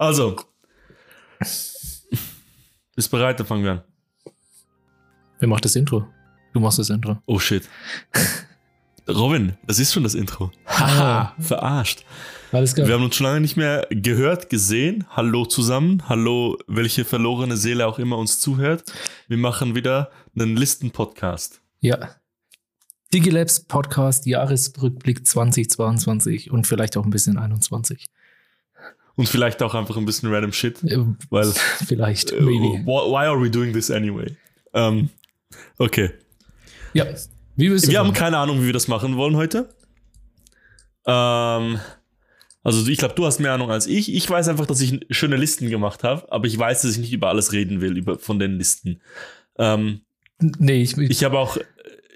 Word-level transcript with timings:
Also. 0.00 0.34
Bist 2.96 3.10
bereit? 3.10 3.38
Dann 3.38 3.46
fangen 3.46 3.64
wir 3.64 3.72
an. 3.72 3.82
Wer 5.40 5.48
macht 5.48 5.66
das 5.66 5.76
Intro? 5.76 6.06
Du 6.54 6.60
machst 6.60 6.78
das 6.78 6.88
Intro. 6.88 7.18
Oh 7.26 7.38
shit. 7.38 7.68
Robin, 9.06 9.58
das 9.66 9.78
ist 9.78 9.92
schon 9.92 10.02
das 10.02 10.14
Intro. 10.14 10.52
Haha, 10.64 11.34
verarscht. 11.38 12.06
Alles 12.50 12.74
klar. 12.74 12.86
Wir 12.86 12.94
haben 12.94 13.04
uns 13.04 13.14
schon 13.14 13.26
lange 13.26 13.42
nicht 13.42 13.58
mehr 13.58 13.86
gehört, 13.90 14.48
gesehen. 14.48 15.04
Hallo 15.10 15.44
zusammen. 15.44 16.08
Hallo, 16.08 16.56
welche 16.66 17.04
verlorene 17.04 17.58
Seele 17.58 17.86
auch 17.86 17.98
immer 17.98 18.16
uns 18.16 18.40
zuhört. 18.40 18.90
Wir 19.28 19.36
machen 19.36 19.74
wieder 19.74 20.10
einen 20.34 20.56
Listen-Podcast. 20.56 21.60
Ja. 21.80 22.16
Digilabs 23.12 23.60
Podcast 23.66 24.24
Jahresrückblick 24.24 25.26
2022 25.26 26.50
und 26.50 26.66
vielleicht 26.66 26.96
auch 26.96 27.04
ein 27.04 27.10
bisschen 27.10 27.36
21. 27.36 28.06
Und 29.16 29.28
vielleicht 29.28 29.62
auch 29.62 29.74
einfach 29.74 29.96
ein 29.96 30.06
bisschen 30.06 30.32
random 30.32 30.52
Shit. 30.52 30.82
Äh, 30.84 30.98
Weil, 31.30 31.52
Vielleicht, 31.86 32.32
äh, 32.32 32.40
maybe. 32.40 32.84
why 32.86 33.26
are 33.26 33.40
we 33.40 33.50
doing 33.50 33.72
this 33.72 33.90
anyway? 33.90 34.36
Ähm, 34.72 35.10
okay. 35.78 36.10
Ja. 36.94 37.06
Wie 37.56 37.70
willst 37.70 37.86
du 37.86 37.90
Wir 37.90 37.98
haben 37.98 38.12
keine 38.12 38.38
Ahnung, 38.38 38.62
wie 38.62 38.66
wir 38.66 38.72
das 38.72 38.88
machen 38.88 39.16
wollen 39.16 39.36
heute. 39.36 39.68
Ähm, 41.06 41.80
also 42.62 42.86
ich 42.88 42.98
glaube, 42.98 43.14
du 43.14 43.26
hast 43.26 43.40
mehr 43.40 43.52
Ahnung 43.52 43.70
als 43.70 43.86
ich. 43.86 44.14
Ich 44.14 44.28
weiß 44.28 44.48
einfach, 44.48 44.66
dass 44.66 44.80
ich 44.80 45.00
schöne 45.10 45.36
Listen 45.36 45.68
gemacht 45.70 46.04
habe, 46.04 46.30
aber 46.32 46.46
ich 46.46 46.58
weiß, 46.58 46.82
dass 46.82 46.92
ich 46.92 46.98
nicht 46.98 47.12
über 47.12 47.28
alles 47.28 47.52
reden 47.52 47.80
will, 47.80 47.96
über, 47.96 48.18
von 48.18 48.38
den 48.38 48.56
Listen. 48.56 49.00
Ähm, 49.58 50.00
Nee, 50.58 50.82
ich, 50.82 50.96
ich, 50.96 51.10
ich 51.10 51.24
habe 51.24 51.38
auch, 51.38 51.58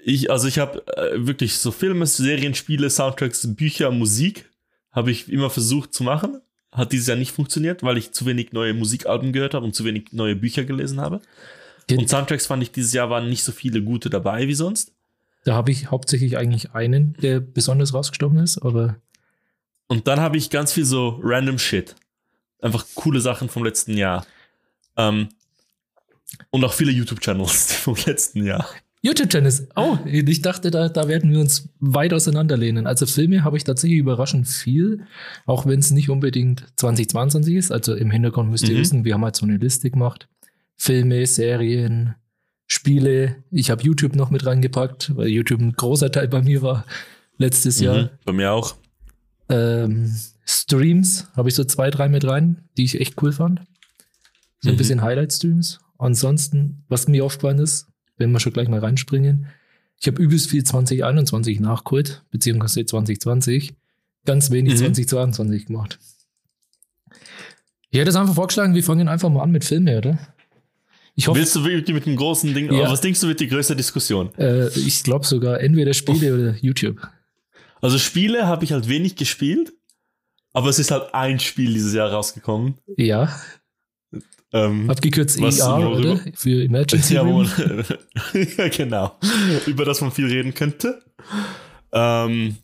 ich, 0.03 0.31
also 0.31 0.47
ich 0.47 0.59
habe 0.59 0.85
äh, 0.97 1.27
wirklich 1.27 1.57
so 1.57 1.71
Filme, 1.71 2.05
Serien, 2.05 2.55
Spiele, 2.55 2.89
Soundtracks, 2.89 3.55
Bücher, 3.55 3.91
Musik, 3.91 4.49
habe 4.91 5.11
ich 5.11 5.31
immer 5.31 5.49
versucht 5.49 5.93
zu 5.93 6.03
machen. 6.03 6.41
Hat 6.75 6.91
dieses 6.91 7.07
Jahr 7.07 7.17
nicht 7.17 7.31
funktioniert, 7.31 7.83
weil 7.83 7.97
ich 7.97 8.11
zu 8.11 8.25
wenig 8.25 8.51
neue 8.51 8.73
Musikalben 8.73 9.33
gehört 9.33 9.53
habe 9.53 9.65
und 9.65 9.73
zu 9.73 9.85
wenig 9.85 10.11
neue 10.11 10.35
Bücher 10.35 10.63
gelesen 10.63 10.99
habe. 10.99 11.21
Und 11.89 12.09
Soundtracks 12.09 12.47
fand 12.47 12.63
ich 12.63 12.71
dieses 12.71 12.93
Jahr 12.93 13.09
waren 13.09 13.29
nicht 13.29 13.43
so 13.43 13.51
viele 13.51 13.81
gute 13.81 14.09
dabei 14.09 14.47
wie 14.47 14.55
sonst. 14.55 14.91
da 15.45 15.53
habe 15.53 15.71
ich 15.71 15.91
hauptsächlich 15.91 16.37
eigentlich 16.37 16.73
einen, 16.73 17.15
der 17.21 17.39
besonders 17.39 17.93
rausgestochen 17.93 18.39
ist, 18.39 18.57
aber 18.57 18.97
Und 19.87 20.07
dann 20.07 20.19
habe 20.19 20.37
ich 20.37 20.49
ganz 20.49 20.73
viel 20.73 20.85
so 20.85 21.19
random 21.23 21.59
Shit. 21.59 21.95
Einfach 22.59 22.85
coole 22.95 23.21
Sachen 23.21 23.47
vom 23.47 23.63
letzten 23.63 23.95
Jahr. 23.95 24.25
Ähm, 24.97 25.29
und 26.49 26.63
auch 26.63 26.73
viele 26.73 26.91
YouTube-Channels 26.91 27.73
vom 27.83 27.95
letzten 28.05 28.45
Jahr. 28.45 28.67
YouTube-Channels. 29.05 29.67
Oh, 29.75 29.97
ich 30.05 30.41
dachte, 30.41 30.71
da, 30.71 30.89
da 30.89 31.07
werden 31.07 31.31
wir 31.31 31.39
uns 31.39 31.69
weit 31.79 32.13
auseinanderlehnen. 32.13 32.87
Also 32.87 33.05
Filme 33.05 33.43
habe 33.43 33.57
ich 33.57 33.63
tatsächlich 33.63 33.99
überraschend 33.99 34.47
viel, 34.47 35.05
auch 35.45 35.65
wenn 35.65 35.79
es 35.79 35.91
nicht 35.91 36.09
unbedingt 36.09 36.65
2022 36.77 37.55
ist. 37.55 37.71
Also 37.71 37.93
im 37.95 38.11
Hintergrund 38.11 38.49
müsst 38.49 38.67
ihr 38.67 38.75
Mhm. 38.75 38.79
wissen, 38.79 39.05
wir 39.05 39.13
haben 39.13 39.23
halt 39.23 39.35
so 39.35 39.45
eine 39.45 39.57
Liste 39.57 39.89
gemacht. 39.91 40.27
Filme, 40.75 41.25
Serien, 41.25 42.15
Spiele. 42.67 43.43
Ich 43.51 43.69
habe 43.69 43.83
YouTube 43.83 44.15
noch 44.15 44.31
mit 44.31 44.45
reingepackt, 44.45 45.15
weil 45.15 45.27
YouTube 45.27 45.61
ein 45.61 45.73
großer 45.73 46.11
Teil 46.11 46.27
bei 46.27 46.41
mir 46.41 46.61
war 46.63 46.85
letztes 47.37 47.79
Jahr. 47.79 48.03
Mhm. 48.03 48.09
Bei 48.25 48.33
mir 48.33 48.51
auch. 48.51 48.75
Ähm, 49.49 50.11
Streams 50.45 51.27
habe 51.35 51.49
ich 51.49 51.55
so 51.55 51.63
zwei, 51.63 51.89
drei 51.91 52.09
mit 52.09 52.25
rein, 52.25 52.63
die 52.77 52.83
ich 52.85 52.99
echt 52.99 53.21
cool 53.21 53.31
fand. 53.31 53.61
So 54.61 54.69
ein 54.69 54.73
Mhm. 54.73 54.77
bisschen 54.77 55.01
Highlight-Streams. 55.01 55.79
Ansonsten, 55.97 56.83
was 56.87 57.07
mir 57.07 57.23
aufgefallen 57.23 57.59
ist, 57.59 57.87
wenn 58.17 58.31
wir 58.31 58.39
schon 58.39 58.53
gleich 58.53 58.67
mal 58.69 58.79
reinspringen, 58.79 59.47
ich 59.99 60.07
habe 60.07 60.21
übelst 60.21 60.49
viel 60.49 60.63
2021 60.63 61.59
nachgeholt, 61.59 62.23
beziehungsweise 62.31 62.85
2020, 62.85 63.73
ganz 64.25 64.51
wenig 64.51 64.73
Mhm. 64.73 64.77
2022 64.79 65.67
gemacht. 65.67 65.99
Ich 67.89 67.99
hätte 67.99 68.09
es 68.09 68.15
einfach 68.15 68.35
vorgeschlagen, 68.35 68.75
wir 68.75 68.83
fangen 68.83 69.07
einfach 69.07 69.29
mal 69.29 69.41
an 69.43 69.51
mit 69.51 69.63
Filmen, 69.63 69.97
oder? 69.97 70.17
Ich 71.17 71.27
hoffe, 71.29 71.39
Willst 71.39 71.55
du 71.55 71.63
wirklich 71.63 71.93
mit 71.93 72.05
dem 72.05 72.17
großen 72.17 72.53
Ding? 72.53 72.71
Ja. 72.73 72.91
Was 72.91 72.99
denkst 72.99 73.21
du, 73.21 73.27
wird 73.27 73.39
die 73.39 73.47
größte 73.47 73.75
Diskussion? 73.75 74.33
äh, 74.37 74.67
ich 74.77 75.01
glaube 75.03 75.25
sogar 75.25 75.61
entweder 75.61 75.93
Spiele 75.93 76.33
oder 76.33 76.55
YouTube. 76.59 77.07
Also 77.81 77.97
Spiele 77.99 78.47
habe 78.47 78.65
ich 78.65 78.73
halt 78.73 78.89
wenig 78.89 79.15
gespielt, 79.15 79.71
aber 80.51 80.67
es 80.69 80.79
ist 80.79 80.91
halt 80.91 81.13
ein 81.13 81.39
Spiel 81.39 81.73
dieses 81.73 81.93
Jahr 81.93 82.11
rausgekommen. 82.11 82.75
Ja, 82.97 83.33
Ähm, 84.53 84.89
abgekürzt 84.89 85.41
Was- 85.41 85.59
ER, 85.59 85.77
worüber? 85.77 86.13
oder? 86.13 86.21
Für 86.33 86.63
Emergency 86.63 87.15
ja, 87.15 87.21
Room. 87.21 87.49
ja, 88.57 88.67
genau. 88.69 89.17
Über 89.65 89.85
das 89.85 90.01
man 90.01 90.11
viel 90.11 90.27
reden 90.27 90.53
könnte. 90.53 91.03
Ähm, 91.91 92.55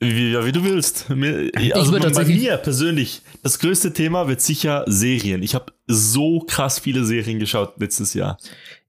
wie, 0.00 0.32
ja, 0.32 0.44
wie 0.44 0.52
du 0.52 0.64
willst. 0.64 1.08
Mir, 1.10 1.50
also 1.72 1.92
bei 1.98 2.24
mir 2.24 2.56
persönlich, 2.56 3.22
das 3.42 3.58
größte 3.58 3.92
Thema 3.92 4.28
wird 4.28 4.40
sicher 4.40 4.84
Serien. 4.86 5.42
Ich 5.42 5.54
habe 5.54 5.72
so 5.86 6.40
krass 6.40 6.78
viele 6.78 7.04
Serien 7.04 7.38
geschaut 7.38 7.74
letztes 7.78 8.14
Jahr. 8.14 8.38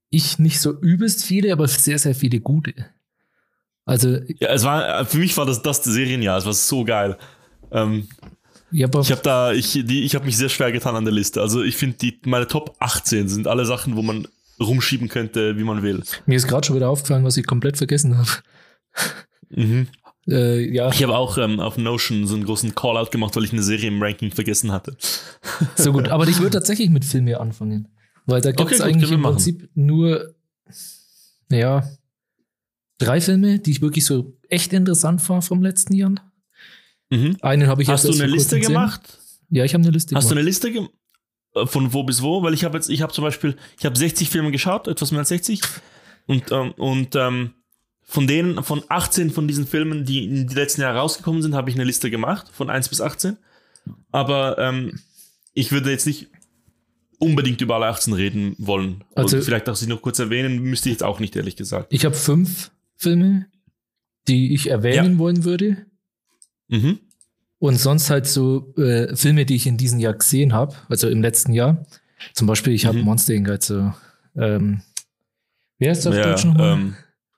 Ich 0.10 0.40
nicht 0.40 0.60
so 0.60 0.80
übelst 0.80 1.26
viele, 1.26 1.52
aber 1.52 1.68
sehr, 1.68 2.00
sehr 2.00 2.16
viele 2.16 2.40
gute. 2.40 2.74
Also, 3.86 4.18
Ja, 4.40 4.50
es 4.50 4.64
war, 4.64 5.06
für 5.06 5.18
mich 5.18 5.36
war 5.38 5.46
das 5.46 5.62
das 5.62 5.84
Serienjahr. 5.84 6.38
Es 6.38 6.46
war 6.46 6.54
so 6.54 6.84
geil. 6.84 7.18
Ähm, 7.72 8.08
ich 8.72 8.84
habe 8.84 9.00
ich 9.02 9.12
habe 9.12 9.22
da, 9.22 9.54
ich, 9.54 9.72
die, 9.84 10.04
ich 10.04 10.16
habe 10.16 10.26
mich 10.26 10.38
sehr 10.38 10.50
schwer 10.50 10.72
getan 10.72 10.96
an 10.96 11.06
der 11.06 11.14
Liste. 11.14 11.42
Also 11.42 11.64
ich 11.64 11.76
finde, 11.78 11.98
die 11.98 12.20
meine 12.26 12.48
Top 12.48 12.76
18 12.80 13.30
sind 13.30 13.48
alle 13.48 13.66
Sachen, 13.66 13.96
wo 13.96 14.02
man 14.02 14.28
rumschieben 14.60 15.08
könnte, 15.08 15.58
wie 15.58 15.64
man 15.64 15.84
will. 15.84 16.04
mir 16.26 16.36
ist 16.36 16.48
gerade 16.48 16.66
schon 16.66 16.76
wieder 16.76 16.90
aufgefallen, 16.90 17.24
was 17.24 17.38
ich 17.38 17.46
komplett 17.46 17.78
vergessen 17.78 18.18
habe. 18.18 18.30
Mhm. 19.50 19.88
Äh, 20.30 20.74
ja, 20.74 20.90
Ich 20.90 21.02
habe 21.04 21.16
auch 21.16 21.38
ähm, 21.38 21.62
auf 21.62 21.78
Notion 21.78 22.28
so 22.28 22.36
einen 22.36 22.44
großen 22.44 22.76
Callout 22.76 23.12
gemacht, 23.12 23.34
weil 23.38 23.46
ich 23.46 23.54
eine 23.54 23.64
Serie 23.64 23.88
im 23.88 24.04
Ranking 24.04 24.30
vergessen 24.30 24.74
hatte. 24.74 24.98
so 25.78 25.94
gut. 25.94 26.10
Aber 26.10 26.28
ich 26.28 26.40
würde 26.40 26.52
tatsächlich 26.52 26.90
mit 26.90 27.06
Filme 27.06 27.40
anfangen. 27.40 27.88
Weil 28.26 28.42
da 28.42 28.50
gibt 28.50 28.60
Okay, 28.60 28.74
es 28.74 28.82
gut, 28.82 28.88
eigentlich 28.90 29.10
im 29.10 29.22
machen. 29.22 29.36
Prinzip 29.36 29.70
nur, 29.74 30.36
ja, 31.50 31.88
drei 32.98 33.22
Filme, 33.22 33.60
die 33.60 33.72
ich 33.72 33.82
wirklich 33.82 34.04
so 34.04 34.38
echt 34.50 34.74
interessant 34.74 35.28
war 35.30 35.42
vom 35.42 35.62
letzten 35.62 35.94
Jahr. 35.94 36.12
Mhm. 37.10 37.38
Einen 37.42 37.68
habe 37.68 37.82
ich 37.82 37.90
Hast 37.90 38.06
du 38.06 38.12
eine 38.12 38.26
Liste 38.26 38.60
gemacht? 38.60 39.02
Ja, 39.50 39.64
ich 39.64 39.74
habe 39.74 39.84
eine 39.84 39.92
Liste 39.92 40.16
Hast 40.16 40.26
du 40.26 40.30
gemacht. 40.30 40.40
eine 40.40 40.46
Liste 40.48 40.72
gemacht? 40.72 40.92
Von 41.66 41.94
wo 41.94 42.04
bis 42.04 42.22
wo? 42.22 42.44
Weil 42.44 42.54
ich 42.54 42.64
habe 42.66 42.78
jetzt, 42.78 42.90
ich 42.90 43.02
habe 43.02 43.14
zum 43.14 43.24
Beispiel, 43.24 43.56
ich 43.80 43.86
habe 43.86 43.98
60 43.98 44.30
Filme 44.30 44.52
geschaut, 44.52 44.88
etwas 44.88 45.12
mehr 45.12 45.20
als 45.22 45.30
60. 45.30 45.62
Und, 46.28 46.52
ähm, 46.52 46.74
und 46.74 47.16
ähm, 47.16 47.54
von 48.04 48.28
denen, 48.28 48.62
von 48.64 48.84
18 48.90 49.32
von 49.32 49.48
diesen 49.48 49.66
Filmen, 49.66 50.06
die 50.06 50.26
in 50.26 50.48
die 50.48 50.54
letzten 50.56 50.82
Jahre 50.82 51.00
rausgekommen 51.00 51.42
sind, 51.42 51.56
habe 51.56 51.70
ich 51.70 51.76
eine 51.76 51.86
Liste 51.86 52.12
gemacht, 52.12 52.48
von 52.54 52.70
1 52.70 52.90
bis 52.90 53.02
18. 53.02 53.38
Aber 54.12 54.58
ähm, 54.60 55.00
ich 55.54 55.72
würde 55.72 55.90
jetzt 55.90 56.06
nicht 56.06 56.28
unbedingt 57.20 57.60
über 57.62 57.76
alle 57.76 57.88
18 57.88 58.14
reden 58.14 58.56
wollen. 58.60 59.04
Also- 59.16 59.38
Also, 59.38 59.46
vielleicht 59.46 59.68
auch 59.70 59.76
sie 59.76 59.88
noch 59.88 60.02
kurz 60.02 60.20
erwähnen, 60.20 60.60
müsste 60.60 60.90
ich 60.90 60.94
jetzt 60.94 61.04
auch 61.04 61.20
nicht, 61.20 61.36
ehrlich 61.36 61.56
gesagt. 61.56 61.92
Ich 61.92 62.06
habe 62.06 62.14
fünf 62.16 62.70
Filme, 62.98 63.48
die 64.28 64.54
ich 64.54 64.70
erwähnen 64.70 65.14
Ja. 65.14 65.18
wollen 65.20 65.44
würde. 65.44 65.87
Mhm. 66.68 67.00
Und 67.60 67.78
sonst 67.80 68.10
halt 68.10 68.28
so 68.28 68.74
äh, 68.78 69.16
Filme, 69.16 69.46
die 69.46 69.56
ich 69.56 69.66
in 69.68 69.78
diesem 69.78 70.00
Jahr 70.00 70.14
gesehen 70.14 70.54
habe, 70.54 70.76
also 70.90 71.10
im 71.10 71.22
letzten 71.22 71.54
Jahr. 71.54 71.86
Zum 72.34 72.46
Beispiel, 72.48 72.74
ich 72.74 72.86
habe 72.86 72.98
Mhm. 73.00 73.04
Monster 73.06 73.34
Inc. 73.34 73.50
Also, 73.50 73.94
ähm, 74.36 74.82
wie 75.80 75.90
heißt 75.90 76.06
das 76.06 76.14
auf 76.14 76.18
Ja, 76.20 76.30
Deutsch 76.32 76.46
nochmal? 76.46 76.74
ähm, 76.74 76.96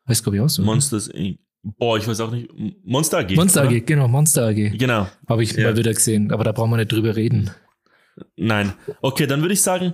heißt, 0.07 0.23
glaube 0.23 0.38
ich, 0.38 0.41
auch 0.41 0.50
so. 0.50 0.62
Monsters 0.63 1.07
Inc. 1.07 1.40
Boah, 1.62 1.97
ich 1.97 2.07
weiß 2.07 2.19
auch 2.22 2.31
nicht. 2.31 2.50
Monster 2.85 3.17
AG. 3.19 3.35
Monster 3.35 3.62
oder? 3.67 3.72
AG, 3.75 3.85
genau, 3.85 4.07
Monster 4.07 4.47
AG. 4.47 4.78
Genau. 4.78 5.07
Habe 5.28 5.44
ich 5.44 5.51
Ja. 5.53 5.63
mal 5.69 5.78
wieder 5.78 5.94
gesehen, 5.94 6.31
aber 6.31 6.44
da 6.46 6.51
brauchen 6.53 6.72
wir 6.72 6.78
nicht 6.78 6.91
drüber 6.91 7.16
reden. 7.16 7.51
Nein. 8.38 8.73
Okay, 9.01 9.28
dann 9.28 9.41
würde 9.41 9.53
ich 9.53 9.61
sagen, 9.61 9.94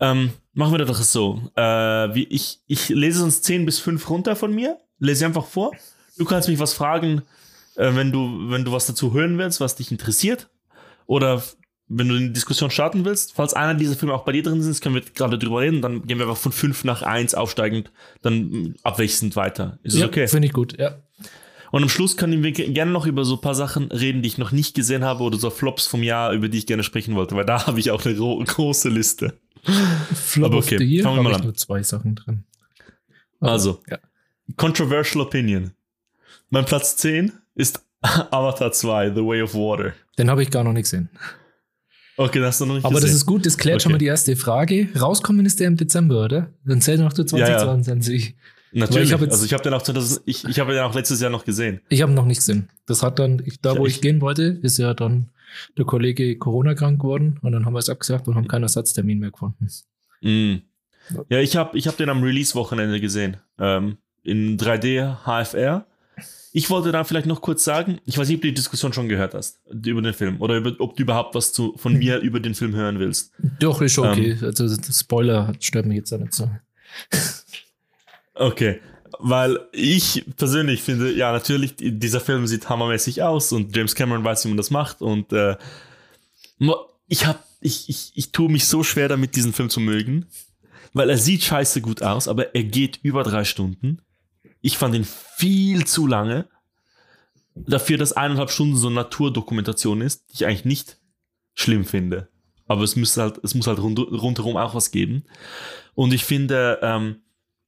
ähm, 0.00 0.30
machen 0.52 0.72
wir 0.72 0.78
das 0.78 0.88
doch 0.88 1.02
so. 1.02 1.50
Äh, 1.56 1.62
wie 2.14 2.24
ich, 2.24 2.60
ich 2.66 2.88
lese 2.90 3.20
sonst 3.20 3.44
10 3.44 3.64
bis 3.66 3.78
5 3.80 4.08
runter 4.08 4.36
von 4.36 4.54
mir, 4.54 4.78
lese 4.98 5.26
einfach 5.26 5.46
vor. 5.46 5.72
Du 6.16 6.24
kannst 6.24 6.48
mich 6.48 6.58
was 6.60 6.74
fragen, 6.74 7.22
äh, 7.76 7.94
wenn, 7.94 8.12
du, 8.12 8.50
wenn 8.50 8.64
du 8.64 8.72
was 8.72 8.86
dazu 8.86 9.12
hören 9.12 9.38
willst, 9.38 9.60
was 9.60 9.76
dich 9.76 9.90
interessiert. 9.90 10.48
Oder 11.06 11.42
wenn 11.88 12.08
du 12.08 12.14
eine 12.16 12.30
Diskussion 12.30 12.70
starten 12.70 13.04
willst. 13.04 13.34
Falls 13.34 13.52
einer 13.54 13.74
dieser 13.74 13.94
Filme 13.94 14.14
auch 14.14 14.24
bei 14.24 14.32
dir 14.32 14.42
drin 14.42 14.58
ist, 14.60 14.80
können 14.82 14.94
wir 14.94 15.02
gerade 15.02 15.38
drüber 15.38 15.60
reden. 15.60 15.82
Dann 15.82 16.06
gehen 16.06 16.18
wir 16.18 16.26
einfach 16.26 16.40
von 16.40 16.52
5 16.52 16.84
nach 16.84 17.02
1 17.02 17.34
aufsteigend, 17.34 17.92
dann 18.22 18.48
mm, 18.50 18.74
abwechselnd 18.82 19.36
weiter. 19.36 19.78
Ist 19.82 19.96
ja, 19.98 20.06
okay? 20.06 20.26
Finde 20.26 20.46
ich 20.46 20.54
gut, 20.54 20.78
ja. 20.78 21.02
Und 21.72 21.82
am 21.82 21.88
Schluss 21.88 22.16
können 22.16 22.42
wir 22.42 22.52
ge- 22.52 22.70
gerne 22.72 22.92
noch 22.92 23.04
über 23.04 23.24
so 23.24 23.34
ein 23.34 23.40
paar 23.40 23.54
Sachen 23.56 23.90
reden, 23.90 24.22
die 24.22 24.28
ich 24.28 24.38
noch 24.38 24.52
nicht 24.52 24.74
gesehen 24.74 25.04
habe 25.04 25.24
oder 25.24 25.36
so 25.38 25.50
Flops 25.50 25.86
vom 25.86 26.02
Jahr, 26.02 26.32
über 26.32 26.48
die 26.48 26.56
ich 26.58 26.66
gerne 26.66 26.84
sprechen 26.84 27.16
wollte, 27.16 27.34
weil 27.36 27.44
da 27.44 27.66
habe 27.66 27.80
ich 27.80 27.90
auch 27.90 28.04
eine 28.06 28.14
gro 28.14 28.38
große 28.42 28.88
Liste. 28.88 29.38
Flop 30.14 30.46
Aber 30.50 30.58
of 30.58 30.64
okay, 30.66 30.78
the 30.78 30.84
Year 30.84 31.02
fangen 31.02 31.16
wir 31.16 31.22
mal 31.24 31.34
an. 31.34 31.42
nur 31.42 31.54
zwei 31.54 31.82
Sachen 31.82 32.14
drin. 32.14 32.44
Aber, 33.40 33.52
Also, 33.52 33.82
ja. 33.90 33.98
Controversial 34.56 35.20
Opinion. 35.22 35.72
Mein 36.50 36.64
Platz 36.64 36.96
10 36.96 37.32
ist 37.54 37.84
Avatar 38.02 38.72
2, 38.72 39.10
The 39.14 39.24
Way 39.24 39.42
of 39.42 39.54
Water. 39.54 39.92
Den 40.18 40.30
habe 40.30 40.42
ich 40.42 40.50
gar 40.50 40.64
noch 40.64 40.72
nicht 40.72 40.84
gesehen. 40.84 41.08
Okay, 42.16 42.38
das 42.38 42.48
hast 42.48 42.60
du 42.60 42.66
noch 42.66 42.74
nicht 42.74 42.84
Aber 42.84 42.94
das 42.94 43.02
gesehen. 43.04 43.16
ist 43.16 43.26
gut, 43.26 43.44
das 43.46 43.58
klärt 43.58 43.82
schon 43.82 43.90
Okay. 43.90 43.94
mal 43.94 43.98
die 43.98 44.06
erste 44.06 44.36
Frage. 44.36 44.88
Rauskommen 45.00 45.44
ist 45.46 45.58
der 45.58 45.66
im 45.66 45.76
Dezember, 45.76 46.24
oder? 46.24 46.50
Dann 46.64 46.80
zählt 46.80 47.00
noch 47.00 47.12
zu 47.12 47.22
Ja, 47.36 47.48
ja. 47.48 47.58
2022. 47.58 48.36
Natürlich. 48.72 49.12
ich 49.12 49.20
jetzt- 49.20 49.32
also 49.32 49.44
ich 49.44 49.52
habe 49.52 49.62
den 49.62 49.72
auch 49.74 49.82
2000, 49.82 50.22
ich, 50.26 50.44
ich 50.44 50.58
habe 50.60 50.72
den 50.74 50.82
auch 50.82 50.94
letztes 50.94 51.20
Jahr 51.20 51.30
noch 51.30 51.44
gesehen. 51.44 51.80
Ich 51.88 52.02
habe 52.02 52.12
noch 52.12 52.24
nicht 52.26 52.38
gesehen. 52.38 52.68
Das 52.86 53.02
hat 53.02 53.18
dann, 53.18 53.42
ich, 53.44 53.60
da 53.60 53.76
wo 53.76 53.86
Ich- 53.86 53.96
ich 53.96 54.00
gehen 54.00 54.20
wollte, 54.20 54.42
ist 54.62 54.78
ja 54.78 54.94
dann 54.94 55.30
der 55.78 55.84
Kollege 55.84 56.36
Corona 56.38 56.74
krank 56.74 57.00
geworden 57.00 57.38
und 57.42 57.52
dann 57.52 57.64
haben 57.66 57.72
wir 57.72 57.78
es 57.78 57.88
abgesagt 57.88 58.26
und 58.28 58.34
haben 58.34 58.48
keinen 58.48 58.64
Ersatztermin 58.64 59.18
mehr 59.20 59.30
gefunden. 59.30 59.68
Mm. 60.22 60.56
Ja, 61.28 61.38
ich 61.38 61.56
habe 61.56 61.76
ich 61.78 61.86
hab 61.86 61.96
den 61.96 62.08
am 62.08 62.22
Release-Wochenende 62.22 63.00
gesehen. 63.00 63.36
Ähm, 63.58 63.98
in 64.24 64.56
3D 64.56 65.18
HFR. 65.24 65.86
Ich 66.56 66.70
wollte 66.70 66.92
da 66.92 67.02
vielleicht 67.02 67.26
noch 67.26 67.40
kurz 67.40 67.64
sagen, 67.64 67.98
ich 68.06 68.16
weiß 68.16 68.28
nicht, 68.28 68.36
ob 68.36 68.42
du 68.42 68.48
die 68.48 68.54
Diskussion 68.54 68.92
schon 68.92 69.08
gehört 69.08 69.34
hast 69.34 69.58
über 69.66 70.00
den 70.00 70.14
Film 70.14 70.40
oder 70.40 70.56
über, 70.56 70.72
ob 70.78 70.96
du 70.96 71.02
überhaupt 71.02 71.34
was 71.34 71.52
zu, 71.52 71.74
von 71.76 71.94
mir 71.98 72.20
über 72.20 72.38
den 72.38 72.54
Film 72.54 72.76
hören 72.76 73.00
willst. 73.00 73.32
Doch, 73.58 73.82
ist 73.82 73.98
okay. 73.98 74.38
Ähm. 74.40 74.44
also 74.44 74.68
Spoiler 74.92 75.52
stört 75.58 75.86
mich 75.86 75.96
jetzt 75.96 76.12
auch 76.12 76.20
nicht 76.20 76.32
so. 76.32 76.48
Okay, 78.34 78.80
weil 79.18 79.58
ich 79.72 80.24
persönlich 80.36 80.80
finde, 80.82 81.12
ja, 81.12 81.32
natürlich, 81.32 81.74
dieser 81.76 82.20
Film 82.20 82.46
sieht 82.46 82.68
hammermäßig 82.68 83.22
aus 83.24 83.50
und 83.50 83.74
James 83.76 83.96
Cameron 83.96 84.22
weiß, 84.22 84.44
wie 84.44 84.48
man 84.48 84.56
das 84.56 84.70
macht 84.70 85.02
und 85.02 85.32
äh, 85.32 85.56
ich 87.08 87.26
hab, 87.26 87.44
ich, 87.60 87.88
ich, 87.88 88.12
ich 88.14 88.30
tue 88.30 88.48
mich 88.48 88.66
so 88.66 88.84
schwer 88.84 89.08
damit, 89.08 89.34
diesen 89.34 89.52
Film 89.52 89.70
zu 89.70 89.80
mögen, 89.80 90.26
weil 90.92 91.10
er 91.10 91.18
sieht 91.18 91.42
scheiße 91.42 91.80
gut 91.80 92.02
aus, 92.02 92.28
aber 92.28 92.54
er 92.54 92.62
geht 92.62 93.00
über 93.02 93.24
drei 93.24 93.42
Stunden. 93.42 93.98
Ich 94.64 94.78
fand 94.78 94.94
ihn 94.94 95.04
viel 95.04 95.86
zu 95.86 96.06
lange. 96.06 96.48
Dafür, 97.54 97.98
dass 97.98 98.14
eineinhalb 98.14 98.50
Stunden 98.50 98.76
so 98.76 98.88
Naturdokumentation 98.88 100.00
ist, 100.00 100.30
die 100.30 100.34
ich 100.36 100.46
eigentlich 100.46 100.64
nicht 100.64 100.98
schlimm 101.52 101.84
finde. 101.84 102.30
Aber 102.66 102.82
es 102.82 102.96
muss 102.96 103.14
halt, 103.18 103.38
es 103.44 103.54
muss 103.54 103.66
halt 103.66 103.78
rund, 103.78 103.98
rundherum 103.98 104.56
auch 104.56 104.74
was 104.74 104.90
geben. 104.90 105.24
Und 105.94 106.14
ich 106.14 106.24
finde, 106.24 106.78
ähm, 106.80 107.16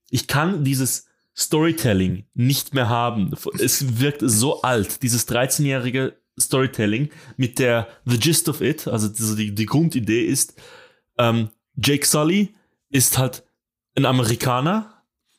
ich 0.09 0.27
kann 0.27 0.65
dieses 0.65 1.07
Storytelling 1.37 2.25
nicht 2.33 2.73
mehr 2.73 2.89
haben. 2.89 3.35
Es 3.59 4.01
wirkt 4.01 4.23
so 4.25 4.63
alt, 4.63 5.03
dieses 5.03 5.29
13-jährige 5.29 6.17
Storytelling 6.41 7.11
mit 7.37 7.59
der 7.59 7.89
The 8.07 8.19
Gist 8.19 8.49
of 8.49 8.63
It, 8.63 8.89
also 8.89 9.09
die, 9.37 9.55
die 9.55 9.67
Grundidee 9.67 10.25
ist, 10.25 10.55
ähm, 11.19 11.51
Jake 11.77 12.07
Sully 12.07 12.55
ist 12.89 13.19
halt 13.19 13.45
ein 13.97 14.07
Amerikaner 14.07 14.96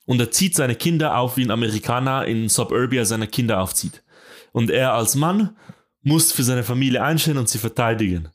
und 0.08 0.20
er 0.20 0.32
zieht 0.32 0.56
seine 0.56 0.76
Kinder 0.76 1.18
auf, 1.18 1.38
wie 1.38 1.44
ein 1.44 1.52
Amerikaner 1.52 2.26
in 2.26 2.50
Suburbia 2.50 3.06
seine 3.06 3.28
Kinder 3.28 3.62
aufzieht. 3.62 4.04
Und 4.54 4.72
er 4.72 4.94
als 4.94 5.16
Mann 5.16 5.56
muss 6.02 6.32
für 6.32 6.44
seine 6.44 6.64
Familie 6.64 7.04
einstehen 7.04 7.38
und 7.38 7.50
sie 7.50 7.58
verteidigen. 7.58 8.30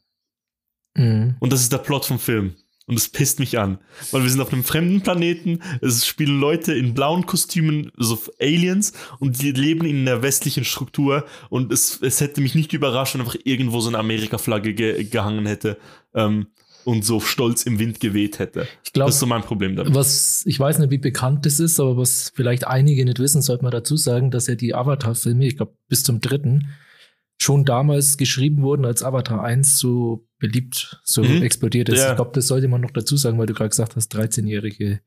Mhm. 0.94 1.36
Und 1.40 1.52
das 1.52 1.62
ist 1.62 1.72
der 1.72 1.78
Plot 1.78 2.04
vom 2.04 2.19
Film. 2.19 2.54
Und 2.86 2.96
es 2.96 3.08
pisst 3.08 3.38
mich 3.38 3.58
an. 3.58 3.78
Weil 4.10 4.22
wir 4.22 4.28
sind 4.28 4.42
auf 4.42 4.52
einem 4.52 4.64
fremden 4.64 5.00
Planeten, 5.00 5.60
es 5.80 6.06
spielen 6.06 6.38
Leute 6.38 6.74
in 6.74 6.92
blauen 6.92 7.24
Kostümen, 7.24 7.90
so 7.96 8.18
Aliens, 8.38 8.92
und 9.18 9.40
die 9.40 9.52
leben 9.52 9.86
in 9.86 10.06
einer 10.06 10.20
westlichen 10.20 10.64
Struktur. 10.64 11.25
Und 11.48 11.72
es, 11.72 12.00
es 12.02 12.20
hätte 12.20 12.42
mich 12.42 12.54
nicht 12.54 12.75
überrascht, 12.75 13.14
wenn 13.14 13.22
einfach 13.22 13.38
irgendwo 13.44 13.80
so 13.80 13.88
eine 13.88 13.98
Amerika-Flagge 13.98 14.75
ge 14.75 15.04
gehangen 15.04 15.46
hätte 15.46 15.78
ähm, 16.14 16.48
und 16.84 17.05
so 17.05 17.20
stolz 17.20 17.62
im 17.64 17.79
Wind 17.79 18.00
geweht 18.00 18.38
hätte. 18.38 18.67
Ich 18.84 18.93
glaube, 18.93 19.08
Das 19.08 19.17
ist 19.17 19.20
so 19.20 19.26
mein 19.26 19.43
Problem 19.43 19.76
damit. 19.76 19.94
was, 19.94 20.43
ich 20.46 20.58
weiß 20.58 20.79
nicht, 20.79 20.90
wie 20.90 20.99
bekannt 20.99 21.46
das 21.46 21.61
ist, 21.61 21.79
aber 21.81 21.96
was 21.96 22.32
vielleicht 22.34 22.67
einige 22.67 23.05
nicht 23.05 23.19
wissen, 23.19 23.43
sollte 23.43 23.62
man 23.64 23.73
dazu 23.73 23.96
sagen, 23.96 24.31
dass 24.31 24.46
ja 24.46 24.55
die 24.55 24.75
Avatar-Filme, 24.75 25.46
ich 25.46 25.56
glaube 25.56 25.75
bis 25.88 26.02
zum 26.02 26.20
dritten, 26.20 26.69
schon 27.38 27.64
damals 27.64 28.17
geschrieben 28.19 28.62
wurden, 28.62 28.84
als 28.84 29.02
Avatar 29.02 29.43
1 29.43 29.79
so 29.79 30.26
beliebt, 30.38 31.00
so 31.05 31.23
Mhm. 31.25 31.43
explodiert 31.43 31.88
ist. 31.88 31.99
Ja. 32.00 32.11
Ich 32.11 32.17
glaube, 32.17 32.31
das 32.34 32.46
sollte 32.46 32.69
man 32.69 32.81
noch 32.81 32.90
dazu 32.93 33.17
sagen, 33.17 33.38
weil 33.38 33.46
du 33.46 33.55
gerade 33.55 33.70
gesagt 33.70 33.96
hast, 33.96 34.14
13-jährige 34.14 35.00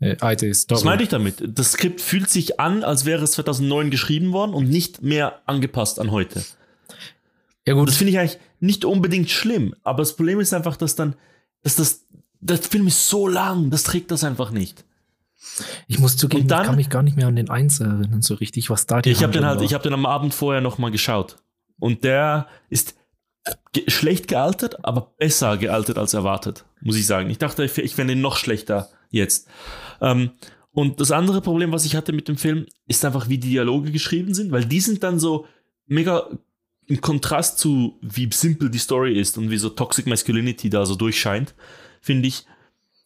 äh, 0.00 0.16
alte 0.20 0.52
Story. 0.52 0.76
Das 0.76 0.84
meinte 0.84 1.04
ich 1.04 1.10
damit. 1.10 1.36
Das 1.46 1.72
Skript 1.72 2.00
fühlt 2.00 2.28
sich 2.28 2.58
an, 2.58 2.82
als 2.82 3.04
wäre 3.04 3.22
es 3.22 3.32
2009 3.32 3.90
geschrieben 3.90 4.32
worden 4.32 4.52
und 4.52 4.68
nicht 4.68 5.00
mehr 5.02 5.40
angepasst 5.46 6.00
an 6.00 6.10
heute. 6.10 6.42
ja 7.66 7.74
gut, 7.74 7.88
das 7.88 7.96
finde 7.96 8.10
ich 8.12 8.18
eigentlich 8.18 8.38
nicht 8.62 8.84
unbedingt 8.84 9.28
schlimm. 9.30 9.74
Aber 9.82 9.98
das 9.98 10.16
Problem 10.16 10.40
ist 10.40 10.54
einfach, 10.54 10.76
dass 10.76 10.94
dann, 10.96 11.14
dass 11.62 11.76
das, 11.76 12.06
der 12.40 12.56
Film 12.58 12.86
ist 12.86 13.08
so 13.08 13.28
lang, 13.28 13.70
das 13.70 13.82
trägt 13.82 14.10
das 14.10 14.24
einfach 14.24 14.50
nicht. 14.50 14.84
ich 15.88 15.98
muss 15.98 16.16
zugeben, 16.16 16.46
dann- 16.48 16.60
ich 16.62 16.66
kann 16.68 16.76
mich 16.76 16.88
gar 16.88 17.02
nicht 17.02 17.16
mehr 17.16 17.26
an 17.26 17.34
den 17.36 17.50
Einser 17.50 17.86
erinnern, 17.86 18.22
so 18.22 18.34
richtig, 18.34 18.70
was 18.70 18.86
da 18.86 19.02
die 19.02 19.10
Ich 19.10 19.22
habe 19.24 19.32
den 19.32 19.44
halt, 19.44 19.58
war. 19.58 19.64
ich 19.66 19.74
habe 19.74 19.82
den 19.82 19.92
am 19.92 20.06
Abend 20.06 20.32
vorher 20.32 20.60
noch 20.62 20.78
mal 20.78 20.90
geschaut. 20.92 21.36
Und 21.80 22.04
der 22.04 22.46
ist 22.70 22.94
ge 23.72 23.90
schlecht 23.90 24.28
gealtert, 24.28 24.84
aber 24.84 25.12
besser 25.18 25.56
gealtert 25.56 25.98
als 25.98 26.14
erwartet, 26.14 26.64
muss 26.80 26.96
ich 26.96 27.06
sagen. 27.08 27.28
Ich 27.28 27.38
dachte, 27.38 27.64
ich, 27.64 27.76
ich 27.76 27.96
fände 27.96 28.12
ihn 28.12 28.20
noch 28.20 28.36
schlechter 28.36 28.88
jetzt. 29.10 29.48
Ähm, 30.00 30.30
und 30.70 31.00
das 31.00 31.10
andere 31.10 31.40
Problem, 31.40 31.72
was 31.72 31.84
ich 31.84 31.96
hatte 31.96 32.12
mit 32.12 32.28
dem 32.28 32.36
Film, 32.36 32.66
ist 32.86 33.04
einfach, 33.04 33.28
wie 33.28 33.38
die 33.38 33.50
Dialoge 33.50 33.90
geschrieben 33.90 34.32
sind, 34.34 34.52
weil 34.52 34.64
die 34.64 34.80
sind 34.80 35.02
dann 35.02 35.18
so 35.18 35.46
mega 35.86 36.28
im 36.86 37.00
Kontrast 37.00 37.58
zu, 37.58 37.98
wie 38.02 38.28
simpel 38.32 38.70
die 38.70 38.78
Story 38.78 39.18
ist 39.18 39.38
und 39.38 39.50
wie 39.50 39.58
so 39.58 39.68
Toxic 39.68 40.06
Masculinity 40.06 40.68
da 40.68 40.84
so 40.84 40.94
durchscheint, 40.94 41.54
finde 42.00 42.28
ich, 42.28 42.44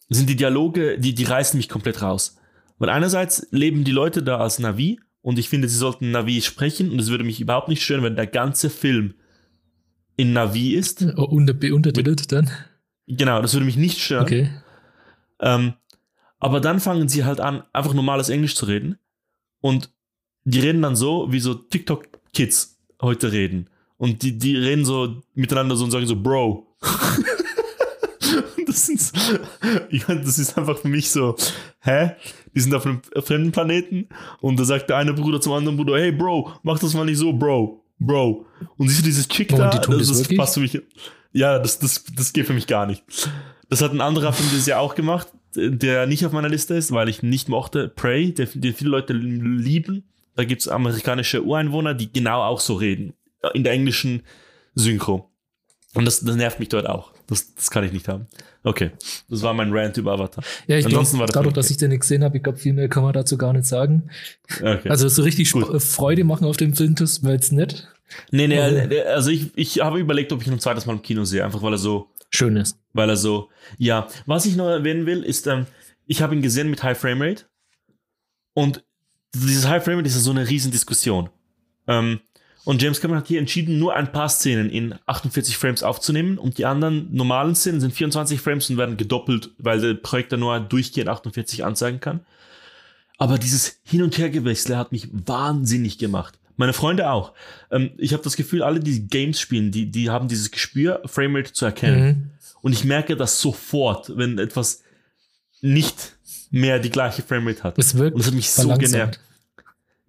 sind 0.09 0.29
die 0.29 0.35
Dialoge, 0.35 0.99
die, 0.99 1.13
die 1.13 1.23
reißen 1.23 1.57
mich 1.57 1.69
komplett 1.69 2.01
raus. 2.01 2.37
Weil 2.79 2.89
einerseits 2.89 3.47
leben 3.51 3.83
die 3.83 3.91
Leute 3.91 4.23
da 4.23 4.37
als 4.37 4.59
Navi 4.59 4.99
und 5.21 5.39
ich 5.39 5.49
finde, 5.49 5.67
sie 5.67 5.77
sollten 5.77 6.11
Navi 6.11 6.41
sprechen 6.41 6.91
und 6.91 6.99
es 6.99 7.09
würde 7.09 7.23
mich 7.23 7.41
überhaupt 7.41 7.67
nicht 7.67 7.83
stören, 7.83 8.03
wenn 8.03 8.15
der 8.15 8.27
ganze 8.27 8.69
Film 8.69 9.15
in 10.15 10.33
Navi 10.33 10.73
ist. 10.73 11.05
Oh, 11.15 11.23
unter, 11.23 11.53
untertitelt 11.73 12.31
dann. 12.31 12.49
Genau, 13.07 13.41
das 13.41 13.53
würde 13.53 13.65
mich 13.65 13.77
nicht 13.77 13.99
stören. 13.99 14.23
Okay. 14.23 14.49
Ähm, 15.39 15.73
aber 16.39 16.59
dann 16.59 16.79
fangen 16.79 17.09
sie 17.09 17.25
halt 17.25 17.39
an, 17.39 17.63
einfach 17.73 17.93
normales 17.93 18.29
Englisch 18.29 18.55
zu 18.55 18.65
reden. 18.65 18.97
Und 19.59 19.91
die 20.43 20.59
reden 20.59 20.81
dann 20.81 20.95
so, 20.95 21.31
wie 21.31 21.39
so 21.39 21.53
TikTok-Kids 21.53 22.76
heute 23.01 23.31
reden. 23.31 23.69
Und 23.97 24.21
die, 24.21 24.37
die 24.37 24.55
reden 24.55 24.85
so 24.85 25.21
miteinander 25.33 25.75
so 25.75 25.83
und 25.83 25.91
sagen 25.91 26.05
so, 26.05 26.15
Bro. 26.15 26.67
das, 28.67 29.11
mein, 30.07 30.23
das 30.23 30.37
ist 30.37 30.57
einfach 30.57 30.77
für 30.77 30.87
mich 30.87 31.09
so, 31.09 31.35
hä? 31.81 32.11
Die 32.53 32.59
sind 32.59 32.73
auf 32.73 32.85
einem 32.85 33.01
fremden 33.19 33.51
Planeten 33.51 34.09
und 34.41 34.59
da 34.59 34.65
sagt 34.65 34.89
der 34.89 34.97
eine 34.97 35.13
Bruder 35.13 35.41
zum 35.41 35.53
anderen 35.53 35.77
Bruder, 35.77 35.97
hey 35.97 36.11
Bro, 36.11 36.51
mach 36.63 36.79
das 36.79 36.93
mal 36.93 37.05
nicht 37.05 37.17
so, 37.17 37.33
Bro. 37.33 37.83
Bro. 37.99 38.45
Und 38.77 38.89
siehst 38.89 39.01
du 39.01 39.05
dieses 39.05 39.27
Chick 39.27 39.49
da? 39.49 39.69
die 39.69 39.79
tun 39.79 39.97
das, 39.97 40.07
das 40.07 40.27
passt 40.35 40.53
für 40.53 40.59
mich. 40.59 40.79
Ja, 41.33 41.59
das, 41.59 41.79
das, 41.79 42.03
das 42.15 42.33
geht 42.33 42.45
für 42.45 42.53
mich 42.53 42.67
gar 42.67 42.85
nicht. 42.85 43.03
Das 43.69 43.81
hat 43.81 43.91
ein 43.91 44.01
anderer 44.01 44.33
Film 44.33 44.49
dieses 44.49 44.65
Jahr 44.65 44.79
auch 44.79 44.95
gemacht, 44.95 45.27
der 45.55 46.05
nicht 46.05 46.25
auf 46.25 46.31
meiner 46.31 46.49
Liste 46.49 46.75
ist, 46.75 46.91
weil 46.91 47.09
ich 47.09 47.23
nicht 47.23 47.49
mochte. 47.49 47.89
Prey, 47.89 48.33
der, 48.33 48.47
den 48.47 48.73
viele 48.73 48.91
Leute 48.91 49.13
lieben. 49.13 50.03
Da 50.37 50.45
gibt 50.45 50.61
es 50.61 50.67
amerikanische 50.67 51.43
Ureinwohner, 51.43 51.93
die 51.93 52.11
genau 52.13 52.41
auch 52.43 52.59
so 52.61 52.75
reden. 52.75 53.13
In 53.53 53.63
der 53.63 53.73
englischen 53.73 54.23
Synchro. 54.75 55.29
Und 55.93 56.05
das, 56.05 56.19
das 56.21 56.35
nervt 56.35 56.59
mich 56.59 56.69
dort 56.69 56.87
auch. 56.87 57.11
Das, 57.27 57.53
das 57.55 57.69
kann 57.71 57.83
ich 57.83 57.91
nicht 57.91 58.07
haben. 58.07 58.27
Okay, 58.63 58.91
das 59.29 59.41
war 59.41 59.53
mein 59.53 59.71
Rant 59.73 59.97
über 59.97 60.11
Avatar. 60.13 60.43
Ja, 60.67 60.77
ich 60.77 60.85
Ansonsten 60.85 61.17
dadurch, 61.17 61.33
Film 61.43 61.53
dass 61.53 61.65
okay. 61.65 61.73
ich 61.73 61.77
den 61.77 61.89
nicht 61.89 62.01
gesehen 62.01 62.23
habe, 62.23 62.37
ich 62.37 62.43
glaube, 62.43 62.57
viel 62.57 62.73
mehr 62.73 62.87
kann 62.87 63.03
man 63.03 63.13
dazu 63.13 63.37
gar 63.37 63.51
nicht 63.53 63.65
sagen. 63.65 64.09
Okay. 64.61 64.89
Also 64.89 65.07
so 65.09 65.23
richtig 65.23 65.51
Gut. 65.51 65.63
Sp- 65.67 65.79
Freude 65.79 66.23
machen 66.23 66.45
auf 66.45 66.57
dem 66.57 66.73
Film, 66.75 66.95
das 66.95 67.23
war 67.23 67.31
jetzt 67.31 67.51
nicht. 67.51 67.87
nee, 68.31 68.47
nee, 68.47 68.59
Okay. 68.59 68.95
äh, 68.95 69.03
also 69.07 69.29
ich, 69.31 69.51
ich 69.55 69.79
habe 69.81 69.99
überlegt, 69.99 70.31
ob 70.33 70.41
ich 70.41 70.47
ihn 70.47 70.53
ein 70.53 70.59
zweites 70.59 70.85
Mal 70.85 70.93
im 70.93 71.01
Kino 71.01 71.23
sehe, 71.25 71.43
einfach 71.43 71.61
weil 71.61 71.73
er 71.73 71.77
so 71.79 72.09
Schön 72.29 72.57
ist. 72.57 72.77
weil 72.93 73.09
er 73.09 73.17
so, 73.17 73.49
ja, 73.77 74.07
was 74.25 74.45
ich 74.45 74.55
noch 74.55 74.67
erwähnen 74.69 75.05
will, 75.05 75.23
ist, 75.23 75.47
ähm, 75.47 75.65
ich 76.05 76.21
habe 76.21 76.35
ihn 76.35 76.41
gesehen 76.41 76.69
mit 76.69 76.83
High 76.83 76.97
Frame 76.97 77.21
Rate 77.21 77.45
und 78.53 78.83
dieses 79.33 79.67
High 79.67 79.83
Frame 79.83 79.97
Rate 79.97 80.07
ist 80.07 80.15
ja 80.15 80.21
so 80.21 80.31
eine 80.31 80.47
Riesendiskussion. 80.47 81.29
Ähm, 81.87 82.19
und 82.67 82.81
James 82.81 82.99
Cameron 82.99 83.19
hat 83.19 83.27
hier 83.27 83.39
entschieden, 83.39 83.79
nur 83.79 83.95
ein 83.95 84.11
paar 84.11 84.27
Szenen 84.27 84.69
in 84.69 84.95
48 85.05 85.55
Frames 85.57 85.83
aufzunehmen 85.83 86.37
und 86.37 86.57
die 86.57 86.65
anderen 86.65 87.07
normalen 87.15 87.55
Szenen 87.55 87.79
sind 87.79 87.93
24 87.93 88.41
Frames 88.41 88.69
und 88.69 88.75
werden 88.75 88.97
gedoppelt, 88.97 89.51
weil 89.57 89.79
der 89.79 89.93
Projektor 89.93 90.37
nur 90.37 90.59
durchgehend 90.59 91.07
48 91.07 91.63
anzeigen 91.63 92.01
kann. 92.01 92.25
Aber 93.17 93.37
dieses 93.37 93.79
Hin- 93.83 94.03
und 94.03 94.17
Hergewechsel 94.17 94.77
hat 94.77 94.91
mich 94.91 95.07
wahnsinnig 95.11 95.97
gemacht. 95.97 96.37
Meine 96.57 96.73
Freunde 96.73 97.09
auch. 97.09 97.31
Ähm, 97.71 97.91
ich 97.97 98.11
habe 98.11 98.23
das 98.23 98.35
Gefühl, 98.35 98.63
alle, 98.63 98.81
die 98.81 99.07
Games 99.07 99.39
spielen, 99.39 99.71
die, 99.71 99.89
die 99.89 100.09
haben 100.09 100.27
dieses 100.27 100.51
Gespür, 100.51 101.01
Framerate 101.05 101.53
zu 101.53 101.63
erkennen. 101.63 102.05
Mhm. 102.05 102.29
Und 102.61 102.73
ich 102.73 102.83
merke 102.83 103.15
das 103.15 103.39
sofort, 103.39 104.17
wenn 104.17 104.39
etwas 104.39 104.83
nicht 105.61 106.16
mehr 106.51 106.79
die 106.79 106.89
gleiche 106.89 107.21
Framerate 107.21 107.63
hat. 107.63 107.77
Es 107.77 107.97
wirkt 107.97 108.15
Und 108.15 108.19
das 108.19 108.27
hat 108.27 108.33
mich 108.33 108.49
so 108.49 108.73
genervt. 108.75 109.19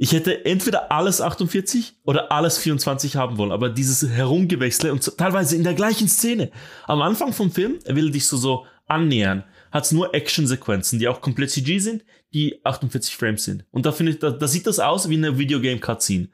Ich 0.00 0.12
hätte 0.12 0.44
entweder 0.44 0.92
alles 0.92 1.20
48 1.20 1.96
oder 2.04 2.30
alles 2.30 2.56
24 2.58 3.16
haben 3.16 3.36
wollen, 3.36 3.50
aber 3.50 3.68
dieses 3.68 4.08
Herumgewechsel 4.08 4.92
und 4.92 5.02
so, 5.02 5.10
teilweise 5.10 5.56
in 5.56 5.64
der 5.64 5.74
gleichen 5.74 6.06
Szene. 6.06 6.52
Am 6.86 7.02
Anfang 7.02 7.32
vom 7.32 7.50
Film, 7.50 7.80
er 7.84 7.96
will 7.96 8.12
dich 8.12 8.26
so, 8.26 8.36
so 8.36 8.64
annähern, 8.86 9.42
hat 9.72 9.84
es 9.84 9.92
nur 9.92 10.14
Action-Sequenzen, 10.14 11.00
die 11.00 11.08
auch 11.08 11.20
komplett 11.20 11.50
CG 11.50 11.80
sind, 11.80 12.04
die 12.32 12.60
48 12.64 13.16
Frames 13.16 13.42
sind. 13.42 13.64
Und 13.72 13.86
da 13.86 13.92
finde 13.92 14.12
ich, 14.12 14.20
da, 14.20 14.30
da 14.30 14.46
sieht 14.46 14.68
das 14.68 14.78
aus 14.78 15.08
wie 15.08 15.16
eine 15.16 15.36
Videogame-Cutscene. 15.36 16.28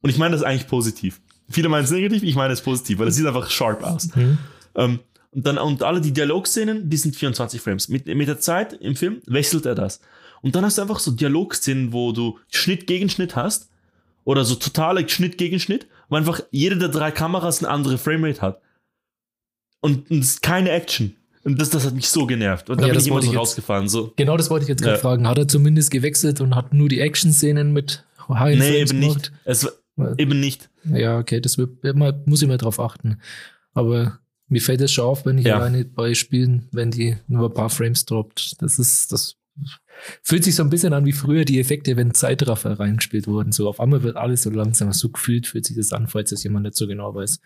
Und 0.00 0.10
ich 0.10 0.16
meine 0.16 0.32
das 0.32 0.42
eigentlich 0.42 0.66
positiv. 0.66 1.20
Viele 1.50 1.68
meinen 1.68 1.84
es 1.84 1.90
negativ, 1.90 2.22
ich 2.22 2.34
meine 2.34 2.54
es 2.54 2.62
positiv, 2.62 2.98
weil 2.98 3.08
es 3.08 3.16
sieht 3.16 3.26
einfach 3.26 3.50
sharp 3.50 3.84
aus. 3.84 4.14
Mhm. 4.14 4.38
Ähm, 4.74 5.00
und 5.36 5.46
dann 5.46 5.58
und 5.58 5.82
alle 5.84 6.00
die 6.00 6.12
Dialogszenen, 6.12 6.90
die 6.90 6.96
sind 6.96 7.14
24 7.14 7.60
Frames. 7.60 7.88
Mit, 7.88 8.06
mit 8.06 8.26
der 8.26 8.40
Zeit 8.40 8.72
im 8.72 8.96
Film 8.96 9.20
wechselt 9.26 9.66
er 9.66 9.74
das. 9.76 10.00
Und 10.42 10.56
dann 10.56 10.64
hast 10.64 10.78
du 10.78 10.82
einfach 10.82 10.98
so 10.98 11.10
Dialogszenen, 11.12 11.92
wo 11.92 12.10
du 12.12 12.38
Schnitt 12.50 12.86
gegen 12.88 13.08
Schnitt 13.08 13.36
hast. 13.36 13.68
Oder 14.24 14.44
so 14.44 14.56
totale 14.56 15.08
Schnitt 15.08 15.38
gegen 15.38 15.60
Schnitt, 15.60 15.86
wo 16.08 16.16
einfach 16.16 16.40
jede 16.50 16.76
der 16.76 16.88
drei 16.88 17.12
Kameras 17.12 17.62
eine 17.62 17.72
andere 17.72 17.96
Framerate 17.96 18.40
hat. 18.40 18.60
Und, 19.80 20.10
und 20.10 20.18
es 20.20 20.30
ist 20.30 20.42
keine 20.42 20.70
Action. 20.70 21.14
Und 21.44 21.60
das, 21.60 21.70
das 21.70 21.86
hat 21.86 21.94
mich 21.94 22.08
so 22.08 22.26
genervt. 22.26 22.68
Und 22.70 22.78
da 22.80 22.84
Ja, 22.84 22.88
bin 22.88 22.94
das 22.94 23.04
ich 23.04 23.10
immer 23.12 23.22
so 23.22 23.28
jetzt- 23.30 23.38
rausgefahren. 23.38 23.88
So. 23.88 24.12
Genau 24.16 24.36
das 24.36 24.50
wollte 24.50 24.64
ich 24.64 24.68
jetzt 24.68 24.82
gerade 24.82 24.96
Ja. 24.96 25.00
fragen. 25.00 25.28
Hat 25.28 25.38
er 25.38 25.46
zumindest 25.46 25.92
gewechselt 25.92 26.40
und 26.40 26.56
hat 26.56 26.74
nur 26.74 26.88
die 26.88 26.98
Action-Szenen 27.00 27.72
mit 27.72 28.04
High 28.28 28.58
Nee, 28.58 28.72
Frames 28.72 28.90
eben 28.90 29.00
gemacht? 29.02 29.16
nicht. 29.16 29.32
Es, 29.44 29.68
eben 30.18 30.40
nicht. 30.40 30.70
Ja, 30.84 31.18
okay, 31.18 31.40
das 31.40 31.56
wird, 31.56 31.84
muss 32.26 32.42
ich 32.42 32.48
mal 32.48 32.58
drauf 32.58 32.80
achten. 32.80 33.20
Aber 33.74 34.18
mir 34.48 34.60
fällt 34.60 34.80
es 34.80 34.92
schon 34.92 35.04
auf, 35.06 35.26
wenn 35.26 35.38
ich 35.38 35.46
Ja. 35.46 35.56
alleine 35.56 35.84
bei 35.84 36.14
Spielen, 36.14 36.68
wenn 36.72 36.90
die 36.90 37.16
nur 37.28 37.48
ein 37.48 37.54
paar 37.54 37.70
Frames 37.70 38.04
droppt. 38.04 38.60
Das 38.62 38.78
ist, 38.78 39.12
das 39.12 39.36
fühlt 40.22 40.44
sich 40.44 40.54
so 40.54 40.62
ein 40.62 40.70
bisschen 40.70 40.92
an 40.92 41.04
wie 41.06 41.12
früher 41.12 41.44
die 41.44 41.58
Effekte, 41.58 41.96
wenn 41.96 42.14
Zeitraffer 42.14 42.78
reingespielt 42.78 43.26
wurden. 43.26 43.52
So 43.52 43.68
auf 43.68 43.80
einmal 43.80 44.02
wird 44.02 44.16
alles 44.16 44.42
so 44.42 44.50
langsam. 44.50 44.92
So 44.92 45.08
gefühlt 45.10 45.46
fühlt 45.46 45.64
sich 45.66 45.76
das 45.76 45.92
an, 45.92 46.06
falls 46.06 46.30
das 46.30 46.44
jemand 46.44 46.64
nicht 46.64 46.76
so 46.76 46.86
genau 46.86 47.14
weiß. 47.14 47.40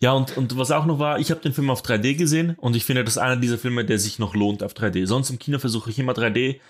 Ja, 0.00 0.12
und, 0.12 0.36
und 0.36 0.56
was 0.56 0.70
auch 0.70 0.86
noch 0.86 0.98
war, 1.00 1.18
ich 1.18 1.30
habe 1.30 1.40
den 1.40 1.52
Film 1.52 1.68
auf 1.70 1.82
3D 1.82 2.14
gesehen 2.16 2.54
und 2.58 2.76
ich 2.76 2.84
finde, 2.84 3.02
das 3.02 3.14
ist 3.14 3.18
einer 3.22 3.36
dieser 3.40 3.58
Filme, 3.58 3.84
der 3.84 3.98
sich 3.98 4.18
noch 4.18 4.34
lohnt 4.34 4.62
auf 4.62 4.72
3D. 4.74 5.06
Sonst 5.06 5.30
im 5.30 5.38
Kino 5.38 5.58
versuche 5.58 5.90
ich 5.90 5.98
immer 5.98 6.12
3D 6.12 6.60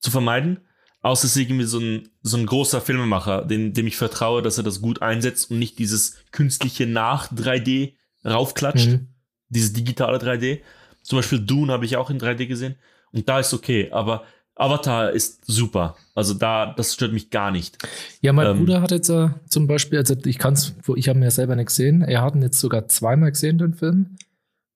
zu 0.00 0.10
vermeiden. 0.10 0.58
Außer 1.02 1.24
es 1.26 1.36
ist 1.36 1.42
irgendwie 1.42 1.64
so 1.64 1.78
ein, 1.78 2.08
so 2.22 2.36
ein 2.36 2.44
großer 2.46 2.80
Filmemacher, 2.80 3.44
dem, 3.46 3.72
dem 3.72 3.86
ich 3.86 3.96
vertraue, 3.96 4.42
dass 4.42 4.58
er 4.58 4.64
das 4.64 4.82
gut 4.82 5.00
einsetzt 5.02 5.50
und 5.50 5.58
nicht 5.58 5.78
dieses 5.78 6.16
künstliche 6.30 6.86
nach 6.86 7.32
3D 7.32 7.94
raufklatscht, 8.24 8.88
Mhm. 8.90 9.08
dieses 9.48 9.72
digitale 9.72 10.18
3D. 10.18 10.60
Zum 11.02 11.18
Beispiel 11.18 11.40
Dune 11.40 11.72
habe 11.72 11.86
ich 11.86 11.96
auch 11.96 12.10
in 12.10 12.18
3D 12.18 12.46
gesehen 12.46 12.74
und 13.12 13.28
da 13.28 13.40
ist 13.40 13.54
okay, 13.54 13.88
aber 13.90 14.24
Avatar 14.56 15.10
ist 15.12 15.42
super. 15.46 15.96
Also 16.14 16.34
da, 16.34 16.74
das 16.76 16.92
stört 16.92 17.14
mich 17.14 17.30
gar 17.30 17.50
nicht. 17.50 17.78
Ja, 18.20 18.34
mein 18.34 18.48
Ähm, 18.48 18.58
Bruder 18.58 18.82
hat 18.82 18.90
jetzt 18.90 19.08
äh, 19.08 19.30
zum 19.48 19.66
Beispiel, 19.66 19.98
also 19.98 20.14
ich 20.26 20.36
kann's, 20.36 20.74
wo- 20.82 20.96
ich 20.96 21.08
habe 21.08 21.18
ihn 21.18 21.22
ja 21.22 21.30
selber 21.30 21.56
nicht 21.56 21.68
gesehen. 21.68 22.02
Er 22.02 22.20
hat 22.20 22.34
ihn 22.34 22.42
jetzt 22.42 22.60
sogar 22.60 22.86
zweimal 22.88 23.30
gesehen, 23.32 23.56
den 23.56 23.72
Film. 23.72 24.16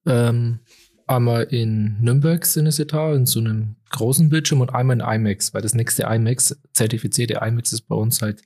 Ähm, 0.06 0.60
einmal 1.06 1.42
in 1.44 2.00
Nürnberg 2.00 2.46
Cinesetar 2.46 3.14
in 3.14 3.26
so 3.26 3.40
einem 3.40 3.76
großen 3.94 4.28
Bildschirm 4.28 4.60
und 4.60 4.74
einmal 4.74 5.00
in 5.00 5.06
IMAX, 5.06 5.54
weil 5.54 5.62
das 5.62 5.74
nächste 5.74 6.04
IMAX, 6.04 6.60
zertifizierte 6.72 7.40
IMAX 7.42 7.72
ist 7.72 7.82
bei 7.82 7.94
uns 7.94 8.20
halt, 8.22 8.42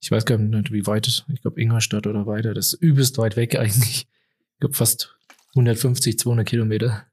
ich 0.00 0.10
weiß 0.10 0.24
gar 0.24 0.38
nicht, 0.38 0.72
wie 0.72 0.86
weit, 0.86 1.08
ich 1.08 1.42
glaube 1.42 1.60
Ingolstadt 1.60 2.06
oder 2.06 2.26
weiter, 2.26 2.54
das 2.54 2.74
ist 2.74 2.82
übelst 2.82 3.18
weit 3.18 3.36
weg 3.36 3.56
eigentlich. 3.58 4.06
Ich 4.54 4.60
glaube 4.60 4.74
fast 4.74 5.16
150, 5.50 6.18
200 6.18 6.46
Kilometer. 6.46 7.06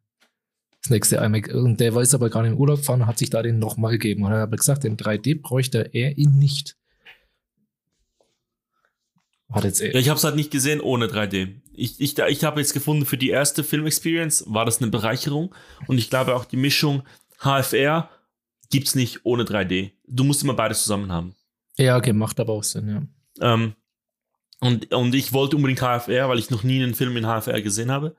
Das 0.81 0.89
nächste 0.89 1.17
IMAX. 1.17 1.53
Und 1.53 1.79
der 1.79 1.95
weiß 1.95 2.13
aber 2.13 2.29
gerade 2.29 2.47
in 2.47 2.57
Urlaub 2.57 2.83
fahren 2.83 3.01
und 3.01 3.07
hat 3.07 3.17
sich 3.17 3.29
da 3.29 3.41
den 3.41 3.59
nochmal 3.59 3.93
gegeben. 3.93 4.23
Und 4.23 4.31
er 4.31 4.41
hat 4.41 4.51
gesagt, 4.51 4.85
in 4.85 4.97
3D 4.97 5.41
bräuchte 5.41 5.89
er 5.93 6.17
ihn 6.17 6.37
nicht. 6.37 6.75
Hat 9.51 9.63
jetzt 9.63 9.81
Ja, 9.81 9.95
ich 9.95 10.09
habe 10.09 10.17
es 10.17 10.23
halt 10.23 10.35
nicht 10.35 10.51
gesehen 10.51 10.81
ohne 10.81 11.05
3D. 11.05 11.55
Ich, 11.73 11.99
ich, 11.99 12.17
ich 12.17 12.43
habe 12.43 12.59
jetzt 12.59 12.73
gefunden, 12.73 13.05
für 13.05 13.17
die 13.17 13.29
erste 13.29 13.63
Filmexperience 13.63 14.45
war 14.47 14.65
das 14.65 14.81
eine 14.81 14.91
Bereicherung. 14.91 15.53
Und 15.87 15.97
ich 15.97 16.09
glaube 16.09 16.35
auch 16.35 16.45
die 16.45 16.57
Mischung 16.57 17.03
HFR 17.45 18.09
gibt's 18.69 18.95
nicht 18.95 19.25
ohne 19.25 19.43
3D. 19.43 19.91
Du 20.07 20.23
musst 20.23 20.43
immer 20.43 20.53
beides 20.53 20.83
zusammen 20.83 21.11
haben. 21.11 21.35
Ja, 21.77 21.97
okay, 21.97 22.13
macht 22.13 22.39
aber 22.39 22.53
auch 22.53 22.63
Sinn, 22.63 22.89
ja. 22.89 23.53
Ähm, 23.53 23.75
und, 24.59 24.93
und 24.93 25.13
ich 25.13 25.33
wollte 25.33 25.55
unbedingt 25.55 25.81
HFR, 25.81 26.29
weil 26.29 26.39
ich 26.39 26.49
noch 26.49 26.63
nie 26.63 26.81
einen 26.81 26.95
Film 26.95 27.17
in 27.17 27.25
HFR 27.25 27.61
gesehen 27.61 27.91
habe. 27.91 28.15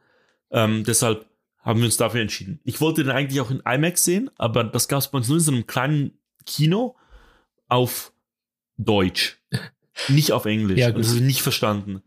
Ähm, 0.50 0.84
deshalb 0.84 1.26
haben 1.58 1.80
wir 1.80 1.86
uns 1.86 1.96
dafür 1.96 2.20
entschieden. 2.20 2.60
Ich 2.64 2.80
wollte 2.80 3.02
den 3.02 3.10
eigentlich 3.10 3.40
auch 3.40 3.50
in 3.50 3.60
IMAX 3.60 4.04
sehen, 4.04 4.30
aber 4.36 4.62
das 4.62 4.86
gab 4.88 5.00
es 5.00 5.08
bei 5.08 5.18
uns 5.18 5.28
nur 5.28 5.38
in 5.38 5.42
so 5.42 5.52
einem 5.52 5.66
kleinen 5.66 6.18
Kino 6.44 6.94
auf 7.68 8.12
Deutsch. 8.76 9.38
Nicht 10.08 10.32
auf 10.32 10.44
Englisch. 10.44 10.78
Ja, 10.78 10.92
das 10.92 11.08
habe 11.08 11.18
ich 11.18 11.24
nicht 11.24 11.40
verstanden. 11.40 12.02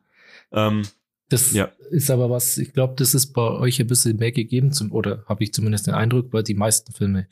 Ähm, 0.51 0.83
Das 1.29 1.53
Ja. 1.53 1.71
ist 1.91 2.09
aber 2.11 2.29
was, 2.29 2.57
ich 2.57 2.73
glaube, 2.73 2.95
das 2.97 3.13
ist 3.13 3.33
bei 3.33 3.41
euch 3.51 3.79
ein 3.79 3.87
bisschen 3.87 4.17
mehr 4.17 4.31
gegeben, 4.31 4.71
zum, 4.71 4.91
oder 4.91 5.23
habe 5.27 5.43
ich 5.43 5.53
zumindest 5.53 5.87
den 5.87 5.93
Eindruck, 5.93 6.33
weil 6.33 6.43
die 6.43 6.55
meisten 6.55 6.91
Filme, 6.91 7.27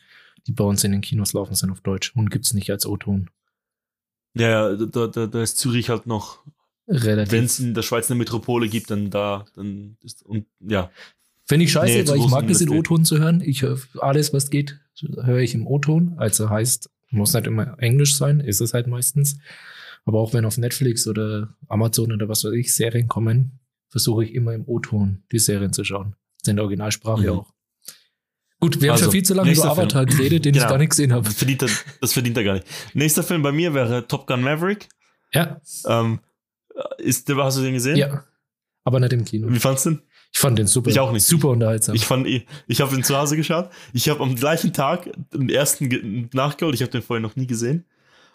die 0.45 0.51
bei 0.51 0.63
uns 0.63 0.83
in 0.83 0.91
den 0.91 1.01
Kinos 1.01 1.33
laufen, 1.33 1.55
sind 1.55 1.71
auf 1.71 1.81
Deutsch 1.81 2.13
und 2.15 2.29
gibt's 2.29 2.53
nicht 2.53 2.69
als 2.69 2.85
O-Ton. 2.85 3.29
ja, 4.35 4.75
da, 4.75 5.07
da, 5.07 5.25
da 5.27 5.41
ist 5.41 5.57
Zürich 5.57 5.89
halt 5.89 6.05
noch, 6.05 6.43
Relativ. 6.87 7.31
wenn 7.31 7.43
es 7.45 7.59
in 7.59 7.73
der 7.73 7.81
Schweiz 7.81 8.09
eine 8.09 8.17
Metropole 8.19 8.69
gibt, 8.69 8.91
dann 8.91 9.09
da, 9.09 9.45
dann 9.55 9.97
ist, 10.03 10.23
und 10.23 10.45
ja. 10.59 10.91
Finde 11.45 11.65
ich 11.65 11.71
scheiße, 11.71 11.99
Nee, 12.03 12.07
weil 12.07 12.19
ich 12.19 12.27
mag 12.27 12.47
das 12.47 12.61
in. 12.61 12.69
O-Ton 12.69 13.03
zu 13.05 13.17
hören. 13.19 13.41
Ich 13.41 13.61
höre 13.61 13.79
alles, 13.99 14.31
was 14.33 14.49
geht, 14.49 14.79
höre 15.01 15.39
ich 15.39 15.53
im 15.55 15.65
O-Ton. 15.65 16.13
Also 16.17 16.49
heißt, 16.49 16.89
muss 17.09 17.33
nicht 17.33 17.47
immer 17.47 17.77
Englisch 17.81 18.15
sein, 18.17 18.41
ist 18.41 18.59
es 18.61 18.73
halt 18.73 18.87
meistens. 18.87 19.37
Aber 20.05 20.19
auch 20.19 20.33
wenn 20.33 20.45
auf 20.45 20.57
Netflix 20.57 21.07
oder 21.07 21.55
Amazon 21.67 22.11
oder 22.11 22.27
was 22.29 22.43
weiß 22.43 22.53
ich 22.53 22.73
Serien 22.75 23.07
kommen, 23.07 23.59
versuche 23.89 24.25
ich 24.25 24.33
immer 24.33 24.53
im 24.53 24.63
O-Ton 24.67 25.23
die 25.31 25.39
Serien 25.39 25.73
zu 25.73 25.83
schauen. 25.83 26.15
In 26.45 26.55
der 26.55 26.63
Originalsprache 26.65 27.21
Mhm. 27.23 27.29
auch. 27.39 27.53
Gut, 28.59 28.81
wir 28.81 28.89
haben 28.89 28.93
Also, 28.93 29.05
schon 29.05 29.11
viel 29.11 29.23
zu 29.23 29.33
lange 29.35 29.51
über 29.51 29.61
Film. 29.61 29.71
Avatar 29.71 30.05
geredet, 30.05 30.45
den 30.45 30.55
ich 30.55 30.59
Genau. 30.61 30.71
gar 30.71 30.77
nicht 30.79 30.89
gesehen 30.89 31.13
habe. 31.13 31.25
Das 31.25 31.35
verdient, 31.35 31.61
er, 31.61 31.69
das 32.01 32.13
verdient 32.13 32.37
er 32.37 32.43
gar 32.43 32.53
nicht. 32.55 32.65
Nächster 32.93 33.21
Film 33.23 33.43
bei 33.43 33.51
mir 33.51 33.73
wäre 33.73 34.07
Top 34.07 34.25
Gun 34.25 34.41
Maverick. 34.41 34.87
Ja, 35.33 35.61
Ähm, 35.87 36.19
ist, 36.97 37.29
hast 37.29 37.57
du 37.57 37.61
den 37.63 37.73
gesehen? 37.73 37.97
ja. 37.97 38.23
Aber 38.83 38.99
nicht 38.99 39.11
im 39.13 39.25
Kino. 39.25 39.47
Wie 39.51 39.59
fandst 39.59 39.85
du 39.85 39.91
den? 39.91 40.01
Ich 40.33 40.39
fand 40.39 40.57
den 40.57 40.67
super. 40.67 40.89
Ich 40.89 40.99
auch 40.99 41.11
nicht. 41.11 41.25
Super 41.25 41.49
unterhaltsam. 41.49 41.93
Ich 41.95 42.05
fand, 42.05 42.25
ihn- 42.27 42.43
ich 42.67 42.79
habe 42.81 42.95
ihn 42.95 43.03
zu 43.03 43.17
Hause 43.17 43.35
geschaut. 43.35 43.69
Ich 43.93 44.07
habe 44.09 44.21
am 44.23 44.35
gleichen 44.35 44.71
Tag 44.73 45.09
den 45.33 45.49
ersten 45.49 45.89
ge- 45.89 46.27
nachgeholt. 46.33 46.73
Ich 46.75 46.81
habe 46.81 46.91
den 46.91 47.01
vorher 47.01 47.21
noch 47.21 47.35
nie 47.35 47.47
gesehen. 47.47 47.85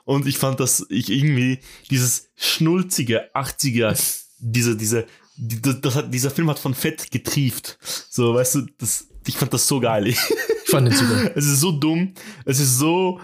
Und 0.04 0.26
ich 0.26 0.36
fand, 0.38 0.60
dass 0.60 0.84
ich 0.90 1.10
irgendwie 1.10 1.60
dieses 1.90 2.30
schnulzige 2.36 3.34
80er, 3.34 3.94
diese, 4.38 4.76
diese, 4.76 5.02
die, 5.02 5.06
das, 5.42 5.80
das 5.80 5.94
hat, 5.96 6.14
dieser 6.14 6.30
Film 6.30 6.48
hat 6.50 6.58
von 6.58 6.74
Fett 6.74 7.10
getrieft. 7.10 7.78
So, 8.10 8.34
weißt 8.34 8.54
du, 8.56 8.66
das, 8.78 9.08
ich 9.26 9.36
fand 9.36 9.52
das 9.52 9.66
so 9.66 9.80
geil. 9.80 10.06
ich 10.06 10.18
fand 10.66 10.88
den 10.88 10.94
super. 10.94 11.32
Es 11.34 11.46
ist 11.46 11.60
so 11.60 11.72
dumm. 11.72 12.14
Es 12.44 12.60
ist 12.60 12.78
so 12.78 13.20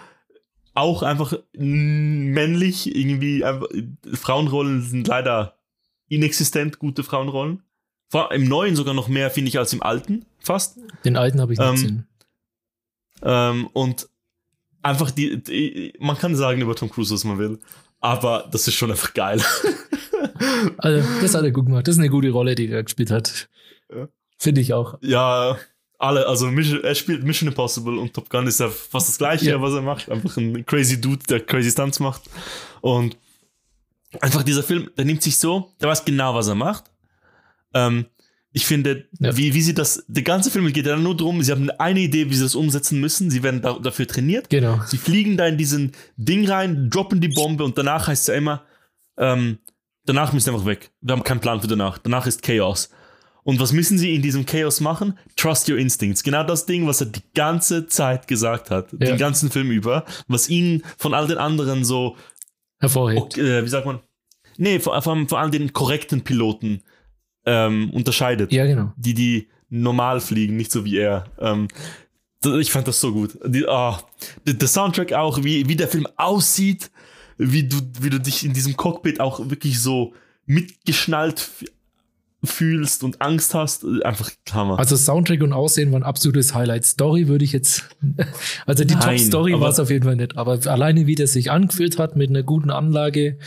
auch 0.75 1.03
einfach 1.03 1.35
männlich. 1.57 2.95
Irgendwie, 2.95 3.45
einfach, 3.45 3.69
Frauenrollen 4.15 4.83
sind 4.83 5.07
leider 5.07 5.59
inexistent, 6.09 6.79
gute 6.79 7.05
Frauenrollen. 7.05 7.63
Vor, 8.09 8.33
Im 8.33 8.45
Neuen 8.45 8.75
sogar 8.75 8.95
noch 8.95 9.09
mehr, 9.09 9.31
finde 9.31 9.51
ich, 9.51 9.59
als 9.59 9.73
im 9.73 9.83
Alten, 9.83 10.25
fast. 10.39 10.79
Den 11.05 11.17
alten 11.17 11.41
habe 11.41 11.53
ich 11.53 11.59
nicht 11.59 11.69
Ähm, 11.69 11.75
gesehen. 11.75 12.09
Ähm, 13.23 13.67
und 13.75 14.09
einfach 14.83 15.11
die, 15.11 15.43
die, 15.43 15.93
man 15.99 16.17
kann 16.17 16.35
sagen 16.35 16.61
über 16.63 16.75
Tom 16.75 16.91
Cruise, 16.91 17.13
was 17.13 17.25
man 17.25 17.39
will. 17.39 17.59
Aber 18.01 18.49
das 18.51 18.67
ist 18.67 18.75
schon 18.75 18.91
einfach 18.91 19.13
geil. 19.13 19.43
Also, 20.79 21.09
das 21.21 21.35
hat 21.35 21.45
er 21.45 21.51
gut 21.51 21.67
gemacht. 21.67 21.87
Das 21.87 21.95
ist 21.95 21.99
eine 22.01 22.11
gute 22.11 22.31
Rolle, 22.31 22.55
die 22.55 22.69
er 22.69 22.83
gespielt 22.83 23.11
hat. 23.11 23.49
Ja. 23.95 24.09
Finde 24.39 24.61
ich 24.61 24.73
auch. 24.75 24.99
ja, 25.03 25.59
alle, 26.01 26.27
also 26.29 26.47
er 26.49 26.95
spielt 26.95 27.25
Mission 27.25 27.49
Impossible 27.49 27.99
und 27.99 28.15
Top 28.15 28.31
Gun 28.31 28.47
ist 28.47 28.61
ja 28.61 28.69
fast 28.69 29.09
das 29.09 29.19
gleiche, 29.19 29.51
Ja. 29.51 29.61
was 29.61 29.73
er 29.75 29.83
macht. 29.83 30.09
Einfach 30.09 30.37
ein 30.37 30.65
crazy 30.65 31.01
Dude, 31.01 31.25
der 31.29 31.41
crazy 31.41 31.71
Stunts 31.73 31.99
macht. 31.99 32.23
Und 32.81 33.17
einfach 34.21 34.45
dieser 34.45 34.63
Film, 34.63 34.91
der 34.97 35.05
nimmt 35.05 35.23
sich 35.23 35.37
so, 35.37 35.73
der 35.81 35.89
weiß 35.89 36.05
genau, 36.05 36.35
was 36.37 36.47
er 36.47 36.55
macht. 36.55 36.85
Ähm, 37.75 38.07
ich 38.53 38.65
finde, 38.65 39.09
Ja. 39.19 39.37
wie, 39.37 39.55
wie 39.55 39.61
sie 39.61 39.75
das, 39.75 40.05
der 40.07 40.23
ganze 40.23 40.53
Film 40.53 40.73
geht 40.73 40.87
ja 40.87 40.97
nur 40.97 41.17
darum, 41.17 41.43
sie 41.43 41.51
haben 41.51 41.69
eine 41.71 42.01
Idee, 42.01 42.31
wie 42.31 42.35
sie 42.37 42.45
das 42.45 42.55
umsetzen 42.55 43.01
müssen. 43.01 43.29
Sie 43.31 43.43
werden 43.43 43.61
da, 43.61 43.77
dafür 43.79 44.07
trainiert. 44.07 44.49
Genau. 44.51 44.81
Sie 44.87 44.99
fliegen 44.99 45.37
da 45.37 45.47
in 45.49 45.59
diesen 45.59 45.93
Ding 46.17 46.49
rein, 46.49 46.91
droppen 46.91 47.21
die 47.21 47.29
Bombe 47.29 47.65
und 47.65 47.77
danach 47.77 48.07
heißt 48.07 48.23
es 48.23 48.27
ja 48.29 48.35
immer, 48.35 48.63
ähm, 49.17 49.59
danach 50.09 50.33
müssen 50.33 50.47
sie 50.47 50.51
einfach 50.53 50.67
weg. 50.67 50.91
Wir 51.01 51.13
haben 51.13 51.23
keinen 51.25 51.41
Plan 51.41 51.61
für 51.61 51.67
danach. 51.69 51.99
Danach 51.99 52.27
ist 52.27 52.43
Chaos. 52.43 52.91
Und 53.45 53.61
was 53.61 53.73
müssen 53.73 53.97
sie 53.99 54.15
in 54.15 54.21
diesem 54.23 54.45
Chaos 54.45 54.81
machen? 54.81 55.19
Trust 55.37 55.69
your 55.71 55.79
instincts. 55.79 56.23
Genau 56.23 56.43
das 56.45 56.67
Ding, 56.67 56.87
was 56.87 57.01
er 57.01 57.07
die 57.07 57.23
ganze 57.35 57.87
Zeit 57.87 58.29
gesagt 58.29 58.71
hat. 58.71 58.93
Ja. 58.93 58.99
Den 58.99 59.17
ganzen 59.19 59.51
Film 59.51 59.71
über. 59.71 60.05
Was 60.27 60.49
ihn 60.51 60.83
von 60.99 61.15
all 61.15 61.27
den 61.27 61.39
anderen 61.39 61.85
so, 61.85 62.17
Hervorhebt. 62.81 63.39
äh, 63.39 63.65
wie 63.65 63.69
sagt 63.69 63.87
man? 63.87 64.01
Nee, 64.59 64.81
vor, 64.81 65.01
vor, 65.01 65.13
allem- 65.15 65.29
vor 65.29 65.39
all 65.39 65.51
den 65.51 65.73
korrekten 65.73 66.23
Piloten 66.23 66.83
ähm, 67.47 67.91
unterscheidet 67.95 68.53
Ja, 68.53 68.67
genau. 68.67 68.93
die, 68.97 69.15
die 69.15 69.49
normal 69.71 70.21
fliegen, 70.21 70.57
nicht 70.57 70.71
so 70.73 70.85
wie 70.85 70.99
er. 70.99 71.25
Ähm, 71.39 71.69
ich 72.61 72.71
fand 72.71 72.87
das 72.87 73.01
so 73.01 73.13
gut. 73.13 73.39
Die, 73.47 73.67
ah, 73.67 73.99
der, 74.47 74.55
der 74.55 74.69
Soundtrack 74.69 75.13
auch, 75.15 75.43
wie, 75.43 75.67
wie 75.69 75.77
der 75.77 75.89
Film 75.89 76.07
aussieht, 76.17 76.91
wie 77.39 77.65
du, 77.65 77.77
wie 78.01 78.11
du 78.11 78.19
dich 78.21 78.45
in 78.45 78.53
diesem 78.53 78.77
Cockpit 78.77 79.21
auch 79.21 79.49
wirklich 79.51 79.81
so 79.81 80.13
mitgeschnallt 80.47 81.49
fühlst 82.45 83.03
und 83.03 83.21
Angst 83.21 83.55
hast. 83.55 83.85
Einfach 84.05 84.31
Hammer. 84.53 84.79
Also 84.79 84.97
Soundtrack 84.97 85.43
und 85.43 85.53
Aussehen 85.53 85.91
waren 85.93 86.03
absolutes 86.05 86.55
Highlight. 86.55 86.85
Story 86.85 87.27
würde 87.29 87.45
ich 87.45 87.53
jetzt, 87.53 87.89
also 88.67 88.85
die 88.85 88.95
Top-Story 88.95 89.55
aber- 89.55 89.63
war 89.63 89.71
es 89.71 89.81
auf 89.81 89.91
jeden 89.91 90.05
Fall 90.05 90.17
nicht, 90.17 90.37
aber 90.37 90.59
alleine 90.67 91.07
wie 91.07 91.15
der 91.17 91.27
sich 91.27 91.51
angefühlt 91.51 91.99
hat 91.99 92.17
mit 92.17 92.31
einer 92.31 92.43
guten 92.43 92.71
Anlage, 92.71 93.39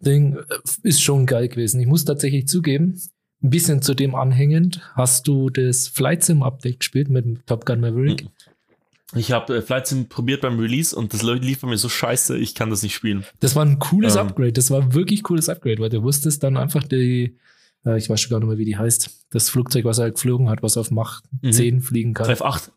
Ding, 0.00 0.36
äh, 0.36 0.42
ist 0.82 1.02
schon 1.02 1.26
geil 1.26 1.48
gewesen. 1.48 1.80
Ich 1.80 1.86
muss 1.86 2.04
tatsächlich 2.04 2.46
zugeben, 2.46 3.00
ein 3.42 3.50
bisschen 3.50 3.82
zu 3.82 3.94
dem 3.94 4.14
anhängend, 4.14 4.80
hast 4.94 5.26
du 5.26 5.48
das 5.48 5.88
Flight 5.88 6.22
Sim 6.24 6.42
Update 6.42 6.80
gespielt 6.80 7.08
mit 7.08 7.24
dem 7.24 7.44
Top 7.46 7.64
Gun 7.66 7.80
Maverick? 7.80 8.24
Mhm. 8.24 8.28
Ich 9.14 9.32
habe 9.32 9.56
äh, 9.56 9.62
Flight 9.62 9.86
Sim 9.86 10.08
probiert 10.08 10.42
beim 10.42 10.58
Release 10.58 10.94
und 10.94 11.14
das 11.14 11.22
lief 11.22 11.60
bei 11.60 11.68
mir 11.68 11.78
so 11.78 11.88
scheiße, 11.88 12.36
ich 12.36 12.54
kann 12.54 12.70
das 12.70 12.82
nicht 12.82 12.94
spielen. 12.94 13.24
Das 13.40 13.56
war 13.56 13.64
ein 13.64 13.78
cooles 13.78 14.16
ähm, 14.16 14.22
Upgrade. 14.22 14.52
Das 14.52 14.70
war 14.70 14.92
wirklich 14.92 15.22
cooles 15.22 15.48
Upgrade, 15.48 15.78
weil 15.78 15.88
du 15.88 16.02
wusstest 16.02 16.42
dann 16.42 16.56
einfach 16.56 16.84
die, 16.84 17.36
äh, 17.86 17.96
ich 17.96 18.10
weiß 18.10 18.20
schon 18.20 18.30
gar 18.30 18.38
nicht 18.38 18.48
mehr, 18.48 18.58
wie 18.58 18.66
die 18.66 18.76
heißt, 18.76 19.10
das 19.30 19.48
Flugzeug, 19.48 19.84
was 19.86 19.98
er 19.98 20.10
geflogen 20.10 20.50
hat, 20.50 20.62
was 20.62 20.76
auf 20.76 20.90
Mach 20.90 21.22
mhm. 21.40 21.52
10 21.52 21.80
fliegen 21.80 22.14
kann. 22.14 22.26
Treff 22.26 22.42
8. 22.42 22.70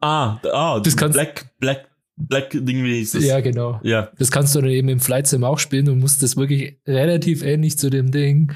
Ah, 0.00 0.38
ah, 0.52 0.80
das 0.80 0.96
kannst, 0.96 1.14
Black, 1.14 1.50
Black, 1.58 1.88
Black 2.16 2.50
Ding, 2.52 2.84
wie 2.84 2.96
hieß 2.96 3.12
das? 3.12 3.24
Ja, 3.24 3.40
genau. 3.40 3.80
Ja. 3.82 4.10
Das 4.18 4.30
kannst 4.30 4.54
du 4.54 4.60
dann 4.60 4.70
eben 4.70 4.88
im 4.88 5.00
Flight 5.00 5.26
Sim 5.26 5.44
auch 5.44 5.58
spielen 5.58 5.88
und 5.88 5.98
musst 5.98 6.22
das 6.22 6.36
wirklich 6.36 6.78
relativ 6.86 7.42
ähnlich 7.42 7.78
zu 7.78 7.90
dem 7.90 8.10
Ding 8.10 8.52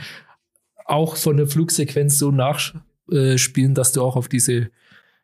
auch 0.89 1.17
von 1.17 1.37
der 1.37 1.47
Flugsequenz 1.47 2.19
so 2.19 2.31
nachspielen, 2.31 3.75
dass 3.75 3.93
du 3.93 4.03
auch 4.03 4.17
auf 4.17 4.29
diese 4.29 4.71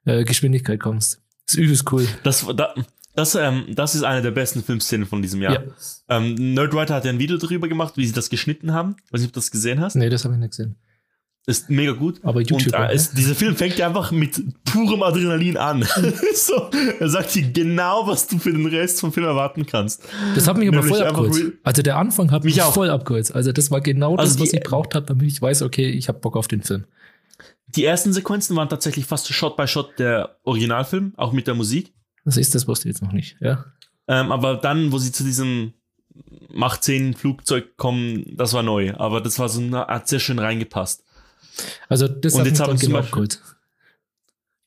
äh, 0.05 0.25
Geschwindigkeit 0.25 0.79
kommst. 0.79 1.24
Das 1.47 1.55
ist 1.55 1.61
übelst 1.61 1.93
cool. 1.93 2.07
Das, 2.23 2.47
da, 2.57 2.75
das, 3.15 3.35
ähm, 3.35 3.67
das 3.69 3.95
ist 3.95 4.03
eine 4.03 4.23
der 4.23 4.31
besten 4.31 4.63
Filmszenen 4.63 5.07
von 5.07 5.23
diesem 5.23 5.41
Jahr. 5.43 5.53
Ja. 5.53 5.63
Ähm, 6.09 6.55
Nerdwriter 6.55 6.95
hat 6.95 7.05
ja 7.05 7.11
ein 7.11 7.19
Video 7.19 7.37
darüber 7.37 7.69
gemacht, 7.69 7.97
wie 7.97 8.07
sie 8.07 8.13
das 8.13 8.31
geschnitten 8.31 8.73
haben. 8.73 8.97
Weiß 9.11 9.21
nicht, 9.21 9.29
ob 9.29 9.35
du 9.35 9.41
das 9.41 9.51
gesehen 9.51 9.81
hast. 9.81 9.95
Nee, 9.95 10.09
das 10.09 10.25
habe 10.25 10.35
ich 10.35 10.41
nicht 10.41 10.51
gesehen. 10.51 10.77
Ist 11.47 11.69
mega 11.69 11.93
gut. 11.93 12.21
Aber 12.23 12.41
YouTube. 12.41 12.75
Und, 12.75 12.89
äh, 12.89 12.95
ist, 12.95 13.19
dieser 13.19 13.35
Film 13.35 13.55
fängt 13.55 13.77
ja 13.77 13.87
einfach 13.87 14.11
mit 14.11 14.43
purem 14.65 15.03
Adrenalin 15.03 15.59
an. 15.59 15.87
so, 16.35 16.71
er 16.99 17.09
sagt 17.11 17.35
dir 17.35 17.43
genau, 17.53 18.07
was 18.07 18.27
du 18.27 18.39
für 18.39 18.51
den 18.51 18.65
Rest 18.65 19.01
vom 19.01 19.13
Film 19.13 19.27
erwarten 19.27 19.67
kannst. 19.67 20.03
Das 20.35 20.49
hat 20.49 20.57
mich 20.57 20.69
aber 20.69 20.83
voll 20.83 21.03
abgeholt. 21.03 21.53
Also 21.63 21.83
der 21.83 21.99
Anfang 21.99 22.31
hat 22.31 22.45
mich, 22.45 22.57
mich 22.57 22.65
voll 22.65 22.89
abgeholt. 22.89 23.35
Also 23.35 23.53
das 23.53 23.71
war 23.71 23.83
genau 23.83 24.17
also 24.17 24.33
das, 24.33 24.41
was 24.41 24.51
die, 24.51 24.57
ich 24.57 24.63
braucht 24.63 24.95
habe, 24.95 25.05
damit 25.05 25.27
ich 25.29 25.41
weiß, 25.41 25.61
okay, 25.63 25.91
ich 25.91 26.09
habe 26.09 26.19
Bock 26.19 26.37
auf 26.39 26.49
den 26.49 26.63
Film. 26.63 26.85
Die 27.77 27.85
ersten 27.85 28.13
Sequenzen 28.13 28.57
waren 28.57 28.69
tatsächlich 28.69 29.07
fast 29.07 29.33
Shot 29.33 29.57
by 29.57 29.67
Shot 29.67 29.99
der 29.99 30.39
Originalfilm, 30.45 31.15
auch 31.17 31.33
mit 31.33 31.47
der 31.47 31.55
Musik. 31.55 31.95
Das 32.25 32.37
ist 32.37 32.55
das, 32.55 32.69
wusste 32.69 32.89
ich 32.89 32.95
jetzt 32.95 33.03
noch 33.03 33.13
nicht, 33.13 33.37
ja. 33.41 33.65
Ähm, 34.07 34.33
aber 34.33 34.57
dann, 34.57 34.93
wo 34.93 34.99
sie 34.99 35.13
zu 35.13 35.25
diesem 35.25 35.75
Mach 36.53 36.79
10 36.79 37.15
Flugzeug 37.15 37.77
kommen, 37.77 38.37
das 38.37 38.53
war 38.53 38.63
neu. 38.63 38.95
Aber 38.95 39.21
das 39.21 39.39
war 39.39 39.49
so 39.49 39.61
eine 39.61 39.89
Art 39.89 40.07
sehr 40.09 40.21
schön 40.21 40.39
reingepasst. 40.39 41.05
Also 41.89 42.07
das 42.07 42.35
und 42.35 42.47
jetzt 42.47 42.61
haben 42.61 42.77
sie 42.77 42.87
genau 42.87 43.03
gut. 43.03 43.41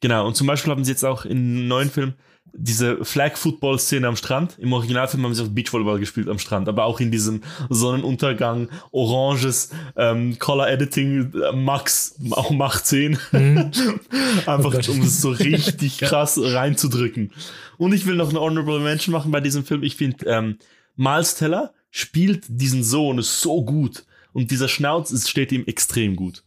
Genau, 0.02 0.28
und 0.28 0.36
zum 0.36 0.48
Beispiel 0.48 0.72
haben 0.72 0.84
sie 0.84 0.92
jetzt 0.92 1.06
auch 1.06 1.26
im 1.26 1.68
neuen 1.68 1.90
Film 1.90 2.14
diese 2.58 3.06
Flag-Football-Szene 3.06 4.08
am 4.08 4.16
Strand. 4.16 4.58
Im 4.60 4.74
Originalfilm 4.74 5.24
haben 5.24 5.34
sie 5.34 5.44
auch 5.44 5.48
Beachvolleyball 5.48 6.00
gespielt 6.00 6.28
am 6.28 6.40
Strand, 6.40 6.68
aber 6.68 6.86
auch 6.86 7.00
in 7.00 7.12
diesem 7.12 7.42
Sonnenuntergang, 7.70 8.70
oranges 8.92 9.70
ähm, 9.96 10.38
Color-Editing, 10.40 11.34
äh, 11.34 11.56
Max, 11.56 12.16
auch 12.32 12.50
Mach 12.50 12.82
10. 12.82 13.18
Mhm. 13.32 13.72
Einfach, 14.46 14.74
oh 14.88 14.92
um 14.92 15.02
es 15.02 15.22
so 15.22 15.30
richtig 15.30 15.98
krass 16.00 16.40
reinzudrücken. 16.42 17.32
Und 17.78 17.94
ich 17.94 18.06
will 18.08 18.16
noch 18.16 18.30
eine 18.30 18.42
Honorable 18.42 18.80
Mention 18.80 19.14
machen 19.14 19.32
bei 19.32 19.40
diesem 19.40 19.64
Film. 19.64 19.84
Ich 19.84 19.96
finde, 19.96 20.26
ähm, 20.26 20.58
Miles 20.96 21.36
Teller 21.36 21.74
spielt 21.92 22.46
diesen 22.48 22.84
Sohn 22.84 23.22
so 23.22 23.64
gut. 23.64 24.06
Und 24.34 24.52
dieser 24.52 24.68
Schnauz 24.68 25.28
steht 25.30 25.52
ihm 25.52 25.66
extrem 25.66 26.16
gut. 26.16 26.44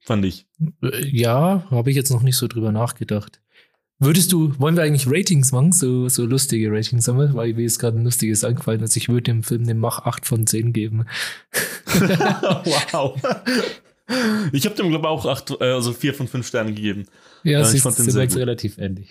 Fand 0.00 0.24
ich. 0.24 0.46
Ja, 0.80 1.66
habe 1.70 1.90
ich 1.90 1.96
jetzt 1.96 2.10
noch 2.10 2.22
nicht 2.22 2.36
so 2.36 2.46
drüber 2.46 2.72
nachgedacht. 2.72 3.40
Würdest 3.98 4.30
du, 4.30 4.58
wollen 4.58 4.76
wir 4.76 4.82
eigentlich 4.82 5.06
Ratings 5.06 5.52
machen? 5.52 5.72
So, 5.72 6.08
so 6.08 6.26
lustige 6.26 6.70
Ratings 6.70 7.08
haben 7.08 7.18
wir, 7.18 7.32
weil 7.34 7.54
mir 7.54 7.64
ist 7.64 7.78
gerade 7.78 7.98
ein 7.98 8.04
lustiges 8.04 8.44
angefallen. 8.44 8.82
Also 8.82 8.98
ich 8.98 9.08
würde 9.08 9.22
dem 9.22 9.42
Film 9.42 9.66
den 9.66 9.78
Mach 9.78 10.00
8 10.00 10.26
von 10.26 10.46
10 10.46 10.74
geben. 10.74 11.06
wow. 11.94 13.18
Ich 14.52 14.66
habe 14.66 14.76
dem, 14.76 14.90
glaube 14.90 15.06
ich, 15.06 15.10
auch 15.10 15.24
8, 15.24 15.60
äh, 15.60 15.64
also 15.64 15.92
4 15.92 16.12
von 16.12 16.28
5 16.28 16.46
Sternen 16.46 16.74
gegeben. 16.74 17.06
Ja, 17.42 17.60
äh, 17.60 17.74
ich 17.74 17.80
fand 17.80 17.98
den 17.98 18.10
sehr 18.10 18.26
gut. 18.26 18.36
relativ 18.36 18.76
ähnlich. 18.76 19.08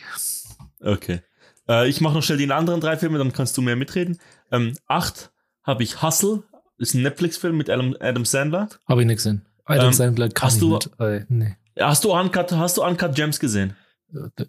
Okay. 0.80 1.22
Äh, 1.68 1.90
ich 1.90 2.00
mache 2.00 2.14
noch 2.14 2.24
schnell 2.24 2.38
die 2.38 2.52
anderen 2.52 2.80
drei 2.80 2.96
Filme, 2.96 3.18
dann 3.18 3.34
kannst 3.34 3.58
du 3.58 3.64
mehr 3.64 3.76
mitreden. 3.76 4.20
Ähm, 4.52 4.74
8 4.88 5.32
habe 5.64 5.82
ich 5.82 6.04
Hustle, 6.04 6.44
ist 6.78 6.94
ein 6.94 7.02
Netflix-Film 7.02 7.58
mit 7.58 7.72
Adam, 7.72 7.96
Adam 8.00 8.24
Sandler. 8.24 8.70
Habe 8.88 9.02
ich 9.02 9.08
nicht 9.08 9.18
gesehen. 9.18 9.46
Adam 9.66 9.88
ähm, 9.88 9.94
Sandler 9.94 10.30
kann 10.30 10.48
hast 10.48 10.62
du, 10.62 10.76
nicht. 10.76 10.92
Äh, 11.00 11.26
nee. 11.28 11.56
Hast 11.80 12.04
du 12.04 12.14
Uncut, 12.14 12.52
hast 12.52 12.78
du 12.78 12.84
Uncut 12.84 13.16
Gems 13.16 13.40
gesehen? 13.40 13.76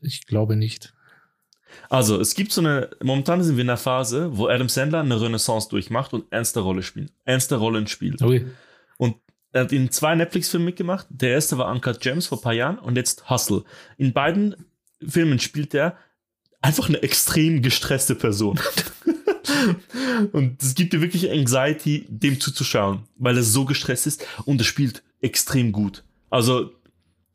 Ich 0.03 0.27
glaube 0.27 0.57
nicht. 0.57 0.93
Also, 1.89 2.21
es 2.21 2.35
gibt 2.35 2.53
so 2.53 2.61
eine, 2.61 2.91
momentan 3.03 3.43
sind 3.43 3.57
wir 3.57 3.63
in 3.63 3.71
einer 3.71 3.77
Phase, 3.77 4.37
wo 4.37 4.49
Adam 4.49 4.69
Sandler 4.69 5.01
eine 5.01 5.21
Renaissance 5.21 5.69
durchmacht 5.69 6.13
und 6.13 6.25
ernste 6.31 6.61
Rolle 6.61 6.83
spielt. 6.83 7.13
Ernste 7.25 7.57
Rollen 7.57 7.87
spielt. 7.87 8.23
Okay. 8.23 8.47
Und 8.99 9.17
er 9.53 9.63
hat 9.63 9.73
in 9.73 9.91
zwei 9.91 10.15
Netflix-Filmen 10.15 10.67
mitgemacht. 10.67 11.07
Der 11.11 11.31
erste 11.31 11.59
war 11.59 11.71
Uncut 11.71 12.01
Gems 12.01 12.27
vor 12.27 12.39
ein 12.39 12.43
paar 12.43 12.53
Jahren 12.53 12.79
und 12.79 12.97
jetzt 12.97 13.29
Hustle. 13.31 13.65
In 13.97 14.13
beiden 14.13 14.55
Filmen 15.07 15.39
spielt 15.39 15.75
er 15.75 15.97
einfach 16.61 16.89
eine 16.89 17.03
extrem 17.03 17.63
gestresste 17.63 18.15
Person. 18.15 18.59
und 20.33 20.63
es 20.63 20.75
gibt 20.75 20.93
dir 20.93 21.01
wirklich 21.01 21.31
Anxiety, 21.31 22.07
dem 22.09 22.41
zuzuschauen, 22.41 23.05
weil 23.17 23.37
er 23.37 23.43
so 23.43 23.65
gestresst 23.65 24.07
ist 24.07 24.27
und 24.45 24.61
er 24.61 24.65
spielt 24.65 25.03
extrem 25.21 25.73
gut. 25.73 26.05
Also, 26.31 26.73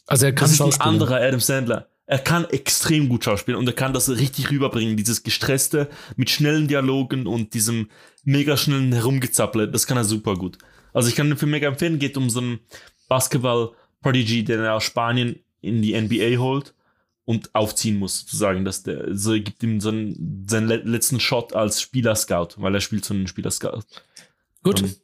also 0.06 0.26
er 0.26 0.34
kann 0.34 0.50
das 0.50 0.60
ist 0.60 0.62
ein 0.62 0.82
anderer 0.82 1.22
Adam 1.22 1.40
Sandler 1.40 1.90
er 2.12 2.20
kann 2.20 2.44
extrem 2.50 3.08
gut 3.08 3.24
schauspielen 3.24 3.58
und 3.58 3.66
er 3.68 3.74
kann 3.74 3.94
das 3.94 4.10
richtig 4.10 4.52
rüberbringen, 4.52 4.98
dieses 4.98 5.24
gestresste 5.24 5.90
mit 6.18 6.30
schnellen 6.30 6.68
Dialogen 6.68 7.26
und 7.26 7.54
diesem 7.54 7.90
mega 8.26 8.58
schnellen 8.58 8.92
Herumgezapple, 8.92 9.70
das 9.70 9.88
kann 9.88 9.96
er 9.96 10.04
super 10.04 10.36
gut. 10.36 10.58
Also 10.92 11.08
ich 11.08 11.16
kann 11.16 11.30
den 11.30 11.38
Film 11.38 11.52
mega 11.52 11.70
empfehlen, 11.70 12.00
geht 12.00 12.18
um 12.18 12.30
so 12.30 12.42
einen 12.42 12.60
Basketball-Prodigy, 13.08 14.44
den 14.44 14.60
er 14.60 14.76
aus 14.76 14.84
Spanien 14.84 15.40
in 15.62 15.82
die 15.82 16.00
NBA 16.00 16.38
holt 16.38 16.74
und 17.24 17.56
aufziehen 17.56 17.98
muss, 17.98 18.20
sozusagen. 18.20 18.66
Dass 18.66 18.84
der, 18.84 19.16
so 19.16 19.32
gibt 19.32 19.64
ihm 19.64 19.80
so 19.80 19.88
einen, 19.88 20.46
seinen 20.50 20.68
letzten 20.68 21.22
Shot 21.22 21.54
als 21.54 21.80
Spieler-Scout, 21.80 22.56
weil 22.58 22.76
er 22.76 22.82
spielt 22.82 23.06
so 23.06 23.14
einen 23.14 23.28
Spieler-Scout. 23.28 23.84
Gut. 24.64 24.82
Und 24.82 24.98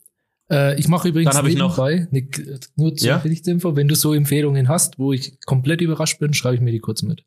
äh, 0.50 0.80
ich 0.80 0.88
mache 0.88 1.10
übrigens 1.10 1.36
Dann 1.36 1.46
ich 1.46 1.56
noch, 1.56 1.78
Nick, 2.12 2.46
nur 2.76 2.96
zur 2.96 3.08
ja? 3.08 3.18
Info, 3.18 3.76
wenn 3.76 3.88
du 3.88 3.96
so 3.96 4.14
Empfehlungen 4.14 4.68
hast, 4.68 4.98
wo 5.00 5.14
ich 5.14 5.40
komplett 5.46 5.82
überrascht 5.82 6.20
bin, 6.20 6.34
schreibe 6.34 6.56
ich 6.56 6.62
mir 6.62 6.72
die 6.72 6.80
kurz 6.80 7.02
mit. 7.02 7.24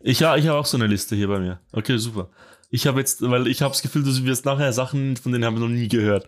Ich, 0.00 0.20
ja, 0.20 0.36
ich 0.36 0.46
habe 0.46 0.58
auch 0.58 0.66
so 0.66 0.76
eine 0.76 0.86
Liste 0.86 1.16
hier 1.16 1.28
bei 1.28 1.38
mir. 1.38 1.60
Okay, 1.72 1.96
super. 1.96 2.30
Ich 2.70 2.86
habe 2.86 3.00
jetzt, 3.00 3.22
weil 3.22 3.46
ich 3.46 3.62
habe 3.62 3.72
das 3.72 3.82
Gefühl, 3.82 4.02
du 4.02 4.24
wirst 4.24 4.44
nachher 4.44 4.72
Sachen, 4.72 5.16
von 5.16 5.32
denen 5.32 5.44
haben 5.44 5.56
wir 5.56 5.60
noch 5.60 5.68
nie 5.68 5.88
gehört. 5.88 6.26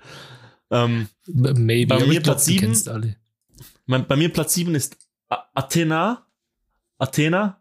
Ähm, 0.70 1.08
Maybe, 1.26 1.94
bei 1.94 2.06
mir 2.06 2.20
Platz 2.20 2.44
7. 2.44 3.16
Mein, 3.86 4.06
bei 4.06 4.16
mir 4.16 4.28
Platz 4.28 4.54
7 4.54 4.74
ist 4.74 4.96
Athena. 5.28 6.26
Athena. 6.98 7.60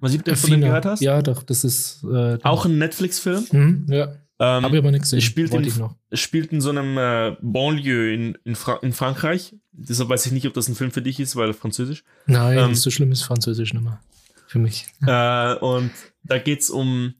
Was 0.00 0.16
du 0.16 0.36
von 0.36 0.50
dem 0.50 0.60
gehört 0.62 0.86
hast? 0.86 1.00
Ja, 1.00 1.20
doch, 1.20 1.42
das 1.42 1.64
ist 1.64 2.04
äh, 2.04 2.38
auch 2.42 2.64
ein 2.64 2.78
Netflix-Film. 2.78 3.46
Mhm, 3.52 3.86
ja. 3.88 4.14
Ähm, 4.42 4.64
Hab 4.64 4.72
ich 4.72 4.78
aber 4.78 4.90
nichts 4.90 5.10
gesehen. 5.10 5.20
Spielt 5.20 5.52
in, 5.52 5.64
ich 5.64 5.76
noch. 5.76 5.94
spielt 6.14 6.50
in 6.50 6.62
so 6.62 6.70
einem 6.70 6.96
äh, 6.96 7.36
Banlieue 7.42 8.14
in, 8.14 8.38
in, 8.44 8.54
Fra 8.54 8.78
in, 8.80 8.94
Frankreich. 8.94 9.54
Deshalb 9.72 10.08
weiß 10.08 10.24
ich 10.24 10.32
nicht, 10.32 10.46
ob 10.46 10.54
das 10.54 10.66
ein 10.66 10.74
Film 10.74 10.90
für 10.90 11.02
dich 11.02 11.20
ist, 11.20 11.36
weil 11.36 11.52
Französisch. 11.52 12.04
Nein, 12.24 12.56
ähm, 12.56 12.74
so 12.74 12.90
schlimm 12.90 13.12
ist 13.12 13.22
Französisch 13.22 13.74
nicht 13.74 13.82
mehr. 13.82 14.00
Für 14.46 14.58
mich. 14.58 14.86
Äh, 15.06 15.54
und 15.56 15.90
da 16.24 16.38
geht 16.38 16.62
es 16.62 16.70
um. 16.70 17.14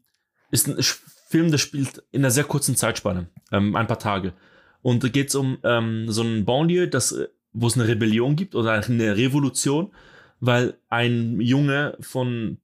Ist 0.51 0.67
ein 0.67 0.83
Film, 1.29 1.51
der 1.51 1.59
spielt 1.59 2.03
in 2.11 2.23
einer 2.23 2.31
sehr 2.31 2.45
kurzen 2.45 2.75
Zeitspanne. 2.75 3.29
Ähm, 3.53 3.77
ein 3.77 3.87
paar 3.87 3.99
Tage. 3.99 4.33
Und 4.81 5.05
da 5.05 5.09
geht 5.09 5.29
es 5.29 5.35
um 5.35 5.59
ähm, 5.63 6.11
so 6.11 6.23
ein 6.23 6.47
Banlieue, 6.47 6.89
das, 6.89 7.15
wo 7.53 7.67
es 7.67 7.75
eine 7.75 7.87
Rebellion 7.87 8.35
gibt 8.35 8.55
oder 8.55 8.73
eine 8.73 9.17
Revolution, 9.17 9.93
weil 10.41 10.79
ein 10.89 11.39
Junge 11.43 11.99
von. 12.01 12.57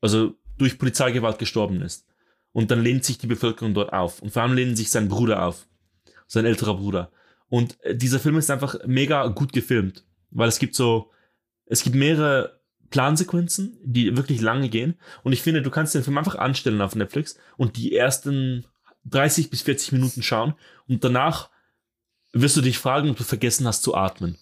Also 0.00 0.34
durch 0.56 0.78
Polizeigewalt 0.78 1.38
gestorben 1.38 1.82
ist. 1.82 2.05
Und 2.56 2.70
dann 2.70 2.82
lehnt 2.82 3.04
sich 3.04 3.18
die 3.18 3.26
Bevölkerung 3.26 3.74
dort 3.74 3.92
auf. 3.92 4.22
Und 4.22 4.30
vor 4.30 4.40
allem 4.40 4.54
lehnt 4.54 4.78
sich 4.78 4.90
sein 4.90 5.08
Bruder 5.08 5.44
auf. 5.44 5.66
Sein 6.26 6.46
älterer 6.46 6.78
Bruder. 6.78 7.12
Und 7.50 7.78
äh, 7.84 7.94
dieser 7.94 8.18
Film 8.18 8.38
ist 8.38 8.50
einfach 8.50 8.76
mega 8.86 9.26
gut 9.26 9.52
gefilmt. 9.52 10.06
Weil 10.30 10.48
es 10.48 10.58
gibt 10.58 10.74
so, 10.74 11.10
es 11.66 11.82
gibt 11.82 11.96
mehrere 11.96 12.62
Plansequenzen, 12.88 13.76
die 13.84 14.16
wirklich 14.16 14.40
lange 14.40 14.70
gehen. 14.70 14.94
Und 15.22 15.34
ich 15.34 15.42
finde, 15.42 15.60
du 15.60 15.68
kannst 15.70 15.94
den 15.94 16.02
Film 16.02 16.16
einfach 16.16 16.36
anstellen 16.36 16.80
auf 16.80 16.94
Netflix 16.94 17.36
und 17.58 17.76
die 17.76 17.94
ersten 17.94 18.64
30 19.04 19.50
bis 19.50 19.60
40 19.60 19.92
Minuten 19.92 20.22
schauen. 20.22 20.54
Und 20.88 21.04
danach 21.04 21.50
wirst 22.32 22.56
du 22.56 22.62
dich 22.62 22.78
fragen, 22.78 23.10
ob 23.10 23.18
du 23.18 23.24
vergessen 23.24 23.66
hast 23.66 23.82
zu 23.82 23.94
atmen. 23.94 24.38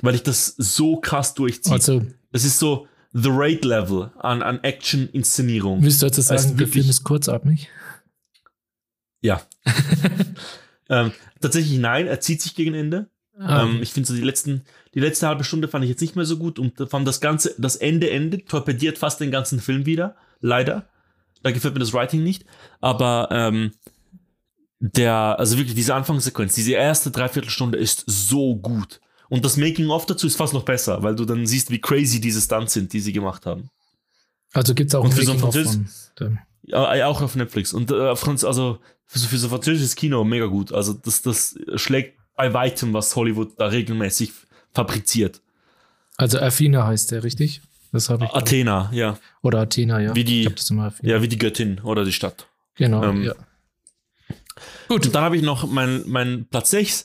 Weil 0.00 0.14
ich 0.14 0.22
das 0.22 0.54
so 0.56 1.00
krass 1.00 1.34
durchziehe. 1.34 1.72
Also, 1.72 2.06
das 2.30 2.44
ist 2.44 2.60
so, 2.60 2.86
The 3.12 3.30
Raid 3.30 3.64
Level 3.64 4.12
an, 4.18 4.42
an 4.42 4.62
Action-Inszenierung. 4.62 5.82
Willst 5.82 6.02
du 6.02 6.06
jetzt 6.06 6.16
sagen, 6.16 6.40
also 6.40 6.54
der 6.54 6.68
Film 6.68 6.88
ist 6.88 7.02
kurzatmig? 7.04 7.68
Ja. 9.20 9.42
ähm, 10.88 11.12
tatsächlich 11.40 11.78
nein, 11.78 12.06
er 12.06 12.20
zieht 12.20 12.40
sich 12.40 12.54
gegen 12.54 12.74
Ende. 12.74 13.10
Ah, 13.38 13.62
ähm, 13.62 13.80
ich 13.82 13.92
finde 13.92 14.08
so 14.08 14.14
die 14.14 14.22
letzten, 14.22 14.64
die 14.94 15.00
letzte 15.00 15.26
halbe 15.26 15.44
Stunde 15.44 15.66
fand 15.66 15.84
ich 15.84 15.90
jetzt 15.90 16.00
nicht 16.02 16.14
mehr 16.14 16.24
so 16.24 16.36
gut 16.36 16.58
und 16.58 16.76
fand 16.90 17.08
das 17.08 17.20
ganze, 17.20 17.54
das 17.58 17.76
Ende 17.76 18.10
Ende 18.10 18.44
torpediert 18.44 18.98
fast 18.98 19.20
den 19.20 19.30
ganzen 19.30 19.60
Film 19.60 19.86
wieder. 19.86 20.16
Leider. 20.40 20.88
Da 21.42 21.50
gefällt 21.50 21.74
mir 21.74 21.80
das 21.80 21.94
Writing 21.94 22.22
nicht. 22.22 22.44
Aber 22.80 23.28
ähm, 23.30 23.72
der, 24.78 25.36
also 25.38 25.56
wirklich 25.56 25.74
diese 25.74 25.94
Anfangssequenz, 25.94 26.54
diese 26.54 26.72
erste 26.72 27.10
Dreiviertelstunde 27.10 27.78
ist 27.78 28.04
so 28.06 28.56
gut. 28.56 29.00
Und 29.30 29.44
das 29.44 29.56
Making-of 29.56 30.04
dazu 30.06 30.26
ist 30.26 30.36
fast 30.36 30.52
noch 30.52 30.64
besser, 30.64 31.02
weil 31.02 31.16
du 31.16 31.24
dann 31.24 31.46
siehst, 31.46 31.70
wie 31.70 31.80
crazy 31.80 32.20
diese 32.20 32.40
Stunts 32.42 32.74
sind, 32.74 32.92
die 32.92 33.00
sie 33.00 33.12
gemacht 33.14 33.46
haben. 33.46 33.70
Also 34.52 34.74
gibt 34.74 34.90
es 34.90 34.94
auch 34.94 35.04
Und 35.04 35.12
ein 35.12 35.16
für 35.16 35.24
so 35.24 35.32
ein 35.32 35.40
Making-of 35.40 35.54
Französ- 35.54 36.12
von 36.18 36.26
dem. 36.28 36.38
Ja, 36.64 36.94
ja, 36.94 37.06
auch 37.06 37.22
auf 37.22 37.34
Netflix. 37.36 37.72
Und 37.72 37.90
äh, 37.90 38.14
Franz, 38.16 38.44
also 38.44 38.78
für 39.06 39.18
so, 39.18 39.26
für 39.28 39.38
so 39.38 39.48
französisches 39.48 39.94
Kino 39.96 40.22
mega 40.24 40.44
gut. 40.46 40.72
Also 40.72 40.92
das, 40.92 41.22
das 41.22 41.56
schlägt 41.76 42.18
bei 42.36 42.52
weitem, 42.52 42.92
was 42.92 43.16
Hollywood 43.16 43.52
da 43.58 43.66
regelmäßig 43.66 44.32
fabriziert. 44.74 45.40
Also 46.16 46.38
Athena 46.38 46.86
heißt 46.86 47.10
der, 47.12 47.24
richtig? 47.24 47.60
Das 47.92 48.08
habe 48.10 48.24
ich. 48.26 48.30
Athena, 48.32 48.90
ja. 48.92 49.18
Oder 49.42 49.60
Athena, 49.60 50.00
ja. 50.00 50.14
Wie 50.14 50.22
die- 50.24 50.40
ich 50.40 50.46
habe 50.46 50.54
das 50.56 50.68
immer 50.70 50.84
Athena. 50.86 51.12
Ja, 51.12 51.22
wie 51.22 51.28
die 51.28 51.38
Göttin 51.38 51.80
oder 51.80 52.04
die 52.04 52.12
Stadt. 52.12 52.46
Genau, 52.76 53.02
ähm, 53.04 53.22
ja. 53.24 53.34
Und 54.88 55.14
dann 55.14 55.22
habe 55.24 55.36
ich 55.36 55.42
noch 55.42 55.66
meinen 55.70 56.02
mein 56.08 56.46
Platz 56.46 56.70
6. 56.70 57.04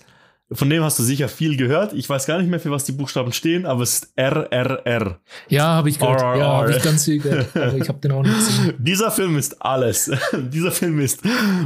Von 0.52 0.70
dem 0.70 0.84
hast 0.84 1.00
du 1.00 1.04
sicher 1.04 1.28
viel 1.28 1.58
gehört. 1.58 1.94
Ich 1.94 2.08
weiß 2.08 2.28
gar 2.28 2.38
nicht 2.38 2.50
mehr, 2.52 2.60
für 2.60 2.70
was 2.70 2.84
die 2.84 2.92
Buchstaben 2.92 3.34
stehen, 3.34 3.66
aber 3.66 3.82
es 3.82 3.96
ist 3.96 4.14
RRR. 4.16 5.20
Ja, 5.50 5.64
habe 5.70 5.90
ich 5.90 5.98
gehört. 5.98 6.22
RRR. 6.22 6.38
Ja, 6.38 6.46
habe 6.58 6.72
ich 6.72 6.84
ganz 6.84 7.06
viel 7.06 7.20
gehört. 7.20 7.56
Aber 7.58 7.74
ich 7.78 7.90
habe 7.90 8.00
den 8.00 8.12
auch 8.12 8.22
nicht 8.22 8.36
gesehen. 8.36 8.74
Dieser 8.80 9.10
Film 9.10 9.38
ist 9.38 9.60
alles. 9.62 10.12
Dieser 10.34 10.72
Film 10.72 11.00
ist 11.00 11.22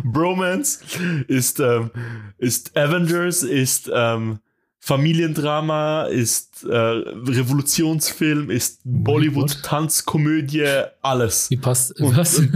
Bromance, 0.06 0.80
ist, 1.28 1.60
ähm, 1.60 1.92
ist 2.38 2.78
Avengers, 2.78 3.44
ist 3.44 3.92
ähm, 3.94 4.40
Familiendrama, 4.80 6.04
ist 6.04 6.64
äh, 6.64 6.74
Revolutionsfilm, 6.74 8.50
ist 8.50 8.80
Bollywood, 8.86 9.62
Tanzkomödie, 9.62 10.84
alles. 11.02 11.50
Wie 11.50 11.58
passt 11.58 12.00
Und- 12.00 12.16
was? 12.16 12.42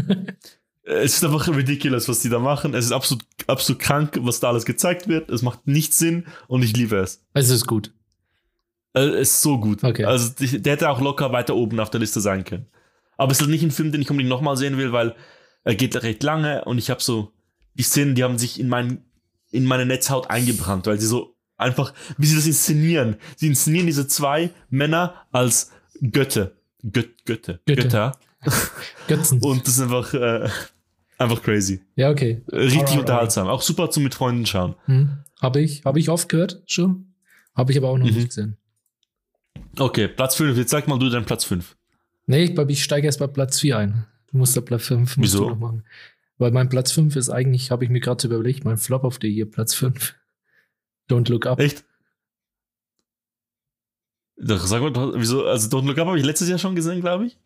Es 0.85 1.15
ist 1.15 1.23
einfach 1.23 1.47
ridiculous, 1.47 2.09
was 2.09 2.19
die 2.19 2.29
da 2.29 2.39
machen. 2.39 2.73
Es 2.73 2.85
ist 2.85 2.91
absolut, 2.91 3.23
absolut 3.47 3.81
krank, 3.81 4.17
was 4.21 4.39
da 4.41 4.49
alles 4.49 4.65
gezeigt 4.65 5.07
wird. 5.07 5.29
Es 5.29 5.41
macht 5.41 5.65
nicht 5.65 5.93
Sinn 5.93 6.25
und 6.47 6.61
ich 6.61 6.75
liebe 6.75 6.97
es. 6.97 7.23
es 7.33 7.49
ist 7.49 7.65
gut. 7.67 7.93
Äh, 8.93 9.01
Es 9.01 9.29
ist 9.31 9.41
so 9.41 9.59
gut. 9.59 9.83
Okay. 9.83 10.03
Also 10.05 10.31
der 10.39 10.73
hätte 10.73 10.89
auch 10.89 10.99
locker 10.99 11.31
weiter 11.31 11.55
oben 11.55 11.79
auf 11.79 11.89
der 11.89 12.01
Liste 12.01 12.19
sein 12.21 12.43
können. 12.43 12.67
Aber 13.17 13.31
es 13.31 13.37
ist 13.37 13.41
halt 13.41 13.51
nicht 13.51 13.63
ein 13.63 13.71
Film, 13.71 13.91
den 13.91 14.01
ich 14.01 14.09
unbedingt 14.09 14.29
nochmal 14.29 14.57
sehen 14.57 14.77
will, 14.77 14.91
weil 14.91 15.15
er 15.63 15.75
geht 15.75 15.95
recht 16.03 16.21
lange 16.23 16.65
und 16.65 16.77
ich 16.77 16.89
habe 16.89 17.01
so 17.01 17.31
die 17.75 17.83
Szenen, 17.83 18.15
die 18.15 18.23
haben 18.23 18.37
sich 18.37 18.59
in 18.59 18.67
mein 18.67 19.03
in 19.51 19.65
meine 19.65 19.85
Netzhaut 19.85 20.29
eingebrannt, 20.29 20.87
weil 20.87 20.99
sie 20.99 21.05
so 21.05 21.35
einfach, 21.57 21.93
wie 22.17 22.25
sie 22.25 22.35
das 22.35 22.47
inszenieren. 22.47 23.17
Sie 23.35 23.47
inszenieren 23.47 23.85
diese 23.85 24.07
zwei 24.07 24.49
Männer 24.69 25.25
als 25.31 25.71
Götte. 26.01 26.57
Göt, 26.81 27.23
Götte. 27.25 27.61
Götter. 27.65 27.83
Götter. 27.83 28.11
Götzen. 29.07 29.41
Und 29.41 29.65
das 29.67 29.75
ist 29.75 29.81
einfach, 29.81 30.13
äh, 30.15 30.49
einfach 31.17 31.41
crazy. 31.41 31.81
Ja, 31.95 32.09
okay. 32.09 32.41
Richtig 32.51 32.81
Alright, 32.81 32.99
unterhaltsam. 32.99 33.47
Auch 33.47 33.61
super 33.61 33.89
zum 33.89 34.03
mit 34.03 34.13
Freunden 34.15 34.45
schauen. 34.45 34.75
Hm. 34.85 35.17
Habe 35.41 35.61
ich, 35.61 35.83
habe 35.85 35.99
ich 35.99 36.09
oft 36.09 36.29
gehört 36.29 36.61
schon. 36.65 37.13
Habe 37.55 37.71
ich 37.71 37.77
aber 37.77 37.89
auch 37.89 37.97
noch 37.97 38.05
Mhm. 38.07 38.13
nicht 38.15 38.27
gesehen. 38.29 38.57
Okay, 39.77 40.07
Platz 40.07 40.35
5. 40.35 40.57
Jetzt 40.57 40.69
sag 40.71 40.87
mal 40.87 40.97
du 40.99 41.09
deinen 41.09 41.25
Platz 41.25 41.43
5. 41.45 41.75
Nee, 42.25 42.43
ich 42.45 42.55
glaube, 42.55 42.71
ich 42.71 42.83
steige 42.83 43.05
erst 43.07 43.19
bei 43.19 43.27
Platz 43.27 43.59
4 43.59 43.77
ein. 43.77 44.05
Du 44.31 44.37
musst 44.37 44.55
da 44.55 44.61
Platz 44.61 44.83
5 44.85 45.17
musst 45.17 45.33
Wieso? 45.33 45.43
du 45.45 45.49
noch 45.51 45.59
machen. 45.59 45.83
Weil 46.37 46.51
mein 46.51 46.69
Platz 46.69 46.91
5 46.91 47.15
ist 47.15 47.29
eigentlich, 47.29 47.69
habe 47.71 47.83
ich 47.83 47.89
mir 47.89 47.99
gerade 47.99 48.25
überlegt, 48.25 48.65
mein 48.65 48.77
Flop 48.77 49.03
of 49.03 49.19
the 49.21 49.27
Year, 49.27 49.45
Platz 49.45 49.73
5. 49.75 50.15
Don't 51.09 51.29
Look 51.29 51.45
Up. 51.45 51.59
Echt? 51.59 51.83
Doch, 54.37 54.65
sag 54.65 54.81
mal, 54.81 55.13
wieso? 55.15 55.45
Also 55.45 55.69
Don't 55.75 55.85
Look 55.85 55.97
Up 55.99 56.07
habe 56.07 56.17
ich 56.19 56.25
letztes 56.25 56.49
Jahr 56.49 56.57
schon 56.57 56.75
gesehen, 56.75 57.01
glaube 57.01 57.27
ich. 57.27 57.37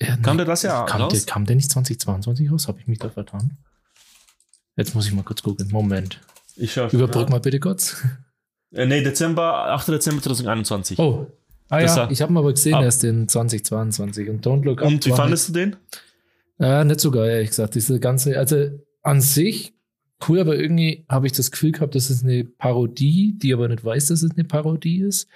Ja, 0.00 0.16
Kam 0.16 0.36
nee, 0.36 0.38
der 0.38 0.46
das 0.46 0.62
Jahr 0.62 0.86
kam 0.86 1.02
raus? 1.02 1.12
Der, 1.12 1.20
kam 1.32 1.44
der 1.46 1.56
nicht 1.56 1.70
2022 1.70 2.50
raus? 2.52 2.68
Habe 2.68 2.78
ich 2.80 2.86
mich 2.86 2.98
da 2.98 3.10
vertan? 3.10 3.58
Jetzt 4.76 4.94
muss 4.94 5.06
ich 5.06 5.12
mal 5.12 5.24
kurz 5.24 5.42
gucken. 5.42 5.68
Moment. 5.72 6.20
Ich 6.56 6.72
schau. 6.72 6.88
Überbrück 6.88 7.30
mal 7.30 7.40
bitte 7.40 7.58
kurz. 7.58 8.04
Äh, 8.72 8.86
nee, 8.86 9.02
Dezember, 9.02 9.70
8. 9.72 9.88
Dezember 9.88 10.22
2021. 10.22 10.98
Oh. 10.98 11.26
Ah 11.70 11.80
Das 11.80 11.96
ja, 11.96 12.10
ich 12.10 12.22
habe 12.22 12.32
ihn 12.32 12.36
aber 12.36 12.52
gesehen 12.52 12.74
Ah. 12.74 12.82
erst 12.82 13.02
in 13.04 13.28
2022. 13.28 14.28
Und 14.30 14.46
Don't 14.46 14.64
Look 14.64 14.82
Up. 14.82 14.88
Und 14.88 15.04
wie 15.04 15.10
fandest 15.10 15.48
du 15.48 15.52
den? 15.52 15.76
Äh, 16.60 16.84
nicht 16.84 17.00
so 17.00 17.10
geil, 17.10 17.28
ehrlich 17.30 17.50
gesagt. 17.50 17.74
Diese 17.74 17.98
ganze, 17.98 18.38
also 18.38 18.68
an 19.02 19.20
sich 19.20 19.74
cool, 20.28 20.40
aber 20.40 20.56
irgendwie 20.56 21.04
habe 21.08 21.26
ich 21.26 21.32
das 21.32 21.50
Gefühl 21.50 21.72
gehabt, 21.72 21.94
das 21.94 22.10
ist 22.10 22.24
eine 22.24 22.44
Parodie, 22.44 23.34
die 23.36 23.52
aber 23.52 23.68
nicht 23.68 23.84
weiß, 23.84 24.06
dass 24.06 24.22
es 24.22 24.30
eine 24.32 24.44
Parodie 24.44 25.00
ist. 25.00 25.28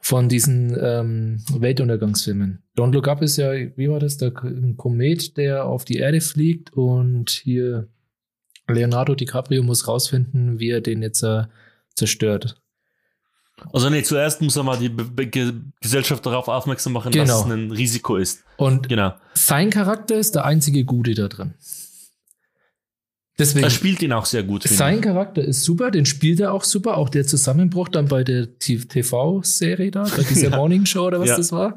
Von 0.00 0.28
diesen 0.28 0.76
ähm, 0.80 1.42
Weltuntergangsfilmen. 1.52 2.62
Don't 2.76 2.92
Look 2.92 3.06
Up 3.08 3.22
ist 3.22 3.36
ja, 3.36 3.52
wie 3.52 3.88
war 3.88 4.00
das? 4.00 4.16
Der 4.16 4.32
ein 4.42 4.76
Komet, 4.76 5.36
der 5.36 5.64
auf 5.66 5.84
die 5.84 5.96
Erde 5.98 6.20
fliegt 6.20 6.72
und 6.72 7.30
hier 7.30 7.88
Leonardo 8.68 9.14
DiCaprio 9.14 9.62
muss 9.62 9.86
rausfinden, 9.86 10.58
wie 10.58 10.70
er 10.70 10.80
den 10.80 11.02
jetzt 11.02 11.22
äh, 11.22 11.44
zerstört. 11.94 12.56
Also 13.72 13.88
nee, 13.90 14.02
zuerst 14.02 14.42
muss 14.42 14.56
er 14.56 14.64
mal 14.64 14.76
die 14.78 14.88
Be 14.88 15.26
Ge 15.26 15.52
Gesellschaft 15.80 16.26
darauf 16.26 16.48
aufmerksam 16.48 16.92
machen, 16.94 17.12
dass 17.12 17.28
Genau. 17.28 17.40
es 17.40 17.44
ein 17.52 17.70
Risiko 17.70 18.16
ist. 18.16 18.42
Und 18.56 18.88
Genau. 18.88 19.14
sein 19.34 19.70
Charakter 19.70 20.16
ist 20.16 20.34
der 20.34 20.44
einzige 20.44 20.84
Gute 20.84 21.14
da 21.14 21.28
drin. 21.28 21.54
Deswegen. 23.38 23.64
Er 23.64 23.70
spielt 23.70 24.00
ihn 24.02 24.12
auch 24.12 24.26
sehr 24.26 24.44
gut, 24.44 24.62
Sein. 24.62 25.00
Charakter 25.00 25.42
ist 25.42 25.64
super, 25.64 25.90
den 25.90 26.06
spielt 26.06 26.38
er 26.38 26.52
auch 26.52 26.62
super. 26.62 26.96
Auch 26.96 27.08
der 27.08 27.26
Zusammenbruch 27.26 27.88
dann 27.88 28.06
bei 28.06 28.22
der 28.22 28.58
TV-Serie 28.58 29.90
da, 29.90 30.04
bei 30.04 30.22
dieser 30.22 30.50
Ja. 30.50 30.56
Morning 30.56 30.86
Show 30.86 31.06
oder 31.06 31.18
was 31.20 31.30
Ja. 31.30 31.36
das 31.36 31.50
war. 31.50 31.76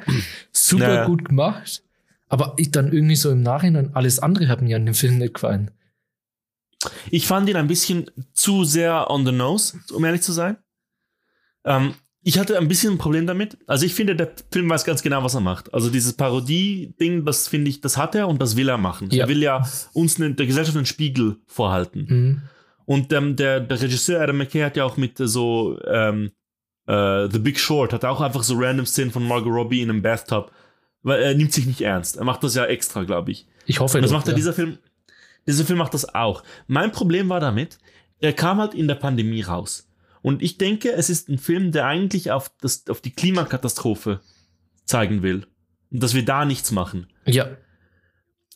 Super 0.51 0.93
Ja. 0.93 1.05
gut 1.07 1.25
gemacht. 1.25 1.83
Aber 2.29 2.53
ich 2.57 2.71
dann 2.71 2.91
irgendwie 2.93 3.15
so 3.15 3.31
im 3.31 3.41
Nachhinein, 3.41 3.91
alles 3.95 4.19
andere 4.19 4.49
hat 4.49 4.61
mir 4.61 4.75
an 4.75 4.85
dem 4.85 4.93
Film 4.93 5.17
nicht 5.17 5.33
gefallen. 5.35 5.71
Ich 7.09 7.25
fand 7.25 7.49
ihn 7.49 7.55
ein 7.55 7.67
bisschen 7.67 8.11
zu 8.33 8.63
sehr 8.63 9.09
on 9.09 9.25
the 9.25 9.31
nose, 9.31 9.79
um 9.93 10.05
ehrlich 10.05 10.21
zu 10.21 10.33
sein. 10.33 10.57
Ähm, 11.65 11.95
ich 12.27 12.37
hatte 12.37 12.57
ein 12.57 12.67
bisschen 12.67 12.95
ein 12.95 12.97
Problem 12.97 13.25
damit. 13.25 13.57
Also 13.67 13.85
ich 13.85 13.93
finde, 13.93 14.13
der 14.13 14.29
Film 14.51 14.69
weiß 14.69 14.83
ganz 14.83 15.01
genau, 15.01 15.23
was 15.23 15.33
er 15.33 15.39
macht. 15.39 15.73
Also 15.73 15.89
dieses 15.89 16.11
Parodie-Ding, 16.11 17.23
das 17.23 17.47
finde 17.47 17.69
ich, 17.69 17.79
das 17.79 17.95
hat 17.95 18.15
er 18.15 18.27
und 18.27 18.41
das 18.41 18.57
will 18.57 18.67
er 18.67 18.77
machen. 18.77 19.09
Ja. 19.11 19.23
Er 19.23 19.29
will 19.29 19.41
ja 19.41 19.65
uns 19.93 20.19
ne, 20.19 20.33
der 20.33 20.45
Gesellschaft 20.45 20.75
einen 20.75 20.85
Spiegel 20.85 21.37
vorhalten. 21.45 22.05
Mhm. 22.09 22.41
Und 22.83 23.13
ähm, 23.13 23.37
der, 23.37 23.61
der 23.61 23.81
Regisseur 23.81 24.19
Adam 24.19 24.39
McKay 24.39 24.63
hat 24.63 24.75
ja 24.75 24.83
auch 24.83 24.97
mit 24.97 25.17
äh, 25.21 25.27
so 25.29 25.79
ähm, 25.87 26.31
äh, 26.85 27.29
The 27.31 27.39
Big 27.39 27.57
Short, 27.61 27.93
hat 27.93 28.03
auch 28.03 28.19
einfach 28.19 28.43
so 28.43 28.55
random 28.57 28.85
Szenen 28.85 29.11
von 29.11 29.25
Margot 29.25 29.53
Robbie 29.53 29.81
in 29.81 29.89
einem 29.89 30.01
Bathtub. 30.01 30.51
Weil 31.03 31.21
er 31.21 31.33
nimmt 31.33 31.53
sich 31.53 31.65
nicht 31.65 31.79
ernst. 31.79 32.17
Er 32.17 32.25
macht 32.25 32.43
das 32.43 32.55
ja 32.55 32.65
extra, 32.65 33.05
glaube 33.05 33.31
ich. 33.31 33.47
Ich 33.65 33.79
hoffe, 33.79 33.99
Und 33.99 34.01
das 34.01 34.11
doch, 34.11 34.17
macht 34.17 34.27
er, 34.27 34.31
ja. 34.31 34.35
dieser 34.35 34.51
Film, 34.51 34.79
dieser 35.47 35.63
Film 35.63 35.79
macht 35.79 35.93
das 35.93 36.13
auch. 36.13 36.43
Mein 36.67 36.91
Problem 36.91 37.29
war 37.29 37.39
damit, 37.39 37.77
er 38.19 38.33
kam 38.33 38.57
halt 38.57 38.73
in 38.73 38.89
der 38.89 38.95
Pandemie 38.95 39.43
raus. 39.43 39.86
Und 40.27 40.43
ich 40.43 40.57
denke, 40.57 40.91
es 40.91 41.09
ist 41.09 41.29
ein 41.29 41.37
Film, 41.37 41.71
der 41.71 41.85
eigentlich 41.85 42.31
auf, 42.31 42.51
das, 42.59 42.85
auf 42.89 42.99
die 42.99 43.11
Klimakatastrophe 43.11 44.19
zeigen 44.83 45.21
will. 45.21 45.47
Und 45.89 46.03
dass 46.03 46.15
wir 46.15 46.25
da 46.25 46.43
nichts 46.43 46.71
machen. 46.71 47.07
Ja, 47.25 47.55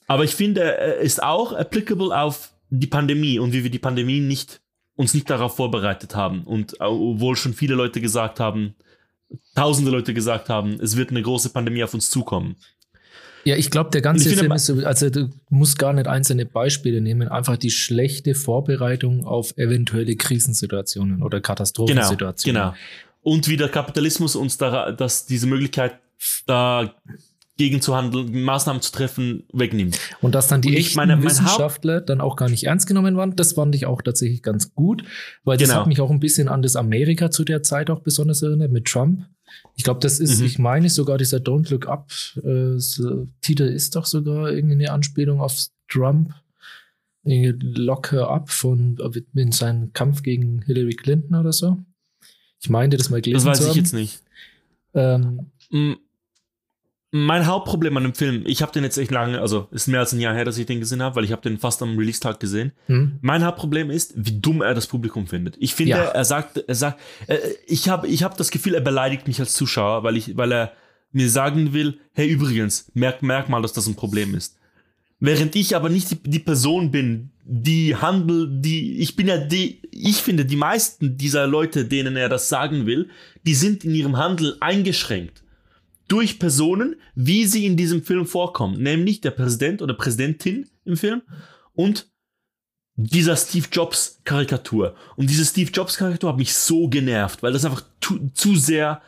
Aber 0.05 0.25
ich 0.25 0.35
finde, 0.35 0.63
er 0.63 0.97
ist 0.97 1.23
auch 1.23 1.53
applicable 1.53 2.13
auf 2.13 2.53
die 2.71 2.87
Pandemie 2.87 3.39
und 3.39 3.53
wie 3.53 3.63
wir 3.63 3.71
die 3.71 3.79
Pandemie 3.79 4.19
nicht, 4.19 4.59
uns 4.97 5.13
nicht 5.13 5.29
darauf 5.29 5.55
vorbereitet 5.55 6.13
haben. 6.13 6.43
Und 6.43 6.75
obwohl 6.81 7.37
schon 7.37 7.53
viele 7.53 7.75
Leute 7.75 8.01
gesagt 8.01 8.41
haben, 8.41 8.75
tausende 9.55 9.91
Leute 9.91 10.13
gesagt 10.13 10.49
haben, 10.49 10.73
es 10.81 10.97
wird 10.97 11.11
eine 11.11 11.21
große 11.21 11.51
Pandemie 11.51 11.85
auf 11.85 11.93
uns 11.93 12.09
zukommen. 12.09 12.57
Ja, 13.43 13.55
ich 13.55 13.71
glaube, 13.71 13.89
der 13.89 14.01
ganze 14.01 14.29
Film 14.29 14.51
ist 14.51 14.65
so, 14.67 14.85
also 14.85 15.09
du 15.09 15.29
musst 15.49 15.79
gar 15.79 15.93
nicht 15.93 16.07
einzelne 16.07 16.45
Beispiele 16.45 17.01
nehmen, 17.01 17.27
einfach 17.27 17.57
die 17.57 17.71
schlechte 17.71 18.35
Vorbereitung 18.35 19.25
auf 19.25 19.57
eventuelle 19.57 20.15
Krisensituationen 20.15 21.23
oder 21.23 21.39
Genau, 21.39 21.47
Katastrophensituationen. 21.47 22.61
genau. 22.61 22.75
Und 23.23 23.47
wie 23.47 23.57
der 23.57 23.69
Kapitalismus 23.69 24.35
uns 24.35 24.57
da, 24.57 24.91
dass 24.91 25.25
diese 25.25 25.47
Möglichkeit 25.47 25.99
dagegen 27.61 27.81
zu 27.81 27.95
handeln, 27.95 28.43
Maßnahmen 28.43 28.81
zu 28.81 28.91
treffen, 28.91 29.43
wegnimmt. 29.53 29.99
Und 30.21 30.35
dass 30.35 30.47
dann 30.47 30.61
die 30.61 30.75
echten 30.75 30.97
meine, 30.97 31.15
mein 31.15 31.23
Wissenschaftler 31.25 32.01
dann 32.01 32.19
auch 32.21 32.35
gar 32.35 32.49
nicht 32.49 32.63
ernst 32.65 32.87
genommen 32.87 33.15
waren, 33.15 33.35
das 33.35 33.53
fand 33.53 33.75
ich 33.75 33.85
auch 33.85 34.01
tatsächlich 34.01 34.41
ganz 34.41 34.73
gut, 34.73 35.03
weil 35.43 35.57
das 35.57 35.69
Genau. 35.69 35.81
hat 35.81 35.87
mich 35.87 36.01
auch 36.01 36.09
ein 36.11 36.19
bisschen 36.19 36.47
an 36.47 36.61
das 36.61 36.75
Amerika 36.75 37.29
zu 37.31 37.43
der 37.43 37.61
Zeit 37.63 37.89
auch 37.89 37.99
besonders 38.01 38.41
erinnert 38.41 38.71
mit 38.71 38.85
Trump. 38.85 39.25
Ich 39.75 39.83
glaube, 39.83 39.99
das 39.99 40.19
ist, 40.19 40.39
Mhm. 40.39 40.45
ich 40.45 40.59
meine 40.59 40.89
sogar 40.89 41.17
dieser 41.17 41.37
Don't 41.37 41.69
Look 41.71 41.87
Up 41.87 42.11
äh, 42.43 42.77
so, 42.79 43.27
Titel 43.41 43.63
ist 43.63 43.95
doch 43.95 44.05
sogar 44.05 44.51
irgendeine 44.51 44.91
Anspielung 44.91 45.39
auf 45.41 45.65
Trump. 45.87 46.33
Lock 47.23 48.11
Her 48.13 48.29
Up 48.29 48.49
von 48.49 48.97
in 49.35 49.51
seinem 49.51 49.93
Kampf 49.93 50.23
gegen 50.23 50.63
Hillary 50.63 50.95
Clinton 50.95 51.35
oder 51.35 51.53
so. 51.53 51.77
Ich 52.59 52.69
meinte 52.69 52.97
das 52.97 53.11
mal 53.11 53.21
gelesen 53.21 53.45
Das 53.47 53.61
weiß 53.61 53.69
ich 53.69 53.75
jetzt 53.75 53.93
nicht. 53.93 54.23
Ähm, 54.93 55.51
Mm, 55.73 55.93
Mein 57.13 57.45
Hauptproblem 57.45 57.97
an 57.97 58.03
dem 58.03 58.13
Film, 58.13 58.43
ich 58.45 58.61
habe 58.61 58.71
den 58.71 58.85
jetzt 58.85 58.97
echt 58.97 59.11
lange, 59.11 59.41
also 59.41 59.67
ist 59.71 59.87
mehr 59.87 59.99
als 59.99 60.13
ein 60.13 60.21
Jahr 60.21 60.33
her, 60.33 60.45
dass 60.45 60.57
ich 60.57 60.65
den 60.65 60.79
gesehen 60.79 61.01
habe, 61.03 61.17
weil 61.17 61.25
ich 61.25 61.33
habe 61.33 61.41
den 61.41 61.57
fast 61.57 61.81
am 61.81 61.97
Release-Tag 61.97 62.39
gesehen. 62.39 62.71
hm? 62.85 63.19
Mein 63.21 63.43
Hauptproblem 63.45 63.89
ist, 63.91 64.13
wie 64.15 64.39
dumm 64.39 64.61
er 64.61 64.73
das 64.73 64.87
Publikum 64.87 65.27
findet. 65.27 65.57
Ich 65.59 65.75
finde, 65.75 65.91
Ja. 65.91 66.03
er 66.05 66.23
sagt, 66.23 66.63
er 66.65 66.75
sagt, 66.75 67.01
äh, 67.27 67.37
ich 67.67 67.89
habe 67.89 68.07
ich 68.07 68.23
hab 68.23 68.37
das 68.37 68.49
Gefühl, 68.49 68.75
er 68.75 68.81
beleidigt 68.81 69.27
mich 69.27 69.41
als 69.41 69.53
Zuschauer, 69.55 70.03
weil 70.03 70.15
ich, 70.15 70.37
weil 70.37 70.53
er 70.53 70.71
mir 71.11 71.29
sagen 71.29 71.73
will, 71.73 71.99
hey 72.13 72.29
übrigens, 72.29 72.89
merk, 72.93 73.21
merk 73.21 73.49
mal, 73.49 73.61
dass 73.61 73.73
das 73.73 73.87
ein 73.87 73.95
Problem 73.95 74.33
ist. 74.33 74.57
Während 75.19 75.55
ich 75.57 75.75
aber 75.75 75.89
nicht 75.89 76.11
die, 76.11 76.29
die 76.29 76.39
Person 76.39 76.91
bin, 76.91 77.31
die 77.43 77.97
Handel, 77.97 78.47
die, 78.49 78.99
ich 78.99 79.17
bin 79.17 79.27
ja 79.27 79.37
die, 79.37 79.81
ich 79.91 80.17
finde, 80.21 80.45
die 80.45 80.55
meisten 80.55 81.17
dieser 81.17 81.45
Leute, 81.45 81.83
denen 81.83 82.15
er 82.15 82.29
das 82.29 82.47
sagen 82.47 82.85
will, 82.85 83.09
die 83.45 83.53
sind 83.53 83.83
in 83.83 83.93
ihrem 83.93 84.15
Handel 84.15 84.55
eingeschränkt 84.61 85.43
durch 86.11 86.39
Personen, 86.39 86.95
wie 87.15 87.45
sie 87.45 87.65
in 87.65 87.77
diesem 87.77 88.03
Film 88.03 88.25
vorkommen. 88.25 88.81
Nämlich 88.81 89.21
der 89.21 89.31
Präsident 89.31 89.81
oder 89.81 89.93
Präsidentin 89.93 90.67
im 90.83 90.97
Film 90.97 91.21
und 91.73 92.07
dieser 92.95 93.37
Steve 93.37 93.67
Jobs 93.71 94.19
Karikatur. 94.25 94.95
Und 95.15 95.29
diese 95.29 95.45
Steve 95.45 95.71
Jobs 95.71 95.97
Karikatur 95.97 96.31
hat 96.31 96.37
mich 96.37 96.53
so 96.53 96.89
genervt, 96.89 97.41
weil 97.41 97.53
das 97.53 97.63
einfach 97.63 97.83
zu, 98.01 98.29
zu 98.33 98.55
sehr, 98.55 99.01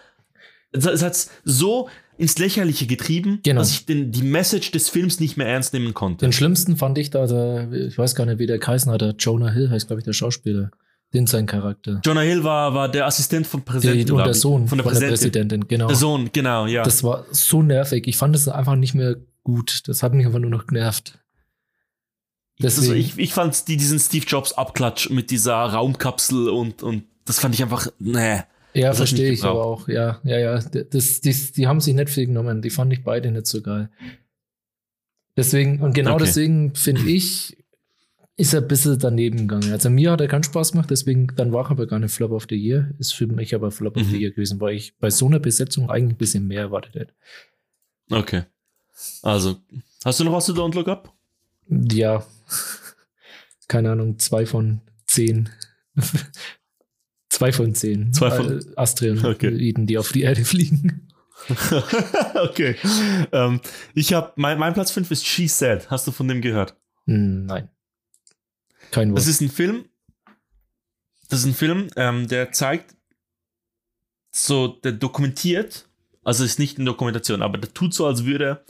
es 0.71 1.03
hat 1.03 1.27
so 1.43 1.89
ins 2.17 2.37
Lächerliche 2.37 2.87
getrieben, 2.87 3.39
Genau. 3.43 3.59
dass 3.59 3.71
ich 3.71 3.85
den, 3.85 4.11
die 4.11 4.21
Message 4.21 4.71
des 4.71 4.87
Films 4.87 5.19
nicht 5.19 5.35
mehr 5.35 5.47
ernst 5.47 5.73
nehmen 5.73 5.93
konnte. 5.93 6.25
Den 6.25 6.31
schlimmsten 6.31 6.77
fand 6.77 6.97
ich 6.97 7.09
da, 7.09 7.27
der, 7.27 7.71
ich 7.71 7.97
weiß 7.97 8.15
gar 8.15 8.25
nicht, 8.25 8.39
wie 8.39 8.47
der 8.47 8.59
geheißen 8.59 8.91
hat, 8.91 9.01
der 9.01 9.15
Jonah 9.19 9.51
Hill 9.51 9.69
heißt, 9.69 9.87
glaube 9.87 9.99
ich, 9.99 10.05
der 10.05 10.13
Schauspieler. 10.13 10.71
Den 11.13 11.27
sein 11.27 11.45
Charakter. 11.45 12.01
Jonah 12.03 12.21
Hill 12.21 12.43
war, 12.43 12.73
war 12.73 12.89
der 12.89 13.05
Assistent 13.05 13.45
vom 13.45 13.61
Die, 13.61 13.65
Präsidenten. 13.65 14.11
und 14.11 14.17
glaub 14.17 14.23
der. 14.25 14.33
Sohn 14.33 14.67
von 14.67 14.77
der 14.79 14.83
Präsidentin. 14.85 15.15
Präsidentin, 15.17 15.67
genau. 15.67 15.87
Der 15.87 15.95
Sohn, 15.95 16.29
genau, 16.33 16.65
ja. 16.65 16.83
Das 16.83 17.03
war 17.03 17.25
so 17.31 17.61
nervig. 17.61 18.07
Ich 18.07 18.17
fand 18.17 18.35
es 18.35 18.47
einfach 18.47 18.75
nicht 18.75 18.95
mehr 18.95 19.17
gut. 19.43 19.87
Das 19.87 20.01
hat 20.01 20.13
mich 20.13 20.25
einfach 20.25 20.39
nur 20.39 20.49
noch 20.49 20.65
genervt. 20.65 21.19
Ist, 22.59 22.77
Deswegen- 22.77 22.95
ich, 22.99 23.17
ich 23.19 23.33
fand 23.33 23.67
die, 23.67 23.77
diesen 23.77 23.99
Steve 23.99 24.25
Jobs 24.25 24.53
Abklatsch 24.53 25.09
mit 25.09 25.29
dieser 25.31 25.53
Raumkapsel 25.55 26.49
und, 26.49 26.81
und 26.81 27.03
das 27.25 27.39
fand 27.39 27.53
ich 27.55 27.61
einfach, 27.63 27.87
nee. 27.99 28.39
Ja, 28.73 28.93
verstehe 28.93 29.31
ich 29.31 29.43
aber 29.43 29.63
auch. 29.63 29.87
Ja, 29.87 30.19
ja, 30.23 30.39
ja. 30.39 30.59
Das, 30.59 31.21
das, 31.21 31.51
die 31.51 31.67
haben 31.67 31.79
sich 31.79 31.93
nicht 31.93 32.09
viel 32.09 32.25
genommen. 32.25 32.61
Die 32.63 32.71
fand 32.71 32.91
ich 32.91 33.03
beide 33.03 33.29
nicht 33.31 33.45
so 33.45 33.61
geil. 33.61 33.89
Deswegen, 35.37 35.79
und 35.81 35.93
genau 35.93 36.15
Okay. 36.15 36.23
deswegen 36.25 36.73
finde 36.75 37.03
ich, 37.03 37.57
ist 38.35 38.53
er 38.53 38.61
ein 38.61 38.67
bisschen 38.67 38.97
daneben 38.97 39.37
gegangen. 39.47 39.71
Also 39.71 39.89
mir 39.89 40.11
hat 40.11 40.21
er 40.21 40.27
keinen 40.27 40.43
Spaß 40.43 40.71
gemacht, 40.71 40.89
deswegen, 40.89 41.27
dann 41.35 41.51
war 41.53 41.65
er 41.65 41.71
aber 41.71 41.85
gar 41.87 41.99
nicht 41.99 42.13
Flop 42.13 42.31
of 42.31 42.47
the 42.49 42.55
Year. 42.55 42.91
Ist 42.97 43.13
für 43.13 43.27
mich 43.27 43.53
aber 43.53 43.69
Flop 43.71 43.95
of 43.97 44.03
Mhm. 44.03 44.09
the 44.09 44.17
Year 44.21 44.31
gewesen, 44.31 44.59
weil 44.59 44.75
ich 44.75 44.97
bei 44.97 45.09
so 45.11 45.27
einer 45.27 45.39
Besetzung 45.39 45.89
eigentlich 45.89 46.15
ein 46.15 46.17
bisschen 46.17 46.47
mehr 46.47 46.61
erwartet 46.61 46.95
hätte. 46.95 47.13
Okay. 48.09 48.43
Also, 49.21 49.57
hast 50.03 50.19
du 50.19 50.23
noch 50.23 50.33
was 50.33 50.45
zu 50.45 50.53
Don't 50.53 50.73
Look 50.75 50.87
Up? 50.87 51.13
Ja, 51.69 52.25
keine 53.67 53.91
Ahnung, 53.91 54.17
zwei 54.19 54.45
von 54.45 54.81
zehn. 55.07 55.49
zwei 57.29 57.51
von 57.51 57.73
zehn. 57.75 58.13
Zwei 58.13 58.31
von- 58.31 58.59
äh, 58.59 58.63
Asteroiden, 58.75 59.25
Okay. 59.25 59.73
die 59.77 59.97
auf 59.97 60.11
die 60.11 60.21
Erde 60.21 60.43
fliegen. 60.45 61.07
okay. 62.43 62.75
Ähm, 63.31 63.59
ich 63.93 64.13
habe, 64.13 64.31
mein, 64.37 64.57
mein 64.59 64.73
Platz 64.73 64.91
5 64.91 65.09
ist 65.11 65.25
She 65.25 65.47
Said. 65.47 65.89
Hast 65.91 66.07
du 66.07 66.11
von 66.11 66.27
dem 66.27 66.41
gehört? 66.41 66.75
Hm, 67.05 67.45
Nein. 67.45 67.69
Kein 68.93 69.09
Wort. 69.09 69.17
Das 69.17 69.27
ist 69.27 69.41
ein 69.41 69.49
Film. 69.49 69.85
Das 71.29 71.39
ist 71.39 71.45
ein 71.45 71.55
Film, 71.55 71.87
ähm, 71.95 72.27
der 72.27 72.51
zeigt, 72.51 72.95
so, 74.29 74.67
der 74.67 74.91
dokumentiert, 74.91 75.87
also 76.23 76.43
ist 76.43 76.59
nicht 76.59 76.77
eine 76.77 76.85
Dokumentation, 76.85 77.41
aber 77.41 77.57
der 77.57 77.73
tut 77.73 77.93
so, 77.93 78.05
als 78.05 78.23
würde 78.23 78.45
er 78.45 78.65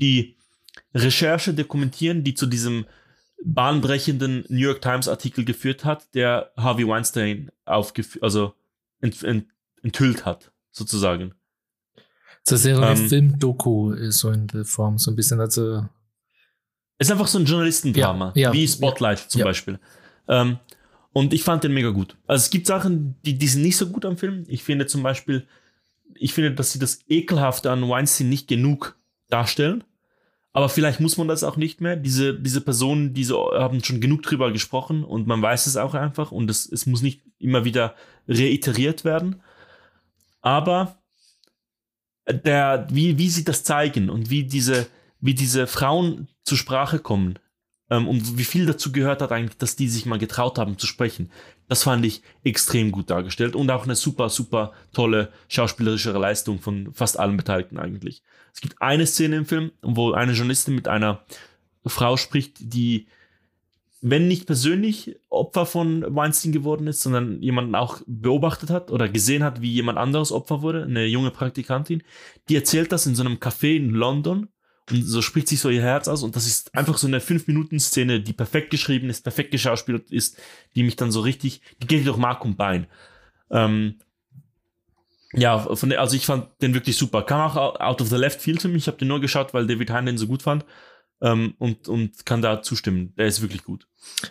die 0.00 0.36
Recherche 0.94 1.52
dokumentieren, 1.52 2.24
die 2.24 2.34
zu 2.34 2.46
diesem 2.46 2.86
bahnbrechenden 3.44 4.46
New 4.48 4.58
York 4.60 4.80
Times 4.80 5.08
Artikel 5.08 5.44
geführt 5.44 5.84
hat, 5.84 6.14
der 6.14 6.52
Harvey 6.56 6.88
Weinstein 6.88 7.50
aufgeführt, 7.66 8.24
also 8.24 8.54
ent, 9.00 9.22
ent, 9.22 9.46
enthüllt 9.82 10.24
hat, 10.24 10.52
sozusagen. 10.70 11.34
Das 12.46 12.60
ist 12.60 12.66
ja 12.66 12.80
eine 12.80 12.98
Ähm, 12.98 13.08
Film-Doku, 13.08 13.92
ist 13.92 14.20
so 14.20 14.30
in 14.30 14.46
der 14.46 14.64
Form, 14.64 14.96
so 14.96 15.10
ein 15.10 15.16
bisschen, 15.16 15.40
also, 15.40 15.86
ist 16.98 17.10
einfach 17.10 17.26
so 17.26 17.38
ein 17.38 17.44
Journalistendrama, 17.44 18.32
Ja, 18.34 18.48
ja, 18.48 18.52
wie 18.52 18.66
Spotlight 18.66 19.18
zum 19.18 19.40
ja. 19.40 19.44
Beispiel. 19.44 19.78
Ähm, 20.28 20.58
und 21.12 21.32
ich 21.32 21.44
fand 21.44 21.64
den 21.64 21.72
mega 21.72 21.90
gut. 21.90 22.16
Also 22.26 22.44
es 22.44 22.50
gibt 22.50 22.66
Sachen, 22.66 23.16
die, 23.24 23.38
die 23.38 23.48
sind 23.48 23.62
nicht 23.62 23.76
so 23.76 23.88
gut 23.88 24.04
am 24.04 24.16
Film. 24.18 24.44
Ich 24.48 24.62
finde 24.62 24.86
zum 24.86 25.02
Beispiel, 25.02 25.46
ich 26.14 26.34
finde, 26.34 26.52
dass 26.52 26.72
sie 26.72 26.78
das 26.78 27.00
Ekelhafte 27.08 27.70
an 27.70 27.88
Weinstein 27.88 28.28
nicht 28.28 28.48
genug 28.48 28.96
darstellen. 29.28 29.84
Aber 30.52 30.68
vielleicht 30.70 31.00
muss 31.00 31.18
man 31.18 31.28
das 31.28 31.44
auch 31.44 31.56
nicht 31.56 31.80
mehr. 31.80 31.96
Diese, 31.96 32.34
diese 32.34 32.62
Personen, 32.62 33.12
diese 33.12 33.34
haben 33.34 33.84
schon 33.84 34.00
genug 34.00 34.22
drüber 34.22 34.52
gesprochen 34.52 35.04
und 35.04 35.26
man 35.26 35.42
weiß 35.42 35.66
es 35.66 35.76
auch 35.76 35.94
einfach 35.94 36.32
und 36.32 36.50
es, 36.50 36.70
es 36.70 36.86
muss 36.86 37.02
nicht 37.02 37.22
immer 37.38 37.64
wieder 37.64 37.94
reiteriert 38.26 39.04
werden. 39.04 39.42
Aber 40.40 40.96
der, 42.26 42.86
wie, 42.90 43.18
wie 43.18 43.28
sie 43.28 43.44
das 43.44 43.64
zeigen 43.64 44.08
und 44.08 44.30
wie 44.30 44.44
diese, 44.44 44.86
wie 45.20 45.34
diese 45.34 45.66
Frauen 45.66 46.28
zur 46.46 46.56
Sprache 46.56 47.00
kommen 47.00 47.38
ähm, 47.90 48.08
und 48.08 48.38
wie 48.38 48.44
viel 48.44 48.66
dazu 48.66 48.92
gehört 48.92 49.22
hat 49.22 49.32
eigentlich, 49.32 49.58
dass 49.58 49.76
die 49.76 49.88
sich 49.88 50.06
mal 50.06 50.18
getraut 50.18 50.58
haben 50.58 50.78
zu 50.78 50.86
sprechen. 50.86 51.30
Das 51.68 51.82
fand 51.82 52.04
ich 52.04 52.22
extrem 52.44 52.92
gut 52.92 53.10
dargestellt 53.10 53.56
und 53.56 53.70
auch 53.70 53.84
eine 53.84 53.96
super, 53.96 54.28
super 54.28 54.72
tolle 54.92 55.32
schauspielerische 55.48 56.12
Leistung 56.12 56.60
von 56.60 56.92
fast 56.94 57.18
allen 57.18 57.36
Beteiligten 57.36 57.78
eigentlich. 57.78 58.22
Es 58.54 58.60
gibt 58.60 58.80
eine 58.80 59.06
Szene 59.06 59.36
im 59.36 59.46
Film, 59.46 59.72
wo 59.82 60.12
eine 60.12 60.32
Journalistin 60.32 60.74
mit 60.74 60.88
einer 60.88 61.24
Frau 61.84 62.16
spricht, 62.16 62.56
die, 62.60 63.06
wenn 64.00 64.28
nicht 64.28 64.46
persönlich 64.46 65.16
Opfer 65.28 65.66
von 65.66 66.04
Weinstein 66.14 66.52
geworden 66.52 66.86
ist, 66.86 67.02
sondern 67.02 67.42
jemanden 67.42 67.74
auch 67.74 68.00
beobachtet 68.06 68.70
hat 68.70 68.90
oder 68.90 69.08
gesehen 69.08 69.44
hat, 69.44 69.60
wie 69.60 69.72
jemand 69.72 69.98
anderes 69.98 70.32
Opfer 70.32 70.62
wurde, 70.62 70.84
eine 70.84 71.06
junge 71.06 71.30
Praktikantin, 71.30 72.02
die 72.48 72.56
erzählt 72.56 72.92
das 72.92 73.06
in 73.06 73.14
so 73.14 73.22
einem 73.22 73.36
Café 73.36 73.76
in 73.76 73.90
London 73.90 74.48
so 74.90 75.20
spricht 75.22 75.48
sich 75.48 75.60
so 75.60 75.68
ihr 75.68 75.82
Herz 75.82 76.06
aus 76.08 76.22
und 76.22 76.36
das 76.36 76.46
ist 76.46 76.74
einfach 76.74 76.96
so 76.98 77.06
eine 77.06 77.18
5-Minuten-Szene, 77.20 78.20
die 78.20 78.32
perfekt 78.32 78.70
geschrieben 78.70 79.10
ist, 79.10 79.22
perfekt 79.22 79.50
geschauspielt 79.50 80.10
ist, 80.10 80.38
die 80.74 80.82
mich 80.84 80.96
dann 80.96 81.10
so 81.10 81.20
richtig, 81.20 81.60
die 81.82 81.86
geht 81.86 82.06
durch 82.06 82.16
Mark 82.16 82.44
und 82.44 82.56
Bein. 82.56 82.86
Ähm, 83.50 83.96
ja, 85.32 85.58
von 85.58 85.88
der, 85.88 86.00
also 86.00 86.16
ich 86.16 86.24
fand 86.24 86.46
den 86.62 86.72
wirklich 86.74 86.96
super. 86.96 87.22
Kam 87.22 87.40
auch 87.50 87.56
out 87.80 88.00
of 88.00 88.08
the 88.08 88.16
left 88.16 88.40
field 88.40 88.62
für 88.62 88.68
mich. 88.68 88.84
Ich 88.84 88.86
habe 88.88 88.96
den 88.96 89.08
nur 89.08 89.20
geschaut, 89.20 89.52
weil 89.52 89.66
David 89.66 89.90
Hein 89.90 90.06
den 90.06 90.18
so 90.18 90.26
gut 90.26 90.42
fand. 90.42 90.64
Ähm, 91.20 91.54
und, 91.58 91.88
und 91.88 92.24
kann 92.26 92.42
da 92.42 92.62
zustimmen. 92.62 93.14
Der 93.16 93.26
ist 93.26 93.40
wirklich 93.42 93.64
gut. 93.64 93.86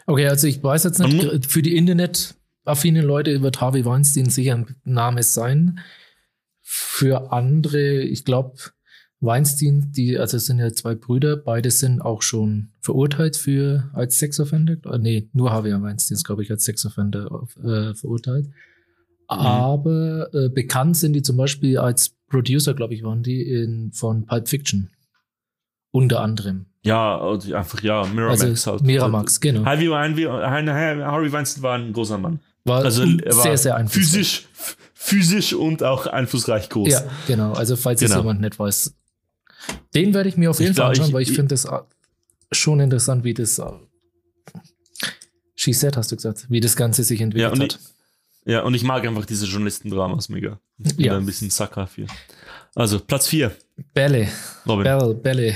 okay, 0.05 0.27
also 0.27 0.47
ich 0.47 0.63
weiß 0.63 0.83
jetzt 0.85 0.99
nicht, 0.99 1.13
mu- 1.13 1.21
gr- 1.29 1.39
für 1.47 1.61
die 1.63 1.75
internetaffinen 1.75 3.03
Leute 3.03 3.41
wird 3.41 3.59
Harvey 3.59 3.83
Weinstein 3.85 4.29
sicher 4.29 4.53
ein 4.55 4.75
Name 4.83 5.23
sein. 5.23 5.79
Für 6.61 7.31
andere, 7.31 8.01
ich 8.03 8.23
glaube, 8.23 8.57
Weinstein, 9.21 9.91
die, 9.95 10.17
also 10.19 10.37
es 10.37 10.45
sind 10.45 10.59
ja 10.59 10.71
zwei 10.73 10.93
Brüder, 10.95 11.37
beide 11.37 11.71
sind 11.71 12.01
auch 12.01 12.21
schon 12.21 12.69
verurteilt 12.81 13.37
für 13.37 13.89
als 13.93 14.19
Sexoffender. 14.19 14.77
Äh, 14.93 14.99
nee, 14.99 15.29
nur 15.33 15.51
Harvey 15.51 15.71
Weinstein 15.71 16.15
ist, 16.15 16.23
glaube 16.25 16.43
ich, 16.43 16.51
als 16.51 16.63
Sexoffender 16.65 17.47
äh, 17.63 17.93
verurteilt. 17.95 18.47
Aber 19.27 20.29
äh, 20.33 20.49
bekannt 20.49 20.97
sind 20.97 21.13
die 21.13 21.21
zum 21.21 21.37
Beispiel 21.37 21.77
als 21.77 22.15
Producer, 22.29 22.73
glaube 22.73 22.93
ich, 22.93 23.03
waren 23.03 23.23
die 23.23 23.41
in, 23.41 23.91
von 23.91 24.25
Pulp 24.25 24.47
Fiction. 24.47 24.91
Unter 25.91 26.19
anderem. 26.21 26.65
Ja, 26.83 27.15
und 27.15 27.51
einfach, 27.53 27.81
ja, 27.81 28.05
Miramax 28.05 28.43
also 28.43 28.71
halt. 28.73 28.81
Miramax, 28.83 29.39
genau. 29.39 29.65
Harvey, 29.65 29.87
Harvey, 29.87 30.23
Harvey 30.25 31.31
Weinstein 31.31 31.63
war 31.63 31.77
ein 31.77 31.93
großer 31.93 32.17
Mann. 32.17 32.39
War 32.65 32.83
Also 32.83 33.03
er 33.03 33.35
war 33.35 33.43
sehr, 33.43 33.57
sehr 33.57 33.75
einflussreich. 33.75 34.11
physisch, 34.11 34.47
physisch 34.93 35.53
und 35.53 35.83
auch 35.83 36.05
einflussreich 36.05 36.69
groß. 36.69 36.89
Ja, 36.89 37.03
genau. 37.27 37.53
Also 37.53 37.75
falls 37.75 38.01
es 38.01 38.09
Genau. 38.09 38.21
jemand 38.21 38.41
nicht 38.41 38.59
weiß. 38.59 38.93
Den 39.93 40.13
werde 40.13 40.29
ich 40.29 40.37
mir 40.37 40.49
auf 40.49 40.59
Ich 40.59 40.63
jeden 40.65 40.75
Fall 40.75 40.89
anschauen, 40.89 41.13
weil 41.13 41.21
ich, 41.21 41.29
ich- 41.29 41.35
finde 41.35 41.49
das 41.49 41.65
äh, 41.65 41.79
schon 42.51 42.79
interessant, 42.79 43.23
wie 43.23 43.33
das 43.33 43.59
äh, 43.59 43.65
She 45.55 45.73
said, 45.73 45.95
hast 45.97 46.11
du 46.11 46.15
gesagt, 46.15 46.45
wie 46.49 46.59
das 46.59 46.75
Ganze 46.75 47.03
sich 47.03 47.19
Ja, 47.19 47.25
entwickelt 47.25 47.53
und 47.53 47.61
hat. 47.63 47.79
ich, 48.45 48.51
ja, 48.51 48.61
und 48.63 48.73
ich 48.73 48.83
mag 48.83 49.05
einfach 49.05 49.25
diese 49.25 49.45
Journalistendramas 49.45 50.29
mega. 50.29 50.59
Ich 50.83 50.95
bin 50.95 51.05
Ja. 51.05 51.13
da 51.13 51.19
ein 51.19 51.25
bisschen 51.25 51.49
Sucker 51.49 51.87
für. 51.87 52.05
Also, 52.75 52.99
Platz 52.99 53.27
4, 53.27 53.55
Bälle, 53.93 54.27
Robin. 54.67 54.83
Bälle, 54.83 55.13
Bälle. 55.15 55.55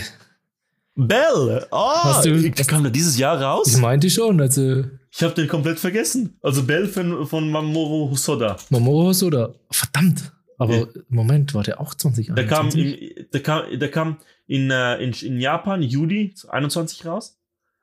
Bell! 0.95 1.65
Oh, 1.71 1.91
Hast 1.95 2.25
du- 2.25 2.51
kam 2.65 2.83
der 2.83 2.91
dieses 2.91 3.17
Jahr 3.17 3.41
raus? 3.41 3.67
Ich 3.67 3.77
meinte 3.77 4.09
schon, 4.09 4.39
also 4.41 4.83
Ich 5.11 5.23
habe 5.23 5.33
den 5.33 5.47
komplett 5.47 5.79
vergessen. 5.79 6.37
Also 6.41 6.63
Bell 6.63 6.87
von, 6.87 7.25
von 7.27 7.49
Mamoru 7.49 8.09
Hosoda. 8.11 8.57
Momoros 8.69 9.23
oder 9.23 9.53
verdammt. 9.71 10.31
Aber 10.59 10.75
Ja. 10.75 10.85
Moment, 11.07 11.55
war 11.55 11.63
der 11.63 11.81
auch 11.81 11.95
2021? 11.95 12.35
Der 12.35 12.45
kam, 12.47 12.69
in, 12.69 13.25
der 13.33 13.41
kam, 13.41 13.79
der 13.79 13.89
kam 13.91 14.17
in, 14.45 14.69
äh, 14.69 14.97
in, 15.03 15.13
in 15.13 15.39
Japan 15.39 15.81
Juli 15.81 16.35
21 16.47 17.05
raus. 17.07 17.35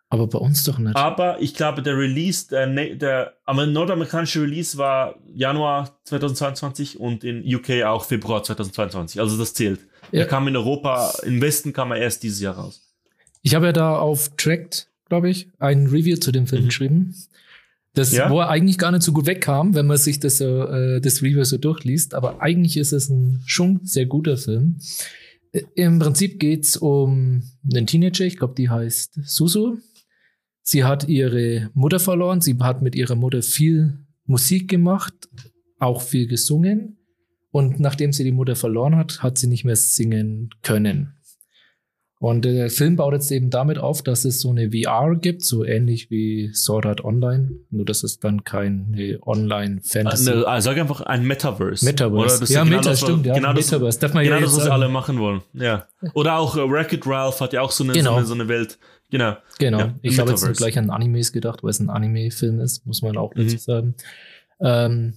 Aber 0.09 0.29
bei 0.29 0.39
uns 0.39 0.63
doch 0.63 0.79
nicht. 0.79 0.95
Aber 0.95 1.41
ich 1.43 1.55
glaube, 1.55 1.83
der 1.83 1.99
Release, 1.99 2.47
der, 2.49 2.69
ne- 2.69 2.97
der 2.97 3.35
amer- 3.45 3.67
nordamerikanische 3.67 4.41
Release 4.43 4.79
war 4.79 5.17
Januar 5.35 5.99
2022 6.05 7.01
und 7.01 7.25
in 7.25 7.43
UK 7.53 7.83
auch 7.85 8.05
Februar 8.05 8.45
2022. 8.45 9.21
Also 9.21 9.37
das 9.37 9.53
zählt. 9.55 9.81
Ja. 10.13 10.21
Der 10.21 10.27
kam 10.29 10.47
in 10.47 10.55
Europa, 10.57 11.13
im 11.25 11.41
Westen 11.41 11.73
kam 11.73 11.91
er 11.91 11.99
erst 11.99 12.23
dieses 12.23 12.41
Jahr 12.41 12.55
raus. 12.55 12.83
Ich 13.43 13.55
habe 13.57 13.67
ja 13.67 13.73
da 13.73 13.99
auf 13.99 14.31
Tracked, 14.37 14.89
glaube 15.09 15.29
ich, 15.29 15.49
ein 15.59 15.87
Review 15.89 16.17
zu 16.19 16.31
dem 16.31 16.47
Film 16.47 16.63
Mhm. 16.63 16.67
geschrieben. 16.67 17.15
Das, 17.97 18.13
Ja? 18.13 18.31
wo 18.31 18.41
er 18.41 18.49
eigentlich 18.51 18.79
gar 18.79 18.93
nicht 18.93 19.03
so 19.03 19.13
gut 19.13 19.27
wegkam, 19.27 19.75
wenn 19.75 19.87
man 19.87 19.97
sich 19.97 20.21
das, 20.21 20.39
so, 20.39 20.65
äh, 20.65 21.01
das 21.01 21.23
Review 21.23 21.43
so 21.45 21.57
durchliest. 21.59 22.15
Aber 22.15 22.41
eigentlich 22.43 22.77
ist 22.77 22.93
es 22.93 23.09
ein 23.09 23.43
schon 23.47 23.81
sehr 23.85 24.07
guter 24.07 24.37
Film. 24.37 24.77
Äh, 25.53 25.63
Im 25.75 25.99
Prinzip 25.99 26.39
geht's 26.39 26.77
um 26.77 27.43
einen 27.73 27.87
Teenager, 27.87 28.25
ich 28.25 28.37
glaube, 28.37 28.55
die 28.57 28.69
heißt 28.71 29.21
Susu. 29.25 29.79
Sie 30.63 30.85
hat 30.85 31.09
ihre 31.09 31.71
Mutter 31.75 31.99
verloren. 31.99 32.41
Sie 32.41 32.57
hat 32.59 32.83
mit 32.83 32.95
ihrer 32.95 33.15
Mutter 33.15 33.41
viel 33.43 33.99
Musik 34.27 34.69
gemacht, 34.69 35.15
auch 35.79 36.03
viel 36.03 36.27
gesungen. 36.29 36.99
und 37.53 37.81
nachdem 37.81 38.13
sie 38.13 38.25
die 38.25 38.33
Mutter 38.33 38.55
verloren 38.57 38.97
hat, 38.97 39.23
hat 39.23 39.39
sie 39.39 39.47
nicht 39.47 39.65
mehr 39.65 39.77
singen 39.77 40.51
können. 40.63 41.16
Und 42.19 42.47
der 42.47 42.71
Film 42.71 42.97
baut 42.97 43.13
jetzt 43.13 43.31
eben 43.31 43.51
damit 43.51 43.77
auf, 43.79 44.03
dass 44.03 44.25
es 44.25 44.41
so 44.41 44.49
eine 44.51 44.71
VR 44.71 45.17
gibt, 45.17 45.45
so 45.45 45.65
ähnlich 45.65 46.11
wie 46.11 46.51
Sword 46.55 46.87
Art 46.87 47.05
Online, 47.05 47.51
nur 47.71 47.85
dass 47.85 48.03
es 48.05 48.19
dann 48.21 48.43
keine 48.43 49.19
Online-Fantasy 49.27 50.31
Ne, 50.31 50.47
also 50.47 50.71
sag 50.71 50.79
einfach 50.79 51.03
ein 51.03 51.25
Metaverse. 51.27 51.85
Metaverse. 51.85 52.51
Ja, 52.53 52.65
genau 52.65 52.77
Meta, 52.77 52.91
das, 52.91 53.01
stimmt, 53.01 53.27
ja. 53.27 53.35
Genau 53.35 53.53
das, 53.53 53.71
Metaverse. 53.71 54.01
Darf 54.01 54.15
man 54.15 54.25
genau 54.25 54.37
ja 54.37 54.43
das, 54.43 54.51
was 54.57 54.63
sagen. 54.63 54.73
alle 54.73 54.89
machen 54.89 55.19
wollen. 55.19 55.43
Ja. 55.53 55.87
Oder 56.15 56.39
auch 56.39 56.57
äh, 56.57 56.61
Wreck-It 56.71 57.07
Ralph 57.07 57.41
hat 57.43 57.53
ja 57.53 57.61
auch 57.61 57.71
so 57.71 57.85
eine, 57.85 57.93
Genau. 57.93 58.13
so 58.13 58.17
eine, 58.17 58.27
so 58.27 58.35
eine 58.35 58.49
Welt. 58.49 58.79
Genau. 59.11 59.37
Genau. 59.59 59.79
Ja, 59.79 59.95
ich 60.01 60.19
habe 60.19 60.31
jetzt 60.31 60.57
gleich 60.57 60.79
an 60.79 60.89
Animes 60.91 61.33
gedacht, 61.33 61.63
weil 61.63 61.71
es 61.71 61.81
ein 61.81 61.91
Anime-Film 61.91 62.61
ist, 62.61 62.87
muss 62.87 63.03
man 63.03 63.19
auch 63.19 63.35
Mhm. 63.35 63.43
dazu 63.43 63.59
sagen. 63.59 63.95
Ähm, 64.59 65.13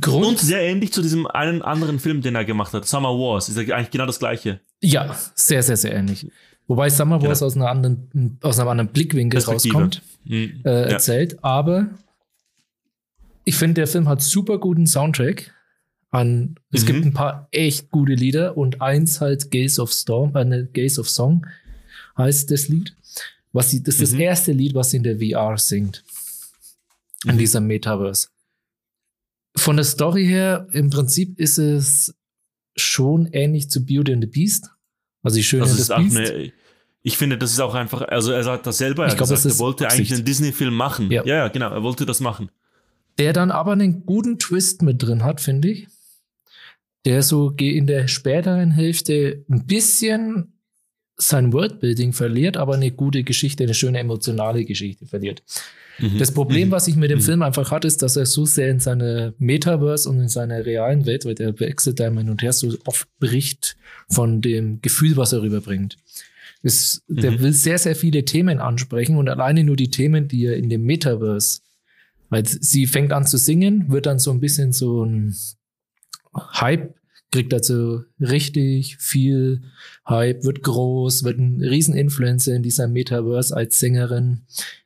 Grund, 0.00 0.24
Und 0.26 0.38
sehr 0.40 0.62
ähnlich 0.62 0.92
zu 0.92 1.02
diesem 1.02 1.26
einen 1.26 1.60
anderen 1.62 1.98
Film, 1.98 2.22
den 2.22 2.34
er 2.34 2.44
gemacht 2.44 2.72
hat. 2.72 2.86
Summer 2.86 3.10
Wars. 3.10 3.48
Ist 3.48 3.58
ja 3.58 3.74
eigentlich 3.76 3.90
genau 3.90 4.06
das 4.06 4.18
gleiche. 4.18 4.60
ja, 4.80 5.14
sehr, 5.34 5.62
sehr, 5.62 5.76
sehr 5.76 5.92
ähnlich. 5.94 6.30
Wobei 6.68 6.88
Summer 6.88 7.20
Wars 7.22 7.40
Genau. 7.40 7.46
aus, 7.48 7.56
einer 7.56 7.68
anderen, 7.68 8.38
aus 8.40 8.58
einem 8.58 8.68
anderen 8.68 8.88
Blickwinkel 8.92 9.40
rauskommt, 9.42 10.00
Mhm. 10.24 10.60
äh, 10.64 10.70
Ja. 10.70 10.80
erzählt. 10.86 11.42
Aber 11.44 11.90
ich 13.44 13.56
finde, 13.56 13.74
der 13.74 13.86
Film 13.86 14.08
hat 14.08 14.22
super 14.22 14.58
guten 14.58 14.86
Soundtrack. 14.86 15.52
An, 16.10 16.56
es 16.70 16.82
Mhm. 16.82 16.86
gibt 16.86 17.04
ein 17.06 17.12
paar 17.14 17.48
echt 17.52 17.90
gute 17.90 18.12
Lieder 18.14 18.56
und 18.56 18.80
eins 18.82 19.20
halt 19.20 19.50
Gaze 19.50 19.80
of 19.80 19.92
Storm, 19.92 20.36
äh, 20.36 20.44
ne, 20.44 20.68
Gaze 20.72 21.00
of 21.00 21.08
Song 21.08 21.46
heißt 22.18 22.50
das 22.50 22.68
Lied. 22.68 22.94
Was 23.52 23.70
sie, 23.70 23.82
das 23.82 23.94
ist 23.96 24.02
das 24.02 24.12
Mhm. 24.12 24.20
erste 24.20 24.52
Lied, 24.52 24.74
was 24.74 24.90
sie 24.90 24.98
in 24.98 25.02
der 25.02 25.18
VR 25.18 25.56
singt. 25.58 26.04
In 27.26 27.34
Mhm. 27.34 27.38
dieser 27.38 27.60
Metaverse. 27.60 28.28
Von 29.56 29.76
der 29.76 29.84
Story 29.84 30.24
her, 30.26 30.66
im 30.72 30.90
Prinzip 30.90 31.38
ist 31.38 31.58
es 31.58 32.14
schon 32.76 33.26
ähnlich 33.32 33.68
zu 33.70 33.84
Beauty 33.84 34.12
and 34.14 34.22
the 34.24 34.30
Beast. 34.30 34.70
Also 35.22 35.36
die 35.36 35.44
Schöne 35.44 35.62
Das 35.64 35.78
ist 35.78 35.94
Beast. 35.94 36.16
eine, 36.16 36.52
ich 37.02 37.18
finde, 37.18 37.36
das 37.36 37.52
ist 37.52 37.60
auch 37.60 37.74
einfach, 37.74 38.02
also 38.02 38.32
er 38.32 38.42
sagt 38.44 38.66
das 38.66 38.78
selber, 38.78 39.04
er 39.04 39.08
Ich 39.10 39.16
glaub, 39.16 39.28
gesagt, 39.28 39.44
das 39.44 39.54
er 39.54 39.58
wollte 39.58 39.84
Absicht. 39.84 40.00
eigentlich 40.00 40.12
einen 40.14 40.24
Disney-Film 40.24 40.74
machen. 40.74 41.10
Ja. 41.10 41.24
Ja. 41.24 41.48
genau, 41.48 41.70
er 41.70 41.82
wollte 41.82 42.06
das 42.06 42.20
machen. 42.20 42.50
der 43.18 43.32
dann 43.34 43.50
aber 43.50 43.72
einen 43.72 44.06
guten 44.06 44.38
Twist 44.38 44.82
mit 44.82 45.02
drin 45.02 45.22
hat, 45.22 45.40
finde 45.40 45.68
ich. 45.68 45.86
Der 47.04 47.22
so 47.22 47.50
in 47.50 47.86
der 47.86 48.08
späteren 48.08 48.70
Hälfte 48.70 49.44
ein 49.50 49.66
bisschen 49.66 50.54
sein 51.16 51.52
Worldbuilding 51.52 52.12
verliert, 52.14 52.56
aber 52.56 52.74
eine 52.74 52.90
gute 52.90 53.22
Geschichte, 53.22 53.64
eine 53.64 53.74
schöne 53.74 53.98
emotionale 53.98 54.64
Geschichte 54.64 55.04
verliert. 55.06 55.42
Mhm. 55.98 56.18
Das 56.18 56.32
Problem, 56.32 56.68
Mhm. 56.68 56.72
was 56.72 56.88
ich 56.88 56.96
mit 56.96 57.10
dem 57.10 57.18
Mhm. 57.18 57.22
Film 57.22 57.42
einfach 57.42 57.70
hatte, 57.70 57.86
ist, 57.86 58.02
dass 58.02 58.16
er 58.16 58.26
so 58.26 58.44
sehr 58.46 58.70
in 58.70 58.80
seiner 58.80 59.34
Metaverse 59.38 60.08
und 60.08 60.20
in 60.20 60.28
seiner 60.28 60.64
realen 60.64 61.06
Welt, 61.06 61.24
weil 61.24 61.34
der 61.34 61.58
wechselt 61.60 62.00
da 62.00 62.06
immer 62.06 62.20
hin 62.22 62.30
und 62.30 62.42
her, 62.42 62.52
so 62.52 62.74
oft 62.86 63.06
bricht 63.18 63.76
von 64.08 64.40
dem 64.40 64.80
Gefühl, 64.82 65.16
was 65.16 65.32
er 65.32 65.42
rüberbringt. 65.42 65.96
Es, 66.62 67.02
Der 67.08 67.32
Mhm. 67.32 67.40
will 67.40 67.52
sehr, 67.52 67.78
sehr 67.78 67.96
viele 67.96 68.24
Themen 68.24 68.58
ansprechen 68.60 69.16
und 69.16 69.28
alleine 69.28 69.64
nur 69.64 69.76
die 69.76 69.90
Themen, 69.90 70.28
die 70.28 70.46
er 70.46 70.56
in 70.56 70.68
dem 70.68 70.84
Metaverse, 70.84 71.60
weil 72.30 72.46
sie 72.46 72.86
fängt 72.86 73.12
an 73.12 73.26
zu 73.26 73.36
singen, 73.36 73.90
wird 73.90 74.06
dann 74.06 74.18
so 74.18 74.30
ein 74.30 74.40
bisschen 74.40 74.72
so 74.72 75.04
ein 75.04 75.34
Hype, 76.34 76.94
kriegt 77.32 77.52
dazu 77.52 78.04
richtig 78.20 78.98
viel 78.98 79.62
Hype, 80.06 80.44
wird 80.44 80.62
groß, 80.62 81.24
wird 81.24 81.38
ein 81.38 81.60
Rieseninfluencer 81.60 82.54
in 82.54 82.62
dieser 82.62 82.86
Metaverse 82.86 83.56
als 83.56 83.80
Sängerin, 83.80 84.42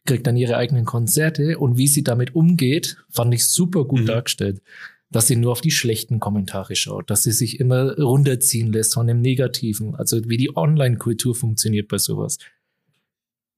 kriegt 0.06 0.26
dann 0.26 0.36
ihre 0.36 0.56
eigenen 0.56 0.86
Konzerte 0.86 1.58
und 1.58 1.76
wie 1.76 1.88
sie 1.88 2.04
damit 2.04 2.34
umgeht, 2.34 2.96
fand 3.10 3.34
ich 3.34 3.46
super 3.46 3.84
gut 3.84 4.02
Mhm. 4.02 4.06
dargestellt. 4.06 4.62
Dass 5.10 5.28
sie 5.28 5.36
nur 5.36 5.52
auf 5.52 5.60
die 5.60 5.70
schlechten 5.70 6.18
Kommentare 6.18 6.74
schaut, 6.74 7.10
dass 7.10 7.22
sie 7.22 7.32
sich 7.32 7.60
immer 7.60 7.96
runterziehen 7.96 8.72
lässt 8.72 8.94
von 8.94 9.06
dem 9.06 9.20
Negativen, 9.20 9.94
also 9.94 10.28
wie 10.28 10.36
die 10.36 10.56
Online-Kultur 10.56 11.34
funktioniert 11.34 11.88
bei 11.88 11.98
sowas. 11.98 12.38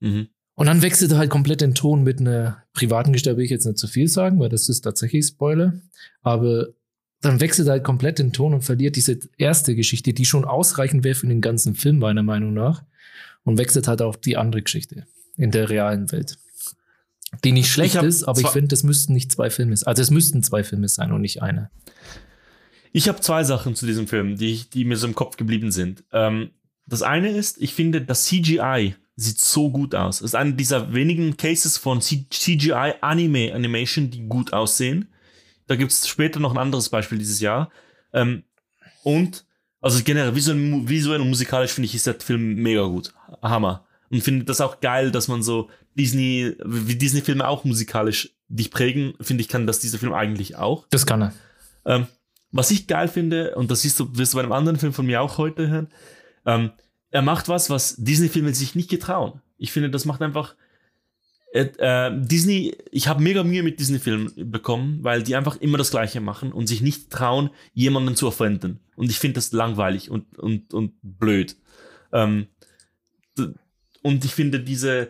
Mhm. 0.00 0.28
Und 0.54 0.66
dann 0.66 0.82
wechselt 0.82 1.12
er 1.12 1.18
halt 1.18 1.30
komplett 1.30 1.60
den 1.60 1.74
Ton 1.74 2.02
mit 2.02 2.20
einer 2.20 2.64
privaten 2.72 3.12
Geschichte, 3.12 3.36
will 3.36 3.44
ich 3.44 3.50
jetzt 3.50 3.64
nicht 3.64 3.78
zu 3.78 3.86
viel 3.86 4.08
sagen, 4.08 4.40
weil 4.40 4.48
das 4.48 4.68
ist 4.68 4.80
tatsächlich 4.80 5.24
Spoiler. 5.26 5.74
Aber 6.22 6.68
dann 7.20 7.40
wechselt 7.40 7.68
er 7.68 7.72
halt 7.72 7.84
komplett 7.84 8.18
den 8.18 8.32
Ton 8.32 8.54
und 8.54 8.62
verliert 8.62 8.96
diese 8.96 9.18
erste 9.36 9.74
Geschichte, 9.74 10.12
die 10.12 10.24
schon 10.24 10.44
ausreichend 10.44 11.04
wäre 11.04 11.14
für 11.14 11.26
den 11.26 11.40
ganzen 11.40 11.74
Film, 11.74 11.98
meiner 11.98 12.22
Meinung 12.22 12.54
nach. 12.54 12.84
Und 13.44 13.58
wechselt 13.58 13.88
halt 13.88 14.02
auf 14.02 14.18
die 14.18 14.36
andere 14.36 14.62
Geschichte 14.62 15.06
in 15.36 15.50
der 15.50 15.70
realen 15.70 16.12
Welt. 16.12 16.36
Die 17.44 17.52
nicht 17.52 17.70
schlecht 17.70 17.94
ist, 17.96 18.24
aber 18.24 18.40
ich 18.40 18.48
finde, 18.48 18.74
es 18.74 18.82
müssten 18.82 19.12
nicht 19.12 19.32
zwei 19.32 19.48
Filme 19.48 19.76
sein. 19.76 19.86
Also 19.86 20.02
es 20.02 20.10
müssten 20.10 20.42
zwei 20.42 20.64
Filme 20.64 20.88
sein 20.88 21.12
und 21.12 21.20
nicht 21.22 21.42
einer. 21.42 21.70
Ich 22.92 23.08
habe 23.08 23.20
zwei 23.20 23.44
Sachen 23.44 23.74
zu 23.74 23.86
diesem 23.86 24.06
Film, 24.06 24.36
die, 24.36 24.64
die 24.72 24.84
mir 24.84 24.96
so 24.96 25.06
im 25.06 25.14
Kopf 25.14 25.36
geblieben 25.36 25.70
sind. 25.70 26.04
Ähm, 26.12 26.50
das 26.86 27.02
eine 27.02 27.30
ist, 27.30 27.60
ich 27.60 27.74
finde, 27.74 28.00
das 28.00 28.24
CGI 28.24 28.94
sieht 29.16 29.38
so 29.38 29.70
gut 29.70 29.94
aus. 29.94 30.20
Es 30.20 30.28
ist 30.28 30.34
einer 30.34 30.52
dieser 30.52 30.94
wenigen 30.94 31.36
Cases 31.36 31.76
von 31.76 32.00
C 32.00 32.26
CGI 32.30 32.94
Anime 33.00 33.52
Animation, 33.54 34.10
die 34.10 34.26
gut 34.26 34.52
aussehen. 34.52 35.08
Da 35.68 35.76
gibt 35.76 35.92
es 35.92 36.08
später 36.08 36.40
noch 36.40 36.52
ein 36.52 36.58
anderes 36.58 36.88
Beispiel 36.88 37.18
dieses 37.18 37.40
Jahr. 37.40 37.70
Ähm, 38.12 38.42
und, 39.04 39.44
also 39.80 40.02
generell, 40.02 40.34
visuell, 40.34 40.88
visuell 40.88 41.20
und 41.20 41.28
musikalisch 41.28 41.72
finde 41.72 41.86
ich, 41.86 41.94
ist 41.94 42.06
der 42.06 42.18
Film 42.18 42.56
mega 42.56 42.82
gut. 42.84 43.14
Hammer. 43.42 43.86
Und 44.10 44.22
finde 44.22 44.44
das 44.44 44.60
auch 44.60 44.80
geil, 44.80 45.12
dass 45.12 45.28
man 45.28 45.42
so 45.42 45.68
Disney, 45.94 46.56
wie 46.64 46.96
Disney-Filme 46.96 47.46
auch 47.46 47.64
musikalisch 47.64 48.34
dich 48.48 48.70
prägen, 48.70 49.14
finde 49.20 49.42
ich, 49.42 49.48
kann 49.48 49.66
das 49.66 49.78
dieser 49.78 49.98
Film 49.98 50.14
eigentlich 50.14 50.56
auch. 50.56 50.86
Das 50.90 51.06
kann 51.06 51.22
er. 51.22 51.32
Ähm, 51.84 52.06
was 52.50 52.70
ich 52.70 52.86
geil 52.86 53.08
finde, 53.08 53.54
und 53.54 53.70
das 53.70 53.82
siehst 53.82 54.00
du, 54.00 54.16
wirst 54.16 54.32
du 54.32 54.38
bei 54.38 54.42
einem 54.42 54.52
anderen 54.52 54.78
Film 54.78 54.94
von 54.94 55.04
mir 55.04 55.20
auch 55.20 55.36
heute 55.36 55.68
hören, 55.68 55.88
ähm, 56.46 56.70
er 57.10 57.22
macht 57.22 57.48
was, 57.48 57.68
was 57.68 57.96
Disney-Filme 57.96 58.54
sich 58.54 58.74
nicht 58.74 58.90
getrauen. 58.90 59.40
Ich 59.58 59.72
finde, 59.72 59.90
das 59.90 60.04
macht 60.04 60.22
einfach. 60.22 60.54
Äh, 61.52 62.10
Disney, 62.14 62.76
ich 62.90 63.08
habe 63.08 63.22
mega 63.22 63.42
Mühe 63.42 63.62
mit 63.62 63.80
Disney-Filmen 63.80 64.50
bekommen, 64.50 64.98
weil 65.02 65.22
die 65.22 65.34
einfach 65.34 65.56
immer 65.60 65.78
das 65.78 65.90
Gleiche 65.90 66.20
machen 66.20 66.52
und 66.52 66.66
sich 66.66 66.82
nicht 66.82 67.10
trauen, 67.10 67.50
jemanden 67.72 68.16
zu 68.16 68.26
offenden. 68.26 68.80
Und 68.96 69.10
ich 69.10 69.18
finde 69.18 69.36
das 69.36 69.52
langweilig 69.52 70.10
und, 70.10 70.38
und, 70.38 70.74
und 70.74 70.92
blöd. 71.02 71.56
Ähm, 72.12 72.48
und 74.02 74.24
ich 74.24 74.32
finde 74.32 74.60
diese, 74.60 75.08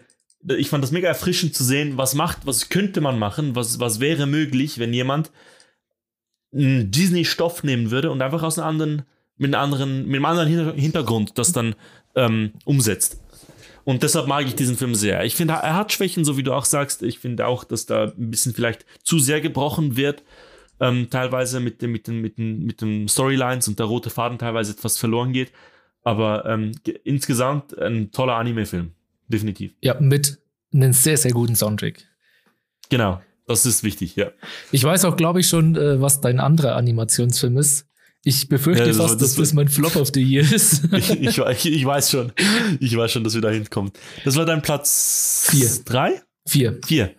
ich 0.57 0.69
fand 0.69 0.85
das 0.85 0.93
mega 0.93 1.09
erfrischend 1.09 1.55
zu 1.55 1.65
sehen, 1.65 1.97
was 1.97 2.15
macht, 2.15 2.47
was 2.47 2.69
könnte 2.69 3.01
man 3.01 3.19
machen, 3.19 3.57
was, 3.57 3.81
was 3.81 3.99
wäre 3.99 4.27
möglich, 4.27 4.79
wenn 4.79 4.95
jemand 4.95 5.33
einen 6.53 6.91
Disney-Stoff 6.91 7.65
nehmen 7.65 7.91
würde 7.91 8.11
und 8.11 8.23
einfach 8.23 8.43
aus 8.45 8.59
einem 8.59 8.69
anderen, 8.69 9.03
mit 9.37 9.55
einem 9.55 9.63
anderen, 9.63 10.07
mit 10.07 10.15
einem 10.17 10.25
anderen 10.25 10.49
Hinter- 10.49 10.75
Hintergrund 10.75 11.37
das 11.37 11.53
dann 11.53 11.75
ähm, 12.15 12.53
umsetzt. 12.65 13.21
Und 13.89 14.03
deshalb 14.03 14.27
mag 14.27 14.45
ich 14.45 14.55
diesen 14.55 14.77
Film 14.77 14.95
sehr. 14.95 15.25
Ich 15.25 15.35
finde, 15.35 15.55
er 15.55 15.75
hat 15.75 15.95
Schwächen, 15.95 16.23
so 16.23 16.37
wie 16.37 16.43
du 16.43 16.53
auch 16.53 16.67
sagst. 16.67 17.03
Ich 17.03 17.21
finde 17.21 17.47
auch, 17.47 17.65
dass 17.65 17.87
da 17.87 18.13
ein 18.19 18.31
bisschen 18.31 18.53
vielleicht 18.53 18.85
zu 19.03 19.19
sehr 19.19 19.41
gebrochen 19.41 19.97
wird. 19.97 20.25
Ähm, 20.79 21.09
teilweise 21.09 21.59
mit 21.59 21.81
den, 21.81 21.93
mit, 21.93 22.07
den, 22.07 22.21
mit, 22.21 22.37
den, 22.37 22.65
mit 22.67 22.83
den 22.83 23.09
Storylines 23.09 23.67
und 23.67 23.79
der 23.79 23.87
rote 23.87 24.11
Faden 24.11 24.37
teilweise 24.37 24.73
etwas 24.73 24.99
verloren 24.99 25.33
geht. 25.33 25.53
Aber 26.03 26.45
ähm, 26.45 26.73
ge- 26.85 27.01
insgesamt 27.03 27.79
ein 27.79 28.13
toller 28.13 28.35
Anime-Film. 28.35 28.93
Definitiv. 29.27 29.73
Ja, 29.81 29.99
mit 29.99 30.39
einem 30.71 30.93
sehr, 30.93 31.17
sehr 31.17 31.33
guten 31.33 31.57
Soundtrack. 31.57 32.05
Genau. 32.91 33.23
Das 33.47 33.65
ist 33.65 33.85
wichtig, 33.85 34.17
ja. 34.17 34.33
Ich 34.71 34.85
weiß 34.85 35.07
auch, 35.07 35.17
glaube 35.17 35.41
ich, 35.41 35.49
schon, 35.49 35.77
äh, 35.77 35.99
was 35.99 36.21
dein 36.21 36.41
anderer 36.41 36.77
Animationsfilm 36.77 37.57
ist. 37.57 37.88
Ich 38.29 38.47
befürchte 38.47 38.83
Ja, 38.83 38.89
das 38.89 38.97
fast, 38.99 39.15
das 39.15 39.31
dass 39.31 39.37
das 39.37 39.53
mein 39.55 39.69
Flop 39.69 39.97
of 39.97 40.11
the 40.13 40.21
Year 40.23 40.43
ist. 40.43 40.85
ich, 40.93 41.11
ich, 41.23 41.39
ich, 41.67 41.85
weiß 41.87 42.11
schon. 42.11 42.31
Ich 42.79 42.95
weiß 42.95 43.11
schon, 43.11 43.25
dass 43.25 43.33
wir 43.35 43.41
da 43.41 43.49
hinkommen. 43.49 43.91
Das 44.23 44.37
war 44.37 44.45
dein 44.45 44.61
Platz 44.61 45.47
Vier. 45.51 45.71
Drei? 45.87 46.21
Vier. 46.47 46.79
Vier. 46.87 47.15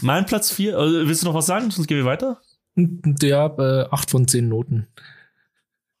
Mein 0.00 0.26
Platz 0.26 0.50
vier. 0.50 0.76
Äh, 0.76 1.06
willst 1.06 1.22
du 1.22 1.26
noch 1.26 1.34
was 1.34 1.46
sagen? 1.46 1.70
Sonst 1.70 1.86
gehen 1.86 1.98
wir 1.98 2.04
weiter. 2.04 2.40
Der 2.74 3.54
äh, 3.56 3.94
acht 3.94 4.10
von 4.10 4.26
zehn 4.26 4.48
Noten. 4.48 4.88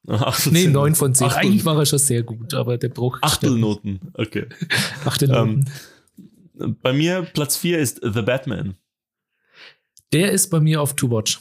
Ach, 0.08 0.44
Nee, 0.46 0.66
neun 0.66 0.96
von 0.96 1.14
zehn. 1.14 1.28
Achtel- 1.28 1.38
Eigentlich 1.46 1.64
war 1.64 1.78
er 1.78 1.86
schon 1.86 1.98
sehr 2.00 2.24
gut, 2.24 2.52
aber 2.54 2.78
der 2.78 2.88
Bruch. 2.88 3.18
Achtelnoten. 3.20 4.00
Okay. 4.14 4.46
Achtelnoten. 5.04 5.70
Ähm, 6.58 6.76
Bei 6.82 6.92
mir 6.92 7.22
Platz 7.22 7.56
vier 7.56 7.78
ist 7.78 8.00
The 8.02 8.22
Batman. 8.22 8.74
Der 10.12 10.32
ist 10.32 10.48
bei 10.48 10.58
mir 10.58 10.82
auf 10.82 10.96
To 10.96 11.10
Watch. 11.12 11.38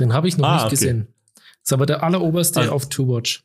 Den 0.00 0.14
habe 0.14 0.28
ich 0.28 0.38
noch 0.38 0.48
Ah, 0.48 0.54
nicht 0.54 0.64
okay. 0.64 0.70
gesehen. 0.74 1.08
Ist 1.62 1.72
aber 1.72 1.86
der 1.86 2.02
alleroberste 2.02 2.60
Also- 2.60 2.72
auf 2.72 2.88
To 2.88 3.08
Watch. 3.08 3.44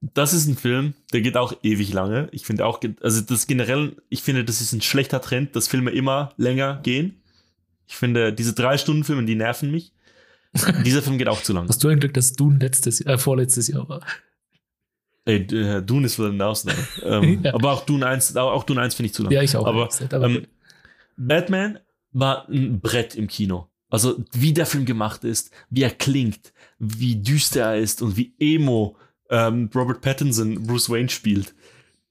Das 0.00 0.34
ist 0.34 0.46
ein 0.46 0.56
Film, 0.56 0.94
der 1.14 1.22
geht 1.22 1.36
auch 1.38 1.54
ewig 1.62 1.92
lange. 1.92 2.28
Ich 2.30 2.44
finde 2.44 2.66
auch, 2.66 2.80
also 3.00 3.22
das 3.22 3.46
generell, 3.46 3.96
ich 4.10 4.22
finde, 4.22 4.44
das 4.44 4.60
ist 4.60 4.72
ein 4.72 4.82
schlechter 4.82 5.20
Trend, 5.22 5.56
dass 5.56 5.68
Filme 5.68 5.90
immer 5.90 6.34
länger 6.36 6.80
gehen. 6.82 7.22
Ich 7.88 7.96
finde, 7.96 8.32
diese 8.32 8.52
drei 8.52 8.76
Stunden 8.76 9.04
Filme, 9.04 9.24
die 9.24 9.34
nerven 9.34 9.70
mich. 9.70 9.92
Dieser 10.84 11.02
Film 11.02 11.16
geht 11.18 11.28
auch 11.28 11.42
zu 11.42 11.52
lang. 11.54 11.66
Hast 11.68 11.82
du 11.82 11.88
ein 11.88 11.98
Glück, 11.98 12.12
dass 12.14 12.34
Dune 12.34 12.58
letztes, 12.60 13.00
äh, 13.00 13.16
vorletztes 13.18 13.68
Jahr 13.68 13.88
war? 13.88 14.02
Ey, 15.24 15.38
äh, 15.42 15.82
Dune 15.82 16.06
ist 16.06 16.18
wohl 16.18 16.30
eine 16.30 16.44
Ausnahme. 16.46 16.78
ähm, 17.02 17.40
Ja. 17.44 17.54
Aber 17.54 17.72
auch 17.72 17.84
Dune 17.84 18.06
1, 18.06 18.36
auch 18.36 18.52
auch 18.52 18.64
Dune 18.64 18.80
1 18.82 18.94
finde 18.94 19.06
ich 19.08 19.14
zu 19.14 19.22
lang. 19.22 19.32
Ja, 19.32 19.42
ich 19.42 19.56
auch. 19.56 19.66
Aber, 19.66 19.88
aber 20.12 20.26
ähm, 20.26 20.46
Batman 21.16 21.78
war 22.12 22.48
ein 22.48 22.80
Brett 22.80 23.14
im 23.16 23.26
Kino. 23.28 23.68
Also 23.88 24.22
wie 24.32 24.52
der 24.52 24.66
Film 24.66 24.84
gemacht 24.84 25.24
ist, 25.24 25.50
wie 25.70 25.82
er 25.82 25.90
klingt, 25.90 26.52
wie 26.78 27.16
düster 27.16 27.62
er 27.62 27.78
ist 27.78 28.02
und 28.02 28.16
wie 28.16 28.34
emo 28.38 28.96
ähm, 29.30 29.70
Robert 29.74 30.00
Pattinson 30.00 30.66
Bruce 30.66 30.90
Wayne 30.90 31.08
spielt. 31.08 31.54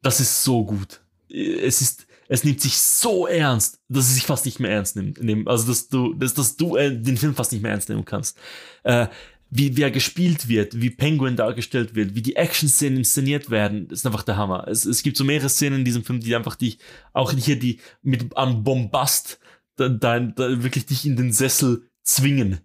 Das 0.01 0.20
ist 0.20 0.43
so 0.43 0.66
gut. 0.66 1.01
Es 1.30 1.82
ist, 1.82 2.07
es 2.28 2.43
nimmt 2.43 2.61
sich 2.61 2.78
so 2.78 3.28
ernst, 3.28 3.80
dass 3.89 4.05
es 4.05 4.16
sich 4.16 4.26
fast 4.26 4.45
nicht 4.45 4.59
mehr 4.59 4.72
ernst 4.72 4.95
nimmt. 4.95 5.47
Also 5.47 5.68
dass 5.68 5.88
du, 5.89 6.13
dass, 6.13 6.34
dass 6.34 6.57
du 6.57 6.76
äh, 6.76 6.95
den 6.95 7.18
Film 7.18 7.36
fast 7.36 7.51
nicht 7.51 7.61
mehr 7.61 7.72
ernst 7.72 7.89
nehmen 7.89 8.05
kannst. 8.05 8.38
Äh, 8.84 9.07
wie, 9.49 9.78
wie 9.78 9.84
er 9.84 9.91
gespielt 9.91 10.47
wird, 10.49 10.82
wie 10.82 10.89
Penguin 10.89 11.36
dargestellt 11.36 11.95
wird, 11.95 12.16
wie 12.16 12.22
die 12.22 12.36
Action-Szenen 12.36 12.97
inszeniert 12.99 13.49
werden, 13.49 13.88
ist 13.89 14.05
einfach 14.05 14.24
der 14.24 14.38
Hammer. 14.38 14.68
Es, 14.68 14.86
es 14.86 15.03
gibt 15.03 15.18
so 15.18 15.24
mehrere 15.24 15.49
Szenen 15.49 15.80
in 15.80 15.86
diesem 15.86 16.03
Film, 16.03 16.20
die 16.20 16.36
einfach 16.36 16.55
dich, 16.55 16.80
auch 17.13 17.32
hier 17.32 17.57
die 17.57 17.80
mit 18.01 18.36
am 18.36 18.63
Bombast, 18.63 19.39
da, 19.78 19.88
da, 19.88 20.20
da 20.20 20.63
wirklich 20.63 20.86
dich 20.86 21.05
in 21.05 21.16
den 21.16 21.32
Sessel 21.32 21.84
zwingen. 22.03 22.59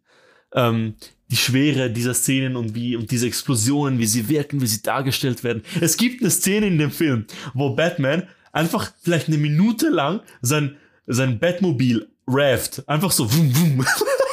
Ähm, 0.53 0.95
die 1.31 1.37
Schwere 1.37 1.91
dieser 1.91 2.15
Szenen 2.15 2.57
und 2.57 2.75
wie 2.75 2.97
und 2.97 3.11
diese 3.11 3.27
Explosionen, 3.27 3.99
wie 3.99 4.07
sie 4.07 4.29
wirken, 4.29 4.61
wie 4.61 4.67
sie 4.67 4.83
dargestellt 4.83 5.45
werden. 5.45 5.63
Es 5.81 5.97
gibt 5.97 6.21
eine 6.21 6.31
Szene 6.31 6.67
in 6.67 6.79
dem 6.79 6.91
Film, 6.91 7.27
wo 7.55 7.71
Batman 7.71 8.25
einfach 8.53 8.93
vielleicht 9.03 9.29
eine 9.29 9.39
Minute 9.39 9.89
lang 9.89 10.21
sein, 10.43 10.77
sein 11.07 11.39
Batmobil 11.39 12.09
raft. 12.27 12.83
Einfach 12.89 13.11
so 13.11 13.33
wum, 13.33 13.55
wum. 13.57 13.87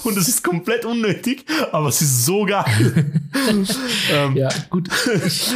und 0.04 0.16
es 0.16 0.28
ist 0.28 0.42
komplett 0.42 0.84
unnötig, 0.84 1.44
aber 1.72 1.88
es 1.88 2.00
ist 2.00 2.24
so 2.24 2.44
geil. 2.44 3.12
ähm, 4.12 4.36
ja, 4.36 4.48
gut. 4.68 4.88
Ich, 5.26 5.52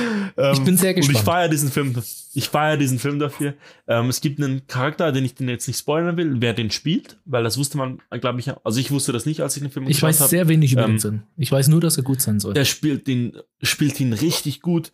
ich 0.52 0.60
bin 0.60 0.76
sehr 0.76 0.94
gespannt. 0.94 1.04
Und 1.16 1.20
ich 1.20 1.24
feiere 1.24 1.48
diesen 1.48 1.70
Film. 1.70 1.94
Ich 2.34 2.48
feiere 2.48 2.76
diesen 2.76 2.98
Film 2.98 3.18
dafür. 3.18 3.54
Ähm, 3.86 4.08
es 4.08 4.20
gibt 4.20 4.40
einen 4.40 4.66
Charakter, 4.66 5.12
den 5.12 5.24
ich 5.24 5.34
den 5.34 5.48
jetzt 5.48 5.66
nicht 5.66 5.78
spoilern 5.78 6.16
will, 6.16 6.36
wer 6.40 6.52
den 6.52 6.70
spielt, 6.70 7.16
weil 7.24 7.44
das 7.44 7.58
wusste 7.58 7.78
man, 7.78 8.00
glaube 8.20 8.40
ich, 8.40 8.50
also 8.64 8.80
ich 8.80 8.90
wusste 8.90 9.12
das 9.12 9.26
nicht, 9.26 9.40
als 9.40 9.56
ich 9.56 9.62
den 9.62 9.70
Film 9.70 9.86
ich 9.86 9.96
geschaut 9.96 10.08
habe. 10.08 10.14
Ich 10.14 10.20
weiß 10.20 10.30
sehr 10.30 10.48
wenig 10.48 10.72
über 10.72 10.84
ähm, 10.84 10.92
den 10.92 10.98
Sinn. 10.98 11.22
Ich 11.36 11.52
weiß 11.52 11.68
nur, 11.68 11.80
dass 11.80 11.96
er 11.96 12.02
gut 12.02 12.20
sein 12.20 12.40
soll. 12.40 12.54
Der 12.54 12.64
spielt 12.64 13.08
ihn, 13.08 13.36
spielt 13.62 13.98
ihn 14.00 14.12
richtig 14.12 14.60
gut. 14.60 14.92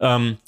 Ähm, 0.00 0.38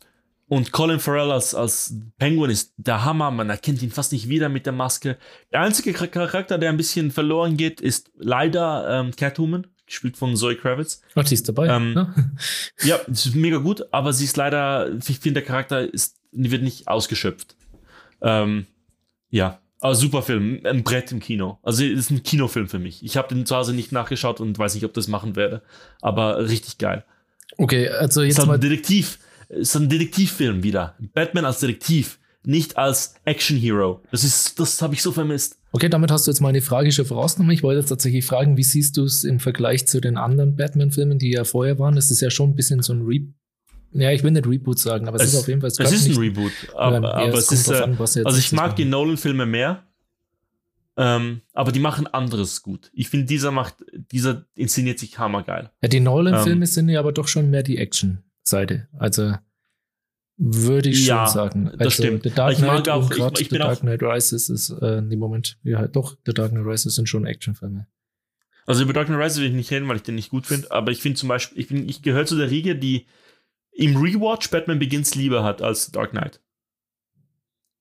und 0.51 0.73
Colin 0.73 0.99
Farrell 0.99 1.31
als, 1.31 1.55
als 1.55 1.95
Penguin 2.19 2.51
ist 2.51 2.75
der 2.77 3.05
Hammer, 3.05 3.31
man 3.31 3.49
erkennt 3.51 3.83
ihn 3.83 3.93
fast 3.93 4.11
nicht 4.11 4.29
wieder 4.29 4.49
mit 4.49 4.67
der 4.67 4.73
Maske. 4.73 5.17
Der 5.53 5.61
einzige 5.61 5.93
Charakter, 5.93 6.59
der 6.59 6.71
ein 6.71 6.77
bisschen 6.77 7.13
verloren 7.13 7.57
geht, 7.57 7.81
ist 7.81 8.11
leider 8.17 8.85
ähm, 8.91 9.15
Catwoman, 9.15 9.69
gespielt 9.87 10.17
von 10.17 10.35
Zoe 10.35 10.57
Kravitz. 10.57 11.03
Ach, 11.15 11.25
sie 11.25 11.35
ist 11.35 11.49
dabei. 11.49 11.69
Ähm, 11.69 11.95
ja. 12.83 12.97
ja, 12.97 12.97
ist 12.97 13.37
mega 13.37 13.59
gut, 13.59 13.85
aber 13.93 14.13
sie 14.13 14.25
ist 14.25 14.37
leider, 14.37 14.93
ich 14.93 15.21
finde, 15.21 15.35
der 15.35 15.45
Charakter 15.45 15.83
ist, 15.83 16.17
wird 16.33 16.65
nicht 16.65 16.89
ausgeschöpft. 16.89 17.55
Ähm, 18.21 18.67
ja, 19.31 19.61
aber 19.79 19.95
super 19.95 20.23
Film, 20.23 20.63
ein 20.65 20.83
Brett 20.83 21.13
im 21.13 21.21
Kino. 21.21 21.61
Also 21.63 21.85
ist 21.85 22.11
ein 22.11 22.25
Kinofilm 22.25 22.67
für 22.67 22.81
mich. 22.81 23.05
Ich 23.05 23.17
habe 23.17 23.33
den 23.33 23.47
zu 23.47 23.55
Hause 23.55 23.73
nicht 23.73 23.93
nachgeschaut 23.93 24.41
und 24.41 24.59
weiß 24.59 24.75
nicht, 24.75 24.85
ob 24.85 24.95
das 24.95 25.07
machen 25.07 25.37
werde, 25.37 25.63
aber 26.01 26.49
richtig 26.49 26.79
geil. 26.79 27.05
Okay, 27.57 27.89
also 27.89 28.23
jetzt 28.23 28.33
ist 28.33 28.39
halt 28.41 28.49
mal 28.49 28.59
Detektiv 28.59 29.21
ist 29.51 29.77
ein 29.77 29.89
Detektivfilm 29.89 30.63
wieder. 30.63 30.97
Batman 31.13 31.45
als 31.45 31.61
Detektiv, 31.61 32.19
nicht 32.45 32.79
als 32.79 33.15
Action-Hero. 33.25 34.03
Das 34.11 34.25
ist, 34.25 34.59
das 34.59 34.81
habe 34.81 34.95
ich 34.95 35.03
so 35.03 35.13
vermisst. 35.13 35.59
Okay, 35.73 35.89
damit 35.89 36.11
hast 36.11 36.27
du 36.27 36.31
jetzt 36.31 36.41
meine 36.41 36.63
Frage 36.63 36.91
schon 36.91 37.05
vorausgenommen. 37.05 37.55
Ich 37.55 37.63
wollte 37.63 37.81
jetzt 37.81 37.91
tatsächlich 37.91 38.25
fragen, 38.25 38.57
wie 38.57 38.65
siehst 38.65 38.97
du 38.97 39.05
es 39.05 39.25
im 39.25 39.39
Vergleich 39.39 39.87
zu 39.87 40.01
den 40.01 40.17
anderen 40.17 40.57
Batman-Filmen, 40.57 41.19
die 41.19 41.33
ja 41.33 41.45
vorher 41.45 41.79
waren? 41.79 41.97
Es 41.97 42.11
ist 42.11 42.21
ja 42.21 42.31
schon 42.31 42.51
ein 42.51 42.57
bisschen 42.57 42.83
so 42.83 42.93
ein 42.93 43.03
Re 43.03 43.21
ja, 43.93 44.13
ich 44.13 44.23
will 44.23 44.31
nicht 44.31 44.47
Reboot 44.47 44.79
sagen, 44.79 45.09
aber 45.09 45.17
es, 45.17 45.25
es 45.25 45.35
ist 45.35 45.41
auf 45.41 45.49
jeden 45.49 45.61
Fall. 45.61 45.69
Es, 45.69 45.81
es 45.81 45.93
ist 45.93 46.09
ein 46.11 46.17
Reboot, 46.17 46.53
aber, 46.77 46.97
ähm, 46.99 47.05
aber 47.05 47.35
es, 47.35 47.51
ist. 47.51 47.69
Äh, 47.69 47.83
an, 47.83 47.99
also 47.99 48.39
ich 48.39 48.53
mag 48.53 48.77
die 48.77 48.85
Nolan-Filme 48.85 49.47
mehr, 49.47 49.83
ähm, 50.97 51.41
aber 51.55 51.73
die 51.73 51.81
machen 51.81 52.07
anderes 52.07 52.63
gut. 52.63 52.91
Ich 52.95 53.09
finde, 53.09 53.27
dieser 53.27 53.51
macht, 53.51 53.75
dieser 53.93 54.45
inszeniert 54.55 55.01
sich 55.01 55.19
hammergeil. 55.19 55.71
Ja, 55.83 55.89
die 55.89 55.99
Nolan-Filme 55.99 56.67
ähm, 56.67 56.71
sind 56.71 56.89
ja 56.89 57.01
aber 57.01 57.13
doch 57.13 57.27
schon 57.27 57.51
mehr 57.51 57.65
die 57.65 57.79
Action. 57.79 58.23
Seite. 58.51 58.89
Also 58.99 59.35
würde 60.43 60.89
ich 60.89 61.07
ja, 61.07 61.27
schon 61.27 61.35
sagen. 61.35 61.67
Also, 61.67 61.79
das 61.79 61.95
stimmt. 61.95 62.23
The 62.23 62.31
Dark 62.31 62.57
Knight 62.57 62.87
ich 62.87 62.93
auch, 62.93 63.11
ich, 63.11 63.41
ich 63.43 63.49
The 63.51 63.59
Dark 63.59 63.81
Knight 63.81 64.03
Rises 64.03 64.49
ist 64.49 64.71
äh, 64.71 64.99
im 64.99 65.19
Moment, 65.19 65.59
ja 65.63 65.87
doch, 65.87 66.17
The 66.25 66.33
Dark 66.33 66.53
Knight 66.53 66.65
Rises 66.65 66.95
sind 66.95 67.09
schon 67.09 67.27
Actionfilme. 67.27 67.87
Also 68.67 68.83
über 68.83 68.95
Dark 68.95 69.09
Knight 69.09 69.21
Rises 69.21 69.39
will 69.39 69.49
ich 69.49 69.53
nicht 69.53 69.71
reden, 69.71 69.87
weil 69.87 69.97
ich 69.97 70.03
den 70.03 70.15
nicht 70.15 70.31
gut 70.31 70.47
finde, 70.47 70.71
aber 70.71 70.93
ich 70.93 71.03
finde 71.03 71.19
zum 71.19 71.29
Beispiel, 71.29 71.61
ich, 71.61 71.71
ich 71.71 72.03
gehöre 72.03 72.25
zu 72.25 72.39
der 72.39 72.51
Riege, 72.51 72.75
die 72.75 73.07
im 73.73 73.97
Rewatch 73.97 74.51
Batman 74.51 74.79
Begins 74.79 75.15
lieber 75.15 75.45
hat 75.45 75.61
als 75.61 75.91
Dark 75.91 76.13
Knight. 76.13 76.41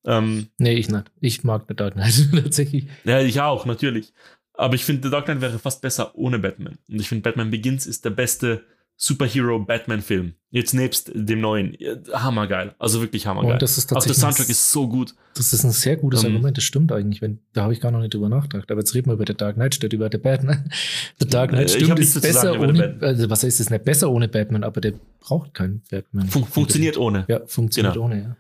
Ähm, 0.06 0.48
nee, 0.58 0.74
ich 0.74 0.90
nicht. 0.90 1.12
Ich 1.22 1.44
mag 1.46 1.64
The 1.70 1.76
Dark 1.76 1.94
Knight 1.94 2.30
tatsächlich. 2.44 2.88
Ja, 3.06 3.22
ich 3.22 3.40
auch, 3.40 3.66
natürlich. 3.66 4.14
Aber 4.54 4.76
ich 4.76 4.84
finde, 4.84 5.08
The 5.08 5.12
Dark 5.12 5.26
Knight 5.26 5.40
wäre 5.40 5.60
fast 5.60 5.82
besser 5.82 6.14
ohne 6.16 6.40
Batman. 6.40 6.78
Und 6.90 7.00
ich 7.00 7.08
finde, 7.08 7.22
Batman 7.22 7.52
Begins 7.52 7.88
ist 7.88 8.04
der 8.04 8.10
beste 8.10 8.66
Superhero-Batman-Film. 9.02 10.34
Jetzt 10.52 10.74
nebst 10.74 11.10
dem 11.14 11.40
neuen. 11.40 11.78
Hammergeil. 12.12 12.76
Also 12.80 13.00
wirklich 13.00 13.26
hammergeil. 13.28 13.54
Und 13.54 13.62
das 13.62 13.78
ist 13.78 13.88
tatsächlich 13.90 14.18
Auch 14.18 14.22
der 14.22 14.32
Soundtrack 14.34 14.50
ist 14.50 14.72
so 14.74 14.90
gut. 14.90 15.16
Das 15.36 15.54
ist 15.54 15.64
ein 15.64 15.72
sehr 15.72 15.96
gutes 15.96 16.20
um, 16.20 16.28
ähm, 16.28 16.34
Argument. 16.34 16.58
Das 16.58 16.66
stimmt 16.66 16.92
eigentlich. 16.92 17.22
Wenn, 17.22 17.40
da 17.54 17.64
habe 17.64 17.72
ich 17.72 17.80
gar 17.80 17.92
noch 17.92 18.02
nicht 18.02 18.14
drüber 18.14 18.28
nachgedacht. 18.28 18.70
Aber 18.70 18.82
jetzt 18.82 18.94
reden 18.94 19.08
wir 19.08 19.14
über 19.14 19.24
The 19.26 19.36
Dark 19.36 19.56
Knight 19.56 19.76
statt 19.76 19.94
über 19.94 20.10
The 20.12 20.18
Batman. 20.18 20.70
The 21.20 21.28
Dark 21.28 21.52
Knight 21.52 21.72
stimmt, 21.72 21.98
ist 21.98 22.22
besser 22.22 22.60
ohne, 22.60 22.98
also 23.00 23.30
was 23.30 23.44
heißt 23.44 23.62
es 23.62 23.70
nicht 23.70 23.86
besser 23.86 24.12
ohne 24.12 24.28
Batman, 24.28 24.66
aber 24.66 24.82
der 24.82 24.96
braucht 25.22 25.54
keinen 25.54 25.82
Batman. 25.90 26.28
Fun 26.28 26.44
funktioniert 26.44 26.98
ohne. 26.98 27.24
Ja, 27.30 27.40
funktioniert 27.48 27.94
genau. 27.94 28.06
ohne, 28.06 28.22
ja. 28.22 28.38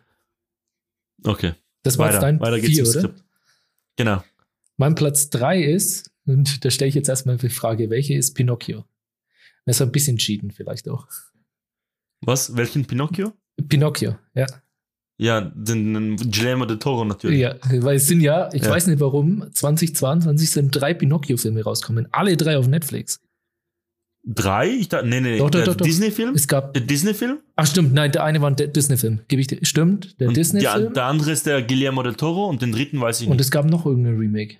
Okay. 1.23 1.53
Das 1.83 1.97
war 1.97 2.11
jetzt 2.11 2.21
dein 2.21 2.41
Weiter 2.41 2.57
vier, 2.57 2.85
oder? 2.85 3.11
Genau. 3.95 4.23
Mein 4.75 4.95
Platz 4.95 5.29
drei 5.29 5.63
ist, 5.63 6.11
und 6.25 6.65
da 6.65 6.69
stelle 6.69 6.89
ich 6.89 6.95
jetzt 6.95 7.07
erstmal 7.07 7.37
die 7.37 7.47
Frage, 7.47 7.89
welche 7.89 8.15
ist 8.15 8.33
Pinocchio? 8.33 8.83
Das 9.69 9.75
ist 9.75 9.81
ein 9.83 9.91
bisschen 9.91 10.17
cheaten 10.17 10.49
vielleicht 10.49 10.89
auch. 10.89 11.05
Was? 12.21 12.55
Welchen 12.57 12.85
Pinocchio? 12.85 13.33
Pinocchio, 13.67 14.17
ja. 14.33 14.47
Ja, 15.19 15.41
den, 15.41 15.93
den 15.93 16.15
Guillermo 16.31 16.65
del 16.65 16.79
Toro 16.79 17.05
natürlich. 17.05 17.39
Ja, 17.39 17.55
weil 17.69 17.97
es 17.97 18.07
sind 18.07 18.21
ja, 18.21 18.49
ich 18.51 18.63
ja. 18.63 18.71
weiß 18.71 18.87
nicht 18.87 18.99
warum, 18.99 19.47
2022 19.53 20.49
sind 20.49 20.71
drei 20.71 20.95
Pinocchio-Filme 20.95 21.63
rausgekommen. 21.63 22.07
Alle 22.11 22.35
drei 22.35 22.57
auf 22.57 22.67
Netflix. 22.67 23.21
Drei? 24.25 24.69
Ich 24.69 24.89
dachte, 24.89 25.05
nee, 25.05 25.21
nee, 25.21 25.37
doch, 25.37 25.51
doch, 25.51 25.63
der 25.63 25.75
Disney-Film? 25.75 26.33
Es 26.33 26.47
gab. 26.47 26.73
Der 26.73 26.81
Disney-Film? 26.81 27.37
Ach, 27.55 27.67
stimmt, 27.67 27.93
nein, 27.93 28.11
der 28.11 28.23
eine 28.23 28.41
war 28.41 28.49
ein 28.49 28.55
Disney-Film. 28.55 29.21
Gebe 29.27 29.39
ich 29.39 29.47
dir. 29.47 29.59
Stimmt, 29.61 30.19
der 30.19 30.29
Disney-Film. 30.29 30.83
Ja, 30.85 30.89
der 30.89 31.03
andere 31.03 31.31
ist 31.31 31.45
der 31.45 31.61
Guillermo 31.61 32.01
del 32.01 32.15
Toro 32.15 32.47
und 32.49 32.63
den 32.63 32.71
dritten 32.71 32.99
weiß 32.99 33.21
ich 33.21 33.27
nicht. 33.27 33.31
Und 33.31 33.39
es 33.39 33.51
gab 33.51 33.65
noch 33.65 33.85
irgendein 33.85 34.17
Remake. 34.17 34.57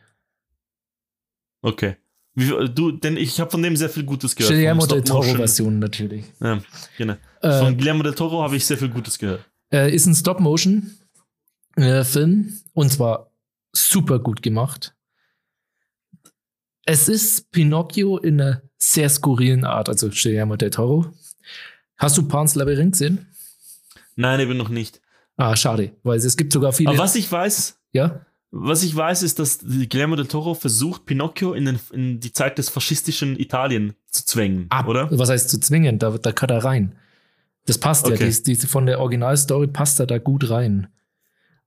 Okay. 1.63 1.95
Wie, 2.39 2.69
du, 2.69 2.91
denn 2.91 3.17
ich 3.17 3.39
habe 3.39 3.51
von 3.51 3.61
dem 3.61 3.75
sehr 3.75 3.89
viel 3.89 4.03
Gutes 4.03 4.35
gehört. 4.35 4.53
Guillermo 4.53 4.85
del 4.85 5.03
Toro-Version 5.03 5.79
natürlich. 5.79 6.25
Ja, 6.39 6.61
genau. 6.97 7.15
Äh, 7.41 7.59
von 7.59 7.75
Guillermo 7.75 8.03
del 8.03 8.13
Toro 8.13 8.41
habe 8.41 8.55
ich 8.55 8.65
sehr 8.65 8.77
viel 8.77 8.87
Gutes 8.89 9.19
gehört. 9.19 9.43
Äh, 9.73 9.93
ist 9.93 10.05
ein 10.05 10.15
Stop-Motion-Film 10.15 12.47
äh, 12.47 12.51
und 12.73 12.91
zwar 12.91 13.31
super 13.73 14.19
gut 14.19 14.41
gemacht. 14.41 14.95
Es 16.85 17.09
ist 17.09 17.51
Pinocchio 17.51 18.17
in 18.17 18.39
einer 18.39 18.61
sehr 18.77 19.09
skurrilen 19.09 19.65
Art, 19.65 19.89
also 19.89 20.09
Guillermo 20.09 20.55
del 20.55 20.69
Toro. 20.69 21.11
Hast 21.97 22.17
du 22.17 22.27
Pan's 22.27 22.55
Labyrinth 22.55 22.93
gesehen? 22.93 23.27
Nein, 24.15 24.39
eben 24.39 24.55
noch 24.55 24.69
nicht. 24.69 25.01
Ah, 25.35 25.55
schade, 25.55 25.91
weil 26.03 26.17
es 26.17 26.37
gibt 26.37 26.53
sogar 26.53 26.71
viele. 26.71 26.89
Aber 26.89 26.99
was 26.99 27.15
ich 27.15 27.31
weiß, 27.31 27.79
ja? 27.91 28.25
Was 28.51 28.81
ich 28.81 28.95
weiß, 28.95 29.21
ist, 29.21 29.37
dass 29.37 29.59
Guillermo 29.59 30.15
del 30.15 30.25
Toro 30.25 30.55
versucht, 30.55 31.05
Pinocchio 31.05 31.53
in, 31.53 31.65
den, 31.65 31.79
in 31.91 32.19
die 32.19 32.33
Zeit 32.33 32.57
des 32.57 32.69
faschistischen 32.69 33.39
Italien 33.39 33.93
zu 34.07 34.25
zwängen, 34.25 34.65
Ab, 34.69 34.87
oder? 34.87 35.07
Was 35.11 35.29
heißt 35.29 35.49
zu 35.49 35.59
zwingen? 35.59 35.99
Da, 35.99 36.17
da 36.17 36.31
kann 36.31 36.49
er 36.49 36.63
rein. 36.63 36.95
Das 37.65 37.77
passt 37.77 38.07
okay. 38.07 38.25
ja. 38.25 38.31
Die, 38.31 38.57
die, 38.57 38.67
von 38.67 38.87
der 38.87 38.99
Originalstory 38.99 39.67
passt 39.67 39.99
er 39.99 40.07
da 40.07 40.17
gut 40.17 40.49
rein. 40.49 40.87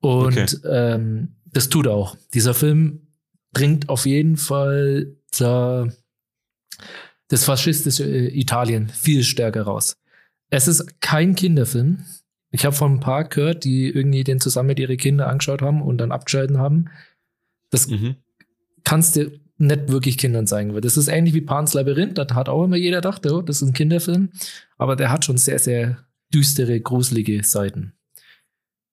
Und 0.01 0.37
okay. 0.37 0.47
ähm, 0.64 1.37
das 1.47 1.68
tut 1.68 1.87
er 1.87 1.93
auch. 1.93 2.16
Dieser 2.35 2.55
Film 2.55 3.07
bringt 3.53 3.89
auf 3.89 4.05
jeden 4.05 4.37
Fall 4.37 5.14
da, 5.39 5.87
das 7.28 7.45
faschistische 7.45 8.05
Italien 8.05 8.89
viel 8.89 9.22
stärker 9.22 9.62
raus. 9.62 9.95
Es 10.51 10.66
ist 10.66 11.01
kein 11.01 11.37
Kinderfilm. 11.37 12.05
Ich 12.53 12.64
habe 12.64 12.76
von 12.76 12.94
ein 12.94 13.00
paar 13.00 13.24
gehört, 13.24 13.64
die 13.64 13.88
irgendwie 13.88 14.24
den 14.24 14.40
zusammen 14.40 14.68
mit 14.68 14.78
ihren 14.78 14.96
Kindern 14.96 15.28
angeschaut 15.28 15.62
haben 15.62 15.82
und 15.82 15.98
dann 15.98 16.12
abgeschalten 16.12 16.59
haben. 16.59 16.90
Das 17.70 17.88
mhm. 17.88 18.16
kannst 18.84 19.16
du 19.16 19.32
nicht 19.57 19.88
wirklich 19.88 20.18
Kindern 20.18 20.46
zeigen. 20.46 20.74
Weil 20.74 20.82
das 20.82 20.96
ist 20.96 21.09
ähnlich 21.09 21.34
wie 21.34 21.40
Pan's 21.40 21.72
Labyrinth. 21.72 22.18
Da 22.18 22.26
hat 22.34 22.48
auch 22.48 22.64
immer 22.64 22.76
jeder 22.76 22.98
gedacht, 22.98 23.26
oh, 23.26 23.40
das 23.40 23.62
ist 23.62 23.68
ein 23.68 23.74
Kinderfilm. 23.74 24.30
Aber 24.76 24.96
der 24.96 25.11
hat 25.11 25.24
schon 25.24 25.38
sehr, 25.38 25.59
sehr 25.59 26.05
düstere, 26.32 26.80
gruselige 26.80 27.42
Seiten. 27.42 27.94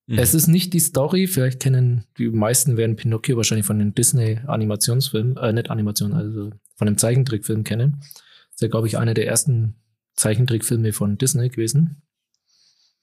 Mhm. 0.06 0.18
Es 0.18 0.32
ist 0.32 0.46
nicht 0.46 0.72
die 0.72 0.80
Story. 0.80 1.26
Vielleicht 1.26 1.60
kennen 1.60 2.04
die 2.16 2.28
meisten 2.28 2.76
werden 2.76 2.96
Pinocchio 2.96 3.36
wahrscheinlich 3.36 3.66
von 3.66 3.78
den 3.78 3.94
Disney-Animationsfilmen, 3.94 5.36
äh, 5.36 5.52
nicht 5.52 5.70
Animation, 5.70 6.14
also 6.14 6.50
von 6.76 6.86
dem 6.86 6.96
Zeichentrickfilm 6.96 7.62
kennen. 7.62 7.98
Das 8.00 8.54
ist 8.54 8.62
ja, 8.62 8.68
glaube 8.68 8.86
ich, 8.86 8.96
einer 8.96 9.14
der 9.14 9.26
ersten 9.26 9.74
Zeichentrickfilme 10.14 10.92
von 10.92 11.18
Disney 11.18 11.48
gewesen. 11.50 12.02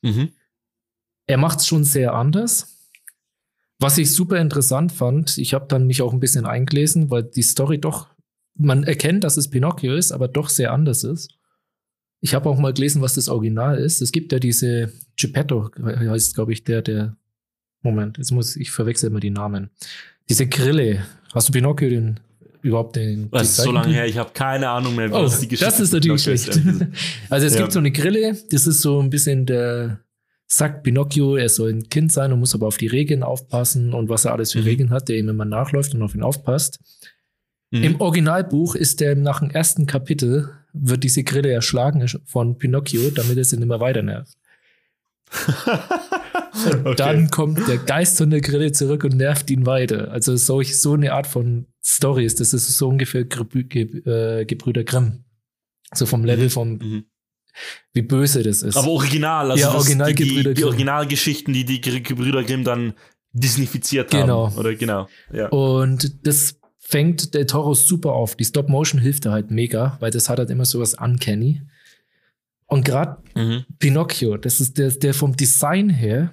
Mhm. 0.02 0.30
Er 1.28 1.38
macht 1.38 1.60
es 1.60 1.68
schon 1.68 1.84
sehr 1.84 2.14
anders, 2.14 2.78
Was 3.80 4.00
ich 4.00 4.12
super 4.12 4.40
interessant 4.40 4.92
fand, 4.92 5.38
ich 5.38 5.54
habe 5.54 5.68
dann 5.68 5.86
mich 5.86 6.02
auch 6.02 6.12
ein 6.12 6.20
bisschen 6.20 6.48
eingelesen, 6.48 7.12
weil 7.12 7.24
die 7.24 7.44
Story 7.44 7.80
doch, 7.80 8.08
man 8.56 8.84
erkennt, 8.84 9.24
dass 9.24 9.38
es 9.38 9.50
Pinocchio 9.50 9.96
ist, 9.96 10.12
aber 10.12 10.28
doch 10.28 10.50
sehr 10.50 10.74
anders 10.74 11.04
ist. 11.04 11.38
Ich 12.20 12.34
habe 12.34 12.50
auch 12.50 12.58
mal 12.58 12.74
gelesen, 12.74 13.04
was 13.04 13.14
das 13.14 13.30
Original 13.30 13.78
ist. 13.78 14.02
Es 14.02 14.12
gibt 14.12 14.32
ja 14.32 14.40
diese 14.40 14.92
Geppetto, 15.16 15.70
heißt, 15.80 16.34
glaube 16.34 16.54
ich, 16.54 16.64
der, 16.64 16.82
der, 16.82 17.16
Moment, 17.84 18.18
jetzt 18.18 18.32
muss 18.32 18.56
ich 18.56 18.72
verwechseln 18.72 19.12
immer 19.12 19.20
die 19.20 19.30
Namen. 19.30 19.70
Diese 20.28 20.48
Grille. 20.48 21.06
Hast 21.34 21.50
du 21.50 21.54
Pinocchio 21.54 21.90
den 21.90 22.20
überhaupt 22.64 22.96
den? 22.96 23.30
Das 23.30 23.50
ist 23.50 23.58
so 23.58 23.72
lange 23.72 23.94
her, 23.94 24.08
ich 24.08 24.18
habe 24.18 24.32
keine 24.34 24.70
Ahnung 24.70 24.96
mehr, 24.96 25.12
was 25.12 25.38
oh, 25.38 25.42
die 25.42 25.48
Geschichte 25.50 25.66
Das 25.66 25.80
ist 25.80 25.94
natürlich 25.94 26.24
schlecht. 26.24 26.60
also 27.30 27.46
es 27.46 27.54
ja. 27.54 27.62
gibt 27.62 27.72
so 27.72 27.80
eine 27.80 27.92
Grille, 27.92 28.36
das 28.50 28.66
ist 28.66 28.82
so 28.82 29.00
ein 29.00 29.12
bisschen 29.12 29.46
der, 29.46 30.00
sagt 30.48 30.84
Pinocchio, 30.84 31.36
er 31.36 31.50
soll 31.50 31.74
ein 31.74 31.90
Kind 31.90 32.12
sein 32.12 32.32
und 32.32 32.40
muss 32.40 32.56
aber 32.56 32.68
auf 32.68 32.78
die 32.78 32.88
Regeln 32.88 33.22
aufpassen 33.22 33.94
und 33.94 34.10
was 34.10 34.26
er 34.26 34.32
alles 34.32 34.54
für 34.54 34.60
mhm. 34.60 34.66
Regeln 34.66 34.90
hat, 34.90 35.10
der 35.10 35.18
ihm 35.18 35.30
immer 35.30 35.46
nachläuft 35.46 35.94
und 35.94 36.02
auf 36.02 36.16
ihn 36.16 36.24
aufpasst. 36.24 36.80
Mhm. 37.72 37.84
Im 37.84 38.02
Originalbuch 38.02 38.76
ist 38.76 39.02
er 39.02 39.16
nach 39.16 39.42
dem 39.42 39.52
ersten 39.52 39.86
Kapitel, 39.86 40.50
wird 40.72 41.04
diese 41.04 41.24
Grille 41.24 41.52
erschlagen 41.52 42.08
von 42.26 42.58
Pinocchio, 42.58 43.10
damit 43.10 43.38
es 43.38 43.52
ihn 43.52 43.62
immer 43.62 43.82
weiter 43.82 44.02
nervt. 44.02 44.38
und 46.66 46.88
okay. 46.88 46.96
dann 46.96 47.30
kommt 47.30 47.68
der 47.68 47.80
Geist 47.80 48.18
von 48.18 48.30
der 48.30 48.40
Grille 48.40 48.72
zurück 48.72 49.04
und 49.04 49.18
nervt 49.18 49.52
ihn 49.52 49.66
weiter. 49.66 50.12
Also 50.12 50.38
solch, 50.38 50.80
so 50.80 50.94
eine 50.94 51.12
Art 51.12 51.28
von 51.28 51.66
Stories, 51.84 52.36
das 52.36 52.54
ist 52.54 52.78
so 52.78 52.88
ungefähr 52.88 53.22
äh, 53.24 54.46
Gebrüder 54.46 54.86
Grimm. 54.86 55.26
So 55.94 56.06
vom 56.06 56.24
Level 56.24 56.46
mhm. 56.46 56.50
vom 56.50 56.70
mhm 56.78 57.06
wie 57.94 58.02
böse 58.02 58.44
das 58.44 58.62
ist. 58.62 58.78
Aber 58.78 58.90
original, 58.90 59.52
also 59.52 59.64
ja, 59.64 59.74
original 59.74 60.14
die, 60.14 60.44
die, 60.44 60.54
die 60.54 60.64
Originalgeschichten, 60.64 61.54
die 61.54 61.66
die 61.66 61.82
Gebrüder 61.82 62.44
Grimm 62.44 62.64
dann 62.64 62.94
disneyfiziert 63.34 64.12
genau. 64.12 64.48
haben. 64.48 64.58
Oder 64.58 64.76
genau. 64.76 65.08
Ja. 65.32 65.48
Und 65.50 66.26
das 66.26 66.60
fängt 66.78 67.34
der 67.34 67.48
Toro 67.48 67.74
super 67.74 68.14
auf. 68.14 68.36
Die 68.36 68.46
Stop 68.46 68.70
Motion 68.70 69.02
hilft 69.02 69.26
da 69.26 69.32
halt 69.32 69.52
mega, 69.52 69.98
weil 70.00 70.12
das 70.12 70.30
hat 70.30 70.40
halt 70.40 70.50
immer 70.50 70.66
so 70.66 70.80
was 70.80 70.94
uncanny. 70.94 71.62
Und 72.66 72.86
gerade 72.86 73.18
mhm. 73.36 73.66
Pinocchio, 73.80 74.38
das 74.38 74.60
ist 74.60 74.78
der, 74.78 74.92
der 74.92 75.14
vom 75.14 75.36
Design 75.36 75.90
her 75.90 76.32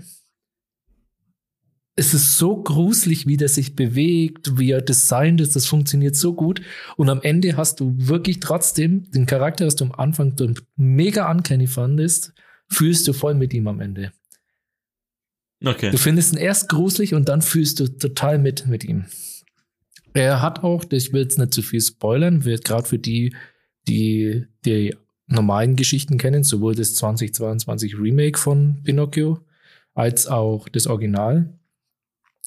es 1.96 2.12
ist 2.12 2.38
so 2.38 2.60
gruselig, 2.62 3.26
wie 3.26 3.36
der 3.36 3.48
sich 3.48 3.76
bewegt, 3.76 4.58
wie 4.58 4.72
er 4.72 4.82
designt 4.82 5.40
ist, 5.40 5.54
das 5.54 5.66
funktioniert 5.66 6.16
so 6.16 6.34
gut. 6.34 6.60
Und 6.96 7.08
am 7.08 7.22
Ende 7.22 7.56
hast 7.56 7.78
du 7.78 7.94
wirklich 7.96 8.40
trotzdem 8.40 9.10
den 9.12 9.26
Charakter, 9.26 9.66
was 9.66 9.76
du 9.76 9.84
am 9.84 9.92
Anfang 9.92 10.34
mega 10.76 11.30
uncanny 11.30 11.68
fandest, 11.68 12.32
fühlst 12.68 13.06
du 13.06 13.12
voll 13.12 13.34
mit 13.34 13.54
ihm 13.54 13.68
am 13.68 13.80
Ende. 13.80 14.12
Okay. 15.64 15.90
Du 15.90 15.96
findest 15.96 16.32
ihn 16.32 16.38
erst 16.38 16.68
gruselig 16.68 17.14
und 17.14 17.28
dann 17.28 17.42
fühlst 17.42 17.78
du 17.78 17.86
total 17.86 18.38
mit 18.38 18.66
mit 18.66 18.84
ihm. 18.84 19.06
Er 20.12 20.42
hat 20.42 20.62
auch, 20.62 20.84
ich 20.90 21.12
will 21.12 21.22
jetzt 21.22 21.38
nicht 21.38 21.54
zu 21.54 21.62
viel 21.62 21.80
spoilern, 21.80 22.44
wird 22.44 22.64
gerade 22.64 22.86
für 22.86 22.98
die, 22.98 23.34
die 23.88 24.46
die 24.64 24.94
normalen 25.26 25.76
Geschichten 25.76 26.18
kennen, 26.18 26.44
sowohl 26.44 26.74
das 26.74 26.94
2022 26.96 27.98
Remake 27.98 28.38
von 28.38 28.82
Pinocchio 28.82 29.40
als 29.94 30.26
auch 30.26 30.68
das 30.68 30.86
Original 30.86 31.58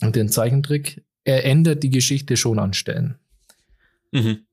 und 0.02 0.16
den 0.16 0.30
Zeichentrick, 0.30 1.04
er 1.24 1.46
ändert 1.46 1.84
die 1.84 1.90
Geschichte 1.90 2.38
schon 2.38 2.60
an 2.60 2.74
Stellen. 2.74 3.20
Mhm. 4.12 4.46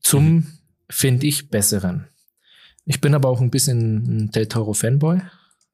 Zum, 0.00 0.24
mhm. 0.24 0.46
finde 0.90 1.26
ich, 1.26 1.48
besseren. 1.48 2.08
Ich 2.84 3.00
bin 3.00 3.14
aber 3.14 3.28
auch 3.28 3.40
ein 3.40 3.50
bisschen 3.50 4.24
ein 4.24 4.30
Del 4.30 4.46
Toro 4.46 4.72
Fanboy, 4.72 5.20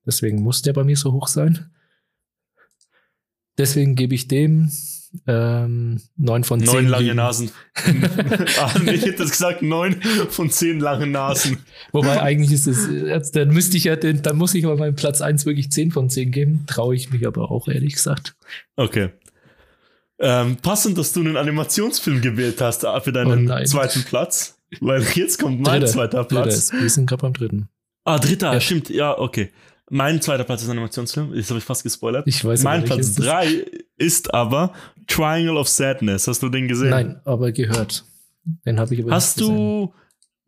deswegen 0.06 0.42
muss 0.42 0.62
der 0.62 0.72
bei 0.72 0.84
mir 0.84 0.96
so 0.96 1.12
hoch 1.12 1.28
sein. 1.28 1.70
Deswegen 3.58 3.96
gebe 3.96 4.14
ich 4.14 4.28
dem 4.28 4.70
ähm, 5.26 6.00
neun 6.16 6.44
von 6.44 6.60
zehn. 6.60 6.72
Neun 6.72 6.86
lange 6.88 7.14
Nasen. 7.14 7.50
ah, 8.58 8.72
ich 8.86 9.02
hätte 9.02 9.22
das 9.22 9.30
gesagt, 9.30 9.62
neun 9.62 10.00
von 10.30 10.50
zehn 10.50 10.80
lange 10.80 11.06
Nasen. 11.06 11.58
Wobei 11.92 12.20
eigentlich 12.22 12.52
ist 12.52 12.66
es, 12.66 13.30
dann 13.32 13.48
müsste 13.48 13.76
ich 13.76 13.84
ja 13.84 13.96
den, 13.96 14.22
dann 14.22 14.36
muss 14.36 14.54
ich 14.54 14.64
aber 14.64 14.76
meinem 14.76 14.96
Platz 14.96 15.20
eins 15.20 15.44
wirklich 15.46 15.70
zehn 15.70 15.90
von 15.90 16.08
zehn 16.08 16.30
geben. 16.30 16.64
Traue 16.66 16.94
ich 16.94 17.10
mich 17.10 17.26
aber 17.26 17.50
auch, 17.50 17.68
ehrlich 17.68 17.94
gesagt. 17.94 18.34
Okay. 18.76 19.10
Ähm, 20.18 20.56
passend, 20.56 20.96
dass 20.98 21.12
du 21.12 21.20
einen 21.20 21.36
Animationsfilm 21.36 22.20
gewählt 22.20 22.60
hast 22.60 22.84
äh, 22.84 23.00
für 23.00 23.12
deinen 23.12 23.50
oh 23.50 23.64
zweiten 23.64 24.04
Platz. 24.04 24.58
Weil 24.80 25.02
jetzt 25.14 25.38
kommt 25.38 25.60
mein 25.60 25.80
Dritte. 25.80 25.92
zweiter 25.92 26.24
Platz. 26.24 26.68
Dritte. 26.68 26.82
Wir 26.82 26.90
sind 26.90 27.06
gerade 27.06 27.22
beim 27.22 27.32
dritten. 27.32 27.68
Ah, 28.04 28.18
dritter, 28.18 28.52
ja. 28.52 28.60
stimmt, 28.60 28.88
ja, 28.88 29.16
okay. 29.18 29.50
Mein 29.90 30.22
zweiter 30.22 30.44
Platz 30.44 30.62
ist 30.62 30.68
ein 30.68 30.72
Animationsfilm. 30.72 31.34
Das 31.34 31.50
habe 31.50 31.58
ich 31.58 31.64
fast 31.64 31.82
gespoilert. 31.82 32.26
Ich 32.26 32.42
weiß 32.44 32.62
Mein 32.62 32.84
Platz 32.84 33.14
3 33.14 33.66
ist 33.98 34.32
aber 34.32 34.72
Triangle 35.06 35.56
of 35.56 35.68
Sadness. 35.68 36.28
Hast 36.28 36.42
du 36.42 36.48
den 36.48 36.68
gesehen? 36.68 36.90
Nein, 36.90 37.20
aber 37.24 37.52
gehört. 37.52 38.04
Den 38.66 38.78
habe 38.80 38.94
ich 38.94 39.02
aber 39.02 39.12
Hast 39.12 39.40
du 39.40 39.92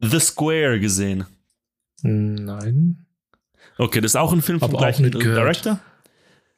The 0.00 0.20
Square 0.20 0.80
gesehen? 0.80 1.24
Nein. 2.02 3.06
Okay, 3.78 4.00
das 4.00 4.12
ist 4.12 4.16
auch 4.16 4.32
ein 4.32 4.42
Film 4.42 4.60
vom 4.60 4.72
gleichen 4.72 5.10
Director. 5.10 5.80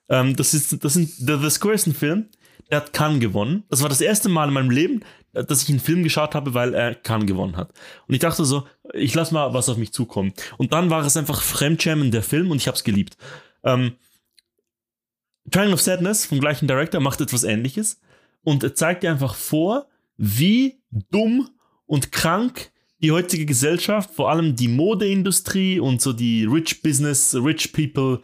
Ähm, 0.08 0.36
das 0.36 0.54
ist, 0.54 0.84
das 0.84 0.94
sind, 0.94 1.10
The, 1.10 1.36
The 1.40 1.50
Square 1.50 1.74
ist 1.74 1.86
ein 1.86 1.94
Film, 1.94 2.26
der 2.70 2.78
hat 2.78 2.92
Cannes 2.92 3.20
gewonnen. 3.20 3.64
Das 3.68 3.82
war 3.82 3.88
das 3.88 4.00
erste 4.00 4.28
Mal 4.28 4.48
in 4.48 4.54
meinem 4.54 4.70
Leben, 4.70 5.00
dass 5.32 5.62
ich 5.62 5.68
einen 5.68 5.80
Film 5.80 6.02
geschaut 6.02 6.34
habe, 6.34 6.54
weil 6.54 6.74
er 6.74 6.94
Cannes 6.94 7.26
gewonnen 7.26 7.56
hat. 7.56 7.72
Und 8.06 8.14
ich 8.14 8.20
dachte 8.20 8.44
so, 8.44 8.66
ich 8.92 9.14
lass 9.14 9.32
mal 9.32 9.52
was 9.54 9.68
auf 9.68 9.76
mich 9.76 9.92
zukommen. 9.92 10.32
Und 10.58 10.72
dann 10.72 10.90
war 10.90 11.04
es 11.04 11.16
einfach 11.16 11.42
Fremdschämen 11.42 12.10
der 12.10 12.22
Film 12.22 12.50
und 12.50 12.58
ich 12.58 12.66
habe 12.66 12.76
es 12.76 12.84
geliebt. 12.84 13.16
Ähm, 13.64 13.92
Triangle 15.50 15.74
of 15.74 15.80
Sadness 15.80 16.26
vom 16.26 16.40
gleichen 16.40 16.66
Director 16.66 17.00
macht 17.00 17.20
etwas 17.20 17.44
ähnliches 17.44 18.00
und 18.42 18.62
er 18.62 18.74
zeigt 18.74 19.02
dir 19.02 19.10
einfach 19.10 19.34
vor, 19.34 19.86
wie 20.16 20.78
dumm 21.10 21.50
und 21.86 22.12
krank 22.12 22.70
die 23.02 23.12
heutige 23.12 23.46
Gesellschaft, 23.46 24.10
vor 24.10 24.30
allem 24.30 24.56
die 24.56 24.68
Modeindustrie 24.68 25.78
und 25.80 26.00
so 26.00 26.12
die 26.12 26.44
Rich 26.44 26.82
Business, 26.82 27.34
Rich 27.34 27.72
People 27.72 28.20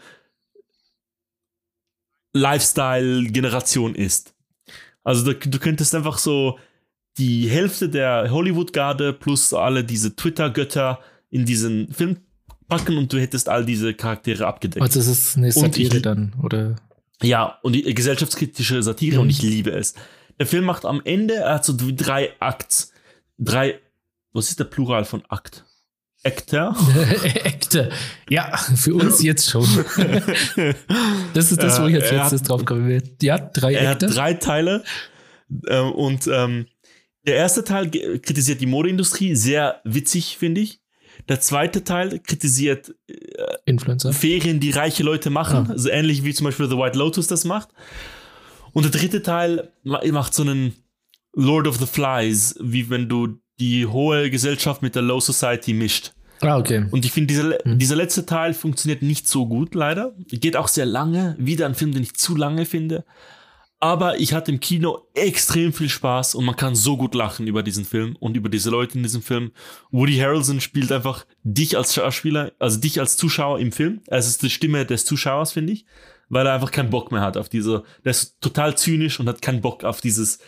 Lifestyle-Generation 2.33 3.95
ist. 3.95 4.35
Also 5.05 5.33
du, 5.33 5.35
du 5.35 5.59
könntest 5.59 5.95
einfach 5.95 6.18
so 6.18 6.59
die 7.18 7.49
Hälfte 7.49 7.89
der 7.89 8.31
Hollywood-Garde 8.31 9.12
plus 9.12 9.53
alle 9.53 9.85
diese 9.85 10.16
Twitter-Götter 10.16 11.01
in 11.31 11.45
diesen 11.45 11.93
Film 11.93 12.18
packen 12.68 12.97
und 12.97 13.12
du 13.12 13.20
hättest 13.20 13.49
all 13.49 13.66
diese 13.66 13.93
Charaktere 13.93 14.47
abgedeckt. 14.47 14.83
Also 14.83 15.01
es 15.01 15.07
ist 15.09 15.37
eine 15.37 15.53
Satire 15.53 16.01
dann, 16.01 16.33
oder? 16.43 16.77
Ja, 17.23 17.59
und 17.62 17.75
die 17.75 17.83
gesellschaftskritische 17.95 18.83
Satire 18.83 19.16
mhm. 19.16 19.23
und 19.23 19.31
ich 19.31 19.43
liebe 19.43 19.70
es. 19.70 19.95
Der 20.39 20.47
Film 20.47 20.64
macht 20.64 20.85
am 20.85 21.01
Ende, 21.05 21.35
er 21.35 21.55
hat 21.55 21.64
so 21.64 21.75
drei 21.77 22.33
Akts. 22.41 22.93
Drei, 23.39 23.81
was 24.33 24.51
ist 24.51 24.59
der 24.59 24.64
Plural 24.64 25.05
von 25.05 25.23
Akt? 25.29 25.64
Ekter? 26.25 26.77
Ekter. 27.45 27.89
Ja, 28.29 28.57
für 28.57 28.95
uns 28.95 29.23
jetzt 29.23 29.51
schon. 29.51 29.66
das 31.35 31.51
ist 31.51 31.62
das, 31.62 31.81
wo 31.81 31.87
ich 31.87 31.97
als 31.97 32.11
letztes 32.11 32.43
drauf 32.43 32.64
komme. 32.64 33.03
Ja, 33.20 33.39
drei 33.39 33.75
Er 33.75 33.93
Ekter. 33.93 34.07
hat 34.09 34.16
drei 34.16 34.35
Teile. 34.35 34.85
Ähm, 35.68 35.93
und 35.93 36.29
ähm, 36.29 36.66
der 37.27 37.37
erste 37.37 37.64
Teil 37.64 37.91
kritisiert 37.91 38.61
die 38.61 38.66
Modeindustrie, 38.66 39.35
sehr 39.35 39.81
witzig, 39.85 40.37
finde 40.39 40.61
ich. 40.61 40.82
Der 41.29 41.41
zweite 41.41 41.85
Teil 41.85 42.18
kritisiert 42.18 42.95
äh, 43.09 43.14
Influencer. 43.64 44.12
Ferien, 44.12 44.61
die 44.61 44.70
reiche 44.70 45.03
Leute 45.03 45.31
machen, 45.31 45.66
ah. 45.68 45.73
also 45.73 45.89
ähnlich 45.89 46.25
wie 46.25 46.35
zum 46.35 46.45
Beispiel 46.45 46.68
The 46.68 46.77
White 46.77 46.99
Lotus 46.99 47.27
das 47.27 47.45
macht. 47.45 47.68
Und 48.73 48.85
der 48.85 48.91
dritte 48.91 49.23
Teil 49.23 49.70
macht 49.85 50.35
so 50.35 50.43
einen 50.43 50.75
Lord 51.35 51.66
of 51.66 51.79
the 51.79 51.87
Flies, 51.87 52.57
wie 52.61 52.91
wenn 52.91 53.09
du 53.09 53.39
die 53.61 53.87
hohe 53.87 54.31
Gesellschaft 54.31 54.83
mit 54.83 54.95
der 54.95 55.03
Low 55.03 55.20
Society 55.20 55.73
mischt. 55.73 56.12
Ah, 56.41 56.59
okay. 56.59 56.87
Und 56.91 57.05
ich 57.05 57.12
finde, 57.12 57.29
dieser, 57.29 57.59
hm. 57.62 57.79
dieser 57.79 57.95
letzte 57.95 58.27
Teil 58.27 58.53
funktioniert 58.53 59.03
nicht 59.03 59.29
so 59.29 59.47
gut, 59.47 59.75
leider. 59.75 60.14
Geht 60.29 60.57
auch 60.57 60.68
sehr 60.68 60.87
lange. 60.87 61.37
Wieder 61.39 61.66
ein 61.66 61.75
Film, 61.75 61.93
den 61.93 62.03
ich 62.03 62.14
zu 62.14 62.37
lange 62.37 62.66
finde. 62.66 63.05
Aber 63.83 64.20
ich 64.20 64.33
hatte 64.33 64.53
im 64.53 64.61
Kino 64.61 65.09
extrem 65.12 65.72
viel 65.72 65.89
Spaß 65.89 66.37
und 66.37 66.45
man 66.45 66.55
kann 66.55 66.76
so 66.76 66.97
gut 66.97 67.16
lachen 67.16 67.49
über 67.49 67.64
diesen 67.64 67.85
Film 67.85 68.14
und 68.20 68.37
über 68.37 68.49
diese 68.49 68.70
Leute 68.70 68.97
in 68.97 69.03
diesem 69.03 69.22
Film. 69.22 69.51
Woody 69.91 70.18
Harrelson 70.18 70.61
spielt 70.61 70.93
einfach 70.93 71.26
dich 71.43 71.76
als 71.76 71.93
Schauspieler, 71.93 72.53
also 72.61 72.78
dich 72.78 73.01
als 73.01 73.16
Zuschauer 73.16 73.59
im 73.59 73.72
Film. 73.72 74.01
Es 74.07 74.28
ist 74.28 74.41
die 74.45 74.51
Stimme 74.51 74.87
des 74.87 75.05
Zuschauers, 75.05 75.51
finde 75.51 75.72
ich, 75.72 75.85
weil 76.28 76.47
er 76.47 76.55
einfach 76.55 76.70
keinen 76.70 76.91
Bock 76.91 77.11
mehr 77.11 77.22
hat 77.22 77.37
auf 77.37 77.49
diese, 77.49 77.83
der 78.05 78.12
ist 78.12 78.41
total 78.41 78.78
zynisch 78.78 79.18
und 79.18 79.28
hat 79.28 79.43
keinen 79.43 79.61
Bock 79.61 79.83
auf 79.83 80.01
dieses, 80.01 80.39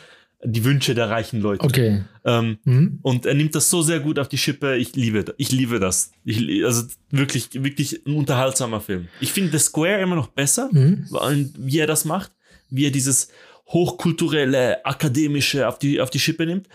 die 0.45 0.63
Wünsche 0.63 0.95
der 0.95 1.11
reichen 1.11 1.41
Leute. 1.41 1.65
Okay. 1.65 2.05
Ähm, 2.25 2.59
mhm. 2.63 3.01
Und 3.03 3.27
er 3.27 3.35
nimmt 3.35 3.57
das 3.57 3.69
so 3.69 3.83
sehr 3.83 3.99
gut 3.99 4.21
auf 4.21 4.29
die 4.29 4.39
Schippe. 4.39 4.77
Ich 4.77 4.95
liebe, 4.95 5.35
ich 5.39 5.51
liebe 5.51 5.81
das. 5.81 6.13
Ich, 6.25 6.65
also 6.65 6.85
wirklich, 7.11 7.49
wirklich 7.53 8.07
ein 8.07 8.15
unterhaltsamer 8.15 8.81
Film. 8.81 9.09
Ich 9.21 9.33
finde 9.33 9.59
The 9.59 9.65
Square 9.65 10.01
immer 10.01 10.15
noch 10.15 10.29
besser, 10.29 10.69
mhm. 10.71 11.09
wie 11.59 11.81
er 11.81 11.89
das 11.89 12.05
macht 12.05 12.31
wie 12.75 12.87
er 12.87 12.91
dieses 12.91 13.29
hochkulturelle, 13.69 14.85
akademische 14.85 15.69
auf 15.69 15.79
die, 15.79 16.01
auf 16.01 16.11
die 16.11 16.19
Schippe 16.19 16.47
nimmt. 16.47 16.69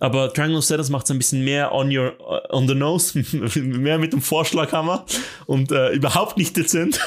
Aber 0.00 0.32
Triangle 0.32 0.58
of 0.58 0.64
Sadness 0.64 0.90
macht 0.90 1.04
es 1.04 1.10
ein 1.12 1.18
bisschen 1.18 1.44
mehr 1.44 1.72
on 1.72 1.96
your 1.96 2.14
on 2.50 2.66
the 2.68 2.74
nose, 2.74 3.18
mehr 3.60 3.98
mit 3.98 4.12
dem 4.12 4.20
Vorschlaghammer 4.20 5.06
und 5.46 5.70
äh, 5.72 5.92
überhaupt 5.92 6.36
nicht 6.36 6.56
dezent. 6.56 7.00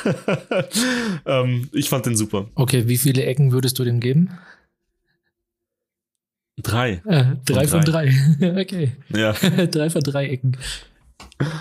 ähm, 1.25 1.69
ich 1.73 1.89
fand 1.89 2.05
den 2.05 2.15
super. 2.15 2.47
Okay, 2.55 2.87
wie 2.87 2.97
viele 2.97 3.23
Ecken 3.23 3.51
würdest 3.51 3.77
du 3.77 3.83
dem 3.83 3.99
geben? 3.99 4.37
Drei. 6.63 7.01
Äh, 7.05 7.35
drei 7.45 7.67
von 7.67 7.81
drei. 7.81 8.11
Von 8.11 8.39
drei. 8.39 8.61
okay. 8.61 8.91
Ja. 9.09 9.33
drei 9.33 9.89
von 9.89 10.01
drei 10.01 10.29
Ecken. 10.29 10.57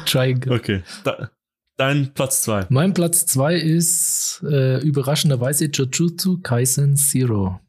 Triangle. 0.07 0.53
Okay. 0.55 0.83
Da, 1.05 1.31
dein 1.77 2.13
Platz 2.15 2.43
zwei. 2.43 2.67
Mein 2.69 2.95
Platz 2.95 3.27
zwei 3.27 3.55
ist 3.55 4.43
äh, 4.49 4.81
überraschenderweise 4.81 5.67
Jujutsu 5.67 6.41
Kaisen 6.43 6.97
Zero. 6.97 7.61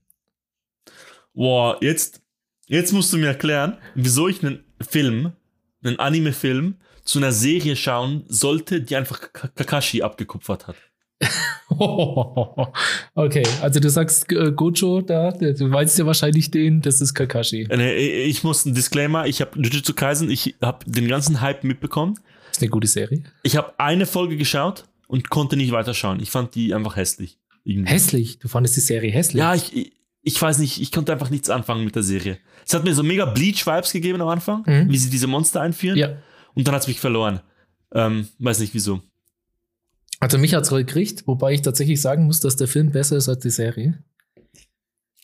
Boah, 1.33 1.77
jetzt, 1.81 2.21
jetzt 2.65 2.93
musst 2.93 3.13
du 3.13 3.17
mir 3.17 3.27
erklären, 3.27 3.77
wieso 3.95 4.27
ich 4.27 4.43
einen 4.43 4.63
Film, 4.81 5.33
einen 5.83 5.99
Anime-Film, 5.99 6.75
zu 7.03 7.19
einer 7.19 7.31
Serie 7.31 7.75
schauen 7.75 8.23
sollte, 8.27 8.81
die 8.81 8.95
einfach 8.95 9.31
Kakashi 9.31 10.01
abgekupfert 10.01 10.67
hat. 10.67 10.75
okay, 13.15 13.43
also 13.61 13.79
du 13.79 13.89
sagst 13.89 14.31
äh, 14.31 14.51
Gojo 14.51 15.01
da, 15.01 15.31
du 15.31 15.71
weißt 15.71 15.97
ja 15.97 16.05
wahrscheinlich 16.05 16.51
den, 16.51 16.81
das 16.81 17.01
ist 17.01 17.13
Kakashi. 17.13 17.67
Äh, 17.71 18.23
ich 18.23 18.43
muss 18.43 18.65
ein 18.65 18.75
Disclaimer, 18.75 19.25
ich 19.25 19.41
habe 19.41 19.59
Jujutsu 19.59 19.93
Kaisen, 19.93 20.29
ich 20.29 20.55
habe 20.61 20.85
den 20.85 21.07
ganzen 21.07 21.41
Hype 21.41 21.63
mitbekommen. 21.63 22.19
Ist 22.57 22.63
eine 22.63 22.71
gute 22.71 22.87
Serie. 22.87 23.21
Ich 23.43 23.55
habe 23.55 23.79
eine 23.79 24.07
Folge 24.07 24.35
geschaut 24.35 24.85
und 25.05 25.29
konnte 25.29 25.55
nicht 25.55 25.71
weiterschauen. 25.71 26.19
Ich 26.19 26.31
fand 26.31 26.55
die 26.55 26.73
einfach 26.73 26.95
hässlich. 26.95 27.37
Irgendwie. 27.63 27.91
Hässlich? 27.91 28.39
Du 28.39 28.47
fandest 28.47 28.75
die 28.77 28.81
Serie 28.81 29.11
hässlich? 29.11 29.39
Ja, 29.39 29.53
ich, 29.53 29.93
ich 30.23 30.41
weiß 30.41 30.57
nicht, 30.57 30.81
ich 30.81 30.91
konnte 30.91 31.11
einfach 31.11 31.29
nichts 31.29 31.51
anfangen 31.51 31.85
mit 31.85 31.95
der 31.95 32.01
Serie. 32.01 32.39
Es 32.65 32.73
hat 32.73 32.83
mir 32.83 32.95
so 32.95 33.03
mega 33.03 33.25
Bleach-Vibes 33.25 33.93
gegeben 33.93 34.23
am 34.23 34.29
Anfang, 34.29 34.63
mhm. 34.65 34.91
wie 34.91 34.97
sie 34.97 35.11
diese 35.11 35.27
Monster 35.27 35.61
einführen. 35.61 35.99
Ja. 35.99 36.17
Und 36.55 36.67
dann 36.67 36.73
hat 36.73 36.81
es 36.81 36.87
mich 36.87 36.99
verloren. 36.99 37.41
Ähm, 37.93 38.27
weiß 38.39 38.57
nicht 38.57 38.73
wieso. 38.73 39.03
Also 40.19 40.39
mich 40.39 40.55
hat 40.55 40.63
es 40.63 40.69
gekriegt, 40.71 41.27
wobei 41.27 41.53
ich 41.53 41.61
tatsächlich 41.61 42.01
sagen 42.01 42.25
muss, 42.25 42.39
dass 42.39 42.55
der 42.55 42.67
Film 42.67 42.91
besser 42.91 43.17
ist 43.17 43.29
als 43.29 43.39
die 43.39 43.51
Serie. 43.51 44.03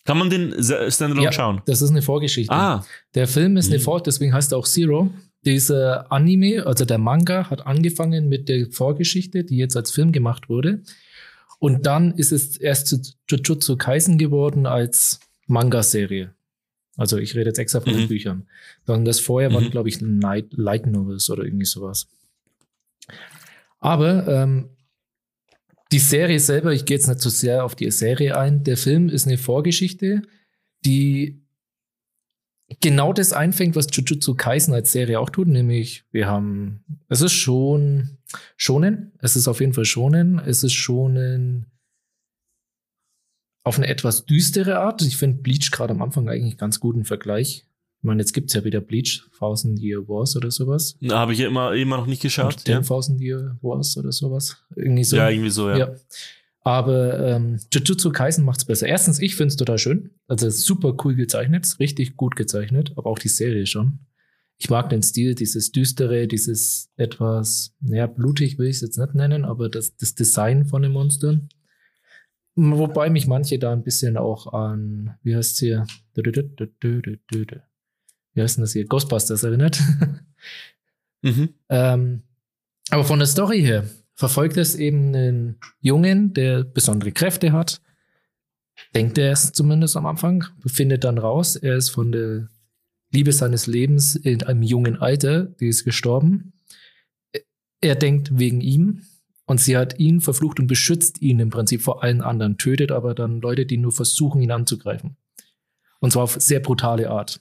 Kann 0.05 0.19
man 0.19 0.29
den 0.29 0.53
Standalone 0.61 1.23
ja, 1.23 1.31
schauen? 1.31 1.63
Das 1.65 1.81
ist 1.81 1.89
eine 1.89 2.03
Vorgeschichte. 2.03 2.53
Ah. 2.53 2.85
Der 3.15 3.27
Film 3.27 3.57
ist 3.57 3.69
eine 3.69 3.79
mhm. 3.79 3.83
Vor, 3.83 4.03
deswegen 4.03 4.33
heißt 4.35 4.51
er 4.51 4.59
auch 4.59 4.67
Zero. 4.67 5.09
Dieser 5.45 6.11
Anime, 6.11 6.65
also 6.65 6.85
der 6.85 6.97
Manga, 6.97 7.49
hat 7.49 7.67
angefangen 7.67 8.29
mit 8.29 8.47
der 8.49 8.71
Vorgeschichte, 8.71 9.43
die 9.43 9.57
jetzt 9.57 9.75
als 9.75 9.91
Film 9.91 10.11
gemacht 10.11 10.49
wurde. 10.49 10.83
Und 11.59 11.85
dann 11.85 12.13
ist 12.15 12.31
es 12.31 12.57
erst 12.57 12.87
zu 12.87 13.01
Jujutsu 13.29 13.77
Kaisen 13.77 14.17
geworden 14.17 14.65
als 14.65 15.19
Manga-Serie. 15.47 16.33
Also 16.95 17.17
ich 17.17 17.35
rede 17.35 17.49
jetzt 17.49 17.59
extra 17.59 17.81
von 17.81 17.93
mhm. 17.93 17.97
den 17.97 18.07
Büchern. 18.07 18.47
Dann 18.85 19.05
das 19.05 19.19
vorher 19.19 19.49
mhm. 19.49 19.55
waren, 19.55 19.71
glaube 19.71 19.89
ich, 19.89 19.99
Light, 20.01 20.47
Light 20.51 20.85
Novels 20.85 21.29
oder 21.29 21.43
irgendwie 21.43 21.65
sowas. 21.65 22.07
Aber 23.79 24.27
ähm, 24.27 24.69
die 25.91 25.99
Serie 25.99 26.39
selber, 26.39 26.73
ich 26.73 26.85
gehe 26.85 26.97
jetzt 26.97 27.07
nicht 27.07 27.19
zu 27.19 27.29
so 27.29 27.35
sehr 27.35 27.65
auf 27.65 27.75
die 27.75 27.89
Serie 27.91 28.37
ein. 28.37 28.63
Der 28.63 28.77
Film 28.77 29.09
ist 29.09 29.27
eine 29.27 29.37
Vorgeschichte, 29.37 30.21
die 30.85 31.42
genau 32.81 33.13
das 33.13 33.33
einfängt, 33.33 33.75
was 33.75 33.87
Jujutsu 33.91 34.35
Kaisen 34.35 34.73
als 34.73 34.91
Serie 34.91 35.19
auch 35.19 35.29
tut, 35.29 35.47
nämlich 35.47 36.03
wir 36.11 36.27
haben, 36.27 36.83
es 37.09 37.21
ist 37.21 37.33
schon 37.33 38.17
schonen, 38.57 39.11
es 39.19 39.35
ist 39.35 39.47
auf 39.47 39.59
jeden 39.59 39.73
Fall 39.73 39.85
schonen, 39.85 40.39
es 40.39 40.63
ist 40.63 40.73
schonen 40.73 41.67
auf 43.63 43.77
eine 43.77 43.87
etwas 43.87 44.25
düstere 44.25 44.79
Art. 44.79 45.01
Ich 45.01 45.17
finde 45.17 45.41
Bleach 45.41 45.71
gerade 45.71 45.93
am 45.93 46.01
Anfang 46.01 46.29
eigentlich 46.29 46.57
ganz 46.57 46.79
guten 46.79 47.05
Vergleich. 47.05 47.65
Ich 47.99 48.05
meine, 48.05 48.21
jetzt 48.21 48.33
gibt 48.33 48.49
es 48.49 48.53
ja 48.53 48.65
wieder 48.65 48.81
Bleach, 48.81 49.23
Thousand 49.37 49.79
Year 49.79 50.05
Wars 50.09 50.35
oder 50.35 50.51
sowas. 50.51 50.97
Da 50.99 51.19
habe 51.19 51.31
ich 51.31 51.39
ja 51.39 51.47
immer, 51.47 51.73
immer 51.73 51.95
noch 51.95 52.05
nicht 52.05 52.21
geschaut. 52.21 52.67
Ja. 52.67 52.81
Thousand 52.81 53.21
Year 53.21 53.57
Wars 53.61 53.95
oder 53.95 54.11
sowas. 54.11 54.57
Irgendwie 54.75 55.05
so. 55.05 55.15
Ja, 55.15 55.29
irgendwie 55.29 55.49
so, 55.49 55.69
ja. 55.69 55.77
ja. 55.77 55.95
Aber 56.63 57.19
ähm, 57.19 57.59
Jujutsu 57.73 58.11
Kaisen 58.11 58.45
macht 58.45 58.59
es 58.59 58.65
besser. 58.65 58.87
Erstens, 58.87 59.19
ich 59.19 59.35
finde 59.35 59.49
es 59.49 59.57
total 59.57 59.77
schön. 59.77 60.11
Also 60.27 60.49
super 60.49 60.95
cool 61.03 61.15
gezeichnet, 61.15 61.75
richtig 61.79 62.15
gut 62.15 62.37
gezeichnet, 62.37 62.93
aber 62.95 63.09
auch 63.09 63.19
die 63.19 63.27
Serie 63.27 63.65
schon. 63.65 63.99
Ich 64.57 64.69
mag 64.69 64.89
den 64.89 65.03
Stil, 65.03 65.35
dieses 65.35 65.71
düstere, 65.71 66.27
dieses 66.27 66.89
etwas, 66.95 67.75
naja, 67.81 68.07
blutig 68.07 68.57
will 68.57 68.67
ich 68.67 68.77
es 68.77 68.81
jetzt 68.81 68.97
nicht 68.97 69.13
nennen, 69.13 69.43
aber 69.43 69.67
das, 69.67 69.97
das 69.97 70.15
Design 70.15 70.65
von 70.65 70.83
den 70.83 70.93
Monstern. 70.93 71.49
Wobei 72.55 73.09
mich 73.09 73.27
manche 73.27 73.59
da 73.59 73.73
ein 73.73 73.83
bisschen 73.83 74.15
auch 74.15 74.53
an, 74.53 75.17
wie 75.23 75.35
heißt 75.35 75.53
es 75.53 75.59
hier? 75.59 75.85
wie 76.15 78.41
heißt 78.41 78.57
denn 78.57 78.63
das 78.63 78.71
hier? 78.71 78.85
Ghostbusters 78.85 79.43
erinnert. 79.43 79.81
mhm. 81.23 81.49
ähm, 81.69 82.23
aber 82.89 83.03
von 83.03 83.19
der 83.19 83.27
Story 83.27 83.61
her 83.61 83.83
verfolgt 84.15 84.57
es 84.57 84.75
eben 84.75 85.15
einen 85.15 85.59
Jungen, 85.81 86.33
der 86.33 86.63
besondere 86.63 87.11
Kräfte 87.11 87.51
hat. 87.51 87.81
Denkt 88.95 89.17
er 89.17 89.31
es 89.31 89.51
zumindest 89.51 89.95
am 89.97 90.05
Anfang, 90.05 90.45
findet 90.65 91.03
dann 91.03 91.17
raus, 91.17 91.55
er 91.55 91.75
ist 91.75 91.89
von 91.89 92.11
der 92.11 92.49
Liebe 93.11 93.31
seines 93.31 93.67
Lebens 93.67 94.15
in 94.15 94.43
einem 94.43 94.63
jungen 94.63 94.97
Alter, 94.97 95.43
die 95.43 95.67
ist 95.67 95.83
gestorben. 95.83 96.53
Er 97.81 97.95
denkt 97.95 98.39
wegen 98.39 98.61
ihm 98.61 99.03
und 99.45 99.59
sie 99.59 99.77
hat 99.77 99.99
ihn 99.99 100.21
verflucht 100.21 100.59
und 100.59 100.67
beschützt 100.67 101.21
ihn 101.21 101.39
im 101.39 101.49
Prinzip 101.49 101.81
vor 101.81 102.01
allen 102.03 102.21
anderen, 102.21 102.57
tötet 102.57 102.91
aber 102.91 103.13
dann 103.13 103.41
Leute, 103.41 103.65
die 103.65 103.77
nur 103.77 103.91
versuchen, 103.91 104.41
ihn 104.41 104.51
anzugreifen. 104.51 105.17
Und 105.99 106.11
zwar 106.11 106.23
auf 106.23 106.37
sehr 106.39 106.59
brutale 106.59 107.09
Art. 107.09 107.39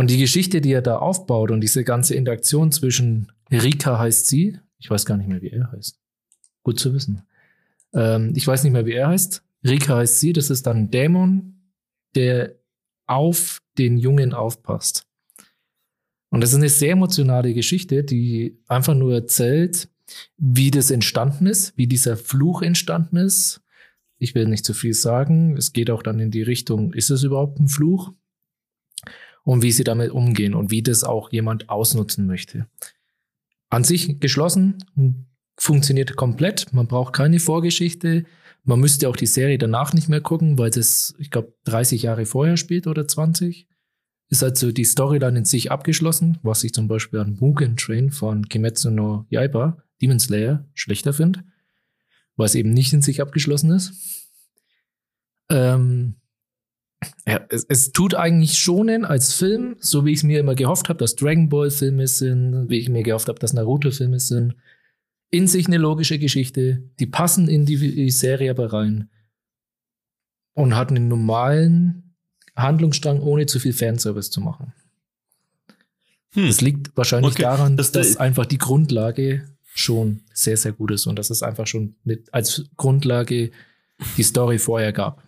Und 0.00 0.08
die 0.08 0.16
Geschichte, 0.16 0.62
die 0.62 0.72
er 0.72 0.80
da 0.80 0.96
aufbaut 0.96 1.50
und 1.50 1.60
diese 1.60 1.84
ganze 1.84 2.14
Interaktion 2.14 2.72
zwischen 2.72 3.32
Rika 3.52 3.98
heißt 3.98 4.28
sie, 4.28 4.58
ich 4.78 4.88
weiß 4.88 5.04
gar 5.04 5.18
nicht 5.18 5.28
mehr, 5.28 5.42
wie 5.42 5.50
er 5.50 5.70
heißt. 5.72 6.00
Gut 6.62 6.80
zu 6.80 6.94
wissen. 6.94 7.24
Ähm, 7.92 8.32
ich 8.34 8.46
weiß 8.46 8.64
nicht 8.64 8.72
mehr, 8.72 8.86
wie 8.86 8.94
er 8.94 9.08
heißt. 9.08 9.44
Rika 9.62 9.98
heißt 9.98 10.18
sie, 10.18 10.32
das 10.32 10.48
ist 10.48 10.66
dann 10.66 10.78
ein 10.78 10.90
Dämon, 10.90 11.52
der 12.14 12.54
auf 13.06 13.60
den 13.76 13.98
Jungen 13.98 14.32
aufpasst. 14.32 15.06
Und 16.30 16.40
das 16.40 16.52
ist 16.52 16.56
eine 16.56 16.70
sehr 16.70 16.92
emotionale 16.92 17.52
Geschichte, 17.52 18.02
die 18.02 18.58
einfach 18.68 18.94
nur 18.94 19.12
erzählt, 19.12 19.90
wie 20.38 20.70
das 20.70 20.90
entstanden 20.90 21.44
ist, 21.44 21.76
wie 21.76 21.86
dieser 21.86 22.16
Fluch 22.16 22.62
entstanden 22.62 23.18
ist. 23.18 23.60
Ich 24.16 24.34
will 24.34 24.46
nicht 24.46 24.64
zu 24.64 24.72
viel 24.72 24.94
sagen. 24.94 25.58
Es 25.58 25.74
geht 25.74 25.90
auch 25.90 26.02
dann 26.02 26.20
in 26.20 26.30
die 26.30 26.40
Richtung, 26.40 26.94
ist 26.94 27.10
es 27.10 27.22
überhaupt 27.22 27.60
ein 27.60 27.68
Fluch? 27.68 28.14
Und 29.44 29.62
wie 29.62 29.72
sie 29.72 29.84
damit 29.84 30.10
umgehen 30.10 30.54
und 30.54 30.70
wie 30.70 30.82
das 30.82 31.04
auch 31.04 31.32
jemand 31.32 31.68
ausnutzen 31.68 32.26
möchte. 32.26 32.66
An 33.68 33.84
sich 33.84 34.20
geschlossen, 34.20 34.78
funktioniert 35.60 36.16
komplett. 36.16 36.72
Man 36.72 36.86
braucht 36.86 37.12
keine 37.12 37.38
Vorgeschichte. 37.38 38.24
Man 38.64 38.80
müsste 38.80 39.08
auch 39.08 39.16
die 39.16 39.26
Serie 39.26 39.58
danach 39.58 39.92
nicht 39.92 40.08
mehr 40.08 40.20
gucken, 40.20 40.58
weil 40.58 40.70
das, 40.70 41.14
ich 41.18 41.30
glaube, 41.30 41.54
30 41.64 42.02
Jahre 42.02 42.26
vorher 42.26 42.56
spielt 42.56 42.86
oder 42.86 43.06
20. 43.06 43.68
Ist 44.28 44.42
also 44.42 44.72
die 44.72 44.84
Storyline 44.84 45.38
in 45.40 45.44
sich 45.44 45.70
abgeschlossen, 45.70 46.38
was 46.42 46.64
ich 46.64 46.72
zum 46.72 46.88
Beispiel 46.88 47.18
an 47.18 47.36
Mugen 47.40 47.76
Train 47.76 48.10
von 48.10 48.48
Kimetsu 48.48 48.90
no 48.90 49.26
Yaiba, 49.28 49.82
Demon 50.00 50.20
Slayer, 50.20 50.66
schlechter 50.72 51.12
finde, 51.12 51.42
weil 52.36 52.46
es 52.46 52.54
eben 52.54 52.72
nicht 52.72 52.92
in 52.92 53.02
sich 53.02 53.20
abgeschlossen 53.20 53.70
ist. 53.72 54.28
Ähm, 55.50 56.19
ja, 57.26 57.40
es, 57.48 57.64
es 57.68 57.92
tut 57.92 58.14
eigentlich 58.14 58.58
schonen 58.58 59.04
als 59.04 59.32
Film, 59.32 59.76
so 59.80 60.04
wie 60.04 60.12
ich 60.12 60.18
es 60.18 60.22
mir 60.22 60.40
immer 60.40 60.54
gehofft 60.54 60.88
habe, 60.88 60.98
dass 60.98 61.16
Dragon 61.16 61.48
Ball 61.48 61.70
Filme 61.70 62.06
sind, 62.06 62.68
wie 62.68 62.78
ich 62.78 62.88
mir 62.88 63.02
gehofft 63.02 63.28
habe, 63.28 63.38
dass 63.38 63.52
Naruto 63.52 63.90
Filme 63.90 64.20
sind. 64.20 64.54
In 65.30 65.46
sich 65.46 65.66
eine 65.66 65.78
logische 65.78 66.18
Geschichte, 66.18 66.82
die 66.98 67.06
passen 67.06 67.48
in 67.48 67.64
die, 67.64 68.10
Serie 68.10 68.50
aber 68.50 68.72
rein 68.72 69.08
und 70.54 70.76
hat 70.76 70.90
einen 70.90 71.08
normalen 71.08 72.14
Handlungsstrang, 72.56 73.20
ohne 73.20 73.46
zu 73.46 73.60
viel 73.60 73.72
Fanservice 73.72 74.30
zu 74.30 74.40
machen. 74.40 74.72
Hm. 76.32 76.46
Das 76.46 76.60
liegt 76.60 76.96
wahrscheinlich 76.96 77.32
okay. 77.32 77.42
daran, 77.42 77.76
das 77.76 77.92
dass 77.92 78.16
einfach 78.16 78.46
die 78.46 78.58
Grundlage 78.58 79.48
schon 79.72 80.22
sehr, 80.34 80.56
sehr 80.56 80.72
gut 80.72 80.90
ist 80.90 81.06
und 81.06 81.16
dass 81.16 81.30
es 81.30 81.42
einfach 81.42 81.66
schon 81.66 81.94
mit, 82.04 82.32
als 82.34 82.64
Grundlage 82.76 83.52
die 84.16 84.22
Story 84.22 84.58
vorher 84.58 84.92
gab. 84.92 85.22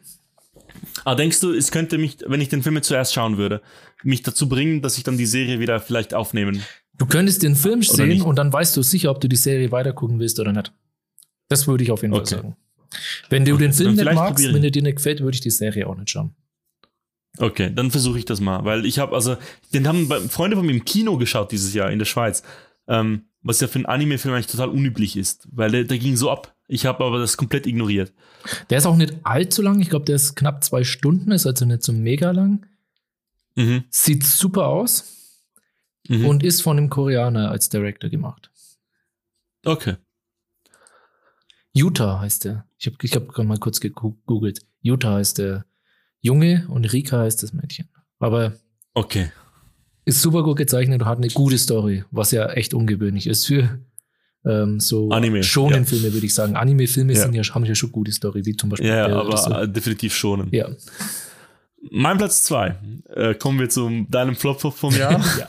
Aber 1.05 1.17
denkst 1.17 1.41
du, 1.41 1.53
es 1.53 1.71
könnte 1.71 1.99
mich, 1.99 2.19
wenn 2.27 2.41
ich 2.41 2.49
den 2.49 2.63
Film 2.63 2.81
zuerst 2.83 3.15
schauen 3.15 3.37
würde, 3.37 3.63
mich 4.03 4.23
dazu 4.23 4.49
bringen, 4.49 4.83
dass 4.83 4.99
ich 4.99 5.05
dann 5.05 5.17
die 5.17 5.27
Serie 5.27 5.61
wieder 5.61 5.81
vielleicht 5.81 6.15
aufnehmen? 6.15 6.63
Du 6.97 7.07
könntest 7.07 7.43
den 7.43 7.57
Film 7.57 7.83
sehen 7.83 8.09
nicht? 8.09 8.23
und 8.23 8.37
dann 8.37 8.53
weißt 8.53 8.77
du 8.77 8.83
sicher, 8.83 9.11
ob 9.11 9.21
du 9.21 9.29
die 9.29 9.37
Serie 9.37 9.73
weitergucken 9.73 10.19
willst 10.19 10.39
oder 10.41 10.53
nicht. 10.53 10.73
Das 11.49 11.67
würde 11.67 11.85
ich 11.85 11.91
auf 11.91 12.03
jeden 12.03 12.15
okay. 12.15 12.35
Fall 12.35 12.43
sagen. 12.43 12.57
Wenn 13.31 13.45
du 13.45 13.55
okay. 13.55 13.63
den 13.65 13.73
Film 13.73 13.95
nicht 13.95 14.13
magst, 14.13 14.53
wenn 14.53 14.63
der 14.63 14.71
dir 14.71 14.83
nicht 14.83 14.97
gefällt, 14.97 15.21
würde 15.21 15.35
ich 15.35 15.41
die 15.41 15.51
Serie 15.51 15.87
auch 15.87 15.97
nicht 15.97 16.11
schauen. 16.11 16.35
Okay, 17.39 17.73
dann 17.75 17.91
versuche 17.91 18.19
ich 18.19 18.27
das 18.27 18.41
mal, 18.41 18.65
weil 18.65 18.85
ich 18.85 18.99
habe 18.99 19.15
also, 19.15 19.37
den 19.73 19.89
haben 19.89 20.07
Freunde 20.29 20.57
von 20.57 20.67
mir 20.67 20.73
im 20.73 20.85
Kino 20.85 21.17
geschaut 21.17 21.51
dieses 21.51 21.73
Jahr 21.73 21.91
in 21.91 21.99
der 21.99 22.05
Schweiz, 22.05 22.43
ähm, 22.89 23.25
was 23.41 23.61
ja 23.61 23.69
für 23.69 23.77
einen 23.77 23.87
Anime-Film 23.87 24.35
eigentlich 24.35 24.49
total 24.49 24.69
unüblich 24.69 25.17
ist, 25.17 25.49
weil 25.51 25.71
der, 25.71 25.85
der 25.85 25.99
ging 25.99 26.17
so 26.17 26.31
ab. 26.31 26.55
Ich 26.73 26.87
habe 26.87 27.05
aber 27.05 27.19
das 27.19 27.37
komplett 27.37 27.67
ignoriert. 27.67 28.15
Der 28.71 28.79
ist 28.79 28.87
auch 28.87 28.97
nicht 28.97 29.15
allzu 29.25 29.61
lang. 29.61 29.81
Ich 29.81 29.91
glaube, 29.91 30.07
der 30.07 30.17
ist 30.17 30.37
knapp 30.37 30.65
zwei 30.65 30.85
Stunden, 30.85 31.31
ist 31.31 31.47
also 31.47 31.67
nicht 31.67 31.83
so 31.83 31.93
mega 31.93 32.31
lang. 32.31 32.65
Mhm. 33.57 33.85
Sieht 33.91 34.25
super 34.25 34.69
aus 34.69 35.05
Mhm. 36.09 36.25
und 36.27 36.43
ist 36.43 36.63
von 36.63 36.79
einem 36.79 36.89
Koreaner 36.89 37.51
als 37.51 37.69
Director 37.69 38.09
gemacht. 38.09 38.51
okay. 39.67 39.97
Utah 41.75 42.21
heißt 42.21 42.45
der. 42.47 42.67
Ich 42.79 42.87
habe 42.87 42.97
ich 43.03 43.15
hab 43.15 43.29
gerade 43.29 43.49
mal 43.49 43.59
kurz 43.59 43.81
gegoogelt. 43.81 44.61
Utah 44.83 45.15
heißt 45.15 45.39
der 45.39 45.65
Junge 46.21 46.67
und 46.69 46.91
Rika 46.93 47.19
heißt 47.21 47.43
das 47.43 47.53
Mädchen. 47.53 47.89
Aber 48.19 48.55
Okay. 48.95 49.31
ist 50.05 50.21
super 50.23 50.43
gut 50.43 50.57
gezeichnet 50.59 51.01
und 51.03 51.07
hat 51.09 51.19
eine 51.19 51.29
gute 51.29 51.59
Story, 51.59 52.05
was 52.11 52.31
ja 52.31 52.47
echt 52.51 52.75
ungewöhnlich 52.75 53.27
ist 53.27 53.47
für 53.47 53.79
ähm, 54.45 54.81
so 54.81 55.11
Anime, 55.11 55.43
Shonen-Filme, 55.43 56.13
würde 56.13 56.27
ich 56.27 56.35
sagen. 56.35 56.57
Anime-Filme 56.57 57.13
Ja. 57.15 57.21
sind 57.23 57.35
ja, 57.35 57.43
haben 57.55 57.65
ja 57.65 57.75
schon 57.75 57.93
gute 57.93 58.11
Story, 58.13 58.45
wie 58.45 58.57
zum 58.57 58.71
Beispiel 58.71 58.89
Ja, 58.89 59.07
der 59.09 59.17
aber 59.17 59.37
so. 59.37 59.51
äh, 59.53 59.69
definitiv 59.69 60.15
schonen. 60.15 60.49
ja. 60.53 60.69
Mein 61.91 62.17
Platz 62.17 62.45
zwei. 62.45 62.77
Äh, 63.15 63.35
kommen 63.35 63.59
wir 63.59 63.69
zu 63.69 64.07
deinem 64.09 64.37
Flop 64.37 64.61
vom 64.61 64.95
Jahr. 64.95 65.13
ja. 65.39 65.49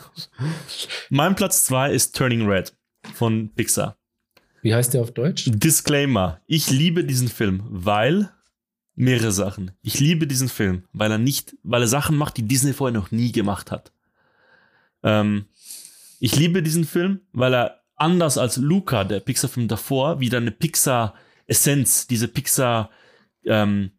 mein 1.08 1.36
Platz 1.36 1.64
zwei 1.64 1.92
ist 1.92 2.16
Turning 2.16 2.46
Red 2.46 2.72
von 3.14 3.50
Pixar. 3.54 3.96
Wie 4.62 4.74
heißt 4.74 4.94
der 4.94 5.02
auf 5.02 5.12
Deutsch? 5.12 5.44
Disclaimer. 5.46 6.40
Ich 6.46 6.70
liebe 6.70 7.04
diesen 7.04 7.28
Film, 7.28 7.62
weil 7.68 8.30
mehrere 8.96 9.30
Sachen. 9.30 9.70
Ich 9.82 10.00
liebe 10.00 10.26
diesen 10.26 10.48
Film, 10.48 10.84
weil 10.92 11.10
er 11.12 11.18
nicht, 11.18 11.54
weil 11.62 11.82
er 11.82 11.88
Sachen 11.88 12.16
macht, 12.16 12.36
die 12.36 12.48
Disney 12.48 12.72
vorher 12.72 12.98
noch 12.98 13.10
nie 13.12 13.30
gemacht 13.30 13.70
hat. 13.70 13.92
Ähm, 15.04 15.44
ich 16.18 16.34
liebe 16.36 16.62
diesen 16.62 16.84
Film, 16.84 17.20
weil 17.32 17.54
er 17.54 17.80
anders 18.04 18.38
als 18.38 18.58
Luca, 18.58 19.04
der 19.04 19.20
Pixar-Film 19.20 19.66
davor, 19.66 20.20
wieder 20.20 20.38
eine 20.38 20.50
Pixar-Essenz, 20.50 22.06
diese 22.06 22.28
Pixar, 22.28 22.90
ähm, 23.44 23.90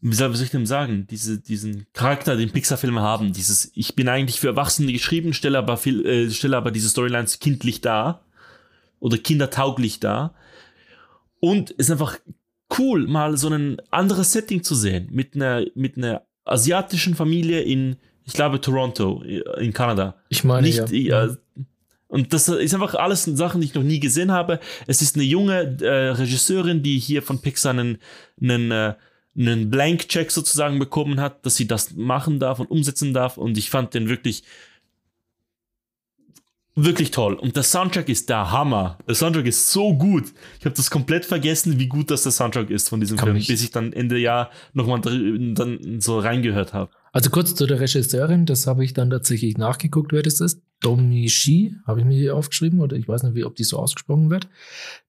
wie 0.00 0.14
soll, 0.14 0.34
ich 0.34 0.50
denn 0.50 0.66
sagen, 0.66 1.06
diese, 1.10 1.40
diesen 1.40 1.86
Charakter, 1.92 2.36
den 2.36 2.50
Pixar-Filme 2.50 3.00
haben, 3.00 3.32
dieses, 3.32 3.72
ich 3.74 3.94
bin 3.94 4.08
eigentlich 4.08 4.40
für 4.40 4.48
Erwachsene 4.48 4.92
geschrieben, 4.92 5.34
stelle 5.34 5.58
aber 5.58 5.76
viel, 5.76 6.06
äh, 6.06 6.30
stelle 6.30 6.56
aber 6.56 6.70
diese 6.70 6.88
Storylines 6.88 7.40
kindlich 7.40 7.80
dar 7.80 8.24
oder 9.00 9.18
kindertauglich 9.18 10.00
dar. 10.00 10.34
Und 11.40 11.72
es 11.72 11.86
ist 11.86 11.90
einfach 11.90 12.18
cool, 12.78 13.06
mal 13.06 13.36
so 13.36 13.48
ein 13.48 13.80
anderes 13.90 14.32
Setting 14.32 14.62
zu 14.62 14.74
sehen, 14.74 15.08
mit 15.10 15.34
einer, 15.34 15.64
mit 15.74 15.96
einer 15.96 16.22
asiatischen 16.44 17.14
Familie 17.14 17.60
in, 17.60 17.96
ich 18.24 18.32
glaube, 18.32 18.60
Toronto, 18.60 19.22
äh, 19.24 19.42
in 19.64 19.72
Kanada. 19.72 20.16
Ich 20.28 20.44
meine, 20.44 20.66
Nicht, 20.66 20.90
ja. 20.90 21.26
äh, 21.26 21.36
und 22.12 22.32
das 22.32 22.46
ist 22.48 22.74
einfach 22.74 22.94
alles 22.94 23.24
Sachen, 23.24 23.60
die 23.60 23.66
ich 23.66 23.74
noch 23.74 23.82
nie 23.82 23.98
gesehen 23.98 24.30
habe. 24.30 24.60
Es 24.86 25.02
ist 25.02 25.16
eine 25.16 25.24
junge 25.24 25.78
äh, 25.80 26.10
Regisseurin, 26.10 26.82
die 26.82 26.98
hier 26.98 27.22
von 27.22 27.40
Pixar 27.40 27.70
einen, 27.72 27.98
einen, 28.40 28.70
äh, 28.70 28.94
einen 29.36 29.70
Blank-Check 29.70 30.30
sozusagen 30.30 30.78
bekommen 30.78 31.20
hat, 31.20 31.44
dass 31.46 31.56
sie 31.56 31.66
das 31.66 31.94
machen 31.94 32.38
darf 32.38 32.60
und 32.60 32.70
umsetzen 32.70 33.14
darf. 33.14 33.38
Und 33.38 33.56
ich 33.56 33.70
fand 33.70 33.94
den 33.94 34.08
wirklich, 34.10 34.44
wirklich 36.74 37.10
toll. 37.10 37.34
Und 37.34 37.56
der 37.56 37.62
Soundtrack 37.62 38.08
ist 38.08 38.28
der 38.28 38.50
Hammer. 38.50 38.98
Der 39.06 39.14
Soundtrack 39.14 39.46
ist 39.46 39.70
so 39.70 39.94
gut. 39.96 40.32
Ich 40.58 40.64
habe 40.64 40.74
das 40.76 40.90
komplett 40.90 41.24
vergessen, 41.24 41.78
wie 41.78 41.86
gut 41.86 42.10
das 42.10 42.22
der 42.22 42.32
Soundtrack 42.32 42.70
ist 42.70 42.88
von 42.88 43.00
diesem 43.00 43.16
Kann 43.16 43.26
Film, 43.26 43.36
mich- 43.36 43.48
bis 43.48 43.62
ich 43.62 43.70
dann 43.70 43.92
Ende 43.92 44.18
Jahr 44.18 44.50
nochmal 44.74 45.00
dann 45.00 46.00
so 46.00 46.18
reingehört 46.18 46.72
habe. 46.72 46.90
Also 47.12 47.30
kurz 47.30 47.54
zu 47.54 47.66
der 47.66 47.80
Regisseurin, 47.80 48.46
das 48.46 48.66
habe 48.66 48.84
ich 48.84 48.94
dann 48.94 49.10
tatsächlich 49.10 49.58
nachgeguckt, 49.58 50.12
wer 50.12 50.22
das 50.22 50.40
ist. 50.40 50.60
Domi 50.82 51.28
Shi, 51.28 51.76
habe 51.86 52.00
ich 52.00 52.06
mir 52.06 52.18
hier 52.18 52.36
aufgeschrieben, 52.36 52.80
oder 52.80 52.96
ich 52.96 53.08
weiß 53.08 53.22
nicht, 53.22 53.34
wie, 53.34 53.44
ob 53.44 53.54
die 53.54 53.64
so 53.64 53.78
ausgesprochen 53.78 54.30
wird. 54.30 54.48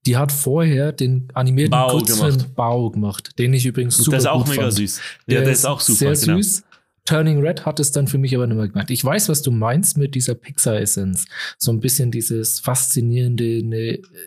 Die 0.05 0.17
hat 0.17 0.31
vorher 0.31 0.91
den 0.91 1.27
animierten 1.33 1.71
Bao 1.71 1.89
Kurzfilm 1.89 2.37
gemacht. 2.37 2.55
Bao 2.55 2.89
gemacht, 2.91 3.39
den 3.39 3.53
ich 3.53 3.65
übrigens 3.65 3.97
super 3.97 4.11
der 4.11 4.19
ist 4.19 4.27
auch 4.27 4.47
mega 4.47 4.61
fand. 4.61 4.73
süß. 4.73 5.01
Ja, 5.27 5.41
der, 5.41 5.51
ist 5.51 5.65
auch 5.65 5.79
super. 5.79 6.15
Sehr 6.15 6.27
genau. 6.27 6.41
süß. 6.41 6.63
Turning 7.05 7.39
Red 7.39 7.65
hat 7.65 7.79
es 7.79 7.91
dann 7.91 8.07
für 8.07 8.17
mich 8.17 8.33
aber 8.33 8.47
nicht 8.47 8.55
mehr 8.55 8.67
gemacht. 8.69 8.89
Ich 8.89 9.03
weiß, 9.03 9.27
was 9.27 9.41
du 9.41 9.51
meinst 9.51 9.97
mit 9.97 10.15
dieser 10.15 10.35
Pixar-Essenz. 10.35 11.25
So 11.57 11.71
ein 11.71 11.81
bisschen 11.81 12.11
dieses 12.11 12.61
Faszinierende 12.61 13.57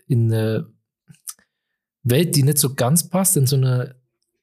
in 0.09 0.33
eine 0.33 0.67
Welt, 2.03 2.37
die 2.37 2.43
nicht 2.43 2.59
so 2.59 2.75
ganz 2.75 3.09
passt, 3.09 3.37
in 3.37 3.47
so 3.47 3.57
einer 3.57 3.95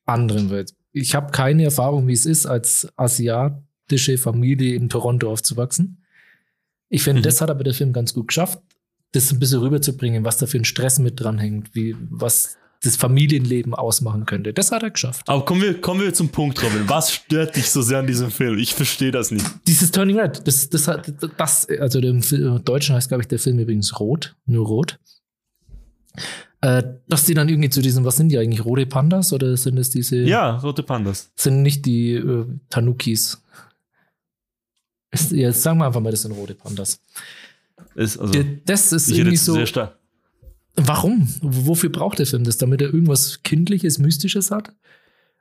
anderen 0.05 0.49
Welt. 0.49 0.73
Ich 0.91 1.15
habe 1.15 1.31
keine 1.31 1.63
Erfahrung, 1.63 2.07
wie 2.07 2.13
es 2.13 2.25
ist, 2.25 2.45
als 2.45 2.87
asiatische 2.95 4.17
Familie 4.17 4.75
in 4.75 4.89
Toronto 4.89 5.31
aufzuwachsen. 5.31 6.02
Ich 6.93 7.03
finde, 7.03 7.21
Mhm. 7.21 7.23
das 7.23 7.41
hat 7.41 7.49
aber 7.49 7.63
der 7.63 7.73
Film 7.73 7.91
ganz 7.91 8.13
gut 8.13 8.27
geschafft, 8.27 8.59
das 9.13 9.31
ein 9.31 9.39
bisschen 9.39 9.59
rüberzubringen, 9.59 10.23
was 10.25 10.37
da 10.37 10.45
für 10.45 10.57
ein 10.59 10.65
Stress 10.65 10.99
mit 10.99 11.19
dranhängt, 11.19 11.73
wie, 11.73 11.95
was 12.09 12.55
das 12.83 12.97
Familienleben 12.97 13.73
ausmachen 13.73 14.25
könnte. 14.25 14.53
Das 14.53 14.71
hat 14.71 14.83
er 14.83 14.91
geschafft. 14.91 15.27
Aber 15.29 15.43
kommen 15.45 15.61
wir, 15.61 15.79
kommen 15.81 16.01
wir 16.01 16.13
zum 16.13 16.29
Punkt, 16.29 16.61
Robin. 16.61 16.87
Was 16.87 17.13
stört 17.13 17.55
dich 17.55 17.69
so 17.71 17.81
sehr 17.81 17.99
an 17.99 18.07
diesem 18.07 18.29
Film? 18.29 18.57
Ich 18.59 18.75
verstehe 18.75 19.11
das 19.11 19.31
nicht. 19.31 19.45
Dieses 19.67 19.89
Turning 19.91 20.19
Red, 20.19 20.45
das, 20.45 20.69
das 20.69 20.87
hat, 20.87 21.11
das, 21.37 21.67
also 21.79 21.99
im 21.99 22.21
Deutschen 22.65 22.95
heißt, 22.95 23.07
glaube 23.07 23.21
ich, 23.23 23.27
der 23.27 23.39
Film 23.39 23.57
übrigens 23.59 23.99
Rot, 23.99 24.35
nur 24.45 24.67
Rot. 24.67 24.99
Äh, 26.61 26.83
dass 27.07 27.25
die 27.25 27.33
dann 27.33 27.49
irgendwie 27.49 27.69
zu 27.69 27.81
diesem, 27.81 28.05
was 28.05 28.17
sind 28.17 28.29
die 28.29 28.37
eigentlich, 28.37 28.63
rote 28.63 28.85
Pandas 28.85 29.33
oder 29.33 29.57
sind 29.57 29.77
es 29.77 29.89
diese, 29.89 30.17
Ja, 30.17 30.57
rote 30.57 30.83
Pandas. 30.83 31.31
sind 31.35 31.61
nicht 31.61 31.85
die 31.85 32.13
äh, 32.13 32.45
Tanukis? 32.69 33.41
Ist, 35.13 35.31
ja, 35.31 35.51
sagen 35.51 35.77
wir 35.77 35.85
einfach 35.85 36.01
mal, 36.01 36.11
das 36.11 36.23
sind 36.23 36.31
rote 36.31 36.55
Pandas. 36.55 36.99
Ist, 37.95 38.17
also, 38.17 38.33
Das 38.65 38.91
ist 38.91 39.09
irgendwie 39.11 39.35
jetzt 39.35 39.45
so, 39.45 39.63
warum? 40.75 41.27
Wofür 41.41 41.91
braucht 41.91 42.17
der 42.17 42.25
Film 42.25 42.43
das? 42.43 42.57
Damit 42.57 42.81
er 42.81 42.91
irgendwas 42.91 43.43
Kindliches, 43.43 43.99
Mystisches 43.99 44.49
hat? 44.49 44.73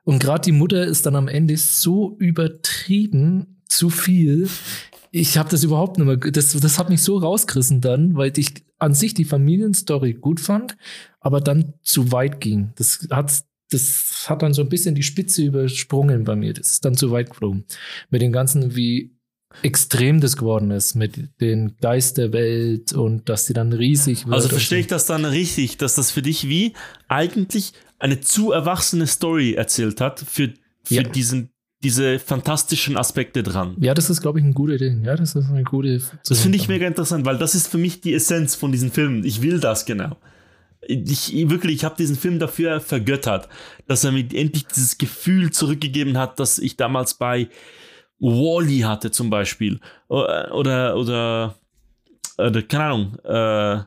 Und 0.04 0.22
gerade 0.22 0.44
die 0.44 0.52
Mutter 0.52 0.84
ist 0.84 1.06
dann 1.06 1.16
am 1.16 1.26
Ende 1.26 1.56
so 1.56 2.16
übertrieben 2.18 3.62
zu 3.66 3.88
viel. 3.88 4.48
Ich 5.10 5.38
habe 5.38 5.48
das 5.48 5.64
überhaupt 5.64 5.96
nicht 5.96 6.06
mehr. 6.06 6.16
Das, 6.16 6.52
das 6.52 6.78
hat 6.78 6.90
mich 6.90 7.02
so 7.02 7.16
rausgerissen 7.16 7.80
dann, 7.80 8.14
weil 8.14 8.32
ich 8.36 8.64
an 8.78 8.92
sich 8.94 9.14
die 9.14 9.24
Familienstory 9.24 10.14
gut 10.14 10.40
fand, 10.40 10.76
aber 11.20 11.40
dann 11.40 11.74
zu 11.82 12.12
weit 12.12 12.40
ging. 12.40 12.72
Das 12.76 13.06
hat, 13.10 13.44
das 13.70 14.26
hat 14.28 14.42
dann 14.42 14.52
so 14.52 14.60
ein 14.60 14.68
bisschen 14.68 14.94
die 14.94 15.02
Spitze 15.02 15.42
übersprungen 15.44 16.24
bei 16.24 16.36
mir. 16.36 16.52
Das 16.52 16.70
ist 16.72 16.84
dann 16.84 16.96
zu 16.96 17.10
weit 17.10 17.30
geflogen. 17.30 17.64
Mit 18.10 18.20
dem 18.20 18.32
Ganzen, 18.32 18.74
wie 18.76 19.12
extrem 19.62 20.20
das 20.20 20.36
geworden 20.36 20.70
ist, 20.70 20.94
mit 20.94 21.28
den 21.40 21.76
Geist 21.80 22.18
der 22.18 22.32
Welt 22.32 22.92
und 22.92 23.28
dass 23.28 23.46
die 23.46 23.52
dann 23.52 23.72
riesig 23.72 24.24
wird. 24.26 24.34
Also 24.34 24.48
verstehe 24.48 24.78
ich 24.80 24.86
das 24.86 25.06
dann 25.06 25.24
richtig, 25.24 25.76
dass 25.78 25.94
das 25.94 26.10
für 26.10 26.22
dich 26.22 26.48
wie 26.48 26.72
eigentlich 27.08 27.72
eine 27.98 28.20
zu 28.20 28.52
erwachsene 28.52 29.06
Story 29.06 29.54
erzählt 29.54 30.00
hat 30.00 30.20
für, 30.20 30.52
für 30.82 30.94
Ja. 30.94 31.02
diesen, 31.02 31.50
diese 31.84 32.18
fantastischen 32.18 32.96
Aspekte 32.96 33.42
dran. 33.42 33.76
Ja, 33.80 33.94
das 33.94 34.08
ist, 34.10 34.20
glaube 34.22 34.38
ich, 34.40 34.44
ein 34.44 34.54
guter 34.54 34.78
Ding. 34.78 35.04
Ja, 35.04 35.14
das 35.16 35.34
ist 35.34 35.48
eine 35.50 35.62
gute. 35.64 36.00
Das 36.28 36.40
finde 36.40 36.56
ich 36.56 36.68
mega 36.68 36.86
interessant, 36.86 37.24
weil 37.26 37.38
das 37.38 37.54
ist 37.54 37.68
für 37.68 37.78
mich 37.78 38.00
die 38.00 38.14
Essenz 38.14 38.54
von 38.54 38.72
diesen 38.72 38.90
Filmen. 38.90 39.24
Ich 39.24 39.42
will 39.42 39.60
das 39.60 39.84
genau. 39.86 40.16
Ich 40.84 41.32
ich- 41.32 41.48
wirklich, 41.48 41.76
ich 41.76 41.84
habe 41.84 41.94
diesen 41.96 42.16
Film 42.16 42.40
dafür 42.40 42.80
vergöttert, 42.80 43.48
dass 43.86 44.02
er 44.02 44.10
mir 44.10 44.24
endlich 44.34 44.66
dieses 44.66 44.98
Gefühl 44.98 45.52
zurückgegeben 45.52 46.18
hat, 46.18 46.40
das 46.40 46.58
ich 46.58 46.76
damals 46.76 47.14
bei 47.14 47.48
Wally 48.22 48.80
hatte 48.80 49.10
zum 49.10 49.30
Beispiel 49.30 49.80
oder 50.08 50.54
oder 50.54 50.96
oder, 50.96 51.54
oder 52.38 52.62
keine 52.62 52.84
Ahnung. 52.84 53.18
Äh, 53.24 53.84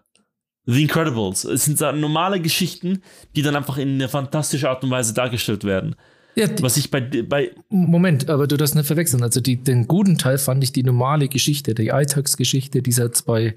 The 0.67 0.81
Incredibles. 0.81 1.43
Es 1.43 1.65
sind 1.65 1.79
normale 1.79 2.39
Geschichten, 2.39 3.03
die 3.35 3.43
dann 3.43 3.55
einfach 3.55 3.77
in 3.77 3.89
eine 3.89 4.09
fantastische 4.09 4.67
Art 4.69 4.83
und 4.83 4.89
Weise 4.89 5.13
dargestellt 5.13 5.63
werden. 5.63 5.95
Ja, 6.35 6.47
die, 6.47 6.61
Was 6.63 6.75
ich 6.75 6.89
bei, 6.91 7.01
bei 7.01 7.51
Moment, 7.69 8.29
aber 8.29 8.47
du 8.47 8.57
darfst 8.57 8.75
nicht 8.75 8.87
verwechseln. 8.87 9.23
Also 9.23 9.41
die, 9.41 9.57
den 9.57 9.87
guten 9.87 10.17
Teil 10.17 10.37
fand 10.37 10.63
ich 10.63 10.73
die 10.73 10.83
normale 10.83 11.29
Geschichte, 11.29 11.75
die 11.75 11.91
Alltagsgeschichte 11.91 12.81
dieser 12.81 13.11
zwei, 13.13 13.55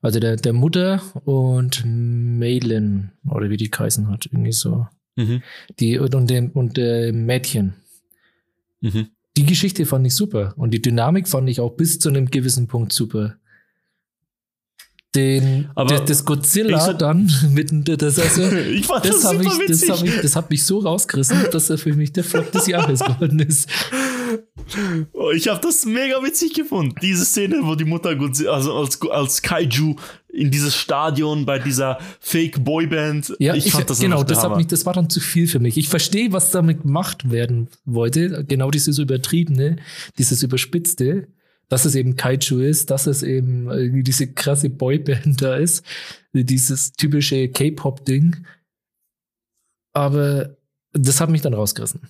also 0.00 0.20
der, 0.20 0.36
der 0.36 0.52
Mutter 0.52 1.02
und 1.24 1.82
Maylin, 1.84 3.10
oder 3.28 3.50
wie 3.50 3.56
die 3.56 3.70
geheißen 3.70 4.08
hat, 4.08 4.26
irgendwie 4.26 4.52
so. 4.52 4.86
mhm, 5.16 5.42
Die 5.80 5.98
und, 5.98 6.14
und 6.14 6.30
dem 6.30 6.50
und 6.52 6.76
der 6.76 7.12
Mädchen. 7.12 7.74
mhm. 8.80 9.08
Die 9.38 9.46
Geschichte 9.46 9.86
fand 9.86 10.04
ich 10.04 10.16
super. 10.16 10.52
Und 10.56 10.72
die 10.74 10.82
Dynamik 10.82 11.28
fand 11.28 11.48
ich 11.48 11.60
auch 11.60 11.76
bis 11.76 12.00
zu 12.00 12.08
einem 12.08 12.26
gewissen 12.26 12.66
Punkt 12.66 12.92
super. 12.92 13.36
Den, 15.14 15.70
Aber 15.74 16.00
das, 16.00 16.24
Godzilla 16.26 16.76
ich 16.76 16.82
so- 16.82 16.92
dann 16.92 17.30
mit 17.54 17.70
dem- 17.70 17.82
das 17.82 18.18
also, 18.18 18.42
ich 18.56 18.86
fand 18.86 19.06
das, 19.06 19.22
das, 19.22 19.24
hab 19.24 19.42
super 19.42 19.62
ich, 19.62 19.66
das, 19.80 19.88
hab 19.88 20.04
ich, 20.04 20.20
das 20.20 20.36
hat 20.36 20.50
mich 20.50 20.64
so 20.64 20.80
rausgerissen, 20.80 21.46
dass 21.50 21.70
er 21.70 21.78
für 21.78 21.94
mich 21.94 22.12
der 22.12 22.24
Flop 22.24 22.52
des 22.52 22.66
Jahres 22.66 23.00
geworden 23.00 23.38
ist. 23.40 23.68
Oh, 25.14 25.30
ich 25.30 25.48
habe 25.48 25.60
das 25.62 25.86
mega 25.86 26.22
witzig 26.22 26.52
gefunden. 26.52 26.94
Diese 27.00 27.24
Szene, 27.24 27.60
wo 27.62 27.74
die 27.74 27.86
Mutter 27.86 28.10
Godzilla- 28.10 28.50
also 28.50 28.74
als, 28.74 29.00
als 29.10 29.40
Kaiju 29.40 29.94
in 30.30 30.50
dieses 30.50 30.76
Stadion 30.76 31.46
bei 31.46 31.58
dieser 31.58 31.98
Fake 32.20 32.62
Boyband. 32.62 33.34
Ja, 33.38 33.54
ich, 33.54 33.72
fand 33.72 33.88
das 33.88 34.00
genau, 34.00 34.22
das, 34.22 34.42
hat 34.42 34.58
mich, 34.58 34.66
das 34.66 34.84
war 34.84 34.92
dann 34.92 35.08
zu 35.08 35.20
viel 35.20 35.46
für 35.48 35.58
mich. 35.58 35.78
Ich 35.78 35.88
verstehe, 35.88 36.32
was 36.32 36.50
damit 36.50 36.82
gemacht 36.82 37.30
werden 37.30 37.68
wollte. 37.86 38.44
Genau 38.46 38.70
dieses 38.70 38.98
Übertriebene, 38.98 39.76
dieses 40.18 40.42
Überspitzte, 40.42 41.28
dass 41.68 41.84
es 41.84 41.94
eben 41.94 42.16
Kaiju 42.16 42.60
ist, 42.60 42.90
dass 42.90 43.06
es 43.06 43.22
eben 43.22 43.70
irgendwie 43.70 44.02
diese 44.02 44.32
krasse 44.32 44.70
Boyband 44.70 45.40
da 45.42 45.56
ist, 45.56 45.84
dieses 46.32 46.92
typische 46.92 47.48
K-Pop-Ding. 47.48 48.46
Aber 49.92 50.56
das 50.92 51.20
hat 51.20 51.30
mich 51.30 51.42
dann 51.42 51.54
rausgerissen. 51.54 52.08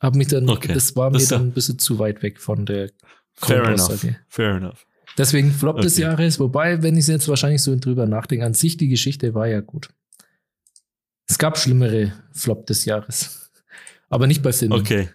Hab 0.00 0.14
mich 0.14 0.28
dann, 0.28 0.48
Okay, 0.48 0.72
das 0.74 0.94
war 0.96 1.10
mir 1.10 1.18
das 1.18 1.28
dann 1.28 1.48
ein 1.48 1.52
bisschen 1.52 1.78
zu 1.78 1.98
weit 1.98 2.22
weg 2.22 2.38
von 2.40 2.66
der 2.66 2.90
Fair 3.34 3.64
enough. 3.64 4.06
Fair 4.28 4.56
enough. 4.56 4.86
Deswegen 5.18 5.50
Flop 5.50 5.80
des 5.80 5.94
Okay. 5.94 6.02
Jahres, 6.02 6.38
wobei, 6.40 6.82
wenn 6.82 6.96
ich 6.96 7.06
jetzt 7.06 7.28
wahrscheinlich 7.28 7.62
so 7.62 7.76
drüber 7.76 8.06
nachdenke, 8.06 8.44
an 8.44 8.54
sich 8.54 8.76
die 8.76 8.88
Geschichte 8.88 9.34
war 9.34 9.46
ja 9.46 9.60
gut. 9.60 9.88
Es 11.28 11.38
gab 11.38 11.58
schlimmere 11.58 12.12
Flop 12.32 12.66
des 12.66 12.84
Jahres. 12.84 13.50
Aber 14.08 14.26
nicht 14.26 14.42
bei 14.42 14.52
Filmen. 14.52 14.78
Okay. 14.78 15.08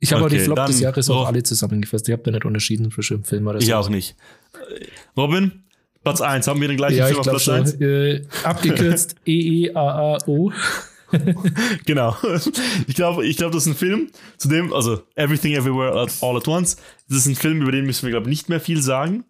Ich 0.00 0.12
habe 0.12 0.24
auch 0.24 0.28
die 0.28 0.36
Okay, 0.36 0.44
Flop 0.44 0.66
des 0.66 0.80
Jahres 0.80 1.08
auch 1.10 1.26
alle 1.26 1.42
zusammengefasst. 1.42 2.08
Ich 2.08 2.12
habe 2.12 2.22
da 2.22 2.30
nicht 2.30 2.44
unterschieden 2.44 2.90
zwischen 2.90 3.24
Film 3.24 3.46
oder 3.46 3.60
so. 3.60 3.66
Ich 3.66 3.74
auch 3.74 3.88
nicht. 3.88 4.16
Äh, 4.52 4.84
Robin, 5.16 5.64
Platz 6.02 6.20
1. 6.20 6.46
Haben 6.46 6.60
wir 6.60 6.68
den 6.68 6.76
gleichen 6.76 6.98
Ja, 6.98 7.06
Film 7.06 7.20
auf 7.20 7.26
Platz 7.26 7.42
schon. 7.42 7.54
1? 7.54 7.74
Äh, 7.80 8.22
abgekürzt 8.42 9.16
E-E-A-A-O. 9.26 10.52
Genau. 11.86 12.16
Ich 12.88 12.96
glaube, 12.96 13.24
ich 13.24 13.36
glaube, 13.36 13.54
das 13.54 13.64
ist 13.66 13.72
ein 13.72 13.76
Film, 13.76 14.08
zu 14.36 14.48
dem, 14.48 14.72
also 14.72 15.00
Everything 15.14 15.52
Everywhere 15.52 16.08
All 16.22 16.36
at 16.36 16.48
Once, 16.48 16.76
das 17.08 17.18
ist 17.18 17.26
ein 17.26 17.36
Film, 17.36 17.62
über 17.62 17.70
den 17.70 17.86
müssen 17.86 18.02
wir, 18.02 18.10
glaube 18.10 18.24
ich, 18.26 18.30
nicht 18.30 18.48
mehr 18.48 18.58
viel 18.58 18.82
sagen. 18.82 19.24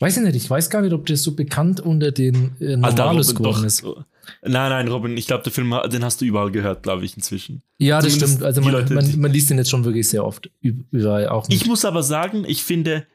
Weiß 0.00 0.16
ich 0.16 0.22
nicht, 0.24 0.34
ich 0.34 0.50
weiß 0.50 0.70
gar 0.70 0.82
nicht, 0.82 0.92
ob 0.92 1.06
der 1.06 1.16
so 1.16 1.36
bekannt 1.36 1.80
unter 1.80 2.10
den 2.10 2.56
äh, 2.60 2.76
Normalos 2.76 3.30
Robin, 3.30 3.36
geworden 3.36 3.72
doch. 3.82 4.04
Nein, 4.42 4.70
nein, 4.70 4.88
Robin, 4.88 5.16
ich 5.16 5.26
glaube, 5.26 5.42
der 5.44 5.52
Film, 5.52 5.74
den 5.90 6.04
hast 6.04 6.20
du 6.20 6.24
überall 6.24 6.50
gehört, 6.50 6.82
glaube 6.82 7.04
ich, 7.04 7.16
inzwischen. 7.16 7.62
Ja, 7.78 7.96
das 8.00 8.06
Zumindest 8.12 8.32
stimmt. 8.34 8.44
Also 8.44 8.60
man, 8.60 8.72
Leute, 8.72 8.94
man, 8.94 9.20
man 9.20 9.32
liest 9.32 9.50
den 9.50 9.58
jetzt 9.58 9.70
schon 9.70 9.84
wirklich 9.84 10.08
sehr 10.08 10.24
oft. 10.24 10.50
Üb- 10.62 10.84
Überall 10.90 11.28
auch. 11.28 11.46
Ich 11.48 11.66
muss 11.66 11.84
aber 11.84 12.02
sagen, 12.02 12.44
ich 12.46 12.62
finde, 12.62 13.06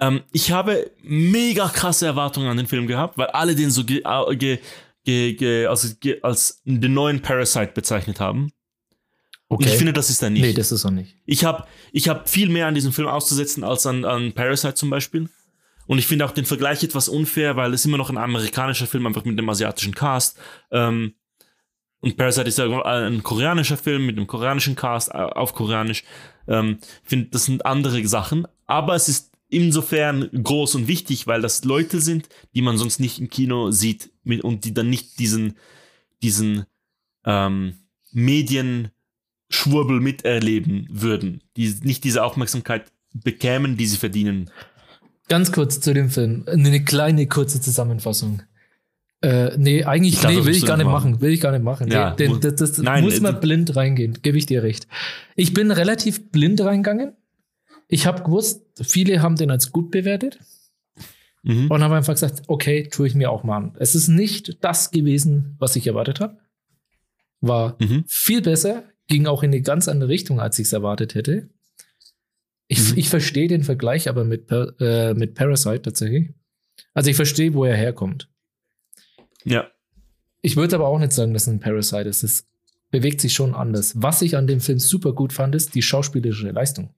ähm, 0.00 0.22
ich 0.32 0.50
habe 0.52 0.90
mega 1.02 1.68
krasse 1.68 2.06
Erwartungen 2.06 2.48
an 2.48 2.56
den 2.56 2.66
Film 2.66 2.86
gehabt, 2.86 3.18
weil 3.18 3.28
alle 3.28 3.54
den 3.54 3.70
so 3.70 3.84
ge, 3.84 4.02
ge, 4.36 4.58
ge, 5.34 5.66
also 5.66 5.88
als 6.22 6.62
den 6.64 6.94
neuen 6.94 7.20
Parasite 7.22 7.72
bezeichnet 7.74 8.20
haben. 8.20 8.50
Und 9.48 9.66
ich 9.66 9.72
finde, 9.72 9.92
das 9.92 10.08
ist 10.08 10.22
er 10.22 10.30
nicht. 10.30 10.40
nee, 10.42 10.54
das 10.54 10.72
ist 10.72 10.84
er 10.84 10.90
nicht. 10.90 11.14
Ich 11.26 11.44
habe 11.44 11.66
ich 11.92 12.08
hab 12.08 12.26
viel 12.28 12.48
mehr 12.48 12.66
an 12.68 12.74
diesem 12.74 12.90
Film 12.92 13.06
auszusetzen 13.08 13.64
als 13.64 13.84
an, 13.84 14.04
an 14.06 14.32
Parasite 14.32 14.74
zum 14.74 14.88
Beispiel. 14.88 15.28
Und 15.86 15.98
ich 15.98 16.06
finde 16.06 16.24
auch 16.24 16.30
den 16.32 16.44
Vergleich 16.44 16.82
etwas 16.82 17.08
unfair, 17.08 17.56
weil 17.56 17.74
es 17.74 17.84
immer 17.84 17.98
noch 17.98 18.10
ein 18.10 18.18
amerikanischer 18.18 18.86
Film, 18.86 19.06
einfach 19.06 19.24
mit 19.24 19.38
einem 19.38 19.48
asiatischen 19.48 19.94
Cast. 19.94 20.38
Ähm, 20.70 21.14
und 22.00 22.16
Parasite 22.16 22.48
ist 22.48 22.58
ja 22.58 22.82
ein 22.82 23.22
koreanischer 23.22 23.76
Film 23.76 24.06
mit 24.06 24.16
einem 24.16 24.26
koreanischen 24.26 24.74
Cast 24.74 25.10
äh, 25.10 25.18
auf 25.18 25.54
Koreanisch. 25.54 26.04
Ähm, 26.48 26.78
ich 27.02 27.08
finde, 27.08 27.28
das 27.30 27.44
sind 27.44 27.64
andere 27.64 28.06
Sachen. 28.06 28.46
Aber 28.66 28.94
es 28.94 29.08
ist 29.08 29.32
insofern 29.48 30.28
groß 30.32 30.74
und 30.76 30.88
wichtig, 30.88 31.26
weil 31.26 31.42
das 31.42 31.64
Leute 31.64 32.00
sind, 32.00 32.28
die 32.54 32.62
man 32.62 32.78
sonst 32.78 32.98
nicht 32.98 33.20
im 33.20 33.28
Kino 33.28 33.70
sieht 33.70 34.10
mit, 34.24 34.42
und 34.42 34.64
die 34.64 34.74
dann 34.74 34.88
nicht 34.88 35.18
diesen, 35.18 35.56
diesen 36.22 36.64
ähm, 37.24 37.74
Medienschwurbel 38.12 40.00
miterleben 40.00 40.88
würden, 40.90 41.42
die 41.56 41.72
nicht 41.82 42.02
diese 42.04 42.24
Aufmerksamkeit 42.24 42.90
bekämen, 43.12 43.76
die 43.76 43.86
sie 43.86 43.98
verdienen. 43.98 44.50
Ganz 45.28 45.52
kurz 45.52 45.80
zu 45.80 45.94
dem 45.94 46.10
Film. 46.10 46.44
Eine 46.46 46.82
kleine 46.84 47.26
kurze 47.26 47.60
Zusammenfassung. 47.60 48.42
Äh, 49.22 49.56
nee, 49.56 49.84
eigentlich 49.84 50.14
Ich 50.14 50.20
glaub, 50.20 50.32
nee, 50.32 50.38
das 50.38 50.46
will 50.46 50.54
ich 50.56 50.66
gar 50.66 50.76
nicht 50.76 50.86
machen. 50.86 51.12
machen. 51.12 51.20
Will 51.20 51.32
ich 51.32 51.40
gar 51.40 51.52
nicht 51.52 51.62
machen. 51.62 51.90
Ja, 51.90 52.14
nee, 52.18 52.28
mu- 52.28 52.36
das, 52.38 52.56
das 52.56 52.78
Nein, 52.78 53.04
muss 53.04 53.20
man 53.20 53.36
äh, 53.36 53.38
blind 53.40 53.76
reingehen. 53.76 54.18
Gebe 54.20 54.36
ich 54.36 54.46
dir 54.46 54.62
recht. 54.64 54.88
Ich 55.36 55.54
bin 55.54 55.70
relativ 55.70 56.30
blind 56.32 56.60
reingegangen. 56.60 57.12
Ich 57.88 58.06
habe 58.06 58.22
gewusst, 58.24 58.62
viele 58.82 59.22
haben 59.22 59.36
den 59.36 59.50
als 59.50 59.70
gut 59.70 59.90
bewertet 59.90 60.38
Mhm. 61.44 61.70
und 61.72 61.82
habe 61.82 61.96
einfach 61.96 62.12
gesagt, 62.14 62.42
okay, 62.46 62.88
tue 62.88 63.06
ich 63.08 63.14
mir 63.16 63.30
auch 63.30 63.42
mal 63.42 63.56
an. 63.56 63.74
Es 63.80 63.94
ist 63.96 64.06
nicht 64.08 64.58
das 64.60 64.92
gewesen, 64.92 65.56
was 65.58 65.74
ich 65.76 65.86
erwartet 65.88 66.20
habe. 66.20 66.36
War 67.40 67.76
Mhm. 67.80 68.04
viel 68.06 68.42
besser, 68.42 68.84
ging 69.08 69.26
auch 69.26 69.42
in 69.42 69.50
eine 69.50 69.60
ganz 69.60 69.88
andere 69.88 70.08
Richtung, 70.08 70.40
als 70.40 70.58
ich 70.60 70.66
es 70.66 70.72
erwartet 70.72 71.14
hätte. 71.16 71.48
Ich, 72.72 72.92
Mhm. 72.92 72.98
ich 72.98 73.08
verstehe 73.10 73.48
den 73.48 73.64
Vergleich 73.64 74.08
aber 74.08 74.24
mit, 74.24 74.50
äh, 74.50 75.14
mit 75.14 75.34
Parasite 75.34 75.82
tatsächlich. 75.82 76.30
Also 76.94 77.10
ich 77.10 77.16
verstehe, 77.16 77.52
wo 77.54 77.64
er 77.64 77.76
herkommt. 77.76 78.28
Ja. 79.44 79.66
Ich 80.40 80.56
würde 80.56 80.76
aber 80.76 80.88
auch 80.88 80.98
nicht 80.98 81.12
sagen, 81.12 81.34
dass 81.34 81.42
es 81.42 81.48
ein 81.48 81.60
Parasite 81.60 82.08
ist. 82.08 82.22
Es 82.22 82.46
bewegt 82.90 83.20
sich 83.20 83.32
schon 83.32 83.54
anders. 83.54 83.92
Was 84.00 84.22
ich 84.22 84.36
an 84.36 84.46
dem 84.46 84.60
Film 84.60 84.78
super 84.78 85.12
gut 85.12 85.32
fand, 85.32 85.54
ist 85.54 85.74
die 85.74 85.82
schauspielerische 85.82 86.50
Leistung. 86.50 86.94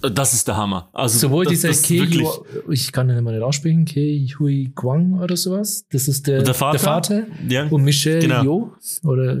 Das 0.00 0.34
ist 0.34 0.46
der 0.48 0.56
Hammer. 0.58 0.90
Also 0.92 1.18
Sowohl 1.18 1.44
das, 1.44 1.52
dieser 1.54 1.68
das 1.68 1.82
Ke 1.82 1.94
wirklich, 2.00 2.22
Hu- 2.26 2.70
ich 2.70 2.92
kann 2.92 3.08
den 3.08 3.16
immer 3.16 3.32
nicht 3.32 3.42
aussprechen, 3.42 3.86
Ke 3.86 4.26
Hui 4.38 4.70
Kwang 4.76 5.18
oder 5.20 5.36
sowas. 5.36 5.86
Das 5.90 6.08
ist 6.08 6.26
der, 6.26 6.42
Der 6.42 6.52
Vater? 6.54 6.78
Vater. 6.78 7.26
ja, 7.48 7.66
Und 7.68 7.82
Michelle 7.84 8.18
Genau. 8.20 8.42
Yeoh. 8.42 8.72
Oder, 9.04 9.40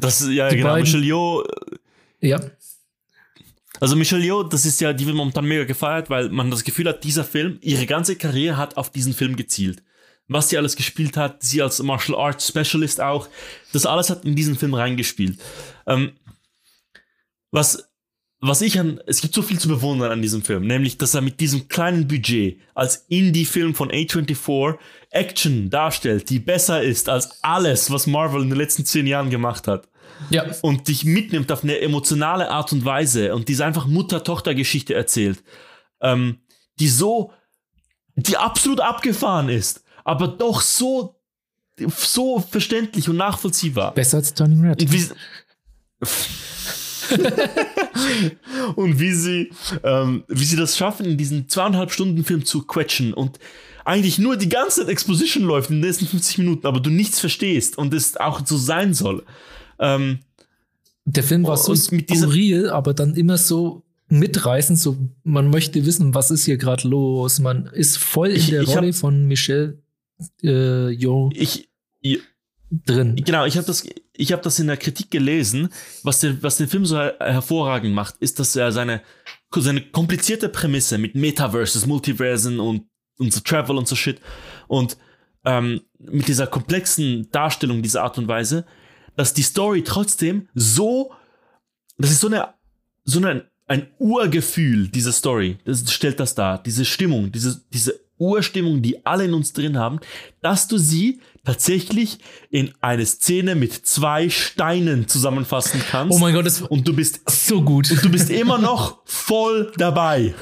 das 0.00 0.26
ja 0.30 0.48
genau. 0.48 0.68
beiden- 0.68 0.82
Michelle 0.84 1.04
Yeoh, 1.04 1.44
ja. 2.22 2.40
Also 3.80 3.96
Michelle 3.96 4.24
Yeoh, 4.24 4.42
das 4.42 4.64
ist 4.64 4.80
ja, 4.80 4.92
die 4.92 5.06
wird 5.06 5.16
momentan 5.16 5.44
mega 5.44 5.64
gefeiert, 5.64 6.10
weil 6.10 6.28
man 6.30 6.50
das 6.50 6.64
Gefühl 6.64 6.88
hat, 6.88 7.04
dieser 7.04 7.24
Film, 7.24 7.58
ihre 7.60 7.86
ganze 7.86 8.16
Karriere 8.16 8.56
hat 8.56 8.76
auf 8.76 8.90
diesen 8.90 9.14
Film 9.14 9.36
gezielt. 9.36 9.82
Was 10.26 10.50
sie 10.50 10.58
alles 10.58 10.76
gespielt 10.76 11.16
hat, 11.16 11.42
sie 11.42 11.62
als 11.62 11.82
Martial 11.82 12.18
Arts 12.18 12.48
Specialist 12.48 13.00
auch, 13.00 13.28
das 13.72 13.86
alles 13.86 14.10
hat 14.10 14.24
in 14.24 14.36
diesen 14.36 14.56
Film 14.56 14.74
reingespielt. 14.74 15.40
Ähm, 15.86 16.12
was, 17.50 17.88
was 18.40 18.60
ich 18.60 18.78
an, 18.78 19.00
es 19.06 19.22
gibt 19.22 19.34
so 19.34 19.40
viel 19.40 19.58
zu 19.58 19.68
bewundern 19.68 20.12
an 20.12 20.20
diesem 20.20 20.42
Film, 20.42 20.66
nämlich, 20.66 20.98
dass 20.98 21.14
er 21.14 21.22
mit 21.22 21.40
diesem 21.40 21.68
kleinen 21.68 22.06
Budget 22.06 22.60
als 22.74 23.06
Indie-Film 23.08 23.74
von 23.74 23.90
A24 23.90 24.76
Action 25.10 25.70
darstellt, 25.70 26.28
die 26.28 26.38
besser 26.38 26.82
ist 26.82 27.08
als 27.08 27.42
alles, 27.42 27.90
was 27.90 28.06
Marvel 28.06 28.42
in 28.42 28.50
den 28.50 28.58
letzten 28.58 28.84
zehn 28.84 29.06
Jahren 29.06 29.30
gemacht 29.30 29.66
hat 29.66 29.88
Ja. 30.30 30.46
und 30.62 30.88
dich 30.88 31.04
mitnimmt 31.04 31.52
auf 31.52 31.62
eine 31.62 31.80
emotionale 31.80 32.50
Art 32.50 32.72
und 32.72 32.84
Weise 32.84 33.34
und 33.34 33.48
diese 33.48 33.64
einfach 33.64 33.86
Mutter-Tochter-Geschichte 33.86 34.94
erzählt, 34.94 35.42
ähm, 36.00 36.38
die 36.78 36.88
so, 36.88 37.32
die 38.14 38.36
absolut 38.36 38.80
abgefahren 38.80 39.48
ist, 39.48 39.82
aber 40.04 40.28
doch 40.28 40.60
so, 40.60 41.16
so 41.88 42.40
verständlich 42.40 43.08
und 43.08 43.16
nachvollziehbar. 43.16 43.94
Besser 43.94 44.18
als 44.18 44.34
Turning 44.34 44.64
Red. 44.64 44.82
Und 44.82 44.92
wie, 44.92 45.08
und 48.76 49.00
wie 49.00 49.12
sie, 49.12 49.50
ähm, 49.82 50.24
wie 50.28 50.44
sie 50.44 50.56
das 50.56 50.76
schaffen, 50.76 51.06
in 51.06 51.16
diesen 51.16 51.48
zweieinhalb 51.48 51.92
Stunden 51.92 52.24
Film 52.24 52.44
zu 52.44 52.66
quetschen 52.66 53.14
und 53.14 53.38
eigentlich 53.84 54.18
nur 54.18 54.36
die 54.36 54.50
ganze 54.50 54.86
Exposition 54.86 55.44
läuft 55.44 55.70
in 55.70 55.76
den 55.76 55.86
nächsten 55.86 56.06
50 56.06 56.38
Minuten, 56.38 56.66
aber 56.66 56.78
du 56.78 56.90
nichts 56.90 57.20
verstehst 57.20 57.78
und 57.78 57.94
es 57.94 58.18
auch 58.18 58.42
so 58.44 58.58
sein 58.58 58.92
soll. 58.92 59.24
Ähm, 59.78 60.20
Der 61.04 61.22
Film 61.22 61.46
war 61.46 61.56
so 61.56 61.74
skurril, 61.74 62.68
aber 62.70 62.94
dann 62.94 63.14
immer 63.14 63.38
so 63.38 63.84
mitreißend, 64.08 64.78
so 64.78 64.96
man 65.22 65.50
möchte 65.50 65.84
wissen, 65.86 66.14
was 66.14 66.30
ist 66.30 66.44
hier 66.44 66.56
gerade 66.56 66.88
los. 66.88 67.40
Man 67.40 67.66
ist 67.66 67.98
voll 67.98 68.28
in 68.28 68.36
Ich- 68.36 68.50
der 68.50 68.62
ich 68.62 68.68
hab- 68.70 68.76
Rolle 68.82 68.92
von 68.92 69.24
Michelle 69.26 69.78
äh, 70.42 70.90
Yeoh 70.90 71.30
ich, 71.34 71.68
ich, 72.00 72.20
drin. 72.70 73.16
Genau, 73.24 73.44
ich 73.46 73.56
habe 73.56 73.66
das, 73.66 73.86
ich 74.14 74.32
hab 74.32 74.42
das 74.42 74.58
in 74.58 74.66
der 74.66 74.76
Kritik 74.76 75.10
gelesen. 75.10 75.68
Was 76.02 76.20
den, 76.20 76.42
was 76.42 76.56
den 76.56 76.68
Film 76.68 76.84
so 76.86 76.96
her 76.96 77.16
hervorragend 77.20 77.94
macht, 77.94 78.16
ist, 78.18 78.38
dass 78.40 78.56
er 78.56 78.72
seine, 78.72 79.02
seine 79.54 79.80
komplizierte 79.82 80.48
Prämisse 80.48 80.98
mit 80.98 81.14
Metaverses, 81.14 81.86
Multiversen 81.86 82.60
und, 82.60 82.84
und 83.18 83.32
so 83.32 83.40
Travel 83.40 83.76
und 83.76 83.86
so 83.88 83.94
Shit 83.96 84.20
und 84.68 84.96
ähm, 85.44 85.80
mit 85.98 86.28
dieser 86.28 86.46
komplexen 86.46 87.28
Darstellung 87.30 87.80
dieser 87.82 88.02
Art 88.02 88.18
und 88.18 88.26
Weise, 88.28 88.64
dass 89.18 89.34
die 89.34 89.42
Story 89.42 89.82
trotzdem 89.82 90.48
so, 90.54 91.10
das 91.98 92.12
ist 92.12 92.20
so 92.20 92.28
eine, 92.28 92.54
so 93.04 93.18
eine, 93.18 93.46
ein 93.66 93.88
Urgefühl, 93.98 94.86
diese 94.86 95.12
Story, 95.12 95.58
das 95.64 95.90
stellt 95.92 96.20
das 96.20 96.36
dar, 96.36 96.62
diese 96.62 96.84
Stimmung, 96.84 97.32
diese, 97.32 97.60
diese 97.72 97.98
Urstimmung, 98.18 98.80
die 98.80 99.04
alle 99.04 99.24
in 99.24 99.34
uns 99.34 99.52
drin 99.52 99.76
haben, 99.76 99.98
dass 100.40 100.68
du 100.68 100.78
sie 100.78 101.20
tatsächlich 101.44 102.18
in 102.50 102.72
eine 102.80 103.04
Szene 103.06 103.56
mit 103.56 103.72
zwei 103.72 104.30
Steinen 104.30 105.08
zusammenfassen 105.08 105.82
kannst. 105.90 106.16
Oh 106.16 106.20
mein 106.20 106.32
Gott, 106.32 106.46
das 106.46 106.62
und 106.62 106.86
du 106.86 106.94
bist, 106.94 107.28
so 107.28 107.60
gut. 107.62 107.90
du 107.90 108.10
bist 108.10 108.30
immer 108.30 108.58
noch 108.58 109.00
voll 109.04 109.72
dabei. 109.78 110.32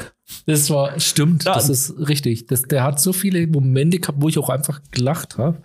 Das 0.44 0.68
war, 0.68 1.00
stimmt, 1.00 1.44
Ja. 1.44 1.54
das 1.54 1.70
ist 1.70 1.94
richtig. 2.08 2.46
Das, 2.46 2.62
der 2.62 2.82
hat 2.82 3.00
so 3.00 3.14
viele 3.14 3.46
Momente 3.46 4.00
gehabt, 4.00 4.20
wo 4.20 4.28
ich 4.28 4.38
auch 4.38 4.50
einfach 4.50 4.82
gelacht 4.90 5.38
habe. 5.38 5.62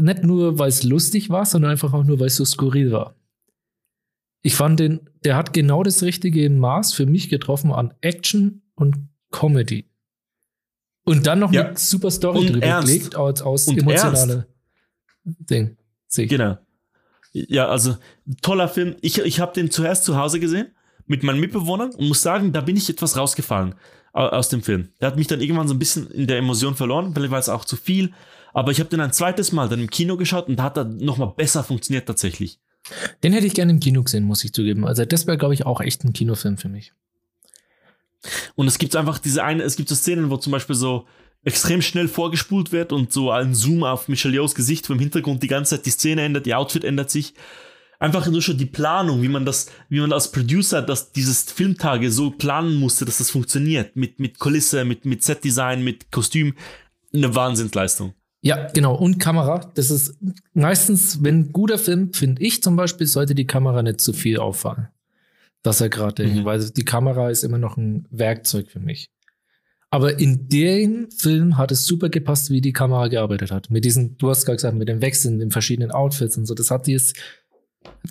Nicht 0.00 0.22
nur, 0.22 0.58
weil 0.58 0.68
es 0.68 0.82
lustig 0.82 1.30
war, 1.30 1.44
sondern 1.46 1.70
einfach 1.72 1.92
auch 1.92 2.04
nur, 2.04 2.20
weil 2.20 2.26
es 2.28 2.36
so 2.36 2.44
skurril 2.44 2.92
war. 2.92 3.16
Ich 4.42 4.54
fand 4.54 4.80
den, 4.80 5.08
der 5.24 5.36
hat 5.36 5.52
genau 5.52 5.82
das 5.82 6.02
richtige 6.02 6.48
Maß 6.50 6.92
für 6.94 7.06
mich 7.06 7.28
getroffen 7.28 7.72
an 7.72 7.94
Action 8.00 8.62
und 8.74 9.08
Comedy. 9.30 9.88
Und 11.04 11.26
dann 11.26 11.38
noch 11.40 11.52
Ja. 11.52 11.68
eine 11.68 11.76
super 11.78 12.10
Story 12.10 12.38
Und 12.40 12.50
drüber 12.52 12.66
ernst. 12.66 12.88
gelegt, 12.92 13.16
aus, 13.16 13.42
aus 13.42 13.66
Und 13.68 13.78
emotionale 13.78 14.46
Ding. 15.24 15.76
Sehe 16.06 16.24
ich. 16.26 16.30
Genau. 16.30 16.58
Ja, 17.32 17.68
also 17.68 17.96
toller 18.42 18.68
Film. 18.68 18.96
Ich, 19.00 19.18
ich 19.18 19.40
habe 19.40 19.52
den 19.54 19.70
zuerst 19.70 20.04
zu 20.04 20.16
Hause 20.16 20.38
gesehen 20.38 20.68
mit 21.06 21.22
meinen 21.22 21.40
Mitbewohnern 21.40 21.92
und 21.94 22.06
muss 22.08 22.22
sagen, 22.22 22.52
da 22.52 22.60
bin 22.60 22.76
ich 22.76 22.88
etwas 22.90 23.16
rausgefallen 23.16 23.74
au- 24.12 24.26
aus 24.28 24.48
dem 24.48 24.62
Film. 24.62 24.88
Der 25.00 25.08
hat 25.08 25.16
mich 25.16 25.26
dann 25.28 25.40
irgendwann 25.40 25.66
so 25.66 25.74
ein 25.74 25.78
bisschen 25.78 26.10
in 26.10 26.26
der 26.26 26.38
Emotion 26.38 26.74
verloren, 26.74 27.12
vielleicht 27.14 27.32
war 27.32 27.38
es 27.38 27.48
auch 27.48 27.64
zu 27.64 27.76
viel. 27.76 28.12
Aber 28.52 28.70
ich 28.70 28.80
habe 28.80 28.90
den 28.90 29.00
ein 29.00 29.12
zweites 29.12 29.52
Mal 29.52 29.68
dann 29.68 29.80
im 29.80 29.90
Kino 29.90 30.16
geschaut 30.16 30.48
und 30.48 30.56
da 30.56 30.64
hat 30.64 30.76
er 30.76 30.84
nochmal 30.84 31.32
besser 31.36 31.64
funktioniert 31.64 32.06
tatsächlich. 32.06 32.58
Den 33.22 33.32
hätte 33.32 33.46
ich 33.46 33.54
gerne 33.54 33.72
im 33.72 33.80
Kino 33.80 34.02
gesehen, 34.02 34.24
muss 34.24 34.44
ich 34.44 34.52
zugeben. 34.52 34.86
Also 34.86 35.04
das 35.04 35.26
wäre, 35.26 35.38
glaube 35.38 35.54
ich, 35.54 35.66
auch 35.66 35.80
echt 35.80 36.04
ein 36.04 36.12
Kinofilm 36.12 36.58
für 36.58 36.68
mich. 36.68 36.92
Und 38.54 38.66
es 38.66 38.78
gibt 38.78 38.96
einfach 38.96 39.18
diese 39.18 39.44
eine, 39.44 39.62
es 39.62 39.76
gibt 39.76 39.88
so 39.88 39.94
Szenen, 39.94 40.30
wo 40.30 40.36
zum 40.36 40.52
Beispiel 40.52 40.76
so 40.76 41.06
extrem 41.44 41.82
schnell 41.82 42.08
vorgespult 42.08 42.70
wird 42.72 42.92
und 42.92 43.12
so 43.12 43.30
ein 43.30 43.54
Zoom 43.54 43.82
auf 43.82 44.08
Michelle 44.08 44.34
Yeohs 44.34 44.54
Gesicht 44.54 44.86
vom 44.86 44.98
Hintergrund 44.98 45.42
die 45.42 45.48
ganze 45.48 45.76
Zeit 45.76 45.86
die 45.86 45.90
Szene 45.90 46.22
ändert, 46.22 46.46
die 46.46 46.54
Outfit 46.54 46.84
ändert 46.84 47.10
sich. 47.10 47.34
Einfach 47.98 48.26
nur 48.26 48.42
schon 48.42 48.58
die 48.58 48.66
Planung, 48.66 49.22
wie 49.22 49.28
man 49.28 49.44
das, 49.44 49.70
wie 49.88 50.00
man 50.00 50.12
als 50.12 50.32
Producer 50.32 50.82
das, 50.82 51.12
dieses 51.12 51.44
Filmtage 51.44 52.10
so 52.10 52.30
planen 52.32 52.74
musste, 52.76 53.04
dass 53.04 53.18
das 53.18 53.30
funktioniert. 53.30 53.94
Mit, 53.94 54.18
mit 54.18 54.40
Kulisse, 54.40 54.84
mit, 54.84 55.04
mit 55.04 55.22
Setdesign, 55.22 55.84
mit 55.84 56.10
Kostüm. 56.10 56.54
Eine 57.14 57.34
Wahnsinnsleistung. 57.34 58.14
Ja, 58.44 58.66
genau. 58.72 58.94
Und 58.96 59.18
Kamera. 59.18 59.70
Das 59.74 59.90
ist 59.90 60.16
meistens, 60.52 61.22
wenn 61.22 61.38
ein 61.40 61.52
guter 61.52 61.78
Film, 61.78 62.12
finde 62.12 62.42
ich 62.42 62.62
zum 62.62 62.74
Beispiel, 62.76 63.06
sollte 63.06 63.34
die 63.36 63.46
Kamera 63.46 63.82
nicht 63.82 64.00
zu 64.00 64.12
viel 64.12 64.38
auffallen. 64.38 64.88
Dass 65.62 65.80
er 65.80 65.88
gerade, 65.88 66.26
Mhm. 66.26 66.44
weil 66.44 66.70
die 66.70 66.84
Kamera 66.84 67.30
ist 67.30 67.44
immer 67.44 67.58
noch 67.58 67.76
ein 67.76 68.08
Werkzeug 68.10 68.68
für 68.68 68.80
mich. 68.80 69.10
Aber 69.90 70.18
in 70.18 70.48
dem 70.48 71.10
Film 71.12 71.56
hat 71.58 71.70
es 71.70 71.84
super 71.84 72.08
gepasst, 72.08 72.50
wie 72.50 72.60
die 72.60 72.72
Kamera 72.72 73.08
gearbeitet 73.08 73.52
hat. 73.52 73.70
Mit 73.70 73.84
diesen, 73.84 74.16
du 74.18 74.30
hast 74.30 74.44
gerade 74.44 74.56
gesagt, 74.56 74.76
mit 74.76 74.88
dem 74.88 75.02
Wechseln 75.02 75.40
in 75.40 75.50
verschiedenen 75.50 75.90
Outfits 75.92 76.36
und 76.36 76.46
so. 76.46 76.54
Das 76.54 76.70
hat 76.70 76.86
dir 76.86 77.00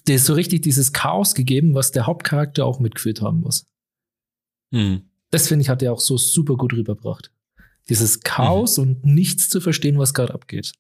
dir 0.07 0.19
so 0.19 0.33
richtig 0.33 0.61
dieses 0.61 0.93
Chaos 0.93 1.33
gegeben, 1.35 1.73
was 1.73 1.91
der 1.91 2.05
Hauptcharakter 2.05 2.65
auch 2.65 2.79
mitgefühlt 2.79 3.21
haben 3.21 3.41
muss. 3.41 3.65
Mhm. 4.71 5.01
Das 5.31 5.47
finde 5.47 5.63
ich, 5.63 5.69
hat 5.69 5.81
er 5.81 5.91
auch 5.93 5.99
so 5.99 6.17
super 6.17 6.55
gut 6.55 6.73
rübergebracht. 6.73 7.31
Dieses 7.91 8.21
Chaos 8.21 8.77
und 8.77 9.05
nichts 9.05 9.49
zu 9.49 9.59
verstehen, 9.61 9.99
was 9.99 10.13
gerade 10.13 10.33
abgeht. 10.33 10.71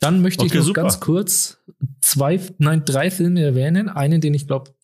Dann 0.00 0.22
möchte 0.22 0.44
ich 0.46 0.50
Okay, 0.52 0.58
noch 0.58 0.64
super. 0.66 0.82
ganz 0.82 0.98
kurz 1.00 1.58
zwei, 2.00 2.40
nein, 2.58 2.84
drei 2.86 3.10
Filme 3.10 3.42
erwähnen. 3.42 3.88
Einen, 3.90 4.20
den 4.22 4.32
ich 4.32 4.46
glaub, 4.46 4.74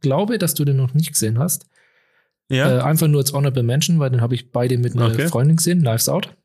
glaube, 0.00 0.38
dass 0.38 0.54
du 0.54 0.64
den 0.64 0.76
noch 0.76 0.94
nicht 0.94 1.12
gesehen 1.12 1.38
hast. 1.38 1.66
Ja. 2.50 2.78
Äh, 2.78 2.80
einfach 2.82 3.06
nur 3.06 3.20
als 3.20 3.32
Honorable 3.32 3.62
Mention, 3.62 3.98
weil 4.00 4.10
den 4.10 4.20
habe 4.20 4.34
ich 4.34 4.50
beide 4.50 4.78
mit 4.78 4.94
einer 4.96 5.06
Okay. 5.12 5.28
Freundin 5.28 5.56
gesehen, 5.56 5.80
Knives 5.80 6.08
Out. 6.08 6.36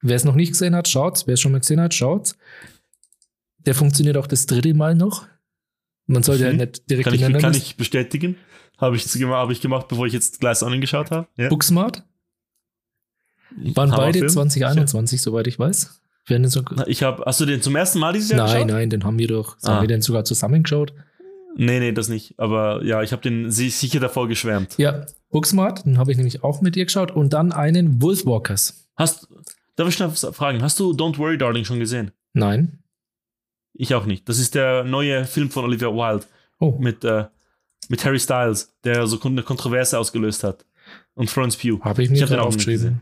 Wer 0.00 0.16
es 0.16 0.24
noch 0.24 0.34
nicht 0.34 0.52
gesehen 0.52 0.74
hat, 0.74 0.88
schaut's. 0.88 1.26
Wer 1.26 1.34
es 1.34 1.40
schon 1.40 1.52
mal 1.52 1.60
gesehen 1.60 1.80
hat, 1.80 1.92
schaut's. 1.92 2.36
Der 3.58 3.74
funktioniert 3.74 4.16
auch 4.16 4.26
das 4.26 4.46
dritte 4.46 4.72
Mal 4.72 4.94
noch. 4.94 5.26
Man 6.06 6.22
sollte 6.22 6.44
ja 6.44 6.52
Mhm. 6.52 6.58
nicht 6.60 6.88
direkt 6.90 7.04
kann, 7.04 7.14
ich, 7.14 7.38
kann 7.42 7.54
ich 7.54 7.76
bestätigen. 7.76 8.36
Habe 8.80 8.96
ich, 8.96 9.04
habe 9.06 9.52
ich 9.52 9.60
gemacht, 9.60 9.88
bevor 9.88 10.06
ich 10.06 10.12
jetzt 10.12 10.40
Glass 10.40 10.62
Onion 10.62 10.80
geschaut 10.80 11.10
habe. 11.10 11.26
Ja. 11.36 11.48
Booksmart. 11.48 12.02
Waren 13.56 13.90
beide 13.90 13.96
Hammerfilm. 13.96 14.28
2021, 14.28 15.20
soweit 15.20 15.46
ich 15.46 15.58
weiß. 15.58 16.00
So 16.44 16.62
Ich 16.86 17.02
habe, 17.02 17.24
hast 17.26 17.40
du 17.40 17.46
den 17.46 17.60
zum 17.60 17.74
ersten 17.74 17.98
Mal 17.98 18.12
dieses 18.12 18.30
Jahr 18.30 18.46
nein, 18.46 18.66
geschaut? 18.68 18.70
nein, 18.78 18.90
den 18.90 19.02
haben 19.04 19.18
wir 19.18 19.26
doch. 19.26 19.56
Ah. 19.62 19.74
Haben 19.74 19.80
wir 19.82 19.88
den 19.88 20.00
sogar 20.00 20.24
zusammengeschaut? 20.24 20.92
Nee, 21.56 21.80
nee, 21.80 21.90
das 21.90 22.08
nicht. 22.08 22.38
Aber 22.38 22.84
ja, 22.84 23.02
ich 23.02 23.10
habe 23.10 23.22
den 23.22 23.50
si- 23.50 23.70
sicher 23.70 23.98
davor 23.98 24.28
geschwärmt. 24.28 24.78
Ja, 24.78 25.06
Booksmart, 25.30 25.84
den 25.84 25.98
habe 25.98 26.12
ich 26.12 26.16
nämlich 26.16 26.44
auch 26.44 26.60
mit 26.60 26.76
dir 26.76 26.84
geschaut. 26.84 27.10
Und 27.10 27.32
dann 27.32 27.50
einen 27.50 28.00
Wolfwalkers. 28.00 28.88
Hast, 28.96 29.26
darf 29.74 29.88
ich 29.88 29.94
schnell 29.96 30.10
fragen? 30.10 30.62
Hast 30.62 30.78
du 30.78 30.92
Don't 30.92 31.18
Worry 31.18 31.36
Darling 31.36 31.64
schon 31.64 31.80
gesehen? 31.80 32.12
Nein. 32.32 32.78
Ich 33.72 33.94
auch 33.96 34.06
nicht. 34.06 34.28
Das 34.28 34.38
ist 34.38 34.54
der 34.54 34.84
neue 34.84 35.24
Film 35.24 35.50
von 35.50 35.64
Olivia 35.64 35.88
Wilde 35.88 36.26
Oh, 36.60 36.76
mit, 36.78 37.02
äh, 37.04 37.24
mit 37.88 38.04
Harry 38.04 38.18
Styles, 38.20 38.72
der 38.84 39.06
so 39.06 39.20
eine 39.22 39.42
Kontroverse 39.42 39.98
ausgelöst 39.98 40.44
hat. 40.44 40.64
Und 41.14 41.28
Florence 41.30 41.56
Pugh. 41.56 41.80
habe 41.84 42.02
ich 42.02 42.10
mir 42.10 42.16
Ich 42.16 42.22
hab 42.22 42.28
den 42.30 42.38
aufgeschrieben. 42.38 43.00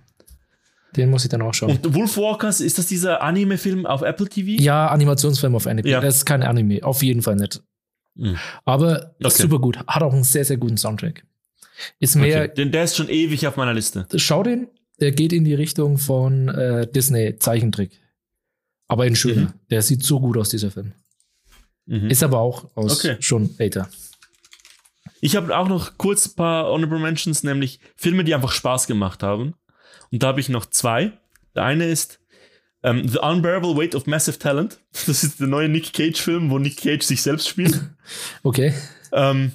Den 0.97 1.11
muss 1.11 1.25
ich 1.25 1.31
dann 1.31 1.43
auch 1.43 1.53
schauen. 1.53 1.71
Und 1.77 1.95
Wolfwalkers, 1.95 2.61
ist 2.63 2.79
das 2.79 2.87
dieser 2.87 3.23
Anime-Film 3.23 3.85
auf 3.85 4.01
Apple 4.03 4.27
TV? 4.29 4.63
ja, 4.63 4.89
Animationsfilm 4.89 5.55
auf 5.55 5.67
Anime. 5.67 5.89
Ja. 5.89 6.01
Das 6.01 6.17
ist 6.17 6.25
kein 6.25 6.43
Anime, 6.43 6.83
auf 6.83 7.03
jeden 7.03 7.21
Fall 7.23 7.37
nicht. 7.37 7.63
Mhm. 8.15 8.37
Aber 8.65 9.15
ist 9.19 9.27
Okay. 9.35 9.43
super 9.43 9.59
gut. 9.59 9.79
Hat 9.87 10.03
auch 10.03 10.13
einen 10.15 10.25
sehr, 10.25 10.45
sehr 10.45 10.57
guten 10.57 10.79
Soundtrack. 10.79 11.25
Ist 12.01 12.17
mehr, 12.17 12.45
Okay. 12.45 12.55
Denn 12.57 12.73
der 12.73 12.85
ist 12.85 12.97
schon 12.97 13.09
ewig 13.11 13.47
auf 13.47 13.57
meiner 13.57 13.75
Liste. 13.75 14.07
schau 14.17 14.43
den, 14.43 14.69
der 14.99 15.13
geht 15.13 15.33
in 15.33 15.45
die 15.45 15.55
Richtung 15.55 15.99
von 15.99 16.49
äh, 16.49 16.87
Disney 16.91 17.37
Zeichentrick. 17.39 18.01
Aber 18.89 19.07
in 19.07 19.15
schöner. 19.15 19.43
Mhm. 19.43 19.53
Der 19.71 19.83
sieht 19.83 20.03
so 20.03 20.19
gut 20.19 20.39
aus, 20.39 20.49
dieser 20.49 20.71
Film. 20.71 20.93
Mhm. 21.87 22.09
Ist 22.11 22.23
aber 22.23 22.39
auch 22.41 22.67
aus 22.75 22.99
Okay. 23.05 23.17
schon 23.21 23.51
älter. 23.59 23.89
Ich 25.21 25.37
habe 25.37 25.57
auch 25.57 25.69
noch 25.69 25.99
kurz 25.99 26.27
ein 26.27 26.35
paar 26.37 26.67
Honorable 26.67 26.99
Mentions, 26.99 27.43
nämlich 27.43 27.81
Filme, 27.97 28.25
die 28.25 28.35
einfach 28.35 28.53
Spaß 28.53 28.87
gemacht 28.87 29.23
haben. 29.23 29.55
Und 30.11 30.23
da 30.23 30.29
habe 30.29 30.41
ich 30.41 30.49
noch 30.49 30.67
zwei. 30.67 31.13
Der 31.55 31.65
eine 31.65 31.87
ist 31.87 32.21
ähm, 32.83 33.09
The 33.09 33.19
Unbearable 33.19 33.77
Weight 33.77 33.95
of 33.95 34.07
Massive 34.07 34.39
Talent. 34.39 34.81
Das 35.07 35.25
ist 35.25 35.41
der 35.41 35.49
neue 35.49 35.69
Nick 35.69 35.93
Cage-Film, 35.93 36.51
wo 36.51 36.59
Nick 36.59 36.79
Cage 36.79 37.03
sich 37.03 37.23
selbst 37.23 37.49
spielt. 37.49 37.81
Okay. 38.43 38.73
ähm, 39.13 39.53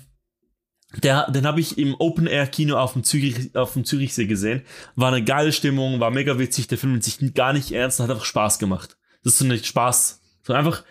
der, 1.01 1.31
den 1.31 1.47
habe 1.47 1.59
ich 1.59 1.79
im 1.79 1.95
Open-Air-Kino 1.95 2.77
auf, 2.77 2.93
dem 2.93 3.03
Zürich, 3.03 3.55
auf 3.55 3.73
dem 3.73 3.83
Zürichsee 3.83 4.27
gesehen. 4.27 4.61
War 4.95 5.11
eine 5.11 5.23
geile 5.23 5.51
Stimmung, 5.51 5.99
war 5.99 6.11
mega 6.11 6.37
witzig. 6.37 6.67
Der 6.67 6.77
Film 6.77 6.91
nimmt 6.91 7.03
sich 7.03 7.33
gar 7.33 7.51
nicht 7.51 7.71
ernst 7.71 7.99
und 7.99 8.03
hat 8.03 8.11
einfach 8.11 8.25
Spaß 8.25 8.59
gemacht. 8.59 8.97
Das 9.23 9.33
ist 9.33 9.39
so 9.39 9.45
eine 9.45 9.57
Spaß. 9.57 10.21
So 10.43 10.53
einfach 10.53 10.83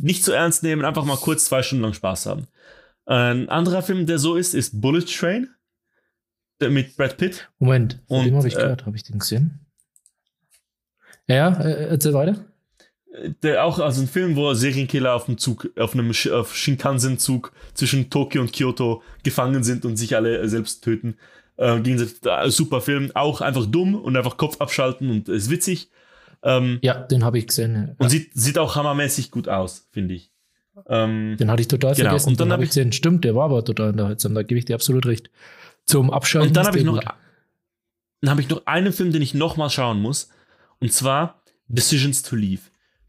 nicht 0.00 0.24
zu 0.24 0.32
ernst 0.32 0.62
nehmen, 0.62 0.84
einfach 0.84 1.04
mal 1.04 1.16
kurz 1.16 1.44
zwei 1.44 1.62
Stunden 1.62 1.82
lang 1.82 1.92
Spaß 1.92 2.26
haben. 2.26 2.46
Ein 3.10 3.48
anderer 3.48 3.82
Film, 3.82 4.06
der 4.06 4.20
so 4.20 4.36
ist, 4.36 4.54
ist 4.54 4.80
Bullet 4.80 5.02
Train. 5.02 5.48
Der 6.60 6.70
mit 6.70 6.96
Brad 6.96 7.16
Pitt. 7.16 7.50
Moment, 7.58 8.00
von 8.06 8.18
Und, 8.18 8.26
dem 8.26 8.36
habe 8.36 8.46
ich 8.46 8.54
äh, 8.54 8.58
gehört. 8.58 8.86
Habe 8.86 8.96
ich 8.96 9.02
den 9.02 9.18
gesehen? 9.18 9.66
Ja, 11.26 11.60
äh, 11.60 11.88
erzähl 11.88 12.14
weiter. 12.14 12.44
Der 13.42 13.64
auch, 13.64 13.80
also 13.80 14.02
ein 14.02 14.06
Film, 14.06 14.36
wo 14.36 14.54
Serienkiller 14.54 15.14
auf 15.14 15.24
dem 15.24 15.38
Zug, 15.38 15.70
auf 15.76 15.94
einem 15.94 16.12
auf 16.32 16.54
Shinkansen-Zug 16.54 17.52
zwischen 17.74 18.10
Tokio 18.10 18.42
und 18.42 18.52
Kyoto 18.52 19.02
gefangen 19.24 19.64
sind 19.64 19.84
und 19.84 19.96
sich 19.96 20.14
alle 20.14 20.48
selbst 20.48 20.84
töten. 20.84 21.16
Äh, 21.56 21.78
äh, 21.80 22.50
super 22.50 22.80
Film, 22.80 23.10
auch 23.14 23.40
einfach 23.40 23.66
dumm 23.66 23.96
und 23.96 24.16
einfach 24.16 24.36
Kopf 24.36 24.60
abschalten 24.60 25.10
und 25.10 25.28
ist 25.28 25.50
witzig. 25.50 25.90
Ähm, 26.44 26.78
Ja, 26.82 26.94
den 27.00 27.24
habe 27.24 27.38
ich 27.38 27.48
gesehen. 27.48 27.96
Und 27.98 28.04
Ja, 28.04 28.08
sieht, 28.08 28.30
sieht 28.34 28.56
auch 28.56 28.76
hammermäßig 28.76 29.32
gut 29.32 29.48
aus, 29.48 29.88
finde 29.90 30.14
ich. 30.14 30.29
Ähm, 30.88 31.36
den 31.38 31.50
hatte 31.50 31.62
ich 31.62 31.68
total 31.68 31.94
genau, 31.94 32.10
vergessen. 32.10 32.28
und 32.30 32.40
dann 32.40 32.48
den 32.48 32.52
hab 32.52 32.56
habe 32.58 32.64
ich 32.64 32.70
gesehen. 32.70 32.92
Stimmt, 32.92 33.24
der 33.24 33.34
war 33.34 33.44
aber 33.46 33.64
total 33.64 33.90
unterhaltsam. 33.90 34.34
Da 34.34 34.42
gebe 34.42 34.58
ich 34.58 34.64
dir 34.64 34.74
absolut 34.74 35.06
recht. 35.06 35.30
Zum 35.84 36.10
Abschalten. 36.10 36.48
und 36.48 36.56
dann 36.56 36.66
habe 36.66 36.78
ich 36.78 36.84
noch, 36.84 37.00
dann 38.20 38.30
habe 38.30 38.40
ich 38.40 38.48
noch 38.48 38.66
einen 38.66 38.92
Film, 38.92 39.12
den 39.12 39.22
ich 39.22 39.34
nochmal 39.34 39.70
schauen 39.70 40.00
muss. 40.00 40.28
Und 40.78 40.92
zwar 40.92 41.42
Decisions 41.68 42.22
to 42.22 42.36
Leave. 42.36 42.62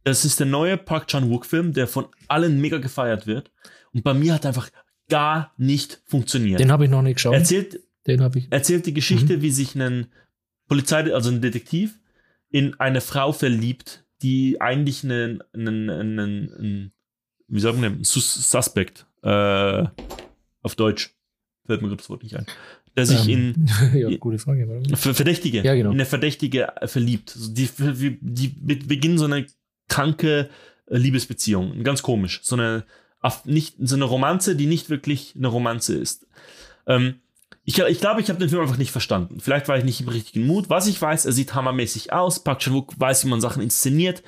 Das 0.03 0.25
ist 0.25 0.39
der 0.39 0.47
neue 0.47 0.77
Park 0.77 1.07
Chan-wook-Film, 1.07 1.73
der 1.73 1.87
von 1.87 2.07
allen 2.27 2.59
mega 2.59 2.77
gefeiert 2.77 3.27
wird. 3.27 3.51
Und 3.93 4.03
bei 4.03 4.13
mir 4.13 4.33
hat 4.33 4.45
einfach 4.45 4.69
gar 5.09 5.53
nicht 5.57 6.01
funktioniert. 6.05 6.59
Den 6.59 6.71
habe 6.71 6.85
ich 6.85 6.89
noch 6.89 7.01
nicht 7.01 7.15
geschaut. 7.15 7.33
erzählt, 7.33 7.81
den 8.07 8.21
habe 8.21 8.39
ich. 8.39 8.47
erzählt 8.51 8.85
die 8.85 8.93
Geschichte, 8.93 9.41
wie 9.41 9.51
sich 9.51 9.75
ein 9.75 10.07
Polizei, 10.67 11.13
also 11.13 11.29
ein 11.29 11.41
Detektiv, 11.41 11.99
in 12.49 12.79
eine 12.79 13.01
Frau 13.01 13.31
verliebt, 13.31 14.05
die 14.21 14.61
eigentlich 14.61 15.03
einen, 15.03 15.43
einen, 15.53 15.89
einen, 15.89 16.19
einen 16.19 16.93
wie 17.51 17.59
sagt 17.59 17.77
man, 17.77 17.93
denn? 17.95 18.03
Sus 18.03 18.49
Suspect, 18.49 19.05
äh, 19.23 19.83
auf 20.63 20.75
Deutsch, 20.75 21.15
fällt 21.65 21.81
mir 21.81 21.95
das 21.95 22.09
Wort 22.09 22.23
nicht 22.23 22.35
ein, 22.35 22.45
der 22.95 23.05
sich 23.05 23.27
Ähm, 23.27 23.53
ja, 23.93 24.09
gute 24.17 24.39
Frage. 24.39 24.63
in 24.63 24.95
Verdächtige, 24.95 25.61
Ja, 25.63 25.75
genau. 25.75 25.89
in 25.89 25.95
eine 25.95 26.05
Verdächtige 26.05 26.75
äh, 26.81 26.87
verliebt. 26.87 27.33
Also 27.35 27.51
die, 27.53 27.69
die, 27.77 28.17
die 28.21 28.47
be- 28.47 28.75
beginnen 28.85 29.17
so 29.17 29.25
eine 29.25 29.45
kranke 29.87 30.49
äh, 30.87 30.97
Liebesbeziehung, 30.97 31.83
ganz 31.83 32.01
komisch, 32.01 32.39
so 32.43 32.55
eine 32.55 32.83
nicht 33.45 33.75
so 33.79 33.95
eine 33.95 34.05
Romanze, 34.05 34.55
die 34.55 34.65
nicht 34.65 34.89
wirklich 34.89 35.35
eine 35.37 35.47
Romanze 35.47 35.95
ist. 35.95 36.25
Ähm, 36.87 37.15
ich, 37.63 37.77
ich 37.77 37.99
glaube, 37.99 38.19
ich 38.19 38.29
habe 38.29 38.39
den 38.39 38.49
Film 38.49 38.61
einfach 38.63 38.79
nicht 38.79 38.89
verstanden. 38.89 39.39
Vielleicht 39.39 39.67
war 39.67 39.77
ich 39.77 39.83
nicht 39.83 40.01
im 40.01 40.07
richtigen 40.07 40.47
Mut. 40.47 40.71
Was 40.71 40.87
ich 40.87 40.99
weiß, 40.99 41.25
er 41.27 41.31
sieht 41.31 41.53
hammermäßig 41.53 42.11
aus. 42.11 42.43
Park 42.43 42.59
Chan-wook 42.61 42.99
weiß, 42.99 43.23
wie 43.23 43.29
man 43.29 43.39
Sachen 43.39 43.61
inszeniert. 43.61 44.23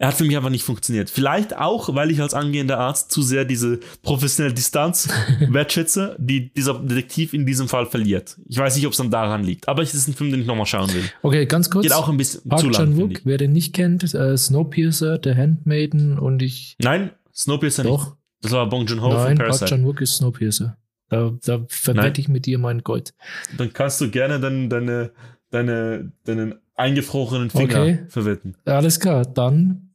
Er 0.00 0.08
hat 0.08 0.14
für 0.14 0.22
mich 0.24 0.36
einfach 0.36 0.50
nicht 0.50 0.62
funktioniert. 0.62 1.10
Vielleicht 1.10 1.56
auch, 1.56 1.92
weil 1.94 2.12
ich 2.12 2.20
als 2.22 2.32
angehender 2.32 2.78
Arzt 2.78 3.10
zu 3.10 3.20
sehr 3.20 3.44
diese 3.44 3.80
professionelle 4.02 4.54
Distanz 4.54 5.08
wertschätze, 5.48 6.14
die 6.20 6.52
dieser 6.52 6.78
Detektiv 6.78 7.34
in 7.34 7.46
diesem 7.46 7.66
Fall 7.68 7.86
verliert. 7.86 8.38
Ich 8.46 8.56
weiß 8.58 8.76
nicht, 8.76 8.86
ob 8.86 8.92
es 8.92 8.98
dann 8.98 9.10
daran 9.10 9.42
liegt. 9.42 9.66
Aber 9.66 9.82
es 9.82 9.94
ist 9.94 10.06
ein 10.06 10.14
Film, 10.14 10.30
den 10.30 10.40
ich 10.40 10.46
nochmal 10.46 10.66
schauen 10.66 10.92
will. 10.94 11.02
Okay, 11.22 11.46
ganz 11.46 11.68
kurz. 11.68 11.82
Geht 11.82 11.92
auch 11.94 12.08
ein 12.08 12.16
bisschen 12.16 12.48
Park 12.48 12.60
zu 12.60 12.68
lang, 12.68 12.96
Chan-wook, 12.96 13.22
wer 13.24 13.38
den 13.38 13.52
nicht 13.52 13.74
kennt, 13.74 14.14
äh, 14.14 14.36
Snowpiercer, 14.36 15.18
The 15.22 15.34
Handmaiden 15.34 16.16
und 16.18 16.42
ich. 16.42 16.76
Nein, 16.80 17.10
Snowpiercer 17.34 17.82
nicht. 17.82 17.92
Doch. 17.92 18.16
Das 18.40 18.52
war 18.52 18.68
Bong 18.68 18.86
Joon-ho 18.86 19.10
von 19.10 19.18
Nein, 19.18 19.36
Park 19.36 19.48
Parasite. 19.48 19.66
Chan-wook 19.70 20.00
ist 20.00 20.16
Snowpiercer. 20.18 20.76
Da, 21.08 21.32
da 21.44 21.64
verwette 21.68 22.20
ich 22.20 22.28
mit 22.28 22.46
dir 22.46 22.58
mein 22.58 22.84
Gold. 22.84 23.14
Dann 23.56 23.72
kannst 23.72 24.00
du 24.00 24.10
gerne 24.10 24.38
dann 24.38 24.70
deine, 24.70 25.10
deine, 25.50 26.12
deinen 26.24 26.54
eingefrorenen 26.76 27.50
Finger 27.50 27.80
Okay. 27.82 27.98
verwetten. 28.08 28.54
Alles 28.64 29.00
klar, 29.00 29.24
dann 29.24 29.87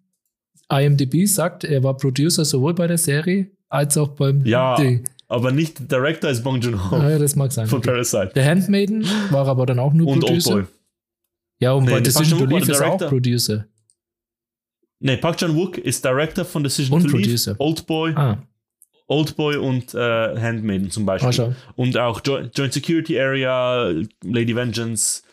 IMDb 0.82 1.26
sagt, 1.28 1.64
er 1.64 1.84
war 1.84 1.96
Producer 1.98 2.46
sowohl 2.46 2.74
bei 2.74 2.88
der 2.88 2.98
Serie 2.98 3.48
als 3.70 3.98
auch 3.98 4.10
beim 4.10 4.46
Ja, 4.46 4.76
Ding. 4.78 5.08
Aber 5.28 5.52
nicht 5.52 5.92
Director 5.92 6.30
ist 6.30 6.44
Bong 6.44 6.60
Joon-ho 6.62 6.96
Ah, 6.96 7.10
ja, 7.12 7.18
das 7.20 7.36
mag 7.36 7.52
sein. 7.52 7.68
von 7.68 7.80
Okay. 7.80 7.90
Parasite. 7.92 8.32
The 8.36 8.42
Handmaiden 8.44 9.06
war 9.32 9.48
aber 9.48 9.66
dann 9.66 9.80
auch 9.80 9.94
nur 9.94 10.08
Und 10.08 10.20
Producer. 10.20 10.56
Oldboy. 10.56 10.72
Ja, 11.60 11.72
und 11.74 11.86
Nee, 11.86 11.92
bei 11.92 12.00
Decision 12.02 12.40
to 12.40 12.46
Leave 12.46 12.72
ist 12.72 12.80
er 12.80 12.92
auch. 12.92 12.98
Producer. 13.10 13.66
Nee, 15.00 15.18
Park 15.18 15.38
Chan-wook 15.38 15.78
ist 15.80 16.04
Director 16.06 16.46
von 16.46 16.64
Decision 16.64 16.98
Und 17.02 17.10
to 17.10 17.18
Leave, 17.18 17.28
Producer. 17.28 17.56
Oldboy 17.60 18.14
Ah, 18.16 18.38
Oldboy 19.08 19.58
und 19.58 19.94
äh, 19.94 19.98
Handmaiden 20.40 20.90
zum 20.92 21.06
Beispiel. 21.06 21.42
Ah, 21.46 21.56
und 21.76 21.98
auch 21.98 22.22
Jo- 22.26 22.48
Joint 22.56 22.74
Security 22.74 23.20
Area, 23.20 23.92
Lady 24.24 24.56
Vengeance, 24.56 25.24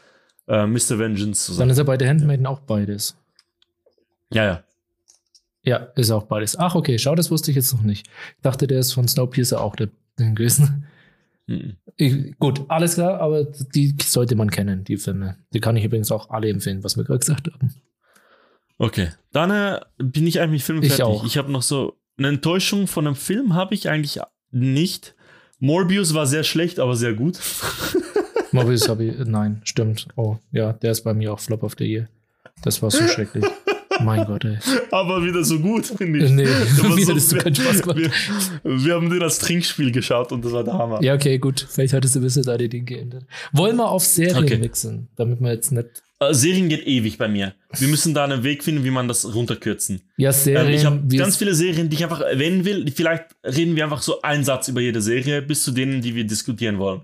äh, 0.49 0.67
Mr. 0.67 0.99
Vengeance. 0.99 1.53
So. 1.53 1.59
Dann 1.59 1.71
ist 1.71 1.79
er 1.79 1.85
bei 1.85 1.97
The 1.99 2.09
Handmaiden 2.09 2.47
auch 2.47 2.61
beides. 2.61 3.17
Ja, 4.33 4.45
ja. 4.45 4.65
Ja, 5.63 5.77
ist 5.97 6.11
auch 6.11 6.25
beides. 6.25 6.59
Ach, 6.59 6.75
okay, 6.75 6.99
schau, 6.99 7.15
das 7.15 7.31
wusste 7.31 7.51
ich 7.51 7.57
jetzt 7.57 7.73
noch 7.75 7.83
nicht. 7.83 8.09
Ich 8.37 8.43
dachte, 8.43 8.67
der 8.67 8.81
ist 8.81 8.93
von 8.93 9.07
Snowpiercer 9.07 9.61
auch 9.61 9.77
der, 9.77 9.89
gewesen. 10.17 10.87
Mhm. 11.47 11.77
Ich, 11.97 12.39
gut, 12.39 12.63
alles 12.69 12.95
klar, 12.95 13.21
aber 13.21 13.45
die 13.45 13.95
sollte 14.03 14.37
man 14.37 14.51
kennen, 14.51 14.85
die 14.85 14.97
Filme. 14.97 15.37
Die 15.53 15.61
kann 15.61 15.77
ich 15.77 15.85
übrigens 15.85 16.11
auch 16.11 16.31
alle 16.31 16.49
empfehlen, 16.49 16.83
was 16.83 16.97
wir 16.97 17.05
gerade 17.05 17.19
gesagt 17.19 17.51
haben. 17.53 17.75
Okay. 18.79 19.11
Dann 19.33 19.51
äh, 19.51 19.81
bin 19.99 20.27
ich 20.27 20.41
eigentlich 20.41 20.67
mit 20.69 20.81
Film 20.81 20.83
Ich 20.83 21.03
auch. 21.03 21.25
Ich 21.27 21.37
habe 21.37 21.53
noch 21.53 21.63
so 21.63 21.99
eine 22.17 22.29
Enttäuschung 22.29 22.87
von 22.87 23.07
einem 23.07 23.17
Film 23.17 23.55
habe 23.55 23.75
ich 23.75 23.89
eigentlich 23.91 24.21
nicht. 24.51 25.15
Morbius 25.59 26.15
war 26.15 26.27
sehr 26.27 26.45
schlecht, 26.45 26.79
aber 26.79 26.97
sehr 26.97 27.13
gut. 27.13 27.39
Morbius 28.53 28.89
habe 28.89 29.05
ich, 29.05 29.19
nein, 29.19 29.61
stimmt. 29.65 30.09
Oh, 30.17 30.37
ja, 30.53 30.73
der 30.73 30.93
ist 30.93 31.03
bei 31.03 31.15
mir 31.15 31.33
auch 31.33 31.41
Flop 31.41 31.63
of 31.63 31.75
the 31.79 31.85
Year. 31.85 32.09
Das 32.63 32.81
war 32.83 32.91
so 32.91 33.07
schrecklich. 33.09 33.45
Mein 34.05 34.25
Gott, 34.27 34.45
ey. 34.45 34.59
aber 34.91 35.25
wieder 35.25 35.43
so 35.45 35.59
gut, 35.59 35.87
finde 35.87 36.25
ich. 36.25 36.31
Nee, 36.31 36.45
wieder 36.47 37.05
so- 37.05 37.15
hast 37.15 37.33
du 37.33 37.37
keinen 37.39 37.55
Spaß 37.55 37.83
gemacht. 37.83 37.99
Wir, 37.99 38.11
wir 38.85 38.95
haben 38.95 39.11
den 39.11 39.23
als 39.23 39.39
Trinkspiel 39.39 39.91
geschaut 39.93 40.33
und 40.33 40.45
das 40.45 40.53
war 40.53 40.65
der 40.65 40.75
Hammer. 40.75 41.03
Ja, 41.03 41.15
okay, 41.15 41.39
gut. 41.39 41.67
Vielleicht 41.71 41.93
hattest 41.95 42.15
du 42.15 42.21
ein 42.21 42.23
bisschen 42.23 42.43
deine 42.43 42.69
Dinge 42.69 42.85
geändert. 42.85 43.25
Wollen 43.53 43.77
wir 43.77 43.89
auf 43.89 44.05
Serien 44.05 44.45
Okay. 44.45 44.61
wechseln, 44.61 45.09
damit 45.17 45.41
wir 45.41 45.53
jetzt 45.53 45.73
nicht. 45.73 46.03
Äh, 46.21 46.35
Serien 46.35 46.69
geht 46.69 46.87
ewig 46.87 47.17
bei 47.17 47.29
mir. 47.29 47.55
Wir 47.79 47.89
müssen 47.89 48.13
da 48.13 48.25
einen 48.25 48.43
Weg 48.43 48.63
finden, 48.63 48.85
wie 48.85 48.91
man 48.91 49.09
das 49.09 49.35
runterkürzen. 49.35 50.03
Ja, 50.19 50.33
Serien. 50.33 50.67
Ähm, 50.69 50.75
ich 50.75 50.85
habe 50.85 51.17
ganz 51.17 51.37
viele 51.39 51.55
Serien, 51.55 51.89
die 51.89 51.97
ich 51.97 52.03
einfach 52.05 52.21
erwähnen 52.21 52.65
will. 52.67 52.91
Vielleicht 52.95 53.25
reden 53.43 53.75
wir 53.75 53.85
einfach 53.85 54.03
so 54.03 54.21
einen 54.23 54.45
Satz 54.45 54.69
über 54.69 54.81
jede 54.83 55.01
Serie, 55.01 55.41
bis 55.41 55.65
zu 55.65 55.71
denen, 55.71 56.03
die 56.03 56.15
wir 56.15 56.25
diskutieren 56.25 56.79
wollen. 56.79 57.03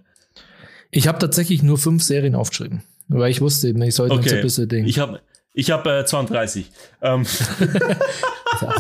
Ich 0.91 1.09
habe 1.09 1.19
tatsächlich 1.19 1.63
nur 1.63 1.79
fünf 1.79 2.03
Serien 2.03 2.35
aufgeschrieben. 2.35 2.83
Weil 3.09 3.31
ich 3.31 3.41
wusste, 3.41 3.69
ich 3.69 3.95
sollte 3.95 4.15
uns 4.17 4.27
Okay. 4.27 4.37
ein 4.37 4.43
bisschen 4.43 4.69
denken. 4.69 4.89
Ich 4.89 4.99
habe 4.99 5.21
ich 5.59 5.71
hab, 5.73 5.87
äh, 5.87 6.05
32. 6.05 6.71
Ähm, 7.03 7.25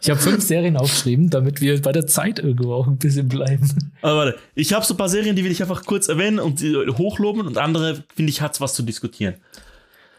ich 0.00 0.10
habe 0.10 0.20
fünf 0.20 0.42
Serien 0.44 0.76
aufgeschrieben, 0.76 1.30
damit 1.30 1.60
wir 1.60 1.80
bei 1.82 1.92
der 1.92 2.06
Zeit 2.06 2.38
irgendwo 2.38 2.74
auch 2.74 2.86
ein 2.86 2.98
bisschen 2.98 3.28
bleiben. 3.28 3.68
aber 4.02 4.16
warte, 4.16 4.38
ich 4.54 4.72
habe 4.72 4.84
so 4.84 4.94
ein 4.94 4.96
paar 4.96 5.08
Serien, 5.08 5.36
die 5.36 5.44
will 5.44 5.50
ich 5.50 5.60
einfach 5.62 5.84
kurz 5.84 6.08
erwähnen 6.08 6.38
und 6.38 6.62
äh, 6.62 6.86
hochloben 6.92 7.46
und 7.46 7.58
andere, 7.58 8.04
finde 8.14 8.30
ich, 8.30 8.40
hat's 8.42 8.60
was 8.60 8.74
zu 8.74 8.82
diskutieren. 8.82 9.34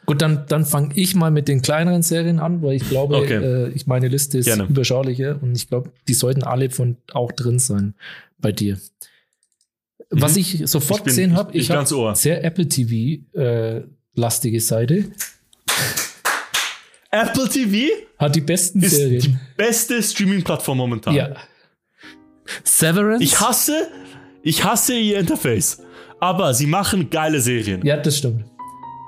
Gut, 0.08 0.22
dann, 0.22 0.46
dann 0.48 0.66
fange 0.66 0.90
ich 0.96 1.14
mal 1.16 1.30
mit 1.30 1.48
den 1.48 1.62
kleineren 1.62 2.02
Serien 2.02 2.40
an, 2.40 2.62
weil 2.64 2.74
ich 2.76 2.90
glaube, 2.90 3.18
Okay. 3.18 3.36
äh, 3.36 3.70
ich 3.70 3.86
meine 3.86 4.08
Liste 4.08 4.40
ist 4.40 4.46
Gerne. 4.48 4.64
überschaulicher 4.64 5.38
und 5.42 5.56
ich 5.56 5.68
glaube, 5.70 5.92
die 6.08 6.16
sollten 6.16 6.44
alle 6.44 6.70
von 6.72 6.98
auch 7.14 7.32
drin 7.32 7.60
sein 7.60 7.94
bei 8.40 8.52
dir. 8.52 8.80
Was 10.10 10.36
ich 10.36 10.64
sofort 10.66 11.02
Ich 11.02 11.04
bin- 11.06 11.12
gesehen 11.12 11.32
ich- 11.32 11.38
habe, 11.38 11.52
ich 11.54 11.62
ich, 11.64 11.70
habe 11.70 11.80
ganz 11.80 11.92
Ohr. 11.94 12.16
sehr 12.16 12.44
Apple 12.44 12.68
TV 12.68 13.22
äh, 13.40 13.84
lastige 14.16 14.60
Seite, 14.60 15.06
Apple 17.12 17.50
TV 17.50 17.92
hat 18.18 18.36
die 18.36 18.42
besten 18.42 18.82
ist 18.82 18.92
die 18.94 18.96
Serien. 18.96 19.40
beste 19.58 20.02
Streaming-Plattform 20.02 20.78
momentan. 20.78 21.14
Ja. 21.14 21.36
Severance. 22.64 23.24
Ich 23.24 23.40
hasse, 23.40 23.88
ich 24.44 24.64
hasse 24.64 24.94
ihr 24.96 25.20
Interface. 25.20 25.82
Aber 26.20 26.54
sie 26.54 26.68
machen 26.68 27.10
geile 27.10 27.40
Serien. 27.42 27.84
ja, 27.86 27.98
das 27.98 28.18
stimmt. 28.18 28.46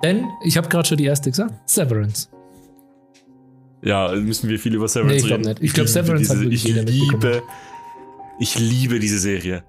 Denn 0.03 0.25
ich 0.43 0.57
habe 0.57 0.67
gerade 0.67 0.87
schon 0.87 0.97
die 0.97 1.05
erste 1.05 1.29
gesagt. 1.29 1.53
Severance. 1.69 2.29
Ja, 3.83 4.11
müssen 4.15 4.49
wir 4.49 4.59
viel 4.59 4.73
über 4.75 4.87
Severance 4.87 5.13
Nee, 5.15 5.21
ich 5.21 5.27
glaub 5.27 5.39
reden. 5.39 5.49
nicht. 5.49 5.61
Ich 5.63 5.73
glaub, 5.73 5.85
liebe 5.87 5.91
Severance 5.91 6.29
hat 6.29 6.35
diese, 6.37 6.43
wirklich 6.45 6.65
ich 6.65 6.75
jeder 6.75 6.83
liebe, 6.83 7.41
ich 8.39 8.59
liebe 8.59 8.99
diese 8.99 9.19
Serie. 9.19 9.63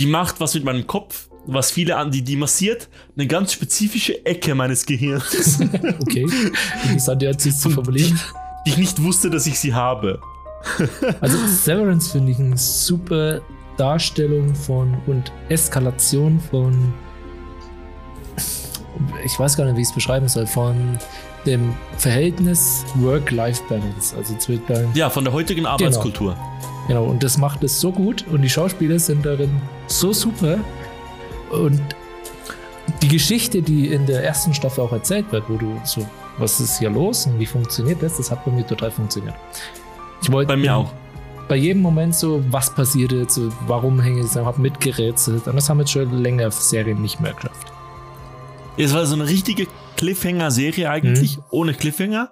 Die 0.00 0.06
macht 0.06 0.40
was 0.40 0.54
mit 0.54 0.64
meinem 0.64 0.86
Kopf, 0.86 1.28
was 1.46 1.70
viele 1.70 1.96
an, 1.96 2.10
die, 2.10 2.22
die 2.22 2.36
massiert 2.36 2.88
eine 3.16 3.26
ganz 3.26 3.52
spezifische 3.52 4.24
Ecke 4.24 4.54
meines 4.54 4.86
Gehirns, 4.86 5.60
Okay. 6.00 6.26
Interessant, 6.84 7.22
ja, 7.22 7.30
jetzt 7.30 7.60
zu 7.60 7.70
formulieren. 7.70 8.18
die 8.66 8.70
ich 8.70 8.78
nicht 8.78 9.02
wusste, 9.02 9.30
dass 9.30 9.46
ich 9.46 9.58
sie 9.58 9.74
habe. 9.74 10.20
Also 11.20 11.36
Severance 11.46 12.10
finde 12.12 12.32
ich 12.32 12.38
eine 12.38 12.56
super 12.56 13.42
Darstellung 13.76 14.54
von 14.54 14.96
und 15.06 15.30
Eskalation 15.50 16.40
von 16.50 16.94
ich 19.24 19.38
weiß 19.38 19.56
gar 19.56 19.64
nicht, 19.64 19.76
wie 19.76 19.82
ich 19.82 19.88
es 19.88 19.94
beschreiben 19.94 20.28
soll, 20.28 20.46
von 20.46 20.98
dem 21.46 21.74
Verhältnis 21.98 22.84
Work-Life-Balance. 22.96 24.16
Also 24.16 24.36
zwischen 24.36 24.62
Ja, 24.94 25.10
von 25.10 25.24
der 25.24 25.32
heutigen 25.32 25.66
Arbeitskultur. 25.66 26.36
Genau, 26.88 27.04
und 27.04 27.22
das 27.22 27.38
macht 27.38 27.62
es 27.64 27.80
so 27.80 27.90
gut 27.90 28.24
und 28.30 28.42
die 28.42 28.48
Schauspieler 28.48 28.98
sind 28.98 29.24
darin 29.24 29.50
so 29.86 30.12
super. 30.12 30.58
Und 31.54 31.80
die 33.02 33.08
Geschichte, 33.08 33.62
die 33.62 33.88
in 33.88 34.06
der 34.06 34.24
ersten 34.24 34.52
Staffel 34.54 34.82
auch 34.82 34.92
erzählt 34.92 35.30
wird, 35.32 35.48
wo 35.48 35.56
du 35.56 35.80
so, 35.84 36.06
was 36.38 36.60
ist 36.60 36.78
hier 36.78 36.90
los 36.90 37.26
und 37.26 37.38
wie 37.38 37.46
funktioniert 37.46 38.02
das, 38.02 38.16
das 38.18 38.30
hat 38.30 38.44
bei 38.44 38.50
mir 38.50 38.66
total 38.66 38.90
funktioniert. 38.90 39.34
Ich 40.22 40.30
wollte 40.30 40.48
Bei 40.48 40.56
mir 40.56 40.76
auch. 40.76 40.92
Bei 41.48 41.56
jedem 41.56 41.82
Moment 41.82 42.14
so, 42.14 42.42
was 42.50 42.74
passiert 42.74 43.12
jetzt, 43.12 43.38
warum 43.66 44.00
hänge 44.00 44.24
ich, 44.24 44.34
habe 44.34 44.60
mitgerätselt. 44.60 45.46
Und 45.46 45.56
das 45.56 45.68
haben 45.68 45.78
jetzt 45.80 45.92
schon 45.92 46.10
länger 46.22 46.50
Serien 46.50 47.02
nicht 47.02 47.20
mehr 47.20 47.34
geschafft. 47.34 47.66
Es 48.76 48.92
war 48.94 49.04
so 49.06 49.14
eine 49.14 49.28
richtige 49.28 49.66
Cliffhanger-Serie 49.96 50.88
eigentlich, 50.90 51.36
Mhm. 51.36 51.42
ohne 51.50 51.74
Cliffhanger, 51.74 52.30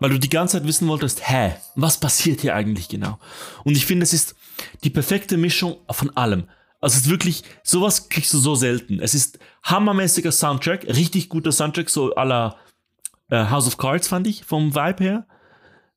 weil 0.00 0.10
du 0.10 0.18
die 0.18 0.28
ganze 0.28 0.58
Zeit 0.58 0.66
wissen 0.66 0.88
wolltest, 0.88 1.28
hä, 1.28 1.54
was 1.74 1.98
passiert 1.98 2.40
hier 2.42 2.54
eigentlich 2.54 2.88
genau? 2.88 3.18
Und 3.64 3.76
ich 3.76 3.86
finde, 3.86 4.04
es 4.04 4.12
ist 4.12 4.34
die 4.84 4.90
perfekte 4.90 5.36
Mischung 5.36 5.76
von 5.90 6.16
allem. 6.16 6.44
Also 6.84 6.98
es 6.98 7.04
ist 7.04 7.10
wirklich, 7.10 7.44
sowas 7.62 8.10
kriegst 8.10 8.34
du 8.34 8.38
so 8.38 8.54
selten. 8.54 9.00
Es 9.00 9.14
ist 9.14 9.38
hammermäßiger 9.62 10.30
Soundtrack, 10.30 10.86
richtig 10.86 11.30
guter 11.30 11.50
Soundtrack, 11.50 11.88
so 11.88 12.14
à 12.14 12.24
la 12.24 12.56
äh, 13.30 13.46
House 13.48 13.66
of 13.66 13.78
Cards 13.78 14.06
fand 14.06 14.26
ich, 14.26 14.44
vom 14.44 14.74
Vibe 14.74 15.02
her. 15.02 15.26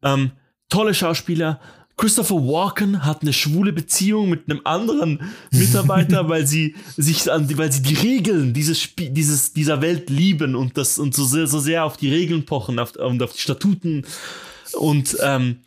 Ähm, 0.01 0.31
tolle 0.69 0.93
Schauspieler. 0.93 1.59
Christopher 1.97 2.35
Walken 2.35 3.03
hat 3.03 3.21
eine 3.21 3.33
schwule 3.33 3.73
Beziehung 3.73 4.29
mit 4.29 4.49
einem 4.49 4.61
anderen 4.63 5.33
Mitarbeiter, 5.51 6.29
weil 6.29 6.47
sie 6.47 6.73
sich 6.95 7.29
an 7.29 7.49
die, 7.49 7.57
weil 7.57 7.69
sie 7.69 7.81
die 7.81 7.95
Regeln 7.95 8.53
dieses 8.53 8.79
Spiel, 8.79 9.09
dieses, 9.09 9.51
dieser 9.51 9.81
Welt 9.81 10.09
lieben 10.09 10.55
und 10.55 10.77
das 10.77 10.99
und 10.99 11.13
so 11.13 11.25
sehr, 11.25 11.47
so 11.47 11.59
sehr 11.59 11.83
auf 11.83 11.97
die 11.97 12.09
Regeln 12.09 12.45
pochen 12.45 12.79
auf, 12.79 12.95
und 12.95 13.21
auf 13.21 13.33
die 13.33 13.41
Statuten 13.41 14.05
und 14.71 15.17
ähm, 15.21 15.57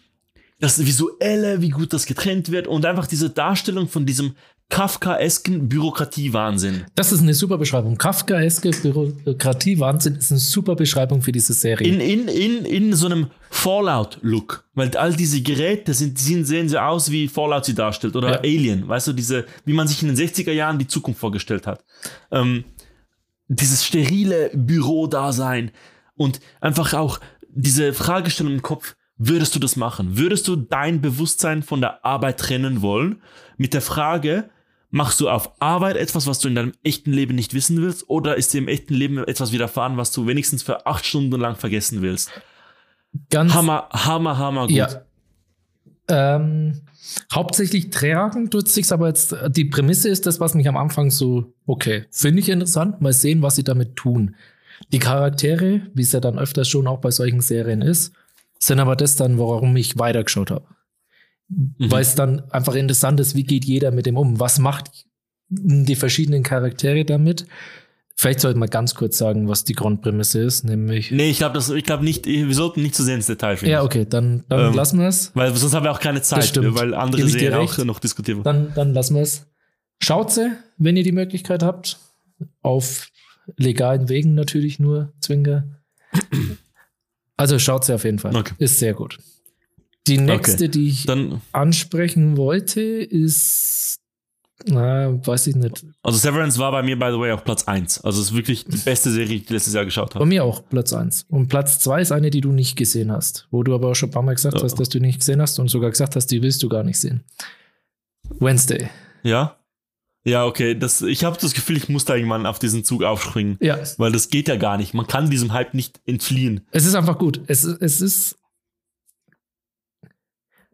das 0.61 0.79
Visuelle, 0.79 1.61
wie 1.61 1.71
gut 1.71 1.93
das 1.93 2.07
getrennt 2.07 2.51
wird 2.51 2.69
und 2.69 2.87
einfach 2.87 3.07
diese 3.07 3.29
Darstellung 3.29 3.87
von 3.87 4.07
diesem 4.07 4.35
Kafkaesken 4.71 5.69
Bürokratiewahnsinn. 5.69 6.87
Das 6.95 7.13
ist 7.13 7.21
eine 7.21 7.35
super 7.35 7.59
Beschreibung. 7.59 7.99
Kafkaeske 7.99 8.71
Bürokratie-Wahnsinn 8.71 10.15
ist 10.15 10.31
eine 10.31 10.39
super 10.41 10.77
Beschreibung 10.77 11.23
für 11.23 11.33
diese 11.33 11.53
Serie. 11.53 11.87
In, 11.87 12.01
in, 12.01 12.29
in, 12.29 12.65
in 12.65 12.95
so 12.95 13.07
einem 13.07 13.27
Fallout-Look. 13.51 14.65
Weil 14.75 14.97
all 14.97 15.15
diese 15.15 15.43
Geräte 15.43 15.93
sind, 15.93 16.19
sind, 16.19 16.45
sehen 16.45 16.69
so 16.69 16.79
aus, 16.79 17.11
wie 17.11 17.27
Fallout 17.29 17.65
sie 17.65 17.75
darstellt. 17.75 18.15
Oder 18.15 18.31
Ja. 18.31 18.39
Alien. 18.39 18.89
Weißt 18.89 19.09
du, 19.09 19.13
diese, 19.13 19.45
wie 19.65 19.73
man 19.73 19.89
sich 19.89 20.03
in 20.03 20.15
den 20.15 20.17
60er 20.17 20.53
Jahren 20.53 20.79
die 20.79 20.87
Zukunft 20.87 21.21
vorgestellt 21.21 21.67
hat. 21.67 21.85
Ähm, 22.31 22.65
dieses 23.49 23.85
sterile 23.85 24.51
Büro-Dasein. 24.55 25.73
Und 26.15 26.41
einfach 26.61 26.95
auch 26.95 27.19
diese 27.53 27.93
Fragestellung 27.93 28.53
im 28.55 28.63
Kopf. 28.63 28.95
Würdest 29.19 29.55
du 29.55 29.59
das 29.59 29.75
machen? 29.77 30.17
Würdest 30.17 30.49
du 30.49 30.57
dein 30.57 31.01
Bewusstsein 31.03 31.63
von 31.65 31.81
der 31.81 32.05
Arbeit 32.07 32.39
trennen 32.39 32.81
wollen? 32.81 33.21
Mit 33.59 33.75
der 33.75 33.83
Frage, 33.83 34.49
machst 34.91 35.21
du 35.21 35.29
auf 35.29 35.53
Arbeit 35.61 35.97
etwas, 35.97 36.27
was 36.27 36.39
du 36.41 36.49
in 36.49 36.55
deinem 36.55 36.73
echten 36.83 37.13
Leben 37.13 37.35
nicht 37.35 37.55
wissen 37.55 37.81
willst? 37.81 38.09
Oder 38.09 38.37
ist 38.37 38.53
dir 38.53 38.59
im 38.59 38.69
echten 38.69 38.95
Leben 38.95 39.19
etwas 39.19 39.53
widerfahren, 39.53 39.97
was 39.97 40.13
du 40.13 40.27
wenigstens 40.27 40.63
für 40.63 40.87
acht 40.87 41.07
Stunden 41.07 41.41
lang 41.41 41.57
vergessen 41.57 42.03
willst? 42.03 42.31
Ganz 43.31 43.55
Hammer, 43.55 43.89
hammer, 43.93 44.39
hammer 44.39 44.67
gut. 44.67 44.77
Ja. 44.77 45.03
Ähm, 46.09 46.83
hauptsächlich 47.33 47.91
tragen 47.91 48.51
tut 48.51 48.69
sich's, 48.69 48.93
aber 48.93 49.09
jetzt 49.09 49.35
die 49.49 49.65
Prämisse 49.65 50.09
ist 50.09 50.27
das, 50.27 50.41
was 50.41 50.55
mich 50.55 50.69
am 50.69 50.77
Anfang 50.77 51.11
so, 51.11 51.53
okay, 51.67 52.07
finde 52.11 52.41
ich 52.41 52.49
interessant, 52.49 53.01
mal 53.01 53.13
sehen, 53.13 53.43
was 53.43 53.57
sie 53.57 53.65
damit 53.65 53.97
tun. 53.97 54.35
Die 54.93 54.99
Charaktere, 54.99 55.83
wie 55.95 56.03
es 56.03 56.13
ja 56.13 56.21
dann 56.21 56.39
öfters 56.39 56.69
schon 56.69 56.87
auch 56.87 57.01
bei 57.01 57.11
solchen 57.11 57.41
Serien 57.41 57.83
ist, 57.83 58.13
sind 58.59 58.81
aber 58.81 58.97
das 58.97 59.17
dann, 59.17 59.39
warum 59.39 59.77
ich 59.77 59.99
weitergeschaut 59.99 60.51
habe. 60.51 60.67
Weil 61.79 62.03
es 62.03 62.15
dann 62.15 62.49
einfach 62.51 62.75
interessant 62.75 63.19
ist, 63.19 63.35
wie 63.35 63.43
geht 63.45 63.65
jeder 63.65 63.91
mit 63.91 64.07
dem 64.07 64.17
um? 64.17 64.39
Was 64.39 64.59
macht 64.59 64.91
die 65.49 65.97
verschiedenen 65.97 66.45
Charaktere 66.45 67.05
damit? 67.05 67.47
Vielleicht 68.15 68.41
sollten 68.41 68.61
wir 68.61 68.69
ganz 68.69 68.95
kurz 68.95 69.17
sagen, 69.19 69.49
was 69.49 69.65
die 69.65 69.73
Grundprämisse 69.73 70.41
ist, 70.43 70.63
nämlich. 70.65 71.11
Nee, 71.11 71.31
ich 71.31 71.39
glaube 71.39 71.59
ich 71.59 71.85
glaub 71.85 72.03
nicht, 72.03 72.27
wir 72.27 72.55
sollten 72.55 72.83
nicht 72.83 72.95
zu 72.95 73.03
sehr 73.03 73.15
ins 73.17 73.27
Detail 73.27 73.57
finden. 73.57 73.73
Ja, 73.73 73.83
okay, 73.83 74.07
dann, 74.09 74.45
dann 74.49 74.69
Ähm, 74.69 74.75
lassen 74.75 75.01
wir 75.01 75.09
es. 75.09 75.33
Weil 75.35 75.55
sonst 75.57 75.75
haben 75.75 75.85
wir 75.85 75.91
auch 75.91 76.01
keine 76.01 76.21
Zeit, 76.23 76.45
stimmt. 76.45 76.75
weil 76.79 76.95
andere 76.95 77.27
Serien 77.27 77.55
auch 77.55 77.79
noch 77.79 77.99
diskutieren. 77.99 78.43
Dann, 78.43 78.73
dann 78.75 78.93
lassen 78.93 79.15
wir 79.17 79.23
es. 79.23 79.47
Schaut 80.03 80.31
sie, 80.33 80.53
wenn 80.77 80.97
ihr 80.97 81.03
die 81.03 81.13
Möglichkeit 81.13 81.63
habt. 81.63 81.99
Auf 82.63 83.09
legalen 83.57 84.09
Wegen 84.09 84.35
natürlich 84.35 84.79
nur, 84.79 85.13
Zwinger. 85.21 85.65
Also 87.37 87.59
schaut 87.59 87.85
sie 87.87 87.95
auf 87.95 88.05
jeden 88.05 88.19
Fall. 88.19 88.37
Okay. 88.37 88.55
Ist 88.59 88.79
sehr 88.79 88.95
gut. 88.95 89.19
Die 90.07 90.19
nächste, 90.19 90.65
Okay. 90.65 90.69
die 90.69 90.89
ich 90.89 91.07
Dann, 91.07 91.41
ansprechen 91.53 92.37
wollte, 92.37 92.81
ist, 92.81 93.99
na, 94.67 95.25
weiß 95.27 95.47
ich 95.49 95.57
nicht. 95.57 95.85
also 96.03 96.19
Severance 96.19 96.59
war 96.59 96.73
bei 96.73 96.83
mir, 96.83 96.99
by 96.99 97.11
the 97.13 97.19
way, 97.19 97.33
auf 97.33 97.45
Platz 97.45 97.65
1. 97.69 98.01
Also 98.03 98.21
es 98.21 98.29
ist 98.31 98.35
wirklich 98.37 98.65
die 98.65 98.77
beste 98.79 99.11
Serie, 99.11 99.29
die 99.39 99.45
ich 99.45 99.51
letztes 99.51 99.75
Jahr 99.75 99.85
geschaut 99.85 100.11
Bei 100.15 100.21
habe. 100.21 100.27
mir 100.27 100.43
auch 100.45 100.69
Platz 100.69 100.93
1. 100.93 101.27
Und 101.29 101.49
Platz 101.49 101.79
2 101.81 102.01
ist 102.03 102.13
eine, 102.13 102.31
die 102.31 102.41
du 102.41 102.51
nicht 102.53 102.77
gesehen 102.77 103.13
hast. 103.13 103.47
Wo 103.51 103.63
du 103.63 103.75
aber 103.75 103.89
auch 103.91 103.95
schon 103.95 104.09
ein 104.09 104.13
paar 104.13 104.23
Mal 104.23 104.35
gesagt 104.35 104.57
Ja. 104.57 104.63
hast, 104.63 104.75
dass 104.81 104.89
du 104.89 105.01
nicht 105.01 105.21
gesehen 105.21 105.41
hast 105.41 105.59
und 105.59 105.69
sogar 105.69 105.91
gesagt 105.91 106.17
hast, 106.17 106.27
die 106.29 106.43
willst 106.43 106.63
du 106.63 106.69
gar 106.69 106.83
nicht 106.83 106.99
sehen. 106.99 107.23
Wednesday. 108.39 108.89
Ja? 109.23 109.57
Ja, 110.25 110.45
okay. 110.45 110.75
Das, 110.79 111.01
ich 111.03 111.25
habe 111.25 111.39
das 111.41 111.55
Gefühl, 111.55 111.77
ich 111.79 111.89
muss 111.89 112.05
da 112.05 112.15
irgendwann 112.15 112.45
auf 112.47 112.59
diesen 112.59 112.85
Zug 112.85 113.03
aufspringen. 113.03 113.57
Ja, 113.61 113.79
Weil 113.97 114.13
das 114.13 114.29
geht 114.29 114.49
ja 114.49 114.57
gar 114.57 114.77
nicht. 114.77 114.93
Man 114.95 115.07
kann 115.07 115.31
diesem 115.31 115.53
Hype 115.53 115.73
nicht 115.75 116.01
entfliehen. 116.05 116.61
es 116.71 116.85
ist 116.85 116.95
einfach 116.95 117.19
gut. 117.19 117.41
Es, 117.47 117.65
es 117.65 118.01
ist. 118.01 118.37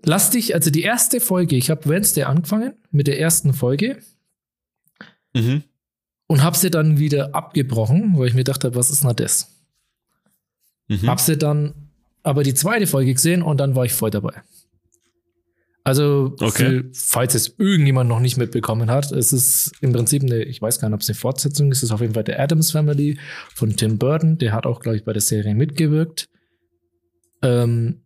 Lass 0.08 0.30
dich, 0.30 0.54
also 0.54 0.70
die 0.70 0.82
erste 0.82 1.20
Folge, 1.20 1.56
ich 1.56 1.68
habe 1.68 1.88
Wednesday 1.88 2.22
angefangen 2.24 2.74
mit 2.92 3.06
der 3.08 3.18
ersten 3.20 3.52
Folge 3.52 3.98
Mhm. 5.34 5.64
und 6.28 6.42
habe 6.42 6.56
sie 6.56 6.70
dann 6.70 6.98
wieder 6.98 7.34
abgebrochen, 7.34 8.16
weil 8.16 8.28
ich 8.28 8.34
mir 8.34 8.44
dachte, 8.44 8.74
was 8.74 8.90
ist 8.90 9.02
denn 9.04 9.14
das? 9.16 9.52
Mhm. 10.88 11.08
Hab 11.08 11.20
sie 11.20 11.36
dann 11.36 11.74
aber 12.22 12.42
die 12.44 12.54
zweite 12.54 12.86
Folge 12.86 13.12
gesehen 13.14 13.42
und 13.42 13.58
dann 13.58 13.74
war 13.74 13.84
ich 13.84 13.92
voll 13.92 14.10
dabei. 14.10 14.42
Also, 15.84 16.34
Okay. 16.40 16.82
für, 16.82 16.90
falls 16.94 17.34
es 17.34 17.54
irgendjemand 17.58 18.08
noch 18.08 18.18
nicht 18.18 18.36
mitbekommen 18.36 18.90
hat, 18.90 19.12
es 19.12 19.32
ist 19.32 19.72
im 19.80 19.92
Prinzip 19.92 20.22
eine, 20.22 20.42
ich 20.42 20.60
weiß 20.62 20.80
gar 20.80 20.88
nicht, 20.88 20.94
ob 20.94 21.00
es 21.02 21.08
eine 21.08 21.14
Fortsetzung 21.16 21.70
ist, 21.70 21.78
es 21.78 21.84
ist 21.84 21.90
auf 21.92 22.00
jeden 22.00 22.14
Fall 22.14 22.24
der 22.24 22.40
Adams 22.40 22.70
Family 22.72 23.18
von 23.54 23.76
Tim 23.76 23.98
Burton, 23.98 24.38
der 24.38 24.52
hat 24.52 24.66
auch, 24.66 24.80
glaube 24.80 24.96
ich, 24.96 25.04
bei 25.04 25.12
der 25.12 25.22
Serie 25.22 25.54
mitgewirkt. 25.54 26.28
Ähm, 27.42 28.02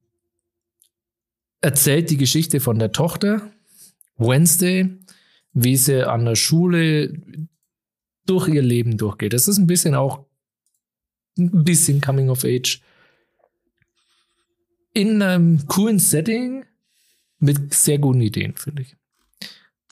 erzählt 1.60 2.10
die 2.10 2.16
Geschichte 2.16 2.60
von 2.60 2.78
der 2.78 2.92
Tochter, 2.92 3.50
Wednesday, 4.16 4.88
wie 5.52 5.76
sie 5.76 6.06
an 6.08 6.24
der 6.24 6.36
Schule 6.36 7.20
durch 8.26 8.48
ihr 8.48 8.62
Leben 8.62 8.96
durchgeht. 8.96 9.32
Das 9.32 9.48
ist 9.48 9.58
ein 9.58 9.66
bisschen 9.66 9.94
auch 9.94 10.24
ein 11.38 11.64
bisschen 11.64 12.00
Coming 12.00 12.28
of 12.28 12.44
Age. 12.44 12.80
In 14.92 15.22
einem 15.22 15.66
coolen 15.66 15.98
Setting 15.98 16.64
mit 17.38 17.72
sehr 17.72 17.98
guten 17.98 18.20
Ideen, 18.20 18.54
finde 18.56 18.82
ich. 18.82 18.96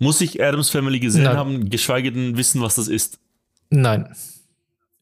Muss 0.01 0.21
ich 0.21 0.43
Adams 0.43 0.71
Family 0.71 1.01
gesehen 1.01 1.25
Nein. 1.25 1.37
haben, 1.37 1.71
geschweige 1.71 2.13
denn 2.13 2.37
wissen, 2.37 2.61
was 2.61 2.77
das 2.77 2.89
ist. 2.89 3.19
Nein. 3.71 4.15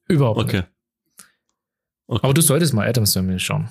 Überhaupt 0.08 0.40
Okay. 0.40 0.62
nicht. 0.62 0.68
Aber 2.22 2.34
du 2.34 2.40
solltest 2.40 2.72
mal 2.72 2.86
Adams 2.88 3.12
Family 3.14 3.38
schauen. 3.40 3.68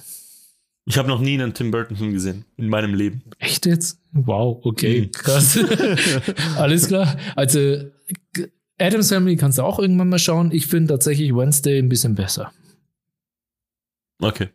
Ich 0.88 0.98
habe 1.00 1.08
noch 1.08 1.20
nie 1.20 1.34
einen 1.34 1.54
Tim 1.54 1.72
Burton-Film 1.72 2.14
gesehen 2.14 2.46
in 2.58 2.70
meinem 2.70 2.94
Leben. 2.94 3.24
Echt 3.40 3.66
jetzt? 3.66 4.00
Wow, 4.12 4.60
okay, 4.64 5.02
Mhm. 5.02 5.12
krass. 5.12 5.58
Alles 6.58 6.88
klar. 6.88 7.18
Also, 7.36 7.86
Adams 8.78 9.10
Family 9.10 9.36
kannst 9.36 9.58
du 9.58 9.64
auch 9.64 9.80
irgendwann 9.80 10.10
mal 10.10 10.20
schauen. 10.20 10.52
Ich 10.52 10.68
finde 10.68 10.94
tatsächlich 10.94 11.34
Wednesday 11.36 11.80
ein 11.80 11.90
bisschen 11.90 12.14
besser. 12.14 12.52
Okay. 14.22 14.50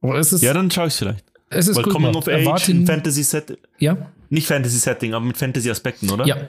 Aber 0.00 0.18
es 0.18 0.32
ist, 0.32 0.42
Ja, 0.42 0.54
dann 0.54 0.70
schaue 0.70 0.88
ich 0.88 0.94
vielleicht. 0.94 1.24
es 1.50 1.68
ist 1.68 1.76
Weil 1.76 1.84
gut 1.84 1.92
Coming 1.92 2.14
of 2.14 2.26
Age, 2.28 2.68
ein 2.70 2.86
Fantasy-Setting. 2.86 3.56
ja, 3.78 4.10
Nicht 4.30 4.46
Fantasy-Setting, 4.46 5.12
aber 5.14 5.24
mit 5.26 5.36
Fantasy-Aspekten, 5.36 6.08
oder? 6.10 6.24
Ja. 6.26 6.48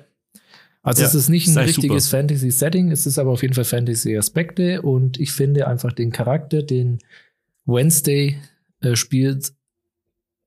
Also 0.84 1.02
Ja, 1.02 1.08
es 1.10 1.16
ist 1.16 1.30
nicht 1.30 1.48
ein 1.48 1.58
richtiges 1.58 2.08
Fantasy-Setting, 2.08 2.92
es 2.92 3.06
ist 3.06 3.20
aber 3.20 3.32
auf 3.32 3.42
jeden 3.42 3.54
Fall 3.54 3.66
Fantasy-Aspekte 3.66 4.82
und 4.82 5.20
ich 5.20 5.32
finde 5.32 5.68
einfach 5.68 5.92
den 5.92 6.12
Charakter, 6.12 6.64
den 6.64 7.00
Wednesday 7.66 8.40
äh, 8.82 8.96
spielt, 8.96 9.54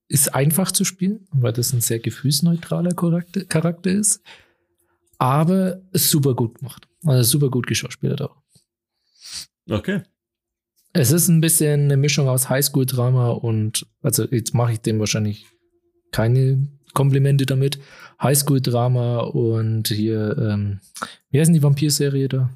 ist 0.08 0.34
einfach 0.34 0.70
zu 0.70 0.84
spielen, 0.84 1.26
weil 1.32 1.52
das 1.52 1.72
ein 1.72 1.80
sehr 1.80 1.98
gefühlsneutraler 1.98 2.92
Charakter, 2.92 3.44
Charakter 3.44 3.90
ist, 3.90 4.22
aber 5.18 5.80
super 5.92 6.34
gut 6.34 6.58
gemacht. 6.58 6.88
Also 7.04 7.22
super 7.22 7.50
gut 7.50 7.66
geschauspielert 7.66 8.22
auch. 8.22 8.36
Okay. 9.68 10.02
Es 10.92 11.10
ist 11.10 11.28
ein 11.28 11.40
bisschen 11.40 11.84
eine 11.84 11.96
Mischung 11.96 12.28
aus 12.28 12.48
Highschool-Drama 12.48 13.30
und, 13.30 13.86
also 14.02 14.24
jetzt 14.30 14.54
mache 14.54 14.72
ich 14.72 14.80
dem 14.80 15.00
wahrscheinlich 15.00 15.46
keine 16.12 16.68
Komplimente 16.92 17.46
damit. 17.46 17.80
Highschool-Drama 18.22 19.20
und 19.20 19.88
hier, 19.88 20.36
ähm, 20.38 20.80
wie 21.30 21.40
heißt 21.40 21.48
denn 21.48 21.54
die 21.54 21.62
Vampir-Serie 21.62 22.28
da? 22.28 22.50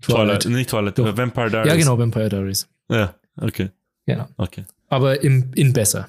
Twilight. 0.00 0.46
Nicht 0.46 0.70
Twilight, 0.70 0.98
Doch. 0.98 1.06
äh, 1.06 1.16
Vampire 1.16 1.50
Diaries. 1.50 1.70
Ja, 1.70 1.76
genau, 1.76 1.98
Vampire 1.98 2.28
Diaries. 2.28 2.68
Ja, 2.88 3.14
okay. 3.36 3.70
Genau. 4.06 4.26
Okay. 4.36 4.64
Aber 4.94 5.22
im, 5.22 5.50
in 5.56 5.72
besser. 5.72 6.08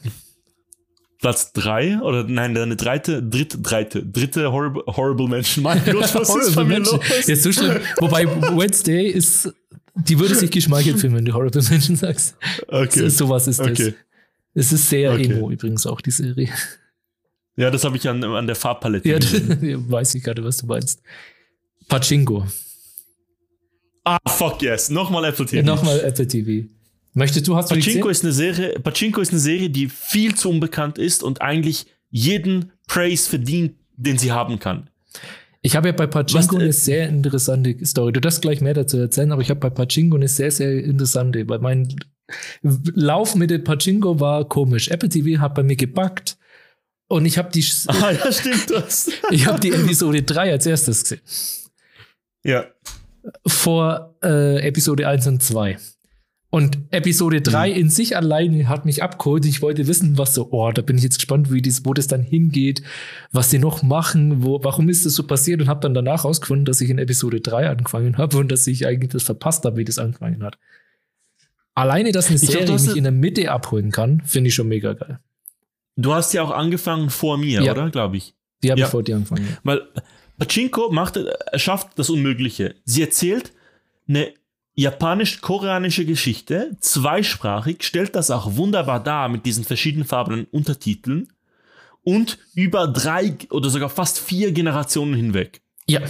Platz 1.20 1.54
3 1.54 2.02
oder 2.02 2.24
nein, 2.26 2.54
deine 2.54 2.76
dritte, 2.76 3.24
dritte, 3.24 3.58
dritte, 3.60 4.06
dritte 4.06 4.52
Horrible, 4.52 4.84
horrible 4.86 5.28
Menschen. 5.28 5.64
Mein 5.64 5.84
Gott, 5.84 6.14
was 6.14 6.36
ist 6.36 6.56
bei 6.56 6.64
mir 6.64 6.76
Menschen. 6.76 6.98
los? 6.98 7.26
Jetzt 7.28 7.42
so 7.44 7.52
schlimm. 7.52 7.80
Wobei 7.98 8.28
Wednesday 8.28 9.08
ist, 9.08 9.52
die 9.96 10.20
würde 10.20 10.36
sich 10.36 10.52
geschmeichelt 10.52 11.00
fühlen, 11.00 11.16
wenn 11.16 11.26
du 11.26 11.34
Horrible 11.34 11.64
Menschen 11.70 11.96
sagst. 11.96 12.36
Okay. 12.68 13.10
So 13.10 13.28
was 13.28 13.48
ist 13.48 13.60
das. 13.60 13.68
Okay. 13.72 13.96
Es 14.54 14.72
ist 14.72 14.88
sehr 14.88 15.14
Okay. 15.14 15.26
emo 15.26 15.50
übrigens 15.50 15.88
auch, 15.88 16.00
die 16.00 16.12
Serie. 16.12 16.50
Ja, 17.58 17.72
das 17.72 17.84
habe 17.86 17.98
ich 17.98 18.08
an, 18.08 18.24
an 18.24 18.46
der 18.46 18.56
Farbpalette 18.56 19.10
Ja, 19.10 19.18
weiß 19.90 20.14
ich 20.16 20.24
gerade, 20.24 20.44
was 20.44 20.58
du 20.58 20.68
meinst. 20.68 21.02
Pachinko. 21.88 22.46
Ah, 24.04 24.20
fuck 24.28 24.62
yes. 24.62 24.90
Nochmal 24.92 25.26
Apple 25.26 25.46
TV. 25.48 25.66
Nochmal 25.66 26.02
Apple 26.02 26.28
TV. 26.28 26.68
Möchtest 27.16 27.48
du, 27.48 27.56
hast 27.56 27.72
du 27.72 27.76
Pachinko 27.76 28.10
ist 28.10 28.24
eine 28.24 28.34
Serie, 28.34 28.78
Pachinko 28.78 29.22
ist 29.22 29.32
eine 29.32 29.40
Serie, 29.40 29.70
die 29.70 29.88
viel 29.88 30.36
zu 30.36 30.50
unbekannt 30.50 30.98
ist 30.98 31.24
und 31.24 31.42
eigentlich 31.42 31.88
jeden 32.10 32.74
Praise 32.88 33.30
verdient, 33.30 33.76
den 33.96 34.18
sie 34.18 34.34
haben 34.34 34.60
kann. 34.60 34.90
Ich 35.62 35.78
habe 35.78 35.88
ja 35.88 35.94
bei 35.94 36.08
Pachinko 36.08 36.56
Was, 36.56 36.62
äh, 36.62 36.64
eine 36.64 36.74
sehr 36.74 37.08
interessante 37.08 37.86
Story. 37.86 38.12
Du 38.12 38.20
darfst 38.20 38.42
gleich 38.42 38.60
mehr 38.60 38.74
dazu 38.74 38.98
erzählen, 38.98 39.32
aber 39.32 39.42
ich 39.42 39.50
habe 39.50 39.62
bei 39.62 39.70
Pachinko 39.70 40.18
eine 40.18 40.28
sehr, 40.28 40.52
sehr 40.52 40.84
interessante, 40.84 41.48
weil 41.48 41.60
mein 41.60 41.96
Lauf 42.62 43.34
mit 43.36 43.50
dem 43.50 43.64
Pachinko 43.64 44.20
war 44.20 44.48
komisch. 44.50 44.90
Apple 44.90 45.08
TV 45.08 45.40
hat 45.40 45.56
bei 45.56 45.64
mir 45.64 45.78
gebackt 45.78 46.38
und 47.08 47.26
ich 47.26 47.38
habe 47.38 47.50
die, 47.50 47.66
Ah, 47.88 48.12
ja, 48.12 48.30
stimmt 48.30 48.70
das. 48.70 49.10
ich 49.32 49.48
habe 49.48 49.62
die 49.62 49.72
Episode 49.72 50.22
3 50.22 50.52
als 50.52 50.66
erstes 50.66 51.04
gesehen. 51.04 51.22
Ja. 52.44 52.66
Vor 53.48 54.18
äh, 54.22 54.68
Episode 54.68 55.08
1 55.08 55.28
und 55.28 55.42
2. 55.42 55.78
Und 56.56 56.78
Episode 56.92 57.42
3 57.42 57.70
in 57.70 57.90
sich 57.90 58.16
alleine 58.16 58.70
hat 58.70 58.86
mich 58.86 59.04
abgeholt. 59.04 59.46
Ich 59.46 59.62
wollte 59.62 59.88
wissen, 59.88 60.18
was 60.18 60.34
so, 60.34 60.52
oh, 60.52 60.72
da 60.72 60.82
bin 60.82 60.96
ich 60.98 61.04
jetzt 61.04 61.18
gespannt, 61.18 61.52
wie 61.52 61.62
das, 61.62 61.84
wo 61.84 61.94
das 61.94 62.08
dann 62.08 62.22
hingeht, 62.24 62.82
was 63.34 63.50
die 63.50 63.60
noch 63.60 63.84
machen, 63.84 64.42
wo, 64.42 64.64
warum 64.64 64.88
ist 64.88 65.06
das 65.06 65.16
so 65.16 65.24
passiert 65.28 65.60
und 65.60 65.68
habe 65.68 65.82
dann 65.82 65.94
danach 65.94 66.24
rausgefunden, 66.24 66.64
dass 66.64 66.80
ich 66.80 66.90
in 66.90 66.98
Episode 66.98 67.42
3 67.42 67.68
angefangen 67.68 68.18
habe 68.18 68.38
und 68.38 68.54
dass 68.54 68.66
ich 68.68 68.88
eigentlich 68.88 69.12
das 69.12 69.24
verpasst 69.24 69.66
habe, 69.66 69.76
wie 69.76 69.84
das 69.84 70.00
angefangen 70.00 70.44
hat. 70.44 70.58
Alleine, 71.74 72.14
dass 72.14 72.30
eine 72.30 72.40
glaub, 72.40 72.52
Serie 72.54 72.72
hast 72.72 72.88
mich 72.88 72.96
in 72.96 73.04
der 73.04 73.12
Mitte 73.12 73.52
abholen 73.52 73.92
kann, 73.92 74.22
finde 74.26 74.48
ich 74.48 74.56
schon 74.56 74.70
mega 74.70 74.94
geil. 74.94 75.20
Du 75.98 76.14
hast 76.14 76.34
ja 76.34 76.42
auch 76.42 76.52
angefangen 76.52 77.10
vor 77.10 77.38
mir, 77.38 77.64
Ja. 77.64 77.74
oder? 77.74 77.90
Glaube 77.90 78.16
ich. 78.16 78.34
Die 78.64 78.72
habe 78.72 78.80
Ja. 78.80 78.86
ich 78.86 78.92
vor 78.92 79.04
dir 79.04 79.18
angefangen. 79.18 79.58
Weil 79.64 79.82
Pachinko 80.40 80.90
macht, 80.90 81.18
er 81.18 81.60
schafft 81.60 82.00
das 82.00 82.10
Unmögliche. 82.10 82.76
Sie 82.86 83.02
erzählt 83.02 83.52
eine 84.08 84.34
japanisch-koreanische 84.76 86.06
Geschichte, 86.06 86.76
zweisprachig, 86.80 87.84
stellt 87.84 88.16
das 88.16 88.30
auch 88.32 88.56
wunderbar 88.56 89.02
dar 89.02 89.30
mit 89.30 89.46
diesen 89.46 89.64
verschiedenfarbenen 89.64 90.46
Untertiteln 90.52 91.30
und 92.04 92.38
über 92.54 92.88
drei 92.88 93.36
oder 93.50 93.70
sogar 93.70 93.90
fast 93.90 94.20
vier 94.20 94.52
Generationen 94.52 95.16
hinweg. 95.16 95.62
Ja. 95.88 96.02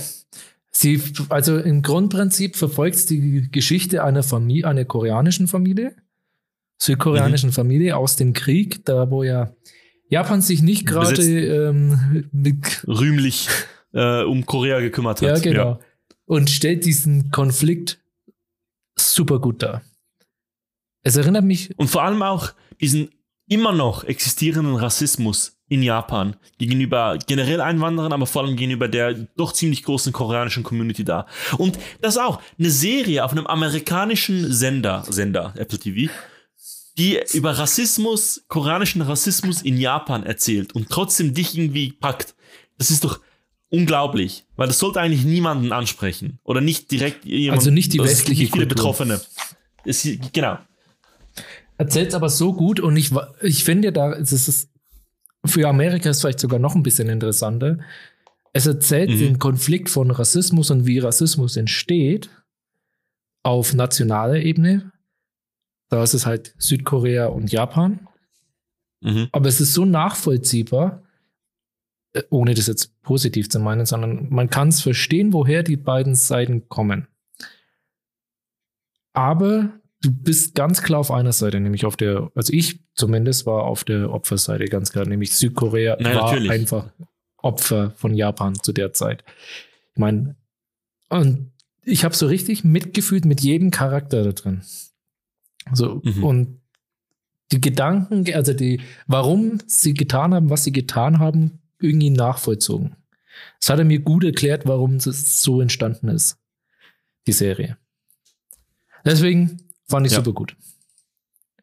Sie, 0.72 1.02
also 1.30 1.58
im 1.58 1.84
Grundprinzip 1.84 2.58
verfolgt 2.58 2.98
sie 2.98 3.22
die 3.22 3.52
Geschichte 3.52 4.04
einer 4.04 4.24
Familie, 4.24 4.68
einer 4.68 4.84
koreanischen 4.84 5.48
Familie, 5.48 5.96
südkoreanischen 6.78 7.54
Familie 7.54 7.96
aus 7.96 8.18
dem 8.18 8.34
Krieg, 8.34 8.84
da 8.84 9.10
wo 9.10 9.24
ja 9.24 9.54
Japan 10.10 10.42
sich 10.42 10.62
nicht 10.62 10.86
gerade 10.86 11.22
ähm, 11.24 12.30
Rühmlich 12.88 13.48
äh, 13.94 14.24
um 14.24 14.46
Korea 14.46 14.82
gekümmert 14.82 15.22
hat. 15.22 15.30
ja 15.30 15.40
genau 15.40 15.80
und 16.26 16.50
stellt 16.50 16.86
diesen 16.86 17.32
Konflikt 17.32 18.00
super 18.98 19.40
gut 19.40 19.62
dar. 19.64 19.82
Es 21.04 21.16
erinnert 21.16 21.46
mich 21.46 21.78
Und 21.78 21.90
vor 21.90 22.04
allem 22.04 22.24
auch 22.24 22.52
diesen 22.82 23.10
immer 23.48 23.72
noch 23.72 24.04
existierenden 24.04 24.76
Rassismus 24.76 25.56
in 25.68 25.82
Japan 25.82 26.36
gegenüber 26.58 27.18
generell 27.26 27.62
Einwanderern, 27.62 28.14
aber 28.14 28.28
vor 28.28 28.44
allem 28.44 28.56
gegenüber 28.56 28.88
der 28.88 29.14
doch 29.14 29.52
ziemlich 29.52 29.84
großen 29.84 30.14
koreanischen 30.14 30.64
Community 30.64 31.04
da. 31.04 31.26
Und 31.58 31.80
das 32.02 32.18
auch 32.18 32.42
eine 32.60 32.70
Serie 32.70 33.24
auf 33.24 33.32
einem 33.32 33.48
amerikanischen 33.48 34.52
Sender, 34.52 35.04
Sender, 35.08 35.54
Apple 35.58 35.80
TV, 35.80 36.12
die 36.98 37.20
über 37.34 37.58
Rassismus, 37.58 38.46
koreanischen 38.48 39.02
Rassismus 39.02 39.62
in 39.62 39.78
Japan 39.78 40.24
erzählt 40.24 40.74
und 40.74 40.90
trotzdem 40.90 41.34
dich 41.34 41.58
irgendwie 41.58 41.92
packt. 41.92 42.36
Das 42.78 42.92
ist 42.92 43.04
doch 43.04 43.20
unglaublich, 43.76 44.46
weil 44.56 44.68
das 44.68 44.80
sollte 44.80 45.02
eigentlich 45.02 45.26
niemanden 45.26 45.72
ansprechen 45.72 46.40
oder 46.44 46.62
nicht 46.62 46.92
direkt 46.92 47.26
jemand, 47.26 47.60
Also 47.60 47.72
nicht 47.72 47.94
die 47.94 48.00
also 48.00 48.12
westliche 48.12 48.44
nicht 48.44 48.54
viele 48.54 48.68
Kultur. 48.68 48.84
Betroffene. 48.84 49.22
Es, 49.84 50.08
genau. 50.34 50.58
erzählt 51.78 52.10
es 52.10 52.16
aber 52.16 52.30
so 52.30 52.54
gut 52.54 52.80
und 52.80 52.98
ich, 52.98 53.12
ich 53.42 53.64
finde 53.64 53.92
da, 53.92 54.14
es 54.14 54.32
ist 54.32 54.70
für 55.46 55.68
Amerika 55.68 56.10
ist 56.10 56.22
vielleicht 56.22 56.40
sogar 56.40 56.60
noch 56.60 56.76
ein 56.76 56.84
bisschen 56.84 57.10
interessanter. 57.10 57.78
Es 58.54 58.66
erzählt 58.66 59.10
mhm. 59.10 59.20
den 59.20 59.40
Konflikt 59.40 59.90
von 59.90 60.12
Rassismus 60.12 60.72
und 60.72 60.86
wie 60.86 61.00
Rassismus 61.00 61.58
entsteht 61.58 62.30
auf 63.44 63.74
nationaler 63.74 64.38
Ebene. 64.38 64.92
Da 65.90 66.02
ist 66.02 66.14
es 66.14 66.26
halt 66.26 66.56
Südkorea 66.58 67.28
und 67.28 67.52
Japan. 67.52 68.08
Mhm. 69.02 69.28
Aber 69.32 69.50
es 69.50 69.62
ist 69.62 69.74
so 69.74 69.86
nachvollziehbar, 69.86 71.04
ohne 72.30 72.54
das 72.54 72.68
jetzt 72.68 73.02
positiv 73.02 73.50
zu 73.50 73.60
meinen, 73.60 73.86
sondern 73.86 74.30
man 74.30 74.50
kann 74.50 74.70
es 74.70 74.82
verstehen, 74.82 75.34
woher 75.34 75.64
die 75.64 75.78
beiden 75.78 76.16
Seiten 76.16 76.68
kommen. 76.70 77.08
Aber 79.14 79.70
du 80.02 80.12
bist 80.12 80.56
ganz 80.56 80.82
klar 80.82 81.00
auf 81.00 81.12
einer 81.12 81.34
Seite, 81.34 81.60
nämlich 81.60 81.86
auf 81.86 81.96
der, 81.98 82.32
also 82.36 82.54
ich 82.54 82.80
zumindest 82.94 83.46
war 83.46 83.64
auf 83.64 83.84
der 83.84 84.12
Opferseite 84.12 84.66
ganz 84.66 84.92
klar, 84.92 85.06
nämlich 85.06 85.34
Südkorea 85.34 85.98
Nein, 86.00 86.16
war 86.16 86.32
natürlich. 86.32 86.52
einfach 86.52 86.90
Opfer 87.38 87.92
von 87.92 88.14
Japan 88.14 88.56
zu 88.56 88.74
der 88.74 88.94
Zeit. 88.94 89.24
Ich 89.94 90.00
meine, 90.00 90.36
und 91.10 91.52
ich 91.84 92.04
habe 92.04 92.16
so 92.16 92.28
richtig 92.28 92.64
mitgefühlt 92.64 93.26
mit 93.26 93.42
jedem 93.42 93.72
Charakter 93.72 94.24
da 94.24 94.32
drin. 94.32 94.62
So, 95.74 96.02
mhm. 96.04 96.24
und 96.24 96.62
die 97.52 97.62
Gedanken, 97.62 98.26
also 98.34 98.54
die, 98.54 98.82
warum 99.08 99.60
sie 99.68 99.94
getan 99.94 100.34
haben, 100.34 100.50
was 100.50 100.64
sie 100.64 100.72
getan 100.72 101.20
haben, 101.20 101.60
irgendwie 101.80 102.10
nachvollzogen. 102.10 102.96
Das 103.60 103.70
hat 103.70 103.80
er 103.80 103.86
mir 103.86 104.00
gut 104.00 104.24
erklärt, 104.24 104.66
warum 104.66 104.96
es 104.96 105.42
so 105.42 105.62
entstanden 105.62 106.08
ist, 106.08 106.38
die 107.28 107.34
Serie. 107.34 107.78
Deswegen 109.04 109.62
fand 109.88 110.06
ich 110.08 110.14
ja. 110.14 110.20
super 110.20 110.34
gut. 110.34 110.56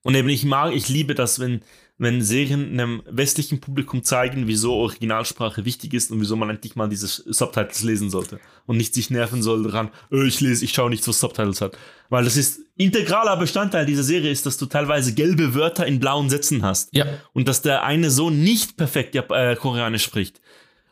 Und 0.02 0.14
eben, 0.14 0.28
ich 0.28 0.44
mag, 0.44 0.74
ich 0.74 0.88
liebe 0.88 1.14
das, 1.14 1.38
wenn, 1.38 1.62
wenn 1.98 2.22
Serien 2.22 2.72
einem 2.72 3.02
westlichen 3.08 3.60
Publikum 3.60 4.02
zeigen, 4.02 4.48
wieso 4.48 4.74
Originalsprache 4.74 5.64
wichtig 5.64 5.94
ist 5.94 6.10
und 6.10 6.20
wieso 6.20 6.36
man 6.36 6.50
endlich 6.50 6.74
mal 6.74 6.88
diese 6.88 7.06
Subtitles 7.06 7.82
lesen 7.82 8.10
sollte 8.10 8.40
und 8.66 8.76
nicht 8.76 8.94
sich 8.94 9.10
nerven 9.10 9.42
soll 9.42 9.62
daran, 9.62 9.90
oh, 10.10 10.22
ich 10.22 10.40
lese, 10.40 10.64
ich 10.64 10.72
schaue 10.72 10.90
nicht, 10.90 11.06
was 11.06 11.20
Subtitles 11.20 11.60
hat. 11.60 11.76
Weil 12.08 12.24
das 12.24 12.36
ist 12.36 12.60
integraler 12.76 13.36
Bestandteil 13.36 13.86
dieser 13.86 14.02
Serie 14.02 14.30
ist, 14.30 14.46
dass 14.46 14.56
du 14.56 14.66
teilweise 14.66 15.14
gelbe 15.14 15.54
Wörter 15.54 15.86
in 15.86 16.00
blauen 16.00 16.28
Sätzen 16.28 16.62
hast. 16.62 16.94
Ja. 16.94 17.06
Und 17.34 17.46
dass 17.46 17.62
der 17.62 17.84
eine 17.84 18.10
Sohn 18.10 18.42
nicht 18.42 18.76
perfekt 18.76 19.14
Jap 19.14 19.30
äh, 19.30 19.54
Koreanisch 19.54 20.02
spricht. 20.02 20.40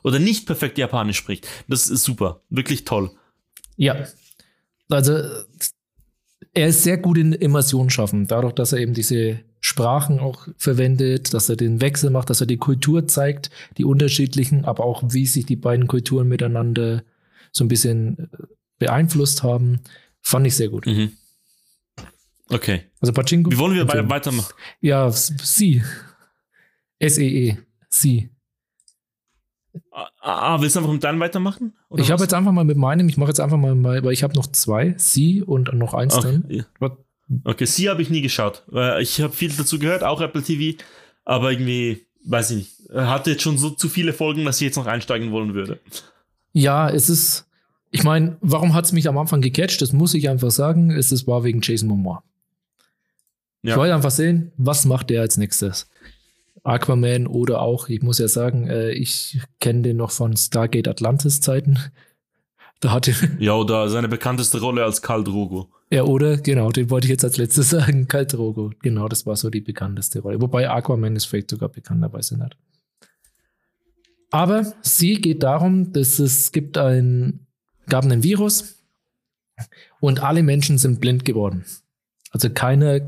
Oder 0.02 0.18
nicht 0.18 0.47
perfekt 0.47 0.78
Japanisch 0.78 1.18
spricht. 1.18 1.47
Das 1.68 1.89
ist 1.89 2.05
super. 2.05 2.43
Wirklich 2.48 2.85
toll. 2.85 3.10
Ja. 3.77 4.06
Also, 4.89 5.12
er 6.55 6.68
ist 6.68 6.82
sehr 6.82 6.98
gut 6.98 7.18
in 7.18 7.32
Immersion 7.32 7.90
schaffen, 7.90 8.27
dadurch, 8.27 8.55
dass 8.55 8.72
er 8.72 8.78
eben 8.78 8.94
diese 8.94 9.40
Sprachen 9.60 10.20
auch 10.20 10.48
verwendet, 10.56 11.34
dass 11.34 11.48
er 11.48 11.56
den 11.56 11.80
Wechsel 11.80 12.10
macht, 12.10 12.30
dass 12.30 12.40
er 12.40 12.46
die 12.46 12.56
Kultur 12.56 13.06
zeigt, 13.06 13.50
die 13.76 13.84
unterschiedlichen, 13.84 14.64
aber 14.64 14.84
auch 14.84 15.02
wie 15.06 15.26
sich 15.26 15.46
die 15.46 15.56
beiden 15.56 15.86
Kulturen 15.86 16.28
miteinander 16.28 17.02
so 17.52 17.64
ein 17.64 17.68
bisschen 17.68 18.18
äh, 18.18 18.46
beeinflusst 18.78 19.42
haben, 19.42 19.80
fand 20.22 20.46
ich 20.46 20.56
sehr 20.56 20.68
gut. 20.68 20.86
Mhm. 20.86 21.12
Okay. 22.48 22.84
Also 23.00 23.12
Pachinko. 23.12 23.50
Wie 23.50 23.58
wollen 23.58 23.74
wir 23.74 23.84
bei, 23.84 24.08
weitermachen? 24.08 24.52
Ja, 24.80 25.10
sie. 25.10 25.82
S-E-E. 26.98 27.52
-E. 27.52 27.56
Sie. 27.88 28.30
Ah, 29.92 30.08
ah, 30.20 30.60
willst 30.60 30.74
du 30.74 30.80
einfach 30.80 30.92
mit 30.92 31.04
deinem 31.04 31.20
weitermachen? 31.20 31.74
ich 31.96 32.10
habe 32.10 32.22
jetzt 32.22 32.34
einfach 32.34 32.52
mal 32.52 32.64
mit 32.64 32.76
meinem, 32.76 33.08
ich 33.08 33.16
mache 33.16 33.30
jetzt 33.30 33.40
einfach 33.40 33.56
mal, 33.56 33.82
weil 33.82 34.12
ich 34.12 34.22
habe 34.22 34.34
noch 34.34 34.46
zwei, 34.48 34.94
sie 34.96 35.42
und 35.42 35.72
noch 35.74 35.94
eins 35.94 36.14
Ach, 36.16 36.22
drin. 36.22 36.44
Ja. 36.48 36.64
Okay, 37.44 37.65
sie 37.65 37.89
habe 37.89 38.02
ich 38.02 38.11
nie 38.11 38.23
geschaut. 38.23 38.65
Ich 39.01 39.20
habe 39.20 39.32
viel 39.32 39.52
dazu 39.52 39.78
gehört, 39.78 40.02
auch 40.02 40.20
Apple 40.20 40.43
TV, 40.43 40.78
aber 41.24 41.52
irgendwie, 41.52 42.07
weiß 42.24 42.51
ich 42.51 42.57
nicht, 42.57 42.90
hatte 42.93 43.31
jetzt 43.31 43.43
schon 43.43 43.57
so 43.57 43.70
zu 43.70 43.89
viele 43.89 44.12
Folgen, 44.12 44.44
dass 44.44 44.61
ich 44.61 44.66
jetzt 44.66 44.77
noch 44.77 44.86
einsteigen 44.86 45.31
wollen 45.31 45.55
würde. 45.55 45.78
Ja, 46.52 46.90
es 46.90 47.09
ist, 47.09 47.47
ich 47.93 48.02
meine, 48.02 48.36
warum 48.40 48.74
hat 48.74 48.85
es 48.85 48.93
mich 48.93 49.09
am 49.09 49.19
Anfang 49.19 49.40
gecatcht? 49.40 49.81
Das 49.81 49.93
muss 49.93 50.15
ich 50.15 50.28
einfach 50.28 50.51
sagen. 50.51 50.90
Es 50.90 51.12
ist, 51.12 51.27
war 51.27 51.44
wegen 51.44 51.61
Jason 51.62 51.89
Momoa. 51.89 52.24
Ja. 53.62 53.73
Ich 53.73 53.77
wollte 53.77 53.94
einfach 53.94 54.11
sehen, 54.11 54.52
was 54.57 54.85
macht 54.85 55.11
der 55.11 55.20
als 55.20 55.36
nächstes. 55.36 55.89
Aquaman 56.62 57.27
oder 57.27 57.62
auch, 57.62 57.89
ich 57.89 58.02
muss 58.02 58.19
ja 58.19 58.28
sagen, 58.28 58.69
äh, 58.69 58.90
ich 58.90 59.39
kenne 59.61 59.82
den 59.82 59.97
noch 59.97 60.11
von 60.11 60.36
Stargate 60.36 60.89
Atlantis 60.89 61.40
Zeiten. 61.40 61.78
Da 62.81 62.93
hatte 62.93 63.15
ja, 63.39 63.55
oder 63.55 63.89
seine 63.89 64.09
bekannteste 64.09 64.61
Rolle 64.61 64.85
als 64.85 65.02
Karl 65.02 65.23
Drogo. 65.23 65.70
Ja, 65.90 66.05
oder? 66.05 66.39
Genau, 66.39 66.70
den 66.70 66.89
wollte 66.90 67.07
ich 67.07 67.11
jetzt 67.11 67.24
als 67.24 67.36
letztes 67.36 67.70
sagen. 67.70 68.09
Karl 68.09 68.27
Drogo. 68.27 68.73
Genau, 68.82 69.07
das 69.09 69.27
war 69.27 69.36
so 69.36 69.51
die 69.51 69.61
bekannteste 69.61 70.20
Rolle. 70.20 70.40
Wobei 70.40 70.69
Aquaman 70.69 71.15
ist 71.16 71.27
vielleicht 71.27 71.51
sogar 71.51 71.69
bekannterweise 71.69 72.39
nicht. 72.39 72.57
Aber 74.31 74.73
sie 74.82 75.20
geht 75.20 75.43
darum, 75.43 75.93
dass 75.93 76.19
es 76.19 76.52
gibt 76.52 76.78
ein, 76.78 77.47
gab 77.89 78.05
einen 78.05 78.23
Virus 78.23 78.77
und 79.98 80.23
alle 80.23 80.43
Menschen 80.43 80.78
sind 80.78 81.01
blind 81.01 81.24
geworden. 81.24 81.65
Also 82.31 82.48
keiner 82.48 83.01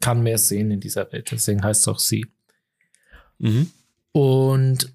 kann 0.00 0.22
mehr 0.22 0.38
sehen 0.38 0.70
in 0.70 0.80
dieser 0.80 1.10
Welt. 1.12 1.30
Deswegen 1.30 1.62
heißt 1.62 1.82
es 1.82 1.88
auch 1.88 2.00
sie. 2.00 2.26
Mhm. 3.38 3.70
Und 4.12 4.92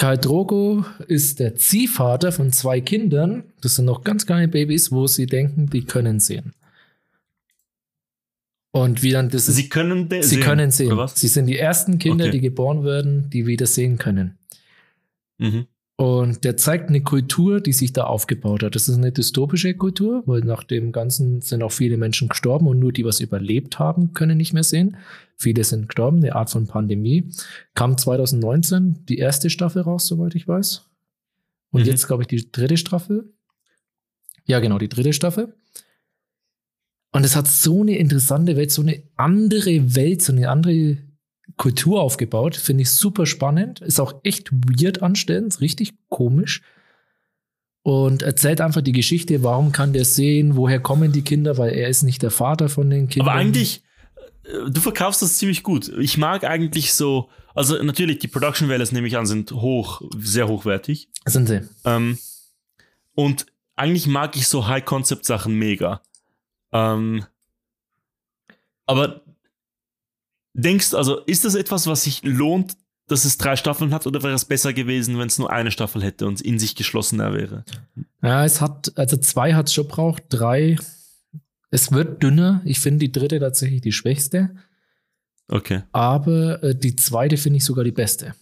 Karl 0.00 0.16
Drogo 0.16 0.86
ist 1.08 1.40
der 1.40 1.56
Ziehvater 1.56 2.32
von 2.32 2.52
zwei 2.52 2.80
Kindern. 2.80 3.44
Das 3.60 3.74
sind 3.74 3.84
noch 3.84 4.02
ganz 4.02 4.24
kleine 4.24 4.48
Babys, 4.48 4.90
wo 4.90 5.06
sie 5.06 5.26
denken, 5.26 5.68
die 5.68 5.84
können 5.84 6.20
sehen. 6.20 6.54
Und 8.72 9.02
wie 9.02 9.10
dann 9.10 9.28
das 9.28 9.44
Sie 9.44 9.68
können 9.68 10.08
sie 10.08 10.22
sehen. 10.22 10.40
können 10.40 10.70
sehen. 10.70 10.98
Sie 11.14 11.28
sind 11.28 11.48
die 11.48 11.58
ersten 11.58 11.98
Kinder, 11.98 12.24
okay. 12.24 12.32
die 12.32 12.40
geboren 12.40 12.82
werden, 12.82 13.28
die 13.28 13.46
wieder 13.46 13.66
sehen 13.66 13.98
können. 13.98 14.38
Mhm. 15.36 15.66
Und 16.00 16.44
der 16.44 16.56
zeigt 16.56 16.88
eine 16.88 17.02
Kultur, 17.02 17.60
die 17.60 17.74
sich 17.74 17.92
da 17.92 18.04
aufgebaut 18.04 18.62
hat. 18.62 18.74
Das 18.74 18.88
ist 18.88 18.96
eine 18.96 19.12
dystopische 19.12 19.74
Kultur, 19.74 20.22
weil 20.24 20.40
nach 20.40 20.64
dem 20.64 20.92
Ganzen 20.92 21.42
sind 21.42 21.62
auch 21.62 21.72
viele 21.72 21.98
Menschen 21.98 22.30
gestorben 22.30 22.68
und 22.68 22.78
nur 22.78 22.90
die, 22.90 23.04
was 23.04 23.20
überlebt 23.20 23.78
haben, 23.78 24.14
können 24.14 24.38
nicht 24.38 24.54
mehr 24.54 24.62
sehen. 24.62 24.96
Viele 25.36 25.62
sind 25.62 25.90
gestorben, 25.90 26.16
eine 26.16 26.34
Art 26.36 26.48
von 26.48 26.66
Pandemie. 26.66 27.28
Kam 27.74 27.98
2019 27.98 29.04
die 29.10 29.18
erste 29.18 29.50
Staffel 29.50 29.82
raus, 29.82 30.06
soweit 30.06 30.34
ich 30.36 30.48
weiß. 30.48 30.86
Und 31.70 31.82
mhm. 31.82 31.86
jetzt, 31.86 32.06
glaube 32.06 32.22
ich, 32.22 32.28
die 32.28 32.50
dritte 32.50 32.78
Staffel. 32.78 33.34
Ja, 34.46 34.60
genau, 34.60 34.78
die 34.78 34.88
dritte 34.88 35.12
Staffel. 35.12 35.52
Und 37.12 37.26
es 37.26 37.36
hat 37.36 37.46
so 37.46 37.82
eine 37.82 37.98
interessante 37.98 38.56
Welt, 38.56 38.70
so 38.70 38.80
eine 38.80 39.02
andere 39.16 39.94
Welt, 39.94 40.22
so 40.22 40.32
eine 40.32 40.48
andere 40.48 40.96
Kultur 41.56 42.00
aufgebaut. 42.00 42.56
Finde 42.56 42.82
ich 42.82 42.90
super 42.90 43.26
spannend. 43.26 43.80
Ist 43.80 44.00
auch 44.00 44.20
echt 44.22 44.50
weird 44.52 45.02
anstellend, 45.02 45.60
richtig 45.60 45.94
komisch. 46.08 46.62
Und 47.82 48.22
erzählt 48.22 48.60
einfach 48.60 48.82
die 48.82 48.92
Geschichte, 48.92 49.42
warum 49.42 49.72
kann 49.72 49.92
der 49.92 50.04
sehen, 50.04 50.56
woher 50.56 50.80
kommen 50.80 51.12
die 51.12 51.22
Kinder, 51.22 51.56
weil 51.56 51.72
er 51.72 51.88
ist 51.88 52.02
nicht 52.02 52.22
der 52.22 52.30
Vater 52.30 52.68
von 52.68 52.90
den 52.90 53.08
Kindern. 53.08 53.28
Aber 53.28 53.38
eigentlich, 53.38 53.82
äh, 54.44 54.70
du 54.70 54.80
verkaufst 54.80 55.22
das 55.22 55.38
ziemlich 55.38 55.62
gut. 55.62 55.88
Ich 55.98 56.18
mag 56.18 56.44
eigentlich 56.44 56.92
so, 56.92 57.30
also 57.54 57.82
natürlich, 57.82 58.18
die 58.18 58.28
Production 58.28 58.68
Values, 58.68 58.92
nehme 58.92 59.06
ich 59.06 59.16
an, 59.16 59.26
sind 59.26 59.50
hoch, 59.52 60.02
sehr 60.18 60.46
hochwertig. 60.46 61.08
Sind 61.24 61.48
sie. 61.48 61.62
Ähm, 61.84 62.18
und 63.14 63.46
eigentlich 63.76 64.06
mag 64.06 64.36
ich 64.36 64.46
so 64.46 64.66
High-Concept-Sachen 64.66 65.54
mega. 65.54 66.02
Ähm, 66.72 67.24
aber 68.86 69.22
denkst, 70.54 70.94
also 70.94 71.20
ist 71.20 71.44
das 71.44 71.54
etwas, 71.54 71.86
was 71.86 72.02
sich 72.02 72.22
lohnt, 72.22 72.76
dass 73.06 73.24
es 73.24 73.38
drei 73.38 73.56
Staffeln 73.56 73.92
hat, 73.92 74.06
oder 74.06 74.22
wäre 74.22 74.34
es 74.34 74.44
besser 74.44 74.72
gewesen, 74.72 75.18
wenn 75.18 75.26
es 75.26 75.38
nur 75.38 75.50
eine 75.50 75.70
Staffel 75.70 76.02
hätte 76.02 76.26
und 76.26 76.40
in 76.40 76.58
sich 76.58 76.76
geschlossener 76.76 77.34
wäre? 77.34 77.64
Ja, 78.22 78.44
es 78.44 78.60
hat, 78.60 78.92
also 78.96 79.16
zwei 79.16 79.54
hat 79.54 79.66
es 79.66 79.74
schon 79.74 79.88
braucht, 79.88 80.24
drei. 80.28 80.76
Es 81.70 81.92
wird 81.92 82.22
dünner. 82.22 82.62
Ich 82.64 82.80
finde 82.80 83.00
die 83.00 83.12
dritte 83.12 83.40
tatsächlich 83.40 83.80
die 83.80 83.92
schwächste. 83.92 84.50
Okay. 85.48 85.82
Aber 85.92 86.62
äh, 86.62 86.74
die 86.74 86.94
zweite 86.94 87.36
finde 87.36 87.56
ich 87.56 87.64
sogar 87.64 87.82
die 87.84 87.92
beste. 87.92 88.34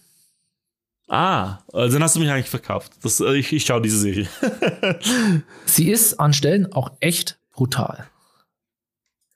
Ah, 1.07 1.63
also 1.73 1.93
dann 1.93 2.03
hast 2.03 2.15
du 2.15 2.19
mich 2.19 2.29
eigentlich 2.29 2.49
verkauft. 2.49 2.93
Das, 3.01 3.19
äh, 3.19 3.33
ich, 3.33 3.51
ich 3.51 3.65
schaue 3.65 3.81
diese 3.81 3.97
Serie. 3.97 4.27
Sie 5.65 5.89
ist 5.89 6.19
an 6.19 6.33
Stellen 6.33 6.71
auch 6.71 6.91
echt 6.99 7.39
brutal. 7.51 8.07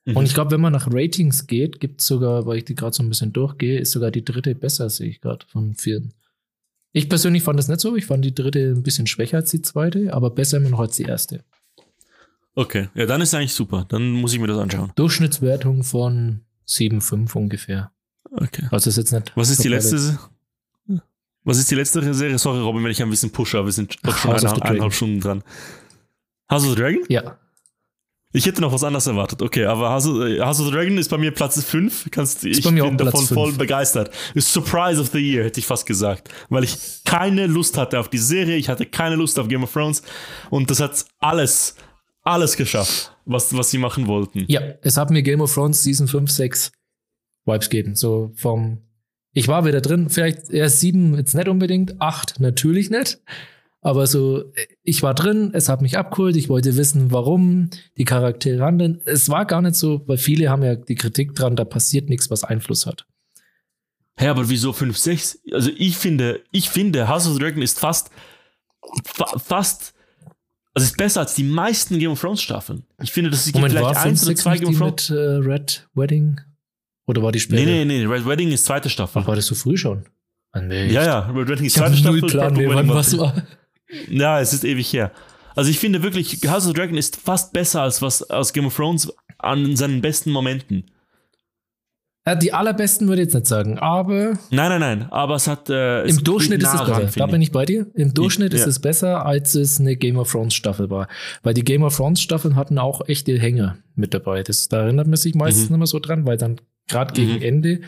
Mhm. 0.06 0.18
Und 0.18 0.26
ich 0.26 0.34
glaube, 0.34 0.52
wenn 0.52 0.62
man 0.62 0.74
nach 0.74 0.88
Ratings 0.92 1.48
geht, 1.48 1.80
gibt 1.80 2.02
es 2.02 2.08
sogar, 2.08 2.46
weil 2.46 2.58
ich 2.58 2.66
die 2.66 2.76
gerade 2.76 2.94
so 2.94 3.04
ein 3.04 3.10
bisschen 3.10 3.34
durchgehe, 3.34 3.80
ist 3.80 3.92
sogar 3.92 4.12
die 4.12 4.26
dritte 4.26 4.56
besser, 4.56 4.90
sehe 4.90 5.10
ich 5.10 5.22
gerade 5.22 5.46
von 5.48 5.76
vielen. 5.76 6.14
Ich 6.92 7.10
persönlich 7.10 7.44
fand 7.44 7.58
das 7.58 7.68
nicht 7.68 7.80
so. 7.80 7.96
Ich 7.96 8.06
fand 8.06 8.24
die 8.24 8.36
dritte 8.36 8.74
ein 8.76 8.84
bisschen 8.84 9.08
schwächer 9.08 9.38
als 9.38 9.50
die 9.50 9.62
zweite, 9.62 10.14
aber 10.14 10.30
besser 10.30 10.58
immer 10.58 10.70
noch 10.70 10.80
als 10.80 10.96
die 10.96 11.04
erste. 11.04 11.44
Okay, 12.56 12.90
ja, 12.94 13.08
dann 13.08 13.22
ist 13.22 13.34
eigentlich 13.34 13.54
super. 13.54 13.86
Dann 13.90 14.12
muss 14.12 14.34
ich 14.34 14.40
mir 14.40 14.48
das 14.48 14.60
anschauen. 14.60 14.92
Durchschnittswertung 14.96 15.84
von 15.84 16.42
7,5 16.68 17.36
ungefähr. 17.36 17.92
Okay. 18.32 18.68
Also 18.70 18.90
ist 18.90 18.98
jetzt 18.98 19.12
nicht. 19.12 19.32
Was 19.36 19.50
ist 19.50 19.64
die 19.64 19.70
letzte? 19.70 20.20
Was 21.44 21.58
ist 21.58 21.70
die 21.72 21.76
letzte 21.76 22.14
Serie? 22.14 22.38
Sorry, 22.38 22.60
Robin, 22.60 22.84
wenn 22.84 22.92
ich 22.92 23.02
ein 23.02 23.10
bisschen 23.10 23.32
pushe, 23.32 23.58
aber 23.58 23.68
wir 23.68 23.74
sind 23.74 23.98
doch 24.04 24.16
schon 24.16 24.32
eine, 24.32 24.62
eineinhalb 24.62 24.94
Stunden 24.94 25.20
dran. 25.20 25.44
House 26.50 26.64
of 26.64 26.70
the 26.70 26.76
Dragon? 26.76 27.04
Ja. 27.10 27.38
Ich 28.36 28.48
hätte 28.48 28.62
noch 28.62 28.74
was 28.74 28.84
anderes 28.84 29.06
erwartet. 29.06 29.44
Okay, 29.44 29.66
aber 29.66 29.92
House 29.92 30.08
of, 30.08 30.18
House 30.40 30.60
of 30.60 30.66
the 30.66 30.72
Dragon 30.72 30.98
ist 30.98 31.10
bei 31.10 31.20
mir 31.20 31.32
Platz 31.32 31.64
5. 31.64 32.08
Kannst, 32.10 32.44
ich 32.44 32.64
bin 32.64 32.82
auch 32.82 32.90
Platz 32.98 33.12
davon 33.12 33.28
fünf. 33.28 33.40
voll 33.40 33.54
begeistert. 33.54 34.10
Ist 34.34 34.52
Surprise 34.52 35.00
of 35.00 35.10
the 35.12 35.20
Year, 35.20 35.44
hätte 35.46 35.60
ich 35.60 35.68
fast 35.68 35.86
gesagt. 35.86 36.30
Weil 36.50 36.64
ich 36.64 37.04
keine 37.06 37.46
Lust 37.46 37.78
hatte 37.78 38.00
auf 38.00 38.10
die 38.10 38.18
Serie, 38.18 38.58
ich 38.58 38.70
hatte 38.70 38.88
keine 38.88 39.16
Lust 39.16 39.38
auf 39.38 39.48
Game 39.48 39.64
of 39.64 39.72
Thrones 39.72 40.02
und 40.50 40.72
das 40.72 40.80
hat 40.80 41.06
alles, 41.20 41.76
alles 42.24 42.58
geschafft, 42.58 43.16
was, 43.26 43.56
was 43.56 43.70
sie 43.70 43.78
machen 43.78 44.08
wollten. 44.08 44.46
Ja, 44.48 44.62
es 44.82 44.98
hat 44.98 45.12
mir 45.12 45.22
Game 45.22 45.40
of 45.42 45.54
Thrones 45.54 45.84
Season 45.84 46.08
5, 46.08 46.32
6 46.32 46.72
Vibes 47.46 47.70
gegeben. 47.70 47.96
So 47.96 48.32
vom, 48.36 48.80
ich 49.32 49.48
war 49.48 49.64
wieder 49.66 49.80
drin, 49.80 50.10
vielleicht 50.10 50.50
eher 50.50 50.70
7 50.72 51.16
jetzt 51.18 51.36
nicht 51.36 51.48
unbedingt, 51.48 52.02
8 52.02 52.40
natürlich 52.40 52.90
nicht. 52.90 53.20
Aber 53.86 54.08
so, 54.08 54.46
ich 54.84 55.04
war 55.04 55.14
drin, 55.14 55.52
es 55.54 55.68
hat 55.68 55.82
mich 55.82 55.98
abgeholt, 55.98 56.38
ich 56.38 56.48
wollte 56.48 56.78
wissen, 56.78 57.12
warum 57.12 57.70
die 57.98 58.06
Charaktere 58.06 58.64
handeln. 58.64 59.02
Es 59.06 59.28
war 59.28 59.46
gar 59.46 59.62
nicht 59.62 59.76
so, 59.76 60.02
weil 60.08 60.18
viele 60.18 60.50
haben 60.50 60.64
ja 60.64 60.76
die 60.76 60.96
Kritik 60.96 61.36
dran, 61.36 61.58
da 61.58 61.66
passiert 61.66 62.08
nichts, 62.10 62.30
was 62.32 62.46
Einfluss 62.46 62.86
hat. 62.86 63.06
Hä, 64.18 64.28
aber 64.28 64.48
wieso 64.50 64.72
5, 64.72 64.98
6? 64.98 65.40
Also 65.52 65.70
ich 65.76 65.98
finde, 65.98 66.42
ich 66.52 66.70
finde, 66.70 67.08
House 67.10 67.28
of 67.28 67.34
the 67.34 67.40
Dragon 67.40 67.62
ist 67.62 67.78
fast, 67.80 68.10
fa 69.04 69.26
fast, 69.38 69.94
also 70.74 70.86
ist 70.86 70.96
besser 70.98 71.20
als 71.22 71.36
die 71.36 71.44
meisten 71.44 72.00
Game 72.00 72.12
of 72.12 72.22
Thrones 72.22 72.42
Staffeln. 72.42 72.84
Ich 73.02 73.12
finde, 73.12 73.32
das 73.32 73.54
war 73.54 73.68
vielleicht 73.70 73.86
5, 73.86 73.98
eins 73.98 74.22
oder 74.22 74.28
6 74.30 74.42
zwei 74.42 74.52
nicht 74.52 74.62
Game 74.62 74.70
die 74.70 74.76
of 74.76 74.80
Thrones. 74.96 75.10
mit 75.10 75.18
äh, 75.20 75.52
Red 75.52 75.90
Wedding? 75.96 76.40
Oder 77.06 77.22
war 77.22 77.32
die 77.34 77.40
später? 77.42 77.66
Nee, 77.66 77.84
nee, 77.86 78.06
nee, 78.06 78.06
Red 78.06 78.26
Wedding 78.26 78.50
ist 78.52 78.64
zweite 78.66 78.90
Staffel. 78.90 79.22
Ach, 79.24 79.28
war 79.28 79.36
das 79.36 79.48
so 79.48 79.56
früh 79.56 79.76
schon? 79.76 80.06
Ah, 80.54 80.62
nee. 80.62 80.90
Ja, 80.92 81.04
ja, 81.04 81.20
Red 81.32 81.50
Wedding 81.50 81.66
ist 81.66 81.76
Ich 81.76 81.82
zweite 81.84 82.02
null 82.02 82.20
Staffel. 82.20 82.30
Plan 82.30 82.48
Purple 82.54 82.58
mehr, 82.68 82.70
Wedding 82.70 82.78
wann 82.78 82.88
war- 82.90 82.96
was 82.96 83.18
war. 83.18 83.44
Ja, 84.10 84.40
es 84.40 84.54
ist 84.54 84.64
ewig 84.64 84.92
her. 84.94 85.12
Also 85.56 85.70
ich 85.70 85.80
finde 85.80 86.02
wirklich, 86.04 86.40
House 86.48 86.64
of 86.66 86.70
the 86.70 86.74
Dragon 86.74 86.98
ist 86.98 87.16
fast 87.18 87.54
besser 87.54 87.82
als 87.84 88.02
was 88.02 88.30
aus 88.30 88.54
Game 88.54 88.66
of 88.66 88.76
Thrones 88.76 89.14
an 89.38 89.76
seinen 89.76 90.02
besten 90.02 90.32
Momenten. 90.32 90.86
Ja, 92.26 92.36
die 92.36 92.54
allerbesten 92.54 93.10
würde 93.10 93.22
ich 93.22 93.26
jetzt 93.28 93.34
nicht 93.34 93.48
sagen, 93.48 93.78
aber 93.80 94.40
Nein, 94.50 94.70
nein, 94.70 94.80
nein, 94.80 95.12
aber 95.12 95.36
es 95.36 95.46
hat. 95.48 95.70
Äh, 95.70 96.04
es 96.04 96.18
im 96.20 96.24
Durchschnitt 96.24 96.62
geht 96.62 96.70
ist 96.70 96.74
es 96.74 96.80
besser. 96.80 96.94
ran, 97.04 97.10
da 97.18 97.26
bin 97.28 97.42
ich 97.42 97.52
bei 97.52 97.66
dir. 97.66 97.86
Im 97.96 98.14
Durchschnitt 98.14 98.54
ist 98.54 98.62
ja. 98.62 98.68
es 98.68 98.80
besser, 98.80 99.26
als 99.26 99.56
es 99.56 99.78
eine 99.82 99.98
Game 99.98 100.18
of 100.18 100.32
Thrones 100.32 100.54
Staffel 100.54 100.90
war. 100.90 101.10
Weil 101.44 101.54
die 101.54 101.66
Game 101.66 101.84
of 101.84 101.96
Thrones 101.98 102.22
Staffeln 102.22 102.56
hatten 102.56 102.78
auch 102.80 103.02
echte 103.10 103.38
Hänger 103.38 103.78
mit 103.96 104.14
dabei. 104.14 104.42
Das, 104.42 104.70
da 104.70 104.84
erinnert 104.84 105.08
man 105.08 105.18
sich 105.18 105.36
meistens 105.36 105.70
Mhm. 105.70 105.76
immer 105.76 105.88
so 105.88 106.00
dran, 106.00 106.26
weil 106.26 106.38
dann 106.38 106.62
gerade 106.88 107.14
gegen 107.14 107.34
Mhm. 107.36 107.42
Ende 107.42 107.82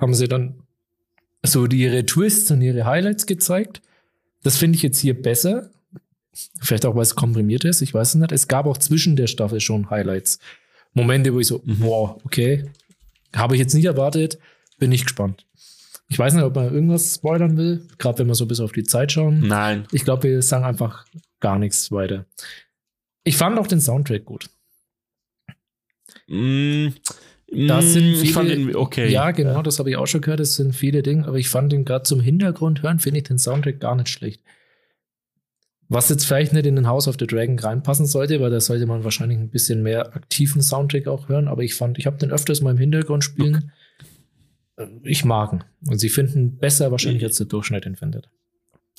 haben 0.00 0.14
sie 0.14 0.26
dann 0.26 0.54
so 1.44 1.66
ihre 1.66 2.06
Twists 2.06 2.50
und 2.50 2.62
ihre 2.62 2.86
Highlights 2.86 3.26
gezeigt. 3.26 3.82
Das 4.42 4.56
finde 4.56 4.76
ich 4.76 4.82
jetzt 4.82 4.98
hier 4.98 5.20
besser. 5.20 5.70
Vielleicht 6.60 6.86
auch, 6.86 6.94
weil 6.94 7.02
es 7.02 7.14
komprimiert 7.14 7.64
ist. 7.64 7.82
Ich 7.82 7.92
weiß 7.94 8.10
es 8.10 8.14
nicht. 8.16 8.32
Es 8.32 8.48
gab 8.48 8.66
auch 8.66 8.78
zwischen 8.78 9.16
der 9.16 9.26
Staffel 9.26 9.60
schon 9.60 9.90
Highlights. 9.90 10.38
Momente, 10.94 11.32
wo 11.34 11.40
ich 11.40 11.46
so, 11.46 11.60
Mhm. 11.64 11.76
wow, 11.80 12.20
okay. 12.24 12.70
Habe 13.34 13.54
ich 13.54 13.60
jetzt 13.60 13.74
nicht 13.74 13.84
erwartet. 13.84 14.38
Bin 14.78 14.92
ich 14.92 15.04
gespannt. 15.04 15.46
Ich 16.08 16.18
weiß 16.18 16.34
nicht, 16.34 16.42
ob 16.42 16.54
man 16.54 16.72
irgendwas 16.72 17.14
spoilern 17.14 17.56
will, 17.56 17.86
gerade 17.98 18.18
wenn 18.18 18.26
wir 18.26 18.34
so 18.34 18.46
bis 18.46 18.60
auf 18.60 18.72
die 18.72 18.82
Zeit 18.82 19.12
schauen. 19.12 19.40
Nein. 19.46 19.86
Ich 19.92 20.04
glaube, 20.04 20.24
wir 20.24 20.42
sagen 20.42 20.64
einfach 20.64 21.06
gar 21.40 21.58
nichts 21.58 21.90
weiter. 21.90 22.26
Ich 23.24 23.36
fand 23.36 23.58
auch 23.58 23.66
den 23.66 23.80
Soundtrack 23.80 24.24
gut. 24.24 24.50
Mm, 26.28 26.88
Da 27.54 27.80
mm, 27.80 27.82
sind 27.82 28.02
viele, 28.04 28.22
ich 28.22 28.32
fand 28.32 28.48
den 28.50 28.74
okay. 28.74 29.10
Ja, 29.10 29.30
genau, 29.30 29.60
das 29.62 29.78
habe 29.78 29.90
ich 29.90 29.96
auch 29.96 30.06
schon 30.06 30.22
gehört. 30.22 30.40
Das 30.40 30.54
sind 30.54 30.74
viele 30.74 31.02
Dinge, 31.02 31.26
aber 31.26 31.36
ich 31.38 31.48
fand 31.48 31.70
den 31.72 31.84
gerade 31.84 32.04
zum 32.04 32.20
Hintergrund 32.20 32.82
hören, 32.82 32.98
finde 32.98 33.18
ich 33.18 33.24
den 33.24 33.38
Soundtrack 33.38 33.78
gar 33.78 33.94
nicht 33.94 34.08
schlecht. 34.08 34.42
Was 35.88 36.08
jetzt 36.08 36.24
vielleicht 36.24 36.54
nicht 36.54 36.64
in 36.64 36.76
den 36.76 36.86
House 36.88 37.06
of 37.06 37.16
the 37.18 37.26
Dragon 37.26 37.58
reinpassen 37.58 38.06
sollte, 38.06 38.40
weil 38.40 38.50
da 38.50 38.60
sollte 38.60 38.86
man 38.86 39.04
wahrscheinlich 39.04 39.38
ein 39.38 39.50
bisschen 39.50 39.82
mehr 39.82 40.16
aktiven 40.16 40.62
Soundtrack 40.62 41.06
auch 41.06 41.28
hören. 41.28 41.48
Aber 41.48 41.62
ich 41.62 41.74
fand, 41.74 41.98
ich 41.98 42.06
habe 42.06 42.16
den 42.16 42.30
öfters 42.30 42.62
mal 42.62 42.70
im 42.70 42.78
Hintergrund 42.78 43.22
spielen. 43.24 43.70
Äh, 44.78 44.86
Ich 45.04 45.26
mag 45.26 45.52
ihn. 45.52 45.64
Und 45.86 45.98
sie 45.98 46.08
finden 46.08 46.56
besser 46.56 46.90
wahrscheinlich, 46.90 47.22
als 47.24 47.36
der 47.36 47.46
Durchschnitt 47.46 47.84
ihn 47.84 47.96
findet. 47.96 48.30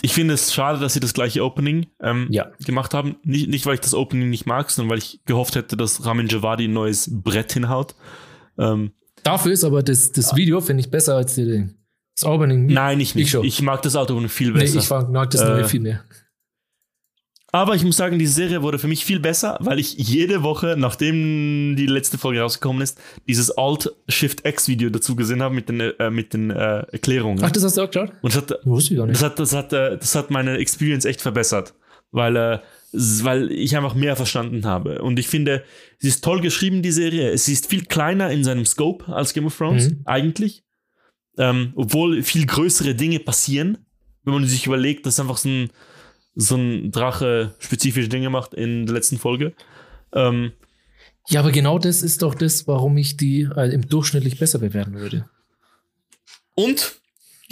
Ich 0.01 0.13
finde 0.13 0.35
es 0.35 0.53
schade, 0.53 0.79
dass 0.79 0.93
sie 0.93 0.99
das 0.99 1.13
gleiche 1.15 1.43
Opening 1.43 1.87
ähm, 1.99 2.27
Ja. 2.29 2.51
gemacht 2.63 2.93
haben. 2.93 3.15
Nicht, 3.23 3.49
nicht, 3.49 3.65
weil 3.65 3.75
ich 3.75 3.79
das 3.81 3.95
Opening 3.95 4.29
nicht 4.29 4.45
mag, 4.45 4.69
sondern 4.69 4.91
weil 4.91 4.99
ich 4.99 5.21
gehofft 5.25 5.55
hätte, 5.55 5.75
dass 5.75 6.05
Ramin 6.05 6.27
Javadi 6.27 6.65
ein 6.67 6.73
neues 6.73 7.09
Brett 7.11 7.53
hinhaut. 7.53 7.95
Ähm, 8.57 8.91
Dafür 9.23 9.51
ist 9.53 9.63
aber 9.63 9.83
das, 9.83 10.11
das 10.11 10.35
Video, 10.35 10.59
finde 10.61 10.81
ich, 10.81 10.91
besser 10.91 11.15
als 11.15 11.35
die 11.35 11.45
Ding. 11.45 11.75
Das 12.15 12.25
Opening. 12.25 12.67
nein, 12.67 12.99
ich 12.99 13.15
nicht. 13.15 13.33
Ich. 13.33 13.43
Ich, 13.43 13.61
mag 13.61 13.81
das 13.81 13.95
Auto 13.95 14.19
viel 14.27 14.51
nee, 14.51 14.59
besser. 14.59 14.79
ich 14.79 14.85
fand- 14.85 15.11
mag 15.11 15.29
das 15.31 15.41
neue 15.41 15.61
Äh, 15.61 15.67
viel 15.67 15.79
mehr. 15.79 16.03
Aber 17.55 17.75
ich 17.75 17.83
muss 17.83 17.97
sagen, 17.97 18.17
die 18.17 18.25
Serie 18.25 18.63
wurde 18.63 18.79
für 18.79 18.87
mich 18.87 19.05
viel 19.05 19.19
besser, 19.19 19.57
weil 19.61 19.77
ich 19.77 19.93
jede 19.93 20.41
Woche, 20.41 20.75
nachdem 20.75 21.75
die 21.75 21.85
letzte 21.85 22.17
Folge 22.17 22.41
rausgekommen 22.41 22.81
ist, 22.81 22.99
dieses 23.27 23.51
Alt-Shift-X-Video 23.51 24.89
dazu 24.89 25.15
gesehen 25.15 25.43
habe 25.43 25.53
mit 25.53 25.69
den, 25.69 25.79
äh, 25.79 26.09
mit 26.09 26.33
den 26.33 26.49
äh, 26.49 26.79
Erklärungen. 26.91 27.43
Ach, 27.43 27.51
das 27.51 27.63
hast 27.63 27.77
du 27.77 27.83
auch 27.83 27.91
geschaut? 27.91 28.11
Und 28.23 28.33
das 28.35 28.41
hat, 28.41 28.59
Wusste 28.65 28.93
ich 28.95 28.97
gar 28.97 29.05
nicht. 29.05 29.21
das, 29.21 29.23
hat, 29.23 29.37
das, 29.39 29.53
hat, 29.53 29.71
äh, 29.71 29.97
das 29.99 30.15
hat 30.15 30.31
meine 30.31 30.57
Experience 30.57 31.05
echt 31.05 31.21
verbessert, 31.21 31.75
weil, 32.11 32.35
äh, 32.35 32.59
weil 32.93 33.51
ich 33.51 33.75
einfach 33.75 33.95
mehr 33.95 34.15
verstanden 34.15 34.65
habe. 34.65 35.01
Und 35.01 35.17
ich 35.19 35.27
finde, 35.27 35.63
sie 35.99 36.07
ist 36.09 36.23
toll 36.23 36.41
geschrieben, 36.41 36.81
die 36.81 36.91
Serie. 36.91 37.37
Sie 37.37 37.53
ist 37.53 37.67
viel 37.67 37.85
kleiner 37.85 38.29
in 38.31 38.43
seinem 38.43 38.65
Scope 38.65 39.11
als 39.13 39.33
Game 39.33 39.45
of 39.47 39.57
Thrones, 39.57 39.89
Mhm. 39.89 40.01
eigentlich. 40.05 40.63
Ähm, 41.37 41.73
obwohl 41.75 42.21
viel 42.21 42.45
größere 42.45 42.93
Dinge 42.93 43.19
passieren, 43.19 43.79
wenn 44.23 44.35
man 44.35 44.45
sich 44.47 44.67
überlegt, 44.67 45.05
dass 45.05 45.19
einfach 45.19 45.37
so 45.37 45.49
ein, 45.49 45.69
so 46.35 46.55
ein 46.55 46.91
Drache 46.91 47.55
spezifische 47.59 48.09
Dinge 48.09 48.29
macht 48.29 48.53
in 48.53 48.85
der 48.85 48.93
letzten 48.93 49.17
Folge. 49.17 49.53
Ähm, 50.13 50.51
Ja, 51.29 51.39
aber 51.39 51.51
genau 51.51 51.79
das 51.79 52.01
ist 52.03 52.21
doch 52.21 52.35
das, 52.35 52.67
warum 52.67 52.97
ich 52.97 53.17
die 53.17 53.47
äh, 53.55 53.73
im 53.73 53.87
durchschnittlich 53.87 54.37
besser 54.37 54.59
bewerten 54.59 54.93
würde. 54.95 55.27
und 56.55 57.01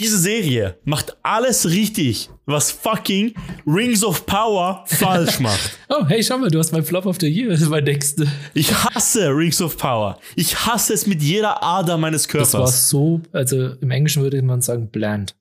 diese 0.02 0.18
Serie 0.18 0.78
macht 0.84 1.16
alles 1.22 1.68
richtig, 1.70 2.28
was 2.46 2.70
fucking 2.70 3.34
Rings 3.66 4.04
of 4.04 4.26
Power 4.26 4.84
falsch 4.86 5.38
macht. 5.40 5.78
Oh, 5.88 6.04
hey, 6.06 6.22
schau 6.22 6.38
mal, 6.38 6.50
du 6.50 6.58
hast 6.58 6.72
mein 6.72 6.84
Flop 6.84 7.06
of 7.06 7.16
the 7.20 7.28
Year. 7.28 7.48
Das 7.50 7.62
ist 7.62 7.68
mein 7.70 7.84
nächster. 7.84 8.26
Ich 8.54 8.72
hasse 8.74 9.28
Rings 9.28 9.62
of 9.62 9.76
Power. 9.78 10.18
Ich 10.36 10.66
hasse 10.66 10.92
es 10.92 11.06
mit 11.06 11.22
jeder 11.22 11.62
Ader 11.62 11.96
meines 11.96 12.26
Das 12.26 12.52
war 12.52 12.60
Körpers. 12.60 12.88
so, 12.88 13.20
also 13.32 13.68
im 13.80 13.90
Englischen 13.90 14.22
würde 14.22 14.42
man 14.42 14.60
sagen, 14.60 14.88
bland. 14.90 15.34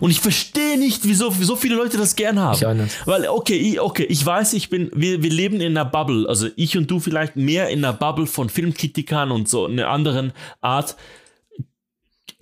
Und 0.00 0.12
ich 0.12 0.20
verstehe 0.20 0.78
nicht, 0.78 1.00
wieso 1.08 1.30
so 1.30 1.56
viele 1.56 1.74
Leute 1.74 1.96
das 1.98 2.14
gern 2.14 2.38
haben. 2.38 2.56
Ich 2.56 2.64
auch 2.64 2.72
nicht. 2.72 3.04
Weil, 3.04 3.26
okay, 3.28 3.56
ich, 3.56 3.80
okay, 3.80 4.04
ich 4.04 4.24
weiß, 4.24 4.52
ich 4.52 4.70
bin, 4.70 4.90
wir, 4.94 5.22
wir 5.24 5.30
leben 5.30 5.56
in 5.60 5.76
einer 5.76 5.84
Bubble. 5.84 6.28
Also 6.28 6.48
ich 6.54 6.76
und 6.78 6.88
du 6.88 7.00
vielleicht 7.00 7.34
mehr 7.34 7.68
in 7.68 7.84
einer 7.84 7.92
Bubble 7.92 8.26
von 8.28 8.48
Filmkritikern 8.48 9.32
und 9.32 9.48
so 9.48 9.66
einer 9.66 9.88
anderen 9.88 10.32
Art, 10.60 10.96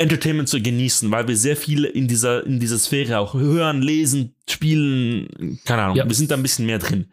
Entertainment 0.01 0.49
zu 0.49 0.61
genießen, 0.63 1.11
weil 1.11 1.29
wir 1.29 1.37
sehr 1.37 1.57
viel 1.57 1.85
in 1.85 2.09
dieser, 2.09 2.45
in 2.47 2.59
dieser 2.59 2.79
Sphäre 2.79 3.19
auch 3.19 3.35
hören, 3.35 3.83
lesen, 3.83 4.35
spielen, 4.49 5.59
keine 5.65 5.83
Ahnung, 5.83 5.97
Ja. 5.97 6.09
wir 6.09 6.15
sind 6.15 6.31
da 6.31 6.37
ein 6.37 6.43
bisschen 6.43 6.67
mehr 6.67 6.79
drin. 6.79 7.07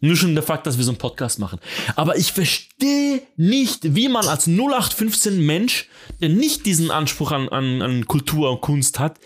Nur 0.00 0.16
schon 0.16 0.34
der 0.34 0.42
Fakt, 0.42 0.66
dass 0.66 0.76
wir 0.76 0.84
so 0.84 0.90
einen 0.90 0.98
Podcast 0.98 1.38
machen. 1.38 1.58
Aber 1.96 2.16
ich 2.18 2.32
verstehe 2.32 3.22
nicht, 3.36 3.94
wie 3.94 4.08
man 4.08 4.26
als 4.28 4.46
0815 4.46 5.40
Mensch, 5.46 5.88
der 6.20 6.28
nicht 6.28 6.66
diesen 6.66 6.90
Anspruch 6.90 7.32
an, 7.32 7.48
an, 7.48 7.80
an 7.80 8.06
Kultur 8.06 8.50
und 8.50 8.60
Kunst 8.60 8.98
hat, 8.98 9.18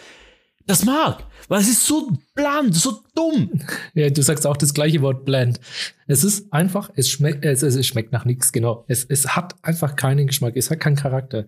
das 0.66 0.84
mag. 0.84 1.24
Weil 1.48 1.62
es 1.62 1.68
ist 1.68 1.84
so 1.84 2.12
bland, 2.34 2.76
so 2.76 3.00
dumm. 3.16 3.50
Ja, 3.94 4.08
du 4.10 4.22
sagst 4.22 4.46
auch 4.46 4.56
das 4.56 4.72
gleiche 4.72 5.00
Wort 5.02 5.24
bland. 5.24 5.58
Es 6.06 6.22
ist 6.22 6.52
einfach, 6.52 6.90
es 6.94 7.08
schmeckt, 7.10 7.44
es, 7.44 7.62
es 7.62 7.84
schmeckt 7.86 8.12
nach 8.12 8.24
nichts, 8.24 8.52
genau. 8.52 8.84
Es, 8.86 9.04
es 9.04 9.34
hat 9.34 9.56
einfach 9.62 9.96
keinen 9.96 10.28
Geschmack, 10.28 10.54
es 10.56 10.70
hat 10.70 10.78
keinen 10.78 10.96
Charakter. 10.96 11.46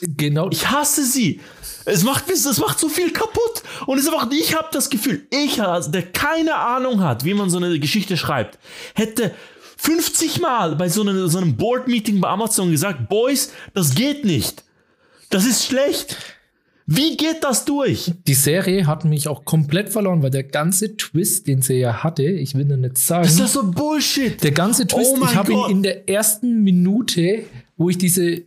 Genau. 0.00 0.48
Ich 0.50 0.70
hasse 0.70 1.04
sie. 1.04 1.40
Es 1.84 2.04
macht, 2.04 2.28
es 2.30 2.58
macht 2.58 2.78
so 2.78 2.88
viel 2.88 3.10
kaputt. 3.10 3.62
Und 3.86 3.98
es 3.98 4.04
ist 4.04 4.12
einfach, 4.12 4.30
ich 4.30 4.54
habe 4.54 4.68
das 4.72 4.90
Gefühl, 4.90 5.26
ich, 5.30 5.56
der 5.56 6.02
keine 6.12 6.54
Ahnung 6.54 7.02
hat, 7.02 7.24
wie 7.24 7.34
man 7.34 7.50
so 7.50 7.56
eine 7.56 7.78
Geschichte 7.78 8.16
schreibt, 8.16 8.58
hätte 8.94 9.34
50 9.78 10.40
Mal 10.40 10.76
bei 10.76 10.88
so, 10.88 11.02
einer, 11.02 11.28
so 11.28 11.38
einem 11.38 11.56
Board-Meeting 11.56 12.20
bei 12.20 12.28
Amazon 12.28 12.70
gesagt, 12.70 13.08
Boys, 13.08 13.52
das 13.74 13.94
geht 13.94 14.24
nicht. 14.24 14.64
Das 15.30 15.44
ist 15.44 15.64
schlecht. 15.64 16.16
Wie 16.90 17.18
geht 17.18 17.44
das 17.44 17.66
durch? 17.66 18.12
Die 18.26 18.34
Serie 18.34 18.86
hat 18.86 19.04
mich 19.04 19.28
auch 19.28 19.44
komplett 19.44 19.90
verloren, 19.90 20.22
weil 20.22 20.30
der 20.30 20.44
ganze 20.44 20.96
Twist, 20.96 21.46
den 21.46 21.60
sie 21.60 21.74
ja 21.74 22.02
hatte, 22.02 22.22
ich 22.22 22.54
will 22.54 22.64
nur 22.64 22.78
nicht 22.78 22.96
sagen. 22.96 23.24
Das 23.24 23.32
ist 23.32 23.40
das 23.40 23.52
so 23.52 23.70
Bullshit. 23.70 24.42
Der 24.42 24.52
ganze 24.52 24.86
Twist, 24.86 25.12
Oh 25.16 25.22
ich 25.22 25.36
habe 25.36 25.52
ihn 25.52 25.64
in 25.68 25.82
der 25.82 26.08
ersten 26.08 26.62
Minute, 26.62 27.44
wo 27.76 27.90
ich 27.90 27.98
diese 27.98 28.42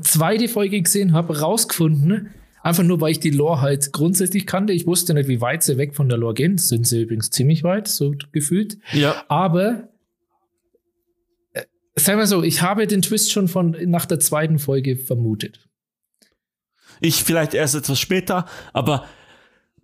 zweite 0.00 0.48
Folge 0.48 0.80
gesehen 0.80 1.12
habe, 1.12 1.40
rausgefunden. 1.40 2.30
Einfach 2.62 2.84
nur, 2.84 3.00
weil 3.00 3.10
ich 3.10 3.20
die 3.20 3.30
Lore 3.30 3.60
halt 3.60 3.92
grundsätzlich 3.92 4.46
kannte. 4.46 4.72
Ich 4.72 4.86
wusste 4.86 5.14
nicht, 5.14 5.28
wie 5.28 5.40
weit 5.40 5.64
sie 5.64 5.78
weg 5.78 5.96
von 5.96 6.08
der 6.08 6.18
Lore 6.18 6.34
gehen. 6.34 6.58
Sind 6.58 6.86
sie 6.86 7.02
übrigens 7.02 7.30
ziemlich 7.30 7.64
weit, 7.64 7.88
so 7.88 8.14
gefühlt. 8.30 8.78
Ja. 8.92 9.24
Aber 9.28 9.88
äh, 11.52 11.64
sagen 11.96 12.18
wir 12.18 12.26
so, 12.26 12.42
ich 12.42 12.62
habe 12.62 12.86
den 12.86 13.02
Twist 13.02 13.32
schon 13.32 13.48
von 13.48 13.76
nach 13.86 14.06
der 14.06 14.20
zweiten 14.20 14.60
Folge 14.60 14.96
vermutet. 14.96 15.68
Ich 17.00 17.24
vielleicht 17.24 17.52
erst 17.52 17.74
etwas 17.74 17.98
später, 17.98 18.46
aber 18.72 19.06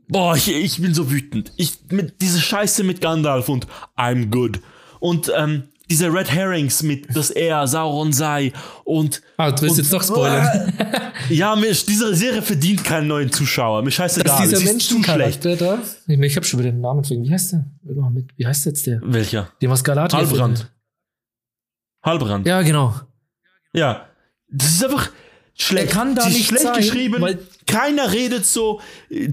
boah, 0.06 0.36
ich, 0.36 0.54
ich 0.54 0.80
bin 0.80 0.94
so 0.94 1.10
wütend. 1.10 1.52
Ich 1.56 1.78
mit 1.90 2.20
diese 2.20 2.40
Scheiße 2.40 2.84
mit 2.84 3.00
Gandalf 3.00 3.48
und 3.48 3.66
I'm 3.96 4.30
good. 4.30 4.60
Und 5.00 5.32
ähm, 5.36 5.64
diese 5.90 6.12
Red 6.12 6.30
Herrings 6.30 6.82
mit, 6.82 7.14
dass 7.16 7.30
er 7.30 7.66
Sauron 7.66 8.12
sei 8.12 8.52
und. 8.84 9.22
Ah, 9.36 9.50
du 9.50 9.62
willst 9.62 9.78
jetzt 9.78 9.92
doch 9.92 10.02
spoilern. 10.02 10.72
Ja, 11.30 11.56
mir, 11.56 11.72
diese 11.72 12.14
Serie 12.14 12.40
verdient 12.40 12.84
keinen 12.84 13.08
neuen 13.08 13.30
Zuschauer. 13.30 13.82
Mir 13.82 13.90
scheißegal. 13.90 14.38
Dass 14.38 14.48
dieser 14.48 14.70
ist 14.76 14.80
zu 14.88 15.02
schlecht. 15.02 15.44
Da, 15.44 15.78
ich, 16.06 16.18
ich 16.20 16.36
habe 16.36 16.46
schon 16.46 16.60
wieder 16.60 16.70
den 16.70 16.80
Namen 16.80 17.04
vergessen. 17.04 17.26
Wie 17.26 17.34
heißt 17.34 17.52
der? 17.52 18.24
Wie 18.36 18.46
heißt 18.46 18.64
jetzt 18.66 18.86
der? 18.86 19.00
Welcher? 19.04 19.52
Dem 19.60 19.70
was 19.70 19.84
Galadriel 19.84 20.20
Halbrand. 20.26 20.70
Halbrand. 22.02 22.46
Ja, 22.46 22.62
genau. 22.62 22.94
Ja. 23.74 24.06
Das 24.50 24.68
ist 24.70 24.84
einfach 24.84 25.10
schlecht. 25.54 25.88
Er 25.88 25.92
kann 25.92 26.14
da 26.14 26.26
nicht 26.28 26.46
schlecht 26.46 26.62
sein, 26.62 26.76
geschrieben. 26.76 27.20
weil- 27.20 27.38
Keiner 27.66 28.10
redet 28.12 28.46
so. 28.46 28.80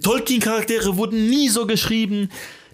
Tolkien-Charaktere 0.03 0.97
wurden 0.97 1.29
nie 1.29 1.47
so 1.47 1.65
geschrieben. 1.65 2.29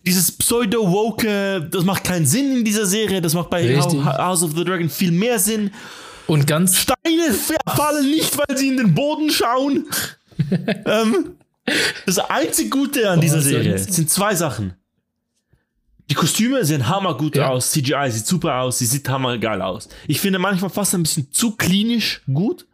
Dieses 0.05 0.31
Pseudo-Woke, 0.31 1.67
das 1.71 1.83
macht 1.83 2.03
keinen 2.03 2.25
Sinn 2.25 2.57
in 2.57 2.65
dieser 2.65 2.85
Serie. 2.85 3.21
Das 3.21 3.33
macht 3.33 3.49
bei 3.49 3.65
Richtig. 3.67 4.03
House 4.03 4.41
of 4.43 4.51
the 4.55 4.63
Dragon 4.63 4.89
viel 4.89 5.11
mehr 5.11 5.37
Sinn. 5.39 5.71
Und 6.27 6.47
ganz 6.47 6.77
Steine 6.77 7.33
fallen 7.67 8.09
nicht, 8.09 8.35
weil 8.37 8.57
sie 8.57 8.69
in 8.69 8.77
den 8.77 8.93
Boden 8.95 9.29
schauen. 9.29 9.85
ähm, 10.85 11.35
das 12.05 12.17
einzig 12.17 12.71
Gute 12.71 13.09
an 13.09 13.21
dieser 13.21 13.41
soll 13.41 13.51
Serie 13.51 13.77
sind 13.77 14.09
zwei 14.09 14.33
Sachen. 14.33 14.73
Die 16.09 16.15
Kostüme 16.15 16.65
sehen 16.65 16.87
hammergut 16.89 17.35
Ja. 17.35 17.49
aus. 17.49 17.71
CGI 17.71 18.09
sieht 18.09 18.25
super 18.25 18.55
aus. 18.61 18.79
Sie 18.79 18.85
sieht 18.85 19.07
hammergeil 19.07 19.61
aus. 19.61 19.87
Ich 20.07 20.19
finde 20.19 20.39
manchmal 20.39 20.69
fast 20.69 20.93
ein 20.95 21.03
bisschen 21.03 21.31
zu 21.31 21.51
klinisch 21.55 22.21
gut. 22.33 22.65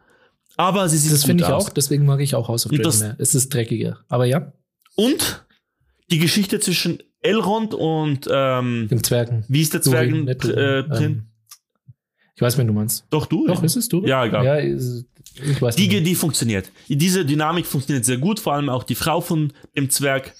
Aber 0.56 0.88
sie 0.88 0.96
sieht 0.98 1.12
Das 1.12 1.20
gut 1.20 1.26
finde 1.28 1.44
ich 1.44 1.50
aus. 1.50 1.66
auch, 1.66 1.68
deswegen 1.70 2.04
mag 2.04 2.20
ich 2.20 2.34
auch 2.34 2.48
House 2.48 2.66
of 2.66 2.72
Dragon 2.72 2.98
mehr. 2.98 3.16
Es 3.18 3.34
ist 3.34 3.52
dreckiger. 3.54 3.98
Aber 4.08 4.24
ja, 4.24 4.52
Und 4.96 5.44
die 6.10 6.18
Geschichte 6.18 6.58
zwischen 6.58 7.00
Elrond 7.28 7.74
und 7.74 8.28
ähm, 8.30 8.88
dem 8.90 9.02
Zwergen. 9.04 9.44
wie 9.48 9.60
ist 9.62 9.72
der 9.74 9.80
Durin, 9.80 10.26
Zwergen 10.26 10.28
äh, 10.28 10.34
Durin, 10.36 11.02
ähm, 11.02 11.22
Ich 12.34 12.42
weiß, 12.42 12.56
wen 12.58 12.66
du 12.66 12.72
meinst. 12.72 13.04
Doch 13.10 13.26
du? 13.26 13.46
Doch, 13.46 13.62
ist 13.62 13.76
es 13.76 13.88
du? 13.88 14.04
Ja, 14.06 14.24
egal. 14.24 14.44
Ja, 14.44 14.56
ist- 14.56 15.04
Die, 15.76 16.02
die 16.02 16.14
funktioniert. 16.14 16.70
Diese 16.88 17.24
Dynamik 17.24 17.66
funktioniert 17.66 18.04
sehr 18.04 18.18
gut, 18.18 18.40
vor 18.40 18.54
allem 18.54 18.68
auch 18.68 18.82
die 18.82 18.94
Frau 18.96 19.20
von 19.20 19.52
dem 19.76 19.88
Zwerg. 19.90 20.34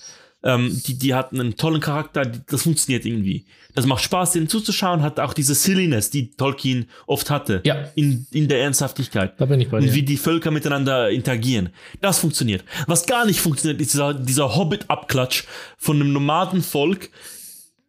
Ähm, 0.44 0.80
die, 0.86 0.96
die 0.96 1.14
hat 1.14 1.32
einen 1.32 1.56
tollen 1.56 1.80
Charakter, 1.80 2.24
die, 2.24 2.38
das 2.46 2.62
funktioniert 2.62 3.04
irgendwie. 3.04 3.46
Das 3.74 3.86
macht 3.86 4.02
Spaß, 4.02 4.32
denen 4.32 4.48
zuzuschauen, 4.48 5.02
hat 5.02 5.18
auch 5.18 5.34
diese 5.34 5.54
Silliness, 5.54 6.10
die 6.10 6.30
Tolkien 6.30 6.88
oft 7.06 7.28
hatte. 7.28 7.60
Ja. 7.64 7.88
In, 7.96 8.26
in 8.30 8.48
der 8.48 8.60
Ernsthaftigkeit. 8.62 9.34
Da 9.40 9.46
bin 9.46 9.60
ich 9.60 9.68
bei 9.68 9.78
Und 9.78 9.84
dir. 9.84 9.94
wie 9.94 10.02
die 10.02 10.16
Völker 10.16 10.50
miteinander 10.50 11.10
interagieren. 11.10 11.70
Das 12.00 12.20
funktioniert. 12.20 12.64
Was 12.86 13.06
gar 13.06 13.26
nicht 13.26 13.40
funktioniert, 13.40 13.80
ist 13.80 13.94
dieser, 13.94 14.14
dieser 14.14 14.54
Hobbit-Abklatsch 14.54 15.44
von 15.76 15.96
einem 15.96 16.12
Nomadenvolk, 16.12 17.10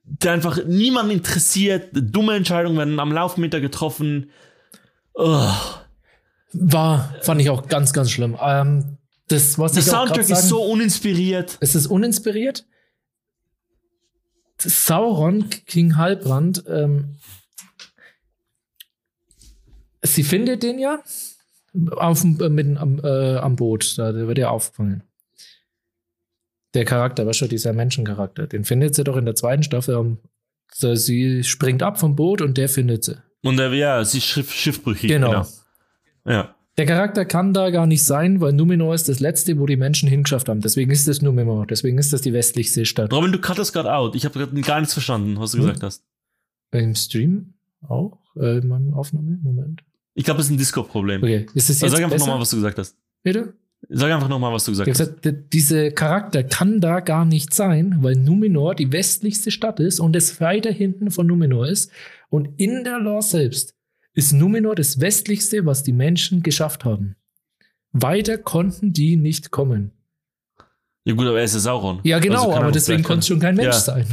der 0.04 0.32
einfach 0.34 0.64
niemanden 0.66 1.12
interessiert. 1.12 1.90
Dumme 1.94 2.34
Entscheidungen 2.34 2.78
werden 2.78 3.00
am 3.00 3.12
Laufmeter 3.12 3.62
getroffen. 3.62 4.32
Ugh. 5.14 5.54
War, 6.52 7.14
fand 7.22 7.42
ich 7.42 7.50
auch 7.52 7.68
ganz, 7.68 7.94
ganz 7.94 8.10
schlimm. 8.10 8.36
Ähm, 8.42 8.98
das, 9.30 9.58
was 9.58 9.74
Der 9.74 9.82
ich 9.82 9.88
Soundtrack 9.88 10.24
sagen, 10.24 10.40
ist 10.40 10.50
so 10.50 10.62
uninspiriert. 10.64 11.58
Es 11.62 11.76
ist 11.76 11.88
uninspiriert. 11.88 12.66
Sauron, 14.58 15.50
King 15.50 15.96
Halbrand, 15.96 16.66
ähm, 16.68 17.16
sie 20.02 20.24
findet 20.24 20.64
den 20.64 20.80
ja 20.80 21.00
auf, 21.92 22.24
äh, 22.24 22.50
mit, 22.50 22.78
am, 22.78 23.00
äh, 23.00 23.38
am 23.38 23.56
Boot. 23.56 23.98
Da 23.98 24.12
der 24.12 24.28
wird 24.28 24.38
ja 24.38 24.50
aufgefangen. 24.50 25.04
Der 26.74 26.86
Charakter, 26.86 27.26
was 27.26 27.38
schon 27.38 27.50
dieser 27.50 27.74
Menschencharakter, 27.74 28.48
den 28.48 28.64
findet 28.64 28.96
sie 28.96 29.04
doch 29.04 29.18
in 29.18 29.26
der 29.26 29.36
zweiten 29.36 29.64
Staffel. 29.64 29.96
Am, 29.96 30.18
so, 30.74 30.94
sie 30.96 31.44
springt 31.44 31.82
ab 31.82 32.00
vom 32.00 32.16
Boot 32.16 32.42
und 32.42 32.58
der 32.58 32.70
findet 32.70 33.06
sie. 33.06 33.18
Und 33.42 33.60
er 33.60 33.74
ja, 33.74 34.04
sie 34.04 34.18
ist 34.18 34.26
schiff, 34.26 34.52
schiffbrüchig. 34.52 35.10
Genau. 35.10 35.48
Ja. 36.26 36.56
Der 36.80 36.86
Charakter 36.86 37.26
kann 37.26 37.54
da 37.54 37.72
gar 37.72 37.86
nicht 37.86 38.06
sein, 38.06 38.40
weil 38.40 38.54
Numenor 38.54 38.96
ist 38.96 39.10
das 39.10 39.20
letzte, 39.20 39.60
wo 39.60 39.66
die 39.66 39.76
Menschen 39.76 40.08
hingeschafft 40.08 40.48
haben. 40.48 40.62
Deswegen 40.62 40.92
ist 40.92 41.10
das 41.10 41.22
Numenor. 41.22 41.68
Deswegen 41.68 41.98
ist 41.98 42.14
das 42.14 42.22
die 42.22 42.32
westlichste 42.32 42.86
Stadt. 42.86 43.12
Robin, 43.12 43.34
du 43.34 43.40
cuttest 43.40 43.74
gerade 43.74 43.94
out. 43.94 44.16
Ich 44.16 44.24
habe 44.24 44.40
gerade 44.40 44.62
gar 44.62 44.80
nichts 44.80 44.94
verstanden, 44.94 45.36
was 45.38 45.52
du 45.52 45.58
Hm? 45.58 45.64
gesagt 45.66 45.84
hast. 45.84 46.06
Im 46.72 46.96
Stream 46.96 47.56
auch? 47.86 48.18
Äh, 48.38 48.60
in 48.60 48.70
meiner 48.70 48.96
Aufnahme? 48.96 49.38
Moment. 49.44 49.82
Ich 50.14 50.24
glaube, 50.24 50.40
es 50.40 50.46
ist 50.46 50.54
ein 50.54 50.58
Disco-Problem. 50.58 51.22
Okay, 51.22 51.48
ist 51.54 51.70
es 51.70 51.82
jetzt 51.82 51.84
Also 51.84 51.98
sag 51.98 52.06
einfach 52.06 52.18
nochmal, 52.18 52.40
was 52.40 52.50
du 52.52 52.56
gesagt 52.56 52.78
hast. 52.78 52.96
Bitte? 53.24 53.56
Sag 53.90 54.14
einfach 54.14 54.30
nochmal, 54.30 54.54
was 54.54 54.64
du 54.64 54.72
gesagt 54.72 54.90
hast. 54.90 55.22
gesagt, 55.22 55.54
dieser 55.54 55.92
Charakter 55.92 56.46
kann 56.46 56.80
da 56.80 57.02
gar 57.02 57.26
nicht 57.26 57.54
sein, 57.54 57.98
weil 58.00 58.16
Numenor 58.16 58.74
die 58.74 58.94
westlichste 58.94 59.52
Stadt 59.52 59.82
ist 59.82 60.00
und 60.00 60.16
es 60.16 60.40
weiter 60.40 60.72
hinten 60.72 61.12
von 61.12 61.28
Numenor 61.28 61.68
ist. 61.68 61.92
Und 62.30 62.58
in 62.58 62.86
der 62.86 63.00
Lore 63.00 63.22
selbst 63.22 63.76
ist 64.20 64.34
Numenor 64.34 64.76
das 64.76 65.00
westlichste, 65.00 65.66
was 65.66 65.84
die 65.84 65.94
Menschen 65.94 66.44
geschafft 66.44 66.86
haben. 66.86 67.16
Weiter 67.92 68.38
konnten 68.38 68.94
die 68.94 69.16
nicht 69.16 69.50
kommen. 69.52 69.92
Ja 71.06 71.16
gut, 71.16 71.26
aber 71.26 71.40
er 71.40 71.46
ist 71.46 71.54
ja 71.56 71.60
Sauron. 71.60 72.00
Ja, 72.04 72.20
genau, 72.20 72.42
Also 72.44 72.54
aber 72.56 72.66
er- 72.68 72.72
deswegen 72.72 73.02
konnte 73.04 73.20
es 73.22 73.28
schon 73.28 73.40
kein 73.40 73.56
Mensch 73.56 73.68
Ja. 73.74 73.80
sein. 73.80 74.06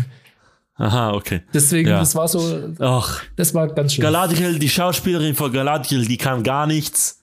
Aha, 0.79 1.13
okay. 1.13 1.43
Deswegen, 1.53 1.89
Ja. 1.89 1.99
das 1.99 2.15
war 2.15 2.29
so, 2.29 2.71
Ach, 2.79 3.23
das 3.37 3.53
war 3.55 3.67
ganz 3.69 3.95
schön. 3.95 4.03
Galadriel, 4.03 4.59
die 4.59 4.69
Schauspielerin 4.69 5.35
von 5.35 5.53
Galadriel, 5.53 6.07
die 6.07 6.17
kann 6.17 6.43
gar 6.43 6.67
nichts. 6.67 7.23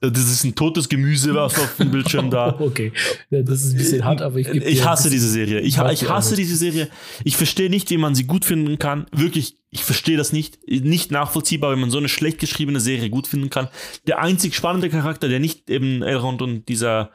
Das 0.00 0.30
ist 0.30 0.44
ein 0.44 0.54
totes 0.54 0.88
Gemüse, 0.88 1.34
was 1.34 1.58
auf 1.58 1.76
dem 1.76 1.90
Bildschirm 1.90 2.30
da. 2.30 2.58
Okay, 2.60 2.92
das 3.30 3.62
ist 3.62 3.74
ein 3.74 3.78
bisschen 3.78 4.04
hart, 4.04 4.22
aber 4.22 4.38
ich 4.38 4.50
gebe 4.50 4.64
Ich 4.64 4.84
hasse 4.84 5.10
diese 5.10 5.28
Serie. 5.28 5.60
Ich, 5.60 5.76
ich 5.76 6.08
hasse 6.08 6.36
diese 6.36 6.56
Serie. 6.56 6.88
Ich 7.24 7.36
verstehe 7.36 7.68
nicht, 7.68 7.90
wie 7.90 7.98
man 7.98 8.14
sie 8.14 8.24
gut 8.24 8.46
finden 8.46 8.78
kann. 8.78 9.06
Wirklich, 9.12 9.56
ich 9.70 9.84
verstehe 9.84 10.16
das 10.16 10.32
nicht. 10.32 10.58
Nicht 10.66 11.10
nachvollziehbar, 11.10 11.72
wenn 11.72 11.80
man 11.80 11.90
so 11.90 11.98
eine 11.98 12.08
schlecht 12.08 12.38
geschriebene 12.38 12.80
Serie 12.80 13.10
gut 13.10 13.26
finden 13.26 13.50
kann. 13.50 13.68
Der 14.06 14.20
einzig 14.20 14.54
spannende 14.54 14.88
Charakter, 14.88 15.28
der 15.28 15.40
nicht 15.40 15.68
eben 15.68 16.02
Elrond 16.02 16.40
und 16.40 16.68
dieser 16.68 17.10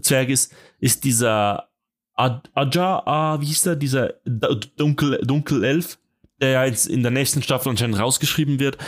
Zwerg 0.00 0.28
ist, 0.28 0.52
ist 0.78 1.02
dieser 1.04 1.68
Ad 2.14 2.48
Aja, 2.54 3.02
ah, 3.06 3.40
wie 3.40 3.46
hieß 3.46 3.62
der? 3.62 3.76
Dieser 3.76 4.14
Dunkel, 4.76 5.20
Dunkelelf, 5.24 5.98
der 6.40 6.50
ja 6.50 6.64
jetzt 6.64 6.86
in 6.86 7.02
der 7.02 7.12
nächsten 7.12 7.42
Staffel 7.42 7.70
anscheinend 7.70 7.98
rausgeschrieben 7.98 8.58
wird. 8.60 8.78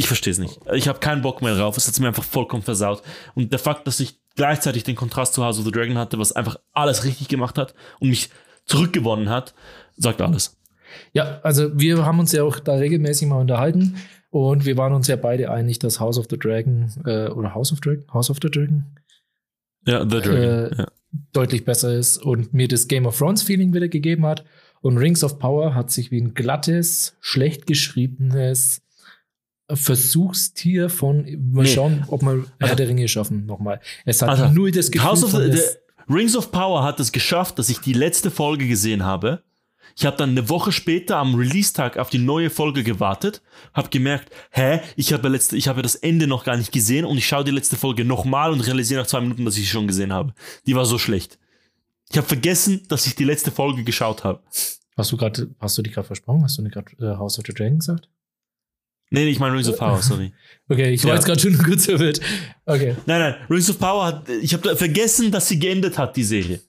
Ich 0.00 0.06
verstehe 0.06 0.30
es 0.30 0.38
nicht. 0.38 0.58
Ich 0.72 0.88
habe 0.88 0.98
keinen 0.98 1.20
Bock 1.20 1.42
mehr 1.42 1.54
drauf. 1.54 1.76
Es 1.76 1.86
hat 1.86 2.00
mir 2.00 2.06
einfach 2.08 2.24
vollkommen 2.24 2.62
versaut. 2.62 3.02
Und 3.34 3.52
der 3.52 3.58
Fakt, 3.58 3.86
dass 3.86 4.00
ich 4.00 4.18
gleichzeitig 4.34 4.82
den 4.82 4.96
Kontrast 4.96 5.34
zu 5.34 5.44
House 5.44 5.58
of 5.58 5.66
the 5.66 5.70
Dragon 5.70 5.98
hatte, 5.98 6.18
was 6.18 6.32
einfach 6.32 6.56
alles 6.72 7.04
richtig 7.04 7.28
gemacht 7.28 7.58
hat 7.58 7.74
und 7.98 8.08
mich 8.08 8.30
zurückgewonnen 8.64 9.28
hat, 9.28 9.52
sagt 9.98 10.22
alles. 10.22 10.58
Ja, 11.12 11.40
also 11.42 11.78
wir 11.78 12.06
haben 12.06 12.18
uns 12.18 12.32
ja 12.32 12.44
auch 12.44 12.60
da 12.60 12.76
regelmäßig 12.76 13.28
mal 13.28 13.42
unterhalten 13.42 13.96
und 14.30 14.64
wir 14.64 14.78
waren 14.78 14.94
uns 14.94 15.06
ja 15.06 15.16
beide 15.16 15.50
einig, 15.50 15.78
dass 15.80 16.00
House 16.00 16.18
of 16.18 16.28
the 16.30 16.38
Dragon 16.38 16.90
äh, 17.04 17.28
oder 17.28 17.54
House 17.54 17.70
of 17.70 17.80
Dragon, 17.80 18.06
House 18.14 18.30
of 18.30 18.38
the 18.42 18.48
Dragon 18.48 18.86
Ja, 19.86 20.00
The 20.00 20.22
Dragon. 20.22 20.34
Äh, 20.34 20.76
ja. 20.78 20.86
deutlich 21.34 21.66
besser 21.66 21.94
ist 21.94 22.16
und 22.16 22.54
mir 22.54 22.68
das 22.68 22.88
Game 22.88 23.04
of 23.04 23.18
Thrones 23.18 23.42
Feeling 23.42 23.74
wieder 23.74 23.88
gegeben 23.88 24.24
hat. 24.24 24.46
Und 24.80 24.96
Rings 24.96 25.22
of 25.22 25.38
Power 25.38 25.74
hat 25.74 25.90
sich 25.90 26.10
wie 26.10 26.22
ein 26.22 26.32
glattes, 26.32 27.18
schlecht 27.20 27.66
geschriebenes 27.66 28.80
Versuchstier 29.76 30.88
von 30.90 31.24
mal 31.52 31.62
Nee. 31.64 31.68
schauen, 31.74 32.04
ob 32.08 32.22
wir 32.22 32.32
Herr 32.32 32.44
Also- 32.60 32.74
der 32.76 32.88
Ringe 32.88 33.08
schaffen 33.08 33.46
nochmal. 33.46 33.80
Es 34.04 34.22
hat 34.22 34.28
Also, 34.30 34.48
nur 34.48 34.70
das 34.70 34.90
Gefühl 34.90 35.08
House 35.08 35.24
of 35.24 35.32
the, 35.32 35.50
the 35.52 35.60
Rings 36.12 36.36
of 36.36 36.50
Power 36.50 36.82
hat 36.82 36.98
es 37.00 37.12
geschafft, 37.12 37.58
dass 37.58 37.68
ich 37.68 37.78
die 37.78 37.92
letzte 37.92 38.30
Folge 38.30 38.66
gesehen 38.66 39.04
habe. 39.04 39.42
Ich 39.96 40.06
habe 40.06 40.16
dann 40.16 40.30
eine 40.30 40.48
Woche 40.48 40.70
später 40.72 41.16
am 41.16 41.34
Release-Tag 41.34 41.98
auf 41.98 42.10
die 42.10 42.18
neue 42.18 42.48
Folge 42.48 42.84
gewartet, 42.84 43.42
habe 43.74 43.88
gemerkt, 43.90 44.32
hä, 44.50 44.80
ich 44.96 45.12
habe 45.12 45.28
letzte, 45.28 45.56
ich 45.56 45.66
habe 45.68 45.82
das 45.82 45.94
Ende 45.96 46.26
noch 46.26 46.44
gar 46.44 46.56
nicht 46.56 46.72
gesehen 46.72 47.04
und 47.04 47.18
ich 47.18 47.26
schaue 47.26 47.44
die 47.44 47.50
letzte 47.50 47.76
Folge 47.76 48.04
nochmal 48.04 48.52
und 48.52 48.60
realisiere 48.60 49.00
nach 49.00 49.06
zwei 49.08 49.20
Minuten, 49.20 49.44
dass 49.44 49.56
ich 49.56 49.62
sie 49.62 49.66
schon 49.70 49.88
gesehen 49.88 50.12
habe. 50.12 50.32
Die 50.66 50.74
war 50.76 50.84
so 50.86 50.96
schlecht. 50.98 51.38
Ich 52.10 52.16
habe 52.16 52.26
vergessen, 52.26 52.82
dass 52.88 53.06
ich 53.06 53.14
die 53.14 53.24
letzte 53.24 53.50
Folge 53.50 53.82
geschaut 53.84 54.24
habe. 54.24 54.40
Hast 54.96 55.12
du 55.12 55.16
gerade, 55.16 55.50
hast 55.60 55.76
du 55.78 55.82
dich 55.82 55.92
gerade 55.92 56.06
versprochen? 56.06 56.42
Hast 56.44 56.58
du 56.58 56.64
gerade 56.64 56.90
äh, 57.00 57.16
House 57.16 57.38
of 57.38 57.44
the 57.46 57.52
Dragon 57.52 57.78
gesagt? 57.78 58.08
Nee, 59.10 59.28
ich 59.28 59.38
meine 59.40 59.54
Rings 59.54 59.68
of 59.68 59.76
Power, 59.78 60.00
sorry. 60.02 60.32
Okay, 60.68 60.90
ich 60.92 61.02
war 61.02 61.10
Ja. 61.10 61.14
jetzt 61.16 61.24
gerade 61.24 61.40
schon 61.40 61.58
kurz 61.58 61.86
verwirrt. 61.86 62.20
Okay, 62.64 62.94
Nein, 63.06 63.20
nein, 63.20 63.34
Rings 63.50 63.68
of 63.68 63.78
Power 63.80 64.06
hat, 64.06 64.28
ich 64.28 64.54
habe 64.54 64.76
vergessen, 64.76 65.32
dass 65.32 65.48
sie 65.48 65.58
geendet 65.58 65.98
hat, 65.98 66.16
die 66.16 66.22
Serie. 66.22 66.60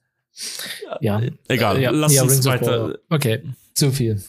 ja. 1.02 1.22
Egal, 1.48 1.80
ja, 1.80 1.92
lass 1.92 2.12
ja, 2.14 2.24
uns 2.24 2.34
Rings 2.34 2.46
weiter. 2.46 2.98
Okay, 3.12 3.44
zu 3.76 3.92
viel. 3.92 4.20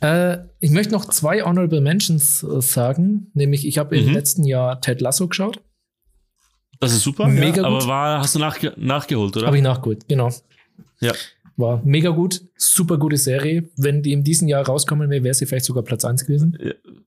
Äh, 0.00 0.38
ich 0.60 0.70
möchte 0.70 0.92
noch 0.94 1.04
zwei 1.04 1.42
Honorable 1.42 1.82
Mentions 1.82 2.42
äh, 2.42 2.62
sagen, 2.62 3.30
nämlich 3.34 3.66
ich 3.66 3.76
habe 3.76 3.94
Mhm. 4.00 4.08
im 4.08 4.14
letzten 4.14 4.44
Jahr 4.44 4.80
Ted 4.80 5.02
Lasso 5.02 5.28
geschaut. 5.28 5.60
Das 6.80 6.92
ist 6.94 7.02
super, 7.02 7.26
Mega 7.28 7.58
ja, 7.58 7.64
aber 7.64 7.80
gut. 7.80 7.88
war, 7.88 8.20
hast 8.20 8.34
du 8.34 8.38
nachge 8.38 8.72
nachgeholt, 8.78 9.36
oder? 9.36 9.48
Habe 9.48 9.58
ich 9.58 9.62
nachgeholt, 9.62 10.08
genau. 10.08 10.32
Ja. 11.00 11.12
War 11.60 11.82
mega 11.84 12.10
gut, 12.10 12.42
super 12.56 12.98
gute 12.98 13.16
Serie. 13.16 13.68
Wenn 13.76 14.02
die 14.02 14.12
in 14.12 14.24
diesem 14.24 14.48
Jahr 14.48 14.66
rauskommen 14.66 15.10
wäre, 15.10 15.22
wäre 15.22 15.34
sie 15.34 15.46
vielleicht 15.46 15.66
sogar 15.66 15.82
Platz 15.84 16.04
1 16.04 16.24
gewesen. 16.24 16.58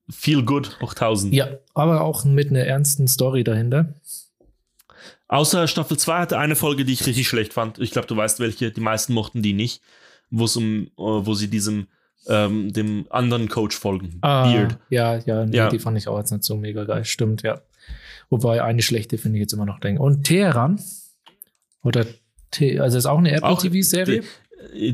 Feel 0.08 0.42
Good 0.44 0.78
hoch 0.80 0.92
1000. 0.92 1.34
Ja, 1.34 1.48
aber 1.74 2.02
auch 2.02 2.24
mit 2.24 2.50
einer 2.50 2.60
ernsten 2.60 3.08
Story 3.08 3.44
dahinter. 3.44 3.94
Außer 5.28 5.66
Staffel 5.66 5.96
2 5.96 6.18
hatte 6.20 6.38
eine 6.38 6.54
Folge, 6.54 6.84
die 6.84 6.92
ich 6.92 7.06
richtig 7.06 7.26
schlecht 7.26 7.52
fand. 7.52 7.78
Ich 7.78 7.90
glaube, 7.90 8.06
du 8.06 8.16
weißt 8.16 8.40
welche. 8.40 8.70
Die 8.70 8.80
meisten 8.80 9.12
mochten 9.14 9.42
die 9.42 9.52
nicht. 9.52 9.82
Wo 10.30 10.44
es 10.44 10.56
um, 10.56 10.86
äh, 10.86 10.88
wo 10.96 11.34
sie 11.34 11.48
diesem 11.48 11.86
ähm, 12.26 12.72
dem 12.72 13.06
anderen 13.10 13.48
Coach 13.48 13.76
folgen. 13.76 14.18
Ah, 14.22 14.50
Beard. 14.50 14.78
Ja, 14.88 15.18
ja, 15.18 15.44
nee, 15.44 15.56
Ja. 15.56 15.68
die 15.68 15.78
fand 15.78 15.98
ich 15.98 16.08
auch 16.08 16.18
jetzt 16.18 16.30
nicht 16.30 16.44
so 16.44 16.56
mega 16.56 16.84
geil. 16.84 17.04
Stimmt, 17.04 17.42
ja. 17.42 17.60
Wobei 18.30 18.62
eine 18.62 18.82
schlechte 18.82 19.18
finde 19.18 19.38
ich 19.38 19.42
jetzt 19.42 19.52
immer 19.52 19.66
noch 19.66 19.80
denken. 19.80 20.00
Und 20.00 20.24
Teheran, 20.24 20.80
oder 21.82 22.06
also 22.78 22.98
ist 22.98 23.06
auch 23.06 23.18
eine 23.18 23.32
Apple 23.32 23.48
Auch 23.48 23.60
TV-Serie. 23.60 24.22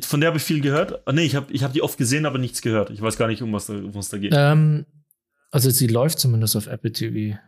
Von 0.03 0.21
der 0.21 0.29
habe 0.29 0.39
ich 0.39 0.43
viel 0.45 0.61
gehört. 0.61 1.07
Ah, 1.07 1.13
nee, 1.13 1.25
ich 1.25 1.35
habe 1.35 1.53
ich 1.53 1.63
hab 1.63 1.73
die 1.73 1.83
oft 1.83 1.97
gesehen, 1.99 2.27
aber 2.27 2.39
nichts 2.39 2.61
gehört. 2.63 2.91
Ich 2.91 3.01
weiß 3.01 3.17
gar 3.17 3.29
nicht, 3.29 3.43
um 3.43 3.53
was 3.53 3.67
da, 3.67 3.75
um 3.75 3.95
was 3.95 4.09
da 4.09 4.19
geht. 4.19 4.33
Ähm, 4.37 4.87
also 5.51 5.71
sie 5.71 5.87
läuft 5.87 6.19
zumindest 6.19 6.57
auf 6.57 6.67
Apple 6.67 6.93
TV. 6.93 7.39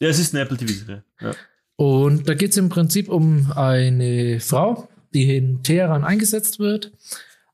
Ja, 0.00 0.08
es 0.08 0.18
ist 0.18 0.34
eine 0.34 0.44
Apple 0.44 0.56
TV-Serie. 0.56 1.04
Ja. 1.20 1.34
Und 1.76 2.28
da 2.28 2.34
geht 2.34 2.50
es 2.50 2.56
im 2.56 2.68
Prinzip 2.68 3.08
um 3.08 3.52
eine 3.52 4.40
Frau, 4.40 4.88
die 5.14 5.36
in 5.36 5.62
Teheran 5.62 6.04
eingesetzt 6.04 6.58
wird 6.58 6.92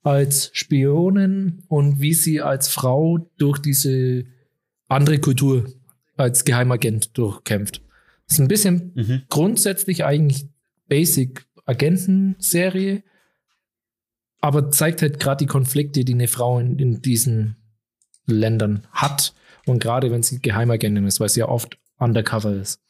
als 0.03 0.51
Spionin 0.55 1.63
und 1.69 2.01
wie 2.01 2.15
sie 2.15 2.41
als 2.41 2.69
Frau 2.69 3.19
durch 3.37 3.59
diese 3.59 4.25
andere 4.89 5.19
Kultur 5.19 5.67
als 6.17 6.45
Geheimagent 6.45 7.17
durchkämpft. 7.19 7.83
Das 8.27 8.35
ist 8.37 8.41
ein 8.41 8.49
bisschen 8.49 8.93
Mhm. 8.95 9.23
grundsätzlich 9.29 10.05
eigentlich 10.05 10.47
Basic 10.89 11.47
Agentenserie, 11.67 13.03
aber 14.41 14.71
zeigt 14.71 15.03
halt 15.03 15.21
gerade 15.21 15.45
die 15.45 15.51
Konflikte, 15.51 16.05
die 16.05 16.15
eine 16.15 16.29
Frau 16.29 16.59
in, 16.59 16.79
in 16.79 17.03
diesen 17.03 17.57
Ländern 18.27 18.87
hat. 18.93 19.35
Und 19.67 19.81
gerade 19.81 20.11
wenn 20.11 20.23
sie 20.23 20.41
Geheimagentin 20.41 21.07
ist, 21.07 21.21
weil 21.21 21.29
sie 21.29 21.41
ja 21.41 21.49
oft 21.49 21.79
undercover 21.99 22.55
ist. 22.55 22.81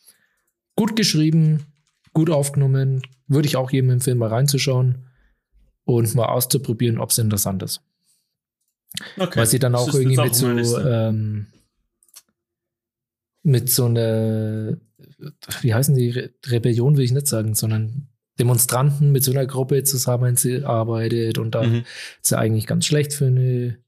Gut 0.77 0.95
geschrieben, 0.95 1.66
gut 2.12 2.31
aufgenommen, 2.31 3.03
würde 3.27 3.49
ich 3.49 3.57
auch 3.57 3.70
jedem 3.70 3.91
empfehlen, 3.91 4.19
mal 4.19 4.29
reinzuschauen 4.29 5.07
und 5.85 6.15
mal 6.15 6.27
auszuprobieren, 6.27 6.99
ob 6.99 7.11
es 7.11 7.19
interessant 7.19 7.62
ist. 7.62 7.81
Okay. 9.16 9.41
Weil 9.41 9.47
sie 9.47 9.59
dann 9.59 9.75
auch 9.75 9.93
irgendwie 9.93 10.16
mit 10.16 10.35
so, 10.35 10.79
ähm, 10.79 11.47
mit 13.43 13.70
so 13.70 13.87
einer, 13.87 14.77
wie 15.61 15.75
heißen 15.75 15.95
die, 15.95 16.11
Re 16.11 16.31
Rebellion 16.47 16.97
will 16.97 17.05
ich 17.05 17.12
nicht 17.12 17.27
sagen, 17.27 17.55
sondern 17.55 18.09
Demonstranten 18.39 19.10
mit 19.12 19.24
so 19.24 19.32
einer 19.32 19.47
Gruppe 19.47 19.82
zusammenarbeitet 19.85 21.39
und 21.39 21.55
da 21.55 21.62
Mhm. 21.65 21.85
ist 22.23 22.31
ja 22.31 22.39
eigentlich 22.39 22.66
ganz 22.66 22.86
schlecht 22.86 23.12
für 23.12 23.27
eine 23.27 23.78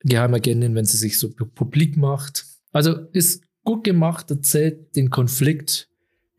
Geheimagentin, 0.00 0.74
wenn 0.74 0.84
sie 0.84 0.96
sich 0.98 1.18
so 1.18 1.28
pu- 1.28 1.46
publik 1.46 1.96
macht. 1.96 2.44
Also 2.72 2.92
ist 3.12 3.42
gut 3.64 3.84
gemacht, 3.84 4.30
erzählt 4.30 4.94
den 4.96 5.10
Konflikt, 5.10 5.88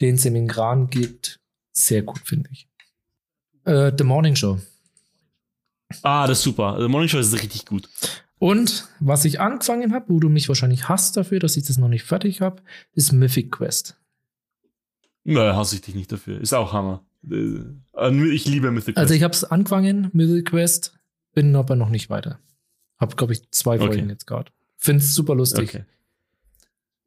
den 0.02 0.15
es 0.15 0.26
im 0.26 0.35
Iran 0.35 0.88
gibt, 0.89 1.39
sehr 1.72 2.03
gut, 2.03 2.19
finde 2.26 2.49
ich. 2.52 2.68
Äh, 3.65 3.91
The 3.97 4.03
Morning 4.03 4.35
Show. 4.35 4.60
Ah, 6.03 6.27
das 6.27 6.39
ist 6.39 6.43
super. 6.43 6.77
The 6.80 6.88
Morning 6.88 7.10
Show 7.10 7.19
ist 7.19 7.34
richtig 7.34 7.65
gut. 7.65 7.89
Und 8.38 8.88
was 8.99 9.26
ich 9.26 9.39
angefangen 9.39 9.93
habe, 9.93 10.06
wo 10.10 10.19
du 10.19 10.30
mich 10.30 10.47
wahrscheinlich 10.49 10.89
hasst 10.89 11.15
dafür, 11.18 11.39
dass 11.39 11.57
ich 11.57 11.64
das 11.65 11.77
noch 11.77 11.88
nicht 11.88 12.03
fertig 12.03 12.41
habe, 12.41 12.61
ist 12.93 13.11
Mythic 13.14 13.52
Quest. 13.52 13.97
Nö, 15.23 15.39
hasse 15.53 15.76
ich 15.76 15.81
dich 15.81 15.95
nicht 15.95 16.11
dafür. 16.11 16.39
Ist 16.39 16.53
auch 16.53 16.73
Hammer. 16.73 17.03
Äh, 17.31 18.30
Ich 18.34 18.45
liebe 18.45 18.72
Mythic 18.72 18.95
Quest. 18.95 18.97
Also 18.97 19.14
ich 19.14 19.23
habe 19.23 19.34
es 19.34 19.43
angefangen, 19.43 20.10
Mythic 20.14 20.49
Quest, 20.49 20.93
bin 21.34 21.56
aber 21.56 21.76
noch 21.76 21.89
nicht 21.89 22.10
weiter. 22.10 22.39
Hab, 22.97 23.18
glaube 23.18 23.34
ich, 23.34 23.49
zwei 23.52 23.76
Okay. 23.76 23.88
Folgen 23.88 24.10
jetzt 24.10 24.26
gerade. 24.27 24.52
Find's 24.77 25.14
super 25.14 25.35
lustig. 25.35 25.69
Okay. 25.69 25.84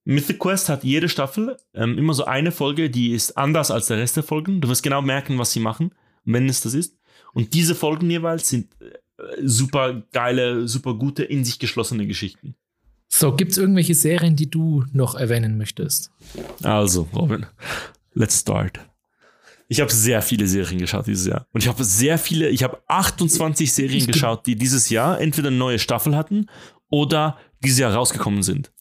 Mythic 0.05 0.39
Quest 0.39 0.69
hat 0.69 0.85
jede 0.85 1.09
Staffel 1.09 1.57
ähm, 1.74 1.99
immer 1.99 2.15
so 2.15 2.24
eine 2.24 2.51
Folge, 2.51 2.89
die 2.89 3.12
ist 3.12 3.36
anders 3.36 3.70
als 3.70 3.89
der 3.89 3.99
Rest 3.99 4.16
der 4.16 4.23
Folgen. 4.23 4.61
Du 4.61 4.69
wirst 4.69 4.82
genau 4.82 5.03
merken, 5.03 5.39
was 5.39 5.53
sie 5.53 5.61
machen, 5.61 5.93
wenn 6.24 6.49
es 6.49 6.62
das 6.62 6.73
ist. 6.74 6.97
Und 7.35 7.53
diese 7.53 7.74
Folgen 7.74 8.11
jeweils 8.11 8.49
sind 8.49 8.69
äh, 8.81 8.86
super 9.45 10.03
geile, 10.12 10.66
super 10.66 10.95
gute, 10.95 11.24
in 11.24 11.45
sich 11.45 11.59
geschlossene 11.59 12.07
Geschichten. 12.07 12.55
So, 13.09 13.35
gibt's 13.35 13.57
irgendwelche 13.59 13.95
Serien, 13.95 14.35
die 14.36 14.51
du 14.51 14.85
noch 14.93 15.15
erwähnen 15.15 15.59
möchtest? 15.59 16.11
Also, 16.62 17.09
Robin, 17.15 17.47
let's 18.15 18.40
start. 18.40 18.81
Ich 19.70 19.81
habe 19.81 19.93
sehr 19.93 20.23
viele 20.23 20.47
Serien 20.47 20.78
geschaut 20.81 21.07
dieses 21.07 21.27
Jahr. 21.27 21.47
Und 21.53 21.62
ich 21.62 21.69
habe 21.69 21.85
sehr 21.85 22.19
viele, 22.19 22.49
ich 22.49 22.62
habe 22.62 22.82
28 22.89 23.70
Serien 23.73 24.07
geschaut, 24.07 24.47
die 24.47 24.57
dieses 24.57 24.89
Jahr 24.89 25.20
entweder 25.20 25.49
eine 25.49 25.59
neue 25.59 25.78
Staffel 25.78 26.16
hatten 26.16 26.47
oder 26.89 27.36
dieses 27.62 27.78
Jahr 27.78 27.93
rausgekommen 27.93 28.43
sind. 28.43 28.73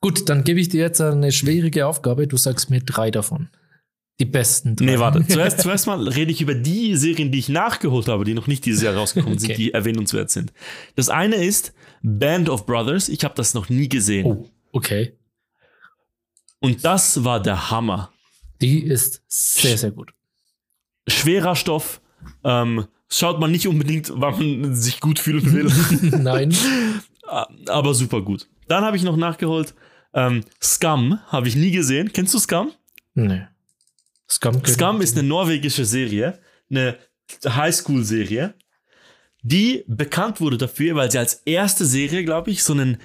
Gut, 0.00 0.28
dann 0.28 0.44
gebe 0.44 0.60
ich 0.60 0.68
dir 0.68 0.80
jetzt 0.80 1.00
eine 1.00 1.32
schwierige 1.32 1.86
Aufgabe. 1.86 2.26
Du 2.26 2.36
sagst 2.36 2.68
mir 2.68 2.80
drei 2.80 3.10
davon. 3.10 3.48
Die 4.20 4.26
besten 4.26 4.76
drei. 4.76 4.84
Nee, 4.84 4.98
warte. 4.98 5.26
Zuerst, 5.28 5.60
zuerst 5.60 5.86
mal 5.86 6.06
rede 6.06 6.32
ich 6.32 6.42
über 6.42 6.54
die 6.54 6.94
Serien, 6.96 7.32
die 7.32 7.38
ich 7.38 7.48
nachgeholt 7.48 8.08
habe, 8.08 8.24
die 8.24 8.34
noch 8.34 8.46
nicht 8.46 8.66
dieses 8.66 8.82
Jahr 8.82 8.94
rausgekommen 8.94 9.38
sind, 9.38 9.52
Okay. 9.52 9.56
die 9.58 9.72
erwähnenswert 9.72 10.30
sind. 10.30 10.52
Das 10.96 11.08
eine 11.08 11.36
ist 11.36 11.72
Band 12.02 12.50
of 12.50 12.66
Brothers. 12.66 13.08
Ich 13.08 13.24
habe 13.24 13.34
das 13.36 13.54
noch 13.54 13.70
nie 13.70 13.88
gesehen. 13.88 14.26
Oh, 14.26 14.50
okay. 14.72 15.16
Und 16.60 16.84
das 16.84 17.24
war 17.24 17.40
der 17.40 17.70
Hammer. 17.70 18.11
Die 18.62 18.82
ist 18.82 19.22
sehr, 19.28 19.76
sehr 19.76 19.90
gut. 19.90 20.14
Schwerer 21.08 21.56
Stoff. 21.56 22.00
Ähm, 22.44 22.86
schaut 23.10 23.40
man 23.40 23.50
nicht 23.50 23.66
unbedingt, 23.66 24.12
wann 24.14 24.60
man 24.60 24.74
sich 24.74 25.00
gut 25.00 25.18
fühlen 25.18 25.52
will. 25.52 26.20
Nein. 26.22 26.54
aber 27.68 27.94
super 27.94 28.22
gut. 28.22 28.48
Dann 28.68 28.84
habe 28.84 28.96
ich 28.96 29.02
noch 29.02 29.16
nachgeholt. 29.16 29.74
Ähm, 30.14 30.42
Scum 30.62 31.18
habe 31.26 31.48
ich 31.48 31.56
nie 31.56 31.72
gesehen. 31.72 32.12
Kennst 32.12 32.34
du 32.34 32.38
Scum? 32.38 32.70
Nee. 33.14 33.42
Scum, 34.30 34.64
Scum 34.64 35.00
ist 35.00 35.18
eine 35.18 35.26
norwegische 35.26 35.84
Serie, 35.84 36.38
eine 36.70 36.96
Highschool-Serie, 37.44 38.54
die 39.42 39.84
bekannt 39.88 40.40
wurde 40.40 40.56
dafür, 40.56 40.94
weil 40.94 41.10
sie 41.10 41.18
als 41.18 41.34
erste 41.44 41.84
Serie, 41.84 42.24
glaube 42.24 42.50
ich, 42.50 42.62
so 42.62 42.72
einen 42.72 42.98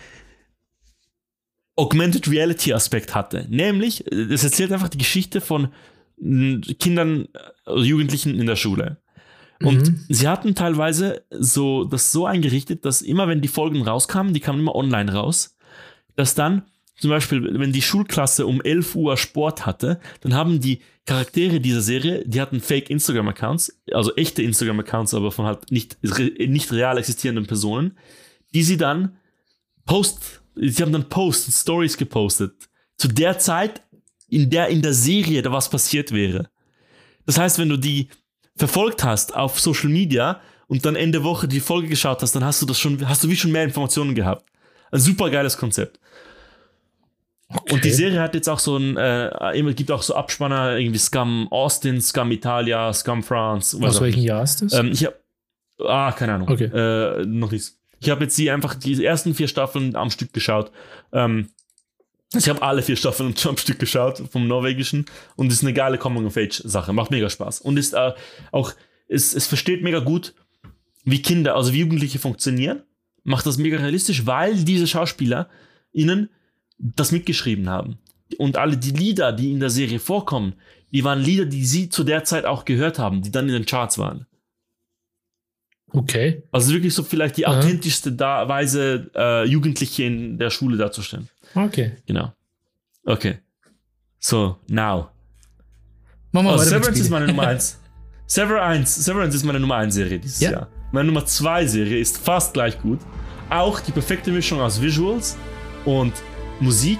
Augmented 1.77 2.29
Reality 2.29 2.73
Aspekt 2.73 3.15
hatte. 3.15 3.45
Nämlich, 3.49 4.11
äh, 4.11 4.15
es 4.33 4.43
erzählt 4.43 4.71
einfach 4.73 4.89
die 4.89 4.97
Geschichte 4.97 5.39
von 5.39 5.69
Kindern, 6.19 7.27
äh, 7.67 7.79
Jugendlichen 7.79 8.39
in 8.39 8.47
der 8.47 8.55
Schule. 8.55 8.97
Und 9.63 9.87
Mhm. 9.89 10.05
sie 10.09 10.27
hatten 10.27 10.55
teilweise 10.55 11.23
so 11.31 11.83
das 11.85 12.11
so 12.11 12.25
eingerichtet, 12.25 12.85
dass 12.85 13.01
immer 13.01 13.27
wenn 13.27 13.41
die 13.41 13.47
Folgen 13.47 13.81
rauskamen, 13.81 14.33
die 14.33 14.39
kamen 14.39 14.59
immer 14.59 14.75
online 14.75 15.13
raus, 15.13 15.55
dass 16.15 16.35
dann 16.35 16.63
zum 16.99 17.11
Beispiel, 17.11 17.59
wenn 17.59 17.71
die 17.71 17.81
Schulklasse 17.83 18.47
um 18.47 18.59
11 18.61 18.95
Uhr 18.95 19.17
Sport 19.17 19.67
hatte, 19.67 19.99
dann 20.21 20.33
haben 20.33 20.59
die 20.59 20.79
Charaktere 21.05 21.59
dieser 21.59 21.81
Serie, 21.81 22.23
die 22.25 22.41
hatten 22.41 22.59
Fake 22.59 22.89
Instagram-Accounts, 22.89 23.79
also 23.93 24.15
echte 24.15 24.41
Instagram-Accounts, 24.41 25.13
aber 25.13 25.31
von 25.31 25.45
halt 25.45 25.71
nicht, 25.71 25.97
nicht 26.03 26.71
real 26.71 26.97
existierenden 26.97 27.45
Personen, 27.45 27.97
die 28.53 28.63
sie 28.63 28.77
dann 28.77 29.17
post, 29.85 30.41
sie 30.59 30.81
haben 30.83 30.91
dann 30.91 31.07
Posts 31.09 31.47
und 31.47 31.53
Stories 31.53 31.97
gepostet. 31.97 32.53
Zu 32.97 33.07
der 33.07 33.37
Zeit, 33.39 33.81
in 34.29 34.49
der 34.49 34.67
in 34.67 34.81
der 34.81 34.93
Serie 34.93 35.41
da 35.41 35.51
was 35.51 35.69
passiert 35.69 36.11
wäre. 36.11 36.49
Das 37.25 37.37
heißt, 37.37 37.59
wenn 37.59 37.69
du 37.69 37.77
die 37.77 38.09
verfolgt 38.55 39.03
hast 39.03 39.35
auf 39.35 39.59
Social 39.59 39.89
Media 39.89 40.41
und 40.67 40.85
dann 40.85 40.95
Ende 40.95 41.23
Woche 41.23 41.47
die 41.47 41.59
Folge 41.59 41.87
geschaut 41.87 42.21
hast, 42.21 42.33
dann 42.35 42.43
hast 42.43 42.61
du 42.61 42.65
das 42.65 42.79
schon, 42.79 43.07
hast 43.07 43.23
du 43.23 43.29
wie 43.29 43.35
schon 43.35 43.51
mehr 43.51 43.63
Informationen 43.63 44.15
gehabt. 44.15 44.49
Ein 44.91 44.99
super 44.99 45.29
geiles 45.29 45.57
Konzept. 45.57 45.99
Und 47.49 47.83
die 47.83 47.89
Okay. 47.89 47.91
Serie 47.91 48.19
hat 48.21 48.35
jetzt 48.35 48.49
auch 48.49 48.59
so 48.59 48.75
ein, 48.77 48.97
äh, 48.97 49.57
immer 49.57 49.71
gibt 49.73 49.89
auch 49.91 50.01
so 50.01 50.15
Abspanner, 50.15 50.77
irgendwie 50.77 50.97
Scum 50.99 51.47
Austin, 51.49 52.01
Scum 52.01 52.31
Italia, 52.31 52.91
Scum 52.93 53.23
France. 53.23 53.77
was 53.79 53.95
Aus 53.95 54.01
welchem. 54.01 54.21
Jahr 54.23 54.43
ist 54.43 54.61
das? 54.61 54.73
Ähm, 54.73 54.89
ich 54.91 55.05
habe, 55.05 55.15
ah, 55.85 56.11
keine 56.11 56.33
Ahnung. 56.33 56.49
Okay. 56.49 56.65
Äh, 56.65 57.25
noch 57.25 57.51
nichts. 57.51 57.79
Ich 57.99 58.09
habe 58.09 58.23
jetzt 58.23 58.37
die 58.37 58.51
einfach 58.51 58.75
die 58.75 59.03
ersten 59.03 59.33
vier 59.33 59.47
Staffeln 59.47 59.95
am 59.95 60.09
Stück 60.09 60.33
geschaut. 60.33 60.71
Ähm, 61.11 61.49
ich 62.33 62.49
habe 62.49 62.61
alle 62.61 62.81
vier 62.81 62.95
Staffeln 62.95 63.33
am 63.45 63.57
Stück 63.57 63.79
geschaut 63.79 64.21
vom 64.31 64.47
Norwegischen 64.47 65.05
und 65.35 65.51
ist 65.51 65.63
eine 65.63 65.73
geile 65.73 65.97
Coming-of-Age-Sache. 65.97 66.93
Macht 66.93 67.11
mega 67.11 67.29
Spaß. 67.29 67.61
Und 67.61 67.77
ist 67.77 67.93
äh, 67.93 68.13
auch, 68.51 68.73
es, 69.07 69.33
es 69.33 69.47
versteht 69.47 69.83
mega 69.83 69.99
gut, 69.99 70.33
wie 71.03 71.21
Kinder, 71.21 71.55
also 71.55 71.73
wie 71.73 71.79
Jugendliche 71.79 72.19
funktionieren. 72.19 72.83
Macht 73.23 73.45
das 73.45 73.57
mega 73.57 73.77
realistisch, 73.77 74.25
weil 74.25 74.63
diese 74.63 74.87
Schauspieler 74.87 75.49
ihnen 75.91 76.29
das 76.77 77.11
mitgeschrieben 77.11 77.69
haben. 77.69 77.97
Und 78.37 78.57
alle 78.57 78.77
die 78.77 78.91
Lieder, 78.91 79.31
die 79.31 79.51
in 79.51 79.59
der 79.59 79.69
Serie 79.69 79.99
vorkommen, 79.99 80.53
die 80.91 81.03
waren 81.03 81.21
Lieder, 81.21 81.45
die 81.45 81.65
sie 81.65 81.89
zu 81.89 82.03
der 82.03 82.23
Zeit 82.23 82.45
auch 82.45 82.65
gehört 82.65 82.99
haben, 82.99 83.21
die 83.21 83.31
dann 83.31 83.47
in 83.47 83.53
den 83.53 83.65
Charts 83.65 83.97
waren. 83.97 84.25
Okay. 85.93 86.43
Also 86.51 86.73
wirklich 86.73 86.93
so 86.93 87.03
vielleicht 87.03 87.37
die 87.37 87.45
Aha. 87.47 87.57
authentischste 87.59 88.11
da 88.11 88.47
Weise, 88.47 89.09
äh, 89.15 89.45
Jugendliche 89.45 90.03
in 90.03 90.37
der 90.37 90.49
Schule 90.49 90.77
darzustellen. 90.77 91.27
Okay. 91.55 91.93
Genau. 92.05 92.33
Okay. 93.05 93.39
So, 94.19 94.57
now. 94.67 95.09
Machen 96.31 96.45
wir 96.47 96.51
Also 96.53 96.65
Severance 96.69 96.99
ist 96.99 97.09
meine 97.09 97.27
Nummer 97.27 97.47
1. 97.47 97.79
Severance, 98.25 99.03
Severance 99.05 99.35
ist 99.35 99.43
meine 99.43 99.59
Nummer 99.59 99.75
1 99.77 99.93
Serie 99.93 100.19
dieses 100.19 100.39
Ja. 100.41 100.51
Jahr. 100.51 100.67
Meine 100.91 101.07
Nummer 101.07 101.25
2 101.25 101.65
Serie 101.67 101.99
ist 101.99 102.17
fast 102.17 102.53
gleich 102.53 102.79
gut. 102.81 102.99
Auch 103.49 103.79
die 103.79 103.91
perfekte 103.91 104.31
Mischung 104.31 104.59
aus 104.59 104.81
Visuals 104.81 105.37
und 105.85 106.13
Musik 106.59 106.99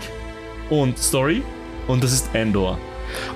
und 0.69 0.97
Story. 0.97 1.43
Und 1.88 2.03
das 2.03 2.14
ist 2.14 2.30
Endor. 2.34 2.77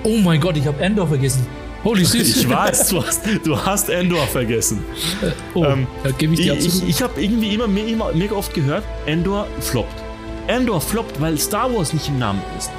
Oh 0.04 0.16
mein 0.18 0.40
Gott, 0.40 0.56
ich 0.56 0.66
habe 0.66 0.80
Endor 0.82 1.06
vergessen. 1.08 1.46
Holy 1.84 2.06
shit. 2.06 2.20
Ich 2.22 2.48
weiß, 2.48 2.88
du 2.88 3.04
hast, 3.04 3.22
du 3.44 3.58
hast 3.58 3.88
Endor 3.88 4.24
vergessen. 4.26 4.84
oh, 5.54 5.64
ähm, 5.64 5.86
da 6.04 6.10
gebe 6.12 6.34
ich 6.34 6.40
dir 6.40 6.54
ich, 6.54 6.88
ich 6.88 7.02
habe 7.02 7.20
irgendwie 7.22 7.54
immer, 7.54 7.66
me- 7.66 7.80
immer 7.88 8.12
mega 8.12 8.34
oft 8.36 8.54
gehört, 8.54 8.84
Endor 9.06 9.46
floppt. 9.60 9.94
Endor 10.46 10.80
floppt, 10.80 11.20
weil 11.20 11.36
Star 11.38 11.72
Wars 11.74 11.92
nicht 11.92 12.08
im 12.08 12.18
Namen 12.18 12.40
ist. 12.58 12.70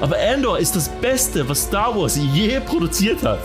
Aber 0.00 0.18
Endor 0.18 0.58
ist 0.58 0.74
das 0.74 0.88
Beste, 1.00 1.48
was 1.48 1.64
Star 1.64 1.94
Wars 1.96 2.18
je 2.34 2.60
produziert 2.60 3.22
hat. 3.22 3.38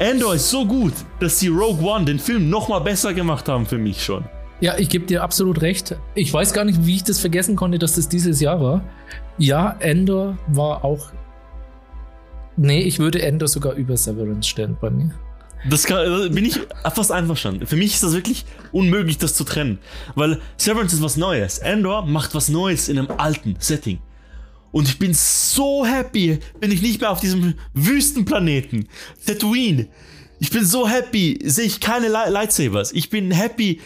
Endor 0.00 0.34
ist 0.34 0.50
so 0.50 0.64
gut, 0.66 0.92
dass 1.20 1.38
sie 1.38 1.48
Rogue 1.48 1.82
One, 1.84 2.04
den 2.04 2.18
Film, 2.18 2.50
nochmal 2.50 2.80
besser 2.80 3.14
gemacht 3.14 3.48
haben 3.48 3.64
für 3.66 3.78
mich 3.78 4.02
schon. 4.04 4.24
Ja, 4.60 4.76
ich 4.78 4.88
gebe 4.88 5.06
dir 5.06 5.22
absolut 5.22 5.60
recht. 5.60 5.96
Ich 6.14 6.32
weiß 6.32 6.52
gar 6.52 6.64
nicht, 6.64 6.84
wie 6.86 6.96
ich 6.96 7.04
das 7.04 7.20
vergessen 7.20 7.54
konnte, 7.56 7.78
dass 7.78 7.94
das 7.94 8.08
dieses 8.08 8.40
Jahr 8.40 8.60
war. 8.60 8.82
Ja, 9.38 9.76
Endor 9.80 10.36
war 10.48 10.84
auch. 10.84 11.08
Nee, 12.56 12.82
ich 12.82 12.98
würde 12.98 13.22
Endor 13.22 13.48
sogar 13.48 13.74
über 13.74 13.96
Severance 13.96 14.48
stellen 14.48 14.76
bei 14.80 14.90
mir. 14.90 15.14
Das 15.68 15.84
kann, 15.84 16.04
da 16.04 16.28
bin 16.28 16.44
ich 16.44 16.60
fast 16.94 17.10
einverstanden. 17.10 17.66
Für 17.66 17.76
mich 17.76 17.94
ist 17.94 18.02
das 18.02 18.12
wirklich 18.12 18.44
unmöglich, 18.70 19.16
das 19.18 19.34
zu 19.34 19.44
trennen. 19.44 19.78
Weil 20.14 20.40
Severance 20.58 20.94
ist 20.94 21.02
was 21.02 21.16
Neues. 21.16 21.58
Endor 21.58 22.04
macht 22.04 22.34
was 22.34 22.48
Neues 22.48 22.88
in 22.88 22.98
einem 22.98 23.10
alten 23.16 23.56
Setting. 23.58 23.98
Und 24.72 24.88
ich 24.88 24.98
bin 24.98 25.14
so 25.14 25.86
happy, 25.86 26.38
bin 26.60 26.70
ich 26.70 26.82
nicht 26.82 27.00
mehr 27.00 27.10
auf 27.10 27.20
diesem 27.20 27.54
Wüstenplaneten. 27.72 28.88
Tatooine. 29.26 29.86
Ich 30.38 30.50
bin 30.50 30.66
so 30.66 30.86
happy, 30.86 31.38
sehe 31.44 31.64
ich 31.64 31.80
keine 31.80 32.08
Li- 32.08 32.30
Lightsabers. 32.30 32.92
Ich 32.92 33.08
bin 33.08 33.30
happy, 33.30 33.80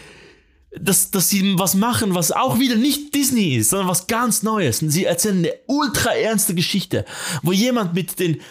dass, 0.77 1.11
dass 1.11 1.29
sie 1.29 1.57
was 1.57 1.75
machen, 1.75 2.13
was 2.13 2.31
auch 2.31 2.59
wieder 2.59 2.75
nicht 2.75 3.15
Disney 3.15 3.55
ist, 3.55 3.69
sondern 3.69 3.87
was 3.87 4.07
ganz 4.07 4.43
Neues. 4.43 4.81
Und 4.81 4.89
sie 4.89 5.05
erzählen 5.05 5.37
eine 5.37 5.53
ultra 5.67 6.09
ernste 6.11 6.55
Geschichte, 6.55 7.05
wo 7.41 7.53
jemand 7.53 7.93
mit 7.93 8.19
den 8.19 8.41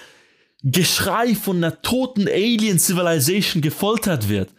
Geschrei 0.63 1.35
von 1.35 1.59
einer 1.59 1.81
toten 1.83 2.27
Alien 2.29 2.79
Civilization 2.79 3.63
gefoltert 3.63 4.29
wird. 4.29 4.51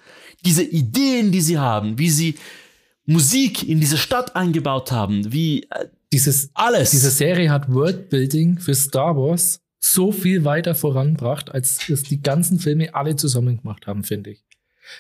Diese 0.46 0.64
Ideen, 0.64 1.32
die 1.32 1.42
sie 1.42 1.58
haben, 1.58 1.98
wie 1.98 2.10
sie 2.10 2.36
Musik 3.06 3.68
in 3.68 3.80
diese 3.80 3.98
Stadt 3.98 4.36
eingebaut 4.36 4.92
haben, 4.92 5.34
wie 5.34 5.64
äh, 5.64 5.88
Dieses, 6.14 6.52
alles. 6.54 6.92
diese 6.92 7.10
Serie 7.12 7.52
hat 7.52 7.72
Worldbuilding 7.72 8.60
für 8.60 8.74
Star 8.76 9.16
Wars 9.18 9.62
so 9.80 10.12
viel 10.12 10.44
weiter 10.46 10.76
voranbracht, 10.76 11.52
als 11.52 11.90
es 11.90 12.04
die 12.04 12.22
ganzen 12.22 12.60
Filme 12.60 12.94
alle 12.94 13.16
zusammen 13.16 13.58
gemacht 13.58 13.88
haben, 13.88 14.04
finde 14.04 14.32
ich. 14.32 14.44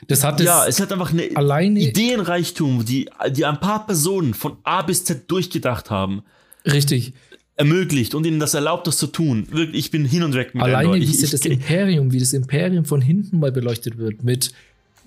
Das 0.07 0.23
hat 0.23 0.39
es 0.39 0.45
ja, 0.45 0.65
es 0.67 0.79
hat 0.79 0.91
einfach 0.91 1.11
eine 1.11 1.29
alleine 1.35 1.79
Ideenreichtum, 1.79 2.85
die, 2.85 3.09
die 3.31 3.45
ein 3.45 3.59
paar 3.59 3.85
Personen 3.85 4.33
von 4.33 4.57
A 4.63 4.81
bis 4.81 5.03
Z 5.03 5.29
durchgedacht 5.29 5.89
haben, 5.89 6.21
richtig. 6.65 7.13
Ermöglicht 7.59 8.15
und 8.15 8.25
ihnen 8.25 8.39
das 8.39 8.53
erlaubt, 8.53 8.87
das 8.87 8.97
zu 8.97 9.07
tun. 9.07 9.45
Wirklich, 9.51 9.85
ich 9.85 9.91
bin 9.91 10.05
hin 10.05 10.23
und 10.23 10.33
weg 10.33 10.55
mit 10.55 10.63
Alleine 10.63 10.97
ich, 10.97 11.17
sie 11.17 11.25
ich, 11.25 11.31
das 11.31 11.41
Imperium, 11.41 12.13
wie 12.13 12.19
das 12.19 12.31
Imperium 12.31 12.85
von 12.85 13.01
hinten 13.01 13.39
mal 13.39 13.51
beleuchtet 13.51 13.97
wird, 13.97 14.23
mit, 14.23 14.51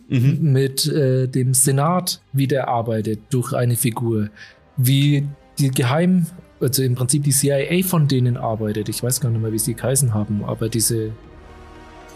Mhm. 0.09 0.53
mit 0.53 0.87
äh, 0.87 1.27
dem 1.27 1.55
Senat, 1.55 2.21
wie 2.35 2.47
der 2.47 2.69
arbeitet 2.69 3.21
durch 3.31 3.55
eine 3.55 3.77
Figur, 3.77 4.29
wie 4.77 5.27
die 5.59 5.71
Geheim, 5.71 6.27
also 6.61 6.83
im 6.83 6.95
Prinzip 6.95 7.23
die 7.25 7.31
CIA 7.31 7.83
von 7.83 8.09
denen 8.09 8.37
arbeitet. 8.37 8.91
Ich 8.91 9.03
weiß 9.03 9.21
gar 9.21 9.31
nicht 9.31 9.41
mehr, 9.41 9.53
wie 9.53 9.59
sie 9.59 9.73
geheißen 9.73 10.13
haben, 10.13 10.45
aber 10.45 10.69
diese 10.69 11.13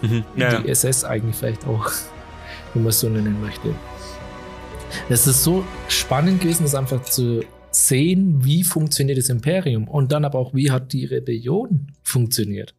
mhm. 0.02 0.24
ja, 0.36 0.60
die 0.60 0.66
ja. 0.66 0.72
SS 0.72 1.04
eigentlich 1.04 1.36
vielleicht 1.36 1.66
auch, 1.66 1.90
wenn 2.74 2.82
man 2.82 2.90
es 2.90 3.00
so 3.00 3.08
nennen 3.08 3.40
möchte. 3.40 3.74
Es 5.08 5.26
ist 5.26 5.42
so 5.42 5.64
spannend 5.88 6.42
gewesen, 6.42 6.64
das 6.64 6.74
einfach 6.74 7.02
zu 7.04 7.42
sehen, 7.76 8.44
wie 8.44 8.64
funktioniert 8.64 9.18
das 9.18 9.28
Imperium 9.28 9.88
und 9.88 10.12
dann 10.12 10.24
aber 10.24 10.38
auch, 10.38 10.54
wie 10.54 10.70
hat 10.70 10.92
die 10.92 11.04
Rebellion 11.04 11.92
funktioniert. 12.02 12.74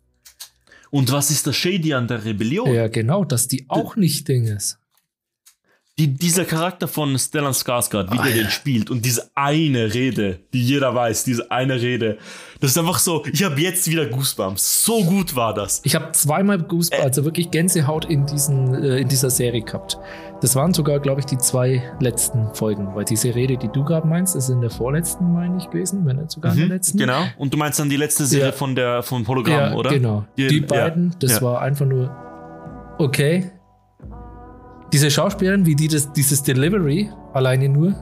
Und 0.90 1.12
was 1.12 1.32
ist 1.32 1.48
das 1.48 1.56
Shady 1.56 1.94
an 1.94 2.08
der 2.08 2.24
Rebellion? 2.24 2.74
Ja, 2.74 2.88
genau, 2.88 3.26
dass 3.26 3.48
die 3.48 3.66
auch 3.68 3.96
nicht 3.96 4.28
Ding 4.28 4.46
ist. 4.46 4.80
Die, 6.00 6.14
dieser 6.14 6.46
Charakter 6.46 6.88
von 6.88 7.18
Stellan 7.18 7.54
Skarsgård, 7.54 8.12
wie 8.12 8.20
Ah, 8.20 8.24
der 8.26 8.36
ja. 8.36 8.44
den 8.44 8.52
spielt 8.52 8.92
und 8.92 9.04
diese 9.04 9.32
eine 9.34 9.96
Rede, 9.96 10.40
die 10.54 10.62
jeder 10.64 10.94
weiß, 10.94 11.24
diese 11.24 11.50
eine 11.50 11.82
Rede, 11.82 12.20
das 12.60 12.70
ist 12.72 12.78
einfach 12.78 13.00
so, 13.00 13.26
ich 13.26 13.44
habe 13.44 13.60
jetzt 13.60 13.90
wieder 13.90 14.06
Goosebumps. 14.06 14.84
So 14.86 15.04
gut 15.04 15.36
war 15.36 15.56
das. 15.56 15.82
Ich 15.86 15.96
habe 15.96 16.12
zweimal 16.12 16.60
Goosebumps, 16.60 17.04
also 17.04 17.26
wirklich 17.26 17.50
Gänsehaut 17.50 18.06
in, 18.06 18.28
diesen, 18.28 18.76
äh, 18.76 19.00
in 19.00 19.08
dieser 19.08 19.32
Serie 19.32 19.62
gehabt. 19.64 19.98
Das 20.42 20.56
waren 20.56 20.72
sogar, 20.72 21.00
glaube 21.00 21.22
ich, 21.22 21.26
die 21.26 21.40
zwei 21.40 21.82
letzten 22.00 22.54
Folgen, 22.54 22.94
weil 22.94 23.06
diese 23.06 23.34
Rede, 23.34 23.58
die 23.58 23.70
du 23.70 23.84
gerade 23.84 24.06
meinst, 24.08 24.36
ist 24.36 24.50
in 24.50 24.62
der 24.62 24.70
vorletzten, 24.70 25.34
meine 25.34 25.58
ich, 25.58 25.68
gewesen, 25.68 26.06
wenn 26.06 26.18
nicht 26.18 26.30
sogar 26.30 26.52
in 26.52 26.58
der 26.60 26.66
Mhm, 26.68 26.72
letzten. 26.74 26.98
Genau. 27.00 27.24
Und 27.40 27.52
du 27.56 27.58
meinst 27.58 27.80
dann 27.80 27.90
die 27.90 27.98
letzte 27.98 28.28
Serie 28.28 28.48
Ja. 28.48 28.52
von 28.52 28.76
der 28.76 29.02
vom 29.02 29.28
Hologramm, 29.28 29.72
Ja, 29.72 29.74
oder? 29.74 29.90
genau. 29.90 30.26
Die- 30.38 30.46
Die, 30.48 30.60
ja, 30.60 30.66
beiden, 30.68 31.16
das 31.20 31.32
ja. 31.38 31.42
war 31.42 31.62
einfach 31.64 31.88
nur 31.88 32.16
okay. 33.00 33.50
Diese 34.94 35.12
Schauspielerin, 35.12 35.66
wie 35.66 35.76
die 35.76 35.88
das, 35.88 36.12
dieses 36.14 36.44
Delivery 36.44 37.10
alleine 37.34 37.68
nur, 37.70 37.94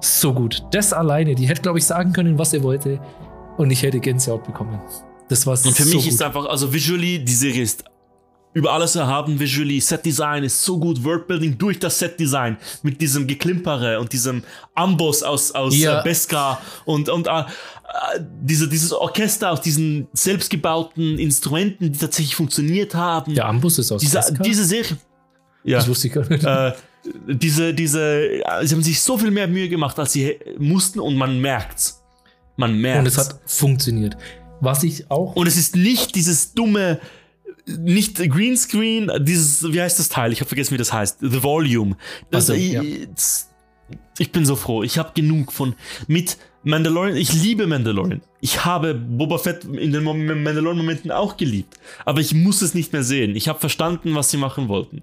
so 0.00 0.34
gut. 0.34 0.62
Das 0.70 0.92
alleine, 0.92 1.34
die 1.34 1.46
hätte, 1.48 1.62
glaube 1.62 1.78
ich, 1.78 1.84
sagen 1.86 2.12
können, 2.12 2.38
was 2.38 2.50
sie 2.50 2.62
wollte, 2.62 3.00
und 3.56 3.70
ich 3.70 3.82
hätte 3.82 4.00
Gänsehaut 4.00 4.44
bekommen. 4.44 4.78
Das 5.28 5.46
war 5.46 5.52
Und 5.54 5.72
für 5.74 5.84
so 5.84 5.96
mich 5.96 6.04
gut. 6.04 6.12
ist 6.14 6.22
einfach, 6.22 6.44
also 6.46 6.72
visually, 6.72 7.24
die 7.24 7.32
Serie 7.32 7.62
ist 7.62 7.84
über 8.52 8.72
alles 8.72 8.94
erhaben, 8.94 9.40
visually, 9.40 9.80
Set-Design 9.80 10.44
ist 10.44 10.62
so 10.62 10.78
gut, 10.78 11.02
Worldbuilding 11.02 11.56
durch 11.58 11.78
das 11.78 11.98
Set-Design, 11.98 12.56
mit 12.82 13.00
diesem 13.00 13.26
Geklimpere 13.26 13.98
und 13.98 14.12
diesem 14.12 14.42
Amboss 14.74 15.22
aus, 15.22 15.50
aus 15.52 15.74
Ja. 15.76 16.00
äh, 16.00 16.04
Beskar 16.04 16.60
und, 16.84 17.08
und 17.08 17.26
äh, 17.26 17.30
äh, 17.40 17.44
diese, 18.42 18.68
dieses 18.68 18.92
Orchester 18.92 19.50
aus 19.50 19.60
diesen 19.60 20.06
selbstgebauten 20.12 21.18
Instrumenten, 21.18 21.92
die 21.92 21.98
tatsächlich 21.98 22.36
funktioniert 22.36 22.94
haben. 22.94 23.34
Der 23.34 23.46
Ambus 23.48 23.78
ist 23.78 23.90
aus 23.90 24.00
diese, 24.02 24.18
Casca? 24.18 24.42
diese 24.44 24.64
Serie. 24.64 24.98
Ja. 25.64 25.78
Das 25.78 25.88
wusste 25.88 26.08
ich 26.08 26.12
gar 26.14 26.28
nicht. 26.28 26.44
äh, 26.44 26.72
diese, 27.26 27.74
diese, 27.74 28.28
sie 28.62 28.74
haben 28.74 28.82
sich 28.82 29.00
so 29.00 29.18
viel 29.18 29.30
mehr 29.30 29.48
Mühe 29.48 29.68
gemacht, 29.68 29.98
als 29.98 30.12
sie 30.12 30.36
mussten 30.58 31.00
und 31.00 31.16
man 31.16 31.40
merkt's. 31.40 32.02
Man 32.56 32.78
merkt's. 32.80 33.00
und 33.00 33.06
es 33.06 33.18
hat 33.18 33.40
funktioniert. 33.46 34.16
Was 34.60 34.82
ich 34.84 35.10
auch. 35.10 35.34
Und 35.36 35.46
es 35.46 35.56
ist 35.56 35.74
nicht 35.76 36.14
dieses 36.14 36.54
dumme, 36.54 37.00
nicht 37.66 38.16
Greenscreen, 38.18 39.10
dieses, 39.20 39.72
wie 39.72 39.80
heißt 39.80 39.98
das 39.98 40.08
Teil? 40.08 40.32
Ich 40.32 40.40
habe 40.40 40.48
vergessen, 40.48 40.72
wie 40.74 40.78
das 40.78 40.92
heißt. 40.92 41.18
The 41.20 41.42
Volume. 41.42 41.96
Das, 42.30 42.50
Also, 42.50 42.52
ich, 42.54 42.72
ja. 42.72 42.82
ich 44.18 44.32
bin 44.32 44.44
so 44.46 44.56
froh. 44.56 44.82
Ich 44.82 44.98
habe 44.98 45.10
genug 45.14 45.52
von 45.52 45.74
mit 46.06 46.36
Mandalorian. 46.62 47.16
Ich 47.16 47.32
liebe 47.34 47.66
Mandalorian. 47.66 48.22
Ich 48.40 48.64
habe 48.64 48.94
Boba 48.94 49.38
Fett 49.38 49.64
in 49.64 49.92
den 49.92 50.02
Mom- 50.04 50.24
Mandalorian-Momenten 50.26 51.10
auch 51.10 51.36
geliebt. 51.36 51.78
Aber 52.04 52.20
ich 52.20 52.32
muss 52.34 52.62
es 52.62 52.74
nicht 52.74 52.92
mehr 52.92 53.02
sehen. 53.02 53.36
Ich 53.36 53.48
habe 53.48 53.60
verstanden, 53.60 54.14
was 54.14 54.30
sie 54.30 54.36
machen 54.38 54.68
wollten. 54.68 55.02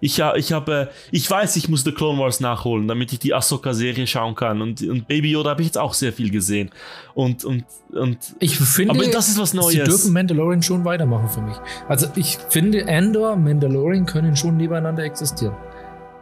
Ich, 0.00 0.20
ich 0.36 0.52
habe, 0.52 0.90
ich 1.10 1.30
weiß, 1.30 1.56
ich 1.56 1.68
muss 1.68 1.82
The 1.84 1.92
Clone 1.92 2.18
Wars 2.18 2.40
nachholen, 2.40 2.86
damit 2.86 3.12
ich 3.12 3.18
die 3.18 3.32
Ahsoka-Serie 3.32 4.06
schauen 4.06 4.34
kann. 4.34 4.60
Und, 4.60 4.82
und 4.82 5.08
Baby 5.08 5.30
Yoda 5.32 5.50
habe 5.50 5.62
ich 5.62 5.68
jetzt 5.68 5.78
auch 5.78 5.94
sehr 5.94 6.12
viel 6.12 6.30
gesehen. 6.30 6.70
Und, 7.14 7.44
und, 7.44 7.64
und 7.92 8.18
Ich 8.40 8.56
finde, 8.58 8.92
Aber 8.94 9.06
das 9.10 9.28
ist 9.28 9.38
was 9.40 9.52
sie 9.52 9.56
Neues. 9.56 9.88
dürfen 9.88 10.12
Mandalorian 10.12 10.62
schon 10.62 10.84
weitermachen 10.84 11.28
für 11.30 11.40
mich. 11.40 11.56
Also 11.88 12.08
ich 12.16 12.38
finde, 12.50 12.86
Andor, 12.88 13.36
Mandalorian 13.36 14.04
können 14.06 14.36
schon 14.36 14.56
nebeneinander 14.58 15.02
existieren. 15.04 15.54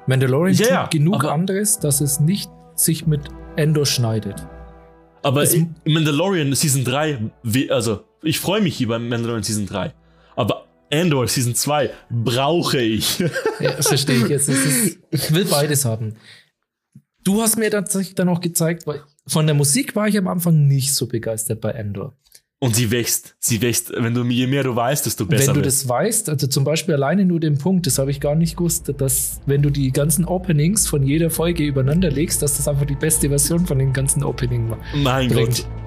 Mandalorian 0.06 0.54
Ja, 0.56 0.82
tut 0.84 0.90
genug 0.92 1.24
anderes, 1.24 1.78
dass 1.78 2.00
es 2.00 2.20
nicht 2.20 2.50
sich 2.74 3.06
mit 3.06 3.22
Endor 3.56 3.86
schneidet. 3.86 4.46
Aber 5.22 5.42
Es- 5.42 5.56
Mandalorian 5.86 6.54
Season 6.54 6.84
3, 6.84 7.30
we- 7.42 7.68
also 7.70 8.04
ich 8.22 8.38
freue 8.38 8.60
mich 8.60 8.80
über 8.80 8.98
Mandalorian 8.98 9.42
Season 9.42 9.66
3. 9.66 9.92
Aber 10.36 10.64
Andor 11.00 11.28
Season 11.28 11.54
2 11.54 11.90
brauche 12.10 12.80
ich. 12.80 13.18
Ja, 13.60 13.72
verstehe 13.82 14.16
ich 14.16 14.28
jetzt. 14.28 14.48
Ist, 14.48 14.98
ich 15.10 15.34
will 15.34 15.44
beides 15.44 15.84
haben. 15.84 16.14
Du 17.22 17.40
hast 17.40 17.56
mir 17.56 17.70
tatsächlich 17.70 18.14
dann 18.14 18.28
auch 18.28 18.40
gezeigt, 18.40 18.86
weil 18.86 19.02
von 19.26 19.46
der 19.46 19.54
Musik 19.54 19.96
war 19.96 20.08
ich 20.08 20.18
am 20.18 20.28
Anfang 20.28 20.66
nicht 20.66 20.94
so 20.94 21.06
begeistert 21.06 21.60
bei 21.60 21.70
Endor. 21.70 22.14
Und 22.60 22.76
sie 22.76 22.90
wächst. 22.90 23.36
Sie 23.40 23.60
wächst. 23.60 23.92
Wenn 23.94 24.14
du, 24.14 24.24
je 24.24 24.46
mehr 24.46 24.62
du 24.62 24.74
weißt, 24.74 25.04
desto 25.04 25.26
besser 25.26 25.48
wenn 25.48 25.54
du 25.56 25.62
das 25.62 25.86
weißt, 25.86 26.30
also 26.30 26.46
zum 26.46 26.64
Beispiel 26.64 26.94
alleine 26.94 27.26
nur 27.26 27.40
den 27.40 27.58
Punkt, 27.58 27.86
das 27.86 27.98
habe 27.98 28.10
ich 28.10 28.20
gar 28.20 28.34
nicht 28.34 28.56
gewusst, 28.56 28.90
dass 28.96 29.40
wenn 29.44 29.60
du 29.60 29.68
die 29.68 29.90
ganzen 29.90 30.24
Openings 30.24 30.86
von 30.86 31.02
jeder 31.02 31.28
Folge 31.28 31.64
übereinander 31.64 32.10
legst, 32.10 32.40
dass 32.42 32.56
das 32.56 32.66
einfach 32.66 32.86
die 32.86 32.94
beste 32.94 33.28
Version 33.28 33.66
von 33.66 33.78
den 33.78 33.92
ganzen 33.92 34.24
Opening 34.24 34.70
war. 34.70 34.78
mein 34.94 35.28
bringt. 35.28 35.56
Gott. 35.58 35.83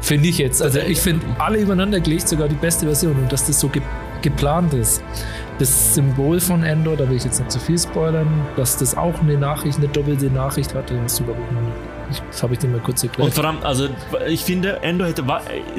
Finde 0.00 0.28
ich 0.28 0.38
jetzt. 0.38 0.62
Also 0.62 0.78
ich 0.80 0.98
finde 1.00 1.24
alle 1.38 1.58
übereinander 1.58 2.00
gelegt 2.00 2.28
sogar 2.28 2.48
die 2.48 2.54
beste 2.54 2.86
Version 2.86 3.12
und 3.16 3.30
dass 3.32 3.46
das 3.46 3.60
so 3.60 3.68
ge 3.68 3.82
geplant 4.22 4.74
ist. 4.74 5.02
Das 5.58 5.94
Symbol 5.94 6.40
von 6.40 6.62
Endor, 6.62 6.94
da 6.96 7.08
will 7.08 7.16
ich 7.16 7.24
jetzt 7.24 7.38
nicht 7.38 7.50
zu 7.50 7.58
viel 7.58 7.78
spoilern, 7.78 8.26
dass 8.54 8.76
das 8.76 8.94
auch 8.94 9.18
eine 9.22 9.38
Nachricht, 9.38 9.78
eine 9.78 9.88
doppelte 9.88 10.26
Nachricht 10.26 10.74
hatte, 10.74 10.94
das, 11.02 11.16
glaub 11.16 11.30
ich, 11.30 11.54
noch 11.54 11.60
nicht- 11.62 11.72
ich- 12.10 12.22
das 12.30 12.42
habe 12.42 12.52
ich 12.52 12.58
dir 12.58 12.68
mal 12.68 12.80
kurz 12.80 13.02
Und 13.02 13.08
erklärt. 13.10 13.32
verdammt, 13.32 13.64
also 13.64 13.88
ich 14.28 14.40
finde, 14.44 14.82
Endor 14.82 15.06
hätte, 15.08 15.22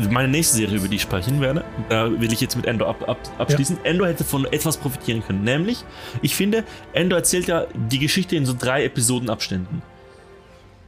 meine 0.09 0.27
nächste 0.27 0.57
Serie, 0.57 0.77
über 0.77 0.87
die 0.87 0.95
ich 0.95 1.03
sprechen 1.03 1.39
werde, 1.39 1.63
da 1.89 2.09
will 2.19 2.33
ich 2.33 2.41
jetzt 2.41 2.55
mit 2.55 2.65
Endor 2.65 2.89
ab, 2.89 3.07
ab, 3.07 3.19
abschließen. 3.37 3.77
Endor 3.83 4.07
hätte 4.07 4.23
von 4.23 4.45
etwas 4.45 4.77
profitieren 4.77 5.21
können. 5.23 5.43
Nämlich, 5.43 5.83
ich 6.23 6.35
finde, 6.35 6.63
Endor 6.93 7.19
erzählt 7.19 7.45
ja 7.47 7.65
die 7.75 7.99
Geschichte 7.99 8.35
in 8.35 8.47
so 8.47 8.55
drei 8.57 8.85
Episodenabständen. 8.85 9.83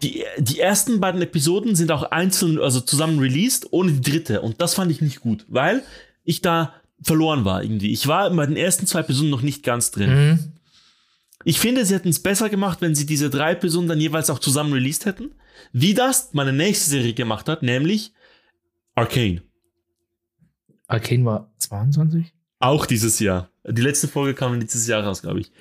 Die, 0.04 0.24
die 0.38 0.60
ersten 0.60 1.00
beiden 1.00 1.22
Episoden 1.22 1.76
sind 1.76 1.92
auch 1.92 2.04
einzeln, 2.04 2.60
also 2.60 2.82
zusammen 2.82 3.20
released, 3.20 3.68
ohne 3.72 3.94
die 3.94 4.12
dritte. 4.12 4.42
Und 4.42 4.62
das 4.62 4.74
fand 4.74 4.92
ich 4.92 5.02
nicht 5.02 5.22
gut, 5.22 5.46
weil 5.48 5.82
ich 6.24 6.42
da 6.42 6.74
verloren 7.02 7.46
war 7.46 7.64
irgendwie. 7.64 7.92
Ich 7.92 8.08
war 8.08 8.30
bei 8.30 8.46
den 8.46 8.58
ersten 8.58 8.86
zwei 8.86 9.02
Personen 9.02 9.30
noch 9.30 9.42
nicht 9.42 9.64
ganz 9.64 9.92
drin. 9.92 10.10
Mhm. 10.10 10.40
Ich 11.46 11.60
finde, 11.60 11.86
sie 11.86 11.94
hätten 11.94 12.10
es 12.10 12.22
besser 12.22 12.50
gemacht, 12.50 12.80
wenn 12.82 12.96
sie 12.96 13.06
diese 13.06 13.30
drei 13.30 13.56
Personen 13.56 13.88
dann 13.88 14.00
jeweils 14.00 14.30
auch 14.30 14.40
zusammen 14.40 14.74
released 14.74 15.06
hätten. 15.06 15.32
Wie 15.72 15.94
das 15.94 16.30
meine 16.34 16.54
nächste 16.54 16.90
Serie 16.90 17.14
gemacht 17.14 17.50
hat, 17.50 17.64
nämlich 17.64 18.14
Arcane. 18.96 19.42
Arcane 20.88 21.26
war 21.26 21.54
22? 21.58 22.34
Auch 22.60 22.86
dieses 22.86 23.20
Jahr. 23.20 23.50
Die 23.68 23.82
letzte 23.82 24.08
Folge 24.08 24.34
kam 24.34 24.60
dieses 24.60 24.88
Jahr 24.88 25.04
raus, 25.04 25.22
glaube 25.22 25.42
ich. 25.42 25.52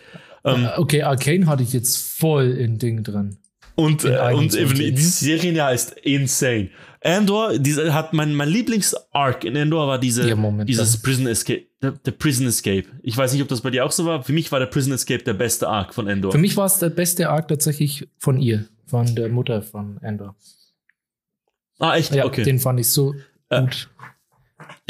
Ähm, 0.45 0.65
Äh, 0.65 0.79
okay, 0.79 1.03
Arcane 1.03 1.47
hatte 1.47 1.63
ich 1.63 1.73
jetzt 1.73 1.97
voll 1.97 2.51
in 2.51 2.79
Ding 2.79 3.03
drin. 3.03 3.39
Und 3.75 4.05
äh, 4.05 4.09
und 4.09 4.15
21. 4.55 4.61
eben, 4.61 4.97
dieses 4.97 5.21
Serienjahr 5.21 5.73
ist 5.73 5.93
insane. 6.03 6.71
Andor, 7.05 7.59
diese, 7.59 7.93
hat 7.93 8.13
mein, 8.13 8.33
mein 8.35 8.49
Lieblings-Arc 8.49 9.45
in 9.45 9.57
Andor 9.57 9.89
war 9.89 9.99
diese, 9.99 10.29
Ja, 10.29 10.37
Moment, 10.37 10.69
dieses 10.69 11.01
Prison 11.03 11.27
Escape. 11.27 11.65
Der, 11.83 11.91
der 11.93 12.13
Prison 12.13 12.47
Escape. 12.47 12.85
Ich 13.03 13.17
weiß 13.17 13.33
nicht, 13.33 13.43
ob 13.43 13.49
das 13.49 13.61
bei 13.61 13.71
dir 13.71 13.85
auch 13.85 13.91
so 13.91 14.05
war. 14.05 14.23
Für 14.23 14.33
mich 14.33 14.53
war 14.53 14.61
der 14.61 14.67
Prison 14.67 14.93
Escape 14.93 15.25
der 15.25 15.35
beste 15.35 15.69
Arc 15.69 15.95
von 15.95 16.07
Andor. 16.09 16.31
Für 16.31 16.39
mich 16.39 16.57
war 16.57 16.67
es 16.67 16.79
der 16.79 16.91
beste 16.91 17.29
Arc 17.29 17.49
tatsächlich 17.49 18.09
von 18.19 18.39
ihr, 18.39 18.67
von 18.87 19.13
der 19.17 19.29
Mutter 19.31 19.63
von 19.63 19.99
Endor. 20.01 20.37
ah, 21.81 21.97
echt? 21.97 22.15
Ja, 22.15 22.25
okay. 22.25 22.45
den 22.45 22.61
fand 22.61 22.79
ich 22.79 22.89
so 22.89 23.15
Äh, 23.49 23.63
gut. 23.63 23.89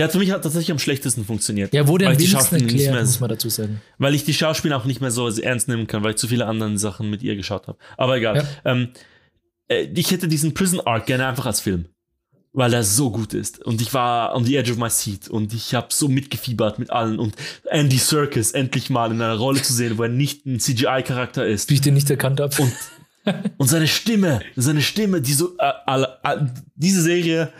Hat 0.00 0.12
für 0.12 0.18
mich 0.18 0.30
hat 0.30 0.42
tatsächlich 0.42 0.72
am 0.72 0.78
schlechtesten 0.78 1.24
funktioniert. 1.24 1.72
Ja, 1.74 1.86
wurde 1.86 2.06
weil 2.06 2.14
am 2.14 2.18
ich 2.18 2.26
die 2.26 2.32
wenigsten 2.32 2.56
erklärt, 2.56 2.92
mehr, 2.92 3.02
muss 3.02 3.20
man 3.20 3.28
dazu 3.28 3.48
sagen. 3.48 3.80
weil 3.98 4.14
ich 4.14 4.24
die 4.24 4.34
Schauspieler 4.34 4.76
auch 4.76 4.84
nicht 4.84 5.00
mehr 5.00 5.10
so 5.10 5.28
ernst 5.28 5.68
nehmen 5.68 5.86
kann, 5.86 6.02
weil 6.02 6.12
ich 6.12 6.16
zu 6.16 6.28
viele 6.28 6.46
andere 6.46 6.78
Sachen 6.78 7.10
mit 7.10 7.22
ihr 7.22 7.36
geschaut 7.36 7.68
habe. 7.68 7.78
Aber 7.96 8.16
egal. 8.16 8.36
Ja. 8.36 8.44
Ähm, 8.64 8.88
äh, 9.68 9.88
ich 9.94 10.10
hätte 10.10 10.28
diesen 10.28 10.54
Prison 10.54 10.80
Arc 10.80 11.06
gerne 11.06 11.26
einfach 11.26 11.46
als 11.46 11.60
Film. 11.60 11.86
Weil 12.54 12.74
er 12.74 12.84
so 12.84 13.10
gut 13.10 13.32
ist. 13.32 13.64
Und 13.64 13.80
ich 13.80 13.94
war 13.94 14.34
on 14.34 14.44
the 14.44 14.56
edge 14.56 14.72
of 14.72 14.78
my 14.78 14.90
seat. 14.90 15.28
Und 15.28 15.54
ich 15.54 15.74
habe 15.74 15.88
so 15.90 16.08
mitgefiebert 16.08 16.78
mit 16.78 16.90
allen. 16.90 17.18
Und 17.18 17.34
Andy 17.70 17.96
Serkis 17.96 18.52
endlich 18.52 18.90
mal 18.90 19.10
in 19.10 19.22
einer 19.22 19.36
Rolle 19.36 19.62
zu 19.62 19.72
sehen, 19.72 19.96
wo 19.96 20.02
er 20.02 20.10
nicht 20.10 20.44
ein 20.44 20.60
CGI-Charakter 20.60 21.46
ist. 21.46 21.70
Wie 21.70 21.74
ich 21.74 21.80
den 21.80 21.94
nicht 21.94 22.10
erkannt 22.10 22.40
habe. 22.40 22.54
Und, 22.60 22.74
und 23.56 23.68
seine 23.68 23.88
Stimme, 23.88 24.42
seine 24.54 24.82
Stimme, 24.82 25.22
die 25.22 25.32
so, 25.32 25.56
äh, 25.58 26.02
äh, 26.22 26.46
diese 26.74 27.00
Serie 27.00 27.50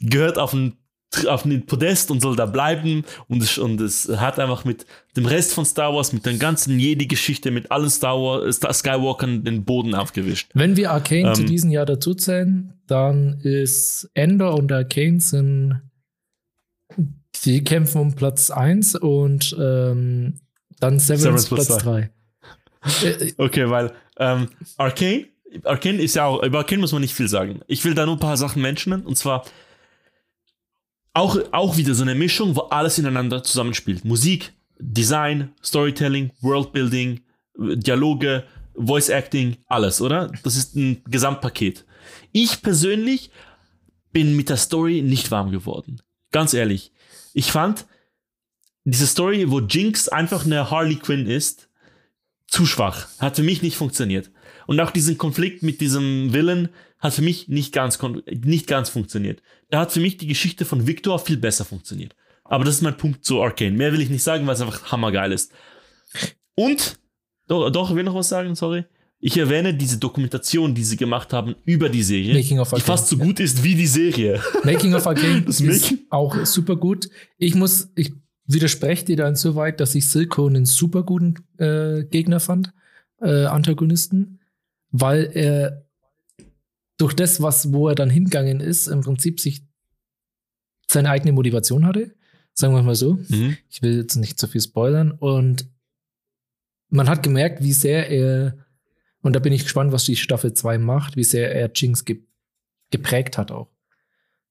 gehört 0.00 0.38
auf 0.38 0.54
ein, 0.54 0.78
auf 1.26 1.44
ein 1.44 1.66
Podest 1.66 2.10
und 2.10 2.20
soll 2.20 2.36
da 2.36 2.46
bleiben. 2.46 3.04
Und 3.28 3.42
es, 3.42 3.58
und 3.58 3.80
es 3.80 4.08
hat 4.08 4.38
einfach 4.38 4.64
mit 4.64 4.86
dem 5.16 5.26
Rest 5.26 5.54
von 5.54 5.64
Star 5.64 5.94
Wars, 5.94 6.12
mit 6.12 6.26
der 6.26 6.34
ganzen 6.34 6.78
Jedi-Geschichte, 6.78 7.50
mit 7.50 7.70
allen 7.70 7.90
Star 7.90 8.16
Wars, 8.16 8.60
Skywalkern 8.78 9.44
den 9.44 9.64
Boden 9.64 9.94
aufgewischt. 9.94 10.50
Wenn 10.54 10.76
wir 10.76 10.90
Arcane 10.92 11.32
zu 11.32 11.42
Ähm, 11.42 11.46
diesem 11.48 11.70
Jahr 11.70 11.86
dazu 11.86 12.14
zählen, 12.14 12.74
dann 12.86 13.40
ist 13.40 14.10
Endor 14.14 14.54
und 14.54 14.70
Arcane 14.70 15.20
sind 15.20 15.82
die 17.44 17.62
kämpfen 17.62 18.00
um 18.00 18.14
Platz 18.14 18.50
1 18.50 18.96
und 18.96 19.56
ähm, 19.58 20.40
dann 20.80 20.98
Severance, 20.98 21.46
Severance 21.46 21.48
Platz 21.48 21.66
Platz 21.66 21.82
3. 21.84 22.10
Äh, 23.04 23.32
Okay, 23.36 23.68
weil 23.70 23.92
ähm, 24.18 24.48
Arcane, 24.76 25.26
Arcane 25.64 26.00
ist 26.00 26.16
ja 26.16 26.26
auch, 26.26 26.42
über 26.42 26.58
Arcane 26.58 26.80
muss 26.80 26.92
man 26.92 27.00
nicht 27.00 27.14
viel 27.14 27.28
sagen. 27.28 27.60
Ich 27.66 27.84
will 27.84 27.94
da 27.94 28.06
nur 28.06 28.16
ein 28.16 28.20
paar 28.20 28.36
Sachen 28.36 28.62
mentionen 28.62 29.04
und 29.04 29.16
zwar 29.16 29.44
auch, 31.18 31.36
auch 31.52 31.76
wieder 31.76 31.94
so 31.94 32.02
eine 32.02 32.14
Mischung, 32.14 32.54
wo 32.54 32.60
alles 32.62 32.98
ineinander 32.98 33.42
zusammenspielt. 33.42 34.04
Musik, 34.04 34.52
Design, 34.78 35.52
Storytelling, 35.62 36.30
Worldbuilding, 36.40 37.20
Dialoge, 37.56 38.44
Voice 38.76 39.08
Acting, 39.08 39.56
alles, 39.66 40.00
oder? 40.00 40.30
Das 40.44 40.56
ist 40.56 40.76
ein 40.76 41.02
Gesamtpaket. 41.08 41.84
Ich 42.30 42.62
persönlich 42.62 43.30
bin 44.12 44.36
mit 44.36 44.48
der 44.48 44.56
Story 44.56 45.02
nicht 45.02 45.30
warm 45.32 45.50
geworden. 45.50 46.00
Ganz 46.30 46.54
ehrlich. 46.54 46.92
Ich 47.34 47.50
fand 47.50 47.86
diese 48.84 49.06
Story, 49.06 49.50
wo 49.50 49.60
Jinx 49.60 50.08
einfach 50.08 50.46
eine 50.46 50.70
Harley 50.70 50.96
Quinn 50.96 51.26
ist, 51.26 51.68
zu 52.46 52.64
schwach. 52.64 53.08
Hat 53.18 53.36
für 53.36 53.42
mich 53.42 53.60
nicht 53.62 53.76
funktioniert. 53.76 54.30
Und 54.66 54.78
auch 54.80 54.92
diesen 54.92 55.18
Konflikt 55.18 55.62
mit 55.64 55.80
diesem 55.80 56.32
Villain 56.32 56.68
hat 56.98 57.14
für 57.14 57.22
mich 57.22 57.48
nicht 57.48 57.72
ganz, 57.72 57.98
nicht 58.44 58.66
ganz 58.66 58.88
funktioniert. 58.90 59.42
Da 59.70 59.80
hat 59.80 59.92
für 59.92 60.00
mich 60.00 60.16
die 60.16 60.26
Geschichte 60.26 60.64
von 60.64 60.86
Victor 60.86 61.18
viel 61.18 61.36
besser 61.36 61.64
funktioniert. 61.64 62.14
Aber 62.44 62.64
das 62.64 62.76
ist 62.76 62.82
mein 62.82 62.96
Punkt 62.96 63.24
zu 63.24 63.42
Arcane. 63.42 63.76
Mehr 63.76 63.92
will 63.92 64.00
ich 64.00 64.10
nicht 64.10 64.22
sagen, 64.22 64.46
weil 64.46 64.54
es 64.54 64.60
einfach 64.60 64.90
hammergeil 64.90 65.32
ist. 65.32 65.52
Und, 66.54 66.98
doch, 67.46 67.70
doch, 67.70 67.90
ich 67.90 67.96
will 67.96 68.04
noch 68.04 68.14
was 68.14 68.28
sagen, 68.28 68.54
sorry. 68.54 68.84
Ich 69.20 69.36
erwähne 69.36 69.74
diese 69.74 69.98
Dokumentation, 69.98 70.74
die 70.74 70.84
sie 70.84 70.96
gemacht 70.96 71.32
haben 71.32 71.56
über 71.64 71.88
die 71.88 72.04
Serie, 72.04 72.34
Making 72.34 72.60
of 72.60 72.68
die 72.68 72.74
Arcane, 72.76 72.86
fast 72.86 73.08
so 73.08 73.16
gut 73.18 73.40
ist 73.40 73.64
wie 73.64 73.74
die 73.74 73.86
Serie. 73.88 74.40
Making 74.64 74.94
of 74.94 75.06
Arcane 75.08 75.42
Das 75.46 75.60
ist 75.60 75.66
Making- 75.82 76.06
auch 76.10 76.36
super 76.46 76.76
gut. 76.76 77.08
Ich 77.36 77.54
muss, 77.56 77.90
ich 77.96 78.12
widerspreche 78.46 79.04
dir 79.04 79.16
da 79.16 79.28
insoweit, 79.28 79.80
dass 79.80 79.94
ich 79.96 80.06
Silco 80.06 80.46
einen 80.46 80.66
super 80.66 81.02
guten 81.02 81.34
äh, 81.58 82.04
Gegner 82.04 82.38
fand, 82.38 82.72
äh, 83.20 83.46
Antagonisten, 83.46 84.38
weil 84.92 85.30
er 85.34 85.87
durch 86.98 87.14
das, 87.14 87.40
was, 87.40 87.72
wo 87.72 87.88
er 87.88 87.94
dann 87.94 88.10
hingegangen 88.10 88.60
ist, 88.60 88.86
im 88.88 89.00
Prinzip 89.00 89.40
sich 89.40 89.62
seine 90.90 91.10
eigene 91.10 91.32
Motivation 91.32 91.86
hatte. 91.86 92.14
Sagen 92.54 92.74
wir 92.74 92.82
mal 92.82 92.94
so. 92.96 93.18
Ich 93.70 93.82
will 93.82 93.96
jetzt 93.96 94.16
nicht 94.16 94.38
zu 94.38 94.48
viel 94.48 94.60
spoilern. 94.60 95.12
Und 95.12 95.68
man 96.90 97.08
hat 97.08 97.22
gemerkt, 97.22 97.62
wie 97.62 97.72
sehr 97.72 98.10
er, 98.10 98.66
und 99.22 99.34
da 99.36 99.40
bin 99.40 99.52
ich 99.52 99.62
gespannt, 99.62 99.92
was 99.92 100.04
die 100.04 100.16
Staffel 100.16 100.52
2 100.54 100.78
macht, 100.78 101.16
wie 101.16 101.24
sehr 101.24 101.54
er 101.54 101.70
Jinx 101.74 102.04
ge 102.04 102.22
geprägt 102.90 103.36
hat 103.36 103.50
auch. 103.52 103.68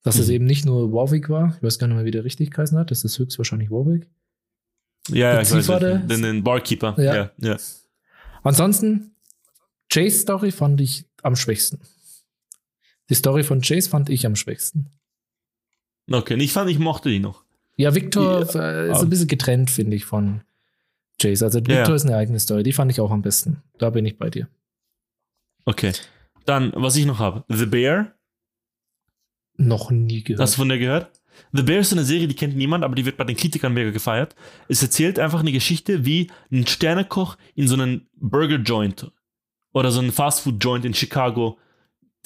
Dass 0.03 0.19
es 0.19 0.27
Mhm. 0.27 0.33
eben 0.33 0.45
nicht 0.45 0.63
nur 0.63 0.93
Warwick 0.93 1.27
war, 1.27 1.55
ich 1.57 1.63
weiß 1.63 1.79
gar 1.79 1.87
nicht 1.87 1.95
mehr, 1.95 2.05
wie 2.05 2.11
der 2.11 2.23
richtig 2.23 2.51
geheißen 2.51 2.77
hat, 2.77 2.91
das 2.91 3.03
ist 3.03 3.17
höchstwahrscheinlich 3.17 3.71
Warwick. 3.71 4.07
Ja, 5.09 5.33
ja, 5.33 5.41
ich 5.41 5.51
weiß 5.51 5.67
nicht. 5.67 6.09
Den, 6.11 6.21
den 6.21 6.43
Barkeeper. 6.43 6.93
Ja. 6.99 7.15
Ja, 7.15 7.31
ja. 7.39 7.57
Ansonsten, 8.43 9.15
Jace 9.91 10.21
Story 10.21 10.51
fand 10.51 10.79
ich 10.81 11.05
am 11.23 11.35
schwächsten. 11.35 11.79
Die 13.09 13.15
Story 13.15 13.43
von 13.43 13.61
Jace 13.61 13.87
fand 13.87 14.09
ich 14.09 14.25
am 14.25 14.35
schwächsten. 14.35 14.87
Okay, 16.11 16.35
ich 16.35 16.53
fand, 16.53 16.69
ich 16.69 16.79
mochte 16.79 17.09
die 17.09 17.19
noch. 17.19 17.43
Ja, 17.75 17.93
Victor 17.93 18.45
Ja. 18.53 18.71
äh, 18.71 18.91
ist 18.91 19.01
ein 19.01 19.09
bisschen 19.09 19.27
getrennt, 19.27 19.69
finde 19.69 19.95
ich, 19.95 20.05
von 20.05 20.41
Jace. 21.21 21.43
Also 21.43 21.59
Ja. 21.59 21.67
Victor 21.67 21.95
ist 21.95 22.05
eine 22.05 22.15
eigene 22.17 22.39
Story, 22.39 22.63
die 22.63 22.73
fand 22.73 22.91
ich 22.91 22.99
auch 23.01 23.11
am 23.11 23.21
besten. 23.21 23.61
Da 23.77 23.89
bin 23.89 24.05
ich 24.05 24.17
bei 24.17 24.29
dir. 24.29 24.47
Okay. 25.65 25.91
Dann, 26.45 26.71
was 26.75 26.95
ich 26.95 27.05
noch 27.05 27.19
habe. 27.19 27.43
The 27.49 27.65
Bear. 27.65 28.13
Noch 29.57 29.91
nie 29.91 30.23
gehört. 30.23 30.41
Hast 30.41 30.53
du 30.53 30.59
von 30.59 30.69
der 30.69 30.77
gehört? 30.77 31.11
The 31.51 31.63
Bear 31.63 31.79
ist 31.79 31.91
eine 31.91 32.03
Serie, 32.05 32.27
die 32.27 32.35
kennt 32.35 32.55
niemand, 32.55 32.83
aber 32.83 32.95
die 32.95 33.05
wird 33.05 33.17
bei 33.17 33.23
den 33.23 33.35
Kritikern 33.35 33.73
mega 33.73 33.91
gefeiert. 33.91 34.35
Es 34.67 34.81
erzählt 34.81 35.19
einfach 35.19 35.39
eine 35.41 35.51
Geschichte, 35.51 36.05
wie 36.05 36.31
ein 36.51 36.65
Sternekoch 36.65 37.37
in 37.55 37.67
so 37.67 37.75
einen 37.75 38.07
Burger-Joint 38.15 39.11
oder 39.73 39.91
so 39.91 39.99
einen 39.99 40.11
Fastfood-Joint 40.11 40.85
in 40.85 40.93
Chicago 40.93 41.59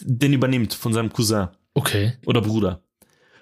den 0.04 0.34
übernimmt 0.34 0.74
von 0.74 0.94
seinem 0.94 1.12
Cousin 1.12 1.50
okay. 1.74 2.14
oder 2.26 2.42
Bruder. 2.42 2.82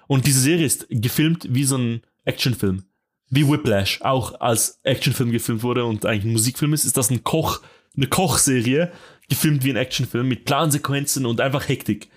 Und 0.06 0.26
diese 0.26 0.40
Serie 0.40 0.66
ist 0.66 0.86
gefilmt 0.90 1.46
wie 1.50 1.64
so 1.64 1.76
ein 1.76 2.02
Actionfilm. 2.24 2.84
Wie 3.28 3.48
Whiplash 3.48 4.00
auch 4.02 4.40
als 4.40 4.80
Actionfilm 4.82 5.30
gefilmt 5.30 5.62
wurde 5.62 5.84
und 5.84 6.04
eigentlich 6.04 6.24
ein 6.24 6.32
Musikfilm 6.32 6.72
ist, 6.72 6.84
ist 6.84 6.96
das 6.96 7.10
ein 7.10 7.22
Koch, 7.22 7.60
eine 7.96 8.08
Kochserie, 8.08 8.90
gefilmt 9.28 9.62
wie 9.64 9.70
ein 9.70 9.76
Actionfilm 9.76 10.26
mit 10.26 10.46
klaren 10.46 10.72
Sequenzen 10.72 11.26
und 11.26 11.40
einfach 11.40 11.68
Hektik. 11.68 12.10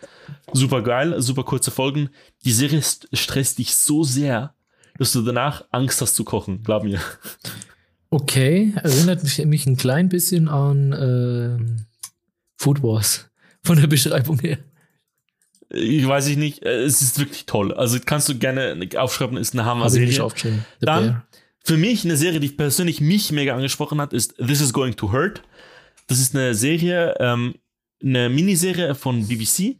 Super 0.53 0.81
geil, 0.81 1.21
super 1.21 1.43
kurze 1.43 1.69
Folgen. 1.69 2.09
Die 2.45 2.51
Serie 2.51 2.79
st- 2.79 3.07
stresst 3.15 3.59
dich 3.59 3.75
so 3.75 4.03
sehr, 4.03 4.55
dass 4.97 5.11
du 5.11 5.21
danach 5.21 5.65
Angst 5.69 6.01
hast 6.01 6.15
zu 6.15 6.23
kochen, 6.23 6.63
glaub 6.63 6.83
mir. 6.83 6.99
Okay, 8.09 8.73
erinnert 8.81 9.23
mich, 9.23 9.43
mich 9.45 9.65
ein 9.67 9.77
klein 9.77 10.09
bisschen 10.09 10.47
an 10.47 10.93
ähm, 10.99 11.85
Food 12.57 12.81
Wars. 12.81 13.29
Von 13.65 13.79
der 13.79 13.87
Beschreibung 13.87 14.39
her. 14.39 14.57
Ich 15.69 16.05
weiß 16.07 16.27
ich 16.27 16.37
nicht, 16.37 16.63
äh, 16.63 16.83
es 16.83 17.01
ist 17.01 17.17
wirklich 17.19 17.45
toll. 17.45 17.73
Also 17.73 17.97
kannst 18.03 18.29
du 18.29 18.37
gerne 18.37 18.77
aufschreiben, 18.97 19.37
ist 19.37 19.53
eine 19.53 19.65
Hammer-Serie. 19.65 20.07
Dann- 20.81 21.03
Bear. 21.05 21.27
Für 21.65 21.77
mich 21.77 22.03
eine 22.03 22.17
Serie, 22.17 22.41
die 22.41 22.49
persönlich 22.49 22.99
mich 22.99 23.31
mega 23.31 23.55
angesprochen 23.55 24.01
hat, 24.01 24.11
ist 24.11 24.35
This 24.37 24.59
is 24.59 24.73
Going 24.73 24.97
to 24.97 25.13
Hurt. 25.13 25.41
Das 26.07 26.19
ist 26.19 26.35
eine 26.35 26.55
Serie, 26.55 27.15
ähm, 27.21 27.55
eine 28.03 28.27
Miniserie 28.29 28.93
von 28.95 29.27
BBC, 29.29 29.77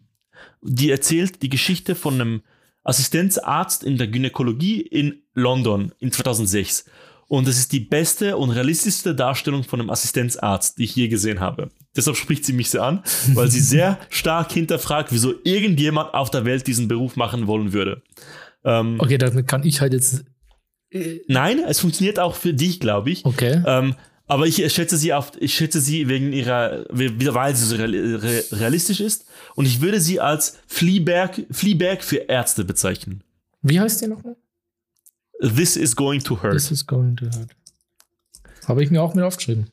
die 0.61 0.89
erzählt 0.91 1.41
die 1.43 1.49
Geschichte 1.49 1.93
von 1.95 2.13
einem 2.21 2.41
Assistenzarzt 2.85 3.83
in 3.83 3.97
der 3.97 4.07
Gynäkologie 4.07 4.79
in 4.79 5.23
London 5.33 5.91
in 5.99 6.11
2006. 6.13 6.85
Und 7.35 7.47
das 7.47 7.57
ist 7.57 7.71
die 7.71 7.79
beste 7.79 8.37
und 8.37 8.51
realistischste 8.51 9.15
Darstellung 9.15 9.63
von 9.63 9.79
einem 9.79 9.89
Assistenzarzt, 9.89 10.77
die 10.77 10.83
ich 10.83 10.95
je 10.95 11.07
gesehen 11.07 11.39
habe. 11.39 11.69
Deshalb 11.95 12.15
spricht 12.15 12.45
sie 12.45 12.53
mich 12.53 12.69
sehr 12.69 12.83
an, 12.83 13.01
weil 13.33 13.49
sie 13.49 13.59
sehr 13.59 13.97
stark 14.09 14.51
hinterfragt, 14.51 15.11
wieso 15.11 15.33
irgendjemand 15.43 16.13
auf 16.13 16.29
der 16.29 16.45
Welt 16.45 16.67
diesen 16.67 16.87
Beruf 16.87 17.15
machen 17.15 17.47
wollen 17.47 17.73
würde. 17.73 18.03
Ähm, 18.63 18.97
Okay, 18.99 19.17
damit 19.17 19.47
kann 19.47 19.63
ich 19.65 19.81
halt 19.81 19.93
jetzt. 19.93 20.25
äh, 20.91 21.21
Nein, 21.27 21.57
es 21.67 21.79
funktioniert 21.79 22.19
auch 22.19 22.35
für 22.35 22.53
dich, 22.53 22.79
glaube 22.79 23.09
ich. 23.09 23.25
Okay. 23.25 23.63
Ähm, 23.65 23.95
aber 24.27 24.45
ich 24.45 24.57
schätze 24.71 24.97
sie 24.97 25.11
auf, 25.13 25.31
ich 25.39 25.55
schätze 25.55 25.81
sie 25.81 26.07
wegen 26.07 26.33
ihrer, 26.33 26.85
weil 26.89 27.55
sie 27.55 27.65
so 27.65 27.75
real- 27.77 28.15
re- 28.17 28.43
realistisch 28.51 28.99
ist. 28.99 29.25
Und 29.55 29.65
ich 29.65 29.81
würde 29.81 29.99
sie 29.99 30.19
als 30.19 30.59
Fleabag, 30.67 31.41
Fleabag 31.49 32.03
für 32.03 32.17
Ärzte 32.29 32.63
bezeichnen. 32.63 33.23
Wie 33.63 33.79
heißt 33.79 34.01
die 34.01 34.07
nochmal? 34.07 34.35
This 35.43 35.75
is 35.75 35.95
going 35.95 36.23
to 36.23 36.41
hurt. 36.41 36.53
This 36.53 36.71
is 36.71 36.85
going 36.85 37.17
to 37.17 37.25
hurt. 37.25 37.49
Habe 38.67 38.83
ich 38.83 38.91
mir 38.91 39.01
auch 39.01 39.13
mit 39.13 39.23
aufgeschrieben. 39.23 39.67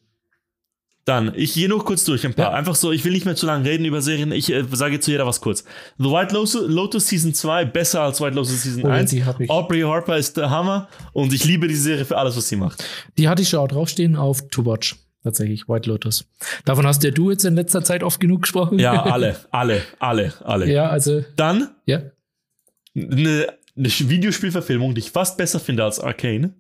Dann, 1.05 1.33
ich 1.35 1.55
gehe 1.55 1.69
nur 1.69 1.85
kurz 1.85 2.05
durch 2.05 2.27
ein 2.27 2.35
paar. 2.35 2.51
Ja. 2.51 2.57
Einfach 2.57 2.75
so, 2.75 2.93
ich 2.93 3.05
will 3.05 3.13
nicht 3.13 3.25
mehr 3.25 3.35
zu 3.35 3.47
lange 3.47 3.65
reden 3.65 3.85
über 3.85 4.03
Serien. 4.03 4.33
Ich 4.33 4.53
äh, 4.53 4.65
sage 4.71 5.01
zu 5.01 5.11
jeder 5.11 5.27
was 5.27 5.41
kurz. 5.41 5.65
The 5.99 6.05
White 6.05 6.35
Lotus, 6.35 7.07
Season 7.09 7.33
2, 7.33 7.65
besser 7.65 8.03
als 8.03 8.21
White 8.21 8.35
Lotus 8.37 8.63
Season 8.63 8.85
Oh 8.85 8.89
ja, 8.89 8.95
1. 8.95 9.11
die 9.11 9.25
hab 9.25 9.41
ich. 9.41 9.49
Aubrey 9.49 9.81
Harper 9.81 10.19
ist 10.19 10.37
der 10.37 10.51
Hammer 10.51 10.89
und 11.13 11.33
ich 11.33 11.45
liebe 11.45 11.69
die 11.69 11.75
Serie 11.75 12.05
für 12.05 12.19
alles, 12.19 12.37
was 12.37 12.49
sie 12.49 12.57
macht. 12.57 12.85
Die 13.17 13.29
hatte 13.29 13.43
ich 13.43 13.49
schon 13.49 13.61
auch 13.61 13.69
draufstehen 13.69 14.15
auf 14.15 14.49
To 14.51 14.67
Watch. 14.67 14.97
Tatsächlich, 15.23 15.69
White 15.69 15.89
Lotus. 15.89 16.27
Davon 16.65 16.87
hast 16.87 17.03
ja 17.03 17.11
du 17.11 17.31
jetzt 17.31 17.45
in 17.45 17.55
letzter 17.55 17.83
Zeit 17.83 18.03
oft 18.03 18.21
genug 18.21 18.43
gesprochen. 18.43 18.79
Ja, 18.79 19.03
alle, 19.05 19.37
alle, 19.51 19.83
alle, 19.99 20.33
alle. 20.45 20.71
ja, 20.71 20.89
also, 20.89 21.25
Dann 21.37 21.71
ja. 21.87 22.03
eine, 22.95 23.47
eine 23.77 23.89
Videospielverfilmung, 23.89 24.95
die 24.95 25.01
ich 25.01 25.11
fast 25.11 25.37
besser 25.37 25.61
finde 25.61 25.85
als 25.85 26.01
Arcane, 26.01 26.55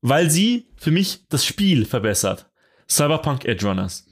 weil 0.00 0.30
sie 0.30 0.66
für 0.76 0.90
mich 0.90 1.26
das 1.28 1.44
Spiel 1.44 1.84
verbessert. 1.84 2.50
Cyberpunk 2.88 3.44
Edge 3.44 3.66
Runners. 3.66 4.06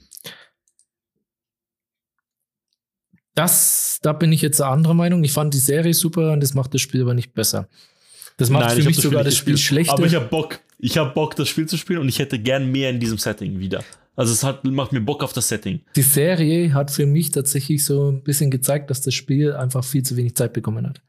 Das, 3.35 3.99
da 4.01 4.13
bin 4.13 4.33
ich 4.33 4.41
jetzt 4.41 4.61
eine 4.61 4.71
andere 4.71 4.95
Meinung. 4.95 5.23
Ich 5.23 5.31
fand 5.31 5.53
die 5.53 5.59
Serie 5.59 5.93
super 5.93 6.33
und 6.33 6.41
das 6.41 6.53
macht 6.53 6.73
das 6.73 6.81
Spiel 6.81 7.01
aber 7.01 7.13
nicht 7.13 7.33
besser. 7.33 7.69
Das 8.37 8.49
macht 8.49 8.67
Nein, 8.67 8.77
für 8.77 8.83
mich 8.83 8.95
das 8.97 9.03
sogar 9.03 9.21
Spiel 9.21 9.25
das 9.25 9.37
Spiel 9.37 9.57
schlechter. 9.57 9.93
Aber 9.93 10.05
ich 10.05 10.15
habe 10.15 10.25
Bock. 10.25 10.59
Ich 10.77 10.97
habe 10.97 11.11
Bock, 11.11 11.35
das 11.35 11.49
Spiel 11.49 11.67
zu 11.67 11.77
spielen 11.77 11.99
und 11.99 12.09
ich 12.09 12.19
hätte 12.19 12.39
gern 12.39 12.71
mehr 12.71 12.89
in 12.89 12.99
diesem 12.99 13.17
Setting 13.17 13.59
wieder. 13.59 13.83
Also 14.15 14.33
es 14.33 14.43
hat, 14.43 14.63
macht 14.65 14.91
mir 14.91 15.01
Bock 15.01 15.23
auf 15.23 15.33
das 15.33 15.47
Setting. 15.47 15.81
die 15.95 16.01
Serie 16.01 16.73
hat 16.73 16.91
für 16.91 17.05
mich 17.05 17.31
tatsächlich 17.31 17.83
so 17.85 18.11
ein 18.11 18.23
bisschen 18.23 18.51
gezeigt, 18.51 18.89
dass 18.89 19.01
das 19.01 19.13
Spiel 19.13 19.53
einfach 19.53 19.83
viel 19.83 20.03
zu 20.03 20.17
wenig 20.17 20.35
Zeit 20.35 20.53
bekommen 20.53 20.87
hat. 20.87 21.01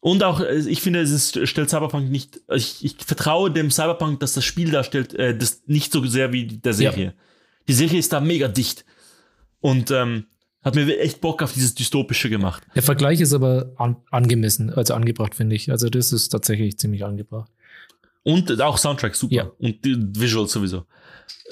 Und 0.00 0.24
auch, 0.24 0.40
äh, 0.40 0.58
ich 0.58 0.80
finde, 0.80 1.00
es 1.00 1.10
ist, 1.10 1.46
stellt 1.48 1.70
Cyberpunk 1.70 2.10
nicht, 2.10 2.40
ich, 2.52 2.84
ich 2.84 2.96
vertraue 2.96 3.50
dem 3.50 3.70
Cyberpunk, 3.70 4.20
dass 4.20 4.32
das 4.32 4.44
Spiel 4.44 4.70
darstellt, 4.70 5.14
äh, 5.14 5.36
das 5.36 5.62
nicht 5.66 5.92
so 5.92 6.04
sehr 6.06 6.32
wie 6.32 6.46
der 6.46 6.72
Serie. 6.72 7.14
Die 7.68 7.74
Serie 7.74 7.98
ist 7.98 8.12
da 8.12 8.20
mega 8.20 8.48
dicht. 8.48 8.84
Und 9.60 9.90
ähm, 9.90 10.24
hat 10.62 10.74
mir 10.74 10.98
echt 10.98 11.20
Bock 11.20 11.42
auf 11.42 11.52
dieses 11.52 11.74
Dystopische 11.74 12.28
gemacht. 12.30 12.62
Der 12.74 12.82
Vergleich 12.82 13.20
ist 13.20 13.32
aber 13.32 13.72
an, 13.76 13.96
angemessen, 14.10 14.70
also 14.70 14.94
angebracht, 14.94 15.34
finde 15.34 15.56
ich. 15.56 15.70
Also 15.70 15.88
das 15.88 16.12
ist 16.12 16.30
tatsächlich 16.30 16.78
ziemlich 16.78 17.04
angebracht. 17.04 17.50
Und 18.22 18.60
auch 18.60 18.76
Soundtrack 18.76 19.14
super. 19.14 19.34
Ja. 19.34 19.50
Und 19.58 19.84
die 19.84 19.96
Visuals 19.98 20.52
sowieso. 20.52 20.84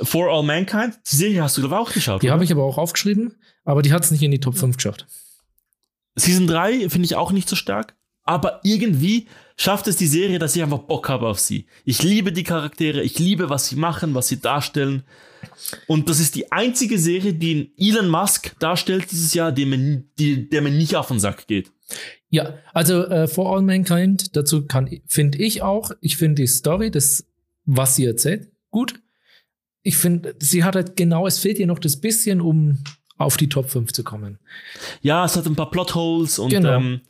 For 0.03 0.31
All 0.31 0.43
Mankind, 0.43 0.99
die 1.11 1.17
Serie 1.17 1.43
hast 1.43 1.57
du, 1.57 1.63
glaube 1.63 1.77
ich, 1.77 1.81
auch 1.81 1.93
geschaut. 1.93 2.23
Die 2.23 2.31
habe 2.31 2.45
ich 2.45 2.53
aber 2.53 2.65
auch 2.65 2.79
aufgeschrieben, 2.79 3.37
aber 3.65 3.83
die 3.83 3.93
hat 3.93 4.05
es 4.05 4.11
nicht 4.11 4.23
in 4.23 4.31
die 4.31 4.41
Top 4.41 4.57
5 4.57 4.77
geschafft. 4.77 5.07
Season 6.15 6.47
3 6.47 6.91
finde 6.91 7.07
ich 7.07 7.17
auch 7.17 7.33
nicht 7.33 7.49
so 7.49 7.57
stark, 7.57 7.97
aber 8.29 8.61
irgendwie 8.63 9.27
schafft 9.57 9.89
es 9.89 9.97
die 9.97 10.07
Serie, 10.07 10.39
dass 10.39 10.55
ich 10.55 10.63
einfach 10.63 10.81
Bock 10.81 11.09
habe 11.09 11.27
auf 11.27 11.39
sie. 11.39 11.67
Ich 11.87 12.03
liebe 12.03 12.31
die 12.31 12.43
Charaktere, 12.45 13.03
ich 13.03 13.19
liebe, 13.19 13.49
was 13.49 13.69
sie 13.69 13.77
machen, 13.77 14.15
was 14.15 14.29
sie 14.29 14.39
darstellen. 14.39 15.03
Und 15.87 16.11
das 16.11 16.21
ist 16.21 16.35
die 16.35 16.53
einzige 16.53 16.99
Serie, 16.99 17.33
die 17.33 17.73
Elon 17.79 18.09
Musk 18.09 18.55
darstellt 18.59 19.11
dieses 19.11 19.33
Jahr, 19.33 19.51
die 19.51 19.65
mir, 19.65 20.03
die, 20.19 20.49
der 20.51 20.61
mir 20.61 20.71
nicht 20.71 20.95
auf 20.95 21.09
den 21.09 21.19
Sack 21.21 21.47
geht. 21.47 21.73
Ja, 22.29 22.55
also 22.75 23.07
äh, 23.07 23.27
For 23.27 23.51
All 23.57 23.63
Mankind, 23.63 24.37
dazu 24.37 24.67
kann 24.67 25.01
finde 25.07 25.39
ich 25.39 25.63
auch, 25.63 25.93
ich 26.03 26.19
finde 26.19 26.43
die 26.43 26.47
Story, 26.47 26.91
das, 26.91 27.25
was 27.65 27.97
sie 27.97 28.05
erzählt, 28.05 28.49
gut. 28.71 29.01
Ich 29.83 29.97
finde, 29.97 30.35
sie 30.39 30.65
hat 30.65 30.77
halt 30.77 30.97
genau, 30.97 31.27
es 31.27 31.39
fehlt 31.39 31.59
ihr 31.59 31.67
noch 31.67 31.79
das 31.79 31.99
bisschen, 31.99 32.43
um 32.43 32.79
auf 33.17 33.39
die 33.39 33.49
Top 33.49 33.71
5 33.71 33.91
zu 33.93 34.05
kommen. 34.05 34.39
Ja, 35.01 35.25
es 35.25 35.35
hat 35.35 35.47
ein 35.47 35.57
paar 35.57 35.71
Plotholes 35.71 36.39
und 36.39 36.51
Genau. 36.51 36.77
ähm, 36.77 37.01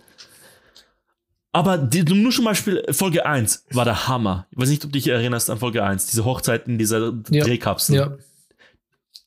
aber 1.52 1.78
die, 1.78 2.02
nur 2.02 2.30
zum 2.32 2.44
Beispiel 2.44 2.84
Folge 2.90 3.24
1 3.26 3.64
war 3.70 3.84
der 3.84 4.06
Hammer. 4.08 4.46
Ich 4.50 4.58
weiß 4.58 4.68
nicht, 4.68 4.84
ob 4.84 4.92
du 4.92 4.98
dich 4.98 5.08
erinnerst 5.08 5.48
an 5.50 5.58
Folge 5.58 5.82
1, 5.84 6.06
diese 6.06 6.24
Hochzeit 6.24 6.68
in 6.68 6.78
dieser 6.78 7.12
Ja. 7.30 7.44
Drehkapsel. 7.44 7.96
Ja, 7.96 8.16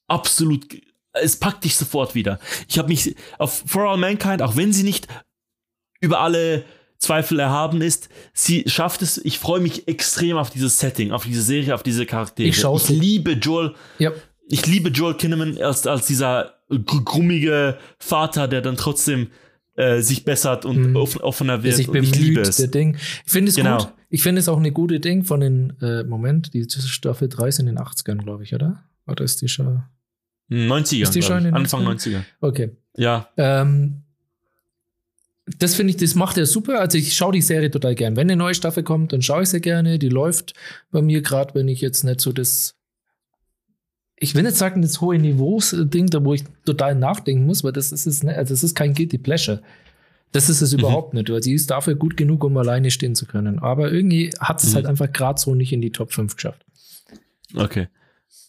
absolut, 0.08 0.66
es 1.14 1.38
packt 1.38 1.64
dich 1.64 1.76
sofort 1.76 2.16
wieder. 2.16 2.40
Ich 2.68 2.78
habe 2.78 2.90
mich 2.90 3.16
auf 3.38 3.64
For 3.66 3.90
All 3.90 3.98
Mankind, 3.98 4.42
auch 4.42 4.56
wenn 4.56 4.74
sie 4.74 4.84
nicht 4.84 5.08
über 6.00 6.20
alle 6.22 6.64
Zweifel 6.98 7.40
erhaben 7.40 7.82
ist, 7.82 8.10
sie 8.34 8.64
schafft 8.68 9.02
es, 9.02 9.18
ich 9.18 9.40
freue 9.40 9.60
mich 9.60 9.88
extrem 9.88 10.38
auf 10.38 10.52
dieses 10.52 10.80
Setting, 10.80 11.12
auf 11.12 11.24
diese 11.24 11.42
Serie, 11.42 11.74
auf 11.74 11.84
diese 11.84 12.06
Charaktere. 12.06 12.48
Ich 12.48 12.60
schau's. 12.60 12.90
liebe 12.90 13.32
Joel, 13.34 13.74
ja, 13.98 14.12
ich 14.48 14.66
liebe 14.68 14.90
Joel 14.90 15.16
Kinnaman 15.16 15.58
als, 15.58 15.88
als 15.88 16.06
dieser 16.06 16.56
gr- 16.70 17.04
grummige 17.04 17.78
Vater, 17.98 18.48
der 18.48 18.62
dann 18.62 18.78
trotzdem 18.78 19.32
äh, 19.76 20.02
sich 20.02 20.26
bessert 20.26 20.66
und 20.66 20.96
offen, 20.96 21.22
offener 21.22 21.64
wird. 21.64 21.76
sich 21.76 21.88
und 21.88 21.96
ich 21.96 22.16
liebe 22.16 22.34
bemüht, 22.36 22.48
es. 22.48 22.58
der 22.58 22.68
Ding. 22.68 22.98
Ich 23.26 23.32
finde 23.32 23.50
es 23.50 23.56
Genau. 23.56 23.78
gut. 23.78 23.94
Ich 24.10 24.22
finde 24.24 24.40
es 24.40 24.50
auch 24.50 24.58
eine 24.58 24.72
gute 24.72 25.00
Ding 25.00 25.24
von 25.24 25.40
den, 25.40 25.74
äh, 25.82 26.04
Moment, 26.04 26.54
die 26.54 26.68
Staffel 26.70 27.30
3 27.30 27.48
ist 27.48 27.60
in 27.60 27.66
den 27.68 27.78
80ern, 27.80 28.18
glaube 28.18 28.44
ich, 28.44 28.54
oder? 28.54 28.84
Oder 29.08 29.24
ist 29.24 29.42
die 29.42 29.48
schon? 29.48 29.84
90er, 30.50 31.04
Ist 31.04 31.16
die 31.16 31.22
schon 31.22 31.38
in 31.38 31.44
den 31.46 31.54
Anfang 31.54 31.86
90er? 31.88 32.18
90er. 32.18 32.22
Okay. 32.42 32.72
Ja, 32.98 33.30
Ähm, 33.38 34.02
das 35.58 35.76
finde 35.76 35.92
ich, 35.92 35.98
das 35.98 36.16
macht 36.16 36.38
er 36.38 36.46
super. 36.46 36.80
Also 36.80 36.98
ich 36.98 37.14
schaue 37.16 37.34
die 37.34 37.42
Serie 37.42 37.72
total 37.72 37.96
gern. 37.96 38.16
Wenn 38.16 38.30
eine 38.30 38.36
neue 38.38 38.54
Staffel 38.54 38.84
kommt, 38.84 39.12
dann 39.14 39.22
schaue 39.22 39.44
ich 39.44 39.50
sie 39.50 39.60
gerne. 39.62 39.98
Die 40.00 40.10
läuft 40.10 40.54
bei 40.92 41.02
mir 41.02 41.22
gerade, 41.22 41.56
wenn 41.56 41.68
ich 41.68 41.82
jetzt 41.82 42.04
nicht 42.04 42.22
so 42.22 42.32
das, 42.32 42.76
ich 44.22 44.36
will 44.36 44.44
nicht 44.44 44.56
sagen, 44.56 44.82
das 44.82 45.02
hohe 45.02 45.18
Niveaus-Ding, 45.18 46.08
da 46.08 46.24
wo 46.24 46.34
ich 46.34 46.44
total 46.66 46.96
nachdenken 46.96 47.46
muss, 47.46 47.64
weil 47.64 47.72
das 47.74 47.92
ist 47.92 48.06
es 48.06 48.24
nicht, 48.24 48.38
also 48.38 48.54
das 48.54 48.64
ist 48.64 48.76
kein 48.76 48.94
Guilty 48.94 49.18
Pleasure. 49.18 49.62
Das 50.32 50.48
ist 50.48 50.62
es 50.62 50.72
überhaupt 50.72 51.14
nicht, 51.14 51.30
weil 51.30 51.44
sie 51.44 51.54
ist 51.54 51.70
dafür 51.72 51.96
gut 51.96 52.16
genug, 52.16 52.44
um 52.46 52.56
alleine 52.56 52.90
stehen 52.92 53.16
zu 53.16 53.26
können. 53.26 53.60
Aber 53.60 53.92
irgendwie 53.92 54.30
hat 54.40 54.64
es 54.64 54.70
Mhm. 54.72 54.76
halt 54.76 54.86
einfach 54.86 55.12
gerade 55.12 55.42
so 55.42 55.56
nicht 55.56 55.74
in 55.74 55.82
die 55.82 55.92
Top 55.92 56.14
5 56.14 56.36
geschafft. 56.36 56.64
Okay. 57.56 57.90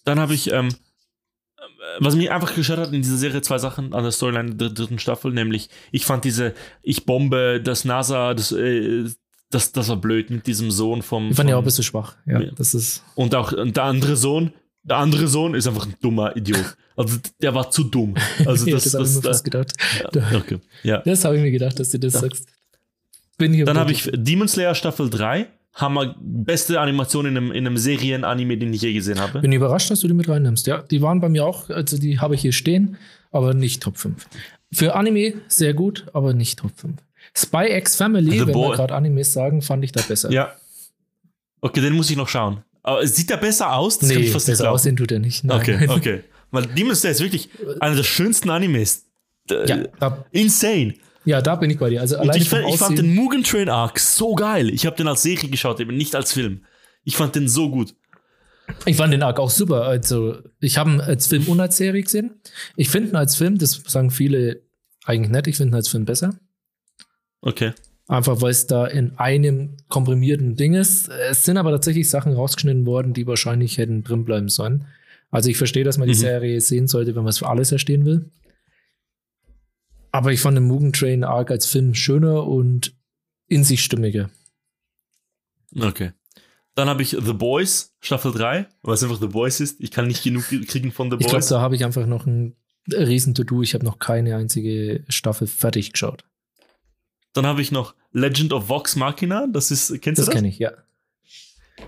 Dann 0.04 0.20
habe 0.20 0.34
ich, 0.34 0.52
ähm, 0.52 0.68
äh, 0.68 1.62
was 2.00 2.14
mich 2.14 2.30
einfach 2.30 2.54
gestört 2.54 2.78
hat 2.78 2.92
in 2.92 3.02
dieser 3.02 3.16
Serie, 3.16 3.42
zwei 3.42 3.58
Sachen 3.58 3.94
an 3.94 4.02
der 4.04 4.12
Storyline 4.12 4.54
der 4.54 4.68
dritten 4.70 4.98
Staffel, 5.00 5.32
nämlich 5.32 5.70
ich 5.90 6.04
fand 6.04 6.24
diese, 6.24 6.54
ich 6.82 7.04
bombe 7.06 7.60
das 7.60 7.84
NASA, 7.84 8.34
das, 8.34 8.52
äh, 8.52 9.06
das, 9.50 9.72
das 9.72 9.88
war 9.88 9.96
blöd 9.96 10.30
mit 10.30 10.46
diesem 10.46 10.70
Sohn 10.70 11.02
vom. 11.02 11.30
Ich 11.30 11.36
fand 11.36 11.50
ja 11.50 11.56
auch 11.56 11.62
ein 11.62 11.64
bisschen 11.64 11.84
schwach. 11.84 12.14
Ja, 12.26 12.40
das 12.56 12.74
ist. 12.74 13.02
und 13.16 13.34
auch 13.34 13.52
der 13.52 13.82
andere 13.84 14.16
Sohn, 14.16 14.52
der 14.84 14.96
andere 14.96 15.28
Sohn 15.28 15.54
ist 15.54 15.66
einfach 15.66 15.86
ein 15.86 15.94
dummer 16.00 16.36
Idiot. 16.36 16.76
Also 16.96 17.18
der 17.40 17.54
war 17.54 17.70
zu 17.70 17.84
dumm. 17.84 18.14
Also 18.44 18.66
ja, 18.68 18.74
das, 18.74 18.84
das, 18.84 18.94
habe 18.94 19.04
ich 19.04 19.08
das, 19.10 19.16
mir 19.16 19.22
fast 19.22 19.26
das, 19.26 19.44
gedacht. 19.44 19.72
ja, 20.32 20.38
okay. 20.38 20.58
ja. 20.82 20.98
Das 20.98 21.24
habe 21.24 21.36
ich 21.36 21.42
mir 21.42 21.50
gedacht, 21.50 21.78
dass 21.78 21.90
du 21.90 21.98
das 21.98 22.14
Ja. 22.14 22.20
sagst. 22.20 22.46
Dann 23.38 23.78
habe 23.78 23.90
ich 23.92 24.08
Demon 24.14 24.46
Slayer 24.46 24.74
Staffel 24.74 25.10
3. 25.10 25.48
Hammer, 25.74 26.14
beste 26.20 26.78
Animation 26.80 27.24
in 27.26 27.36
einem, 27.36 27.50
in 27.50 27.66
einem 27.66 27.78
Serien-Anime, 27.78 28.58
den 28.58 28.74
ich 28.74 28.82
je 28.82 28.92
gesehen 28.92 29.18
habe. 29.18 29.40
Bin 29.40 29.52
überrascht, 29.52 29.90
dass 29.90 30.00
du 30.00 30.06
die 30.06 30.12
mit 30.14 30.28
reinnimmst. 30.28 30.66
Ja, 30.66 30.82
die 30.82 31.00
waren 31.00 31.20
bei 31.20 31.30
mir 31.30 31.46
auch, 31.46 31.70
also 31.70 31.96
die 31.96 32.18
habe 32.20 32.34
ich 32.34 32.42
hier 32.42 32.52
stehen, 32.52 32.98
aber 33.30 33.54
nicht 33.54 33.82
Top 33.82 33.96
5. 33.96 34.26
Für 34.70 34.94
Anime 34.94 35.34
sehr 35.48 35.72
gut, 35.72 36.06
aber 36.12 36.34
nicht 36.34 36.58
Top 36.58 36.72
5. 36.76 36.98
Spy 37.34 37.72
X 37.78 37.96
Family, 37.96 38.32
The 38.38 38.46
wenn 38.48 38.52
Boy- 38.52 38.68
wir 38.72 38.76
gerade 38.76 38.94
Animes 38.94 39.32
sagen, 39.32 39.62
fand 39.62 39.82
ich 39.82 39.92
da 39.92 40.02
besser. 40.02 40.30
Ja. 40.30 40.52
Okay, 41.62 41.80
den 41.80 41.94
muss 41.94 42.10
ich 42.10 42.16
noch 42.18 42.28
schauen. 42.28 42.62
Aber 42.82 43.06
sieht 43.06 43.30
der 43.30 43.36
besser 43.36 43.74
aus? 43.74 43.98
Das 43.98 44.08
kann 44.10 44.18
nee, 44.18 44.24
ich 44.26 44.32
fast 44.32 44.46
besser 44.46 44.70
aussehen 44.70 44.96
tut 44.96 45.12
er 45.12 45.18
nicht. 45.20 45.44
Nein. 45.44 45.60
Okay, 45.60 45.88
okay. 45.88 46.24
Weil 46.50 46.66
Demon 46.66 46.94
Slayer 46.94 47.12
ist 47.12 47.20
wirklich 47.20 47.48
einer 47.80 47.96
der 47.96 48.02
schönsten 48.02 48.50
Animes. 48.50 49.06
Ja, 49.48 49.78
da, 49.98 50.24
Insane. 50.30 50.94
ja, 51.24 51.40
da 51.42 51.56
bin 51.56 51.70
ich 51.70 51.78
bei 51.78 51.90
dir. 51.90 52.00
Also 52.00 52.16
alleine 52.16 52.42
ich, 52.42 52.48
fand- 52.48 52.68
ich 52.68 52.76
fand 52.76 52.98
den 52.98 53.14
Mugen 53.14 53.42
Train 53.42 53.68
Arc 53.68 53.98
so 53.98 54.34
geil. 54.34 54.70
Ich 54.70 54.86
habe 54.86 54.96
den 54.96 55.08
als 55.08 55.22
Serie 55.22 55.48
geschaut, 55.48 55.80
eben 55.80 55.96
nicht 55.96 56.14
als 56.14 56.32
Film. 56.32 56.64
Ich 57.04 57.16
fand 57.16 57.34
den 57.34 57.48
so 57.48 57.70
gut. 57.70 57.94
Ich 58.86 58.96
fand 58.96 59.12
den 59.12 59.22
Arc 59.22 59.38
auch 59.40 59.50
super. 59.50 59.84
Also, 59.84 60.38
ich 60.60 60.78
habe 60.78 60.90
ihn 60.90 61.00
als 61.00 61.26
Film 61.26 61.46
und 61.48 61.60
als 61.60 61.76
Serie 61.76 62.02
gesehen. 62.02 62.40
Ich 62.76 62.88
finde 62.90 63.10
ihn 63.10 63.16
als 63.16 63.34
Film, 63.36 63.58
das 63.58 63.82
sagen 63.86 64.10
viele 64.10 64.62
eigentlich 65.04 65.30
nicht, 65.32 65.46
ich 65.48 65.56
finde 65.56 65.72
ihn 65.72 65.76
als 65.76 65.88
Film 65.88 66.04
besser. 66.04 66.38
Okay. 67.40 67.72
Einfach 68.08 68.40
weil 68.40 68.50
es 68.50 68.66
da 68.66 68.86
in 68.86 69.16
einem 69.18 69.76
komprimierten 69.88 70.56
Ding 70.56 70.74
ist. 70.74 71.08
Es 71.08 71.44
sind 71.44 71.56
aber 71.56 71.70
tatsächlich 71.70 72.10
Sachen 72.10 72.32
rausgeschnitten 72.32 72.84
worden, 72.84 73.14
die 73.14 73.26
wahrscheinlich 73.26 73.78
hätten 73.78 74.02
drin 74.02 74.24
bleiben 74.24 74.48
sollen. 74.48 74.86
Also 75.30 75.48
ich 75.48 75.56
verstehe, 75.56 75.84
dass 75.84 75.98
man 75.98 76.08
die 76.08 76.14
Mhm. 76.14 76.18
Serie 76.18 76.60
sehen 76.60 76.88
sollte, 76.88 77.14
wenn 77.14 77.22
man 77.22 77.30
es 77.30 77.38
für 77.38 77.48
alles 77.48 77.70
verstehen 77.70 78.04
will. 78.04 78.30
Aber 80.10 80.32
ich 80.32 80.40
fand 80.40 80.56
den 80.58 80.64
Mugen 80.64 80.92
Train 80.92 81.24
Arc 81.24 81.50
als 81.50 81.66
Film 81.66 81.94
schöner 81.94 82.46
und 82.46 82.94
in 83.48 83.64
sich 83.64 83.82
stimmiger. 83.82 84.30
Okay. 85.78 86.12
Dann 86.74 86.88
habe 86.88 87.02
ich 87.02 87.10
The 87.18 87.32
Boys, 87.32 87.94
Staffel 88.00 88.32
3, 88.32 88.66
weil 88.82 88.94
es 88.94 89.02
einfach 89.02 89.20
The 89.20 89.26
Boys 89.28 89.60
ist. 89.60 89.80
Ich 89.80 89.90
kann 89.90 90.06
nicht 90.06 90.22
genug 90.22 90.44
kriegen 90.66 90.90
von 90.92 91.10
The 91.10 91.16
Ich 91.18 91.26
glaube, 91.26 91.36
Boys. 91.36 91.48
da 91.48 91.60
habe 91.60 91.76
ich 91.76 91.84
einfach 91.84 92.06
noch 92.06 92.26
ein 92.26 92.56
riesen 92.90 93.34
To-Do. 93.34 93.62
Ich 93.62 93.74
habe 93.74 93.84
noch 93.84 93.98
keine 93.98 94.36
einzige 94.36 95.04
Staffel 95.08 95.46
fertig 95.46 95.92
geschaut. 95.92 96.24
Dann 97.32 97.46
habe 97.46 97.62
ich 97.62 97.72
noch 97.72 97.94
Legend 98.12 98.52
of 98.52 98.68
Vox 98.68 98.96
Machina. 98.96 99.46
Das 99.50 99.70
ist, 99.70 99.88
kennst 100.02 100.18
Das 100.18 100.26
du 100.26 100.30
das? 100.32 100.34
kenne 100.36 100.48
ich, 100.48 100.58
ja. 100.58 100.72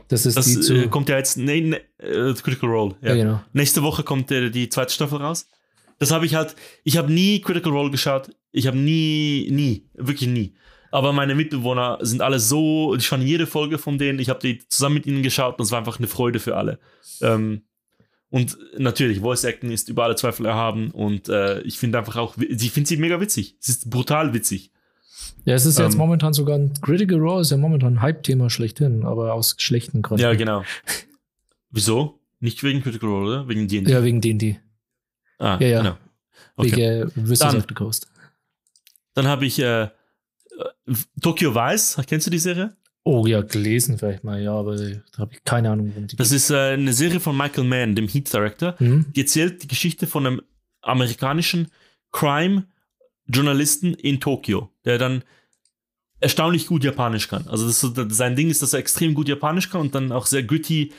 Das 0.08 0.26
ist 0.26 0.36
Das 0.36 0.46
die 0.46 0.60
zu. 0.60 0.74
äh, 0.74 0.88
kommt 0.88 1.08
ja 1.08 1.16
jetzt, 1.18 1.36
nee, 1.36 1.60
nee, 1.60 1.76
äh, 2.04 2.32
Critical 2.34 2.68
Role. 2.70 2.96
ja. 3.02 3.14
genau. 3.14 3.40
Nächste 3.52 3.82
Woche 3.82 4.02
kommt 4.02 4.30
äh, 4.30 4.50
die 4.50 4.68
zweite 4.68 4.92
Staffel 4.92 5.18
raus. 5.18 5.48
Das 5.98 6.10
habe 6.10 6.26
ich 6.26 6.34
halt, 6.34 6.56
ich 6.82 6.96
habe 6.96 7.12
nie 7.12 7.40
Critical 7.40 7.72
Role 7.72 7.90
geschaut. 7.90 8.30
Ich 8.50 8.66
habe 8.66 8.76
nie, 8.76 9.48
nie, 9.50 9.88
wirklich 9.94 10.28
nie. 10.28 10.54
aber 10.90 11.12
meine 11.12 11.34
Mitbewohner 11.34 11.98
sind 12.02 12.20
alle 12.22 12.38
so, 12.40 12.94
ich 12.96 13.06
fand 13.06 13.22
jede 13.24 13.46
Folge 13.46 13.78
von 13.78 13.98
denen, 13.98 14.18
ich 14.18 14.28
habe 14.28 14.40
die 14.40 14.58
zusammen 14.68 14.94
mit 14.96 15.06
ihnen 15.06 15.22
geschaut 15.22 15.58
und 15.58 15.64
es 15.66 15.70
war 15.72 15.78
einfach 15.78 15.98
eine 15.98 16.06
Freude 16.08 16.38
für 16.40 16.56
alle. 16.56 16.78
Ähm, 17.20 17.62
und 18.30 18.56
natürlich, 18.78 19.20
Voice 19.20 19.44
Acting 19.44 19.70
ist 19.70 19.88
über 19.88 20.04
alle 20.04 20.16
Zweifel 20.16 20.46
erhaben 20.46 20.90
und 20.90 21.28
äh, 21.28 21.60
ich 21.62 21.78
finde 21.78 21.98
einfach 21.98 22.16
auch, 22.16 22.36
ich 22.38 22.72
finde 22.72 22.88
sie 22.88 22.96
mega 22.96 23.20
witzig. 23.20 23.56
Es 23.60 23.68
ist 23.68 23.90
brutal 23.90 24.34
witzig. 24.34 24.70
Ja, 25.44 25.54
es 25.54 25.66
ist 25.66 25.78
jetzt 25.78 25.92
Ähm. 25.92 25.98
momentan 25.98 26.32
sogar 26.32 26.56
ein 26.56 26.72
Critical 26.80 27.18
Role, 27.18 27.42
ist 27.42 27.50
ja 27.50 27.56
momentan 27.56 27.94
ein 27.94 28.02
Hype-Thema 28.02 28.48
schlechthin, 28.50 29.04
aber 29.04 29.34
aus 29.34 29.56
schlechten 29.58 30.00
Gründen. 30.02 30.22
Ja, 30.22 30.34
genau. 30.34 30.64
Wieso? 31.70 32.20
Nicht 32.40 32.62
wegen 32.62 32.82
Critical 32.82 33.08
Role, 33.08 33.26
oder? 33.26 33.48
Wegen 33.48 33.68
D&D? 33.68 33.90
Ja, 33.90 34.02
wegen 34.04 34.20
D&D. 34.20 34.58
Ah, 35.38 35.58
Ja, 35.60 35.66
ja. 35.66 35.78
genau. 35.82 35.96
Okay. 36.56 36.70
Wegen 36.70 36.80
äh, 36.82 37.28
Wizards 37.28 37.52
Dann- 37.52 37.60
of 37.60 37.66
the 37.68 37.74
Coast. 37.74 38.06
Dann 39.14 39.26
habe 39.28 39.46
ich 39.46 39.58
äh, 39.58 39.82
äh, 39.84 39.88
Tokyo 41.20 41.54
Vice. 41.54 41.98
Kennst 42.06 42.26
du 42.26 42.30
die 42.30 42.38
Serie? 42.38 42.74
Oh 43.06 43.26
ja, 43.26 43.42
gelesen 43.42 43.98
vielleicht 43.98 44.24
mal, 44.24 44.40
ja, 44.42 44.52
aber 44.54 44.76
da 44.76 45.18
habe 45.18 45.34
ich 45.34 45.44
keine 45.44 45.70
Ahnung, 45.70 45.90
worum 45.90 46.06
die 46.06 46.16
Das 46.16 46.32
ist 46.32 46.50
äh, 46.50 46.72
eine 46.72 46.92
Serie 46.94 47.20
von 47.20 47.36
Michael 47.36 47.64
Mann, 47.64 47.94
dem 47.94 48.08
Heat 48.08 48.32
Director. 48.32 48.74
Hm? 48.78 49.06
Die 49.14 49.20
erzählt 49.20 49.62
die 49.62 49.68
Geschichte 49.68 50.06
von 50.06 50.26
einem 50.26 50.40
amerikanischen 50.80 51.68
Crime-Journalisten 53.26 53.94
in 53.94 54.20
Tokio, 54.20 54.70
der 54.84 54.98
dann 54.98 55.22
erstaunlich 56.20 56.66
gut 56.66 56.84
Japanisch 56.84 57.28
kann. 57.28 57.46
Also 57.48 57.66
das, 57.66 58.16
sein 58.16 58.36
Ding 58.36 58.48
ist, 58.48 58.62
dass 58.62 58.72
er 58.72 58.78
extrem 58.78 59.14
gut 59.14 59.28
Japanisch 59.28 59.70
kann 59.70 59.80
und 59.82 59.94
dann 59.94 60.12
auch 60.12 60.26
sehr 60.26 60.42
gritty 60.42 60.92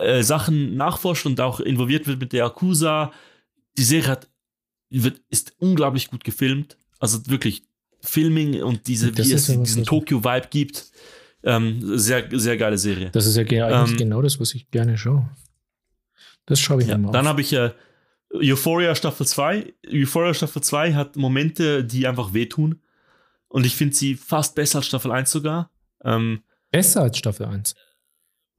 äh, 0.00 0.22
Sachen 0.22 0.76
nachforscht 0.76 1.26
und 1.26 1.40
auch 1.40 1.60
involviert 1.60 2.06
wird 2.06 2.20
mit 2.20 2.32
der 2.32 2.44
Yakuza. 2.44 3.12
Die 3.76 3.84
Serie 3.84 4.08
hat, 4.08 4.28
wird, 4.90 5.20
ist 5.30 5.52
unglaublich 5.58 6.08
gut 6.08 6.24
gefilmt. 6.24 6.76
Also 6.98 7.18
wirklich 7.26 7.62
Filming 8.00 8.62
und 8.62 8.86
diese, 8.88 9.12
Das 9.12 9.28
wie 9.28 9.32
es 9.32 9.46
ja 9.48 9.56
diesen 9.56 9.82
was- 9.82 9.88
Tokio-Vibe 9.88 10.48
gibt. 10.50 10.86
Ähm, 11.44 11.96
sehr, 11.98 12.26
sehr 12.32 12.56
geile 12.56 12.78
Serie. 12.78 13.10
Das 13.12 13.24
ist 13.26 13.36
ja 13.36 13.44
ge- 13.44 13.60
eigentlich 13.62 13.92
Ähm, 13.92 13.96
genau 13.96 14.22
das, 14.22 14.40
was 14.40 14.54
ich 14.54 14.70
gerne 14.72 14.98
schaue. 14.98 15.28
Das 16.46 16.58
schaue 16.58 16.82
ich 16.82 16.88
Ja, 16.88 16.98
mir 16.98 17.06
mal 17.06 17.12
dann 17.12 17.28
habe 17.28 17.40
ich 17.42 17.52
äh, 17.52 17.70
Euphoria 18.32 18.94
Staffel 18.94 19.26
2. 19.26 19.72
Euphoria 19.90 20.34
Staffel 20.34 20.62
2 20.62 20.94
hat 20.94 21.16
Momente, 21.16 21.84
die 21.84 22.06
einfach 22.06 22.34
wehtun. 22.34 22.82
Und 23.48 23.64
ich 23.64 23.74
finde 23.74 23.94
sie 23.96 24.14
fast 24.16 24.54
besser 24.54 24.78
als 24.78 24.86
Staffel 24.86 25.10
1 25.12 25.30
sogar. 25.30 25.70
Ähm, 26.04 26.42
Besser 26.70 27.02
als 27.02 27.16
Staffel 27.16 27.46
1. 27.46 27.74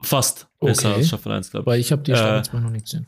fast 0.01 0.47
besser 0.59 0.89
Okay. 0.89 0.97
als 0.99 1.07
Staffel 1.09 1.31
1, 1.31 1.51
glaube 1.51 1.67
Weil 1.67 1.79
ich 1.79 1.91
habe 1.91 2.01
die 2.01 2.11
Äh, 2.11 2.17
Staffel 2.17 2.43
2 2.51 2.59
noch 2.59 2.71
nicht 2.71 2.85
gesehen. 2.85 3.07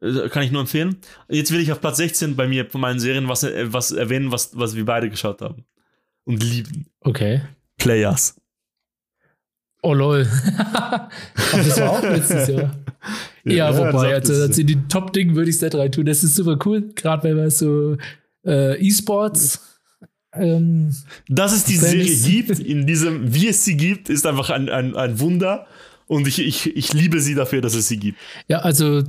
ich. 0.00 0.16
Äh, 0.16 0.28
Kann 0.28 0.44
ich 0.44 0.52
nur 0.52 0.60
empfehlen. 0.60 0.98
Jetzt 1.28 1.50
will 1.50 1.60
ich 1.60 1.72
auf 1.72 1.80
Platz 1.80 1.96
16 1.96 2.36
bei 2.36 2.46
mir 2.46 2.70
von 2.70 2.80
meinen 2.80 3.00
Serien 3.00 3.28
was, 3.28 3.42
äh, 3.42 3.72
was 3.72 3.90
erwähnen, 3.90 4.30
was, 4.30 4.56
was 4.56 4.76
wir 4.76 4.84
beide 4.84 5.10
geschaut 5.10 5.40
haben. 5.42 5.64
Und 6.24 6.42
lieben. 6.42 6.86
Okay. 7.00 7.42
Players. 7.78 8.40
Oh 9.82 9.92
lol. 9.94 10.26
Das 11.52 11.80
war 11.80 11.90
auch 11.90 12.02
letztes 12.02 12.48
Jahr. 12.48 12.74
Ja, 13.44 13.76
wobei, 13.76 14.18
das 14.20 14.30
also 14.30 14.42
als 14.42 14.58
in 14.58 14.66
den 14.66 14.88
Top-Dingen 14.88 15.36
würde 15.36 15.50
ich 15.50 15.56
es 15.56 15.62
nicht 15.62 15.74
rein 15.74 15.92
tun. 15.92 16.06
Das 16.06 16.24
ist 16.24 16.34
super 16.34 16.58
cool, 16.64 16.92
gerade 16.94 17.24
wenn 17.24 17.36
man 17.36 17.50
so 17.50 17.96
äh, 18.46 18.78
E-Sports. 18.80 19.60
Ähm, 20.32 20.94
Dass 21.28 21.52
es 21.52 21.64
die 21.64 21.76
Serie 21.76 22.14
gibt, 22.16 22.58
in 22.58 22.86
diesem, 22.86 23.34
wie 23.34 23.48
es 23.48 23.64
sie 23.64 23.76
gibt, 23.76 24.08
ist 24.08 24.26
einfach 24.26 24.50
ein, 24.50 24.68
ein, 24.68 24.96
ein 24.96 25.20
Wunder. 25.20 25.66
Und 26.06 26.26
ich, 26.26 26.38
ich, 26.38 26.76
ich 26.76 26.92
liebe 26.92 27.20
sie 27.20 27.34
dafür, 27.34 27.60
dass 27.60 27.74
es 27.74 27.88
sie 27.88 27.98
gibt. 27.98 28.18
ja, 28.48 28.58
also 28.58 29.02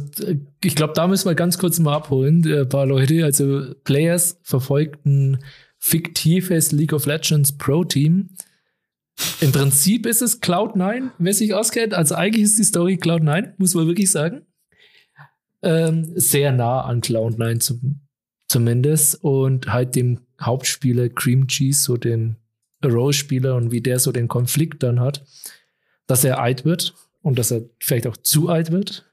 ich 0.64 0.76
glaube, 0.76 0.94
da 0.96 1.08
müssen 1.08 1.28
wir 1.28 1.36
ganz 1.36 1.58
kurz 1.58 1.80
mal 1.80 1.94
abholen, 1.94 2.46
äh, 2.46 2.62
ein 2.62 2.70
paar 2.70 2.86
Leute. 2.86 3.26
Also 3.26 3.74
Players 3.84 4.40
verfolgt 4.44 5.06
ein 5.06 5.40
fiktives 5.78 6.72
League 6.72 6.94
of 6.94 7.06
Legends 7.06 7.58
Pro-Team. 7.58 8.30
Im 9.42 9.52
Prinzip 9.52 10.06
ist 10.06 10.22
es 10.22 10.42
Cloud9, 10.42 11.12
wer 11.18 11.34
sich 11.34 11.54
auskennt. 11.54 11.94
Also 11.94 12.16
eigentlich 12.16 12.44
ist 12.44 12.60
die 12.60 12.64
Story 12.64 12.96
Cloud9, 12.96 13.54
muss 13.58 13.74
man 13.74 13.88
wirklich 13.88 14.12
sagen. 14.12 14.42
Ähm, 15.62 16.12
sehr 16.16 16.52
nah 16.52 16.82
an 16.82 17.02
Cloud9 17.02 17.60
zum, 17.60 18.02
zumindest. 18.48 19.24
Und 19.24 19.72
halt 19.72 19.96
dem 19.96 20.20
Hauptspieler 20.42 21.10
Cream 21.10 21.48
Cheese, 21.48 21.82
so 21.82 21.98
dem 21.98 22.36
Rose-Spieler 22.84 23.56
und 23.56 23.72
wie 23.72 23.82
der 23.82 24.00
so 24.00 24.12
den 24.12 24.28
Konflikt 24.28 24.84
dann 24.84 25.00
hat, 25.00 25.26
dass 26.08 26.24
er 26.24 26.40
alt 26.40 26.66
wird 26.66 26.94
und 27.22 27.40
dass 27.40 27.52
er 27.52 27.64
vielleicht 27.80 28.08
auch 28.08 28.18
zu 28.18 28.50
alt 28.50 28.72
wird. 28.72 29.12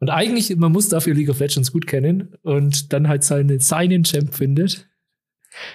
Und 0.00 0.10
eigentlich, 0.10 0.54
man 0.56 0.72
muss 0.72 0.88
dafür 0.88 1.14
League 1.14 1.28
of 1.28 1.40
Legends 1.40 1.72
gut 1.72 1.86
kennen 1.86 2.34
und 2.42 2.92
dann 2.92 3.08
halt 3.08 3.24
seine, 3.24 3.60
seinen 3.60 4.04
Champ 4.04 4.34
findet. 4.34 4.87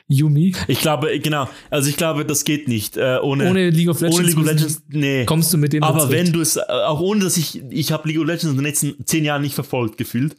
Yumi. 0.08 0.56
Ich 0.68 0.82
glaube, 0.82 1.20
genau. 1.20 1.50
Also 1.70 1.90
ich 1.90 1.98
glaube, 1.98 2.26
das 2.26 2.44
geht 2.44 2.68
nicht. 2.68 2.98
Äh, 2.98 3.20
ohne, 3.22 3.50
Ohne 3.50 3.70
League 3.70 3.90
of 3.90 4.02
Legends, 4.02 4.20
ohne 4.20 4.28
League 4.28 4.38
of 4.38 4.46
Legends. 4.46 4.84
Nee. 4.90 5.26
kommst 5.26 5.54
du 5.54 5.58
mit 5.58 5.74
dem 5.74 5.84
Aber 5.84 6.10
wenn 6.10 6.32
du 6.32 6.42
es, 6.42 6.58
äh, 6.58 6.62
auch 6.62 7.00
ohne 7.00 7.24
dass 7.24 7.38
ich, 7.38 7.62
ich 7.70 7.92
habe 7.92 8.08
League 8.08 8.20
of 8.20 8.26
Legends 8.26 8.46
in 8.46 8.56
den 8.56 8.64
letzten 8.64 9.06
zehn 9.06 9.26
Jahren 9.26 9.42
nicht 9.42 9.56
verfolgt 9.56 9.98
gefühlt. 9.98 10.36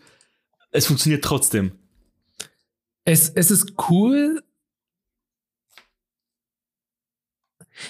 Es 0.70 0.86
funktioniert 0.86 1.24
trotzdem. 1.24 1.72
Es, 3.04 3.28
es 3.28 3.50
ist 3.50 3.74
cool. 3.90 4.42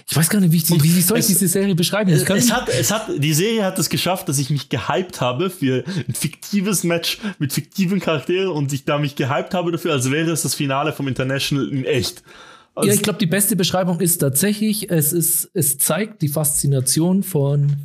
Ich 0.08 0.16
weiß 0.16 0.28
gar 0.30 0.40
nicht, 0.40 0.52
wie, 0.52 0.56
ich 0.56 0.70
wie, 0.70 0.96
wie 0.96 1.00
soll 1.00 1.18
ich 1.18 1.24
es- 1.24 1.28
diese 1.28 1.48
Serie 1.48 1.74
beschreiben? 1.74 2.10
Es, 2.10 2.22
es, 2.28 2.52
hat, 2.52 2.68
es 2.68 2.90
hat, 2.90 3.08
die 3.16 3.34
Serie 3.34 3.64
hat 3.64 3.78
es 3.78 3.88
geschafft, 3.88 4.28
dass 4.28 4.38
ich 4.38 4.50
mich 4.50 4.68
gehypt 4.68 5.20
habe 5.20 5.50
für 5.50 5.84
ein 5.86 6.14
fiktives 6.14 6.84
Match 6.84 7.18
mit 7.38 7.52
fiktiven 7.52 8.00
Charakteren 8.00 8.48
und 8.48 8.72
ich 8.72 8.84
da 8.84 8.98
mich 8.98 9.16
gehypt 9.16 9.54
habe 9.54 9.72
dafür, 9.72 9.92
als 9.92 10.10
wäre 10.10 10.30
es 10.30 10.42
das 10.42 10.54
Finale 10.54 10.92
vom 10.92 11.08
International 11.08 11.68
in 11.68 11.84
echt. 11.84 12.22
Also, 12.74 12.88
ja, 12.88 12.94
ich 12.94 13.02
glaube, 13.02 13.18
die 13.20 13.26
beste 13.26 13.54
Beschreibung 13.56 14.00
ist 14.00 14.18
tatsächlich, 14.18 14.90
es 14.90 15.12
ist, 15.12 15.48
es 15.54 15.78
zeigt 15.78 16.22
die 16.22 16.28
Faszination 16.28 17.22
von 17.22 17.76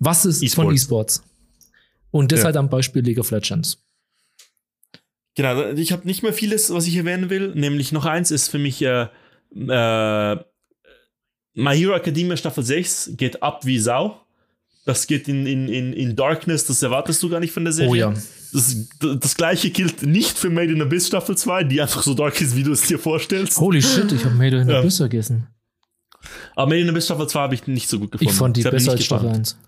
was 0.00 0.24
ist 0.24 0.38
von 0.54 0.66
E-Sports. 0.74 0.82
E-Sports. 0.82 1.22
Und 2.10 2.32
das 2.32 2.40
Ja. 2.40 2.46
halt 2.46 2.56
am 2.56 2.68
Beispiel 2.68 3.02
League 3.02 3.18
of 3.18 3.30
Legends. 3.30 3.78
Genau, 5.36 5.70
ich 5.72 5.90
habe 5.92 6.06
nicht 6.06 6.22
mehr 6.22 6.32
vieles, 6.32 6.72
was 6.72 6.86
ich 6.86 6.96
erwähnen 6.96 7.28
will. 7.30 7.52
Nämlich 7.54 7.90
noch 7.92 8.04
eins 8.06 8.30
ist 8.30 8.48
für 8.48 8.58
mich 8.58 8.82
äh, 8.82 9.06
äh, 9.56 10.36
My 11.54 11.76
Hero 11.76 11.94
Academia 11.94 12.36
Staffel 12.36 12.64
6 12.64 13.12
geht 13.16 13.42
ab 13.42 13.64
wie 13.64 13.78
Sau. 13.78 14.20
Das 14.86 15.06
geht 15.06 15.28
in, 15.28 15.46
in, 15.46 15.68
in, 15.68 15.92
in 15.94 16.14
Darkness, 16.14 16.66
das 16.66 16.82
erwartest 16.82 17.22
du 17.22 17.30
gar 17.30 17.40
nicht 17.40 17.52
von 17.52 17.64
der 17.64 17.72
Serie. 17.72 17.90
Oh 17.90 17.94
ja. 17.94 18.14
Das, 18.52 18.76
das 19.20 19.34
gleiche 19.34 19.70
gilt 19.70 20.02
nicht 20.02 20.36
für 20.36 20.50
Made 20.50 20.72
in 20.72 20.82
Abyss 20.82 21.06
Staffel 21.06 21.36
2, 21.38 21.64
die 21.64 21.80
einfach 21.80 22.02
so 22.02 22.12
dark 22.12 22.38
ist, 22.40 22.54
wie 22.54 22.62
du 22.64 22.72
es 22.72 22.82
dir 22.82 22.98
vorstellst. 22.98 23.58
Holy 23.58 23.80
shit, 23.80 24.12
ich 24.12 24.24
habe 24.24 24.34
Made 24.34 24.58
in. 24.58 24.70
Abyss 24.70 24.98
vergessen. 24.98 25.46
Aber 26.54 26.68
Made 26.68 26.80
in 26.82 26.90
Abyss 26.90 27.06
Staffel 27.06 27.26
2 27.28 27.40
habe 27.40 27.54
ich 27.54 27.66
nicht 27.66 27.88
so 27.88 27.98
gut 27.98 28.12
gefunden. 28.12 28.30
Ich 28.30 28.36
fand 28.38 28.56
die 28.58 28.62
Das 28.62 28.72
besser 28.72 28.92
als 28.92 29.04
Staffel 29.04 29.24
gefangen. 29.28 29.40
1. 29.40 29.58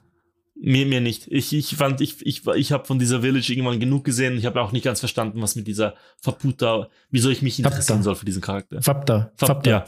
Mir, 0.58 0.86
mir 0.86 1.00
nicht. 1.00 1.26
Ich, 1.30 1.52
ich 1.54 1.76
fand, 1.76 2.00
ich, 2.02 2.24
ich, 2.26 2.46
ich 2.46 2.72
habe 2.72 2.84
von 2.84 2.98
dieser 2.98 3.20
Village 3.22 3.50
irgendwann 3.52 3.80
genug 3.80 4.04
gesehen. 4.04 4.36
Ich 4.36 4.44
habe 4.46 4.60
auch 4.60 4.72
nicht 4.72 4.84
ganz 4.84 5.00
verstanden, 5.00 5.40
was 5.40 5.54
mit 5.56 5.66
dieser 5.66 5.94
Faputa, 6.20 6.88
wieso 7.10 7.30
ich 7.30 7.40
mich 7.42 7.58
interessieren 7.58 7.84
Fapta. 7.98 8.02
soll 8.02 8.14
für 8.16 8.24
diesen 8.26 8.42
Charakter. 8.42 8.82
Fapta. 8.82 9.32
Fap- 9.38 9.46
Fapta. 9.46 9.70
Ja. 9.70 9.86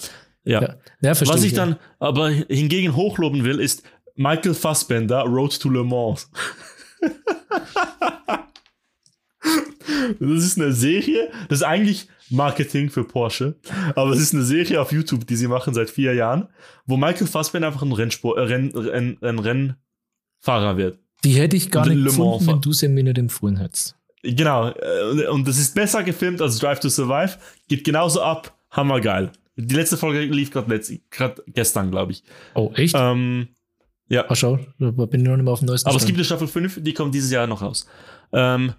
Ja. 0.49 0.63
Ja. 0.63 0.77
Ja, 1.03 1.21
Was 1.21 1.43
ich 1.43 1.53
dann 1.53 1.77
aber 1.99 2.31
hingegen 2.31 2.97
hochloben 2.97 3.45
will, 3.45 3.61
ist 3.61 3.83
Michael 4.17 4.55
Fassbender, 4.55 5.21
Road 5.23 5.61
to 5.61 5.69
Le 5.69 5.85
Mans. 5.85 6.31
das 10.19 10.45
ist 10.45 10.59
eine 10.59 10.73
Serie, 10.73 11.31
das 11.51 11.59
ist 11.59 11.65
eigentlich 11.65 12.09
Marketing 12.31 12.89
für 12.89 13.05
Porsche, 13.05 13.57
aber 13.95 14.11
es 14.11 14.21
ist 14.21 14.33
eine 14.33 14.43
Serie 14.43 14.81
auf 14.81 14.91
YouTube, 14.91 15.27
die 15.27 15.37
sie 15.37 15.49
machen 15.49 15.75
seit 15.75 15.91
vier 15.91 16.15
Jahren, 16.15 16.49
wo 16.87 16.97
Michael 16.97 17.27
Fassbender 17.27 17.69
einfach 17.69 17.83
ein, 17.83 17.93
Rennsport, 17.93 18.39
äh, 18.39 18.43
Renn, 18.43 18.71
Renn, 18.75 19.19
ein 19.21 19.39
Rennfahrer 19.39 20.79
wird. 20.79 20.99
Die 21.25 21.33
hätte 21.33 21.57
ich 21.57 21.71
gar 21.71 21.85
Und 21.87 21.95
nicht 21.95 22.05
gefunden, 22.05 22.47
wenn 22.47 22.61
du 22.63 22.73
sie 22.73 22.89
mir 22.89 23.05
nicht 23.05 23.19
empfohlen 23.19 23.59
hättest. 23.59 23.97
Genau, 24.23 24.71
äh, 24.71 25.27
und 25.29 25.47
das 25.47 25.59
ist 25.59 25.75
besser 25.75 26.03
gefilmt 26.03 26.41
als 26.41 26.59
Drive 26.59 26.81
to 26.81 26.89
Survive, 26.89 27.37
geht 27.69 27.85
genauso 27.85 28.23
ab, 28.23 28.57
hammergeil. 28.71 29.31
Die 29.61 29.75
letzte 29.75 29.97
Folge 29.97 30.21
lief 30.25 30.51
gerade 30.53 30.81
gestern, 31.49 31.91
glaube 31.91 32.13
ich. 32.13 32.23
Oh, 32.55 32.71
echt? 32.77 32.95
Ähm, 32.97 33.49
ja. 34.09 34.25
Ach, 34.29 34.37
schau, 34.37 34.59
da 34.79 34.91
bin 34.91 35.21
ich 35.21 35.27
noch 35.27 35.37
nicht 35.37 35.45
mal 35.45 35.51
auf 35.53 35.59
dem 35.59 35.67
neuesten 35.67 35.89
Aber 35.89 35.97
es 35.97 36.03
Stand. 36.03 36.07
gibt 36.17 36.19
eine 36.19 36.25
Staffel 36.25 36.47
5, 36.47 36.83
die 36.83 36.95
kommt 36.95 37.15
dieses 37.15 37.31
Jahr 37.33 37.47
noch 37.49 37.61
raus. 37.61 37.87
Ähm, 38.33 38.73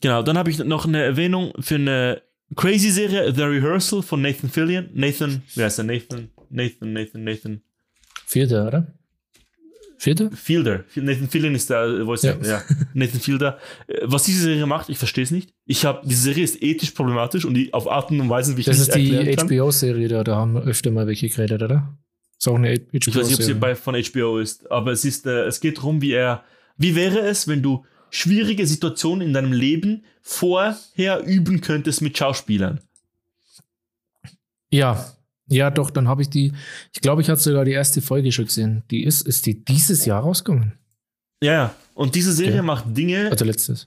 genau, 0.00 0.22
dann 0.22 0.38
habe 0.38 0.50
ich 0.50 0.58
noch 0.58 0.86
eine 0.86 1.02
Erwähnung 1.02 1.52
für 1.60 1.74
eine 1.74 2.22
Crazy-Serie, 2.54 3.34
The 3.34 3.42
Rehearsal 3.42 4.02
von 4.02 4.22
Nathan 4.22 4.48
Fillion. 4.48 4.88
Nathan, 4.94 5.42
wie 5.54 5.62
heißt 5.62 5.78
der? 5.78 5.84
Nathan, 5.84 6.30
Nathan, 6.48 6.92
Nathan, 6.92 7.24
Nathan 7.24 7.62
Vierte, 8.26 8.66
oder? 8.66 8.94
Vierte? 9.98 10.30
Fielder. 10.32 10.84
Nathan 10.94 11.28
Fillion 11.28 11.54
ist 11.54 11.70
der 11.70 11.84
äh, 11.84 12.04
Voice 12.04 12.22
Ja. 12.22 12.36
Ja. 12.42 12.62
Nathan 12.94 13.20
Fielder. 13.20 13.58
Äh, 13.86 14.00
Was 14.02 14.24
diese 14.24 14.42
Serie 14.42 14.66
macht, 14.66 14.88
ich 14.88 14.98
verstehe 14.98 15.24
es 15.24 15.30
nicht. 15.30 15.54
Ich 15.64 15.84
habe, 15.84 16.06
diese 16.06 16.22
Serie 16.22 16.44
ist 16.44 16.62
ethisch 16.62 16.90
problematisch 16.90 17.44
und 17.44 17.54
die 17.54 17.72
auf 17.72 17.90
Arten 17.90 18.20
und 18.20 18.28
Weisen, 18.28 18.56
wie 18.56 18.60
ich 18.60 18.66
Das 18.66 18.78
nicht 18.78 18.88
ist 18.88 18.94
die. 18.96 19.36
HBO-Serie, 19.58 20.08
da, 20.08 20.22
da 20.24 20.36
haben 20.36 20.56
öfter 20.58 20.90
mal 20.90 21.06
welche 21.06 21.28
geredet, 21.28 21.62
oder? 21.62 21.96
Ist 22.38 22.48
auch 22.48 22.56
eine 22.56 22.68
HBO-Serie. 22.74 22.88
Ich 22.92 23.16
weiß 23.16 23.28
nicht, 23.28 23.38
ob 23.38 23.44
sie 23.44 23.54
bei, 23.54 23.74
von 23.74 23.94
HBO 23.94 24.38
ist, 24.38 24.70
aber 24.70 24.92
es 24.92 25.04
ist, 25.04 25.26
äh, 25.26 25.44
es 25.46 25.60
geht 25.60 25.78
darum, 25.78 26.02
wie 26.02 26.12
er, 26.12 26.44
wie 26.76 26.94
wäre 26.94 27.20
es, 27.20 27.48
wenn 27.48 27.62
du 27.62 27.84
schwierige 28.10 28.66
Situationen 28.66 29.26
in 29.26 29.32
deinem 29.32 29.52
Leben 29.52 30.04
vorher 30.20 31.22
üben 31.24 31.60
könntest 31.62 32.02
mit 32.02 32.16
Schauspielern? 32.18 32.80
Ja, 34.70 35.06
Ja, 35.48 35.70
doch, 35.70 35.90
dann 35.90 36.08
habe 36.08 36.22
ich 36.22 36.28
die, 36.28 36.52
ich 36.92 37.00
glaube, 37.00 37.22
ich 37.22 37.28
hatte 37.30 37.40
sogar 37.40 37.64
die 37.64 37.72
erste 37.72 38.02
Folge 38.02 38.32
schon 38.32 38.46
gesehen. 38.46 38.82
Die 38.90 39.04
ist, 39.04 39.22
ist 39.26 39.46
die 39.46 39.64
dieses 39.64 40.04
Jahr 40.04 40.22
rausgekommen? 40.22 40.72
Ja, 41.42 41.52
ja. 41.52 41.74
Und 41.94 42.14
diese 42.14 42.32
Serie 42.32 42.56
Ja. 42.56 42.62
macht 42.62 42.84
Dinge, 42.96 43.30
Also 43.30 43.44
letztes. 43.44 43.86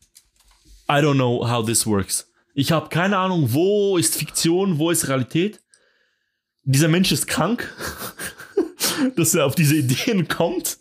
I 0.89 0.93
don't 0.93 1.15
know 1.15 1.47
how 1.47 1.65
this 1.65 1.85
works. 1.85 2.31
Ich 2.53 2.71
habe 2.71 2.89
keine 2.89 3.17
Ahnung, 3.17 3.51
wo 3.53 3.97
ist 3.97 4.15
Fiktion, 4.15 4.77
wo 4.79 4.89
ist 4.89 5.07
Realität. 5.07 5.59
Dieser 6.63 6.87
Mensch 6.87 7.11
ist 7.11 7.27
krank, 7.27 7.71
dass 9.15 9.35
er 9.35 9.45
auf 9.45 9.55
diese 9.55 9.75
Ideen 9.75 10.27
kommt. 10.27 10.77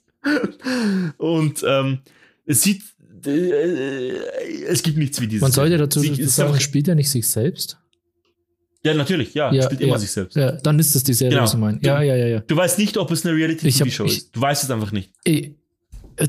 Und 1.18 1.64
ähm, 1.66 2.00
es 2.46 2.62
sieht, 2.62 2.82
äh, 3.26 4.12
es 4.66 4.82
gibt 4.82 4.96
nichts 4.98 5.20
wie 5.20 5.26
dieses. 5.26 5.42
Man 5.42 5.52
sollte 5.52 5.76
dazu 5.78 6.00
Sie- 6.00 6.24
sagen, 6.24 6.59
spielt 6.60 6.88
er 6.88 6.94
nicht 6.94 7.10
sich 7.10 7.28
selbst? 7.28 7.78
Ja, 8.84 8.94
natürlich, 8.94 9.34
ja, 9.34 9.52
Ja, 9.52 9.62
spielt 9.64 9.80
immer 9.80 9.92
ja. 9.94 9.98
sich 9.98 10.10
selbst. 10.10 10.36
Ja, 10.36 10.52
dann 10.52 10.78
ist 10.78 10.94
das 10.94 11.02
die 11.02 11.12
Serie, 11.14 11.30
Genau. 11.32 11.42
was 11.42 11.55
ich 11.55 11.59
meine. 11.60 11.78
Ja, 11.82 12.00
ja, 12.00 12.14
ja, 12.14 12.26
ja. 12.26 12.40
Du 12.40 12.56
weißt 12.56 12.78
nicht, 12.78 12.96
ob 12.96 13.10
es 13.10 13.24
eine 13.26 13.34
Ich 13.36 13.42
Reality-TV-Show 13.42 14.05
ich- 14.05 14.16
ist. 14.18 14.36
Du 14.36 14.40
weißt 14.40 14.62
es 14.64 14.70
einfach 14.70 14.92
nicht. 14.92 15.10
Ey, 15.24 15.55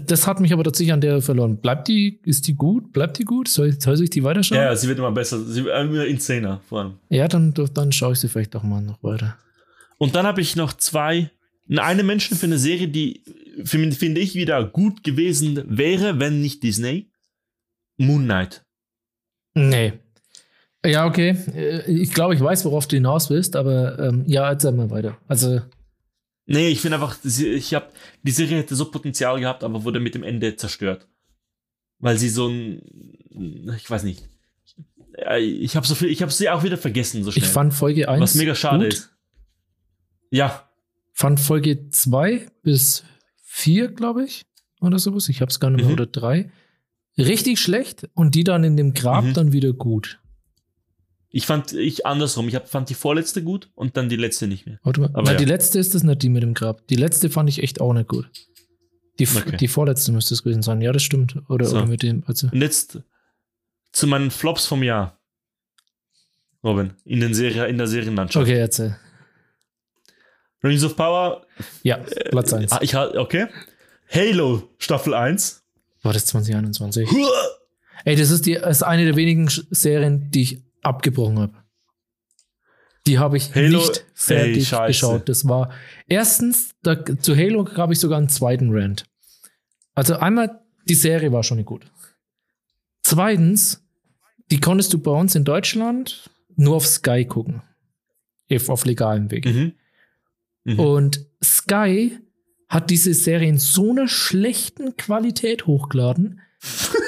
Das 0.06 0.28
hat 0.28 0.40
mich 0.40 0.54
aber 0.54 0.64
tatsächlich 0.64 0.94
an 0.94 1.02
der 1.02 1.20
verloren. 1.20 1.58
Bleibt 1.58 1.88
die, 1.88 2.20
ist 2.24 2.48
die 2.48 2.54
gut? 2.54 2.94
Bleibt 2.94 3.18
die 3.18 3.24
gut? 3.24 3.48
Soll, 3.48 3.80
soll 3.82 4.00
ich 4.04 4.12
die 4.12 4.24
weiterschauen? 4.24 4.58
Ja, 4.60 4.66
ja, 4.66 4.76
sie 4.76 4.88
wird 4.88 5.00
immer 5.00 5.12
besser. 5.12 5.44
Sie 5.44 5.64
wird 5.66 5.76
immer 5.84 6.06
insaner, 6.06 6.62
vor 6.70 6.82
allem. 6.82 6.94
Ja, 7.10 7.28
dann, 7.28 7.56
dann 7.74 7.92
schaue 7.92 8.14
ich 8.14 8.20
sie 8.20 8.28
vielleicht 8.30 8.54
doch 8.54 8.62
mal 8.62 8.82
noch 8.82 9.02
weiter. 9.02 9.36
Und 9.98 10.14
dann 10.16 10.28
habe 10.28 10.42
ich 10.42 10.56
noch 10.56 10.74
zwei, 10.74 11.32
eine 11.76 12.04
Menschen 12.04 12.38
für 12.38 12.46
eine 12.46 12.60
Serie, 12.60 12.88
die 12.88 13.24
finde 13.64 14.20
ich 14.22 14.36
wieder 14.36 14.64
gut 14.64 15.04
gewesen 15.04 15.64
wäre, 15.68 16.20
wenn 16.20 16.40
nicht 16.42 16.62
Disney. 16.62 17.10
Moon 17.98 18.26
Knight. 18.26 18.64
Nee. 19.56 19.94
Ja, 20.86 21.06
okay. 21.06 21.36
Äh, 21.56 21.92
Ich 21.92 22.14
glaube, 22.14 22.34
ich 22.36 22.42
weiß, 22.42 22.66
worauf 22.66 22.88
du 22.88 22.96
hinaus 22.96 23.30
willst, 23.30 23.56
aber 23.56 24.00
ähm, 24.00 24.24
ja, 24.28 24.48
erzähl 24.50 24.72
mal 24.72 24.90
weiter. 24.90 25.18
Also, 25.28 25.62
Nee, 26.52 26.70
ich 26.70 26.82
finde 26.82 26.96
einfach, 26.96 27.16
ich 27.24 27.74
habe 27.76 27.90
die 28.24 28.32
Serie 28.32 28.58
hätte 28.58 28.76
so 28.76 28.90
Potenzial 28.90 29.40
gehabt, 29.40 29.64
aber 29.64 29.84
wurde 29.84 30.00
mit 30.00 30.16
dem 30.16 30.24
Ende 30.24 30.56
zerstört. 30.56 31.08
Weil 32.00 32.18
sie 32.18 32.30
so 32.30 32.48
ein, 32.48 32.82
ich 33.78 33.88
weiß 33.90 34.02
nicht. 34.04 34.28
Ich 35.42 35.76
habe 35.76 35.86
so 35.86 35.94
viel, 35.94 36.08
ich 36.10 36.24
habe 36.24 36.32
sie 36.32 36.50
auch 36.50 36.64
wieder 36.64 36.78
vergessen 36.78 37.24
so 37.24 37.30
schnell. 37.32 37.44
ich 37.44 37.50
fand 37.52 37.72
Folge 37.74 38.10
1 38.10 38.22
was 38.22 38.36
mega 38.36 38.56
schade 38.56 38.86
gut. 38.86 38.94
ist. 38.94 39.12
Ja, 40.32 40.66
Fand 41.14 41.40
Folge 41.40 41.90
2 41.90 42.48
bis 42.64 43.04
4, 43.44 43.90
glaube 43.90 44.24
ich, 44.24 44.46
oder 44.82 44.98
sowas. 44.98 45.28
Ich 45.30 45.42
habe 45.42 45.50
es 45.52 45.60
gar 45.60 45.70
nicht 45.70 45.82
mehr, 45.82 45.88
Mhm. 45.88 45.94
oder 45.94 46.06
3. 46.08 46.50
Richtig 47.18 47.60
schlecht 47.60 48.08
und 48.16 48.34
die 48.36 48.44
dann 48.46 48.64
in 48.64 48.78
dem 48.78 48.94
Grab 48.94 49.26
Mhm. 49.26 49.34
dann 49.34 49.52
wieder 49.52 49.74
gut. 49.74 50.19
Ich 51.32 51.46
fand 51.46 51.74
ich 51.74 52.06
andersrum. 52.06 52.48
Ich 52.48 52.56
hab, 52.56 52.68
fand 52.70 52.90
die 52.90 52.94
vorletzte 52.96 53.44
gut 53.44 53.70
und 53.76 53.98
dann 53.98 54.10
die 54.10 54.16
letzte 54.16 54.48
nicht 54.48 54.66
mehr. 54.66 54.80
Warte 54.84 55.02
mal. 55.02 55.10
Aber 55.14 55.32
ja. 55.32 55.38
Die 55.38 55.46
letzte 55.46 55.78
ist 55.80 55.94
das 55.96 56.04
nicht, 56.04 56.22
die 56.24 56.30
mit 56.30 56.44
dem 56.44 56.54
Grab. 56.54 56.88
Die 56.88 56.96
letzte 56.96 57.30
fand 57.30 57.50
ich 57.50 57.62
echt 57.64 57.80
auch 57.82 57.94
nicht 57.94 58.08
gut. 58.08 58.30
Die, 59.20 59.28
Okay. 59.28 59.58
die 59.58 59.68
vorletzte 59.68 60.12
müsste 60.12 60.34
es 60.34 60.44
gewesen 60.44 60.62
sein. 60.62 60.82
Ja, 60.82 60.92
das 60.94 61.04
stimmt. 61.04 61.36
Oder, 61.50 61.66
So. 61.66 61.78
oder 61.78 61.86
mit 61.88 62.02
dem. 62.04 62.24
Also, 62.26 62.48
Und 62.52 62.62
jetzt 62.62 63.00
zu 63.92 64.08
meinen 64.08 64.32
Flops 64.32 64.66
vom 64.66 64.82
Jahr. 64.82 65.20
Robin, 66.64 66.94
in, 67.06 67.20
den 67.22 67.34
Serie, 67.34 67.68
in 67.68 67.78
der 67.78 67.88
Serienlandschaft. 67.88 68.46
okay, 68.46 68.58
erzähl. 68.60 68.98
Rings 70.64 70.84
of 70.84 70.96
Power, 70.96 71.46
Ja, 71.84 71.98
Platz 72.32 72.52
1. 72.54 72.72
ah, 72.74 72.80
ich, 72.82 72.94
ha- 72.96 73.12
okay. 73.16 73.48
Halo 74.12 74.70
Staffel 74.78 75.14
1. 75.14 75.64
War 76.02 76.12
das 76.14 76.26
2021? 76.28 77.08
Ey, 78.06 78.16
das 78.16 78.30
ist, 78.30 78.46
die, 78.46 78.54
ist 78.54 78.84
eine 78.84 79.06
der 79.06 79.16
wenigen 79.16 79.48
Serien, 79.70 80.32
die 80.32 80.42
ich 80.42 80.62
abgebrochen 80.82 81.40
habe. 81.40 81.54
Die 83.08 83.18
habe 83.18 83.38
ich 83.38 83.54
Halo- 83.56 83.78
nicht 83.80 83.98
Ey, 83.98 84.04
fertig 84.14 84.68
scheiße. 84.68 84.88
geschaut. 84.88 85.30
Das 85.30 85.48
war 85.48 85.72
erstens, 86.08 86.76
da, 86.84 87.04
zu 87.18 87.36
Halo 87.36 87.68
habe 87.76 87.94
ich 87.94 88.00
sogar 88.00 88.18
einen 88.18 88.30
zweiten 88.30 88.70
Rant. 88.72 89.06
Also 89.96 90.16
einmal, 90.18 90.62
die 90.88 90.94
Serie 90.96 91.32
war 91.32 91.44
schon 91.44 91.58
nicht 91.58 91.66
gut. 91.68 91.86
Zweitens, 93.04 93.84
die 94.52 94.60
konntest 94.60 94.94
du 94.94 95.00
bei 95.00 95.12
uns 95.12 95.36
in 95.36 95.44
Deutschland 95.44 96.30
nur 96.56 96.76
auf 96.76 96.86
Sky 96.88 97.26
gucken. 97.26 97.62
If 98.52 98.70
auf 98.70 98.86
legalem 98.86 99.32
Weg. 99.32 99.46
Mhm. 99.46 99.74
Mhm. 100.66 100.80
Und 100.80 101.26
Sky 101.44 102.18
hat 102.68 102.90
diese 102.90 103.14
Serie 103.14 103.48
in 103.50 103.58
so 103.58 103.92
einer 103.92 104.08
schlechten 104.08 104.98
Qualität 104.98 105.66
hochgeladen. 105.68 106.42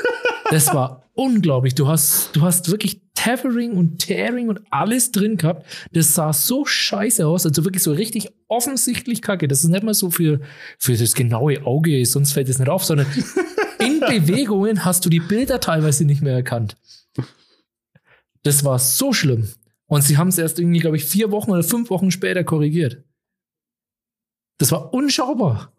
Das 0.49 0.67
war 0.73 1.09
unglaublich. 1.13 1.75
Du 1.75 1.87
hast, 1.87 2.35
du 2.35 2.41
hast 2.41 2.69
wirklich 2.69 3.00
Tethering 3.21 3.73
und 3.73 3.99
Tearing 3.99 4.49
und 4.49 4.61
alles 4.71 5.11
drin 5.11 5.37
gehabt. 5.37 5.67
Das 5.91 6.15
sah 6.15 6.33
so 6.33 6.65
scheiße 6.65 7.27
aus, 7.27 7.45
also 7.45 7.63
wirklich 7.63 7.83
so 7.83 7.91
richtig 7.91 8.29
offensichtlich 8.47 9.21
kacke. 9.21 9.47
Das 9.47 9.63
ist 9.63 9.69
nicht 9.69 9.83
mal 9.83 9.93
so 9.93 10.09
für, 10.09 10.41
für 10.79 10.97
das 10.97 11.13
genaue 11.13 11.63
Auge, 11.63 12.03
sonst 12.07 12.31
fällt 12.31 12.49
es 12.49 12.57
nicht 12.57 12.69
auf, 12.69 12.83
sondern 12.83 13.05
in 13.79 13.99
Bewegungen 13.99 14.85
hast 14.85 15.05
du 15.05 15.09
die 15.09 15.19
Bilder 15.19 15.59
teilweise 15.59 16.03
nicht 16.03 16.23
mehr 16.23 16.33
erkannt. 16.33 16.77
Das 18.41 18.63
war 18.63 18.79
so 18.79 19.13
schlimm. 19.13 19.47
Und 19.85 20.01
sie 20.01 20.17
haben 20.17 20.29
es 20.29 20.39
erst 20.39 20.57
irgendwie, 20.57 20.79
glaube 20.79 20.95
ich, 20.95 21.05
vier 21.05 21.29
Wochen 21.29 21.51
oder 21.51 21.61
fünf 21.61 21.91
Wochen 21.91 22.09
später 22.09 22.43
korrigiert. 22.43 23.03
Das 24.57 24.71
war 24.71 24.95
unschaubar. 24.95 25.73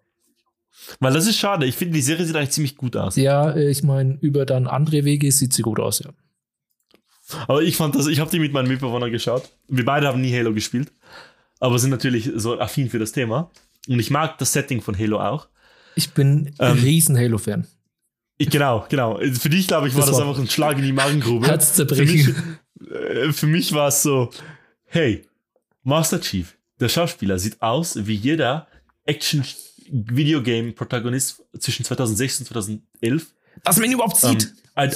Weil 1.01 1.13
das 1.13 1.27
ist 1.27 1.39
schade. 1.39 1.67
Ich 1.67 1.75
finde, 1.75 1.95
die 1.95 2.03
Serie 2.03 2.25
sieht 2.25 2.37
eigentlich 2.37 2.51
ziemlich 2.51 2.77
gut 2.77 2.97
aus. 2.97 3.17
Ja, 3.17 3.51
äh, 3.51 3.69
ich 3.69 3.83
meine, 3.83 4.17
über 4.21 4.47
dann 4.47 4.69
andere 4.69 5.05
Wege 5.05 5.33
sieht 5.33 5.53
sie 5.53 5.63
gut 5.63 5.81
aus, 5.81 5.99
ja. 5.99 6.11
Aber 7.49 7.63
ich 7.63 7.77
fand 7.77 7.95
das, 7.95 8.07
ich 8.07 8.21
habe 8.21 8.31
die 8.31 8.39
mit 8.39 8.53
meinem 8.53 8.69
Mitbewohner 8.69 9.11
geschaut. 9.11 9.49
Wir 9.69 9.85
beide 9.85 10.07
haben 10.09 10.21
nie 10.21 10.33
Halo 10.37 10.53
gespielt. 10.53 10.93
Aber 11.61 11.79
sind 11.79 11.91
natürlich 11.91 12.31
so 12.35 12.59
affin 12.59 12.91
für 12.91 12.99
das 12.99 13.13
Thema. 13.13 13.51
Und 13.89 13.99
ich 14.01 14.11
mag 14.11 14.39
das 14.39 14.53
Setting 14.53 14.81
von 14.81 14.99
Halo 14.99 15.21
auch. 15.21 15.47
Ich 15.95 16.11
bin 16.13 16.53
ein 16.59 16.77
Ähm, 16.79 16.83
riesen 16.83 17.17
Halo-Fan. 17.17 17.67
Genau, 18.39 18.87
genau. 18.89 19.19
Für 19.19 19.51
dich, 19.51 19.69
glaube 19.69 19.87
ich, 19.89 19.95
war 19.95 20.01
Das 20.01 20.11
das, 20.11 20.19
war- 20.19 20.27
einfach 20.29 20.41
ein 20.41 20.49
Schlag 20.49 20.77
in 20.79 20.85
die 20.85 20.93
Magengrube. 20.93 21.47
Für 21.59 22.05
mich, 22.05 22.29
äh, 22.91 23.33
für 23.33 23.47
mich 23.47 23.73
war 23.73 23.89
es 23.89 24.03
so, 24.03 24.31
hey, 24.87 25.25
Master 25.85 26.21
Chief, 26.21 26.57
der 26.81 26.89
Schauspieler, 26.89 27.39
sieht 27.39 27.61
aus 27.63 27.97
wie 28.07 28.15
jeder 28.15 28.67
Action-Videogame-Protagonist 29.05 31.43
zwischen 31.59 31.85
2006 31.85 32.41
und 32.41 32.47
2011. 32.47 33.27
Dass 33.65 33.77
man 33.77 33.87
ihn 33.87 33.93
überhaupt 33.93 34.23
Ähm, 34.25 34.41
sieht. 34.41 34.53
I, 34.77 34.89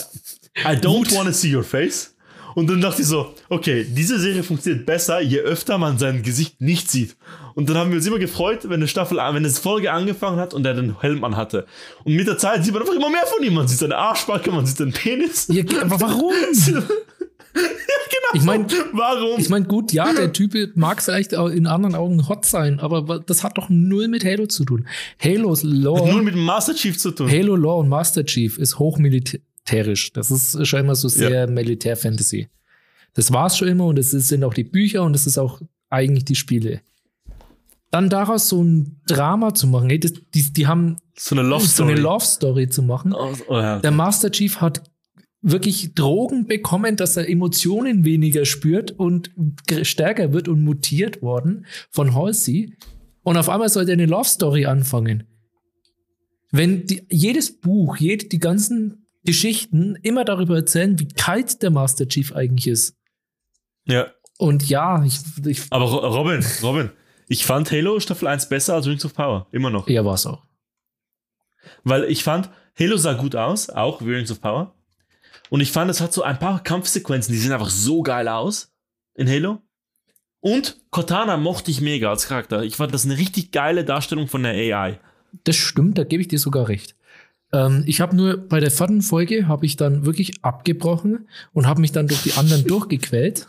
I 0.62 0.76
don't 0.78 1.00
Wut. 1.00 1.12
wanna 1.14 1.32
see 1.32 1.54
your 1.54 1.62
face. 1.64 2.14
Und 2.56 2.70
dann 2.70 2.80
dachte 2.80 3.02
ich 3.02 3.08
so, 3.08 3.34
okay, 3.50 3.84
diese 3.86 4.18
Serie 4.18 4.42
funktioniert 4.42 4.86
besser, 4.86 5.20
je 5.20 5.40
öfter 5.40 5.76
man 5.76 5.98
sein 5.98 6.22
Gesicht 6.22 6.58
nicht 6.62 6.90
sieht. 6.90 7.14
Und 7.54 7.68
dann 7.68 7.76
haben 7.76 7.90
wir 7.90 7.98
uns 7.98 8.06
immer 8.06 8.18
gefreut, 8.18 8.60
wenn 8.64 8.72
eine 8.80 8.88
Staffel, 8.88 9.18
wenn 9.18 9.36
eine 9.36 9.50
Folge 9.50 9.92
angefangen 9.92 10.38
hat 10.40 10.54
und 10.54 10.64
er 10.64 10.72
den 10.72 10.98
Helm 11.02 11.22
anhatte. 11.22 11.66
Und 12.04 12.14
mit 12.16 12.26
der 12.26 12.38
Zeit 12.38 12.64
sieht 12.64 12.72
man 12.72 12.80
einfach 12.82 12.94
immer 12.94 13.10
mehr 13.10 13.26
von 13.26 13.44
ihm. 13.44 13.52
Man 13.52 13.68
sieht 13.68 13.78
seine 13.78 13.98
Arschbacke, 13.98 14.50
man 14.50 14.64
sieht 14.64 14.78
den 14.80 14.90
Penis. 14.92 15.48
Ja, 15.50 15.64
aber 15.82 16.00
warum? 16.00 16.32
genau. 17.52 18.32
Ich 18.32 18.42
mein- 18.42 18.66
warum? 18.92 19.38
Ich 19.38 19.50
meine, 19.50 19.66
gut, 19.66 19.92
ja, 19.92 20.12
der 20.14 20.32
Typ 20.32 20.54
mag 20.76 21.02
vielleicht 21.02 21.34
in 21.34 21.66
anderen 21.66 21.94
Augen 21.94 22.26
hot 22.26 22.46
sein, 22.46 22.80
aber 22.80 23.18
das 23.20 23.44
hat 23.44 23.58
doch 23.58 23.68
null 23.68 24.08
mit 24.08 24.24
Halo 24.24 24.46
zu 24.46 24.64
tun. 24.64 24.88
Halos 25.22 25.62
Lore, 25.62 26.22
mit 26.22 26.34
dem 26.34 26.44
Master 26.44 26.74
Chief 26.74 26.96
zu 26.98 27.10
tun. 27.10 27.30
Halo 27.30 27.54
Lore 27.54 27.80
und 27.80 27.90
Master 27.90 28.24
Chief 28.24 28.56
ist 28.56 28.78
hochmilitärisch. 29.66 30.12
Das 30.12 30.30
ist 30.30 30.66
schon 30.66 30.80
immer 30.80 30.94
so 30.94 31.08
sehr 31.08 31.48
Militär-Fantasy. 31.48 32.48
Das 33.14 33.32
war's 33.32 33.56
schon 33.56 33.68
immer 33.68 33.86
und 33.86 33.98
es 33.98 34.10
sind 34.10 34.44
auch 34.44 34.54
die 34.54 34.64
Bücher 34.64 35.02
und 35.02 35.14
es 35.14 35.26
ist 35.26 35.38
auch 35.38 35.60
eigentlich 35.88 36.24
die 36.24 36.34
Spiele. 36.34 36.80
Dann 37.90 38.10
daraus 38.10 38.48
so 38.48 38.62
ein 38.62 39.00
Drama 39.06 39.54
zu 39.54 39.66
machen, 39.68 39.90
ey, 39.90 39.98
das, 39.98 40.12
die, 40.34 40.52
die 40.52 40.66
haben 40.66 40.96
So 41.16 41.34
eine 41.34 41.42
Love 41.42 41.64
so 41.64 41.84
Love 41.84 42.68
zu 42.68 42.82
machen. 42.82 43.14
Oh, 43.14 43.32
oh, 43.48 43.54
ja. 43.54 43.78
Der 43.78 43.90
Master 43.90 44.30
Chief 44.30 44.60
hat 44.60 44.82
wirklich 45.40 45.94
Drogen 45.94 46.46
bekommen, 46.46 46.96
dass 46.96 47.16
er 47.16 47.28
Emotionen 47.28 48.04
weniger 48.04 48.44
spürt 48.44 48.90
und 48.90 49.30
stärker 49.82 50.32
wird 50.32 50.48
und 50.48 50.62
mutiert 50.62 51.22
worden 51.22 51.66
von 51.90 52.14
Halsey. 52.14 52.76
Und 53.22 53.36
auf 53.36 53.48
einmal 53.48 53.68
sollte 53.68 53.92
er 53.92 53.94
eine 53.94 54.06
Love 54.06 54.28
Story 54.28 54.66
anfangen. 54.66 55.24
Wenn 56.50 56.86
die, 56.86 57.06
jedes 57.10 57.60
Buch, 57.60 57.96
jede, 57.96 58.26
die 58.26 58.38
ganzen 58.38 59.05
Geschichten 59.26 59.96
immer 60.02 60.24
darüber 60.24 60.56
erzählen, 60.56 60.98
wie 60.98 61.08
kalt 61.08 61.62
der 61.62 61.70
Master 61.70 62.08
Chief 62.08 62.32
eigentlich 62.32 62.66
ist. 62.68 62.96
ja. 63.84 64.10
Und 64.38 64.68
ja, 64.68 65.02
ich, 65.02 65.18
ich 65.46 65.62
Aber 65.70 65.86
Ro- 65.86 66.06
Robin, 66.14 66.44
Robin, 66.62 66.90
ich 67.26 67.46
fand 67.46 67.70
Halo 67.72 67.98
Staffel 68.00 68.28
1 68.28 68.50
besser 68.50 68.74
als 68.74 68.86
Rings 68.86 69.02
of 69.06 69.14
Power. 69.14 69.46
Immer 69.50 69.70
noch. 69.70 69.88
ja, 69.88 70.04
war's 70.04 70.26
auch. 70.26 70.44
Weil 71.84 72.04
ich 72.04 72.22
fand, 72.22 72.50
Halo 72.78 72.98
sah 72.98 73.14
gut 73.14 73.34
aus, 73.34 73.70
auch 73.70 74.02
wie 74.02 74.12
Rings 74.12 74.30
of 74.30 74.40
Power. 74.42 74.74
Und 75.48 75.60
ich 75.62 75.72
fand, 75.72 75.90
es 75.90 76.02
hat 76.02 76.12
so 76.12 76.22
ein 76.22 76.38
paar 76.38 76.62
Kampfsequenzen, 76.62 77.32
die 77.32 77.38
sehen 77.38 77.52
einfach 77.52 77.70
so 77.70 78.02
geil 78.02 78.28
aus 78.28 78.72
in 79.14 79.26
Halo. 79.28 79.62
Und 80.40 80.76
Cortana 80.90 81.38
mochte 81.38 81.70
ich 81.70 81.80
mega 81.80 82.10
als 82.10 82.28
Charakter. 82.28 82.62
Ich 82.62 82.76
fand 82.76 82.92
das 82.92 83.04
eine 83.06 83.16
richtig 83.16 83.52
geile 83.52 83.84
Darstellung 83.86 84.28
von 84.28 84.42
der 84.42 84.52
AI. 84.52 85.00
Das 85.44 85.56
stimmt, 85.56 85.96
da 85.96 86.04
gebe 86.04 86.20
ich 86.20 86.28
dir 86.28 86.38
sogar 86.38 86.68
recht. 86.68 86.94
Ähm, 87.52 87.84
ich 87.86 88.00
habe 88.00 88.16
nur 88.16 88.36
bei 88.36 88.60
der 88.60 88.70
vierten 88.70 89.02
Folge 89.02 89.48
habe 89.48 89.66
ich 89.66 89.76
dann 89.76 90.04
wirklich 90.04 90.42
abgebrochen 90.42 91.28
und 91.52 91.66
habe 91.66 91.80
mich 91.80 91.92
dann 91.92 92.08
durch 92.08 92.22
die 92.22 92.32
anderen 92.32 92.64
durchgequält, 92.66 93.46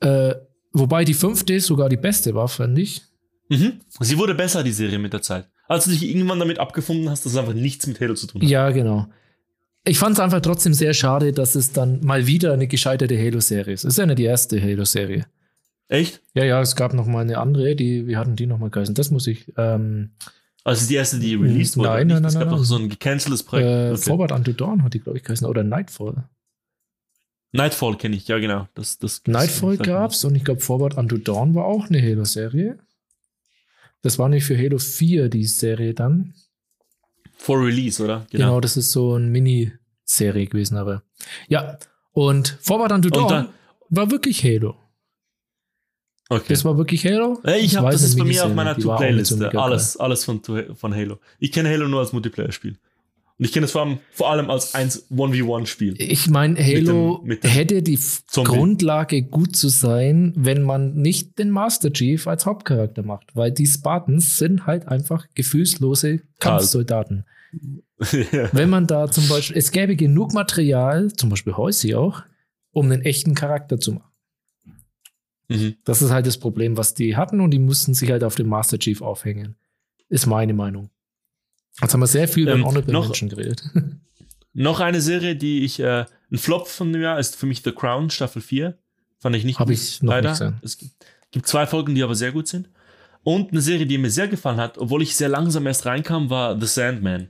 äh, 0.00 0.34
wobei 0.72 1.04
die 1.04 1.14
fünfte 1.14 1.60
sogar 1.60 1.88
die 1.88 1.96
beste 1.96 2.34
war, 2.34 2.48
fand 2.48 2.78
ich. 2.78 3.02
Mhm. 3.48 3.80
Sie 4.00 4.18
wurde 4.18 4.34
besser, 4.34 4.62
die 4.62 4.72
Serie 4.72 4.98
mit 4.98 5.12
der 5.12 5.22
Zeit. 5.22 5.48
Als 5.68 5.84
du 5.84 5.90
dich 5.90 6.04
irgendwann 6.04 6.38
damit 6.38 6.58
abgefunden 6.58 7.10
hast, 7.10 7.24
dass 7.24 7.32
es 7.32 7.38
einfach 7.38 7.54
nichts 7.54 7.86
mit 7.86 8.00
Halo 8.00 8.14
zu 8.14 8.26
tun 8.26 8.42
hat. 8.42 8.48
Ja, 8.48 8.70
genau. 8.70 9.06
Ich 9.84 9.98
fand 9.98 10.14
es 10.14 10.20
einfach 10.20 10.40
trotzdem 10.40 10.74
sehr 10.74 10.94
schade, 10.94 11.32
dass 11.32 11.54
es 11.54 11.72
dann 11.72 12.04
mal 12.04 12.26
wieder 12.26 12.52
eine 12.52 12.66
gescheiterte 12.66 13.16
Halo-Serie 13.16 13.74
ist. 13.74 13.84
Es 13.84 13.94
ist 13.94 13.98
ja 13.98 14.06
nicht 14.06 14.18
die 14.18 14.24
erste 14.24 14.60
Halo-Serie. 14.60 15.26
Echt? 15.88 16.22
Ja, 16.34 16.44
ja, 16.44 16.60
es 16.60 16.74
gab 16.74 16.92
noch 16.92 17.06
mal 17.06 17.20
eine 17.20 17.38
andere, 17.38 17.76
die, 17.76 18.06
wie 18.08 18.16
hatten 18.16 18.34
die 18.34 18.46
noch 18.46 18.58
mal 18.58 18.70
geheißen? 18.70 18.94
Das 18.94 19.12
muss 19.12 19.28
ich, 19.28 19.52
ähm, 19.56 20.10
Also 20.66 20.88
die 20.88 20.94
erste, 20.96 21.18
die 21.20 21.34
released 21.36 21.76
wurde. 21.76 21.90
Nein, 21.90 22.06
nicht? 22.08 22.14
nein, 22.14 22.24
Es 22.24 22.34
nein, 22.34 22.40
gab 22.40 22.50
nein, 22.50 22.58
noch 22.58 22.64
so 22.64 22.76
ein 22.76 22.88
gecanceltes 22.88 23.42
Projekt. 23.44 23.68
äh, 23.68 23.92
Okay. 23.92 24.02
Forward 24.02 24.32
Unto 24.32 24.52
Dawn 24.52 24.82
hat 24.82 24.94
die, 24.94 24.98
glaube 25.00 25.18
ich, 25.18 25.24
geheißen. 25.24 25.46
Oder 25.46 25.62
Nightfall. 25.62 26.24
Nightfall 27.52 27.96
kenne 27.96 28.16
ich, 28.16 28.26
ja 28.28 28.38
genau. 28.38 28.66
Das, 28.74 28.98
das, 28.98 29.22
Nightfall 29.26 29.76
gab's 29.78 30.24
und 30.24 30.34
ich 30.34 30.44
glaube 30.44 30.60
Forward 30.60 30.96
Unto 30.96 31.16
Dawn 31.18 31.54
war 31.54 31.64
auch 31.66 31.86
eine 31.88 32.02
Halo-Serie. 32.02 32.78
Das 34.02 34.18
war 34.18 34.28
nicht 34.28 34.44
für 34.44 34.58
Halo 34.58 34.78
4 34.78 35.28
die 35.28 35.44
Serie 35.44 35.94
dann. 35.94 36.34
For 37.38 37.58
Release, 37.64 38.02
oder? 38.02 38.26
Genau, 38.30 38.60
das 38.60 38.76
ist 38.76 38.90
so 38.92 39.14
eine 39.14 39.26
Mini-Serie 39.26 40.46
gewesen, 40.46 40.76
aber. 40.76 41.02
Ja, 41.48 41.78
und 42.12 42.58
Forward 42.60 42.92
Unto 42.92 43.08
Dawn 43.10 43.28
dann- 43.28 43.48
war 43.88 44.10
wirklich 44.10 44.42
Halo. 44.42 44.74
Okay. 46.28 46.44
Das 46.48 46.64
war 46.64 46.76
wirklich 46.76 47.04
Halo. 47.04 47.38
Äh, 47.44 47.60
ich 47.60 47.76
habe 47.76 47.90
das 47.90 48.02
ist 48.02 48.18
bei 48.18 48.24
mir 48.24 48.44
auf 48.44 48.54
meiner 48.54 48.76
To-Playliste. 48.76 49.36
mega 49.36 49.60
Alles, 49.62 49.96
alles 49.96 50.24
von, 50.24 50.40
von 50.74 50.94
Halo. 50.94 51.18
Ich 51.38 51.52
kenne 51.52 51.68
Halo 51.70 51.86
nur 51.88 52.00
als 52.00 52.12
Multiplayer-Spiel. 52.12 52.78
Und 53.38 53.44
ich 53.44 53.52
kenne 53.52 53.66
es 53.66 53.72
vor 53.72 53.82
allem, 53.82 53.98
vor 54.12 54.30
allem 54.30 54.48
als 54.50 54.74
1 54.74 55.10
1v1-Spiel. 55.10 55.94
Ich 55.98 56.28
meine, 56.30 56.58
Halo 56.58 57.18
dem- 57.18 57.28
mit 57.28 57.44
dem 57.44 57.50
hätte 57.50 57.82
die 57.82 57.98
Zombie. 57.98 58.50
Grundlage 58.50 59.22
gut 59.22 59.54
zu 59.54 59.68
sein, 59.68 60.32
wenn 60.36 60.62
man 60.62 60.94
nicht 60.94 61.38
den 61.38 61.50
Master 61.50 61.92
Chief 61.92 62.26
als 62.26 62.46
Hauptcharakter 62.46 63.02
macht, 63.02 63.36
weil 63.36 63.52
die 63.52 63.66
Spartans 63.66 64.38
sind 64.38 64.66
halt 64.66 64.88
einfach 64.88 65.26
gefühlslose 65.34 66.22
Kampfsoldaten. 66.40 67.24
Wenn 68.52 68.68
man 68.68 68.86
da 68.86 69.10
zum 69.10 69.26
Beispiel, 69.28 69.56
es 69.56 69.70
gäbe 69.70 69.96
genug 69.96 70.34
Material, 70.34 71.10
zum 71.12 71.30
Beispiel 71.30 71.56
Halsey 71.56 71.94
auch, 71.94 72.22
um 72.72 72.90
einen 72.90 73.02
echten 73.02 73.34
Charakter 73.34 73.78
zu 73.78 73.92
machen. 73.92 74.10
Mhm. 75.48 75.76
Das 75.84 76.02
ist 76.02 76.10
halt 76.10 76.26
das 76.26 76.38
Problem, 76.38 76.76
was 76.76 76.94
die 76.94 77.16
hatten 77.16 77.40
und 77.40 77.50
die 77.50 77.58
mussten 77.58 77.94
sich 77.94 78.10
halt 78.10 78.24
auf 78.24 78.34
den 78.34 78.48
Master 78.48 78.78
Chief 78.78 79.00
aufhängen. 79.02 79.56
Ist 80.08 80.26
meine 80.26 80.54
Meinung. 80.54 80.90
Jetzt 81.80 81.92
haben 81.92 82.00
wir 82.00 82.06
sehr 82.06 82.28
viel 82.28 82.44
über 82.44 82.52
Ähm, 82.54 82.64
Honorable 82.64 82.92
noch- 82.92 83.04
Mention 83.06 83.28
geredet. 83.28 83.62
Noch 84.58 84.80
eine 84.80 85.02
Serie, 85.02 85.36
die 85.36 85.64
ich, 85.66 85.80
äh, 85.80 86.06
ein 86.32 86.38
Flop 86.38 86.66
von 86.66 86.90
dem 86.90 87.02
Jahr 87.02 87.18
ist 87.18 87.36
für 87.36 87.44
mich 87.44 87.60
The 87.62 87.72
Crown, 87.72 88.08
Staffel 88.08 88.40
4. 88.40 88.78
Fand 89.18 89.36
ich 89.36 89.44
nicht 89.44 89.58
Hab 89.58 89.66
gut, 89.66 89.76
ich 89.76 90.00
noch 90.02 90.12
leider. 90.14 90.30
nicht. 90.30 90.64
Es 90.64 90.78
gibt 91.30 91.46
zwei 91.46 91.66
Folgen, 91.66 91.94
die 91.94 92.02
aber 92.02 92.14
sehr 92.14 92.32
gut 92.32 92.48
sind. 92.48 92.70
Und 93.22 93.50
eine 93.50 93.60
Serie, 93.60 93.84
die 93.84 93.98
mir 93.98 94.10
sehr 94.10 94.28
gefallen 94.28 94.56
hat, 94.56 94.78
obwohl 94.78 95.02
ich 95.02 95.14
sehr 95.14 95.28
langsam 95.28 95.66
erst 95.66 95.84
reinkam, 95.84 96.30
war 96.30 96.58
The 96.58 96.66
Sandman. 96.66 97.28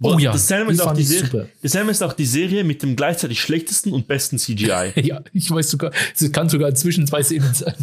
Oh 0.00 0.18
ja, 0.18 0.32
die 0.32 0.36
ist 0.36 0.80
auch 0.82 0.94
die 0.94 1.02
Serie, 1.02 1.48
Sandman 1.62 1.92
ist 1.92 2.02
auch 2.02 2.12
die 2.12 2.26
Serie 2.26 2.64
mit 2.64 2.82
dem 2.82 2.96
gleichzeitig 2.96 3.40
schlechtesten 3.40 3.92
und 3.92 4.06
besten 4.06 4.38
CGI. 4.38 4.92
Ja, 5.02 5.22
ich 5.32 5.50
weiß 5.50 5.70
sogar, 5.70 5.92
es 6.14 6.30
kann 6.32 6.48
sogar 6.48 6.74
zwischen 6.74 7.06
zwei 7.06 7.22
Szenen 7.22 7.52
sein. 7.54 7.74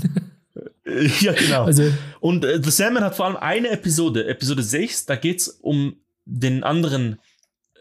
ja, 1.22 1.34
genau. 1.34 1.64
Also, 1.66 1.92
Und 2.20 2.46
äh, 2.46 2.62
The 2.64 2.72
Sandman 2.72 3.04
hat 3.04 3.16
vor 3.16 3.26
allem 3.26 3.38
eine 3.38 3.70
Episode, 3.70 4.28
Episode 4.28 4.64
6, 4.64 5.06
da 5.06 5.16
geht 5.16 5.42
es 5.42 5.48
um 5.48 5.96
den 6.26 6.64
anderen 6.64 7.20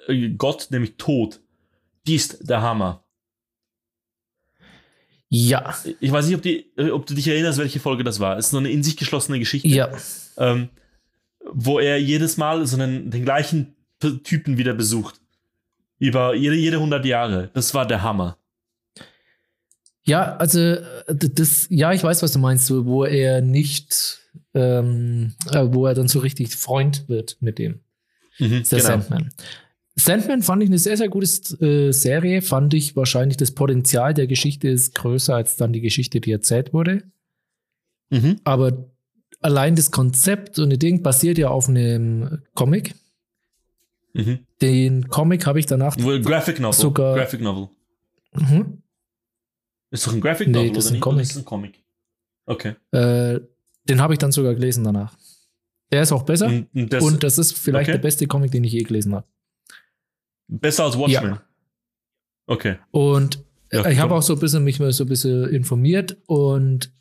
äh, 0.06 0.30
Gott, 0.30 0.68
nämlich 0.70 0.94
Tod. 0.96 1.40
Die 2.06 2.14
ist 2.14 2.48
der 2.48 2.62
Hammer. 2.62 3.04
ja, 5.28 5.74
Ich 6.00 6.10
weiß 6.10 6.26
nicht, 6.26 6.36
ob, 6.36 6.42
die, 6.42 6.70
äh, 6.76 6.90
ob 6.90 7.06
du 7.06 7.14
dich 7.14 7.28
erinnerst, 7.28 7.58
welche 7.58 7.80
Folge 7.80 8.04
das 8.04 8.20
war. 8.20 8.36
Es 8.38 8.46
ist 8.46 8.50
so 8.52 8.58
eine 8.58 8.70
in 8.70 8.82
sich 8.82 8.96
geschlossene 8.96 9.38
Geschichte, 9.38 9.68
ja, 9.68 9.90
ähm, 10.38 10.70
wo 11.52 11.78
er 11.78 11.98
jedes 12.00 12.36
Mal 12.36 12.66
so 12.66 12.76
einen, 12.76 13.10
den 13.10 13.24
gleichen 13.24 13.74
Typen 14.00 14.58
wieder 14.58 14.74
besucht. 14.74 15.20
Über 15.98 16.34
jede, 16.34 16.56
jede 16.56 16.76
100 16.76 17.04
Jahre. 17.04 17.50
Das 17.52 17.74
war 17.74 17.86
der 17.86 18.02
Hammer. 18.02 18.38
ja, 20.04 20.36
also, 20.36 20.58
äh, 20.58 20.82
das, 21.08 21.66
ja, 21.70 21.92
ich 21.92 22.02
weiß, 22.02 22.22
was 22.22 22.32
du 22.32 22.38
meinst, 22.38 22.66
so, 22.66 22.86
wo 22.86 23.04
er 23.04 23.42
nicht, 23.42 24.18
ähm, 24.54 25.34
äh, 25.52 25.66
wo 25.70 25.86
er 25.86 25.94
dann 25.94 26.08
so 26.08 26.20
richtig 26.20 26.54
Freund 26.56 27.08
wird 27.08 27.36
mit 27.40 27.58
dem. 27.58 27.80
Mhm, 28.38 28.64
Der 28.70 28.80
Sandman. 28.80 29.30
Sandman 29.96 30.42
fand 30.42 30.62
ich 30.62 30.70
eine 30.70 30.78
sehr, 30.78 30.96
sehr 30.96 31.10
gute 31.10 31.26
äh, 31.62 31.92
Serie. 31.92 32.40
Fand 32.40 32.72
ich 32.72 32.96
wahrscheinlich 32.96 33.36
das 33.36 33.50
Potenzial 33.50 34.14
der 34.14 34.26
Geschichte 34.26 34.68
ist 34.68 34.94
größer 34.94 35.34
als 35.34 35.56
dann 35.56 35.74
die 35.74 35.82
Geschichte, 35.82 36.20
die 36.22 36.32
erzählt 36.32 36.72
wurde. 36.72 37.02
Mhm. 38.08 38.40
Aber 38.44 38.90
allein 39.40 39.76
das 39.76 39.90
Konzept 39.90 40.58
und 40.58 40.70
das 40.70 40.78
Ding 40.78 41.02
basiert 41.02 41.36
ja 41.36 41.48
auf 41.48 41.68
einem 41.68 42.40
Comic. 42.54 42.94
Mhm. 44.12 44.40
Den 44.60 45.08
Comic 45.08 45.46
habe 45.46 45.58
ich 45.60 45.66
danach. 45.66 45.96
Well, 45.96 46.20
Graphic 46.20 46.58
Novel. 46.60 46.78
Sogar- 46.80 47.14
Graphic 47.16 47.40
Novel. 47.40 47.68
Mhm. 48.34 48.82
Ist 49.90 50.06
doch 50.06 50.12
ein 50.12 50.20
Graphic 50.20 50.48
Nee, 50.48 50.54
Novel, 50.58 50.72
das 50.72 50.86
ist 50.86 50.92
ein? 50.92 51.00
Comic. 51.00 51.22
Ist 51.22 51.36
ein 51.36 51.44
Comic. 51.44 51.82
Okay. 52.46 52.74
Äh, 52.92 53.40
den 53.88 54.00
habe 54.00 54.14
ich 54.14 54.18
dann 54.18 54.32
sogar 54.32 54.54
gelesen 54.54 54.84
danach. 54.84 55.16
Der 55.92 56.02
ist 56.02 56.12
auch 56.12 56.22
besser. 56.22 56.46
Und, 56.46 56.68
das, 56.92 57.02
und 57.02 57.22
das 57.22 57.38
ist 57.38 57.56
vielleicht 57.58 57.88
okay. 57.88 57.96
der 57.98 58.02
beste 58.02 58.26
Comic, 58.26 58.52
den 58.52 58.62
ich 58.64 58.72
je 58.72 58.82
gelesen 58.82 59.14
habe. 59.14 59.26
besser 60.48 60.84
als 60.84 60.96
Watchmen. 60.98 61.32
Ja. 61.34 61.42
Okay. 62.46 62.76
Und 62.90 63.44
Ja, 63.72 63.84
äh, 63.84 63.92
ich 63.92 63.98
habe 64.00 64.14
auch 64.14 64.22
so 64.22 64.32
ein 64.34 64.40
bisschen 64.40 64.64
mich 64.64 64.78
mal 64.80 64.92
so 64.92 65.04
ein 65.04 65.08
bisschen 65.08 65.48
informiert 65.50 66.16
und 66.26 66.92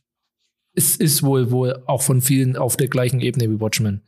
es 0.73 0.95
ist 0.95 1.23
wohl 1.23 1.49
wohl 1.51 1.83
auch 1.87 2.01
von 2.03 2.21
vielen 2.21 2.55
auf 2.55 2.77
der 2.77 2.87
gleichen 2.87 3.19
Ebene 3.21 3.49
wie 3.49 3.59
Watchmen. 3.59 4.01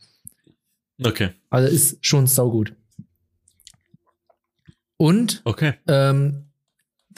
Okay. 1.04 1.30
Also 1.50 1.68
ist 1.74 2.06
schon 2.06 2.28
saugut. 2.28 2.74
Und 5.02 5.42
Okay. 5.46 5.74
ähm, 5.88 6.44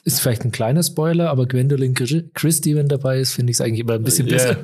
ist 0.05 0.22
vielleicht 0.22 0.45
ein 0.45 0.51
kleiner 0.51 0.84
Spoiler, 0.84 1.30
aber 1.30 1.45
Gwendolyn 1.45 1.93
Chris- 1.93 2.23
Christie, 2.34 2.76
wenn 2.76 2.88
dabei 2.88 3.19
ist, 3.19 3.34
finde 3.34 3.51
ich 3.51 3.57
es 3.57 3.61
eigentlich 3.61 3.81
immer 3.81 3.93
ein 3.93 4.03
bisschen 4.03 4.27
Ja. 4.27 4.34
besser. 4.38 4.57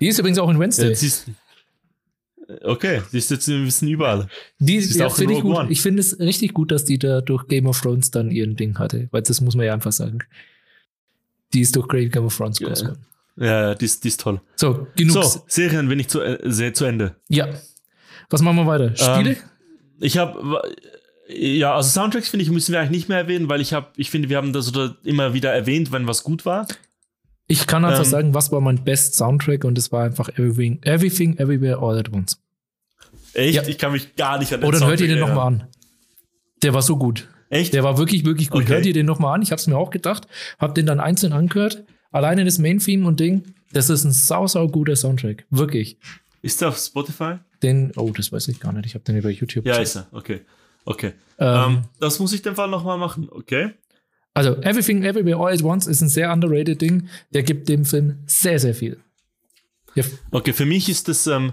Die 0.00 0.06
ist 0.08 0.18
übrigens 0.18 0.38
auch 0.38 0.50
in 0.50 0.58
Wednesday. 0.58 0.92
Ja, 0.92 2.56
okay, 2.68 3.02
sie 3.10 3.18
ist 3.18 3.30
jetzt 3.30 3.48
ein 3.48 3.64
bisschen 3.64 3.88
überall. 3.88 4.28
Die, 4.58 4.76
ist 4.76 4.94
ja, 4.96 5.08
finde 5.08 5.34
ich 5.34 5.40
gut. 5.40 5.56
One. 5.56 5.70
Ich 5.70 5.80
finde 5.80 6.00
es 6.00 6.18
richtig 6.20 6.52
gut, 6.54 6.70
dass 6.70 6.84
die 6.84 6.98
da 6.98 7.20
durch 7.22 7.48
Game 7.48 7.66
of 7.66 7.80
Thrones 7.80 8.10
dann 8.10 8.30
ihren 8.30 8.54
Ding 8.54 8.78
hatte, 8.78 9.08
weil 9.12 9.22
das 9.22 9.40
muss 9.40 9.56
man 9.56 9.66
ja 9.66 9.72
einfach 9.72 9.92
sagen. 9.92 10.18
Die 11.54 11.60
ist 11.62 11.74
durch 11.74 11.88
Great 11.88 12.12
Game 12.12 12.24
of 12.26 12.36
Thrones 12.36 12.58
Ja. 12.60 12.68
groß 12.68 12.80
geworden. 12.82 13.06
Ja, 13.38 13.74
die 13.74 13.84
ist, 13.86 14.04
die 14.04 14.08
ist 14.08 14.20
toll. 14.20 14.40
So, 14.56 14.86
genug. 14.94 15.24
So, 15.24 15.42
Serien 15.48 15.88
bin 15.88 15.98
ich 16.00 16.08
zu, 16.08 16.20
äh, 16.20 16.38
sehr 16.44 16.72
zu 16.74 16.84
Ende. 16.84 17.16
Ja. 17.28 17.48
Was 18.30 18.42
machen 18.42 18.56
wir 18.56 18.66
weiter? 18.66 18.94
Spiele? 18.96 19.30
Ähm, 19.32 19.36
Ich 20.00 20.18
habe, 20.18 20.62
ja, 21.28 21.74
also 21.74 21.88
Soundtracks 21.88 22.28
finde 22.28 22.44
ich, 22.44 22.50
müssen 22.50 22.72
wir 22.72 22.80
eigentlich 22.80 22.90
nicht 22.90 23.08
mehr 23.08 23.18
erwähnen, 23.18 23.48
weil 23.48 23.60
ich 23.60 23.72
habe, 23.72 23.88
ich 23.96 24.10
finde, 24.10 24.28
wir 24.28 24.36
haben 24.36 24.52
das 24.52 24.68
oder 24.68 24.96
immer 25.04 25.34
wieder 25.34 25.52
erwähnt, 25.52 25.92
wenn 25.92 26.06
was 26.06 26.22
gut 26.22 26.44
war. 26.46 26.66
ich 27.48 27.66
kann 27.66 27.84
einfach 27.84 28.04
ähm, 28.04 28.10
sagen, 28.10 28.34
was 28.34 28.52
war 28.52 28.60
mein 28.60 28.84
Best 28.84 29.14
Soundtrack 29.14 29.64
und 29.64 29.76
es 29.78 29.90
war 29.92 30.04
einfach 30.04 30.28
Everything, 30.30 30.80
Everything 30.82 31.36
Everywhere 31.38 31.78
All 31.78 31.98
at 31.98 32.12
Once. 32.12 32.40
Echt? 33.34 33.54
Ja. 33.54 33.62
Ich 33.66 33.78
kann 33.78 33.92
mich 33.92 34.16
gar 34.16 34.38
nicht 34.38 34.52
an 34.52 34.60
den 34.60 34.68
Oder 34.68 34.78
dann 34.80 34.88
hört 34.88 35.00
ihr 35.00 35.08
den 35.08 35.18
Soundtrack 35.18 35.36
nochmal 35.36 35.52
an. 35.52 35.68
Der 36.62 36.72
war 36.74 36.82
so 36.82 36.96
gut. 36.96 37.28
Echt? 37.50 37.74
Der 37.74 37.84
war 37.84 37.98
wirklich, 37.98 38.24
wirklich 38.24 38.50
gut. 38.50 38.62
Okay. 38.62 38.72
Hört 38.72 38.86
ihr 38.86 38.92
den 38.94 39.06
nochmal 39.06 39.34
an? 39.34 39.42
Ich 39.42 39.50
habe 39.52 39.60
es 39.60 39.66
mir 39.66 39.76
auch 39.76 39.90
gedacht. 39.90 40.26
Hab 40.58 40.74
den 40.74 40.86
dann 40.86 41.00
einzeln 41.00 41.32
angehört. 41.32 41.84
Alleine 42.10 42.44
das 42.44 42.58
Main-Theme 42.58 43.06
und 43.06 43.20
Ding. 43.20 43.54
Das 43.72 43.90
ist 43.90 44.04
ein 44.04 44.12
sau, 44.12 44.46
sau 44.46 44.66
guter 44.68 44.96
Soundtrack. 44.96 45.44
Wirklich. 45.50 45.98
Ist 46.42 46.60
der 46.60 46.68
auf 46.68 46.78
Spotify? 46.78 47.34
Den, 47.62 47.92
oh, 47.96 48.10
das 48.16 48.32
weiß 48.32 48.48
ich 48.48 48.58
gar 48.58 48.72
nicht. 48.72 48.86
Ich 48.86 48.94
habe 48.94 49.04
den 49.04 49.16
über 49.16 49.30
YouTube 49.30 49.66
Ja, 49.66 49.78
gesehen. 49.78 50.02
ist 50.02 50.08
er. 50.12 50.16
Okay. 50.16 50.40
Okay. 50.86 51.12
Ähm, 51.38 51.64
Ähm, 51.76 51.84
das 52.00 52.18
muss 52.18 52.32
ich 52.32 52.40
dem 52.42 52.54
Fall 52.54 52.68
nochmal 52.68 52.96
machen. 52.96 53.28
Okay. 53.30 53.74
Also, 54.32 54.54
Everything 54.62 55.02
Everywhere 55.02 55.36
All 55.38 55.52
at 55.52 55.62
Once 55.62 55.86
ist 55.86 56.00
ein 56.00 56.08
sehr 56.08 56.32
underrated 56.32 56.80
Ding. 56.80 57.08
Der 57.32 57.42
gibt 57.42 57.68
dem 57.68 57.84
Film 57.84 58.22
sehr, 58.26 58.58
sehr 58.58 58.74
viel. 58.74 58.98
Ja, 59.94 60.04
Okay, 60.30 60.52
für 60.52 60.66
mich 60.66 60.88
ist 60.88 61.08
das, 61.08 61.26
ähm, 61.26 61.52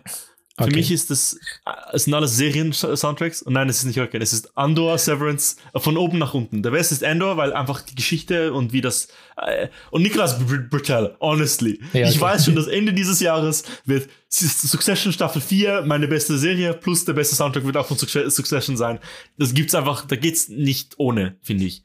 für 0.56 0.66
Okay. 0.66 0.76
mich 0.76 0.92
ist 0.92 1.10
das, 1.10 1.34
äh, 1.66 1.72
es 1.94 2.04
sind 2.04 2.14
alles 2.14 2.38
Serien-Soundtracks. 2.38 3.42
Und 3.42 3.54
nein, 3.54 3.70
es 3.70 3.80
ist 3.80 3.86
nicht 3.86 4.00
okay. 4.00 4.20
Es 4.22 4.34
ist 4.34 4.56
Andor, 4.56 4.98
Severance, 5.00 5.56
äh, 5.74 5.80
von 5.80 5.98
oben 5.98 6.20
nach 6.20 6.36
unten. 6.36 6.62
Der 6.62 6.70
beste 6.72 6.94
ist 6.94 7.04
Andor, 7.04 7.38
weil 7.38 7.54
einfach 7.54 7.82
die 7.82 7.96
Geschichte 7.96 8.54
und 8.54 8.72
wie 8.72 8.82
das, 8.82 9.08
äh, 9.38 9.70
und 9.90 10.04
Nicolas 10.04 10.38
Br- 10.38 10.60
Bertel, 10.70 11.16
honestly. 11.20 11.80
Ja, 11.94 12.02
ich 12.08 12.12
okay. 12.18 12.22
weiß 12.22 12.46
schon, 12.46 12.56
dass 12.56 12.68
Ende 12.80 12.94
dieses 12.94 13.20
Jahres 13.20 13.64
wird 13.86 14.10
Succession 14.30 15.12
Staffel 15.12 15.42
4 15.42 15.82
meine 15.88 16.08
beste 16.08 16.38
Serie, 16.38 16.74
plus 16.76 17.04
der 17.06 17.14
beste 17.14 17.36
Soundtrack 17.36 17.66
wird 17.66 17.78
auch 17.78 17.88
von 17.88 17.98
Succe- 17.98 18.30
Succession 18.30 18.78
sein. 18.78 19.00
Das 19.40 19.54
gibt's 19.56 19.74
einfach, 19.74 20.06
da 20.06 20.16
geht's 20.16 20.50
nicht 20.50 20.94
ohne, 20.98 21.36
finde 21.42 21.66
ich. 21.66 21.84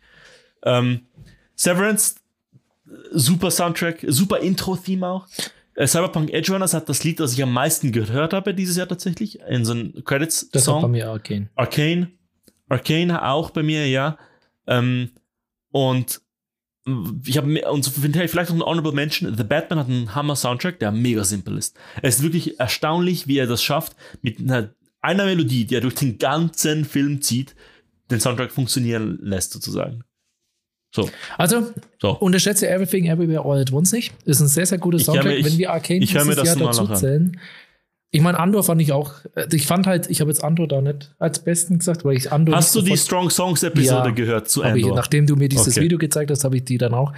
Ähm, 0.63 1.07
Severance, 1.55 2.17
super 3.13 3.51
Soundtrack, 3.51 4.05
super 4.09 4.41
Intro-Theme 4.41 5.07
auch. 5.07 5.27
Äh, 5.79 5.87
Cyberpunk 5.87 6.31
Edge 6.31 6.53
Runners 6.53 6.75
hat 6.75 6.89
das 6.89 7.05
Lied, 7.05 7.21
das 7.21 7.35
ich 7.35 7.43
am 7.43 7.53
meisten 7.53 7.93
gehört 7.93 8.33
habe 8.33 8.53
dieses 8.53 8.77
Jahr 8.77 8.89
tatsächlich, 8.89 9.39
in 9.43 9.65
so 9.65 9.73
einem 9.73 9.93
das 9.93 9.99
hat 9.99 10.05
bei 10.05 10.19
Credits-Song. 10.19 10.91
mir 10.91 11.09
Arcane. 11.09 11.51
Arcane. 11.55 12.11
Arcane 12.69 13.23
auch 13.25 13.51
bei 13.51 13.63
mir, 13.63 13.87
ja. 13.87 14.19
Ähm, 14.67 15.13
und 15.71 16.21
ich 17.25 17.37
habe 17.37 17.71
und 17.71 17.87
vielleicht 17.87 18.51
noch 18.51 18.57
ein 18.57 18.63
Honorable 18.63 18.93
Mention. 18.93 19.37
The 19.37 19.45
Batman 19.45 19.79
hat 19.79 19.89
einen 19.89 20.15
Hammer 20.17 20.35
Soundtrack, 20.35 20.81
der 20.81 20.91
mega 20.91 21.23
simpel 21.23 21.57
ist. 21.57 21.77
Es 22.03 22.17
ist 22.17 22.23
wirklich 22.25 22.59
erstaunlich, 22.59 23.29
wie 23.29 23.39
er 23.39 23.47
das 23.47 23.63
schafft, 23.63 23.95
mit 24.21 24.41
einer, 24.41 24.75
einer 25.01 25.27
Melodie, 25.27 25.65
die 25.65 25.77
er 25.77 25.81
durch 25.81 25.95
den 25.95 26.19
ganzen 26.19 26.87
Film 26.87 27.23
zieht, 27.23 27.55
den 28.11 28.19
Soundtrack 28.19 28.51
funktionieren 28.51 29.19
lässt, 29.23 29.53
sozusagen. 29.53 30.03
So. 30.91 31.09
Also, 31.37 31.71
so. 32.01 32.11
unterschätze 32.13 32.69
Everything 32.69 33.07
Everywhere 33.07 33.45
All 33.45 33.61
at 33.61 33.73
Once 33.73 33.93
nicht. 33.93 34.15
Ist 34.25 34.41
ein 34.41 34.49
sehr, 34.49 34.67
sehr 34.67 34.79
guter 34.79 34.99
Soundtrack. 34.99 35.27
Mir, 35.27 35.39
ich, 35.39 35.45
Wenn 35.45 35.59
wir 35.59 35.71
Arcane 35.71 36.03
ich 36.03 36.13
dieses 36.13 36.43
Jahr 36.45 36.57
dazu 36.57 36.87
zählen, 36.95 37.39
ich 38.11 38.23
meine, 38.23 38.39
Andor 38.39 38.63
fand 38.63 38.81
ich 38.81 38.93
auch, 38.93 39.13
äh, 39.35 39.47
ich 39.53 39.67
fand 39.67 39.87
halt, 39.87 40.09
ich 40.09 40.21
habe 40.21 40.31
jetzt 40.31 40.43
Andor 40.43 40.67
da 40.67 40.81
nicht 40.81 41.15
als 41.19 41.41
besten 41.41 41.79
gesagt, 41.79 42.05
weil 42.05 42.17
ich 42.17 42.33
Andor. 42.33 42.57
Hast 42.57 42.75
du 42.75 42.81
die 42.81 42.97
Strong 42.97 43.29
Songs 43.29 43.63
Episode 43.63 44.09
ja, 44.09 44.15
gehört 44.15 44.49
zu 44.49 44.63
Andor? 44.63 44.77
Ich, 44.77 44.95
nachdem 44.95 45.27
du 45.27 45.37
mir 45.37 45.49
dieses 45.49 45.77
okay. 45.77 45.85
Video 45.85 45.99
gezeigt 45.99 46.31
hast, 46.31 46.45
habe 46.45 46.57
ich 46.57 46.65
die 46.65 46.79
dann 46.79 46.95
auch. 46.95 47.13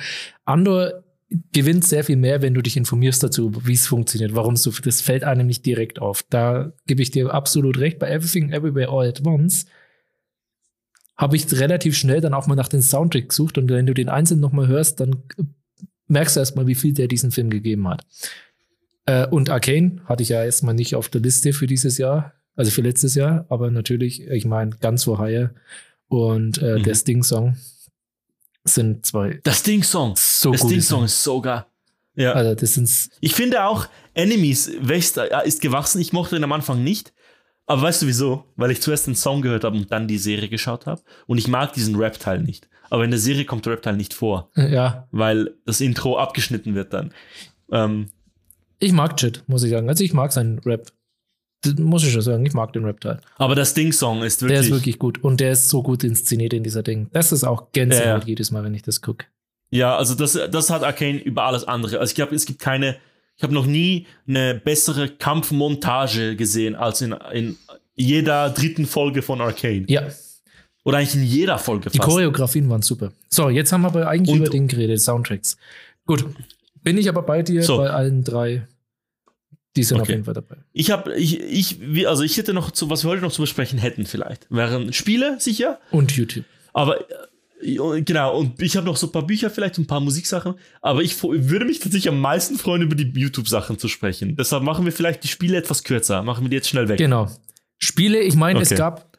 Andor 0.44 1.04
gewinnt 1.52 1.84
sehr 1.84 2.02
viel 2.02 2.16
mehr, 2.16 2.42
wenn 2.42 2.54
du 2.54 2.60
dich 2.60 2.76
informierst 2.76 3.22
dazu, 3.22 3.52
wie 3.64 3.74
es 3.74 3.86
funktioniert, 3.86 4.34
warum 4.34 4.56
so, 4.56 4.72
das 4.82 5.00
fällt 5.00 5.22
einem 5.22 5.46
nicht 5.46 5.64
direkt 5.64 6.00
auf. 6.00 6.24
Da 6.28 6.72
gebe 6.88 7.02
ich 7.02 7.12
dir 7.12 7.32
absolut 7.32 7.78
recht. 7.78 8.00
Bei 8.00 8.10
Everything 8.10 8.50
Everywhere 8.50 8.88
All 8.88 9.06
at 9.06 9.24
Once 9.24 9.66
habe 11.20 11.36
ich 11.36 11.52
relativ 11.52 11.96
schnell 11.96 12.22
dann 12.22 12.32
auch 12.32 12.46
mal 12.46 12.54
nach 12.54 12.68
dem 12.68 12.80
Soundtrack 12.80 13.28
gesucht 13.28 13.58
und 13.58 13.68
wenn 13.68 13.84
du 13.84 13.92
den 13.92 14.08
einzeln 14.08 14.40
nochmal 14.40 14.68
hörst, 14.68 15.00
dann 15.00 15.22
merkst 16.06 16.34
du 16.34 16.40
erstmal, 16.40 16.66
wie 16.66 16.74
viel 16.74 16.94
der 16.94 17.08
diesen 17.08 17.30
Film 17.30 17.50
gegeben 17.50 17.86
hat. 17.86 18.06
Äh, 19.04 19.26
und 19.26 19.50
Arcane 19.50 20.00
hatte 20.06 20.22
ich 20.22 20.30
ja 20.30 20.42
erstmal 20.42 20.74
nicht 20.74 20.94
auf 20.94 21.10
der 21.10 21.20
Liste 21.20 21.52
für 21.52 21.66
dieses 21.66 21.98
Jahr, 21.98 22.32
also 22.56 22.70
für 22.70 22.80
letztes 22.80 23.14
Jahr, 23.14 23.44
aber 23.50 23.70
natürlich, 23.70 24.22
ich 24.28 24.46
meine, 24.46 24.70
ganz 24.80 25.04
vor 25.04 25.22
Hire 25.22 25.50
und 26.08 26.56
äh, 26.62 26.78
mhm. 26.78 26.84
der 26.84 26.94
Sting-Song 26.94 27.58
sind 28.64 29.04
zwei. 29.04 29.40
Das 29.42 29.58
Sting-Song. 29.58 30.14
So 30.16 30.52
das 30.52 30.62
Sting-Song 30.62 31.04
ist 31.04 31.22
sogar. 31.22 31.66
Ja. 32.14 32.32
Also 32.32 32.54
das 32.54 32.74
sind 32.74 32.90
ich 33.20 33.34
finde 33.34 33.64
auch, 33.64 33.88
Enemies 34.14 34.72
wächst, 34.80 35.18
äh, 35.18 35.28
ist 35.44 35.60
gewachsen. 35.60 36.00
Ich 36.00 36.14
mochte 36.14 36.36
ihn 36.36 36.44
am 36.44 36.52
Anfang 36.52 36.82
nicht. 36.82 37.12
Aber 37.70 37.82
weißt 37.82 38.02
du 38.02 38.08
wieso? 38.08 38.46
Weil 38.56 38.72
ich 38.72 38.82
zuerst 38.82 39.06
den 39.06 39.14
Song 39.14 39.42
gehört 39.42 39.62
habe 39.62 39.76
und 39.76 39.92
dann 39.92 40.08
die 40.08 40.18
Serie 40.18 40.48
geschaut 40.48 40.86
habe. 40.86 41.00
Und 41.28 41.38
ich 41.38 41.46
mag 41.46 41.72
diesen 41.72 41.94
Rap-Teil 41.94 42.42
nicht. 42.42 42.68
Aber 42.90 43.04
in 43.04 43.12
der 43.12 43.20
Serie 43.20 43.44
kommt 43.44 43.64
der 43.64 43.74
Rap-Teil 43.74 43.96
nicht 43.96 44.12
vor. 44.12 44.50
Ja. 44.56 45.06
Weil 45.12 45.54
das 45.66 45.80
Intro 45.80 46.18
abgeschnitten 46.18 46.74
wird 46.74 46.92
dann. 46.92 47.14
Ähm, 47.70 48.08
ich 48.80 48.90
mag 48.90 49.16
Chit, 49.18 49.44
muss 49.46 49.62
ich 49.62 49.70
sagen. 49.70 49.88
Also 49.88 50.02
ich 50.02 50.12
mag 50.12 50.32
seinen 50.32 50.58
Rap. 50.58 50.90
Das 51.62 51.74
muss 51.74 52.02
ich 52.02 52.12
schon 52.12 52.22
sagen, 52.22 52.44
ich 52.44 52.54
mag 52.54 52.72
den 52.72 52.84
Rap-Teil. 52.84 53.20
Aber 53.36 53.54
das 53.54 53.72
Ding-Song 53.72 54.24
ist 54.24 54.42
wirklich. 54.42 54.58
Der 54.58 54.66
ist 54.66 54.72
wirklich 54.72 54.98
gut. 54.98 55.22
Und 55.22 55.38
der 55.38 55.52
ist 55.52 55.68
so 55.68 55.84
gut 55.84 56.02
inszeniert 56.02 56.52
in 56.52 56.64
dieser 56.64 56.82
Ding. 56.82 57.08
Das 57.12 57.30
ist 57.30 57.44
auch 57.44 57.70
Gänsehaut 57.70 58.22
ja. 58.22 58.26
jedes 58.26 58.50
Mal, 58.50 58.64
wenn 58.64 58.74
ich 58.74 58.82
das 58.82 59.00
gucke. 59.00 59.26
Ja, 59.70 59.96
also 59.96 60.16
das, 60.16 60.32
das 60.50 60.70
hat 60.70 60.82
Arcane 60.82 61.18
über 61.18 61.44
alles 61.44 61.62
andere. 61.62 62.00
Also 62.00 62.10
ich 62.10 62.16
glaube, 62.16 62.34
es 62.34 62.46
gibt 62.46 62.58
keine, 62.58 62.96
ich 63.40 63.42
habe 63.42 63.54
noch 63.54 63.64
nie 63.64 64.06
eine 64.28 64.54
bessere 64.54 65.08
Kampfmontage 65.08 66.36
gesehen 66.36 66.74
als 66.74 67.00
in, 67.00 67.14
in 67.32 67.56
jeder 67.94 68.50
dritten 68.50 68.84
Folge 68.84 69.22
von 69.22 69.40
Arcane. 69.40 69.86
Ja. 69.88 70.08
Oder 70.84 70.98
eigentlich 70.98 71.14
in 71.14 71.24
jeder 71.24 71.58
Folge 71.58 71.84
fast. 71.84 71.94
Die 71.94 72.00
Choreografien 72.00 72.68
waren 72.68 72.82
super. 72.82 73.12
So, 73.30 73.48
jetzt 73.48 73.72
haben 73.72 73.80
wir 73.80 73.86
aber 73.88 74.08
eigentlich 74.08 74.34
Und, 74.34 74.42
über 74.42 74.50
den 74.50 74.68
geredet, 74.68 75.00
Soundtracks. 75.00 75.56
Gut, 76.04 76.26
bin 76.82 76.98
ich 76.98 77.08
aber 77.08 77.22
bei 77.22 77.42
dir, 77.42 77.62
so. 77.62 77.78
bei 77.78 77.88
allen 77.88 78.24
drei. 78.24 78.66
Die 79.74 79.84
sind 79.84 79.96
okay. 79.96 80.02
auf 80.02 80.08
jeden 80.10 80.24
Fall 80.24 80.34
dabei. 80.34 80.56
Ich 80.74 80.90
habe, 80.90 81.14
ich, 81.14 81.40
ich, 81.40 82.06
also 82.06 82.22
ich 82.22 82.36
hätte 82.36 82.52
noch 82.52 82.72
zu, 82.72 82.90
was 82.90 83.04
wir 83.04 83.10
heute 83.10 83.22
noch 83.22 83.32
zu 83.32 83.40
besprechen 83.40 83.78
hätten, 83.78 84.04
vielleicht. 84.04 84.48
Wären 84.50 84.92
Spiele 84.92 85.40
sicher. 85.40 85.78
Und 85.92 86.12
YouTube. 86.14 86.44
Aber 86.74 86.98
genau, 87.60 88.38
und 88.38 88.60
ich 88.62 88.76
habe 88.76 88.86
noch 88.86 88.96
so 88.96 89.06
ein 89.06 89.12
paar 89.12 89.26
Bücher, 89.26 89.50
vielleicht 89.50 89.78
ein 89.78 89.86
paar 89.86 90.00
Musiksachen, 90.00 90.54
aber 90.80 91.02
ich 91.02 91.22
würde 91.22 91.64
mich 91.64 91.78
tatsächlich 91.78 92.08
am 92.08 92.20
meisten 92.20 92.56
freuen, 92.56 92.82
über 92.82 92.94
die 92.94 93.10
YouTube-Sachen 93.18 93.78
zu 93.78 93.88
sprechen. 93.88 94.36
Deshalb 94.36 94.62
machen 94.62 94.84
wir 94.84 94.92
vielleicht 94.92 95.24
die 95.24 95.28
Spiele 95.28 95.56
etwas 95.56 95.84
kürzer. 95.84 96.22
Machen 96.22 96.44
wir 96.44 96.50
die 96.50 96.56
jetzt 96.56 96.68
schnell 96.68 96.88
weg. 96.88 96.98
Genau. 96.98 97.28
Spiele, 97.78 98.20
ich 98.20 98.34
meine, 98.34 98.58
okay. 98.58 98.68
es 98.72 98.78
gab. 98.78 99.10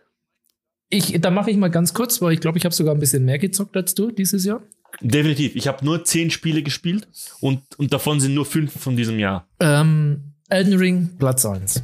Ich, 0.90 1.20
da 1.22 1.32
mache 1.32 1.52
ich 1.52 1.58
mal 1.58 1.70
ganz 1.70 1.94
kurz, 1.94 2.22
weil 2.22 2.34
ich 2.34 2.42
glaube, 2.42 2.58
ich 2.58 2.66
habe 2.66 2.76
sogar 2.76 2.94
ein 2.94 3.00
bisschen 3.00 3.24
mehr 3.24 3.40
gezockt 3.40 3.78
als 3.78 3.96
du 3.96 4.12
dieses 4.12 4.44
Jahr. 4.44 4.62
Definitiv. 5.00 5.56
Ich 5.56 5.68
habe 5.68 5.86
nur 5.86 6.04
zehn 6.04 6.32
Spiele 6.32 6.64
gespielt 6.64 7.08
und, 7.40 7.62
und 7.78 7.94
davon 7.94 8.20
sind 8.20 8.34
nur 8.34 8.46
fünf 8.46 8.78
von 8.78 8.96
diesem 8.96 9.18
Jahr. 9.18 9.48
Ähm, 9.60 10.34
Elden 10.50 10.78
Ring, 10.78 11.10
Platz 11.18 11.46
1. 11.46 11.82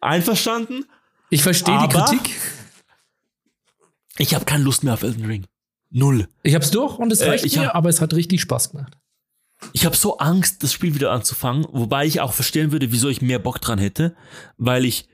Einverstanden? 0.00 0.86
Ich 1.30 1.42
verstehe 1.42 1.78
die 1.78 1.88
Kritik. 1.88 2.30
Ich 4.18 4.34
habe 4.34 4.44
keine 4.44 4.64
Lust 4.64 4.84
mehr 4.84 4.94
auf 4.94 5.02
Elden 5.02 5.24
Ring. 5.24 5.46
Null. 5.90 6.28
Ich 6.42 6.54
hab's 6.54 6.70
durch 6.70 6.98
und 6.98 7.12
es 7.12 7.20
äh, 7.20 7.28
reicht 7.28 7.44
äh, 7.44 7.58
mir, 7.58 7.68
hab, 7.68 7.74
aber 7.76 7.88
es 7.88 8.00
hat 8.00 8.14
richtig 8.14 8.40
Spaß 8.40 8.70
gemacht. 8.70 8.96
Ich 9.72 9.86
habe 9.86 9.96
so 9.96 10.18
Angst, 10.18 10.62
das 10.62 10.72
Spiel 10.72 10.94
wieder 10.94 11.12
anzufangen, 11.12 11.66
wobei 11.72 12.06
ich 12.06 12.20
auch 12.20 12.32
verstehen 12.32 12.72
würde, 12.72 12.92
wieso 12.92 13.08
ich 13.08 13.22
mehr 13.22 13.38
Bock 13.38 13.60
dran 13.60 13.78
hätte, 13.78 14.14
weil 14.58 14.84
ich 14.84 15.08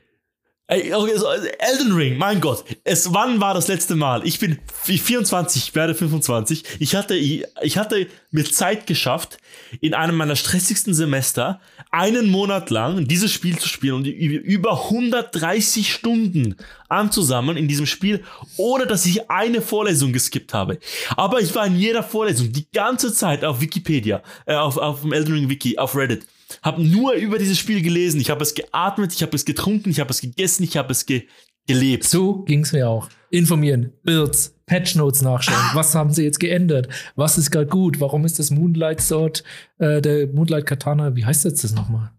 Ey, 0.70 0.94
okay, 0.94 1.16
so, 1.16 1.26
Elden 1.26 1.92
Ring, 1.96 2.16
mein 2.16 2.40
Gott. 2.40 2.64
Es, 2.84 3.12
wann 3.12 3.40
war 3.40 3.54
das 3.54 3.66
letzte 3.66 3.96
Mal? 3.96 4.24
Ich 4.24 4.38
bin 4.38 4.56
24, 4.84 5.64
ich 5.64 5.74
werde 5.74 5.96
25. 5.96 6.62
Ich 6.78 6.94
hatte, 6.94 7.16
ich 7.16 7.76
hatte 7.76 8.06
mir 8.30 8.44
Zeit 8.44 8.86
geschafft, 8.86 9.38
in 9.80 9.94
einem 9.94 10.14
meiner 10.14 10.36
stressigsten 10.36 10.94
Semester 10.94 11.60
einen 11.90 12.30
Monat 12.30 12.70
lang 12.70 13.08
dieses 13.08 13.32
Spiel 13.32 13.58
zu 13.58 13.68
spielen 13.68 13.94
und 13.96 14.06
über 14.06 14.84
130 14.84 15.92
Stunden 15.92 16.54
anzusammeln 16.88 17.56
in 17.56 17.66
diesem 17.66 17.86
Spiel, 17.86 18.22
ohne 18.56 18.86
dass 18.86 19.04
ich 19.06 19.28
eine 19.28 19.62
Vorlesung 19.62 20.12
geskippt 20.12 20.54
habe. 20.54 20.78
Aber 21.16 21.40
ich 21.40 21.52
war 21.52 21.66
in 21.66 21.74
jeder 21.74 22.04
Vorlesung 22.04 22.52
die 22.52 22.70
ganze 22.72 23.12
Zeit 23.12 23.44
auf 23.44 23.60
Wikipedia, 23.60 24.22
äh, 24.46 24.54
auf, 24.54 24.76
auf 24.76 25.00
dem 25.00 25.12
Elden 25.12 25.34
Ring 25.34 25.48
Wiki, 25.48 25.78
auf 25.78 25.96
Reddit 25.96 26.28
habe 26.62 26.82
nur 26.82 27.12
über 27.14 27.38
dieses 27.38 27.58
Spiel 27.58 27.82
gelesen. 27.82 28.20
Ich 28.20 28.30
habe 28.30 28.42
es 28.42 28.54
geatmet, 28.54 29.12
ich 29.12 29.22
habe 29.22 29.34
es 29.34 29.44
getrunken, 29.44 29.90
ich 29.90 30.00
habe 30.00 30.10
es 30.10 30.20
gegessen, 30.20 30.64
ich 30.64 30.76
habe 30.76 30.92
es 30.92 31.06
ge 31.06 31.24
gelebt. 31.66 32.04
So 32.04 32.42
ging 32.42 32.62
es 32.62 32.72
mir 32.72 32.88
auch. 32.88 33.08
Informieren, 33.30 33.92
Builds, 34.02 34.56
Patch 34.66 34.96
Notes 34.96 35.22
nachschauen. 35.22 35.56
Ah. 35.56 35.70
Was 35.74 35.94
haben 35.94 36.12
sie 36.12 36.24
jetzt 36.24 36.40
geändert? 36.40 36.88
Was 37.14 37.38
ist 37.38 37.50
gerade 37.50 37.68
gut? 37.68 38.00
Warum 38.00 38.24
ist 38.24 38.38
das 38.38 38.50
Moonlight 38.50 39.00
Sword, 39.00 39.44
äh, 39.78 40.00
der 40.00 40.26
Moonlight 40.28 40.66
Katana, 40.66 41.14
wie 41.14 41.24
heißt 41.24 41.44
jetzt 41.44 41.62
das 41.62 41.74
nochmal? 41.74 42.10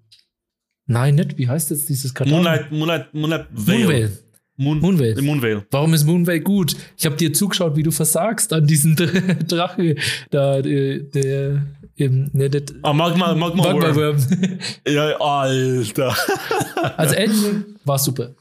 Nein, 0.85 1.15
nicht. 1.15 1.37
Wie 1.37 1.47
heißt 1.47 1.69
jetzt 1.69 1.89
dieses 1.89 2.13
Katana? 2.13 2.35
Moonlight, 2.37 2.71
Moonlight, 2.71 3.13
Moonlight 3.13 3.47
Veil. 3.51 3.77
Moonveil. 3.79 4.11
Moon, 4.57 4.79
Moonvale. 4.79 5.21
Moonvale. 5.21 5.65
Warum 5.71 5.93
ist 5.93 6.05
Moonvale 6.05 6.41
gut? 6.41 6.75
Ich 6.97 7.05
habe 7.05 7.15
dir 7.15 7.33
zugeschaut, 7.33 7.75
wie 7.75 7.83
du 7.83 7.91
versagst 7.91 8.53
an 8.53 8.67
diesen 8.67 8.95
Drache, 9.47 9.95
da, 10.29 10.61
der, 10.61 10.99
der 10.99 11.65
im, 12.01 12.29
ne, 12.33 12.49
das, 12.49 12.75
ah, 12.81 12.93
Magma, 12.93 13.33
Magma, 13.33 13.63
Magma 13.63 13.95
Worm. 13.95 14.17
ja, 14.87 15.19
Alter. 15.19 16.15
also 16.97 17.15
Elden 17.15 17.77
war 17.85 17.99
super. 17.99 18.35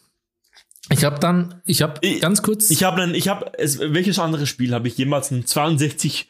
Ich 0.92 1.04
habe 1.04 1.20
dann, 1.20 1.60
ich 1.66 1.82
habe 1.82 2.00
ganz 2.18 2.42
kurz. 2.42 2.70
Ich 2.70 2.82
habe 2.82 3.00
dann, 3.00 3.14
ich 3.14 3.28
habe, 3.28 3.52
welches 3.58 4.18
andere 4.18 4.46
Spiel 4.46 4.74
habe 4.74 4.88
ich 4.88 4.98
jemals 4.98 5.30
einen 5.30 5.46
62 5.46 6.28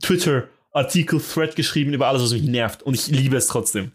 Twitter 0.00 0.44
Artikel 0.72 1.20
Thread 1.20 1.56
geschrieben 1.56 1.92
über 1.92 2.06
alles, 2.06 2.22
was 2.22 2.32
mich 2.32 2.42
nervt 2.42 2.82
und 2.82 2.94
ich 2.94 3.08
liebe 3.08 3.36
es 3.36 3.48
trotzdem. 3.48 3.92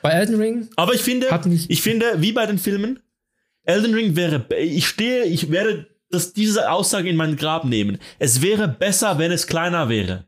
Bei 0.00 0.10
Elden 0.10 0.40
Ring. 0.40 0.68
Aber 0.76 0.94
ich 0.94 1.02
finde, 1.02 1.28
ich 1.68 1.82
finde, 1.82 2.14
wie 2.18 2.32
bei 2.32 2.46
den 2.46 2.58
Filmen, 2.58 3.00
Elden 3.64 3.94
Ring 3.94 4.16
wäre, 4.16 4.44
ich 4.58 4.88
stehe, 4.88 5.24
ich 5.24 5.50
werde 5.50 5.86
das, 6.10 6.32
diese 6.32 6.70
Aussage 6.70 7.08
in 7.08 7.16
meinen 7.16 7.36
Grab 7.36 7.64
nehmen. 7.64 7.98
Es 8.18 8.42
wäre 8.42 8.68
besser, 8.68 9.18
wenn 9.18 9.32
es 9.32 9.46
kleiner 9.46 9.88
wäre. 9.88 10.26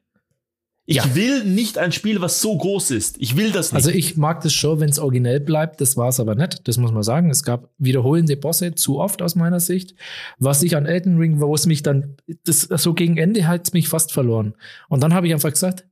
Ich 0.86 0.96
ja. 0.96 1.14
will 1.14 1.44
nicht 1.44 1.78
ein 1.78 1.92
Spiel, 1.92 2.20
was 2.20 2.42
so 2.42 2.56
groß 2.56 2.90
ist. 2.90 3.16
Ich 3.18 3.36
will 3.36 3.52
das 3.52 3.72
nicht. 3.72 3.76
Also 3.76 3.90
ich 3.90 4.18
mag 4.18 4.42
das 4.42 4.52
schon, 4.52 4.80
wenn 4.80 4.90
es 4.90 4.98
originell 4.98 5.40
bleibt. 5.40 5.80
Das 5.80 5.96
war 5.96 6.08
es 6.08 6.20
aber 6.20 6.34
nicht. 6.34 6.68
Das 6.68 6.76
muss 6.76 6.92
man 6.92 7.02
sagen. 7.02 7.30
Es 7.30 7.42
gab 7.42 7.70
wiederholende 7.78 8.36
Bosse 8.36 8.74
zu 8.74 9.00
oft 9.00 9.22
aus 9.22 9.34
meiner 9.34 9.60
Sicht. 9.60 9.94
Was 10.38 10.62
ich 10.62 10.76
an 10.76 10.84
Elden 10.84 11.16
Ring, 11.16 11.40
wo 11.40 11.54
es 11.54 11.64
mich 11.64 11.82
dann, 11.82 12.16
das 12.44 12.60
so 12.60 12.92
gegen 12.92 13.16
Ende 13.16 13.46
hat 13.46 13.66
es 13.66 13.72
mich 13.72 13.88
fast 13.88 14.12
verloren. 14.12 14.54
Und 14.90 15.02
dann 15.02 15.14
habe 15.14 15.26
ich 15.26 15.32
einfach 15.32 15.50
gesagt, 15.50 15.86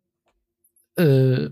äh, 0.96 1.48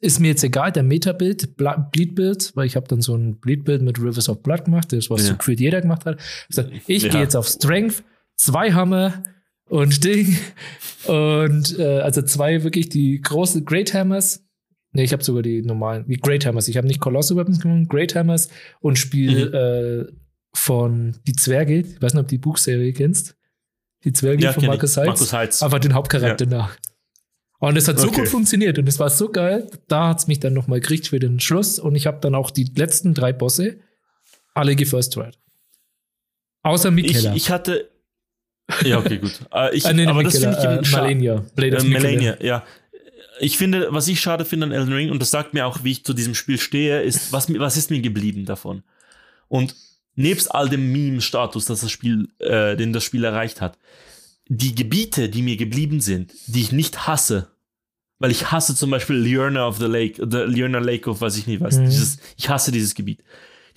ist 0.00 0.20
mir 0.20 0.28
jetzt 0.28 0.44
egal, 0.44 0.72
der 0.72 0.84
Metabild, 0.84 1.56
Bleedbild, 1.56 2.52
weil 2.54 2.66
ich 2.66 2.76
habe 2.76 2.88
dann 2.88 3.02
so 3.02 3.14
ein 3.14 3.36
Bleedbild 3.38 3.82
mit 3.82 3.98
Rivers 3.98 4.28
of 4.28 4.42
Blood 4.42 4.64
gemacht, 4.64 4.92
das 4.92 5.10
was 5.10 5.22
ja. 5.22 5.28
so 5.28 5.36
Creed 5.36 5.60
jeder 5.60 5.80
gemacht 5.80 6.06
hat. 6.06 6.18
Ich, 6.20 6.48
gesagt, 6.48 6.70
ich 6.86 7.02
ja. 7.02 7.08
gehe 7.10 7.20
jetzt 7.20 7.36
auf 7.36 7.46
Strength, 7.48 8.02
zwei 8.36 8.72
Hammer 8.72 9.22
und 9.70 10.02
Ding 10.04 10.36
und 11.06 11.78
äh, 11.78 12.00
also 12.00 12.22
zwei 12.22 12.64
wirklich 12.64 12.88
die 12.88 13.20
großen 13.20 13.64
Great 13.64 13.94
Hammers. 13.94 14.44
Ne, 14.92 15.04
ich 15.04 15.12
habe 15.12 15.22
sogar 15.22 15.42
die 15.42 15.62
normalen, 15.62 16.04
wie 16.08 16.16
Great 16.16 16.44
Hammers. 16.44 16.66
Ich 16.66 16.76
habe 16.76 16.88
nicht 16.88 17.00
Colossal 17.00 17.36
Weapons 17.36 17.60
gemacht, 17.60 17.88
Great 17.88 18.14
Hammers 18.16 18.48
und 18.80 18.98
spiele 18.98 19.46
mhm. 19.46 20.10
äh, 20.10 20.12
von 20.52 21.16
Die 21.26 21.34
Zwerge. 21.34 21.78
Ich 21.78 22.02
weiß 22.02 22.14
nicht, 22.14 22.20
ob 22.20 22.26
du 22.26 22.34
die 22.34 22.38
Buchserie 22.38 22.92
kennst. 22.92 23.36
Die 24.04 24.12
Zwerge 24.12 24.42
ja, 24.42 24.52
von 24.52 24.66
Markus 24.66 24.96
Heitz. 24.96 25.06
Markus 25.06 25.32
Heitz. 25.32 25.62
Einfach 25.62 25.78
den 25.78 25.94
Hauptcharakter 25.94 26.46
ja. 26.46 26.50
nach. 26.50 26.76
Und 27.60 27.76
es 27.76 27.86
hat 27.86 28.00
so 28.00 28.08
okay. 28.08 28.22
gut 28.22 28.28
funktioniert 28.28 28.78
und 28.78 28.88
es 28.88 28.98
war 28.98 29.10
so 29.10 29.30
geil. 29.30 29.70
Da 29.86 30.08
hat 30.08 30.18
es 30.18 30.26
mich 30.26 30.40
dann 30.40 30.54
nochmal 30.54 30.80
gekriegt 30.80 31.08
für 31.08 31.20
den 31.20 31.38
Schluss 31.38 31.78
und 31.78 31.94
ich 31.94 32.06
habe 32.06 32.18
dann 32.20 32.34
auch 32.34 32.50
die 32.50 32.64
letzten 32.74 33.14
drei 33.14 33.32
Bosse 33.32 33.78
alle 34.54 34.74
gefirst 34.74 35.16
Außer 36.62 36.90
Mikela. 36.90 37.30
Ich, 37.30 37.44
ich 37.44 37.50
hatte, 37.50 37.89
Ja, 38.84 38.98
okay, 38.98 39.18
gut. 39.18 39.32
Äh, 39.52 39.74
ich, 39.76 39.86
Ah, 39.86 39.92
nee, 39.92 40.04
nee, 40.04 40.10
aber 40.10 40.22
das 40.22 40.38
finde 40.38 40.56
ich 40.82 40.88
äh. 40.88 40.96
Malenia. 40.96 41.44
Blade 41.54 41.76
Äh. 41.78 41.84
Melania, 41.84 42.36
ja. 42.42 42.64
Ich 43.40 43.56
finde, 43.56 43.88
was 43.90 44.06
ich 44.08 44.20
schade 44.20 44.44
finde 44.44 44.66
an 44.66 44.72
Elden 44.72 44.92
Ring, 44.92 45.10
und 45.10 45.20
das 45.20 45.30
sagt 45.30 45.54
mir 45.54 45.66
auch, 45.66 45.82
wie 45.82 45.92
ich 45.92 46.04
zu 46.04 46.12
diesem 46.12 46.34
Spiel 46.34 46.58
stehe, 46.58 47.00
ist, 47.02 47.32
was, 47.32 47.52
was 47.58 47.76
ist 47.76 47.90
mir 47.90 48.00
geblieben 48.00 48.44
davon? 48.44 48.82
Und 49.48 49.74
nebst 50.14 50.54
all 50.54 50.68
dem 50.68 50.92
Meme-Status, 50.92 51.64
dass 51.64 51.80
das 51.80 51.90
Spiel, 51.90 52.28
äh, 52.38 52.76
den 52.76 52.92
das 52.92 53.02
Spiel 53.04 53.24
erreicht 53.24 53.60
hat, 53.62 53.78
die 54.48 54.74
Gebiete, 54.74 55.28
die 55.28 55.42
mir 55.42 55.56
geblieben 55.56 56.00
sind, 56.00 56.32
die 56.48 56.60
ich 56.60 56.72
nicht 56.72 57.06
hasse, 57.06 57.48
weil 58.18 58.30
ich 58.30 58.50
hasse 58.52 58.74
zum 58.74 58.90
Beispiel 58.90 59.16
Liurna 59.16 59.66
of 59.66 59.78
the 59.78 59.86
Lake, 59.86 60.16
the 60.30 60.38
Liurna 60.38 60.78
Lake 60.80 61.08
of 61.08 61.20
was 61.22 61.38
ich 61.38 61.46
nicht 61.46 61.60
weiß, 61.62 61.78
Mhm. 61.78 61.84
dieses, 61.86 62.18
ich 62.36 62.48
hasse 62.50 62.70
dieses 62.72 62.94
Gebiet. 62.94 63.20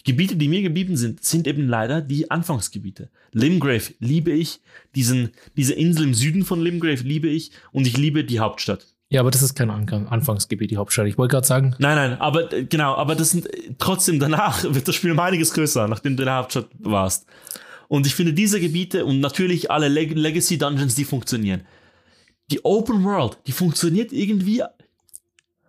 Gebiete, 0.05 0.35
die 0.35 0.49
mir 0.49 0.61
geblieben 0.61 0.97
sind, 0.97 1.23
sind 1.23 1.47
eben 1.47 1.67
leider 1.67 2.01
die 2.01 2.29
Anfangsgebiete. 2.29 3.09
Limgrave 3.31 3.93
liebe 3.99 4.31
ich, 4.31 4.61
diesen, 4.95 5.31
diese 5.55 5.73
Insel 5.73 6.03
im 6.03 6.13
Süden 6.13 6.43
von 6.43 6.61
Limgrave 6.61 7.03
liebe 7.03 7.29
ich 7.29 7.51
und 7.71 7.87
ich 7.87 7.95
liebe 7.95 8.25
die 8.25 8.39
Hauptstadt. 8.39 8.85
Ja, 9.09 9.21
aber 9.21 9.31
das 9.31 9.43
ist 9.43 9.53
kein 9.53 9.69
Angang, 9.69 10.07
Anfangsgebiet, 10.07 10.71
die 10.71 10.77
Hauptstadt. 10.77 11.07
Ich 11.07 11.17
wollte 11.17 11.33
gerade 11.33 11.47
sagen, 11.47 11.75
Nein, 11.77 11.95
nein, 11.95 12.19
aber 12.19 12.51
äh, 12.51 12.65
genau, 12.65 12.95
aber 12.95 13.15
das 13.15 13.31
sind 13.31 13.45
äh, 13.45 13.75
trotzdem 13.77 14.19
danach 14.19 14.63
wird 14.73 14.87
das 14.87 14.95
Spiel 14.95 15.11
um 15.11 15.19
einiges 15.19 15.53
größer, 15.53 15.87
nachdem 15.87 16.17
du 16.17 16.23
in 16.23 16.27
der 16.27 16.37
Hauptstadt 16.37 16.69
warst. 16.79 17.25
Und 17.87 18.07
ich 18.07 18.15
finde 18.15 18.33
diese 18.33 18.59
Gebiete 18.59 19.05
und 19.05 19.19
natürlich 19.19 19.69
alle 19.69 19.87
Leg 19.87 20.15
Legacy 20.15 20.57
Dungeons, 20.57 20.95
die 20.95 21.05
funktionieren. 21.05 21.61
Die 22.51 22.65
Open 22.65 23.03
World, 23.03 23.37
die 23.45 23.51
funktioniert 23.51 24.11
irgendwie 24.11 24.63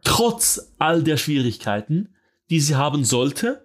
trotz 0.03 0.73
all 0.79 1.03
der 1.03 1.17
Schwierigkeiten, 1.17 2.09
die 2.51 2.61
sie 2.61 2.77
haben 2.77 3.05
sollte, 3.05 3.64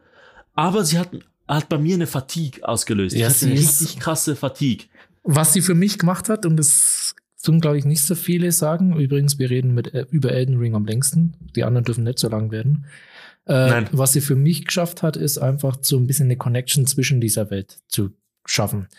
aber 0.60 0.84
sie 0.84 1.00
hat, 1.00 1.10
hat 1.48 1.70
bei 1.70 1.78
mir 1.78 1.96
eine 1.96 2.06
Fatigue 2.06 2.68
ausgelöst. 2.68 3.16
Ja, 3.16 3.28
ich 3.28 3.34
hatte 3.34 3.46
eine 3.46 3.56
richtig 3.56 3.98
krasse 3.98 4.36
Fatigue. 4.36 4.88
was 5.24 5.54
sie 5.54 5.62
für 5.62 5.74
mich 5.74 5.98
gemacht 5.98 6.28
hat, 6.28 6.46
und 6.46 6.58
das 6.58 7.16
tun, 7.42 7.62
glaube 7.62 7.78
ich, 7.78 7.86
nicht 7.86 8.04
so 8.04 8.14
viele 8.14 8.52
sagen. 8.52 9.00
Übrigens, 9.00 9.40
wir 9.40 9.50
reden 9.50 9.74
mit, 9.74 9.94
äh, 9.94 10.06
über 10.12 10.34
Elden 10.34 10.58
Ring 10.58 10.76
am 10.76 10.86
längsten. 10.86 11.36
Die 11.56 11.64
anderen 11.64 11.86
dürfen 11.86 12.04
nicht 12.04 12.20
so 12.20 12.28
lang 12.28 12.52
werden. 12.52 12.86
Äh. 13.46 13.86
Was 13.94 14.12
sie 14.12 14.20
für 14.20 14.36
mich 14.36 14.66
geschafft 14.66 15.02
hat, 15.02 15.16
ist 15.16 15.38
einfach 15.38 15.78
so 15.82 15.98
ein 15.98 16.08
bisschen 16.08 16.26
eine 16.26 16.36
Connection 16.36 16.86
zwischen 16.86 17.22
dieser 17.22 17.50
Welt 17.50 17.80
zu 17.88 18.12
schaffen. 18.46 18.90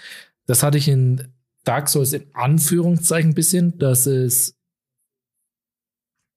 Das 0.47 0.62
hatte 0.62 0.78
ich 0.78 0.89
in 0.89 1.28
Dark 1.65 1.91
Souls 1.91 2.15
in 2.15 2.24
Anführungszeichen 2.32 3.32
ein 3.32 3.35
bisschen, 3.35 3.78
dass 3.78 4.07
es 4.07 4.57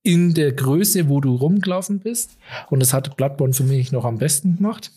in 0.03 0.33
der 0.33 0.51
Größe, 0.51 1.07
wo 1.07 1.21
du 1.21 1.33
rumgelaufen 1.35 2.01
bist, 2.01 2.37
und 2.69 2.81
das 2.81 2.91
hat 2.91 3.15
Bloodborne 3.15 3.53
für 3.53 3.63
mich 3.63 3.93
noch 3.93 4.03
am 4.03 4.17
besten 4.17 4.57
gemacht. 4.57 4.91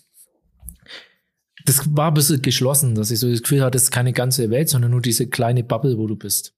Das 1.67 1.83
war 1.97 2.09
ein 2.09 2.15
bisschen 2.15 2.43
geschlossen, 2.43 2.95
dass 2.95 3.11
ich 3.11 3.19
so 3.19 3.31
das 3.31 3.43
Gefühl 3.43 3.63
hatte, 3.63 3.77
es 3.77 3.85
ist 3.85 3.91
keine 3.91 4.13
ganze 4.13 4.51
Welt, 4.51 4.69
sondern 4.69 4.93
nur 4.93 5.03
diese 5.03 5.27
kleine 5.27 5.65
Bubble, 5.65 5.99
wo 5.99 6.07
du 6.07 6.17
bist. 6.17 6.55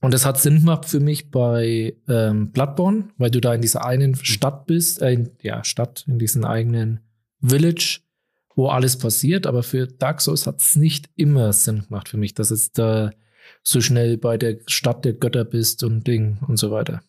Und 0.00 0.12
das 0.12 0.26
hat 0.26 0.40
Sinn 0.40 0.56
gemacht 0.56 0.86
für 0.86 0.98
mich 0.98 1.30
bei 1.30 1.94
ähm, 2.08 2.50
Bloodborne, 2.50 3.10
weil 3.18 3.30
du 3.30 3.40
da 3.40 3.54
in 3.54 3.62
dieser 3.62 3.84
einen 3.84 4.16
Stadt 4.16 4.66
bist, 4.66 5.00
äh, 5.00 5.12
in, 5.12 5.30
ja, 5.40 5.62
Stadt, 5.62 6.04
in 6.08 6.18
diesem 6.18 6.44
eigenen 6.44 7.00
Village, 7.40 8.00
wo 8.56 8.66
alles 8.66 8.98
passiert. 8.98 9.46
Aber 9.46 9.62
für 9.62 9.86
Dark 9.86 10.20
Souls 10.20 10.48
hat 10.48 10.60
es 10.60 10.74
nicht 10.74 11.08
immer 11.14 11.52
Sinn 11.52 11.84
gemacht 11.84 12.08
für 12.08 12.16
mich, 12.16 12.34
dass 12.34 12.50
es 12.50 12.72
da 12.72 13.12
so 13.62 13.80
schnell 13.80 14.18
bei 14.18 14.36
der 14.36 14.58
Stadt 14.66 15.04
der 15.04 15.12
Götter 15.12 15.44
bist 15.44 15.84
und 15.84 16.04
Ding 16.04 16.38
und 16.48 16.56
so 16.56 16.72
weiter. 16.72 17.02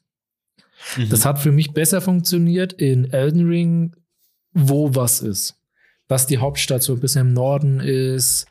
Mhm. 0.95 1.09
Das 1.09 1.25
hat 1.25 1.39
für 1.39 1.51
mich 1.51 1.73
besser 1.73 1.99
funktioniert 1.99 2.73
in 2.73 3.11
Elden 3.11 3.47
Ring, 3.47 3.95
wo 4.53 4.93
was 4.93 5.21
ist. 5.21 5.59
Dass 6.07 6.27
die 6.27 6.37
Hauptstadt 6.37 6.83
so 6.83 6.93
ein 6.93 6.99
bisschen 6.99 7.27
im 7.27 7.33
Norden 7.33 7.79
ist 7.79 8.47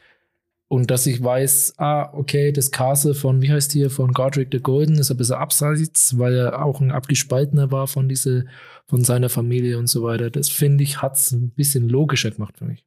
und 0.73 0.91
dass 0.91 1.07
ich 1.07 1.23
weiß, 1.23 1.75
ah, 1.77 2.09
okay, 2.15 2.51
das 2.51 2.71
Castle 2.71 3.15
von, 3.15 3.43
wie 3.43 3.53
heißt 3.53 3.73
hier, 3.73 3.91
von 3.91 4.15
Godric 4.15 4.49
the 4.53 4.59
Golden 4.59 4.99
ist 4.99 5.11
ein 5.11 5.19
bisschen 5.19 5.37
abseits, 5.37 6.19
weil 6.19 6.35
er 6.35 6.65
auch 6.65 6.81
ein 6.81 6.91
abgespaltener 6.91 7.71
war 7.71 7.87
von 7.87 8.09
diese, 8.09 8.47
von 8.87 9.05
seiner 9.05 9.29
Familie 9.29 9.79
und 9.79 9.89
so 9.89 10.03
weiter. 10.03 10.31
Das 10.31 10.49
finde 10.49 10.83
ich, 10.83 11.03
hat 11.03 11.17
es 11.17 11.31
ein 11.31 11.51
bisschen 11.51 11.91
logischer 11.91 12.31
gemacht 12.31 12.57
für 12.57 12.65
mich. 12.65 12.87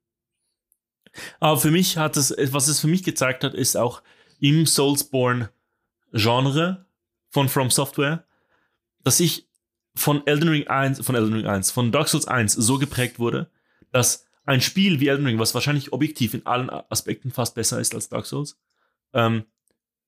Aber 1.39 1.59
für 1.59 1.69
mich 1.69 1.97
hat 1.97 2.17
es, 2.17 2.35
was 2.51 2.67
es 2.67 2.79
für 2.79 2.87
mich 2.87 3.03
gezeigt 3.03 3.43
hat, 3.43 3.53
ist 3.53 3.77
auch 3.77 4.01
im 4.39 4.65
Soulsborne-Genre 4.65 6.87
von 7.29 7.49
From 7.49 7.69
Software, 7.69 8.25
dass 9.03 9.19
ich 9.19 9.47
von 9.95 10.25
Elden 10.25 10.49
Ring 10.49 10.67
1, 10.67 11.05
von 11.05 11.13
Elden 11.13 11.35
Ring 11.35 11.45
1, 11.45 11.69
von 11.69 11.91
Dark 11.91 12.09
Souls 12.09 12.27
1 12.27 12.53
so 12.53 12.79
geprägt 12.79 13.19
wurde, 13.19 13.51
dass 13.91 14.24
ein 14.45 14.61
Spiel 14.61 14.99
wie 14.99 15.07
Elden 15.07 15.25
Ring, 15.25 15.39
was 15.39 15.53
wahrscheinlich 15.53 15.93
objektiv 15.93 16.33
in 16.33 16.45
allen 16.45 16.69
Aspekten 16.69 17.31
fast 17.31 17.55
besser 17.55 17.79
ist 17.79 17.93
als 17.95 18.09
Dark 18.09 18.25
Souls, 18.25 18.57
ähm, 19.13 19.45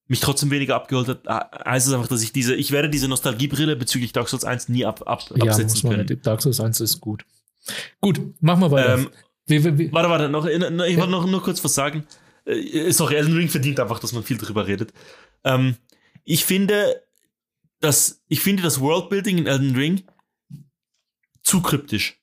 mich 0.07 0.19
trotzdem 0.19 0.51
weniger 0.51 0.76
abgeholt 0.76 1.07
hat, 1.07 1.26
äh, 1.26 1.69
heißt 1.69 1.88
es 1.88 1.93
einfach, 1.93 2.07
dass 2.07 2.23
ich 2.23 2.31
diese, 2.31 2.55
ich 2.55 2.72
werde 2.72 2.89
diese 2.89 3.07
Nostalgiebrille 3.07 3.76
bezüglich 3.76 4.14
Dark 4.14 4.30
Souls 4.30 4.45
1 4.45 4.69
nie 4.69 4.85
ab, 4.85 5.03
ab, 5.05 5.23
Ja, 5.35 5.51
absetzen 5.51 5.76
muss 5.76 5.84
man 5.84 6.05
können. 6.05 6.22
Dark 6.22 6.41
Souls 6.41 6.59
1 6.59 6.80
ist 6.80 7.01
gut. 7.01 7.26
Gut, 7.99 8.22
machen 8.41 8.61
wir 8.61 8.72
weiter. 8.72 8.93
Ähm, 8.99 9.09
wir, 9.47 9.64
wir, 9.64 9.77
wir, 9.77 9.91
Warte, 9.91 10.09
warte, 10.09 10.30
noch, 10.30 10.45
ich 10.45 10.97
wollte 10.97 11.11
noch 11.11 11.26
nur 11.26 11.41
kurz 11.41 11.64
was 11.64 11.73
sagen. 11.73 12.05
Äh, 12.45 12.91
Sorry, 12.91 13.15
Elden 13.15 13.35
Ring 13.35 13.49
verdient 13.49 13.80
einfach, 13.80 13.99
dass 13.99 14.14
man 14.14 14.23
viel 14.23 14.38
drüber 14.38 14.68
redet. 14.68 14.93
Ähm, 15.43 15.76
ich 16.23 16.45
finde, 16.45 17.03
dass, 17.80 18.22
ich 18.27 18.41
finde 18.41 18.64
das 18.64 18.80
Worldbuilding 18.80 19.39
in 19.39 19.47
Elden 19.47 19.76
Ring 19.76 20.03
zu 21.43 21.61
kryptisch. 21.61 22.22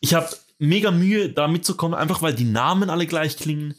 Ich 0.00 0.14
habe 0.14 0.28
mega 0.60 0.90
Mühe, 0.90 1.28
da 1.30 1.48
mitzukommen, 1.48 1.98
einfach 1.98 2.22
weil 2.22 2.34
die 2.34 2.44
Namen 2.44 2.90
alle 2.90 3.06
gleich 3.06 3.36
klingen, 3.36 3.74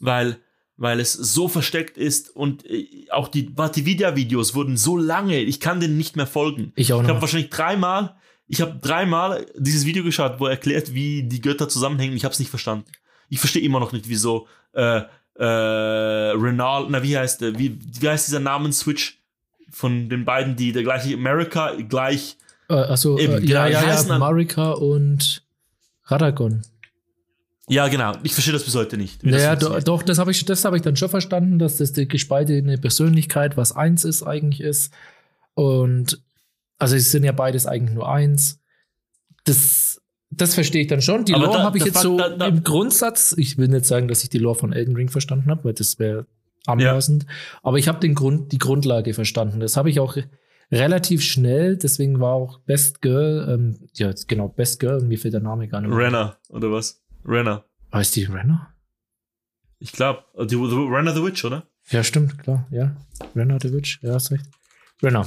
weil, 0.00 0.38
weil 0.76 0.98
es 1.00 1.12
so 1.12 1.46
versteckt 1.48 1.96
ist 1.98 2.34
und 2.34 2.64
äh, 2.66 3.06
auch 3.10 3.28
die 3.28 3.50
Vatividia-Videos 3.54 4.54
wurden 4.54 4.76
so 4.76 4.96
lange, 4.96 5.40
ich 5.40 5.60
kann 5.60 5.80
denen 5.80 5.96
nicht 5.96 6.16
mehr 6.16 6.26
folgen. 6.26 6.72
ich 6.76 6.92
auch 6.92 6.98
Ich 7.02 7.04
habe 7.08 7.14
noch. 7.14 7.20
wahrscheinlich 7.22 7.50
dreimal, 7.50 8.16
ich 8.48 8.60
habe 8.60 8.78
dreimal 8.82 9.46
dieses 9.56 9.84
Video 9.86 10.02
geschaut, 10.04 10.40
wo 10.40 10.46
er 10.46 10.52
erklärt, 10.52 10.92
wie 10.94 11.22
die 11.22 11.40
Götter 11.40 11.68
zusammenhängen. 11.68 12.16
Ich 12.16 12.24
habe 12.24 12.32
es 12.32 12.38
nicht 12.40 12.50
verstanden. 12.50 12.86
Ich 13.30 13.38
verstehe 13.38 13.62
immer 13.62 13.80
noch 13.80 13.92
nicht, 13.92 14.08
wieso 14.08 14.48
äh, 14.74 15.02
äh, 15.36 15.44
Renal, 15.44 16.86
na 16.90 17.02
wie 17.02 17.16
heißt 17.16 17.40
der, 17.40 17.58
wie, 17.58 17.78
wie 18.00 18.08
heißt 18.08 18.28
dieser 18.28 18.40
Namensswitch 18.40 19.18
von 19.70 20.08
den 20.08 20.24
beiden, 20.24 20.56
die 20.56 20.72
der 20.72 20.82
gleiche 20.82 21.14
America 21.14 21.72
gleich. 21.88 22.36
Äh, 22.68 22.74
also, 22.74 23.18
Eben, 23.18 23.34
äh, 23.34 23.40
genau, 23.40 23.48
ja, 23.60 23.66
die 23.66 23.72
ja, 23.72 23.80
heißen 23.80 24.06
ja, 24.06 24.12
dann- 24.14 24.20
Marika 24.20 24.72
und 24.72 25.42
Radagon. 26.06 26.62
Ja, 27.68 27.88
genau. 27.88 28.12
Ich 28.22 28.34
verstehe 28.34 28.52
das 28.52 28.64
bis 28.64 28.74
heute 28.74 28.96
nicht. 28.98 29.24
wie 29.24 29.30
das 29.30 29.40
Naja, 29.42 29.56
do, 29.56 29.78
doch, 29.80 30.02
das 30.02 30.18
habe 30.18 30.30
ich, 30.30 30.44
das 30.44 30.64
hab 30.66 30.74
ich 30.74 30.82
dann 30.82 30.96
schon 30.96 31.08
verstanden, 31.08 31.58
dass 31.58 31.76
das 31.78 31.92
die 31.92 32.06
gespaltene 32.06 32.76
Persönlichkeit, 32.76 33.56
was 33.56 33.72
eins 33.74 34.04
ist, 34.04 34.22
eigentlich 34.22 34.60
ist. 34.60 34.92
Und 35.54 36.20
also 36.78 36.94
es 36.96 37.10
sind 37.10 37.24
ja 37.24 37.32
beides 37.32 37.66
eigentlich 37.66 37.94
nur 37.94 38.06
eins. 38.10 38.58
Das, 39.44 40.02
das 40.30 40.54
verstehe 40.54 40.82
ich 40.82 40.88
dann 40.88 41.00
schon. 41.00 41.24
Die 41.24 41.32
Aber 41.34 41.46
Lore 41.46 41.62
habe 41.62 41.78
ich 41.78 41.84
jetzt 41.84 41.94
fuck- 41.96 42.02
so 42.02 42.18
da- 42.18 42.30
da- 42.30 42.46
im 42.48 42.64
Grundsatz, 42.64 43.34
ich 43.38 43.56
will 43.56 43.68
nicht 43.68 43.86
sagen, 43.86 44.08
dass 44.08 44.22
ich 44.22 44.28
die 44.30 44.38
Lore 44.38 44.56
von 44.58 44.72
Elden 44.74 44.94
Ring 44.96 45.08
verstanden 45.08 45.50
habe, 45.50 45.64
weil 45.64 45.72
das 45.74 45.98
wäre 45.98 46.26
anmaßend. 46.66 47.24
Aber 47.62 47.78
ich 47.78 47.88
habe 47.88 48.00
den 48.00 48.14
Grund, 48.14 48.52
die 48.52 48.58
Grundlage 48.58 49.14
verstanden. 49.14 49.60
Das 49.60 49.76
habe 49.78 49.88
ich 49.88 50.00
auch 50.00 50.16
relativ 50.72 51.22
schnell, 51.22 51.76
deswegen 51.76 52.20
war 52.20 52.32
auch 52.32 52.58
Best 52.60 53.00
Girl, 53.02 53.46
ähm, 53.48 53.88
ja, 53.94 54.12
genau, 54.26 54.48
Best 54.48 54.80
Girl, 54.80 55.00
und 55.00 55.08
mir 55.08 55.18
fehlt 55.18 55.34
der 55.34 55.40
Name 55.40 55.68
gar 55.68 55.80
nicht 55.80 55.90
mehr. 55.90 55.98
Renner, 55.98 56.38
oder 56.48 56.70
was? 56.72 57.02
Renner. 57.24 57.64
Heißt 57.92 58.16
die 58.16 58.24
Renner? 58.24 58.74
Ich 59.78 59.92
glaube, 59.92 60.24
die, 60.40 60.46
die 60.56 60.56
Renner 60.56 61.14
the 61.14 61.22
Witch, 61.22 61.44
oder? 61.44 61.66
Ja, 61.90 62.02
stimmt, 62.02 62.38
klar, 62.38 62.66
ja. 62.70 62.96
Renner 63.36 63.58
the 63.60 63.72
Witch, 63.72 64.00
ja, 64.02 64.14
hast 64.14 64.30
recht. 64.30 64.46
Renner. 65.02 65.26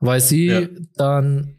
Weil 0.00 0.20
sie 0.20 0.46
Ja. 0.46 0.68
dann 0.96 1.56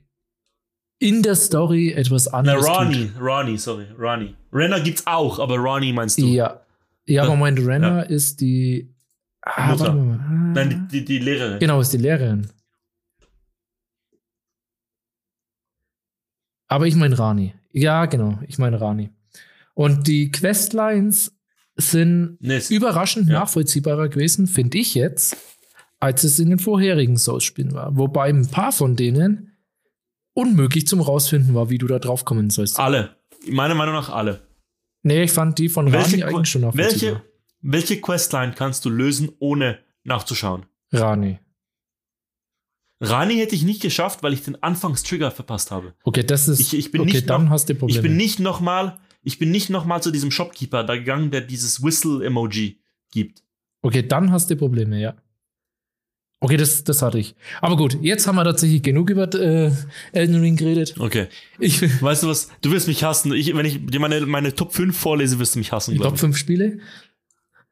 in 0.99 1.23
der 1.23 1.36
Story 1.36 1.91
etwas 1.94 2.26
Na, 2.27 2.40
anderes 2.40 2.68
Ronnie, 2.68 3.11
Ronnie, 3.19 3.57
sorry, 3.57 3.86
Ronnie. 3.98 4.36
Renner 4.52 4.80
gibt's 4.81 5.06
auch, 5.07 5.40
aber 5.40 5.56
Ronnie 5.57 5.94
meinst 5.94 6.18
tut. 6.19 6.26
du? 6.27 6.30
Ja. 6.34 6.61
Ja, 7.06 7.23
aber 7.23 7.31
Ja. 7.31 7.36
Moment, 7.38 7.60
Renner 7.65 8.10
ist 8.10 8.41
die 8.41 8.94
ah, 9.55 9.71
Mutter. 9.71 9.93
Nein, 9.93 10.88
die, 10.91 11.03
die, 11.05 11.19
Lehrerin. 11.19 11.59
Genau, 11.59 11.80
ist 11.81 11.91
die 11.93 11.97
Lehrerin. 11.97 12.47
Aber 16.67 16.88
ich 16.88 16.95
meine 16.95 17.17
Rani. 17.17 17.53
Ja, 17.71 18.05
genau, 18.05 18.39
ich 18.47 18.57
meine 18.57 18.80
Rani. 18.80 19.09
Und 19.73 20.07
die 20.07 20.31
Questlines 20.31 21.35
sind 21.76 22.38
es- 22.41 22.69
überraschend 22.69 23.27
Ja. 23.30 23.39
nachvollziehbarer 23.39 24.09
gewesen, 24.09 24.47
finde 24.47 24.77
ich 24.77 24.93
jetzt, 24.95 25.38
als 25.99 26.23
es 26.23 26.39
in 26.39 26.49
den 26.49 26.59
vorherigen 26.59 27.17
Souls-Spielen 27.17 27.73
war. 27.73 27.95
Wobei 27.97 28.30
ein 28.30 28.47
paar 28.49 28.71
von 28.71 28.95
denen 28.95 29.57
unmöglich 30.34 30.88
zum 30.88 31.01
rausfinden 31.01 31.53
war, 31.55 31.69
wie 31.69 31.77
du 31.77 31.88
da 31.88 31.99
drauf 31.99 32.26
kommen 32.26 32.49
sollst. 32.49 32.80
alle. 32.80 33.15
Meiner 33.47 33.76
Meinung 33.76 33.95
nach 33.95 34.09
alle. 34.09 34.41
Nee, 35.01 35.23
ich 35.23 35.31
fand 35.31 35.57
die 35.59 35.69
von 35.69 35.91
Welche, 35.91 36.11
Rani 36.11 36.23
eigentlich 36.23 36.49
schon 36.49 36.61
nachvollziehbar. 36.61 37.13
welche, 37.21 37.28
welche 37.61 37.99
Questline 38.02 38.53
kannst 38.56 38.86
du 38.86 38.90
lösen, 38.90 39.30
ohne 39.40 39.80
nachzuschauen? 40.03 40.65
Rani. 40.91 41.40
Rani 43.02 43.36
hätte 43.38 43.56
ich 43.56 43.64
nicht 43.64 43.81
geschafft, 43.81 44.23
weil 44.23 44.34
ich 44.34 44.44
den 44.44 44.61
Anfangstrigger 44.61 45.31
verpasst 45.31 45.72
habe. 45.72 45.94
Okay, 46.03 46.23
das 46.23 46.48
ist. 46.48 46.60
Ich- 46.60 46.73
ich 46.77 46.91
bin 46.91 47.02
okay, 47.02 47.14
nicht 47.14 47.30
dann 47.30 47.45
noch- 47.45 47.52
hast 47.52 47.69
du 47.69 47.76
Probleme. 47.76 47.98
Ich 47.98 48.02
bin 48.03 48.18
nicht 48.18 48.40
nochmal, 48.40 48.99
ich 49.23 49.40
bin 49.40 49.52
nicht 49.52 49.69
noch 49.69 49.86
mal 49.86 50.02
zu 50.02 50.11
diesem 50.11 50.31
Shopkeeper 50.31 50.84
da 50.84 50.95
gegangen, 50.95 51.31
der 51.31 51.41
dieses 51.41 51.81
Whistle-Emoji 51.81 52.81
gibt. 53.11 53.44
Okay, 53.81 54.06
dann 54.06 54.31
hast 54.31 54.49
du 54.49 54.57
Probleme, 54.57 54.99
ja. 54.99 55.15
Okay, 56.41 56.56
das, 56.57 56.84
das 56.86 57.02
hatte 57.02 57.19
ich. 57.19 57.36
Aber 57.61 57.76
gut, 57.77 57.98
jetzt 58.02 58.26
haben 58.27 58.36
wir 58.38 58.45
tatsächlich 58.45 58.81
genug 58.81 59.10
über 59.10 59.34
äh, 59.34 59.72
Elden 60.14 60.36
Ring 60.40 60.56
geredet. 60.56 60.95
Okay. 60.98 61.27
Ich, 61.60 61.81
Weißt 62.02 62.23
du 62.23 62.27
was? 62.27 62.49
Du 62.61 62.72
wirst 62.72 62.88
mich 62.88 63.03
hassen. 63.03 63.34
Ich, 63.34 63.53
wenn 63.53 63.65
ich 63.65 63.86
dir 63.86 63.99
meine, 63.99 64.26
meine 64.26 64.56
Top 64.56 64.73
5 64.73 64.98
vorlese, 64.98 65.38
wirst 65.40 65.56
du 65.56 65.60
mich 65.60 65.72
hassen. 65.73 65.98
Top 65.98 66.14
ich. 66.14 66.19
5 66.19 66.38
Spiele. 66.38 66.80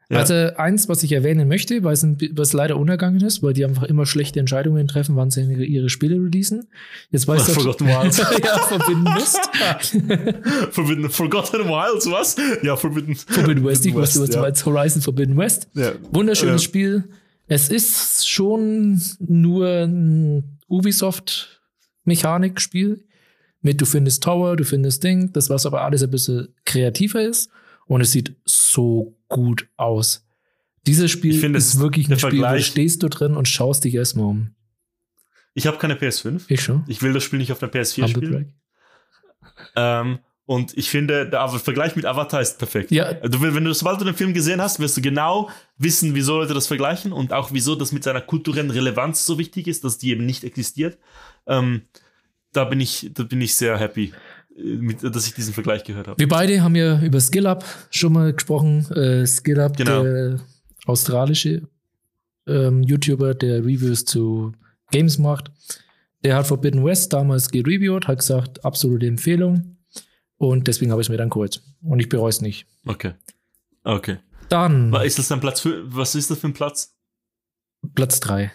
Ja. 0.09 0.19
Also 0.19 0.35
eins, 0.55 0.87
was 0.87 1.03
ich 1.03 1.11
erwähnen 1.11 1.49
möchte, 1.49 1.83
weil 1.83 1.91
es, 1.91 2.01
ein, 2.01 2.17
was 2.31 2.53
leider 2.53 2.77
untergangen 2.77 3.19
ist, 3.19 3.43
weil 3.43 3.51
die 3.51 3.65
einfach 3.65 3.83
immer 3.83 4.05
schlechte 4.05 4.39
Entscheidungen 4.39 4.87
treffen, 4.87 5.17
wann 5.17 5.31
sie 5.31 5.41
ihre, 5.41 5.89
Spiele 5.89 6.15
releasen. 6.15 6.69
Jetzt 7.11 7.27
weiß 7.27 7.51
Forgotten 7.51 7.87
Wilds. 7.87 8.17
ja, 8.19 8.57
Forbidden 8.57 9.03
West. 9.03 9.41
Forbidden, 10.71 11.09
Forgotten 11.09 11.65
Wilds, 11.65 12.09
was? 12.09 12.37
Ja, 12.63 12.77
Forbidden. 12.77 13.15
Forbidden 13.15 13.65
West, 13.65 13.85
ich 13.85 13.93
wusste, 13.93 14.21
was 14.21 14.29
du 14.29 14.37
ja. 14.37 14.43
meinst. 14.43 14.65
Horizon 14.65 15.01
Forbidden 15.01 15.35
West. 15.35 15.67
Ja. 15.73 15.91
Wunderschönes 16.11 16.61
Ja. 16.61 16.65
Spiel. 16.65 17.03
Es 17.47 17.67
ist 17.67 18.29
schon 18.29 19.01
nur 19.19 19.67
ein 19.67 20.57
Ubisoft-Mechanik-Spiel. 20.69 23.03
Mit 23.61 23.81
du 23.81 23.85
findest 23.85 24.23
Tower, 24.23 24.55
du 24.55 24.63
findest 24.63 25.03
Ding, 25.03 25.33
das 25.33 25.49
was 25.49 25.65
aber 25.65 25.81
alles 25.81 26.01
ein 26.01 26.11
bisschen 26.11 26.47
kreativer 26.63 27.21
ist. 27.21 27.49
Und 27.87 28.01
es 28.01 28.11
sieht 28.11 28.35
so 28.77 29.17
gut 29.27 29.67
aus. 29.75 30.25
Dieses 30.85 31.09
Spiel 31.11 31.33
Ich 31.33 31.39
finde, 31.41 31.57
ist 31.57 31.79
wirklich 31.79 32.07
ein 32.09 32.17
Spiel, 32.19 32.39
da 32.41 32.49
Vergleich- 32.49 32.67
stehst 32.67 33.01
du 33.03 33.09
drin 33.09 33.35
und 33.35 33.47
schaust 33.47 33.83
dich 33.83 33.95
erstmal 33.95 34.27
um. 34.27 34.51
Ich 35.55 35.65
habe 35.65 35.77
keine 35.79 35.95
PS5. 35.95 36.43
Ich 36.47 36.61
schon. 36.61 36.83
Ich 36.87 37.01
will 37.01 37.11
das 37.13 37.23
Spiel 37.23 37.39
nicht 37.39 37.51
auf 37.51 37.57
der 37.59 37.69
PS4 37.71 38.03
Humble 38.03 38.27
spielen. 38.27 38.53
Ähm, 39.75 40.19
und 40.45 40.77
ich 40.77 40.89
finde, 40.89 41.27
der 41.27 41.49
Vergleich 41.49 41.95
mit 41.95 42.05
Avatar 42.05 42.39
ist 42.41 42.57
perfekt. 42.59 42.91
Ja, 42.91 43.13
Du, 43.13 43.41
will- 43.41 43.55
wenn 43.55 43.63
du, 43.65 43.73
sobald 43.73 43.99
du 43.99 44.05
den 44.05 44.13
Film 44.15 44.33
gesehen 44.35 44.61
hast, 44.61 44.79
wirst 44.79 44.95
du 44.95 45.01
genau 45.01 45.49
wissen, 45.77 46.13
wieso 46.15 46.37
Leute 46.37 46.53
das 46.53 46.67
vergleichen 46.67 47.11
und 47.11 47.33
auch 47.33 47.51
wieso 47.51 47.75
das 47.75 47.91
mit 47.91 48.03
seiner 48.03 48.21
kulturellen 48.21 48.69
Relevanz 48.69 49.25
so 49.25 49.39
wichtig 49.39 49.67
ist, 49.67 49.83
dass 49.83 49.97
die 49.97 50.11
eben 50.11 50.25
nicht 50.27 50.43
existiert. 50.43 50.99
Ähm, 51.47 51.81
da 52.53 52.63
bin 52.65 52.79
ich, 52.79 53.09
da 53.13 53.23
bin 53.23 53.41
ich 53.41 53.55
sehr 53.55 53.77
happy, 53.77 54.13
dass 55.01 55.27
ich 55.27 55.33
diesen 55.35 55.53
Vergleich 55.53 55.83
gehört 55.83 56.07
habe. 56.07 56.19
wir 56.19 56.27
beide 56.27 56.61
haben 56.63 56.75
ja 56.75 56.99
über 57.01 57.19
SkillUp 57.21 57.63
schon 57.91 58.13
mal 58.13 58.33
gesprochen. 58.33 58.89
Äh, 58.91 59.25
SkillUp, 59.27 59.77
Genau. 59.77 60.03
der 60.03 60.39
australische 60.85 61.67
ähm, 62.47 62.81
YouTuber, 62.83 63.35
der 63.35 63.59
Reviews 63.59 64.05
zu 64.05 64.53
Games 64.91 65.17
macht. 65.19 65.51
Der 66.23 66.35
hat 66.35 66.47
Forbidden 66.47 66.83
West 66.83 67.13
damals 67.13 67.49
gereviewt, 67.51 68.07
hat 68.07 68.19
gesagt, 68.19 68.65
absolute 68.65 69.05
Empfehlung. 69.05 69.77
Und 70.37 70.67
deswegen 70.67 70.91
habe 70.91 71.01
ich 71.01 71.07
es 71.07 71.09
mir 71.09 71.17
dann 71.17 71.29
geholt. 71.29 71.61
Und 71.81 71.99
ich 71.99 72.09
bereue 72.09 72.29
es 72.29 72.41
nicht. 72.41 72.65
Okay. 72.85 73.13
Okay. 73.83 74.17
Dann 74.49 74.93
ist 74.95 75.19
das 75.19 75.27
dann 75.27 75.39
Platz 75.39 75.59
für, 75.59 75.83
was 75.93 76.15
ist 76.15 76.31
das 76.31 76.39
für 76.39 76.47
ein 76.47 76.53
Platz? 76.53 76.95
Platz 77.95 78.19
3. 78.21 78.51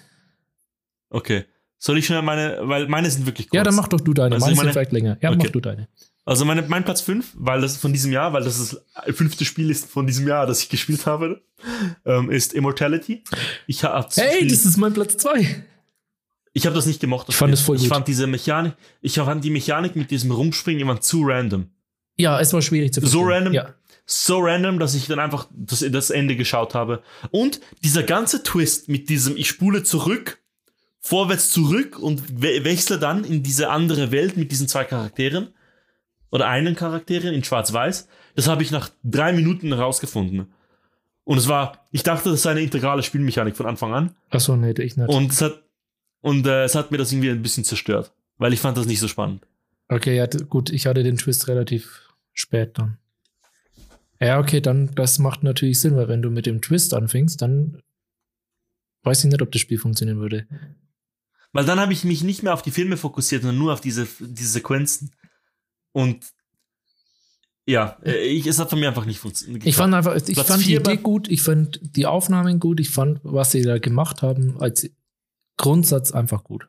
Okay. 1.11 1.45
Soll 1.85 1.99
ich 1.99 2.07
schnell 2.07 2.23
meine, 2.23 2.59
weil 2.63 2.87
meine 2.87 3.11
sind 3.11 3.27
wirklich 3.27 3.49
kurz. 3.49 3.57
Ja, 3.57 3.65
dann 3.65 3.75
mach 3.75 3.89
doch 3.89 4.01
du 4.01 4.15
deine. 4.15 4.37
Also 4.37 4.45
Meine 4.47 4.53
ich 4.53 4.57
meine- 4.57 4.67
sind 4.69 4.73
vielleicht 4.75 4.93
länger. 4.93 5.19
Ja, 5.21 5.31
Okay. 5.31 5.39
mach 5.43 5.51
du 5.51 5.61
deine. 5.61 5.89
Also 6.25 6.45
meine, 6.45 6.63
mein 6.63 6.85
Platz 6.85 7.01
5, 7.01 7.33
weil 7.35 7.61
das 7.61 7.77
von 7.77 7.93
diesem 7.93 8.13
Jahr, 8.13 8.33
weil 8.33 8.45
das 8.45 8.59
das 8.59 9.17
fünfte 9.17 9.45
Spiel 9.45 9.69
ist 9.69 9.91
von 9.91 10.07
diesem 10.07 10.29
Jahr, 10.29 10.47
das 10.47 10.63
ich 10.63 10.69
gespielt 10.69 11.07
habe, 11.07 11.43
ähm, 12.07 12.31
ist 12.31 12.53
Immortality. 12.53 13.25
Ich 13.67 13.83
habe 13.83 14.07
Hey, 14.15 14.47
das 14.47 14.65
ist 14.65 14.77
mein 14.77 14.93
Platz 14.93 15.17
2. 15.17 15.65
ich 16.53 16.67
habe 16.67 16.77
das 16.77 16.87
nicht 16.87 17.01
gemocht. 17.01 17.27
das 17.27 17.35
Ich 17.35 17.39
fand 17.41 17.49
Spiel. 17.51 17.55
es 17.55 17.67
voll 17.67 17.77
Ich 17.77 17.83
gut. 17.83 17.89
fand 17.89 18.07
diese 18.07 18.29
Mechanik, 18.29 18.75
ich 19.01 19.15
fand 19.17 19.43
die 19.43 19.51
Mechanik 19.51 19.97
mit 19.97 20.13
diesem 20.13 20.31
Rumspringen 20.31 20.81
immer 20.81 21.01
zu 21.01 21.23
random. 21.25 21.67
Ja, 22.17 22.39
es 22.39 22.53
war 22.53 22.63
schwierig 22.63 22.93
zu 22.93 23.01
So 23.01 23.07
verstehen. 23.23 23.29
random? 23.33 23.53
Ja. 23.55 23.75
So 24.07 24.39
random, 24.39 24.79
dass 24.79 24.95
ich 24.95 25.07
dann 25.09 25.19
einfach 25.19 25.49
das, 25.53 25.85
das 25.91 26.11
Ende 26.11 26.37
geschaut 26.37 26.75
habe. 26.77 27.03
Und 27.33 27.61
dieser 27.83 28.05
ganze 28.05 28.45
Twist 28.45 28.89
mit 28.89 29.09
diesem, 29.09 29.37
ich 29.37 29.49
spule 29.49 29.83
zurück, 29.83 30.39
vorwärts 31.03 31.51
zurück 31.51 31.99
und 31.99 32.41
we 32.41 32.65
wechsle 32.65 32.99
dann 32.99 33.25
in 33.25 33.43
diese 33.43 33.71
andere 33.71 34.11
Welt 34.13 34.37
mit 34.37 34.51
diesen 34.53 34.69
zwei 34.69 34.85
Charakteren 34.85 35.49
oder 36.31 36.49
einen 36.49 36.77
Charakteren 36.77 37.35
in 37.35 37.45
Schwarz-Weiß, 37.45 38.09
das 38.37 38.49
habe 38.49 38.63
ich 38.63 38.71
nach 38.71 38.91
drei 39.03 39.33
Minuten 39.33 39.69
herausgefunden. 39.69 40.53
Und 41.25 41.39
es 41.39 41.49
war, 41.49 41.87
ich 41.91 42.03
dachte, 42.03 42.31
das 42.31 42.43
sei 42.43 42.53
eine 42.53 42.63
integrale 42.63 43.03
Spielmechanik 43.03 43.57
von 43.57 43.67
Anfang 43.67 43.93
an. 43.93 44.15
Achso, 44.31 44.57
nee, 44.57 44.71
ich 44.71 44.97
nicht. 44.97 45.09
Und 45.09 45.31
es 45.31 45.43
hat, 45.43 45.63
und 46.21 46.47
äh, 46.47 46.65
es 46.65 46.75
hat 46.75 46.91
mir 46.91 46.99
das 46.99 47.13
irgendwie 47.13 47.31
ein 47.31 47.43
bisschen 47.43 47.65
zerstört, 47.65 48.13
weil 48.39 48.53
ich 48.53 48.61
fand 48.61 48.77
das 48.79 48.87
nicht 48.87 49.01
so 49.01 49.09
spannend. 49.09 49.47
Okay, 49.89 50.17
ja, 50.17 50.27
gut, 50.27 50.71
ich 50.71 50.87
hatte 50.87 51.03
den 51.03 51.19
Twist 51.19 51.49
relativ 51.49 52.09
spät 52.33 52.79
dann. 52.79 52.99
Ja, 54.21 54.39
okay, 54.39 54.61
dann, 54.61 54.95
das 54.95 55.19
macht 55.19 55.43
natürlich 55.43 55.81
Sinn, 55.81 55.97
weil 55.97 56.09
wenn 56.09 56.23
du 56.23 56.31
mit 56.31 56.47
dem 56.47 56.63
Twist 56.63 56.95
anfängst, 56.95 57.43
dann 57.43 57.83
weiß 59.03 59.25
ich 59.25 59.31
nicht, 59.31 59.43
ob 59.43 59.51
das 59.51 59.61
Spiel 59.61 59.79
funktionieren 59.79 60.21
würde. 60.21 60.47
Weil 61.53 61.65
dann 61.67 61.79
habe 61.81 61.93
ich 61.93 62.05
mich 62.05 62.23
nicht 62.23 62.43
mehr 62.43 62.55
auf 62.55 62.63
die 62.63 62.71
Filme 62.71 62.97
fokussiert, 62.97 63.43
sondern 63.43 63.59
nur 63.59 63.73
auf 63.73 63.81
diese, 63.81 64.07
diese 64.21 64.49
Sequenzen. 64.51 65.15
Und 65.93 66.25
ja, 67.67 67.99
äh, 68.05 68.17
ich, 68.27 68.47
es 68.47 68.59
hat 68.59 68.71
von 68.71 68.81
mir 68.81 68.89
einfach 68.89 69.05
nicht 69.05 69.19
funktioniert. 69.21 69.65
Ich 69.67 69.77
fand 69.77 69.95
einfach, 69.95 70.17
ich 70.17 70.35
Platz 70.35 70.49
fand 70.49 70.65
die 70.67 70.75
Idee 70.75 70.97
gut, 70.97 71.29
ich 71.29 71.43
fand 71.43 71.79
die 71.83 72.07
Aufnahmen 72.07 72.59
gut, 72.59 72.81
ich 72.81 72.91
fand, 72.91 73.21
was 73.23 73.53
sie 73.53 73.63
da 73.63 73.79
gemacht 73.79 74.23
haben, 74.23 74.61
als 74.61 74.89
Grundsatz 75.59 76.11
einfach 76.13 76.43
gut. 76.45 76.69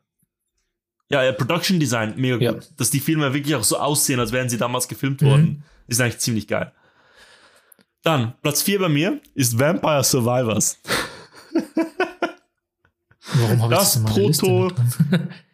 ja, 1.09 1.23
äh, 1.23 1.33
Production 1.33 1.79
Design, 1.79 2.15
mega 2.17 2.37
Ja. 2.37 2.51
gut. 2.53 2.69
Dass 2.77 2.89
die 2.89 2.99
Filme 2.99 3.33
wirklich 3.33 3.55
auch 3.55 3.63
so 3.63 3.77
aussehen, 3.77 4.19
als 4.19 4.31
wären 4.31 4.49
sie 4.49 4.57
damals 4.57 4.87
gefilmt 4.87 5.21
Mhm. 5.21 5.25
worden, 5.27 5.63
ist 5.87 6.01
eigentlich 6.01 6.19
ziemlich 6.19 6.47
geil. 6.47 6.73
Dann, 8.03 8.33
Platz 8.41 8.61
4 8.63 8.79
bei 8.79 8.89
mir 8.89 9.21
ist 9.33 9.57
Vampire 9.57 10.03
Survivors. 10.03 10.79
Warum 13.35 13.61
habe 13.61 13.73
ich 13.73 13.79
Das 13.79 13.93
das 14.03 14.13
Proto-? 14.13 14.71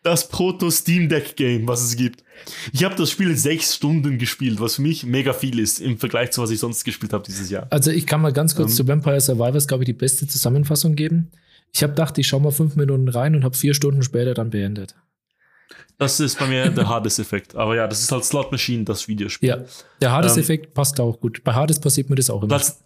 Das 0.01 0.29
Proto 0.29 0.71
Steam 0.71 1.09
Deck 1.09 1.35
Game, 1.35 1.67
was 1.67 1.81
es 1.83 1.95
gibt. 1.97 2.23
Ich 2.71 2.85
habe 2.85 2.95
das 2.95 3.11
Spiel 3.11 3.35
sechs 3.35 3.75
Stunden 3.75 4.17
gespielt, 4.17 4.61
was 4.61 4.75
für 4.75 4.81
mich 4.81 5.05
mega 5.05 5.33
viel 5.33 5.59
ist 5.59 5.79
im 5.81 5.97
Vergleich 5.97 6.31
zu 6.31 6.41
was 6.41 6.51
ich 6.51 6.59
sonst 6.59 6.85
gespielt 6.85 7.11
habe 7.11 7.23
dieses 7.27 7.49
Jahr. 7.49 7.67
Also 7.69 7.91
ich 7.91 8.07
kann 8.07 8.21
mal 8.21 8.31
ganz 8.31 8.55
kurz 8.55 8.71
Ähm. 8.71 8.75
zu 8.77 8.87
Vampire 8.87 9.19
Survivors, 9.19 9.67
glaube 9.67 9.83
ich, 9.83 9.87
die 9.87 9.93
beste 9.93 10.25
Zusammenfassung 10.25 10.95
geben. 10.95 11.31
Ich 11.73 11.83
habe 11.83 11.91
gedacht, 11.91 12.17
ich 12.17 12.27
schaue 12.27 12.39
mal 12.41 12.51
fünf 12.51 12.77
Minuten 12.77 13.09
rein 13.09 13.35
und 13.35 13.43
habe 13.43 13.55
vier 13.57 13.73
Stunden 13.73 14.01
später 14.01 14.33
dann 14.33 14.49
beendet. 14.51 14.95
Das 15.97 16.21
ist 16.21 16.39
bei 16.39 16.47
mir 16.47 16.69
der 16.69 16.87
Hades-Effekt. 16.87 17.55
Aber 17.57 17.75
ja, 17.75 17.85
das 17.85 17.99
ist 18.01 18.11
halt 18.11 18.23
Slot 18.23 18.53
Machine, 18.53 18.85
das 18.85 19.09
Videospiel. 19.09 19.49
Ja, 19.49 19.57
der 20.01 20.11
Hades-Effekt 20.13 20.67
Ähm. 20.67 20.73
passt 20.73 20.97
auch 21.01 21.19
gut. 21.19 21.43
Bei 21.43 21.53
Hades 21.53 21.77
passiert 21.79 22.09
mir 22.09 22.15
das 22.15 22.29
auch 22.29 22.41
immer. 22.41 22.47
Platz, 22.55 22.79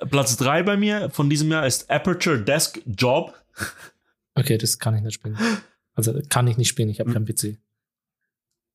äh, 0.00 0.06
Platz 0.06 0.36
3 0.36 0.62
bei 0.64 0.76
mir 0.76 1.08
von 1.10 1.30
diesem 1.30 1.50
Jahr 1.50 1.66
ist 1.66 1.90
Aperture 1.90 2.38
Desk 2.38 2.78
Job. 2.86 3.32
Okay, 4.34 4.58
das 4.58 4.78
kann 4.78 4.94
ich 4.96 5.02
nicht 5.02 5.14
spielen. 5.14 5.36
Also 5.94 6.18
kann 6.28 6.46
ich 6.46 6.56
nicht 6.56 6.68
spielen, 6.68 6.88
ich 6.88 7.00
habe 7.00 7.12
Hm. 7.12 7.14
keinen 7.14 7.26
PC. 7.26 7.58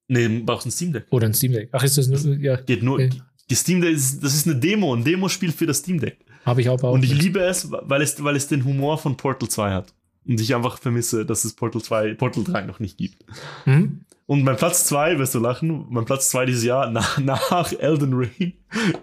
Nee, 0.09 0.27
du 0.27 0.45
brauchst 0.45 0.65
ein 0.67 0.71
Steam 0.71 0.93
Deck. 0.93 1.05
Oder 1.09 1.25
ein 1.27 1.33
Steam 1.33 1.51
Deck. 1.51 1.69
Ach, 1.71 1.83
ist 1.83 1.97
das 1.97 2.07
nur, 2.07 2.35
ja, 2.37 2.55
Geht 2.57 2.83
nur. 2.83 2.95
Okay. 2.95 3.09
Die 3.49 3.55
Steam 3.55 3.81
Deck 3.81 3.93
ist, 3.93 4.23
das 4.23 4.33
ist 4.35 4.45
eine 4.47 4.55
Demo, 4.57 4.93
ein 4.95 5.03
Demospiel 5.03 5.51
für 5.51 5.65
das 5.65 5.79
Steam 5.79 5.99
Deck. 5.99 6.17
habe 6.45 6.61
ich 6.61 6.69
auch 6.69 6.81
auch 6.83 6.93
Und 6.93 7.03
ich 7.03 7.11
nicht. 7.13 7.21
liebe 7.23 7.39
es, 7.41 7.69
weil 7.71 8.01
es, 8.01 8.23
weil 8.23 8.35
es 8.35 8.47
den 8.47 8.63
Humor 8.63 8.97
von 8.97 9.17
Portal 9.17 9.49
2 9.49 9.71
hat. 9.71 9.93
Und 10.25 10.39
ich 10.41 10.53
einfach 10.55 10.77
vermisse, 10.79 11.25
dass 11.25 11.43
es 11.45 11.53
Portal 11.53 11.81
2, 11.81 12.13
Portal 12.15 12.43
3 12.43 12.61
noch 12.65 12.79
nicht 12.79 12.97
gibt. 12.97 13.23
Hm? 13.63 14.01
Und 14.25 14.43
mein 14.43 14.57
Platz 14.57 14.83
2, 14.85 15.19
wirst 15.19 15.33
du 15.35 15.39
lachen, 15.39 15.85
mein 15.89 16.03
Platz 16.03 16.29
2 16.29 16.45
dieses 16.45 16.63
Jahr 16.65 16.91
nach, 16.91 17.17
nach 17.23 17.71
Elden 17.73 18.13
Ring 18.13 18.53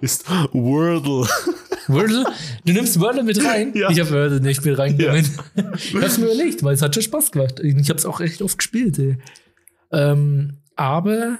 ist 0.02 0.28
Wordle. 0.52 1.26
Wordle? 1.88 2.24
Du 2.64 2.72
nimmst 2.72 2.98
Wordle 3.00 3.22
mit 3.22 3.42
rein? 3.44 3.72
Ja. 3.74 3.90
Ich 3.90 4.00
habe 4.00 4.10
Wordle 4.10 4.40
nicht 4.40 4.64
mit 4.64 4.78
reingenommen. 4.78 5.24
ich 5.76 5.94
habe 5.94 6.06
es 6.06 6.18
mir 6.18 6.26
überlegt, 6.26 6.62
weil 6.62 6.74
es 6.74 6.82
hat 6.82 6.94
schon 6.94 7.02
Spaß 7.02 7.32
gemacht. 7.32 7.60
Ich 7.60 7.88
habe 7.88 7.98
es 7.98 8.06
auch 8.06 8.20
recht 8.20 8.40
oft 8.42 8.58
gespielt. 8.58 8.98
Ey. 8.98 9.18
Ähm, 9.92 10.58
aber 10.76 11.38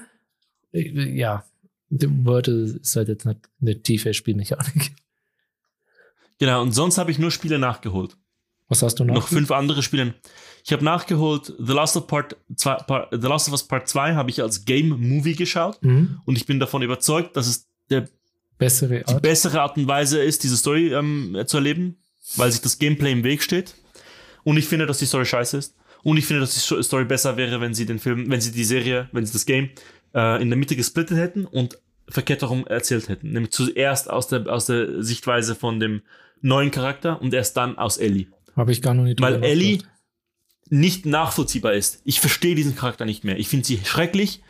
äh, 0.71 1.15
ja, 1.17 1.43
Wordle 1.89 2.79
ist 2.81 2.95
halt 2.95 3.07
jetzt 3.09 3.25
nicht 3.25 3.39
eine 3.61 3.81
tiefe 3.81 4.13
Spielmechanik. 4.13 4.91
Genau, 6.39 6.61
und 6.61 6.73
sonst 6.73 6.97
habe 6.97 7.11
ich 7.11 7.19
nur 7.19 7.31
Spiele 7.31 7.59
nachgeholt. 7.59 8.17
Was 8.67 8.81
hast 8.81 8.95
du 8.95 9.03
noch? 9.05 9.13
noch 9.15 9.27
fünf 9.27 9.51
andere 9.51 9.83
Spiele. 9.83 10.15
Ich 10.65 10.73
habe 10.73 10.83
nachgeholt, 10.83 11.53
The 11.59 11.73
Last 11.73 11.95
of, 11.95 12.07
Part 12.07 12.35
2, 12.55 12.73
Part, 12.87 13.07
The 13.11 13.27
Last 13.27 13.47
of 13.47 13.53
Us 13.53 13.63
Part 13.63 13.87
2 13.87 14.15
habe 14.15 14.31
ich 14.31 14.41
als 14.41 14.65
Game-Movie 14.65 15.35
geschaut 15.35 15.79
Hm? 15.81 16.19
und 16.25 16.35
ich 16.37 16.45
bin 16.47 16.59
davon 16.59 16.81
überzeugt, 16.81 17.37
dass 17.37 17.47
es 17.47 17.67
der, 17.89 18.09
Bessere 18.57 18.99
die 18.99 19.07
Art. 19.07 19.21
bessere 19.21 19.61
Art 19.61 19.77
und 19.77 19.87
Weise 19.87 20.21
ist, 20.23 20.43
diese 20.43 20.57
Story 20.57 20.93
ähm, 20.93 21.37
zu 21.45 21.57
erleben, 21.57 21.97
weil 22.37 22.51
sich 22.51 22.61
das 22.61 22.79
Gameplay 22.79 23.11
im 23.11 23.23
Weg 23.23 23.43
steht. 23.43 23.75
Und 24.43 24.57
ich 24.57 24.67
finde, 24.67 24.85
dass 24.85 24.99
die 24.99 25.05
Story 25.05 25.25
scheiße 25.25 25.57
ist. 25.57 25.75
Und 26.03 26.17
ich 26.17 26.25
finde, 26.25 26.41
dass 26.41 26.53
die 26.53 26.59
Sto- 26.59 26.81
Story 26.81 27.05
besser 27.05 27.35
wäre, 27.35 27.59
wenn 27.61 27.73
sie 27.73 27.85
den 27.85 27.99
Film, 27.99 28.29
wenn 28.29 28.39
sie 28.39 28.51
die 28.51 28.63
Serie, 28.63 29.09
wenn 29.11 29.25
sie 29.25 29.33
das 29.33 29.45
Game 29.45 29.71
äh, 30.13 30.41
in 30.41 30.49
der 30.49 30.57
Mitte 30.57 30.75
gesplittet 30.75 31.17
hätten 31.17 31.45
und 31.45 31.79
verkehrt 32.07 32.43
herum 32.43 32.67
erzählt 32.67 33.09
hätten. 33.09 33.31
Nämlich 33.31 33.51
zuerst 33.51 34.09
aus 34.09 34.27
der, 34.27 34.47
aus 34.47 34.67
der 34.67 35.01
Sichtweise 35.03 35.55
von 35.55 35.79
dem 35.79 36.03
neuen 36.41 36.69
Charakter 36.69 37.19
und 37.21 37.33
erst 37.33 37.57
dann 37.57 37.77
aus 37.79 37.97
Ellie. 37.97 38.27
Habe 38.55 38.71
ich 38.71 38.81
gar 38.83 38.93
noch 38.93 39.03
nicht 39.03 39.19
Weil 39.19 39.43
Ellie 39.43 39.79
nicht 40.69 41.05
nachvollziehbar 41.07 41.73
ist. 41.73 42.01
Ich 42.05 42.19
verstehe 42.19 42.55
diesen 42.55 42.75
Charakter 42.75 43.05
nicht 43.05 43.23
mehr. 43.23 43.37
Ich 43.37 43.47
finde 43.47 43.65
sie 43.65 43.79
schrecklich, 43.83 44.41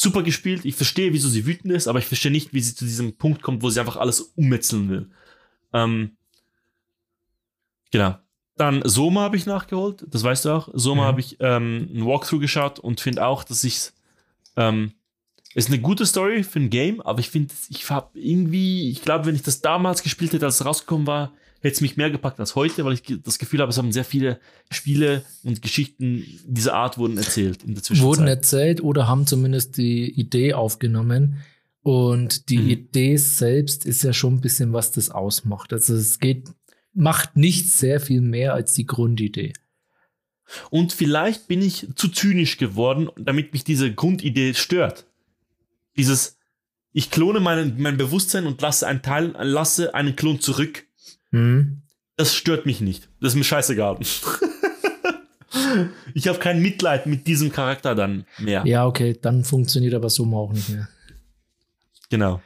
super 0.00 0.22
gespielt. 0.22 0.64
Ich 0.64 0.74
verstehe, 0.76 1.12
wieso 1.12 1.28
sie 1.28 1.46
wütend 1.46 1.72
ist, 1.72 1.88
aber 1.88 1.98
ich 1.98 2.06
verstehe 2.06 2.30
nicht, 2.32 2.52
wie 2.54 2.60
sie 2.60 2.74
zu 2.74 2.84
diesem 2.84 3.16
Punkt 3.16 3.42
kommt, 3.42 3.62
wo 3.62 3.70
sie 3.70 3.80
einfach 3.80 3.96
alles 3.96 4.20
ummetzeln 4.36 4.88
will. 4.88 5.10
Ähm, 5.72 6.16
Genau. 7.92 8.16
Dann 8.56 8.82
Soma 8.84 9.22
habe 9.22 9.36
ich 9.36 9.46
nachgeholt, 9.46 10.04
das 10.08 10.22
weißt 10.22 10.44
du 10.44 10.50
auch. 10.50 10.68
Soma 10.74 11.02
Mhm. 11.02 11.06
habe 11.06 11.20
ich 11.20 11.36
ähm, 11.40 11.88
ein 11.92 12.06
Walkthrough 12.06 12.40
geschaut 12.40 12.78
und 12.78 13.00
finde 13.00 13.24
auch, 13.26 13.42
dass 13.42 13.64
ich 13.64 13.90
ähm, 14.56 14.92
ist 15.54 15.68
eine 15.68 15.80
gute 15.80 16.06
Story 16.06 16.44
für 16.44 16.60
ein 16.60 16.70
Game, 16.70 17.00
aber 17.00 17.18
ich 17.20 17.30
finde, 17.30 17.52
ich 17.70 17.88
habe 17.90 18.10
irgendwie, 18.16 18.90
ich 18.90 19.02
glaube, 19.02 19.26
wenn 19.26 19.34
ich 19.34 19.42
das 19.42 19.60
damals 19.60 20.02
gespielt 20.02 20.32
hätte, 20.32 20.44
als 20.46 20.60
es 20.60 20.66
rausgekommen 20.66 21.06
war, 21.06 21.32
hätte 21.60 21.74
es 21.74 21.80
mich 21.80 21.96
mehr 21.96 22.10
gepackt 22.10 22.40
als 22.40 22.54
heute, 22.54 22.84
weil 22.84 22.94
ich 22.94 23.02
das 23.22 23.38
Gefühl 23.38 23.60
habe, 23.60 23.70
es 23.70 23.78
haben 23.78 23.92
sehr 23.92 24.04
viele 24.04 24.40
Spiele 24.70 25.22
und 25.44 25.62
Geschichten 25.62 26.24
dieser 26.46 26.74
Art 26.74 26.98
wurden 26.98 27.16
erzählt 27.18 27.62
in 27.62 27.74
der 27.74 27.82
Zwischenzeit. 27.82 28.06
Wurden 28.08 28.26
erzählt 28.26 28.82
oder 28.82 29.08
haben 29.08 29.26
zumindest 29.26 29.76
die 29.76 30.10
Idee 30.10 30.54
aufgenommen. 30.54 31.38
Und 31.82 32.48
die 32.50 32.58
Mhm. 32.58 32.68
Idee 32.68 33.16
selbst 33.16 33.86
ist 33.86 34.02
ja 34.02 34.12
schon 34.12 34.34
ein 34.34 34.40
bisschen, 34.40 34.72
was 34.72 34.90
das 34.92 35.10
ausmacht. 35.10 35.72
Also 35.72 35.94
es 35.94 36.18
geht, 36.18 36.48
macht 36.92 37.36
nicht 37.36 37.70
sehr 37.70 38.00
viel 38.00 38.20
mehr 38.20 38.52
als 38.54 38.74
die 38.74 38.84
Grundidee. 38.86 39.52
Und 40.70 40.92
vielleicht 40.92 41.46
bin 41.46 41.62
ich 41.62 41.86
zu 41.94 42.08
zynisch 42.08 42.56
geworden, 42.58 43.08
damit 43.16 43.52
mich 43.52 43.64
diese 43.64 43.94
Grundidee 43.94 44.54
stört. 44.54 45.06
Dieses, 45.96 46.36
ich 46.92 47.10
klone 47.10 47.40
mein, 47.40 47.80
mein 47.80 47.96
Bewusstsein 47.96 48.46
und 48.46 48.60
lasse 48.60 48.86
einen 48.86 49.00
Teil, 49.02 49.34
lasse 49.40 49.94
einen 49.94 50.16
Klon 50.16 50.40
zurück. 50.40 50.86
Hm? 51.32 51.82
Das 52.16 52.34
stört 52.34 52.66
mich 52.66 52.80
nicht. 52.80 53.08
Das 53.20 53.32
ist 53.32 53.36
mir 53.36 53.44
scheißegal. 53.44 53.98
ich 56.14 56.28
habe 56.28 56.38
kein 56.38 56.60
Mitleid 56.60 57.06
mit 57.06 57.26
diesem 57.26 57.50
Charakter 57.52 57.94
dann 57.94 58.26
mehr. 58.38 58.64
Ja, 58.66 58.86
okay, 58.86 59.18
dann 59.20 59.44
funktioniert 59.44 59.94
aber 59.94 60.10
so 60.10 60.24
auch 60.34 60.52
nicht 60.52 60.68
mehr. 60.68 60.88
Genau. 62.10 62.42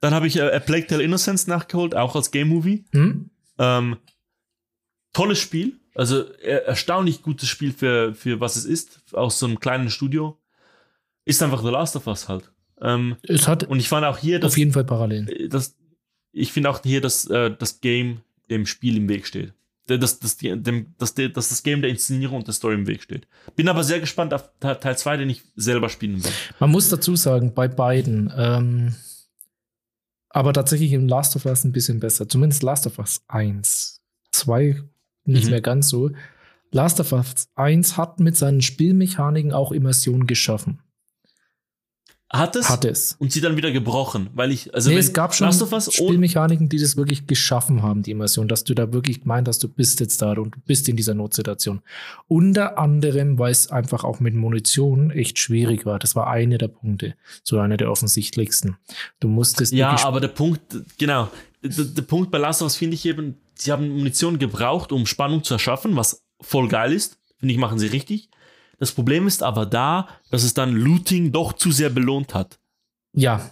Dann 0.00 0.12
habe 0.12 0.26
ich 0.26 0.36
äh, 0.36 0.42
A 0.52 0.58
Plague 0.60 0.86
Tale 0.86 1.02
Innocence 1.02 1.46
nachgeholt, 1.46 1.94
auch 1.94 2.14
als 2.16 2.30
Game 2.30 2.48
Movie. 2.48 2.84
Hm? 2.92 3.30
Ähm, 3.58 3.96
tolles 5.12 5.38
Spiel. 5.38 5.78
Also 5.94 6.24
äh, 6.40 6.64
erstaunlich 6.66 7.22
gutes 7.22 7.48
Spiel 7.48 7.72
für, 7.72 8.14
für 8.14 8.40
was 8.40 8.56
es 8.56 8.66
ist, 8.66 9.00
aus 9.14 9.38
so 9.38 9.46
einem 9.46 9.58
kleinen 9.60 9.88
Studio. 9.88 10.38
Ist 11.24 11.42
einfach 11.42 11.62
The 11.62 11.70
Last 11.70 11.96
of 11.96 12.06
Us 12.06 12.28
halt. 12.28 12.52
Ähm, 12.82 13.16
Es 13.22 13.48
hat 13.48 13.64
und 13.64 13.78
ich 13.80 13.88
fand 13.88 14.04
auch 14.04 14.18
hier, 14.18 14.38
dass, 14.38 14.52
auf 14.52 14.58
jeden 14.58 14.72
Fall 14.72 14.84
Parallelen. 14.84 15.28
äh, 15.28 15.48
dass 15.48 15.76
ich 16.36 16.52
finde 16.52 16.70
auch 16.70 16.80
hier, 16.82 17.00
dass 17.00 17.26
äh, 17.28 17.50
das 17.56 17.80
Game 17.80 18.20
dem 18.50 18.66
Spiel 18.66 18.96
im 18.96 19.08
Weg 19.08 19.26
steht. 19.26 19.52
Äh, 19.88 19.98
Dass, 19.98 20.18
dass, 20.18 20.36
dem, 20.36 20.94
dass, 20.98 21.14
dass 21.14 21.32
das 21.48 21.62
Game 21.62 21.80
der 21.80 21.90
Inszenierung 21.90 22.38
und 22.38 22.46
der 22.46 22.54
Story 22.54 22.74
im 22.74 22.86
Weg 22.86 23.02
steht. 23.02 23.26
Bin 23.54 23.68
aber 23.68 23.84
sehr 23.84 24.00
gespannt 24.00 24.34
auf 24.34 24.48
Te- 24.60 24.78
Teil 24.80 24.98
2, 24.98 25.16
den 25.18 25.30
ich 25.30 25.42
selber 25.56 25.88
spielen 25.88 26.22
will. 26.24 26.30
Man 26.60 26.70
muss 26.70 26.88
dazu 26.88 27.14
sagen, 27.16 27.54
bei 27.54 27.68
beiden, 27.68 28.32
ähm, 28.36 28.94
aber 30.28 30.52
tatsächlich 30.52 30.92
im 30.92 31.08
Last 31.08 31.36
of 31.36 31.46
Us 31.46 31.64
ein 31.64 31.72
bisschen 31.72 32.00
besser. 32.00 32.28
Zumindest 32.28 32.62
Last 32.62 32.86
of 32.86 32.98
Us 32.98 33.22
1. 33.28 34.00
2 34.32 34.82
nicht 35.24 35.44
Mhm. 35.44 35.50
mehr 35.50 35.60
ganz 35.60 35.88
so. 35.88 36.10
Last 36.72 37.00
of 37.00 37.12
Us 37.12 37.48
1 37.54 37.96
hat 37.96 38.20
mit 38.20 38.36
seinen 38.36 38.60
Spielmechaniken 38.62 39.52
auch 39.52 39.72
Immersion 39.72 40.26
geschaffen. 40.26 40.80
Hat 42.28 42.56
es? 42.56 42.68
Hat 42.68 42.84
es. 42.84 43.14
Und 43.20 43.30
sie 43.30 43.40
dann 43.40 43.56
wieder 43.56 43.70
gebrochen, 43.70 44.30
weil 44.34 44.50
ich, 44.50 44.74
also 44.74 44.90
nee, 44.90 44.96
es 44.96 45.12
gab 45.12 45.32
schon 45.32 45.52
Spielmechaniken, 45.52 46.68
die 46.68 46.78
das 46.78 46.96
wirklich 46.96 47.28
geschaffen 47.28 47.82
haben, 47.82 48.02
die 48.02 48.10
Immersion, 48.10 48.48
dass 48.48 48.64
du 48.64 48.74
da 48.74 48.92
wirklich 48.92 49.24
meint, 49.24 49.46
dass 49.46 49.60
du 49.60 49.68
bist 49.68 50.00
jetzt 50.00 50.20
da 50.22 50.32
und 50.32 50.56
du 50.56 50.60
bist 50.66 50.88
in 50.88 50.96
dieser 50.96 51.14
Notsituation. 51.14 51.82
Unter 52.26 52.78
anderem, 52.78 53.38
weil 53.38 53.52
es 53.52 53.70
einfach 53.70 54.02
auch 54.02 54.18
mit 54.18 54.34
Munition 54.34 55.12
echt 55.12 55.38
schwierig 55.38 55.86
war. 55.86 56.00
Das 56.00 56.16
war 56.16 56.26
einer 56.26 56.58
der 56.58 56.68
Punkte, 56.68 57.14
so 57.44 57.60
einer 57.60 57.76
der 57.76 57.92
offensichtlichsten. 57.92 58.76
Du 59.20 59.28
musstest 59.28 59.72
Ja, 59.72 60.04
aber 60.04 60.18
der 60.18 60.28
Punkt, 60.28 60.62
genau, 60.98 61.28
der, 61.62 61.84
der 61.84 62.02
Punkt 62.02 62.32
bei 62.32 62.38
Last 62.38 62.60
of 62.60 62.66
Us 62.66 62.76
finde 62.76 62.96
ich 62.96 63.06
eben, 63.06 63.36
sie 63.54 63.70
haben 63.70 63.88
Munition 63.88 64.40
gebraucht, 64.40 64.90
um 64.90 65.06
Spannung 65.06 65.44
zu 65.44 65.54
erschaffen, 65.54 65.94
was 65.94 66.24
voll 66.40 66.66
geil 66.66 66.92
ist. 66.92 67.18
Finde 67.38 67.54
ich, 67.54 67.60
machen 67.60 67.78
sie 67.78 67.86
richtig. 67.86 68.30
Das 68.78 68.92
Problem 68.92 69.26
ist 69.26 69.42
aber 69.42 69.66
da, 69.66 70.08
dass 70.30 70.42
es 70.42 70.54
dann 70.54 70.72
Looting 70.72 71.32
doch 71.32 71.52
zu 71.54 71.72
sehr 71.72 71.90
belohnt 71.90 72.34
hat. 72.34 72.58
Ja. 73.12 73.50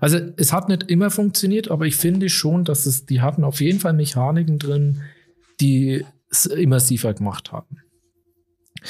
Also 0.00 0.18
es 0.36 0.52
hat 0.52 0.68
nicht 0.68 0.84
immer 0.84 1.10
funktioniert, 1.10 1.70
aber 1.70 1.86
ich 1.86 1.96
finde 1.96 2.28
schon, 2.28 2.64
dass 2.64 2.86
es, 2.86 3.06
die 3.06 3.20
hatten 3.20 3.42
auf 3.42 3.60
jeden 3.60 3.80
Fall 3.80 3.94
Mechaniken 3.94 4.58
drin, 4.58 5.02
die 5.60 6.04
es 6.30 6.46
immersiver 6.46 7.14
gemacht 7.14 7.52
haben. 7.52 7.78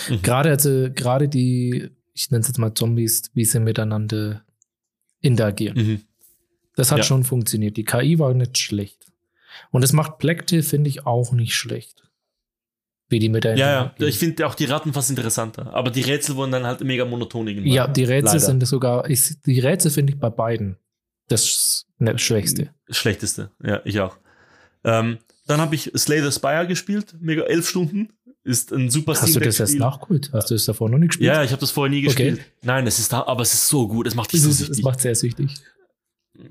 Mhm. 0.09 0.23
Gerade 0.23 0.51
also, 0.51 0.89
gerade 0.93 1.29
die, 1.29 1.91
ich 2.15 2.31
nenne 2.31 2.43
es 2.43 2.49
jetzt 2.49 2.59
mal 2.59 2.75
Zombies, 2.75 3.31
wie 3.35 3.45
sie 3.45 3.61
miteinander 3.61 4.43
interagieren. 5.21 5.77
Mhm. 5.77 6.01
Das 6.77 6.91
hat 6.91 6.99
Ja. 6.99 7.05
schon 7.05 7.25
funktioniert. 7.25 7.77
Die 7.77 7.85
KI 7.85 8.19
war 8.19 8.35
nicht 8.35 8.59
schlecht. 8.59 9.07
Und 9.71 9.83
es 9.85 9.93
macht 9.93 10.19
Black 10.19 10.47
Tail, 10.47 10.63
finde 10.63 10.89
ich, 10.89 11.07
auch 11.07 11.33
nicht 11.33 11.55
schlecht. 11.55 12.02
Wie 13.13 13.19
die 13.21 13.29
mit 13.29 13.45
der 13.45 13.57
Ja, 13.57 13.67
ja, 13.71 13.81
interagieren. 13.83 14.09
ich 14.09 14.19
finde 14.19 14.47
auch 14.47 14.55
die 14.57 14.65
Ratten 14.65 14.93
fast 14.93 15.11
interessanter. 15.11 15.73
Aber 15.75 15.91
die 15.91 16.01
Rätsel 16.01 16.35
wurden 16.35 16.51
dann 16.51 16.67
halt 16.67 16.81
mega 16.81 17.05
monoton 17.05 17.47
irgendwann. 17.47 17.71
Ja, 17.71 17.87
die 17.87 18.05
Rätsel 18.05 18.25
Leider. 18.35 18.41
sind 18.41 18.67
sogar, 18.67 19.09
ich, 19.09 19.41
die 19.47 19.61
Rätsel 19.61 19.91
finde 19.91 20.15
ich 20.15 20.19
bei 20.19 20.31
beiden 20.31 20.77
das 21.29 21.87
ne, 21.99 22.19
Schwächste. 22.19 22.71
Schlechteste, 22.91 23.51
ja, 23.63 23.81
ich 23.85 24.01
auch. 24.01 24.17
Ähm, 24.85 25.19
dann 25.47 25.61
habe 25.61 25.75
ich 25.75 25.93
Slay 25.97 26.23
the 26.23 26.33
Spire 26.33 26.67
gespielt, 26.67 27.15
mega 27.21 27.43
elf 27.43 27.69
Stunden. 27.69 28.09
Ist 28.45 28.73
ein 28.73 28.91
super 28.91 29.13
Hast 29.13 29.37
du 29.37 29.41
das 29.41 29.61
erst 29.61 29.79
nachgeholt? 29.79 30.31
Hast 30.33 30.51
du 30.51 30.55
es 30.57 30.65
davor 30.65 30.89
noch 30.89 30.99
nicht 30.99 31.11
gespielt? 31.11 31.29
Ja, 31.29 31.45
ich 31.45 31.53
habe 31.53 31.61
das 31.61 31.71
vorher 31.71 31.91
nie 31.91 31.99
Okay. 32.09 32.31
gespielt. 32.33 32.41
Nein, 32.63 32.87
es 32.87 32.99
ist 32.99 33.13
da, 33.13 33.23
aber 33.27 33.43
es 33.43 33.55
ist 33.55 33.69
so 33.69 33.87
gut, 33.87 34.07
es 34.09 34.15
macht 34.17 34.33
dich 34.33 34.41
so 34.43 34.51
süchtig. 34.51 34.83
macht 34.83 35.01
sehr 35.01 35.15
süchtig. 35.15 35.55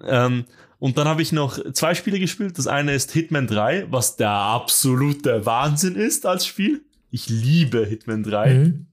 Ähm, 0.08 0.46
und 0.82 0.98
dann 0.98 1.08
habe 1.08 1.22
ich 1.22 1.32
noch 1.32 1.60
zwei 1.74 1.93
Spiele 1.93 2.19
gespielt. 2.19 2.58
Das 2.58 2.66
eine 2.66 2.95
ist 2.95 3.11
Hitman 3.11 3.45
3, 3.45 3.92
was 3.92 4.16
der 4.16 4.32
absolute 4.32 5.45
Wahnsinn 5.45 5.95
ist 5.95 6.26
als 6.26 6.43
Spiel. 6.43 6.84
Ich 7.11 7.30
liebe 7.30 7.85
Hitman 7.85 8.24
3. 8.24 8.53
Mhm. 8.56 8.88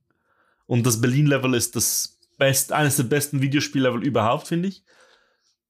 Und 0.66 0.84
das 0.84 1.00
Berlin-Level 1.00 1.54
ist 1.54 1.76
das 1.76 2.18
best, 2.36 2.72
eines 2.72 2.96
der 2.96 3.04
besten 3.04 3.40
Videospiellevel 3.40 4.04
überhaupt, 4.04 4.48
finde 4.48 4.68
ich. 4.68 4.84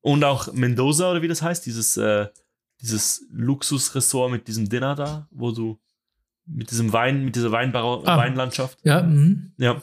Und 0.00 0.24
auch 0.24 0.52
Mendoza, 0.52 1.08
oder 1.08 1.22
wie 1.22 1.28
das 1.28 1.40
heißt, 1.40 1.64
dieses, 1.64 1.96
äh, 1.96 2.26
dieses 2.80 3.24
Luxusressort 3.30 4.32
mit 4.32 4.48
diesem 4.48 4.68
Dinner 4.68 4.96
da, 4.96 5.28
wo 5.30 5.52
du 5.52 5.78
mit 6.46 6.72
diesem 6.72 6.92
Wein, 6.92 7.24
mit 7.26 7.36
dieser 7.36 7.52
Weinbau 7.52 8.02
Ah. 8.04 8.16
Weinlandschaft. 8.16 8.80
Ja, 8.82 9.02
mhm. 9.02 9.52
Ja. 9.56 9.80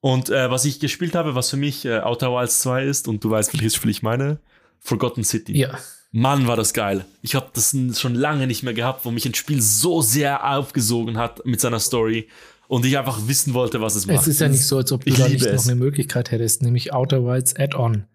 Und 0.00 0.30
äh, 0.30 0.50
was 0.50 0.64
ich 0.64 0.80
gespielt 0.80 1.14
habe, 1.14 1.34
was 1.34 1.50
für 1.50 1.58
mich 1.58 1.84
äh, 1.84 1.98
Outer 1.98 2.32
Wilds 2.32 2.60
2 2.60 2.84
ist, 2.86 3.08
und 3.08 3.22
du 3.22 3.28
weißt, 3.28 3.52
welches 3.52 3.74
Spiel 3.74 3.90
ich 3.90 4.02
meine, 4.02 4.38
Forgotten 4.86 5.24
City. 5.24 5.56
ja. 5.58 5.78
Mann, 6.12 6.46
war 6.46 6.56
das 6.56 6.72
geil. 6.72 7.04
Ich 7.20 7.34
habe 7.34 7.50
das 7.52 7.76
schon 7.98 8.14
lange 8.14 8.46
nicht 8.46 8.62
mehr 8.62 8.72
gehabt, 8.72 9.04
wo 9.04 9.10
mich 9.10 9.26
ein 9.26 9.34
Spiel 9.34 9.60
so 9.60 10.00
sehr 10.00 10.48
aufgesogen 10.56 11.18
hat 11.18 11.44
mit 11.44 11.60
seiner 11.60 11.80
Story 11.80 12.28
und 12.68 12.86
ich 12.86 12.96
einfach 12.96 13.26
wissen 13.28 13.52
wollte, 13.52 13.82
was 13.82 13.96
es 13.96 14.06
macht. 14.06 14.20
Es 14.22 14.28
ist 14.28 14.40
ja 14.40 14.48
nicht 14.48 14.64
so, 14.64 14.78
als 14.78 14.92
ob 14.92 15.04
du 15.04 15.10
Ich 15.10 15.18
da 15.18 15.28
nicht 15.28 15.44
noch 15.44 15.52
es. 15.52 15.66
eine 15.68 15.74
Möglichkeit 15.74 16.30
hättest, 16.30 16.62
nämlich 16.62 16.94
Outer 16.94 17.24
Wilds 17.26 17.54
Add-on. 17.56 18.06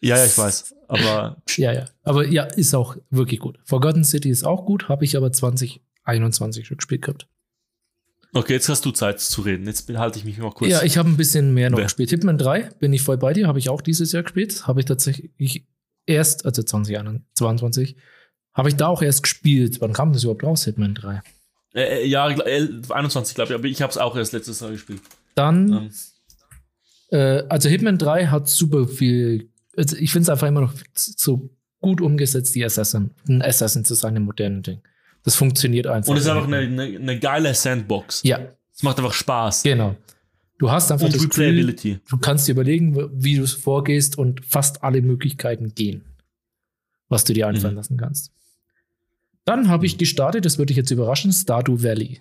Ja, 0.00 0.18
ja, 0.18 0.24
ich 0.26 0.38
weiß. 0.38 0.74
Aber 0.86 1.38
Ja, 1.56 1.72
ja. 1.72 1.86
Aber 2.04 2.26
ja, 2.28 2.44
ist 2.44 2.74
auch 2.74 2.96
wirklich 3.10 3.40
gut. 3.40 3.58
Forgotten 3.64 4.04
City 4.04 4.30
ist 4.30 4.44
auch 4.44 4.64
gut, 4.64 4.88
habe 4.88 5.04
ich 5.04 5.16
aber 5.16 5.32
2021 5.32 6.66
schon 6.66 6.76
gespielt 6.76 7.02
gehabt. 7.02 7.26
okay, 8.34 8.52
jetzt 8.52 8.68
hast 8.68 8.84
du 8.84 8.92
Zeit 8.92 9.18
zu 9.20 9.40
reden. 9.40 9.66
Jetzt 9.66 9.88
halte 9.96 10.18
ich 10.18 10.24
mich 10.24 10.38
noch 10.38 10.54
kurz. 10.54 10.70
Ja, 10.70 10.82
ich 10.82 10.96
habe 10.96 11.08
ein 11.08 11.16
bisschen 11.16 11.54
mehr 11.54 11.70
noch 11.70 11.78
Wer? 11.78 11.84
gespielt. 11.86 12.10
Hitman 12.10 12.38
3 12.38 12.70
bin 12.78 12.92
ich 12.92 13.02
voll 13.02 13.16
bei 13.18 13.32
dir, 13.32 13.48
habe 13.48 13.58
ich 13.58 13.68
auch 13.68 13.80
dieses 13.82 14.12
Jahr 14.12 14.22
gespielt. 14.22 14.66
Habe 14.68 14.80
ich 14.80 14.86
tatsächlich 14.86 15.66
erst, 16.10 16.44
also 16.44 16.62
2022, 16.62 17.96
habe 18.54 18.68
ich 18.68 18.76
da 18.76 18.88
auch 18.88 19.02
erst 19.02 19.22
gespielt. 19.22 19.80
Wann 19.80 19.92
kam 19.92 20.12
das 20.12 20.22
überhaupt 20.24 20.44
raus, 20.44 20.64
Hitman 20.64 20.94
3? 20.94 21.22
äh, 21.74 22.02
äh, 22.02 22.06
ja, 22.06 22.26
gl- 22.26 22.42
äh, 22.44 22.92
21, 22.92 23.34
glaube 23.34 23.52
ich, 23.52 23.58
aber 23.58 23.64
ich 23.66 23.80
habe 23.80 23.90
es 23.90 23.96
auch 23.98 24.16
erst 24.16 24.32
letztes 24.32 24.60
Jahr 24.60 24.70
gespielt. 24.72 25.00
Dann, 25.36 25.72
Ähm, 25.72 25.90
äh, 27.10 27.42
also 27.48 27.68
Hitman 27.68 27.98
3 27.98 28.26
hat 28.26 28.48
super 28.48 28.86
viel, 28.88 29.50
also 29.76 29.96
ich 29.96 30.10
finde 30.12 30.24
es 30.24 30.28
einfach 30.30 30.48
immer 30.48 30.62
noch 30.62 30.74
so 30.94 31.50
gut 31.80 32.00
umgesetzt, 32.00 32.54
die 32.54 32.64
Assassin, 32.64 33.10
ein 33.28 33.42
Assassin 33.42 33.84
zu 33.84 33.94
sein 33.94 34.16
im 34.16 34.24
modernen 34.24 34.62
Ding. 34.62 34.80
Das 35.22 35.34
funktioniert 35.36 35.86
einfach. 35.86 36.10
und 36.10 36.16
es 36.16 36.24
ist 36.24 36.30
einfach 36.30 36.46
eine, 36.46 36.58
eine, 36.58 36.82
eine 36.98 37.18
geile 37.18 37.54
Sandbox. 37.54 38.22
Ja, 38.24 38.40
Es 38.74 38.82
macht 38.82 38.98
einfach 38.98 39.12
Spaß. 39.12 39.62
genau. 39.62 39.96
Du 40.60 40.70
hast 40.70 40.92
einfach 40.92 41.06
Und 41.06 41.14
das 41.14 41.26
Gefühl, 41.26 41.74
du 41.74 42.18
kannst 42.18 42.46
dir 42.46 42.52
überlegen, 42.52 42.94
wie 43.14 43.36
du 43.36 43.42
es 43.44 43.54
vorgehst 43.54 44.18
und 44.18 44.44
fast 44.44 44.84
alle 44.84 45.00
Möglichkeiten 45.00 45.74
gehen, 45.74 46.04
was 47.08 47.24
du 47.24 47.32
dir 47.32 47.48
einfallen 47.48 47.72
Mhm. 47.72 47.78
lassen 47.78 47.96
kannst. 47.96 48.30
Dann 49.46 49.68
habe 49.68 49.86
ich 49.86 49.96
gestartet, 49.96 50.44
das 50.44 50.58
würde 50.58 50.72
ich 50.72 50.76
jetzt 50.76 50.90
überraschen, 50.90 51.32
Stardew 51.32 51.82
Valley. 51.82 52.20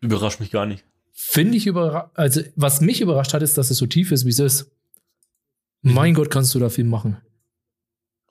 Überrascht 0.00 0.40
mich 0.40 0.50
gar 0.50 0.64
nicht. 0.64 0.84
Finde 1.12 1.58
ich 1.58 1.66
überrascht, 1.66 2.10
also 2.14 2.40
was 2.56 2.80
mich 2.80 3.02
überrascht 3.02 3.34
hat, 3.34 3.42
ist, 3.42 3.58
dass 3.58 3.70
es 3.70 3.76
so 3.76 3.86
tief 3.86 4.10
ist, 4.10 4.24
wie 4.24 4.30
es 4.30 4.38
ist. 4.38 4.70
Mhm. 5.82 5.92
Mein 5.92 6.14
Gott, 6.14 6.30
kannst 6.30 6.54
du 6.54 6.58
da 6.60 6.70
viel 6.70 6.84
machen. 6.84 7.18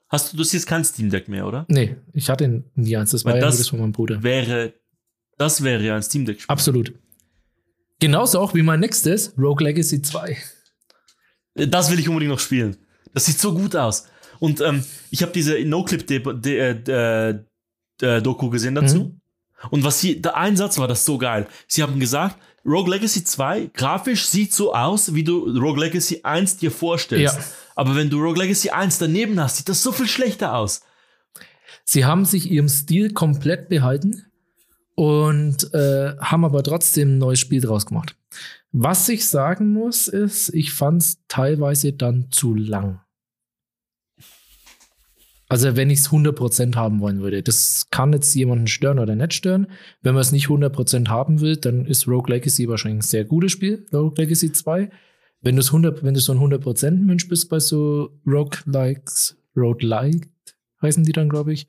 Hast 0.08 0.32
du, 0.32 0.36
das 0.36 0.52
ist 0.54 0.66
kein 0.66 0.84
Steam 0.84 1.08
Deck 1.08 1.28
mehr, 1.28 1.46
oder? 1.46 1.66
Nee, 1.68 1.94
ich 2.12 2.28
hatte 2.30 2.64
nie 2.74 2.96
eins, 2.96 3.12
das 3.12 3.24
war 3.24 3.34
Weil 3.34 3.40
ja 3.40 3.46
das- 3.46 3.58
das 3.58 3.68
von 3.68 3.78
meinem 3.78 3.92
Bruder. 3.92 4.24
Wäre, 4.24 4.74
das 5.38 5.62
wäre 5.62 5.84
ja 5.84 5.94
ein 5.94 6.02
Steam 6.02 6.24
Deck. 6.26 6.42
Absolut. 6.48 6.92
Genauso 8.00 8.40
auch 8.40 8.54
wie 8.54 8.62
mein 8.62 8.80
nächstes, 8.80 9.34
Rogue 9.38 9.64
Legacy 9.64 10.02
2. 10.02 10.36
Das 11.54 11.90
will 11.90 11.98
ich 11.98 12.08
unbedingt 12.08 12.32
noch 12.32 12.40
spielen. 12.40 12.76
Das 13.12 13.26
sieht 13.26 13.38
so 13.38 13.54
gut 13.54 13.76
aus. 13.76 14.06
Und 14.40 14.60
ähm, 14.60 14.84
ich 15.10 15.22
habe 15.22 15.32
diese 15.32 15.64
No-Clip-Demo 15.64 16.32
äh, 16.32 18.20
Doku 18.20 18.50
gesehen 18.50 18.74
dazu. 18.74 19.18
Und 19.70 19.84
was 19.84 20.00
sie, 20.00 20.20
der 20.20 20.36
Einsatz 20.36 20.78
war 20.78 20.88
das 20.88 21.04
so 21.04 21.16
geil. 21.16 21.46
Sie 21.68 21.82
haben 21.82 22.00
gesagt, 22.00 22.36
Rogue 22.66 22.90
Legacy 22.90 23.24
2 23.24 23.70
grafisch 23.72 24.26
sieht 24.26 24.52
so 24.52 24.74
aus, 24.74 25.14
wie 25.14 25.24
du 25.24 25.44
Rogue 25.58 25.80
Legacy 25.80 26.20
1 26.22 26.56
dir 26.58 26.70
vorstellst. 26.70 27.36
Ja. 27.36 27.44
Aber 27.76 27.94
wenn 27.96 28.10
du 28.10 28.20
Rogue 28.20 28.42
Legacy 28.42 28.70
1 28.70 28.98
daneben 28.98 29.38
hast, 29.40 29.58
sieht 29.58 29.68
das 29.68 29.82
so 29.82 29.92
viel 29.92 30.08
schlechter 30.08 30.54
aus. 30.56 30.82
Sie 31.84 32.04
haben 32.04 32.24
sich 32.24 32.50
ihrem 32.50 32.68
Stil 32.68 33.12
komplett 33.12 33.68
behalten 33.68 34.26
und 34.94 35.72
äh, 35.74 36.16
haben 36.18 36.44
aber 36.44 36.62
trotzdem 36.62 37.16
ein 37.16 37.18
neues 37.18 37.40
Spiel 37.40 37.60
draus 37.60 37.86
gemacht. 37.86 38.16
Was 38.72 39.08
ich 39.08 39.26
sagen 39.28 39.72
muss, 39.72 40.08
ist, 40.08 40.52
ich 40.54 40.72
fand 40.72 41.02
es 41.02 41.18
teilweise 41.28 41.92
dann 41.92 42.28
zu 42.30 42.54
lang. 42.54 43.00
Also 45.48 45.76
wenn 45.76 45.90
ich 45.90 46.00
es 46.00 46.10
100% 46.10 46.74
haben 46.74 47.00
wollen 47.00 47.20
würde. 47.20 47.42
Das 47.42 47.86
kann 47.90 48.12
jetzt 48.12 48.34
jemanden 48.34 48.66
stören 48.66 48.98
oder 48.98 49.14
nicht 49.14 49.34
stören. 49.34 49.68
Wenn 50.02 50.14
man 50.14 50.22
es 50.22 50.32
nicht 50.32 50.48
100% 50.48 51.08
haben 51.08 51.40
will, 51.40 51.56
dann 51.56 51.86
ist 51.86 52.08
Rogue 52.08 52.34
Legacy 52.34 52.68
wahrscheinlich 52.68 53.04
ein 53.04 53.08
sehr 53.08 53.24
gutes 53.24 53.52
Spiel, 53.52 53.86
Rogue 53.92 54.14
Legacy 54.16 54.50
2. 54.52 54.90
Wenn, 55.42 55.56
du's 55.56 55.68
100, 55.68 56.02
wenn 56.02 56.14
du 56.14 56.20
so 56.20 56.32
ein 56.32 56.38
100% 56.38 56.90
Mensch 57.04 57.28
bist 57.28 57.50
bei 57.50 57.60
so 57.60 58.18
Roguelikes, 58.26 59.36
Roguelite 59.54 60.28
heißen 60.80 61.04
die 61.04 61.12
dann, 61.12 61.28
glaube 61.28 61.52
ich. 61.52 61.68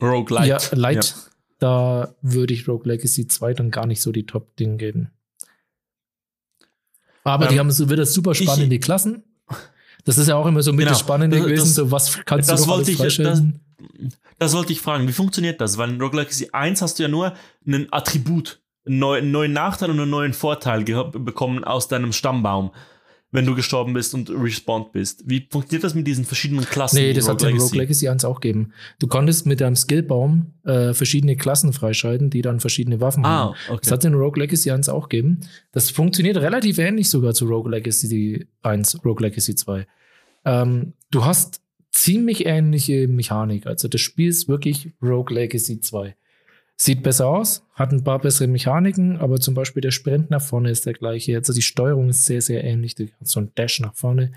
Rogue 0.00 0.34
Light. 0.34 0.48
Ja, 0.48 0.58
Light. 0.76 1.14
Da 1.62 2.12
würde 2.22 2.52
ich 2.54 2.66
Rogue 2.66 2.88
Legacy 2.90 3.28
2 3.28 3.54
dann 3.54 3.70
gar 3.70 3.86
nicht 3.86 4.02
so 4.02 4.10
die 4.10 4.26
Top-Ding 4.26 4.78
geben. 4.78 5.12
Aber 7.22 7.46
die 7.46 7.54
Ähm, 7.54 7.60
haben 7.60 7.70
so 7.70 7.88
wieder 7.88 8.04
super 8.04 8.34
spannende 8.34 8.80
Klassen. 8.80 9.22
Das 10.04 10.18
ist 10.18 10.26
ja 10.26 10.34
auch 10.34 10.46
immer 10.46 10.60
so 10.62 10.72
mit 10.72 10.80
Genau. 10.80 10.90
das 10.90 10.98
Spannende 10.98 11.36
Das- 11.36 11.46
gewesen, 11.46 11.64
das- 11.66 11.74
so 11.76 11.90
was 11.92 12.18
kannst 12.24 12.50
das 12.50 12.62
du 12.62 12.66
noch 12.66 12.76
wollte 12.78 12.90
ich- 12.90 12.98
das-? 12.98 13.42
Das 14.40 14.52
wollte 14.54 14.72
ich 14.72 14.80
fragen. 14.80 15.06
Wie 15.06 15.12
funktioniert 15.12 15.60
das? 15.60 15.78
Weil 15.78 15.90
in 15.90 16.00
Rogue 16.00 16.18
Legacy 16.18 16.48
1 16.52 16.82
hast 16.82 16.98
du 16.98 17.04
ja 17.04 17.08
nur 17.08 17.32
ein 17.64 17.86
Attribut, 17.92 18.60
einen 18.84 18.98
neu- 18.98 19.18
einen 19.18 19.30
neuen 19.30 19.52
Nachteil 19.52 19.90
und 19.90 20.00
einen 20.00 20.10
neuen 20.10 20.32
Vorteil 20.32 20.82
bekommen 20.82 21.62
aus 21.62 21.86
deinem 21.86 22.12
Stammbaum, 22.12 22.72
wenn 23.32 23.46
du 23.46 23.54
gestorben 23.54 23.94
bist 23.94 24.14
und 24.14 24.30
respawned 24.30 24.92
bist. 24.92 25.24
Wie 25.26 25.46
funktioniert 25.50 25.84
das 25.84 25.94
mit 25.94 26.06
diesen 26.06 26.24
verschiedenen 26.26 26.66
Klassen? 26.66 26.96
Nee, 26.96 27.14
das 27.14 27.28
hat 27.28 27.42
es 27.42 27.48
in 27.48 27.58
Rogue 27.58 27.78
Legacy 27.78 28.08
1 28.08 28.24
auch 28.26 28.40
gegeben. 28.40 28.72
Du 28.98 29.06
konntest 29.06 29.46
mit 29.46 29.62
deinem 29.62 29.74
Skillbaum 29.74 30.52
äh, 30.64 30.92
verschiedene 30.92 31.36
Klassen 31.36 31.72
freischalten, 31.72 32.28
die 32.28 32.42
dann 32.42 32.60
verschiedene 32.60 33.00
Waffen 33.00 33.26
haben. 33.26 33.54
Ah, 33.54 33.56
okay. 33.70 33.80
Das 33.82 33.90
hat 33.90 34.00
es 34.00 34.04
in 34.04 34.14
Rogue 34.14 34.38
Legacy 34.38 34.70
1 34.70 34.90
auch 34.90 35.08
gegeben. 35.08 35.40
Das 35.72 35.90
funktioniert 35.90 36.36
relativ 36.36 36.78
ähnlich 36.78 37.08
sogar 37.08 37.32
zu 37.32 37.46
Rogue 37.46 37.70
Legacy 37.70 38.46
1, 38.62 39.02
Rogue 39.04 39.26
Legacy 39.26 39.54
2. 39.54 39.86
Ähm, 40.44 40.92
du 41.10 41.24
hast 41.24 41.62
ziemlich 41.90 42.44
ähnliche 42.44 43.08
Mechanik. 43.08 43.66
Also 43.66 43.88
das 43.88 44.00
Spiel 44.02 44.28
ist 44.28 44.46
wirklich 44.46 44.90
Rogue 45.02 45.34
Legacy 45.34 45.80
2. 45.80 46.14
Sieht 46.76 47.02
besser 47.02 47.28
aus, 47.28 47.64
hat 47.74 47.92
ein 47.92 48.02
paar 48.02 48.18
bessere 48.18 48.48
Mechaniken, 48.48 49.18
aber 49.18 49.38
zum 49.38 49.54
Beispiel 49.54 49.80
der 49.82 49.92
Sprint 49.92 50.30
nach 50.30 50.42
vorne 50.42 50.70
ist 50.70 50.84
der 50.86 50.94
gleiche. 50.94 51.36
Also 51.36 51.52
die 51.52 51.62
Steuerung 51.62 52.08
ist 52.08 52.24
sehr, 52.26 52.42
sehr 52.42 52.64
ähnlich. 52.64 52.94
Du 52.96 53.06
hast 53.20 53.30
so 53.30 53.40
ein 53.40 53.52
Dash 53.54 53.78
nach 53.80 53.94
vorne. 53.94 54.32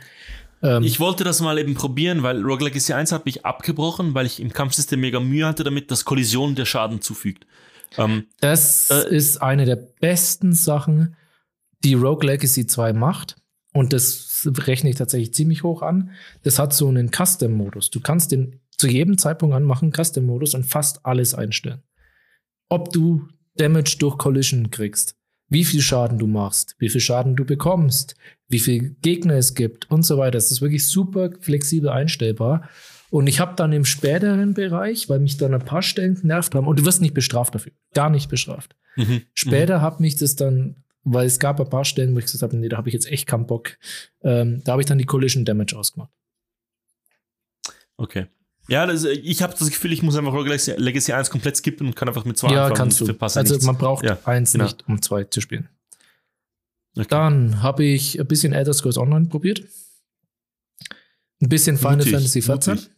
Ähm, 0.62 0.84
Ich 0.84 1.00
wollte 1.00 1.24
das 1.24 1.42
mal 1.42 1.58
eben 1.58 1.74
probieren, 1.74 2.22
weil 2.22 2.42
Rogue 2.42 2.66
Legacy 2.68 2.94
1 2.94 3.12
hat 3.12 3.26
mich 3.26 3.46
abgebrochen, 3.46 4.14
weil 4.14 4.26
ich 4.28 4.40
im 4.40 4.54
Kampfsystem 4.54 5.00
mega 5.00 5.20
Mühe 5.20 5.48
hatte 5.48 5.64
damit, 5.64 5.90
dass 5.90 6.06
Kollision 6.06 6.54
der 6.56 6.66
Schaden 6.66 7.02
zufügt. 7.02 7.48
Ähm, 7.98 8.26
Das 8.42 8.90
Äh, 8.92 9.16
ist 9.16 9.42
eine 9.42 9.66
der 9.66 9.78
besten 9.78 10.54
Sachen, 10.54 11.16
die 11.84 11.96
Rogue 11.96 12.26
Legacy 12.28 12.68
2 12.68 12.94
macht. 12.94 13.38
Und 13.74 13.92
das 13.92 14.48
rechne 14.68 14.90
ich 14.92 14.96
tatsächlich 14.98 15.34
ziemlich 15.34 15.64
hoch 15.64 15.82
an. 15.82 16.12
Das 16.44 16.60
hat 16.60 16.74
so 16.74 16.88
einen 16.88 17.10
Custom-Modus. 17.12 17.90
Du 17.90 18.00
kannst 18.00 18.32
den 18.32 18.60
zu 18.78 18.88
jedem 18.88 19.18
Zeitpunkt 19.18 19.56
anmachen, 19.56 19.92
Custom-Modus, 19.92 20.54
und 20.54 20.64
fast 20.66 21.06
alles 21.06 21.34
einstellen. 21.34 21.82
Ob 22.70 22.92
du 22.92 23.28
Damage 23.56 23.98
durch 24.00 24.18
Collision 24.18 24.70
kriegst, 24.72 25.16
wie 25.50 25.64
viel 25.64 25.82
Schaden 25.82 26.18
du 26.18 26.28
machst, 26.28 26.76
wie 26.80 26.90
viel 26.90 27.02
Schaden 27.02 27.36
du 27.36 27.46
bekommst, 27.46 28.16
wie 28.48 28.60
viel 28.60 28.96
Gegner 29.02 29.36
es 29.36 29.54
gibt 29.54 29.90
und 29.92 30.04
so 30.04 30.18
weiter. 30.18 30.32
Das 30.32 30.52
ist 30.52 30.62
wirklich 30.62 30.86
super 30.88 31.30
flexibel 31.40 31.90
einstellbar. 31.90 32.70
Und 33.12 33.28
ich 33.28 33.40
habe 33.40 33.56
dann 33.56 33.72
im 33.72 33.86
späteren 33.86 34.54
Bereich, 34.54 35.08
weil 35.08 35.20
mich 35.20 35.38
dann 35.38 35.54
ein 35.54 35.64
paar 35.64 35.82
Stellen 35.82 36.16
genervt 36.16 36.56
haben, 36.56 36.68
und 36.68 36.80
du 36.80 36.86
wirst 36.86 37.02
nicht 37.02 37.14
bestraft 37.14 37.56
dafür, 37.56 37.72
gar 37.94 38.10
nicht 38.10 38.30
bestraft. 38.30 38.76
mhm, 38.96 39.22
Später 39.34 39.82
hat 39.82 40.00
mich 40.00 40.16
das 40.16 40.36
dann, 40.36 40.84
weil 41.04 41.28
es 41.28 41.40
gab 41.40 41.62
ein 41.62 41.70
paar 41.70 41.86
Stellen, 41.86 42.14
wo 42.16 42.20
ich 42.20 42.26
gesagt 42.26 42.42
habe, 42.42 42.58
nee, 42.58 42.68
da 42.68 42.78
habe 42.78 42.90
ich 42.90 42.94
jetzt 42.94 43.08
echt 43.10 43.28
keinen 43.28 43.46
Bock. 43.46 43.78
Ähm, 44.24 44.62
da 44.66 44.74
habe 44.74 44.82
ich 44.82 44.88
dann 44.88 44.98
die 44.98 45.06
Collision 45.06 45.46
Damage 45.46 45.78
ausgemacht. 45.78 46.12
Okay. 47.96 48.26
Ja, 48.68 48.86
das, 48.86 49.04
ich 49.04 49.42
habe 49.44 49.54
das 49.58 49.70
Gefühl, 49.70 49.94
ich 49.94 50.02
muss 50.02 50.16
einfach 50.16 50.34
Rogue 50.34 50.48
Legacy, 50.48 50.72
Legacy 50.78 51.14
1 51.14 51.30
komplett 51.30 51.58
skippen 51.58 51.88
und 51.88 51.96
kann 51.96 52.08
einfach 52.08 52.26
mit 52.26 52.38
zwei 52.38 52.52
ja, 52.52 52.64
anfangen 52.66 52.92
kannst 52.92 53.02
du. 53.02 53.16
Also 53.20 53.42
nichts. 53.42 53.66
man 53.66 53.78
braucht 53.78 54.04
Ja, 54.06 54.18
eins 54.26 54.54
genau. 54.54 54.66
nicht, 54.66 54.88
um 54.88 55.02
zwei 55.02 55.24
zu 55.26 55.42
spielen. 55.42 55.70
Okay. 56.98 57.08
Dann 57.10 57.62
habe 57.62 57.84
ich 57.84 58.20
ein 58.20 58.28
bisschen 58.28 58.54
Elder 58.54 58.74
Scrolls 58.74 58.98
Online 58.98 59.28
probiert. 59.28 59.64
Ein 61.42 61.50
bisschen 61.50 61.78
Final 61.78 61.98
Mutig, 61.98 62.14
Fantasy 62.14 62.42
14. 62.42 62.74
mutig. 62.76 62.90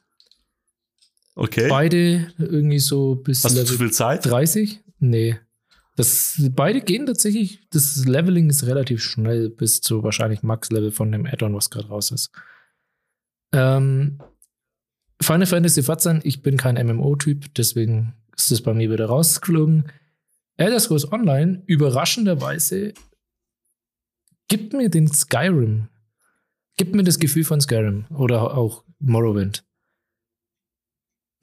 Okay. 1.35 1.67
Beide 1.67 2.33
irgendwie 2.37 2.79
so 2.79 3.15
bis 3.15 3.43
Hast 3.43 3.55
du 3.55 3.59
Level 3.59 3.73
zu 3.73 3.77
viel 3.77 3.91
Zeit? 3.91 4.25
30? 4.25 4.79
Nee. 4.99 5.39
Das, 5.95 6.39
beide 6.51 6.81
gehen 6.81 7.07
tatsächlich, 7.07 7.67
das 7.71 8.05
Leveling 8.05 8.49
ist 8.49 8.65
relativ 8.65 9.03
schnell 9.03 9.49
bis 9.49 9.81
zu 9.81 10.03
wahrscheinlich 10.03 10.43
Max-Level 10.43 10.91
von 10.91 11.11
dem 11.11 11.25
Add-on, 11.25 11.55
was 11.55 11.71
gerade 11.71 11.87
raus 11.87 12.11
ist. 12.11 12.31
Ähm, 13.51 14.19
Final 15.21 15.47
Fantasy 15.47 15.81
14, 15.83 16.21
ich 16.23 16.41
bin 16.41 16.57
kein 16.57 16.75
MMO-Typ, 16.75 17.53
deswegen 17.55 18.13
ist 18.35 18.51
das 18.51 18.61
bei 18.61 18.73
mir 18.73 18.91
wieder 18.91 19.07
rausgeflogen. 19.07 19.91
Elder 20.57 20.79
Scrolls 20.79 21.11
Online, 21.11 21.63
überraschenderweise, 21.65 22.93
gibt 24.47 24.73
mir 24.73 24.89
den 24.89 25.07
Skyrim. 25.11 25.89
Gibt 26.77 26.93
mir 26.95 27.03
das 27.03 27.17
Gefühl 27.19 27.43
von 27.43 27.59
Skyrim 27.59 28.05
oder 28.15 28.55
auch 28.55 28.83
Morrowind. 28.99 29.65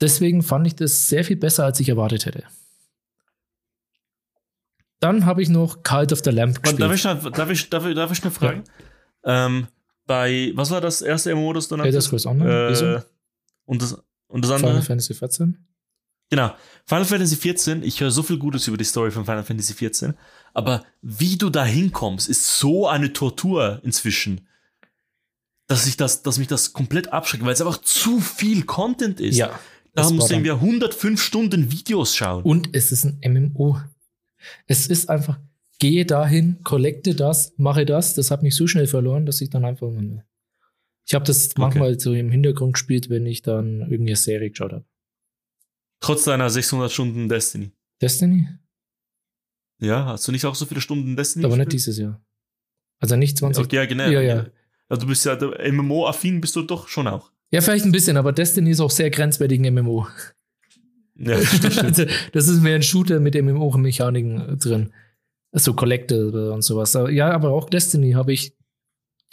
Deswegen 0.01 0.43
fand 0.43 0.67
ich 0.67 0.77
das 0.77 1.09
sehr 1.09 1.25
viel 1.25 1.37
besser, 1.37 1.65
als 1.65 1.81
ich 1.81 1.89
erwartet 1.89 2.27
hätte. 2.27 2.45
Dann 5.01 5.27
habe 5.27 5.43
ich 5.43 5.49
noch 5.49 5.83
Cult 5.83 6.13
of 6.13 6.21
the 6.25 6.31
Lamp 6.31 6.57
Warte, 6.65 6.77
Darf 6.79 6.91
gespielt. 6.93 7.19
ich, 7.19 7.25
noch- 7.25 7.33
darf, 7.33 7.51
ich, 7.51 7.71
darf, 7.71 7.87
ich, 7.87 7.95
darf 7.95 8.13
ich 8.13 8.23
eine 8.23 8.31
Frage? 8.31 8.65
Ähm, 9.25 9.67
bei, 10.07 10.53
was 10.55 10.71
war 10.71 10.81
das 10.81 11.03
erste 11.03 11.35
MMO, 11.35 11.53
das 11.53 11.69
du 11.69 11.77
Elder? 11.77 12.01
Scrolls 12.01 12.27
Online? 12.27 12.69
Äh, 12.71 13.01
und, 13.67 13.83
das, 13.83 13.97
und 14.29 14.45
das 14.45 14.51
andere? 14.53 14.71
Final 14.73 14.83
Fantasy 14.83 15.15
14. 15.15 15.59
Genau. 16.31 16.55
Final 16.87 17.05
Fantasy 17.05 17.37
14, 17.37 17.83
ich 17.83 18.01
höre 18.01 18.11
so 18.11 18.23
viel 18.23 18.39
Gutes 18.39 18.67
über 18.67 18.77
die 18.77 18.85
Story 18.85 19.11
von 19.11 19.25
Final 19.25 19.45
Fantasy 19.45 19.75
14, 19.75 20.15
aber 20.55 20.85
wie 21.03 21.37
du 21.37 21.51
da 21.51 21.65
hinkommst, 21.65 22.29
ist 22.29 22.59
so 22.59 22.89
eine 22.89 23.13
Tortur 23.13 23.81
inzwischen, 23.85 24.47
dass, 25.67 25.87
ich 25.87 25.97
das, 25.97 26.23
dass 26.23 26.39
mich 26.39 26.49
das 26.49 26.73
komplett 26.73 27.13
abschreckt, 27.13 27.45
weil 27.45 27.53
es 27.53 27.61
einfach 27.61 27.81
zu 27.83 28.21
viel 28.21 28.65
Content 28.65 29.21
ist. 29.21 29.37
Ja. 29.37 29.49
da 29.49 30.03
das 30.03 30.13
musst 30.13 30.31
du 30.31 30.35
war 30.35 30.43
dann- 30.43 30.45
irgendwie 30.47 30.67
105 30.67 31.23
Stunden 31.23 31.71
Videos 31.71 32.17
schauen. 32.17 32.43
Und 32.43 32.71
es 32.75 32.91
ist 32.91 33.05
ein 33.05 33.21
MMO. 33.23 33.81
Es 34.67 34.87
ist 34.89 35.09
einfach, 35.09 35.39
gehe 35.79 36.05
dahin, 36.05 36.59
kollekte 36.65 37.15
das, 37.15 37.53
mache 37.57 37.87
das. 37.87 38.15
Das 38.15 38.31
hat 38.31 38.43
mich 38.43 38.55
so 38.57 38.67
schnell 38.67 38.87
verloren, 38.87 39.25
dass 39.27 39.41
ich 39.41 39.51
dann 39.51 39.65
einfach. 39.65 39.91
Ich 41.07 41.15
habe 41.15 41.25
das 41.25 41.51
manchmal 41.57 41.99
so 42.01 42.15
im 42.15 42.31
Hintergrund 42.31 42.75
gespielt, 42.75 43.11
wenn 43.11 43.27
ich 43.27 43.43
dann 43.43 43.81
irgendeine 43.83 44.17
Serie 44.17 44.51
geschaut 44.51 44.73
habe. 44.73 44.85
Trotz 46.01 46.25
deiner 46.25 46.49
600 46.51 46.91
Stunden 46.91 47.29
Destiny. 47.29 47.73
Destiny? 48.01 48.49
Ja, 49.81 50.07
hast 50.07 50.27
du 50.27 50.33
nicht 50.33 50.45
auch 50.47 50.55
so 50.55 50.67
viele 50.67 50.81
Stunden 50.81 51.17
Destiny? 51.17 51.45
Aber 51.45 51.57
nicht 51.57 51.67
gespielt? 51.67 51.87
dieses 51.87 51.99
Jahr. 51.99 52.25
Also 53.01 53.17
nicht 53.17 53.37
20. 53.39 53.65
Okay, 53.65 53.77
ja, 53.77 53.87
genau. 53.87 54.09
Ja, 54.09 54.21
ja. 54.21 54.47
Also 54.89 55.03
du 55.03 55.09
bist 55.09 55.25
ja 55.25 55.37
MMO-affin, 55.37 56.41
bist 56.41 56.57
du 56.57 56.63
doch 56.63 56.89
schon 56.89 57.07
auch. 57.07 57.33
Ja, 57.51 57.61
vielleicht 57.61 57.85
ein 57.85 57.93
bisschen, 57.93 58.17
aber 58.17 58.33
Destiny 58.33 58.71
ist 58.71 58.81
auch 58.81 58.91
sehr 58.91 59.11
grenzwertig 59.11 59.61
in 59.61 59.75
MMO. 59.75 60.07
Ja, 61.17 61.41
stimmt. 61.45 61.79
Also, 61.85 62.05
das 62.33 62.49
ist 62.49 62.63
mehr 62.63 62.75
ein 62.75 62.83
Shooter 62.83 63.21
mit 63.21 63.35
MMO-Mechaniken 63.35 64.59
drin. 64.59 64.93
So 65.53 65.75
Collectible 65.75 66.53
und 66.53 66.63
sowas. 66.63 66.99
Ja, 67.11 67.31
aber 67.31 67.51
auch 67.51 67.71
Destiny 67.71 68.13
habe 68.13 68.33
ich 68.33 68.57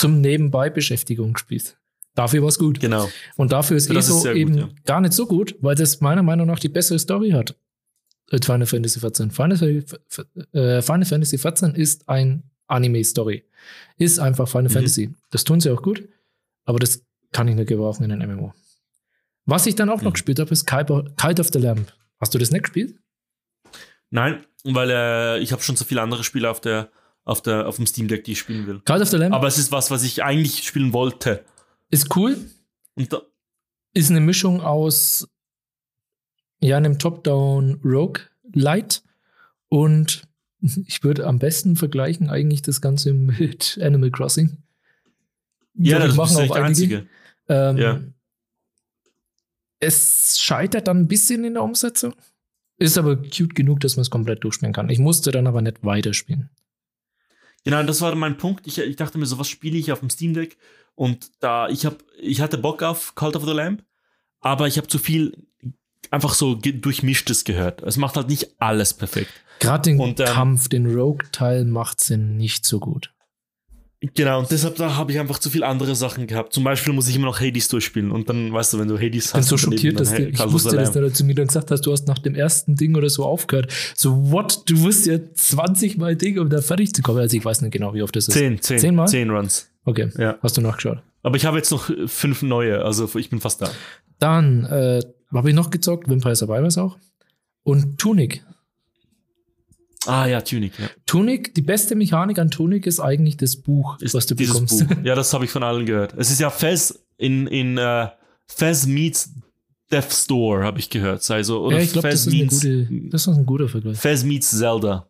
zum 0.02 0.20
Nebenbei-Beschäftigung 0.22 1.34
gespielt. 1.34 1.78
Dafür 2.16 2.42
war 2.42 2.50
es 2.50 2.60
gut. 2.60 2.80
Genau. 2.82 3.10
Und 3.38 3.52
dafür 3.54 3.78
ist 3.78 3.90
das 3.90 4.08
ist 4.08 4.08
so 4.08 4.20
sehr 4.20 4.34
gut, 4.34 4.42
eben 4.42 4.58
ja. 4.58 4.70
gar 4.86 5.00
nicht 5.00 5.14
so 5.14 5.26
gut, 5.26 5.56
weil 5.62 5.76
das 5.76 6.02
meiner 6.02 6.24
Meinung 6.24 6.48
nach 6.48 6.60
die 6.60 6.70
bessere 6.70 7.00
Story 7.00 7.32
hat. 7.32 7.56
als 8.30 8.46
Final 8.46 8.66
Fantasy 8.66 9.00
14. 9.00 9.32
Final, 9.32 9.58
äh, 10.54 10.82
Final 10.82 11.06
Fantasy 11.06 11.38
14 11.38 11.76
ist 11.76 12.08
ein 12.08 12.44
Anime-Story. 12.68 13.44
Ist 13.98 14.20
einfach 14.20 14.48
Final 14.48 14.70
Mhm. 14.70 14.74
Fantasy. 14.74 15.14
Das 15.32 15.44
tun 15.44 15.60
sie 15.60 15.70
auch 15.70 15.82
gut, 15.82 16.08
aber 16.66 16.80
das 16.80 17.04
kann 17.34 17.48
ich 17.50 17.56
nicht 17.56 17.68
gebrauchen 17.68 18.04
in 18.06 18.12
einem 18.12 18.30
MMO. 18.38 18.54
Was 19.46 19.66
ich 19.66 19.76
dann 19.76 19.90
auch 19.90 20.02
noch 20.02 20.12
Mhm. 20.12 20.14
gespielt 20.14 20.40
habe, 20.40 20.52
ist 20.52 20.66
Cult 20.66 21.40
of 21.40 21.50
the 21.52 21.60
Lamp. 21.60 21.94
Hast 22.22 22.34
du 22.34 22.38
das 22.38 22.52
nicht 22.52 22.64
gespielt? 22.64 22.96
Nein, 24.10 24.46
weil 24.64 24.90
äh, 24.90 25.40
ich 25.40 25.52
habe 25.52 25.62
schon 25.62 25.76
so 25.76 25.84
viele 25.86 26.02
andere 26.02 26.24
Spiele 26.24 26.50
auf 26.50 26.62
der 26.62 26.90
auf 27.24 27.42
der 27.42 27.68
auf 27.68 27.76
dem 27.78 27.86
Steam 27.86 28.08
Deck, 28.08 28.24
die 28.24 28.34
ich 28.34 28.40
spielen 28.40 28.66
will. 28.68 28.82
Cult 28.86 29.02
of 29.02 29.10
the 29.10 29.18
Lamp 29.18 29.34
Aber 29.34 29.48
es 29.48 29.58
ist 29.58 29.72
was, 29.72 29.92
was 29.92 30.04
ich 30.04 30.24
eigentlich 30.24 30.64
spielen 30.64 30.94
wollte. 30.94 31.46
ist 31.90 32.16
cool, 32.16 32.38
Und 32.96 33.14
da, 33.14 33.22
ist 33.94 34.10
eine 34.10 34.22
Mischung 34.22 34.62
aus 34.62 35.28
Ja, 36.62 36.78
einem 36.78 36.98
Top-Down 37.00 37.82
Rogue 37.84 38.22
Light. 38.54 39.04
Und 39.70 40.28
ich 40.88 41.04
würde 41.04 41.26
am 41.28 41.40
besten 41.40 41.76
vergleichen 41.76 42.30
eigentlich 42.30 42.62
das 42.62 42.82
Ganze 42.82 43.14
mit 43.14 43.78
Animal 43.82 44.12
Crossing. 44.12 44.58
Ja, 45.76 46.00
das 46.00 46.16
machen 46.16 46.32
ist 46.38 46.50
auch 46.50 46.56
der 46.56 46.64
einzige. 46.66 47.08
Ähm, 47.48 47.78
Ja. 47.78 48.02
Es 49.80 50.40
scheitert 50.40 50.88
dann 50.88 50.98
ein 51.00 51.08
bisschen 51.08 51.44
in 51.44 51.54
der 51.56 51.64
Umsetzung. 51.64 52.14
Ist 52.78 52.98
aber 52.98 53.16
cute 53.16 53.56
genug, 53.56 53.80
dass 53.80 53.96
man 53.96 54.02
es 54.02 54.10
komplett 54.12 54.44
durchspielen 54.44 54.74
kann. 54.74 54.90
Ich 54.90 55.00
musste 55.00 55.32
dann 55.32 55.48
aber 55.48 55.62
nicht 55.62 55.84
weiterspielen. 55.84 56.50
Genau, 57.64 57.84
das 57.84 58.02
war 58.02 58.16
mein 58.16 58.38
Punkt. 58.38 58.66
Ich, 58.68 58.80
ich 58.80 58.96
dachte 58.96 59.18
mir 59.18 59.26
so, 59.26 59.38
was 59.38 59.48
spiele 59.48 59.78
ich 59.78 59.92
auf 59.92 60.00
dem 60.00 60.10
Steam 60.10 60.34
Deck? 60.34 60.58
Und 60.96 61.32
da, 61.40 61.70
ich 61.70 61.86
habe, 61.86 61.98
ich 62.20 62.42
hatte 62.42 62.58
Bock 62.58 62.84
auf 62.84 63.16
Cult 63.16 63.36
of 63.36 63.46
the 63.46 63.52
Lamb, 63.52 63.84
aber 64.40 64.68
ich 64.68 64.78
habe 64.78 64.88
zu 64.88 64.98
viel 64.98 65.48
einfach 66.10 66.34
so 66.34 66.56
durchmischtes 66.56 67.44
gehört. 67.44 67.82
Es 67.84 67.98
macht 67.98 68.16
halt 68.18 68.28
nicht 68.28 68.60
alles 68.60 68.94
perfekt. 68.94 69.32
Gerade 69.60 69.92
den 69.92 70.00
Und, 70.00 70.20
ähm, 70.20 70.26
Kampf, 70.26 70.68
den 70.70 70.92
Rogue-Teil 70.94 71.66
macht 71.66 72.02
sie 72.02 72.18
nicht 72.18 72.66
so 72.66 72.80
gut. 72.80 73.14
Genau, 74.16 74.40
und 74.40 74.50
deshalb 74.50 74.78
da 74.78 74.96
habe 74.96 75.12
ich 75.12 75.20
einfach 75.20 75.38
zu 75.38 75.52
viel 75.52 75.64
andere 75.64 75.94
Sachen 75.96 76.26
gehabt. 76.26 76.54
Zum 76.54 76.64
Beispiel 76.64 76.92
muss 76.92 77.08
ich 77.08 77.16
immer 77.16 77.28
noch 77.28 77.40
Hades 77.40 77.68
durchspielen. 77.68 78.10
Und 78.10 78.30
dann, 78.30 78.52
weißt 78.52 78.74
du, 78.74 78.80
wenn 78.80 78.88
du 78.88 78.98
Hades 78.98 79.28
Ich 79.28 79.32
bin 79.34 79.44
so 79.44 79.54
und 79.56 79.62
daneben 79.64 79.78
schockiert, 79.78 80.00
dass 80.00 80.10
du, 80.16 80.28
ich 80.28 80.52
wusste, 80.52 80.76
dass 80.76 80.92
du 80.92 81.14
zu 81.14 81.24
mir 81.24 81.36
dann 81.36 81.46
gesagt 81.46 81.70
hast, 81.70 81.82
du 81.82 81.92
hast 81.92 82.08
nach 82.08 82.18
dem 82.18 82.34
ersten 82.34 82.76
Ding 82.76 82.96
oder 82.96 83.12
so 83.12 83.26
aufgehört. 83.26 83.72
So, 83.96 84.32
what? 84.32 84.64
Du 84.68 84.84
wirst 84.84 85.06
ja 85.06 85.20
20 85.34 85.98
Mal 86.00 86.16
Ding, 86.16 86.40
um 86.40 86.50
da 86.50 86.62
fertig 86.62 86.94
zu 86.94 87.04
kommen. 87.04 87.20
Also 87.20 87.38
ich 87.38 87.46
weiß 87.46 87.62
nicht 87.62 87.74
genau, 87.74 87.94
wie 87.94 88.02
oft 88.02 88.16
das 88.16 88.28
ist. 88.28 88.34
Zehn, 88.34 88.60
zehn, 88.60 88.80
Zehnmal? 88.80 89.08
zehn 89.08 89.30
Runs. 89.30 89.70
Okay, 89.86 90.10
Ja. 90.18 90.38
hast 90.42 90.58
du 90.58 90.62
nachgeschaut. 90.62 90.98
Aber 91.22 91.36
ich 91.38 91.46
habe 91.46 91.58
jetzt 91.58 91.70
noch 91.70 91.90
äh, 91.92 92.08
fünf 92.08 92.42
neue, 92.42 92.84
also 92.84 93.08
ich 93.16 93.30
bin 93.30 93.40
fast 93.40 93.62
da. 93.62 93.70
Dann 94.18 94.66
äh, 94.66 95.02
habe 95.32 95.50
ich 95.50 95.56
noch 95.56 95.70
gezockt, 95.70 96.10
Vampire 96.10 96.36
Survivors 96.36 96.80
auch. 96.80 96.98
Und 97.64 98.00
Tunic. 98.00 98.44
Ah 100.08 100.26
ja, 100.26 100.42
Tunic, 100.42 100.80
ja. 100.80 100.90
Tunic, 101.06 101.54
die 101.54 101.62
beste 101.62 101.96
Mechanik 101.96 102.40
an 102.40 102.50
Tunic 102.50 102.88
ist 102.88 103.00
eigentlich 103.00 103.38
das 103.38 103.56
Buch, 103.56 104.00
Ist 104.00 104.16
was 104.16 104.26
du 104.26 104.36
bekommst. 104.36 104.88
Buch. 104.88 104.96
Ja, 105.04 105.14
das 105.14 105.34
habe 105.34 105.46
ich 105.46 105.52
von 105.52 105.64
allen 105.64 105.86
gehört. 105.86 106.16
Es 106.18 106.32
ist 106.32 106.40
ja 106.40 106.50
Fez 106.50 107.04
in, 107.18 107.46
in 107.48 107.78
äh, 107.78 108.08
Fez 108.48 108.88
meets 108.88 109.32
Death 109.92 110.12
Store, 110.12 110.64
habe 110.64 110.80
ich 110.80 110.90
gehört. 110.90 111.22
Sei 111.22 111.44
so, 111.44 111.66
oder 111.66 111.78
ja, 111.78 111.84
ich 111.84 111.92
glaube, 111.92 112.10
das, 112.10 112.26
das 112.26 112.34
ist 112.34 113.28
ein 113.28 113.46
guter 113.46 113.68
Vergleich. 113.68 113.98
Fez 113.98 114.24
meets 114.24 114.50
Zelda. 114.50 115.08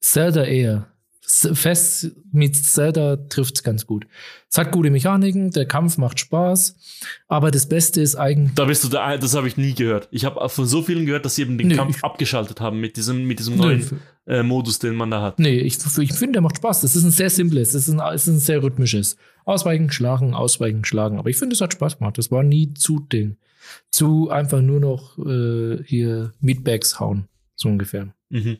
Zelda 0.00 0.44
eher. 0.44 0.86
Fest 1.28 2.12
mit 2.30 2.54
Zelda 2.54 3.16
trifft 3.16 3.56
es 3.56 3.62
ganz 3.64 3.84
gut. 3.84 4.06
Es 4.48 4.58
hat 4.58 4.70
gute 4.70 4.90
Mechaniken, 4.90 5.50
der 5.50 5.66
Kampf 5.66 5.98
macht 5.98 6.20
Spaß, 6.20 6.76
aber 7.26 7.50
das 7.50 7.68
Beste 7.68 8.00
ist 8.00 8.14
eigentlich. 8.14 8.54
Da 8.54 8.64
bist 8.64 8.84
du 8.84 8.88
der, 8.88 9.18
das 9.18 9.34
habe 9.34 9.48
ich 9.48 9.56
nie 9.56 9.74
gehört. 9.74 10.08
Ich 10.12 10.24
habe 10.24 10.48
von 10.48 10.66
so 10.66 10.82
vielen 10.82 11.04
gehört, 11.04 11.24
dass 11.24 11.34
sie 11.34 11.42
eben 11.42 11.58
den 11.58 11.68
Nö, 11.68 11.76
Kampf 11.76 12.04
abgeschaltet 12.04 12.60
haben 12.60 12.80
mit 12.80 12.96
diesem, 12.96 13.24
mit 13.24 13.40
diesem 13.40 13.56
neuen 13.56 14.00
äh, 14.26 14.44
Modus, 14.44 14.78
den 14.78 14.94
man 14.94 15.10
da 15.10 15.20
hat. 15.20 15.40
Nee, 15.40 15.58
ich, 15.58 15.78
ich 15.98 16.12
finde, 16.12 16.34
der 16.34 16.42
macht 16.42 16.58
Spaß. 16.58 16.82
Das 16.82 16.94
ist 16.94 17.02
ein 17.02 17.10
sehr 17.10 17.30
simples, 17.30 17.72
das 17.72 17.88
ist 17.88 17.94
ein, 17.94 18.14
es 18.14 18.28
ist 18.28 18.34
ein 18.34 18.38
sehr 18.38 18.62
rhythmisches. 18.62 19.16
Ausweichen, 19.44 19.90
schlagen, 19.90 20.32
ausweichen, 20.32 20.84
schlagen. 20.84 21.18
Aber 21.18 21.28
ich 21.28 21.38
finde, 21.38 21.54
es 21.54 21.60
hat 21.60 21.72
Spaß 21.72 21.98
gemacht. 21.98 22.18
Das 22.18 22.30
war 22.30 22.44
nie 22.44 22.72
zu 22.74 23.00
Ding. 23.00 23.36
Zu 23.90 24.30
einfach 24.30 24.60
nur 24.60 24.78
noch 24.78 25.18
äh, 25.18 25.82
hier 25.84 26.32
Meatbags 26.40 27.00
hauen. 27.00 27.26
So 27.56 27.68
ungefähr. 27.68 28.14
Mhm. 28.28 28.58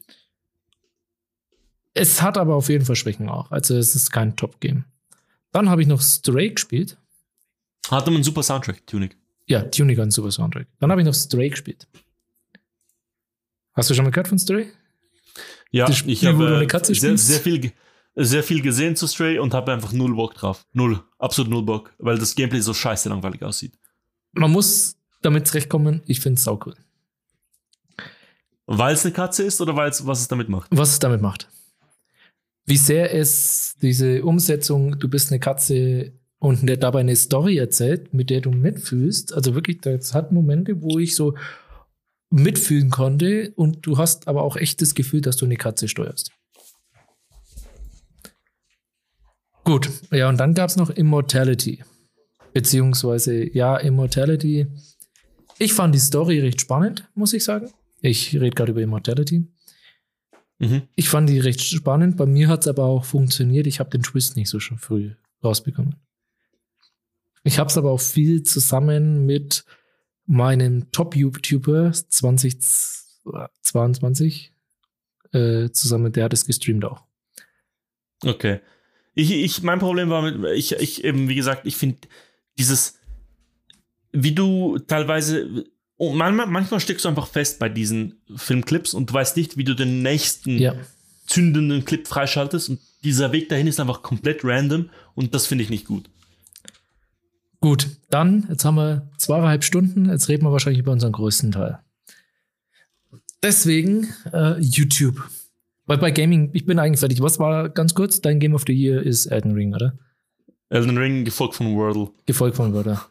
Es 1.98 2.20
hat 2.20 2.36
aber 2.36 2.54
auf 2.54 2.68
jeden 2.68 2.84
Fall 2.84 2.94
Schwächen 2.94 3.30
auch. 3.30 3.50
Also 3.50 3.74
es 3.74 3.94
ist 3.94 4.12
kein 4.12 4.36
Top-Game. 4.36 4.84
Dann 5.52 5.70
habe 5.70 5.80
ich 5.80 5.88
noch 5.88 6.02
Stray 6.02 6.50
gespielt. 6.50 6.98
Man 7.90 8.04
einen 8.06 8.22
super 8.22 8.42
Soundtrack, 8.42 8.86
Tunic. 8.86 9.16
Ja, 9.46 9.62
Tunic 9.62 9.96
hat 9.96 10.02
einen 10.02 10.10
super 10.10 10.30
Soundtrack. 10.30 10.66
Dann 10.78 10.90
habe 10.90 11.00
ich 11.00 11.06
noch 11.06 11.14
Stray 11.14 11.48
gespielt. 11.48 11.88
Hast 13.72 13.88
du 13.88 13.94
schon 13.94 14.04
mal 14.04 14.10
gehört 14.10 14.28
von 14.28 14.38
Stray? 14.38 14.70
Ja, 15.70 15.90
Spiel, 15.90 16.12
ich 16.12 16.26
habe 16.26 16.66
sehr, 16.92 17.16
sehr, 17.16 17.40
viel, 17.40 17.72
sehr 18.14 18.42
viel 18.42 18.60
gesehen 18.60 18.94
zu 18.94 19.06
Stray 19.06 19.38
und 19.38 19.54
habe 19.54 19.72
einfach 19.72 19.92
null 19.92 20.14
Bock 20.14 20.34
drauf. 20.34 20.66
Null. 20.74 21.02
Absolut 21.18 21.50
null 21.50 21.62
Bock. 21.62 21.94
Weil 21.96 22.18
das 22.18 22.34
Gameplay 22.34 22.60
so 22.60 22.74
scheiße 22.74 23.08
langweilig 23.08 23.42
aussieht. 23.42 23.72
Man 24.32 24.50
muss 24.50 24.96
damit 25.22 25.48
zurechtkommen. 25.48 26.02
Ich 26.06 26.20
finde 26.20 26.36
es 26.36 26.44
saucool. 26.44 26.74
Weil 28.66 28.92
es 28.92 29.04
eine 29.06 29.14
Katze 29.14 29.44
ist 29.44 29.62
oder 29.62 29.74
weil 29.76 29.88
es, 29.88 30.06
was 30.06 30.20
es 30.20 30.28
damit 30.28 30.50
macht? 30.50 30.68
Was 30.72 30.90
es 30.90 30.98
damit 30.98 31.22
macht. 31.22 31.48
Wie 32.66 32.76
sehr 32.76 33.14
es 33.14 33.76
diese 33.80 34.24
Umsetzung, 34.24 34.98
du 34.98 35.08
bist 35.08 35.30
eine 35.30 35.38
Katze 35.38 36.12
und 36.38 36.68
der 36.68 36.76
dabei 36.76 37.00
eine 37.00 37.16
Story 37.16 37.56
erzählt, 37.56 38.12
mit 38.12 38.28
der 38.28 38.40
du 38.40 38.50
mitfühlst. 38.50 39.32
Also 39.32 39.54
wirklich, 39.54 39.80
das 39.80 40.14
hat 40.14 40.32
Momente, 40.32 40.82
wo 40.82 40.98
ich 40.98 41.14
so 41.14 41.34
mitfühlen 42.30 42.90
konnte 42.90 43.52
und 43.54 43.86
du 43.86 43.98
hast 43.98 44.26
aber 44.28 44.42
auch 44.42 44.56
echt 44.56 44.82
das 44.82 44.94
Gefühl, 44.94 45.20
dass 45.20 45.36
du 45.36 45.44
eine 45.44 45.56
Katze 45.56 45.86
steuerst. 45.88 46.32
Gut, 49.64 49.90
ja, 50.12 50.28
und 50.28 50.38
dann 50.38 50.54
gab 50.54 50.68
es 50.68 50.76
noch 50.76 50.90
Immortality. 50.90 51.82
Beziehungsweise, 52.52 53.52
ja, 53.52 53.76
Immortality. 53.76 54.66
Ich 55.58 55.72
fand 55.72 55.94
die 55.94 55.98
Story 55.98 56.40
recht 56.40 56.60
spannend, 56.60 57.08
muss 57.14 57.32
ich 57.32 57.44
sagen. 57.44 57.70
Ich 58.00 58.34
rede 58.34 58.50
gerade 58.50 58.72
über 58.72 58.82
Immortality. 58.82 59.46
Mhm. 60.58 60.82
Ich 60.94 61.08
fand 61.08 61.28
die 61.28 61.40
recht 61.40 61.60
spannend. 61.60 62.16
Bei 62.16 62.26
mir 62.26 62.46
hat 62.48 62.60
es 62.62 62.68
aber 62.68 62.84
auch 62.84 63.04
funktioniert. 63.04 63.66
Ich 63.66 63.80
habe 63.80 63.90
den 63.90 64.02
Twist 64.02 64.36
nicht 64.36 64.48
so 64.48 64.60
schon 64.60 64.78
früh 64.78 65.10
rausbekommen. 65.44 65.96
Ich 67.44 67.58
habe 67.58 67.68
es 67.68 67.76
aber 67.78 67.90
auch 67.90 68.00
viel 68.00 68.42
zusammen 68.42 69.26
mit 69.26 69.64
meinem 70.26 70.90
Top-YouTuber 70.90 71.92
2022 71.92 74.52
äh, 75.32 75.70
zusammen. 75.70 76.12
Der 76.12 76.24
hat 76.24 76.32
es 76.32 76.46
gestreamt 76.46 76.84
auch. 76.84 77.04
Okay. 78.24 78.58
Ich, 79.14 79.30
ich, 79.30 79.62
mein 79.62 79.78
Problem 79.78 80.10
war 80.10 80.22
mit, 80.22 80.44
ich, 80.56 80.72
ich 80.72 81.04
eben, 81.04 81.28
wie 81.28 81.36
gesagt, 81.36 81.66
ich 81.66 81.76
finde 81.76 81.98
dieses, 82.58 82.98
wie 84.12 84.32
du 84.32 84.78
teilweise, 84.78 85.66
oh, 85.98 86.12
manchmal, 86.12 86.46
manchmal 86.46 86.80
steckst 86.80 87.04
du 87.04 87.08
einfach 87.08 87.26
fest 87.26 87.58
bei 87.58 87.68
diesen 87.68 88.20
Filmclips 88.36 88.94
und 88.94 89.10
du 89.10 89.14
weißt 89.14 89.36
nicht, 89.36 89.56
wie 89.56 89.64
du 89.64 89.74
den 89.74 90.02
nächsten 90.02 90.58
Ja. 90.58 90.74
zündenden 91.26 91.84
Clip 91.84 92.06
freischaltest 92.06 92.68
und 92.70 92.80
dieser 93.04 93.32
Weg 93.32 93.48
dahin 93.48 93.66
ist 93.66 93.80
einfach 93.80 94.02
komplett 94.02 94.40
random 94.44 94.90
und 95.14 95.34
das 95.34 95.46
finde 95.46 95.64
ich 95.64 95.70
nicht 95.70 95.86
gut. 95.86 96.08
Gut, 97.60 97.88
dann, 98.10 98.46
jetzt 98.50 98.64
haben 98.64 98.74
wir 98.76 99.10
zweieinhalb 99.16 99.64
Stunden. 99.64 100.08
Jetzt 100.10 100.28
reden 100.28 100.44
wir 100.44 100.52
wahrscheinlich 100.52 100.80
über 100.80 100.92
unseren 100.92 101.12
größten 101.12 101.52
Teil. 101.52 101.78
Deswegen 103.42 104.08
äh, 104.32 104.60
YouTube. 104.60 105.22
Weil 105.86 105.98
bei 105.98 106.10
Gaming, 106.10 106.50
ich 106.52 106.66
bin 106.66 106.78
eigentlich 106.78 107.00
fertig. 107.00 107.20
Was 107.22 107.38
war 107.38 107.68
ganz 107.68 107.94
kurz? 107.94 108.20
Dein 108.20 108.40
Game 108.40 108.54
of 108.54 108.64
the 108.66 108.72
Year 108.72 109.02
ist 109.02 109.26
Elden 109.26 109.52
Ring, 109.52 109.74
oder? 109.74 109.96
Elden 110.68 110.98
Ring 110.98 111.24
gefolgt 111.24 111.54
von 111.54 111.74
Wordle. 111.76 112.10
Gefolgt 112.26 112.56
von 112.56 112.72
Wörter. 112.74 113.06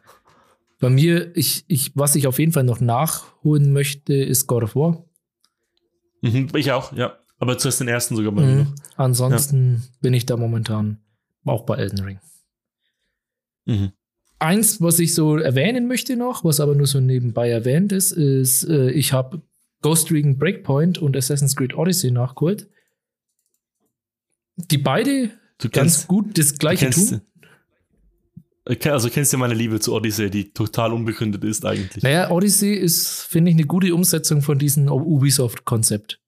Bei 0.78 0.90
mir, 0.90 1.34
ich, 1.36 1.64
ich, 1.68 1.92
was 1.96 2.14
ich 2.16 2.26
auf 2.26 2.38
jeden 2.38 2.52
Fall 2.52 2.64
noch 2.64 2.80
nachholen 2.80 3.72
möchte, 3.72 4.14
ist 4.14 4.46
God 4.46 4.62
of 4.64 4.76
War. 4.76 5.04
Mhm, 6.22 6.48
ich 6.54 6.72
auch, 6.72 6.92
ja. 6.92 7.18
Aber 7.38 7.58
zuerst 7.58 7.80
den 7.80 7.88
ersten 7.88 8.16
sogar 8.16 8.32
bei 8.32 8.42
mir 8.42 8.52
Mhm. 8.52 8.58
noch. 8.64 8.74
Ansonsten 8.96 9.82
bin 10.00 10.14
ich 10.14 10.26
da 10.26 10.36
momentan 10.36 10.98
auch 11.44 11.64
bei 11.64 11.76
Elden 11.76 12.00
Ring. 12.00 12.20
Mhm. 13.66 13.92
Eins, 14.38 14.80
was 14.82 14.98
ich 14.98 15.14
so 15.14 15.36
erwähnen 15.38 15.86
möchte 15.86 16.16
noch, 16.16 16.44
was 16.44 16.60
aber 16.60 16.74
nur 16.74 16.86
so 16.86 17.00
nebenbei 17.00 17.48
erwähnt 17.50 17.92
ist, 17.92 18.12
ist, 18.12 18.64
äh, 18.64 18.90
ich 18.90 19.12
habe 19.12 19.42
Ghost 19.82 20.10
Recon 20.10 20.38
Breakpoint 20.38 20.98
und 20.98 21.16
Assassin's 21.16 21.56
Creed 21.56 21.74
Odyssey 21.74 22.10
nachgeholt. 22.10 22.68
Die 24.56 24.78
beide 24.78 25.30
Du 25.58 25.68
ganz 25.70 25.72
kennst, 25.96 26.08
gut 26.08 26.38
das 26.38 26.58
gleiche 26.58 26.90
tun. 26.90 27.20
Also 28.84 29.10
kennst 29.10 29.32
du 29.32 29.38
meine 29.38 29.54
Liebe 29.54 29.78
zu 29.78 29.94
Odyssey, 29.94 30.28
die 30.28 30.52
total 30.52 30.92
unbegründet 30.92 31.44
ist 31.44 31.64
eigentlich. 31.64 32.02
Naja, 32.02 32.30
Odyssey 32.30 32.74
ist, 32.74 33.22
finde 33.22 33.50
ich, 33.52 33.56
eine 33.56 33.66
gute 33.66 33.94
Umsetzung 33.94 34.42
von 34.42 34.58
diesem 34.58 34.88
Ubisoft-Konzept. 34.88 36.20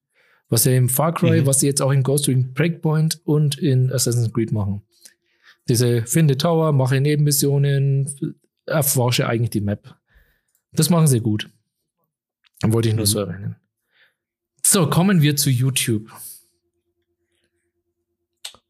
Was 0.47 0.63
ja 0.63 0.71
im 0.71 0.87
Far 0.89 1.13
Cry, 1.13 1.41
Mhm. 1.41 1.45
was 1.45 1.59
sie 1.59 1.67
jetzt 1.67 1.81
auch 1.81 1.91
in 1.91 2.01
Ghost 2.01 2.27
Recon 2.27 2.53
Breakpoint 2.53 3.19
und 3.25 3.57
in 3.59 3.91
Assassin's 3.91 4.31
Creed 4.33 4.51
machen. 4.51 4.81
Diese 5.67 6.03
finde 6.03 6.37
Tower, 6.37 6.71
mache 6.71 6.99
Nebenmissionen, 7.01 8.09
erforsche 8.65 9.27
eigentlich 9.27 9.51
die 9.51 9.61
Map. 9.61 9.95
Das 10.71 10.89
machen 10.89 11.07
sie 11.07 11.19
gut. 11.19 11.49
Wollte 12.65 12.89
ich 12.89 12.95
nur 12.95 13.03
Mhm. 13.03 13.09
so 13.09 13.19
erwähnen. 13.19 13.55
So, 14.65 14.89
kommen 14.89 15.21
wir 15.21 15.35
zu 15.35 15.49
YouTube. 15.49 16.09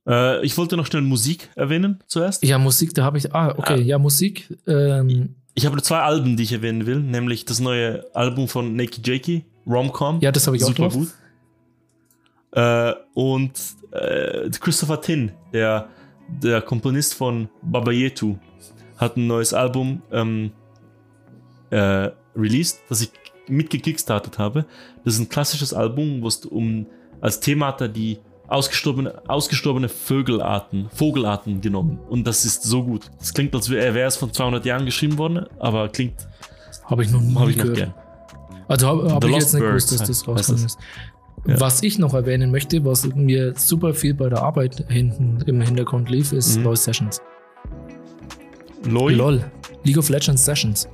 Äh, 0.09 0.43
ich 0.45 0.57
wollte 0.57 0.75
noch 0.75 0.87
schnell 0.87 1.03
Musik 1.03 1.49
erwähnen 1.55 1.99
zuerst. 2.07 2.43
Ja, 2.43 2.57
Musik, 2.57 2.93
da 2.95 3.03
habe 3.03 3.17
ich. 3.19 3.33
Ah, 3.33 3.53
okay, 3.55 3.79
ja, 3.81 3.99
Musik. 3.99 4.57
Ähm, 4.67 5.35
Ich 5.53 5.65
habe 5.65 5.79
zwei 5.81 5.99
Alben, 5.99 6.35
die 6.35 6.43
ich 6.43 6.51
erwähnen 6.53 6.85
will, 6.85 6.99
nämlich 6.99 7.45
das 7.45 7.59
neue 7.59 8.05
Album 8.15 8.47
von 8.47 8.75
Nakey 8.75 9.01
Jakey, 9.03 9.45
Romcom. 9.67 10.19
ja, 10.21 10.31
das 10.31 10.47
habe 10.47 10.57
ich 10.57 10.63
auch 10.63 10.69
super 10.69 10.89
gut. 10.89 11.09
Äh, 12.51 12.93
und 13.13 13.51
äh, 13.91 14.49
Christopher 14.59 14.99
Tin, 15.01 15.31
der, 15.53 15.87
der 16.41 16.61
Komponist 16.61 17.13
von 17.13 17.47
Baba 17.61 17.91
Yetu, 17.91 18.37
hat 18.97 19.15
ein 19.17 19.27
neues 19.27 19.53
Album 19.53 20.01
ähm, 20.11 20.51
äh, 21.69 22.09
released, 22.35 22.79
das 22.89 23.01
ich 23.01 23.11
mitgekickstartet 23.47 24.37
habe. 24.39 24.65
Das 25.05 25.13
ist 25.15 25.19
ein 25.19 25.29
klassisches 25.29 25.73
Album, 25.73 26.21
wo 26.21 26.27
es 26.27 26.37
um 26.45 26.87
als 27.21 27.39
Thema 27.39 27.67
hat 27.67 27.81
er 27.81 27.87
die 27.89 28.19
ausgestorbene, 28.49 29.21
ausgestorbene 29.27 29.89
Vögelarten, 29.89 30.89
Vogelarten 30.93 31.61
genommen. 31.61 31.99
Und 32.09 32.25
das 32.25 32.45
ist 32.45 32.63
so 32.63 32.83
gut. 32.83 33.09
Es 33.19 33.33
klingt, 33.33 33.53
als 33.55 33.69
wäre 33.69 33.99
es 34.01 34.15
von 34.17 34.33
200 34.33 34.65
Jahren 34.65 34.85
geschrieben 34.85 35.17
worden, 35.17 35.45
aber 35.59 35.89
klingt. 35.89 36.27
Habe 36.85 37.03
ich 37.03 37.11
noch 37.11 37.21
nie 37.21 37.35
Habe 37.35 37.51
ich 37.51 37.57
noch 37.57 37.63
gehört. 37.63 37.77
gern. 37.77 37.93
Also 38.67 38.87
habe 38.87 39.11
hab 39.13 39.23
ich 39.23 39.29
Lost 39.31 39.41
jetzt 39.41 39.53
nicht 39.53 39.61
Birds 39.63 39.85
gewusst, 39.89 39.91
dass 40.01 40.07
das 40.07 40.27
rausgekommen 40.27 40.65
ist. 40.65 40.77
Ja. 41.47 41.59
Was 41.59 41.81
ich 41.83 41.97
noch 41.99 42.13
erwähnen 42.13 42.51
möchte, 42.51 42.83
was 42.83 43.05
mir 43.15 43.53
super 43.55 43.93
viel 43.93 44.13
bei 44.13 44.29
der 44.29 44.41
Arbeit 44.43 44.85
hinten 44.89 45.39
im 45.45 45.61
Hintergrund 45.61 46.09
lief, 46.09 46.33
ist 46.33 46.57
Mhm. 46.57 46.63
LOL 46.65 46.75
Sessions. 46.77 47.21
Loi? 48.85 49.13
LOL. 49.13 49.43
League 49.83 49.97
of 49.97 50.09
Legends 50.09 50.43
Sessions. 50.45 50.87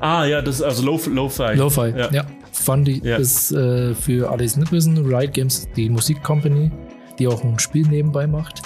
Ah, 0.00 0.24
ja, 0.24 0.42
das 0.42 0.56
ist 0.56 0.62
also 0.62 0.82
Lo- 0.84 1.00
Lo-Fi. 1.06 1.54
Lo-Fi. 1.54 1.92
Ja. 1.96 2.10
Ja. 2.10 2.26
Fand 2.54 2.88
ich, 2.88 3.02
Ja. 3.02 3.16
ist 3.16 3.52
äh, 3.52 3.94
für 3.94 4.30
alle, 4.30 4.38
die 4.38 4.44
es 4.44 4.56
nicht 4.56 4.70
wissen, 4.72 4.96
Riot 5.04 5.32
Games, 5.34 5.68
die 5.76 5.90
Musikcompany, 5.90 6.70
die 7.18 7.26
auch 7.28 7.42
ein 7.44 7.58
Spiel 7.58 7.86
nebenbei 7.86 8.26
macht, 8.26 8.62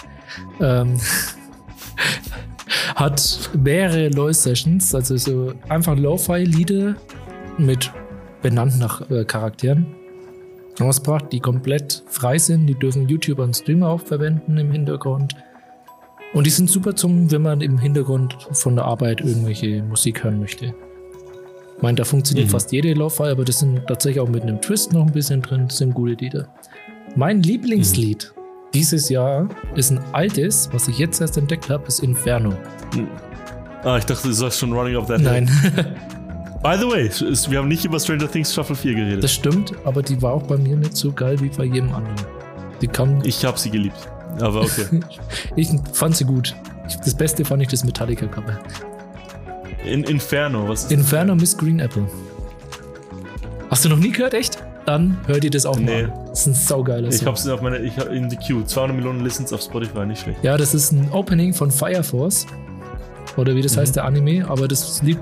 ähm, 0.60 0.98
hat 2.94 3.50
mehrere 3.58 4.08
LOL-Sessions, 4.10 4.94
also 4.94 5.16
so 5.16 5.52
einfach 5.68 5.96
Lo-Fi-Lieder 5.96 6.96
mit 7.56 7.90
benannt 8.42 8.78
nach 8.78 9.08
äh, 9.10 9.24
Charakteren 9.24 9.86
rausgebracht, 10.80 11.32
die 11.32 11.40
komplett 11.40 12.04
frei 12.06 12.38
sind. 12.38 12.66
Die 12.66 12.74
dürfen 12.74 13.08
YouTuber 13.08 13.42
und 13.42 13.56
Streamer 13.56 13.88
auch 13.88 14.00
verwenden 14.00 14.58
im 14.58 14.70
Hintergrund. 14.70 15.34
Und 16.34 16.46
die 16.46 16.50
sind 16.50 16.68
super 16.70 16.94
zum, 16.94 17.30
wenn 17.32 17.42
man 17.42 17.62
im 17.62 17.78
Hintergrund 17.78 18.36
von 18.52 18.76
der 18.76 18.84
Arbeit 18.84 19.22
irgendwelche 19.22 19.82
Musik 19.82 20.22
hören 20.22 20.38
möchte. 20.38 20.74
Ich 21.78 21.82
meine, 21.82 21.94
da 21.96 22.04
funktioniert 22.04 22.48
Mhm. 22.48 22.50
fast 22.52 22.72
jede 22.72 22.92
Lo-Fi, 22.92 23.24
aber 23.28 23.44
das 23.44 23.60
sind 23.60 23.86
tatsächlich 23.86 24.20
auch 24.20 24.28
mit 24.28 24.42
einem 24.42 24.60
Twist 24.60 24.92
noch 24.92 25.06
ein 25.06 25.12
bisschen 25.12 25.40
drin. 25.42 25.66
Das 25.68 25.78
sind 25.78 25.94
gute 25.94 26.14
Lieder. 26.14 26.48
Mein 27.16 27.42
Lieblingslied 27.42 28.32
dieses 28.74 29.08
Jahr 29.08 29.48
ist 29.76 29.90
ein 29.92 30.00
altes, 30.12 30.68
was 30.72 30.88
ich 30.88 30.98
jetzt 30.98 31.20
erst 31.20 31.38
entdeckt 31.38 31.70
habe, 31.70 31.86
ist 31.86 32.00
Inferno. 32.00 32.52
Ah, 33.84 33.96
ich 33.96 34.04
dachte, 34.04 34.28
du 34.28 34.34
sagst 34.34 34.58
schon 34.58 34.72
Running 34.72 34.96
Up 34.96 35.06
That 35.06 35.20
Hill. 35.20 35.30
Nein, 35.30 35.46
By 36.62 36.76
the 36.76 36.86
way, 36.88 37.08
wir 37.50 37.58
haben 37.60 37.68
nicht 37.68 37.84
über 37.84 38.00
Stranger 38.00 38.28
Things 38.30 38.52
Staffel 38.52 38.74
4 38.74 38.94
geredet. 38.96 39.22
das 39.24 39.32
stimmt, 39.32 39.72
aber 39.84 40.02
die 40.02 40.20
war 40.20 40.32
auch 40.32 40.42
bei 40.42 40.56
mir 40.58 40.76
nicht 40.76 40.96
so 40.96 41.12
geil 41.12 41.38
wie 41.40 41.48
bei 41.48 41.64
jedem 41.64 41.92
anderen. 41.94 42.16
Die 42.82 42.88
kam, 42.88 43.20
ich 43.22 43.44
habe 43.44 43.56
sie 43.58 43.70
geliebt. 43.70 44.08
Aber 44.40 44.62
okay. 44.62 45.00
ich 45.56 45.68
fand 45.92 46.16
sie 46.16 46.24
gut. 46.24 46.54
Das 47.04 47.14
Beste 47.14 47.44
fand 47.44 47.62
ich 47.62 47.68
das 47.68 47.84
Metallica-Cover. 47.84 48.58
In 49.84 50.04
Inferno, 50.04 50.68
was 50.68 50.84
ist 50.84 50.92
Inferno 50.92 51.34
Miss 51.34 51.56
Green 51.56 51.80
Apple. 51.80 52.04
Hast 53.70 53.84
du 53.84 53.88
noch 53.88 53.98
nie 53.98 54.10
gehört, 54.10 54.34
echt? 54.34 54.58
Dann 54.86 55.18
hör 55.26 55.38
dir 55.38 55.50
das 55.50 55.66
auch 55.66 55.78
Nee. 55.78 56.04
mal. 56.04 56.12
Das 56.30 56.40
ist 56.40 56.46
ein 56.46 56.54
saugeiler 56.54 57.08
Ich 57.08 57.18
Song. 57.18 57.28
hab's 57.28 57.46
auf 57.46 57.60
meine, 57.60 57.78
ich 57.78 57.96
hab 57.98 58.10
in 58.10 58.28
die 58.30 58.36
Queue. 58.36 58.64
200 58.64 58.96
Millionen 58.96 59.20
Listens 59.22 59.52
auf 59.52 59.60
Spotify, 59.60 60.06
nicht 60.06 60.22
schlecht. 60.22 60.42
Ja, 60.42 60.56
das 60.56 60.74
ist 60.74 60.92
ein 60.92 61.10
Opening 61.12 61.52
von 61.52 61.70
Fire 61.70 62.02
Force. 62.02 62.46
Oder 63.36 63.54
wie 63.54 63.60
das 63.62 63.76
Mhm. 63.76 63.80
heißt, 63.80 63.96
der 63.96 64.04
Anime. 64.04 64.48
Aber 64.48 64.66
das 64.66 65.02
Lied, 65.02 65.18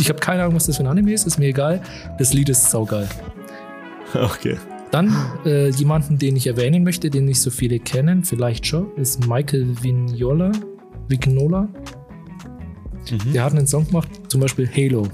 ich 0.00 0.08
habe 0.08 0.18
keine 0.18 0.42
Ahnung, 0.42 0.56
was 0.56 0.66
das 0.66 0.76
für 0.78 0.82
ein 0.82 0.88
Anime 0.88 1.12
ist, 1.12 1.26
ist 1.26 1.38
mir 1.38 1.46
egal. 1.46 1.80
Das 2.18 2.32
Lied 2.34 2.48
ist 2.48 2.70
saugeil. 2.70 3.08
Okay. 4.14 4.56
Dann 4.90 5.14
äh, 5.44 5.68
jemanden, 5.68 6.18
den 6.18 6.34
ich 6.34 6.46
erwähnen 6.46 6.82
möchte, 6.82 7.10
den 7.10 7.26
nicht 7.26 7.42
so 7.42 7.50
viele 7.50 7.78
kennen, 7.78 8.24
vielleicht 8.24 8.66
schon, 8.66 8.86
ist 8.96 9.26
Michael 9.28 9.66
Vignola. 9.82 10.50
Vignola. 11.08 11.68
Mhm. 13.12 13.32
Der 13.32 13.44
hat 13.44 13.52
einen 13.52 13.66
Song 13.66 13.86
gemacht, 13.86 14.08
zum 14.28 14.40
Beispiel 14.40 14.68
Halo. 14.68 15.08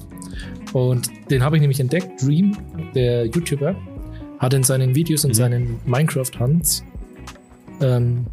Und 0.72 1.08
den 1.30 1.42
habe 1.42 1.56
ich 1.56 1.60
nämlich 1.60 1.80
entdeckt. 1.80 2.20
Dream, 2.22 2.56
der 2.94 3.26
YouTuber, 3.26 3.74
hat 4.38 4.54
in 4.54 4.62
seinen 4.64 4.94
Videos 4.94 5.24
und 5.24 5.30
Mhm. 5.30 5.34
seinen 5.34 5.80
Minecraft-Hunts 5.86 6.84
ähm, 7.80 8.26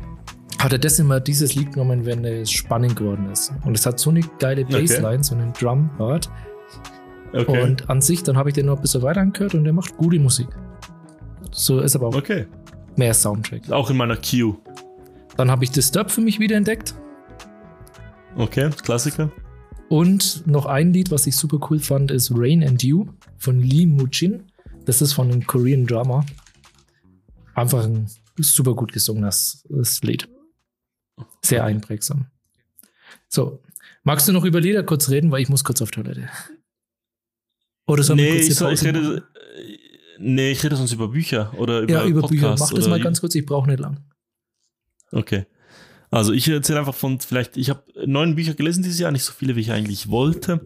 hat 0.60 0.72
er 0.74 0.80
das 0.80 1.00
immer 1.00 1.20
dieses 1.20 1.56
Lied 1.56 1.74
genommen, 1.74 2.06
wenn 2.06 2.24
es 2.26 2.52
spannend 2.52 2.96
geworden 2.96 3.30
ist. 3.32 3.52
Und 3.66 3.76
es 3.78 3.86
hat 3.86 4.00
so 4.00 4.10
eine 4.12 4.22
geile 4.40 4.64
Okay. 4.64 4.82
Bassline, 4.82 5.24
so 5.24 5.36
einen 5.36 5.54
Drum-Part. 5.54 6.30
Okay. 7.34 7.64
Und 7.64 7.90
an 7.90 8.02
sich, 8.02 8.24
dann 8.24 8.38
habe 8.38 8.50
ich 8.50 8.56
den 8.56 8.66
noch 8.68 8.76
ein 8.78 8.82
bisschen 8.82 9.02
weiter 9.02 9.22
angehört 9.22 9.56
und 9.56 9.64
der 9.64 9.74
macht 9.74 9.96
gute 9.98 10.20
Musik. 10.20 10.48
So 11.52 11.80
ist 11.80 11.96
aber 11.96 12.08
auch 12.08 12.16
okay. 12.16 12.46
mehr 12.98 13.14
Soundtrack. 13.14 13.72
Auch 13.72 13.90
in 13.90 13.98
meiner 13.98 14.18
Queue. 14.18 14.58
Dann 15.38 15.50
habe 15.50 15.64
ich 15.64 15.72
Disturb 15.72 16.12
für 16.12 16.22
mich 16.22 16.40
wieder 16.40 16.58
entdeckt. 16.58 16.94
Okay, 18.36 18.70
Klassiker. 18.84 19.32
Und 19.92 20.48
noch 20.48 20.68
ein 20.68 20.94
Lied, 20.94 21.12
was 21.12 21.28
ich 21.28 21.36
super 21.36 21.60
cool 21.70 21.78
fand, 21.78 22.12
ist 22.12 22.32
Rain 22.34 22.64
and 22.64 22.82
You 22.82 23.08
von 23.38 23.60
Lee 23.60 23.86
Muchin. 23.86 24.50
Das 24.86 25.02
ist 25.02 25.12
von 25.12 25.30
einem 25.30 25.46
Korean 25.46 25.86
Drama. 25.86 26.26
Einfach 27.56 27.84
ein 27.84 28.10
super 28.38 28.74
gut 28.74 28.94
gesungenes 28.94 29.66
Lied. 30.02 30.30
Sehr 31.42 31.66
einprägsam. 31.66 32.28
So, 33.28 33.62
magst 34.04 34.30
du 34.30 34.32
noch 34.32 34.46
über 34.46 34.62
Lieder 34.62 34.84
kurz 34.84 35.10
reden, 35.10 35.30
weil 35.30 35.42
ich 35.42 35.50
muss 35.50 35.66
kurz 35.66 35.82
auf 35.82 35.92
Toilette. 35.92 36.30
Oder 37.86 38.04
sollen 38.04 38.20
wir 38.20 38.28
Nee 38.28 38.32
kurz 38.32 38.46
die 38.46 38.52
ich, 38.54 38.58
soll, 38.58 38.74
ich 38.74 38.84
rede. 38.86 39.28
Nee, 40.20 40.52
ich 40.52 40.64
rede 40.64 40.78
sonst 40.78 40.94
über 40.94 41.10
Bücher 41.10 41.54
oder 41.58 41.82
über 41.82 41.92
Ja, 41.92 42.06
über 42.06 42.26
Bücher. 42.30 42.52
Podcasts 42.52 42.72
Mach 42.72 42.78
das 42.78 42.88
mal 42.88 43.02
ganz 43.02 43.20
kurz, 43.20 43.36
ich 43.36 43.46
brauche 43.46 43.70
nicht 43.70 43.82
lang. 43.82 44.00
Okay. 45.12 45.48
Also 46.12 46.34
ich 46.34 46.48
erzähle 46.48 46.80
einfach 46.80 46.94
von 46.94 47.20
vielleicht, 47.22 47.56
ich 47.56 47.70
habe 47.70 47.84
neun 48.06 48.36
Bücher 48.36 48.54
gelesen 48.54 48.84
dieses 48.84 49.00
Jahr, 49.00 49.12
nicht 49.12 49.24
so 49.24 49.32
viele, 49.32 49.56
wie 49.56 49.62
ich 49.62 49.72
eigentlich 49.72 50.10
wollte. 50.10 50.62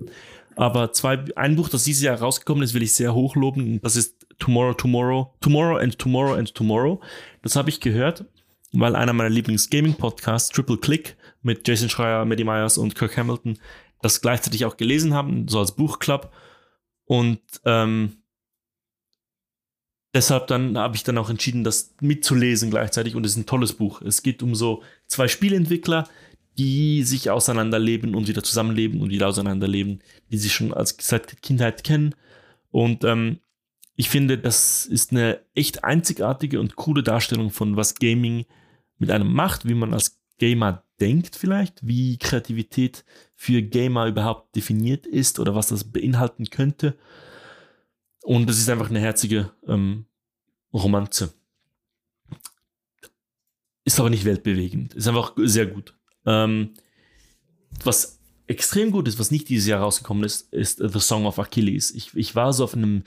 Aber 0.56 0.92
zwei, 0.92 1.24
ein 1.36 1.56
Buch, 1.56 1.70
das 1.70 1.84
dieses 1.84 2.02
Jahr 2.02 2.18
rausgekommen 2.18 2.64
ist, 2.64 2.74
will 2.74 2.82
ich 2.82 2.94
sehr 2.94 3.14
hochloben. 3.14 3.80
Das 3.82 3.96
ist 3.96 4.26
Tomorrow, 4.40 4.74
Tomorrow, 4.74 5.34
Tomorrow 5.42 5.78
and 5.78 6.00
Tomorrow 6.00 6.34
and 6.34 6.56
Tomorrow. 6.56 7.02
Das 7.44 7.56
habe 7.56 7.70
ich 7.70 7.80
gehört, 7.80 8.26
weil 8.72 8.96
einer 8.96 9.14
meiner 9.14 9.30
Lieblings-Gaming-Podcasts, 9.30 10.50
Triple 10.50 10.78
Click, 10.78 11.16
mit 11.44 11.68
Jason 11.68 11.90
Schreier, 11.90 12.26
Maddie 12.26 12.44
Myers 12.44 12.78
und 12.78 12.96
Kirk 12.96 13.16
Hamilton, 13.16 13.60
das 14.02 14.22
gleichzeitig 14.22 14.66
auch 14.66 14.78
gelesen 14.78 15.14
haben, 15.14 15.48
so 15.48 15.60
als 15.60 15.76
Buchclub. 15.76 16.32
Und 17.06 17.40
ähm, 17.66 18.18
deshalb 20.16 20.48
dann 20.48 20.78
habe 20.78 20.96
ich 20.96 21.04
dann 21.04 21.18
auch 21.18 21.30
entschieden, 21.30 21.64
das 21.64 21.94
mitzulesen 22.02 22.72
gleichzeitig. 22.72 23.16
Und 23.16 23.26
es 23.26 23.34
ist 23.34 23.38
ein 23.38 23.46
tolles 23.46 23.74
Buch. 23.74 24.02
Es 24.02 24.24
geht 24.24 24.42
um 24.42 24.56
so 24.56 24.82
zwei 25.08 25.28
Spielentwickler, 25.28 26.08
die 26.58 27.04
sich 27.04 27.30
auseinanderleben 27.30 28.16
und 28.16 28.28
wieder 28.28 28.42
zusammenleben 28.42 29.02
und 29.02 29.10
wieder 29.10 29.28
auseinanderleben, 29.28 30.02
die 30.32 30.38
sich 30.38 30.54
schon 30.54 30.74
als 30.74 30.96
seit 31.00 31.42
Kindheit 31.42 31.84
kennen. 31.84 32.16
Und 32.72 33.04
ähm, 33.04 33.40
ich 33.96 34.10
finde, 34.10 34.38
das 34.38 34.86
ist 34.86 35.12
eine 35.12 35.42
echt 35.54 35.84
einzigartige 35.84 36.60
und 36.60 36.76
coole 36.76 37.04
Darstellung 37.04 37.52
von 37.52 37.76
was 37.76 37.96
Gaming 37.96 38.46
mit 38.98 39.12
einem 39.12 39.32
macht, 39.34 39.68
wie 39.68 39.74
man 39.74 39.94
als 39.94 40.20
Gamer 40.38 40.84
denkt 41.00 41.36
vielleicht, 41.36 41.86
wie 41.86 42.18
Kreativität 42.18 43.04
für 43.36 43.62
Gamer 43.62 44.08
überhaupt 44.08 44.56
definiert 44.56 45.06
ist 45.06 45.40
oder 45.40 45.56
was 45.56 45.68
das 45.68 45.84
beinhalten 45.84 46.50
könnte. 46.50 46.98
Und 48.26 48.50
es 48.50 48.58
ist 48.58 48.70
einfach 48.70 48.90
eine 48.90 49.00
herzige 49.00 49.52
ähm, 49.68 50.08
Romanze. 50.74 51.32
Ist 53.84 54.00
aber 54.00 54.10
nicht 54.10 54.26
weltbewegend. 54.26 54.96
Ist 54.96 55.08
einfach 55.08 55.34
sehr 55.38 55.68
gut. 55.68 55.96
Ähm, 56.26 56.74
was 57.84 58.20
extrem 58.48 58.90
gut 58.90 59.08
ist, 59.08 59.20
was 59.20 59.30
nicht 59.30 59.48
dieses 59.48 59.68
Jahr 59.68 59.82
rausgekommen 59.82 60.24
ist, 60.24 60.52
ist 60.52 60.80
The 60.80 61.00
Song 61.00 61.28
of 61.28 61.38
Achilles. 61.38 61.92
Ich, 61.92 62.16
ich 62.16 62.34
war 62.34 62.52
so 62.52 62.64
auf 62.64 62.74
einem 62.74 63.04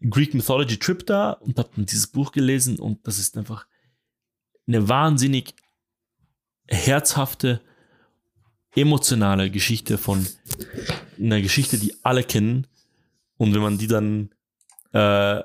Greek 0.00 0.34
Mythology 0.34 0.78
Trip 0.78 1.06
da 1.06 1.30
und 1.30 1.56
habe 1.60 1.70
dieses 1.84 2.08
Buch 2.08 2.32
gelesen 2.32 2.80
und 2.80 3.06
das 3.06 3.20
ist 3.20 3.38
einfach 3.38 3.68
eine 4.66 4.88
wahnsinnig 4.88 5.54
herzhafte, 6.66 7.60
emotionale 8.74 9.48
Geschichte 9.52 9.96
von 9.96 10.26
einer 11.20 11.40
Geschichte, 11.40 11.78
die 11.78 11.94
alle 12.02 12.24
kennen. 12.24 12.66
Und 13.36 13.54
wenn 13.54 13.62
man 13.62 13.78
die 13.78 13.86
dann 13.86 14.30
äh, 14.96 15.42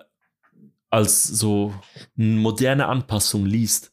als 0.90 1.24
so 1.24 1.74
eine 2.18 2.28
moderne 2.28 2.88
Anpassung 2.88 3.46
liest, 3.46 3.92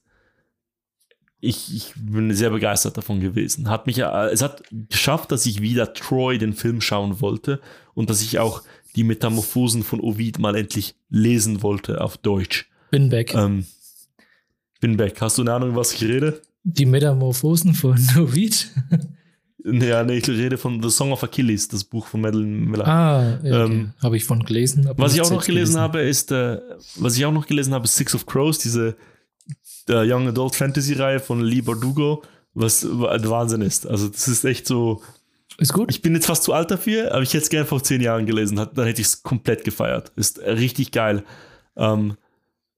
ich, 1.40 1.74
ich 1.74 1.92
bin 1.96 2.34
sehr 2.34 2.50
begeistert 2.50 2.96
davon 2.96 3.20
gewesen. 3.20 3.68
Hat 3.68 3.86
mich, 3.86 3.98
äh, 3.98 4.26
es 4.32 4.42
hat 4.42 4.64
geschafft, 4.88 5.30
dass 5.30 5.46
ich 5.46 5.60
wieder 5.60 5.94
Troy, 5.94 6.38
den 6.38 6.52
Film, 6.52 6.80
schauen 6.80 7.20
wollte 7.20 7.60
und 7.94 8.10
dass 8.10 8.22
ich 8.22 8.38
auch 8.38 8.62
die 8.96 9.04
Metamorphosen 9.04 9.84
von 9.84 10.00
Ovid 10.00 10.38
mal 10.40 10.56
endlich 10.56 10.96
lesen 11.08 11.62
wollte 11.62 12.00
auf 12.00 12.16
Deutsch. 12.16 12.68
Bin 12.90 13.08
back. 13.08 13.34
Ähm, 13.34 13.66
bin 14.80 14.96
back. 14.96 15.20
Hast 15.20 15.38
du 15.38 15.42
eine 15.42 15.52
Ahnung, 15.52 15.76
was 15.76 15.92
ich 15.92 16.02
rede? 16.02 16.42
Die 16.64 16.86
Metamorphosen 16.86 17.74
von 17.74 17.94
Ovid. 18.18 18.70
Ja, 19.64 20.04
nee, 20.04 20.18
ich 20.18 20.28
rede 20.28 20.56
von 20.56 20.82
The 20.82 20.88
Song 20.90 21.10
of 21.12 21.22
Achilles, 21.24 21.66
das 21.68 21.82
Buch 21.84 22.06
von 22.06 22.20
Madeline 22.20 22.66
Miller. 22.66 22.86
Ah, 22.86 23.38
okay. 23.38 23.50
Ähm, 23.64 23.92
habe 24.02 24.16
ich 24.16 24.24
von 24.24 24.44
gelesen. 24.44 24.88
Was 24.96 25.14
ich 25.14 25.20
auch 25.20 25.24
noch 25.24 25.42
selbst 25.42 25.46
gelesen 25.46 25.78
habe, 25.80 26.00
ist, 26.00 26.30
äh, 26.30 26.60
was 26.96 27.16
ich 27.16 27.24
auch 27.26 27.32
noch 27.32 27.46
gelesen 27.46 27.74
habe, 27.74 27.84
ist 27.84 27.96
Six 27.96 28.14
of 28.14 28.24
Crows, 28.26 28.58
diese 28.58 28.96
äh, 29.88 30.10
Young 30.10 30.28
Adult 30.28 30.54
Fantasy 30.54 30.94
Reihe 30.94 31.18
von 31.18 31.40
Lee 31.40 31.60
Bardugo, 31.60 32.22
was 32.54 32.84
w- 32.84 33.28
Wahnsinn 33.28 33.62
ist. 33.62 33.86
Also 33.86 34.08
das 34.08 34.28
ist 34.28 34.44
echt 34.44 34.66
so 34.66 35.02
Ist 35.58 35.72
gut. 35.72 35.90
Ich 35.90 36.02
bin 36.02 36.14
jetzt 36.14 36.26
fast 36.26 36.44
zu 36.44 36.52
alt 36.52 36.70
dafür, 36.70 37.10
aber 37.12 37.22
ich 37.22 37.30
hätte 37.34 37.42
es 37.42 37.50
gerne 37.50 37.66
vor 37.66 37.82
zehn 37.82 38.00
Jahren 38.00 38.26
gelesen. 38.26 38.56
Dann 38.56 38.86
hätte 38.86 39.00
ich 39.00 39.08
es 39.08 39.22
komplett 39.24 39.64
gefeiert. 39.64 40.12
Ist 40.14 40.38
richtig 40.38 40.92
geil. 40.92 41.24
Ähm, 41.76 42.16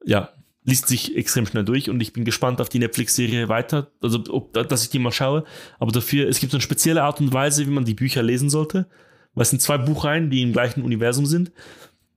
ja, 0.05 0.31
liest 0.64 0.89
sich 0.89 1.16
extrem 1.16 1.47
schnell 1.47 1.64
durch 1.64 1.89
und 1.89 2.00
ich 2.00 2.12
bin 2.12 2.24
gespannt 2.24 2.60
auf 2.60 2.68
die 2.68 2.78
Netflix-Serie 2.78 3.48
weiter, 3.48 3.90
also 4.02 4.22
ob, 4.28 4.52
dass 4.52 4.82
ich 4.82 4.90
die 4.90 4.98
mal 4.98 5.12
schaue. 5.12 5.44
Aber 5.78 5.92
dafür, 5.92 6.28
es 6.28 6.39
gibt 6.39 6.52
so 6.52 6.56
eine 6.56 6.62
spezielle 6.62 7.02
Art 7.02 7.20
und 7.20 7.32
Weise, 7.32 7.66
wie 7.66 7.70
man 7.70 7.84
die 7.84 7.94
Bücher 7.94 8.22
lesen 8.22 8.50
sollte. 8.50 8.86
Weil 9.34 9.42
es 9.42 9.50
sind 9.50 9.62
zwei 9.62 9.78
Buchreihen, 9.78 10.28
die 10.28 10.42
im 10.42 10.52
gleichen 10.52 10.82
Universum 10.82 11.24
sind. 11.24 11.52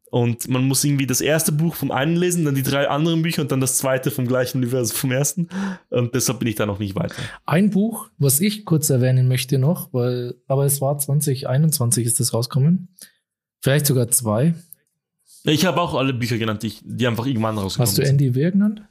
Und 0.09 0.47
man 0.47 0.67
muss 0.67 0.83
irgendwie 0.83 1.07
das 1.07 1.22
erste 1.22 1.51
Buch 1.51 1.73
vom 1.73 1.89
einen 1.89 2.15
lesen, 2.15 2.45
dann 2.45 2.53
die 2.53 2.61
drei 2.61 2.88
anderen 2.88 3.23
Bücher 3.23 3.41
und 3.41 3.51
dann 3.51 3.61
das 3.61 3.77
zweite 3.77 4.11
vom 4.11 4.27
gleichen 4.27 4.59
Universum 4.59 4.95
vom 4.95 5.11
ersten. 5.11 5.49
Und 5.89 6.13
deshalb 6.13 6.38
bin 6.38 6.47
ich 6.47 6.55
da 6.55 6.67
noch 6.67 6.77
nicht 6.77 6.95
weiter. 6.95 7.15
Ein 7.45 7.72
Buch, 7.72 8.11
was 8.19 8.39
ich 8.39 8.63
kurz 8.63 8.91
erwähnen 8.91 9.27
möchte 9.27 9.57
noch, 9.57 9.91
weil, 9.91 10.35
aber 10.45 10.65
es 10.65 10.81
war 10.81 10.99
2021 10.99 12.05
ist 12.05 12.19
das 12.19 12.31
rausgekommen. 12.31 12.89
Vielleicht 13.61 13.88
sogar 13.88 14.07
zwei. 14.09 14.53
Ich 15.43 15.65
habe 15.65 15.81
auch 15.81 15.93
alle 15.93 16.13
Bücher 16.13 16.38
genannt, 16.38 16.63
die, 16.63 16.73
die 16.83 17.05
einfach 17.05 17.25
irgendwann 17.25 17.57
rausgekommen 17.57 17.88
Hast 17.88 17.97
du 17.97 18.01
Andy 18.01 18.35
Weir 18.35 18.51
genannt? 18.51 18.81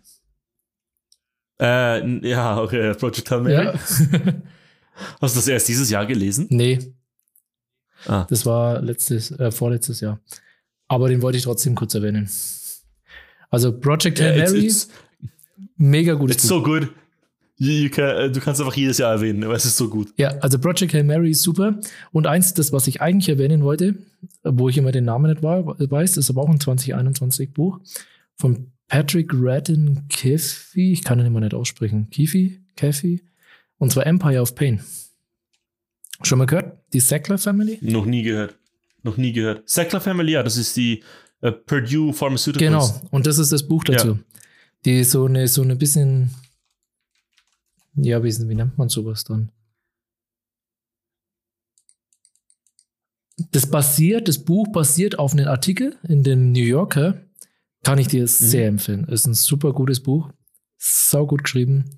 Äh, 1.60 2.28
ja, 2.28 2.60
okay, 2.60 2.92
Project 2.94 3.30
Hail 3.30 3.40
Mary. 3.40 3.64
Ja. 3.66 3.72
Hast 5.20 5.34
du 5.34 5.38
das 5.38 5.48
erst 5.48 5.68
dieses 5.68 5.88
Jahr 5.90 6.04
gelesen? 6.04 6.46
Nee. 6.50 6.78
Ah. 8.06 8.26
Das 8.28 8.44
war 8.44 8.82
letztes, 8.82 9.30
äh, 9.30 9.50
vorletztes 9.50 10.00
Jahr. 10.00 10.20
Aber 10.88 11.08
den 11.08 11.22
wollte 11.22 11.38
ich 11.38 11.44
trotzdem 11.44 11.74
kurz 11.74 11.94
erwähnen. 11.94 12.28
Also 13.48 13.78
Project 13.78 14.20
Hail 14.20 14.36
yeah, 14.36 14.44
Mary, 14.44 14.66
it's, 14.66 14.84
it's, 14.84 14.94
mega 15.76 16.14
gutes 16.14 16.36
It's 16.36 16.48
Buch. 16.48 16.56
so 16.58 16.62
good. 16.62 16.88
You 17.62 17.90
can, 17.90 18.16
äh, 18.16 18.30
du 18.30 18.40
kannst 18.40 18.60
einfach 18.60 18.74
jedes 18.74 18.98
Jahr 18.98 19.12
erwähnen, 19.12 19.44
aber 19.44 19.54
es 19.54 19.64
ist 19.64 19.76
so 19.76 19.88
gut. 19.88 20.12
Ja, 20.16 20.30
also 20.38 20.58
Project 20.58 20.94
Hail 20.94 21.04
Mary 21.04 21.30
ist 21.30 21.42
super. 21.42 21.78
Und 22.10 22.26
eins, 22.26 22.54
das, 22.54 22.72
was 22.72 22.88
ich 22.88 23.00
eigentlich 23.00 23.28
erwähnen 23.28 23.62
wollte, 23.62 23.94
wo 24.42 24.68
ich 24.68 24.78
immer 24.78 24.90
den 24.90 25.04
Namen 25.04 25.30
nicht 25.30 25.42
weiß, 25.44 26.16
ist 26.16 26.28
aber 26.28 26.42
auch 26.42 26.48
ein 26.48 26.58
2021 26.58 27.52
Buch 27.52 27.78
von 28.34 28.72
Patrick 28.88 29.30
Radden 29.32 30.08
Keefe. 30.08 30.80
Ich 30.80 31.04
kann 31.04 31.20
ihn 31.20 31.26
immer 31.26 31.38
nicht 31.38 31.54
aussprechen. 31.54 32.10
Keefe? 32.10 32.58
Keefe? 32.74 33.20
Und 33.78 33.92
zwar 33.92 34.06
Empire 34.08 34.40
of 34.40 34.56
Pain. 34.56 34.80
Schon 36.24 36.38
mal 36.38 36.46
gehört? 36.46 36.78
Die 36.92 37.00
Sackler 37.00 37.38
Family? 37.38 37.78
Noch 37.80 38.06
nie 38.06 38.24
gehört. 38.24 38.56
Noch 39.04 39.16
nie 39.16 39.32
gehört. 39.32 39.68
Sackler 39.68 40.00
Family, 40.00 40.32
ja, 40.32 40.42
das 40.42 40.56
ist 40.56 40.76
die 40.76 41.04
äh, 41.42 41.52
Purdue 41.52 42.12
Pharmaceuticals. 42.12 42.94
Genau, 42.94 43.08
und 43.12 43.28
das 43.28 43.38
ist 43.38 43.52
das 43.52 43.68
Buch 43.68 43.84
dazu. 43.84 44.08
Ja. 44.08 44.18
Die 44.84 45.04
so 45.04 45.26
eine, 45.26 45.46
so 45.46 45.62
eine 45.62 45.76
bisschen 45.76 46.30
ja, 47.94 48.22
wie, 48.22 48.48
wie 48.48 48.54
nennt 48.54 48.78
man 48.78 48.88
sowas 48.88 49.24
dann? 49.24 49.50
Das 53.50 53.70
basiert, 53.70 54.28
das 54.28 54.38
Buch 54.38 54.68
basiert 54.68 55.18
auf 55.18 55.32
einem 55.32 55.48
Artikel 55.48 55.96
in 56.08 56.22
dem 56.22 56.52
New 56.52 56.62
Yorker. 56.62 57.22
Kann 57.82 57.98
ich 57.98 58.08
dir 58.08 58.22
mhm. 58.22 58.28
sehr 58.28 58.68
empfehlen. 58.68 59.04
Ist 59.08 59.26
ein 59.26 59.34
super 59.34 59.72
gutes 59.72 60.00
Buch. 60.00 60.30
Sau 60.78 61.26
gut 61.26 61.44
geschrieben. 61.44 61.96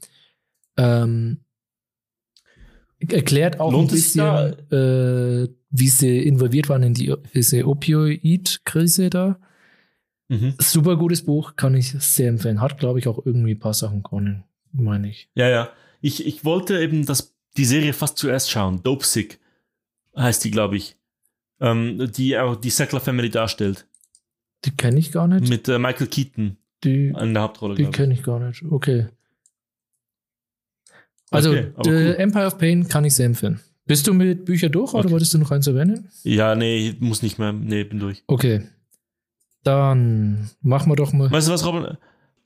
Ähm, 0.76 1.44
erklärt 2.98 3.60
auch 3.60 3.72
Lohnt 3.72 3.90
ein 3.90 3.94
bisschen, 3.94 4.70
äh, 4.70 5.48
wie 5.70 5.88
sie 5.88 6.18
involviert 6.20 6.68
waren 6.68 6.82
in 6.82 6.94
die, 6.94 7.14
diese 7.34 7.66
Opioid-Krise 7.66 9.10
da. 9.10 9.38
Mhm. 10.28 10.54
Super 10.58 10.96
gutes 10.96 11.22
Buch, 11.22 11.54
kann 11.56 11.74
ich 11.74 11.90
sehr 11.90 12.30
empfehlen. 12.30 12.60
Hat, 12.60 12.78
glaube 12.78 12.98
ich, 12.98 13.06
auch 13.06 13.24
irgendwie 13.24 13.54
ein 13.54 13.58
paar 13.58 13.74
Sachen 13.74 14.02
können, 14.02 14.44
meine 14.72 15.10
ich. 15.10 15.28
Ja, 15.34 15.48
ja 15.48 15.68
ich, 16.04 16.26
ich 16.26 16.44
wollte 16.44 16.78
eben 16.78 17.06
das, 17.06 17.34
die 17.56 17.64
Serie 17.64 17.94
fast 17.94 18.18
zuerst 18.18 18.50
schauen. 18.50 18.82
Dope 18.82 19.06
Sick 19.06 19.40
heißt 20.14 20.44
die, 20.44 20.50
glaube 20.50 20.76
ich. 20.76 20.96
Ähm, 21.60 22.10
die 22.12 22.36
auch 22.36 22.56
die 22.56 22.68
Sackler 22.68 23.00
Family 23.00 23.30
darstellt. 23.30 23.86
Die 24.66 24.70
kenne 24.70 24.98
ich 24.98 25.12
gar 25.12 25.26
nicht. 25.26 25.48
Mit 25.48 25.66
äh, 25.66 25.78
Michael 25.78 26.08
Keaton 26.08 26.58
die, 26.84 27.06
in 27.08 27.32
der 27.32 27.42
Hauptrolle. 27.42 27.74
Die 27.74 27.86
kenne 27.86 28.12
ich 28.12 28.22
gar 28.22 28.38
nicht. 28.38 28.62
Okay. 28.70 29.06
Also, 31.30 31.50
okay, 31.50 31.72
cool. 31.86 32.14
Empire 32.18 32.46
of 32.46 32.58
Pain 32.58 32.86
kann 32.86 33.04
ich 33.04 33.14
sehr 33.14 33.26
empfehlen. 33.26 33.60
Bist 33.86 34.06
du 34.06 34.12
mit 34.12 34.44
Büchern 34.44 34.72
durch 34.72 34.90
okay. 34.90 34.98
oder 34.98 35.10
wolltest 35.10 35.32
du 35.32 35.38
noch 35.38 35.50
eins 35.50 35.66
erwähnen? 35.66 36.10
Ja, 36.22 36.54
nee, 36.54 36.94
muss 37.00 37.22
nicht 37.22 37.38
mehr. 37.38 37.52
Nee, 37.52 37.84
bin 37.84 37.98
durch. 37.98 38.22
Okay. 38.26 38.62
Dann 39.62 40.50
machen 40.60 40.92
wir 40.92 40.96
doch 40.96 41.14
mal. 41.14 41.30
Weißt 41.30 41.48
du 41.48 41.52
was, 41.52 41.64
Robin? 41.64 41.96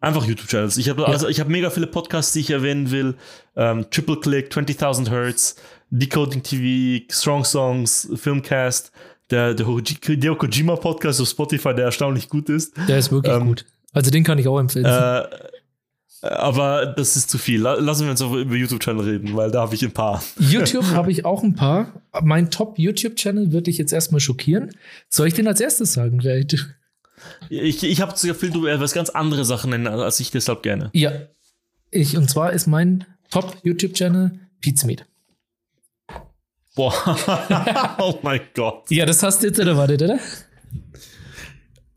Einfach 0.01 0.25
YouTube-Channels. 0.25 0.77
Ich 0.77 0.89
habe 0.89 1.03
ja. 1.03 1.09
also, 1.09 1.29
hab 1.29 1.49
mega 1.49 1.71
viele 1.71 1.89
Podcasts, 1.89 2.33
die 2.33 2.41
ich 2.41 2.51
erwähnen 2.51 2.91
will. 2.91 3.17
Ähm, 3.57 3.87
Triple 3.91 4.21
Click, 4.21 4.53
20.000 4.53 5.11
Hertz, 5.11 5.57
Decoding 5.91 6.43
TV, 6.43 7.05
Strong 7.11 7.45
Songs, 7.45 8.09
Filmcast, 8.15 8.93
der, 9.31 9.55
der 9.55 9.67
Hideo 9.67 10.37
Kojima 10.37 10.77
Podcast 10.77 11.21
auf 11.21 11.29
Spotify, 11.29 11.75
der 11.75 11.87
erstaunlich 11.87 12.29
gut 12.29 12.49
ist. 12.49 12.75
Der 12.89 12.99
ist 12.99 13.11
wirklich 13.11 13.35
ähm, 13.35 13.47
gut. 13.47 13.65
Also 13.93 14.11
den 14.11 14.23
kann 14.23 14.39
ich 14.39 14.47
auch 14.47 14.61
empfehlen. 14.61 14.85
Äh, 14.85 15.25
aber 16.23 16.87
das 16.87 17.17
ist 17.17 17.31
zu 17.31 17.39
viel. 17.39 17.61
Lassen 17.61 18.05
wir 18.05 18.11
uns 18.11 18.23
auch 18.23 18.35
über 18.35 18.55
YouTube-Channel 18.55 19.05
reden, 19.05 19.37
weil 19.37 19.51
da 19.51 19.63
habe 19.63 19.75
ich 19.75 19.85
ein 19.85 19.93
paar. 19.93 20.23
YouTube 20.39 20.85
habe 20.93 21.11
ich 21.11 21.25
auch 21.25 21.43
ein 21.43 21.55
paar. 21.55 22.03
Mein 22.23 22.51
Top-YouTube-Channel 22.51 23.53
würde 23.53 23.71
ich 23.71 23.79
jetzt 23.79 23.93
erstmal 23.93 24.21
schockieren. 24.21 24.71
Soll 25.09 25.29
ich 25.29 25.35
den 25.35 25.47
als 25.47 25.61
erstes 25.61 25.93
sagen? 25.93 26.21
Vielleicht? 26.21 26.78
Ich, 27.49 27.83
ich 27.83 28.01
habe 28.01 28.13
das 28.13 28.23
Gefühl, 28.23 28.51
du 28.51 28.63
wirst 28.65 28.95
ganz 28.95 29.11
andere 29.11 29.45
Sachen 29.45 29.71
nennen, 29.71 29.87
als 29.87 30.21
ich 30.21 30.31
deshalb 30.31 30.63
gerne. 30.63 30.91
Ja. 30.93 31.13
Ich, 31.91 32.17
und 32.17 32.29
zwar 32.29 32.53
ist 32.53 32.67
mein 32.67 33.07
Top-YouTube-Channel 33.31 34.39
Pizmeet. 34.61 35.07
Boah. 36.75 37.97
oh 37.99 38.19
mein 38.23 38.41
Gott. 38.55 38.91
Ja, 38.91 39.07
das 39.07 39.23
hast 39.23 39.43
du 39.43 39.49
jetzt 39.49 39.59
erwartet, 39.59 40.03
oder? 40.03 40.19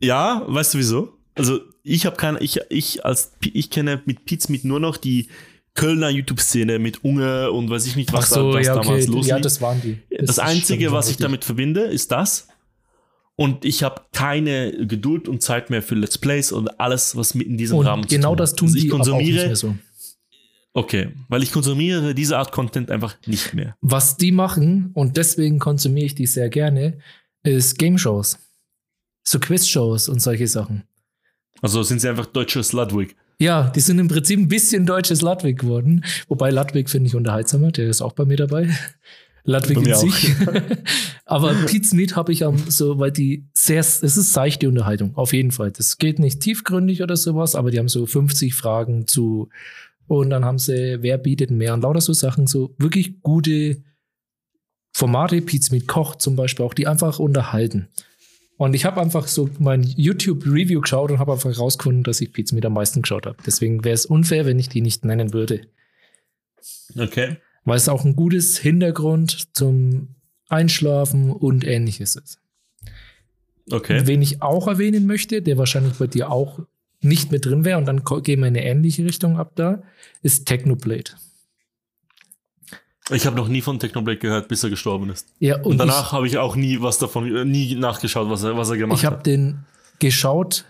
Ja, 0.02 0.44
weißt 0.48 0.74
du 0.74 0.78
wieso? 0.80 1.18
Also, 1.36 1.60
ich 1.84 2.06
habe 2.06 2.16
keine, 2.16 2.40
ich, 2.40 2.60
ich 2.70 3.06
als, 3.06 3.34
ich 3.42 3.70
kenne 3.70 4.02
mit 4.06 4.26
Pizmeet 4.26 4.66
nur 4.66 4.80
noch 4.80 4.98
die 4.98 5.28
Kölner 5.74 6.10
YouTube-Szene 6.10 6.80
mit 6.80 7.04
Unge 7.04 7.52
und 7.52 7.70
weiß 7.70 7.86
ich 7.86 7.96
nicht, 7.96 8.12
was, 8.12 8.30
so, 8.30 8.52
da, 8.52 8.60
was 8.60 8.66
ja, 8.66 8.76
okay. 8.76 8.88
damals 8.88 9.08
los 9.08 9.28
Ja, 9.28 9.40
das 9.40 9.62
waren 9.62 9.82
die. 9.82 10.00
Das, 10.10 10.36
das 10.36 10.40
Einzige, 10.40 10.92
was 10.92 11.10
ich 11.10 11.18
damit 11.18 11.46
verbinde, 11.46 11.82
ist 11.82 12.12
das. 12.12 12.48
Und 13.36 13.66
ich 13.66 13.84
habe 13.84 14.02
keine 14.12 14.86
Geduld 14.86 15.28
und 15.28 15.42
Zeit 15.42 15.70
mehr 15.70 15.82
für 15.82 15.96
Let's 15.96 16.18
Plays 16.18 16.52
und 16.52 16.80
alles, 16.80 17.16
was 17.16 17.34
mit 17.34 17.48
in 17.48 17.58
diesem 17.58 17.78
und 17.78 17.86
Rahmen 17.86 18.06
genau 18.08 18.36
zu 18.36 18.36
tun 18.36 18.38
das 18.38 18.56
tun 18.56 18.68
also 18.68 18.78
ich 18.78 18.84
die 18.84 18.90
konsumiere, 18.90 19.22
auch 19.22 19.34
nicht 19.34 19.46
mehr 19.48 19.56
so. 19.56 19.76
Okay, 20.74 21.10
weil 21.28 21.44
ich 21.44 21.52
konsumiere 21.52 22.16
diese 22.16 22.38
Art 22.38 22.52
Content 22.52 22.92
einfach 22.92 23.16
nicht 23.26 23.54
mehr. 23.54 23.76
Was 23.82 24.18
die 24.18 24.32
machen, 24.32 24.92
und 24.94 25.18
deswegen 25.18 25.60
konsumiere 25.60 26.06
ich 26.06 26.16
die 26.16 26.28
sehr 26.28 26.50
gerne, 26.50 27.00
ist 27.44 27.78
Game-Shows. 27.78 28.38
So 29.24 29.40
Quiz-Shows 29.40 30.08
und 30.08 30.22
solche 30.22 30.48
Sachen. 30.48 30.84
Also 31.62 31.84
sind 31.84 32.00
sie 32.00 32.10
einfach 32.10 32.26
deutsches 32.26 32.74
Ludwig. 32.74 33.16
Ja, 33.40 33.70
die 33.70 33.80
sind 33.80 34.00
im 34.00 34.08
Prinzip 34.08 34.40
ein 34.40 34.48
bisschen 34.48 34.86
deutsches 34.86 35.22
Ludwig 35.22 35.60
geworden. 35.60 36.06
Wobei 36.28 36.52
Ludwig 36.52 36.90
finde 36.90 37.08
ich 37.08 37.16
unterhaltsamer, 37.16 37.72
der 37.72 37.88
ist 37.90 38.02
auch 38.02 38.14
bei 38.14 38.26
mir 38.26 38.38
dabei. 38.38 38.70
Ludwig 39.44 39.78
in 39.78 39.96
sich. 39.96 40.36
Aber 41.26 41.54
Pete's 41.66 41.94
Meat 41.94 42.16
habe 42.16 42.32
ich 42.32 42.46
am 42.46 42.58
so, 42.58 43.00
weil 43.00 43.12
die 43.12 43.46
sehr, 43.54 43.80
es 43.80 44.04
ist 44.04 44.34
seichte 44.34 44.68
Unterhaltung, 44.68 45.16
auf 45.16 45.34
jeden 45.34 45.52
Fall. 45.52 45.72
Das 45.72 45.98
geht 45.98 46.20
nicht 46.20 46.42
tiefgründig 46.42 47.02
oder 47.02 47.16
sowas, 47.16 47.56
aber 47.56 47.72
die 47.72 47.80
haben 47.80 47.88
so 47.88 48.06
50 48.06 48.54
Fragen 48.54 49.08
zu, 49.08 49.50
und 50.08 50.30
dann 50.30 50.44
haben 50.44 50.60
sie, 50.60 50.98
wer 51.02 51.18
bietet 51.18 51.52
mehr 51.52 51.74
und 51.74 51.82
lauter 51.82 52.02
so 52.02 52.12
Sachen, 52.12 52.48
so 52.48 52.76
wirklich 52.78 53.22
gute 53.22 53.82
Formate, 54.94 55.42
Pete's 55.42 55.72
Meat 55.72 55.88
kocht 55.88 56.22
zum 56.22 56.36
Beispiel 56.36 56.66
auch, 56.66 56.74
die 56.74 56.86
einfach 56.86 57.18
unterhalten. 57.20 57.88
Und 58.58 58.74
ich 58.74 58.84
habe 58.84 59.00
einfach 59.00 59.28
so 59.28 59.50
mein 59.58 59.84
YouTube-Review 59.84 60.82
geschaut 60.82 61.12
und 61.12 61.20
habe 61.20 61.32
einfach 61.32 61.58
rausgefunden, 61.58 62.04
dass 62.04 62.20
ich 62.20 62.34
Pete's 62.34 62.52
Meat 62.52 62.66
am 62.66 62.74
meisten 62.74 63.02
geschaut 63.02 63.26
habe. 63.26 63.38
Deswegen 63.46 63.86
wäre 63.86 63.96
es 63.96 64.06
unfair, 64.06 64.46
wenn 64.46 64.60
ich 64.60 64.68
die 64.68 64.82
nicht 64.82 65.06
nennen 65.06 65.32
würde. 65.34 65.62
Okay 66.98 67.38
weil 67.66 67.78
es 67.78 67.90
auch 67.90 68.06
ein 68.06 68.16
gutes 68.16 68.58
Hintergrund 68.58 69.56
zum 69.56 70.16
Einschlafen 70.50 71.32
und 71.32 71.66
ähnliches 71.66 72.16
ist. 72.16 72.40
Okay. 73.70 74.02
Wen 74.06 74.22
ich 74.22 74.42
auch 74.42 74.68
erwähnen 74.68 75.06
möchte, 75.06 75.42
der 75.42 75.58
wahrscheinlich 75.58 75.94
bei 75.94 76.08
dir 76.08 76.30
auch 76.30 76.60
nicht 77.02 77.32
mit 77.32 77.46
drin 77.46 77.66
wäre 77.66 77.78
und 77.78 77.86
dann 77.86 78.04
gehen 78.24 78.42
wir 78.42 78.48
in 78.48 78.56
eine 78.58 78.64
ähnliche 78.64 79.06
Richtung 79.06 79.38
ab 79.38 79.54
da, 79.56 79.84
ist 80.22 80.46
Technoblade. 80.46 81.12
Ich 83.10 83.26
habe 83.26 83.36
noch 83.36 83.48
nie 83.48 83.62
von 83.62 83.80
Technoblade 83.80 84.20
gehört, 84.20 84.48
bis 84.48 84.64
er 84.64 84.70
gestorben 84.70 85.10
ist. 85.10 85.28
Ja, 85.40 85.58
und, 85.58 85.66
und 85.66 85.78
danach 85.80 86.12
habe 86.12 86.28
ich 86.28 86.38
auch 86.38 86.56
nie 86.56 86.82
was 86.82 86.98
davon, 86.98 87.36
äh, 87.36 87.46
nie 87.46 87.76
nachgeschaut, 87.76 88.30
was 88.30 88.44
er, 88.44 88.56
was 88.56 88.70
er 88.70 88.78
gemacht 88.78 89.00
ich 89.00 89.06
hat. 89.06 89.14
Ich 89.14 89.18
habe 89.18 89.24
den 89.24 89.66
geschaut, 90.00 90.66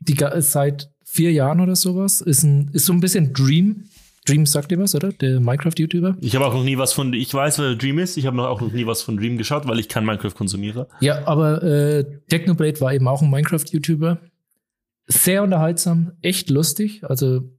die, 0.00 0.16
seit 0.38 0.90
vier 1.04 1.32
Jahren 1.32 1.60
oder 1.60 1.74
sowas. 1.74 2.20
Ist, 2.20 2.42
ein, 2.42 2.70
ist 2.72 2.86
so 2.86 2.92
ein 2.92 3.00
bisschen 3.00 3.32
Dream 3.32 3.84
Dream 4.24 4.46
sagt 4.46 4.70
dir 4.70 4.78
was, 4.78 4.94
oder? 4.94 5.10
Der 5.12 5.40
Minecraft-YouTuber? 5.40 6.16
Ich 6.20 6.36
habe 6.36 6.46
auch 6.46 6.54
noch 6.54 6.62
nie 6.62 6.78
was 6.78 6.92
von, 6.92 7.12
ich 7.12 7.32
weiß, 7.34 7.58
wer 7.58 7.74
Dream 7.74 7.98
ist, 7.98 8.16
ich 8.16 8.26
habe 8.26 8.40
auch 8.48 8.60
noch 8.60 8.72
nie 8.72 8.86
was 8.86 9.02
von 9.02 9.16
Dream 9.16 9.36
geschaut, 9.36 9.66
weil 9.66 9.80
ich 9.80 9.88
kein 9.88 10.04
Minecraft 10.06 10.34
konsumiere. 10.34 10.88
Ja, 11.00 11.26
aber 11.26 11.62
äh, 11.62 12.04
Technoblade 12.28 12.80
war 12.80 12.94
eben 12.94 13.08
auch 13.08 13.20
ein 13.22 13.30
Minecraft-YouTuber. 13.30 14.18
Sehr 15.08 15.42
unterhaltsam, 15.42 16.12
echt 16.22 16.50
lustig. 16.50 17.02
Also 17.04 17.50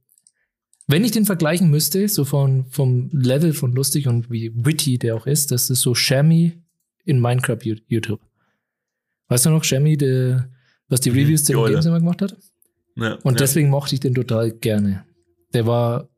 Wenn 0.86 1.04
ich 1.04 1.10
den 1.10 1.26
vergleichen 1.26 1.70
müsste, 1.70 2.08
so 2.08 2.24
von, 2.24 2.64
vom 2.70 3.10
Level 3.12 3.52
von 3.52 3.72
lustig 3.74 4.08
und 4.08 4.30
wie 4.30 4.50
witty 4.54 4.98
der 4.98 5.16
auch 5.16 5.26
ist, 5.26 5.50
das 5.50 5.68
ist 5.68 5.82
so 5.82 5.94
Shammy 5.94 6.62
in 7.04 7.20
Minecraft 7.20 7.58
YouTube. 7.88 8.20
Weißt 9.28 9.44
du 9.44 9.50
noch, 9.50 9.64
Shammy, 9.64 9.98
der, 9.98 10.48
was 10.88 11.00
die 11.00 11.10
Mhm, 11.10 11.16
Reviews 11.18 11.44
zu 11.44 11.52
die 11.52 11.58
den. 11.58 11.72
Games 11.72 11.86
immer 11.86 12.00
gemacht 12.00 12.22
hat? 12.22 12.36
Ja, 12.96 13.14
Und 13.22 13.34
ja. 13.34 13.38
deswegen 13.38 13.68
mochte 13.68 13.94
ich 13.94 14.00
den 14.00 14.14
total 14.14 14.50
gerne. 14.50 15.04
Der 15.52 15.66
war 15.66 16.08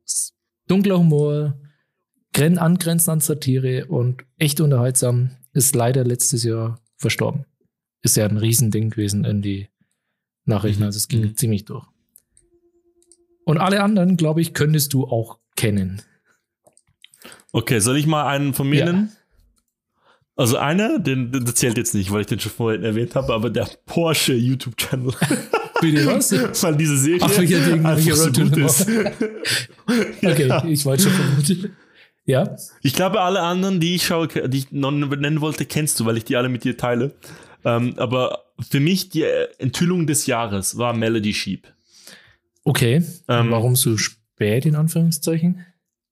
dunkler 0.69 0.99
Humor, 0.99 1.59
gren 2.33 2.59
angrenzend 2.59 3.09
an 3.11 3.21
Satire 3.21 3.87
und 3.87 4.23
echt 4.39 4.61
unterhaltsam. 4.61 5.31
Ist 5.53 5.75
leider 5.75 6.05
letztes 6.05 6.43
Jahr 6.45 6.81
verstorben. 6.97 7.47
Ist 8.03 8.17
ja 8.17 8.27
ein 8.27 8.37
Riesending 8.37 8.91
gewesen 8.91 9.25
in 9.25 9.43
die 9.43 9.69
Nachrichten. 10.45 10.81
Mhm. 10.83 10.87
Also 10.87 10.97
es 10.99 11.09
ging 11.09 11.23
Mhm. 11.23 11.37
ziemlich 11.37 11.65
durch. 11.65 11.87
Und 13.45 13.59
alle 13.59 13.83
anderen, 13.83 14.17
glaube 14.17 14.41
ich, 14.41 14.55
könntest 14.55 14.93
du 14.93 15.05
auch 15.07 15.39
kennen. 15.57 16.03
Okay, 17.53 17.79
soll 17.79 17.97
ich 17.97 18.07
mal 18.07 18.27
einen 18.27 18.55
von 18.55 18.69
mir 18.69 18.81
Ja. 18.81 18.87
nennen? 18.87 19.13
Also 20.39 20.59
einer, 20.59 20.99
den, 20.99 21.33
der 21.33 21.55
zählt 21.55 21.79
jetzt 21.79 21.95
nicht, 21.95 22.13
weil 22.13 22.21
ich 22.21 22.27
den 22.27 22.39
schon 22.39 22.53
vorhin 22.53 22.85
erwähnt 22.85 23.15
habe, 23.15 23.33
aber 23.33 23.49
der 23.51 23.69
Porsche 23.87 24.35
YouTube-Channel. 24.35 25.13
Bitte 25.81 26.07
was? 26.07 26.33
weil 26.63 26.77
diese 26.77 26.97
Serie 26.99 27.21
Ach, 27.23 27.37
welcher 27.39 27.61
Ding, 27.61 27.85
einfach 27.85 28.15
so 28.15 28.31
gut 28.33 28.57
ist. 28.57 28.87
Okay, 30.23 30.47
Ja. 30.49 30.65
ich 30.65 30.85
wollte 30.85 31.05
schon 31.05 31.13
vermutet. 31.13 31.71
Ja, 32.25 32.57
Ich 32.83 32.93
glaube, 32.95 33.21
alle 33.21 33.41
anderen, 33.41 33.79
die 33.79 33.95
ich 33.95 34.05
schaue, 34.07 34.27
die 34.27 34.59
ich 34.59 34.73
noch 34.73 34.91
nennen 34.91 35.41
wollte, 35.41 35.65
kennst 35.65 36.01
du, 36.01 36.07
weil 36.07 36.17
ich 36.17 36.25
die 36.25 36.37
alle 36.37 36.49
mit 36.49 36.65
dir 36.65 36.77
teile. 36.77 37.15
Ähm, 37.65 37.95
aber 37.99 38.47
für 38.69 38.81
mich 38.81 39.11
die 39.11 39.23
Enthüllung 39.59 40.07
des 40.07 40.27
Jahres 40.27 40.77
war 40.77 40.93
Melody 40.93 41.33
Sheep. 41.33 41.67
okay. 42.65 43.03
Ähm, 43.29 43.51
Warum 43.51 43.77
so 43.77 43.97
spät, 43.97 44.67
in 44.67 44.75
Anführungszeichen? 44.75 45.65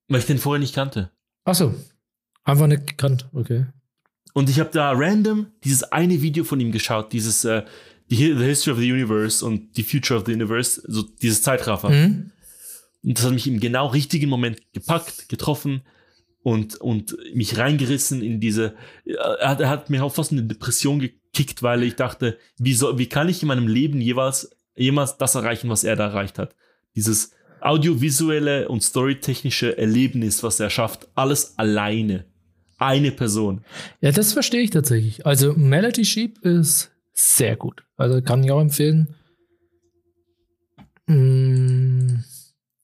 Weil 0.08 0.20
ich 0.20 0.26
den 0.26 0.38
vorher 0.38 0.60
nicht 0.60 0.74
kannte. 0.74 1.10
Ach 1.44 1.54
so. 1.54 1.74
Einfach 2.44 2.66
nicht 2.68 2.86
gekannt, 2.86 3.28
okay. 3.32 3.66
Und 4.34 4.50
ich 4.50 4.60
habe 4.60 4.70
da 4.72 4.92
random 4.92 5.46
dieses 5.62 5.84
eine 5.84 6.20
Video 6.20 6.44
von 6.44 6.60
ihm 6.60 6.72
geschaut, 6.72 7.12
dieses 7.12 7.44
äh, 7.44 7.62
the 8.08 8.34
History 8.34 8.72
of 8.72 8.78
the 8.78 8.92
Universe 8.92 9.44
und 9.44 9.74
The 9.76 9.82
Future 9.82 10.20
of 10.20 10.26
the 10.26 10.32
Universe, 10.32 10.82
so 10.86 11.02
dieses 11.02 11.40
Zeitraffer. 11.40 11.88
Mhm. 11.88 12.32
Und 13.02 13.18
das 13.18 13.24
hat 13.24 13.32
mich 13.32 13.46
im 13.46 13.60
genau 13.60 13.86
richtigen 13.86 14.28
Moment 14.28 14.60
gepackt, 14.72 15.28
getroffen 15.28 15.82
und, 16.42 16.76
und 16.76 17.16
mich 17.32 17.56
reingerissen 17.58 18.22
in 18.22 18.40
diese. 18.40 18.74
Er 19.04 19.48
hat, 19.48 19.60
er 19.60 19.68
hat 19.68 19.88
mir 19.88 20.04
auch 20.04 20.14
fast 20.14 20.32
eine 20.32 20.42
Depression 20.42 20.98
gekickt, 20.98 21.62
weil 21.62 21.84
ich 21.84 21.94
dachte, 21.94 22.38
wie, 22.58 22.74
soll, 22.74 22.98
wie 22.98 23.08
kann 23.08 23.28
ich 23.28 23.42
in 23.42 23.48
meinem 23.48 23.68
Leben 23.68 24.00
jeweils, 24.00 24.50
jemals 24.74 25.16
das 25.16 25.36
erreichen, 25.36 25.68
was 25.68 25.84
er 25.84 25.96
da 25.96 26.08
erreicht 26.08 26.38
hat? 26.38 26.56
Dieses 26.96 27.30
audiovisuelle 27.60 28.68
und 28.68 28.82
storytechnische 28.82 29.78
Erlebnis, 29.78 30.42
was 30.42 30.58
er 30.60 30.70
schafft, 30.70 31.08
alles 31.14 31.56
alleine. 31.56 32.26
Eine 32.78 33.12
Person. 33.12 33.64
Ja, 34.00 34.10
das 34.12 34.32
verstehe 34.32 34.62
ich 34.62 34.70
tatsächlich. 34.70 35.24
Also 35.26 35.52
Melody 35.54 36.04
Sheep 36.04 36.38
ist 36.44 36.90
sehr 37.12 37.56
gut. 37.56 37.84
Also 37.96 38.20
kann 38.22 38.42
ich 38.42 38.50
auch 38.50 38.60
empfehlen. 38.60 39.14
Mm, 41.06 42.16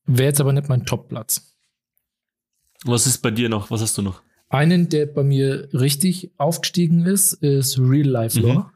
Wäre 0.06 0.28
jetzt 0.28 0.40
aber 0.40 0.52
nicht 0.52 0.68
mein 0.68 0.84
Top-Platz. 0.86 1.56
Was 2.84 3.06
ist 3.06 3.18
bei 3.18 3.30
dir 3.30 3.48
noch? 3.48 3.70
Was 3.70 3.80
hast 3.82 3.96
du 3.98 4.02
noch? 4.02 4.22
Einen, 4.48 4.88
der 4.88 5.06
bei 5.06 5.22
mir 5.22 5.68
richtig 5.72 6.32
aufgestiegen 6.36 7.06
ist, 7.06 7.34
ist 7.34 7.78
Real 7.78 8.08
Life 8.08 8.38
Mhm. 8.40 8.46
Law. 8.46 8.70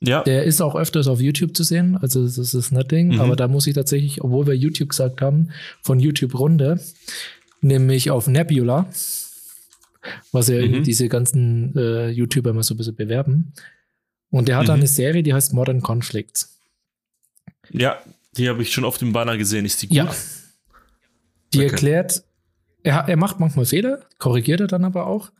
Ja. 0.00 0.22
Der 0.22 0.44
ist 0.44 0.60
auch 0.60 0.74
öfters 0.76 1.06
auf 1.08 1.20
YouTube 1.20 1.56
zu 1.56 1.64
sehen, 1.64 1.96
also 1.96 2.22
das 2.24 2.36
ist 2.36 2.70
nicht 2.72 2.90
Ding. 2.90 3.14
Mhm. 3.14 3.20
Aber 3.20 3.36
da 3.36 3.48
muss 3.48 3.66
ich 3.66 3.74
tatsächlich, 3.74 4.22
obwohl 4.22 4.46
wir 4.46 4.54
YouTube 4.54 4.90
gesagt 4.90 5.22
haben, 5.22 5.50
von 5.82 5.98
YouTube 5.98 6.38
runter, 6.38 6.78
nämlich 7.64 8.10
auf 8.10 8.26
Nebula, 8.28 8.86
was 10.32 10.48
ja 10.48 10.60
Mhm. 10.66 10.84
diese 10.84 11.08
ganzen 11.08 11.74
äh, 11.76 12.08
YouTuber 12.10 12.50
immer 12.50 12.62
so 12.62 12.74
ein 12.74 12.76
bisschen 12.76 12.96
bewerben. 12.96 13.52
Und 14.30 14.48
der 14.48 14.56
hat 14.58 14.68
da 14.68 14.74
Mhm. 14.74 14.80
eine 14.80 14.88
Serie, 14.88 15.22
die 15.22 15.32
heißt 15.34 15.52
Modern 15.54 15.80
Conflicts. 15.80 16.58
Ja, 17.70 17.98
die 18.36 18.48
habe 18.48 18.62
ich 18.62 18.72
schon 18.72 18.84
oft 18.84 19.00
im 19.02 19.12
Banner 19.12 19.36
gesehen. 19.38 19.64
Ist 19.64 19.82
die 19.82 19.88
gut? 19.88 19.96
Ja. 19.96 20.14
Die 21.54 21.58
Okay. 21.58 21.68
erklärt, 21.68 22.24
er, 22.82 23.08
er 23.08 23.16
macht 23.16 23.40
manchmal 23.40 23.64
Fehler, 23.64 24.00
korrigiert 24.18 24.60
er 24.60 24.66
dann 24.66 24.84
aber 24.84 25.06
auch. 25.06 25.30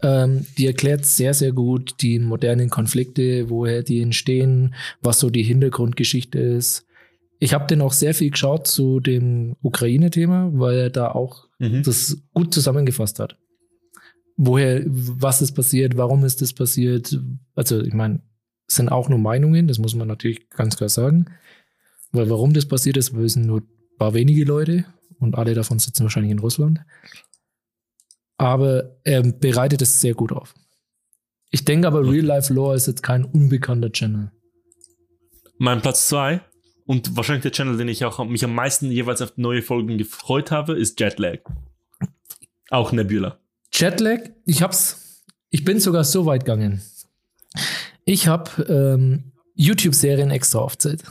Ähm, 0.00 0.46
die 0.56 0.66
erklärt 0.66 1.04
sehr, 1.04 1.34
sehr 1.34 1.50
gut 1.52 1.96
die 2.00 2.20
modernen 2.20 2.70
Konflikte, 2.70 3.50
woher 3.50 3.82
die 3.82 4.00
entstehen, 4.00 4.74
was 5.00 5.18
so 5.18 5.28
die 5.28 5.42
Hintergrundgeschichte 5.42 6.38
ist. 6.38 6.86
Ich 7.40 7.52
habe 7.52 7.66
den 7.66 7.80
auch 7.80 7.92
sehr 7.92 8.14
viel 8.14 8.30
geschaut 8.30 8.68
zu 8.68 9.00
dem 9.00 9.56
Ukraine-Thema, 9.62 10.50
weil 10.54 10.76
er 10.78 10.90
da 10.90 11.10
auch 11.10 11.47
Mhm. 11.58 11.82
das 11.82 12.22
gut 12.32 12.54
zusammengefasst 12.54 13.18
hat. 13.18 13.38
Woher, 14.36 14.82
was 14.86 15.42
ist 15.42 15.52
passiert, 15.52 15.96
warum 15.96 16.24
ist 16.24 16.40
das 16.40 16.52
passiert? 16.52 17.18
Also, 17.54 17.80
ich 17.80 17.92
meine, 17.92 18.22
es 18.68 18.76
sind 18.76 18.88
auch 18.88 19.08
nur 19.08 19.18
Meinungen, 19.18 19.66
das 19.66 19.78
muss 19.78 19.94
man 19.94 20.06
natürlich 20.06 20.48
ganz 20.50 20.76
klar 20.76 20.88
sagen. 20.88 21.26
Weil 22.12 22.30
warum 22.30 22.52
das 22.52 22.66
passiert 22.66 22.96
ist, 22.96 23.16
wissen 23.16 23.46
nur 23.46 23.60
ein 23.60 23.96
paar 23.98 24.14
wenige 24.14 24.44
Leute 24.44 24.84
und 25.18 25.34
alle 25.34 25.54
davon 25.54 25.78
sitzen 25.78 26.04
wahrscheinlich 26.04 26.32
in 26.32 26.38
Russland. 26.38 26.80
Aber 28.36 29.00
er 29.02 29.22
bereitet 29.22 29.82
es 29.82 30.00
sehr 30.00 30.14
gut 30.14 30.30
auf. 30.30 30.54
Ich 31.50 31.64
denke 31.64 31.88
aber, 31.88 32.08
Real 32.08 32.24
Life 32.24 32.52
Lore 32.52 32.76
ist 32.76 32.86
jetzt 32.86 33.02
kein 33.02 33.24
unbekannter 33.24 33.90
Channel. 33.90 34.30
Mein 35.58 35.82
Platz 35.82 36.08
zwei 36.08 36.42
und 36.88 37.16
wahrscheinlich 37.18 37.42
der 37.42 37.52
Channel, 37.52 37.76
den 37.76 37.88
ich 37.88 38.02
auch 38.06 38.24
mich 38.24 38.42
am 38.42 38.54
meisten 38.54 38.90
jeweils 38.90 39.20
auf 39.20 39.34
neue 39.36 39.60
Folgen 39.60 39.98
gefreut 39.98 40.50
habe, 40.50 40.72
ist 40.72 40.98
Jetlag. 40.98 41.40
Auch 42.70 42.92
Nebula. 42.92 43.38
Jetlag, 43.74 44.20
ich 44.46 44.62
hab's, 44.62 45.22
ich 45.50 45.66
bin 45.66 45.80
sogar 45.80 46.04
so 46.04 46.24
weit 46.24 46.46
gegangen. 46.46 46.80
Ich 48.06 48.26
habe 48.26 48.62
ähm, 48.70 49.32
YouTube-Serien 49.54 50.30
extra 50.30 50.60
aufzählt. 50.60 51.02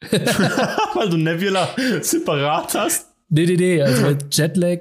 Weil 0.10 1.08
du 1.08 1.16
Nebula 1.16 1.68
separat 2.00 2.74
hast. 2.74 3.06
Nee, 3.28 3.46
nee, 3.46 3.56
nee, 3.56 3.80
also 3.80 4.06
mit 4.08 4.36
Jetlag, 4.36 4.80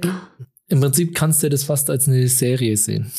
im 0.69 0.81
Prinzip 0.81 1.13
kannst 1.13 1.43
du 1.43 1.49
das 1.49 1.63
fast 1.63 1.91
als 1.91 2.07
eine 2.07 2.27
Serie 2.29 2.75
sehen. 2.77 3.11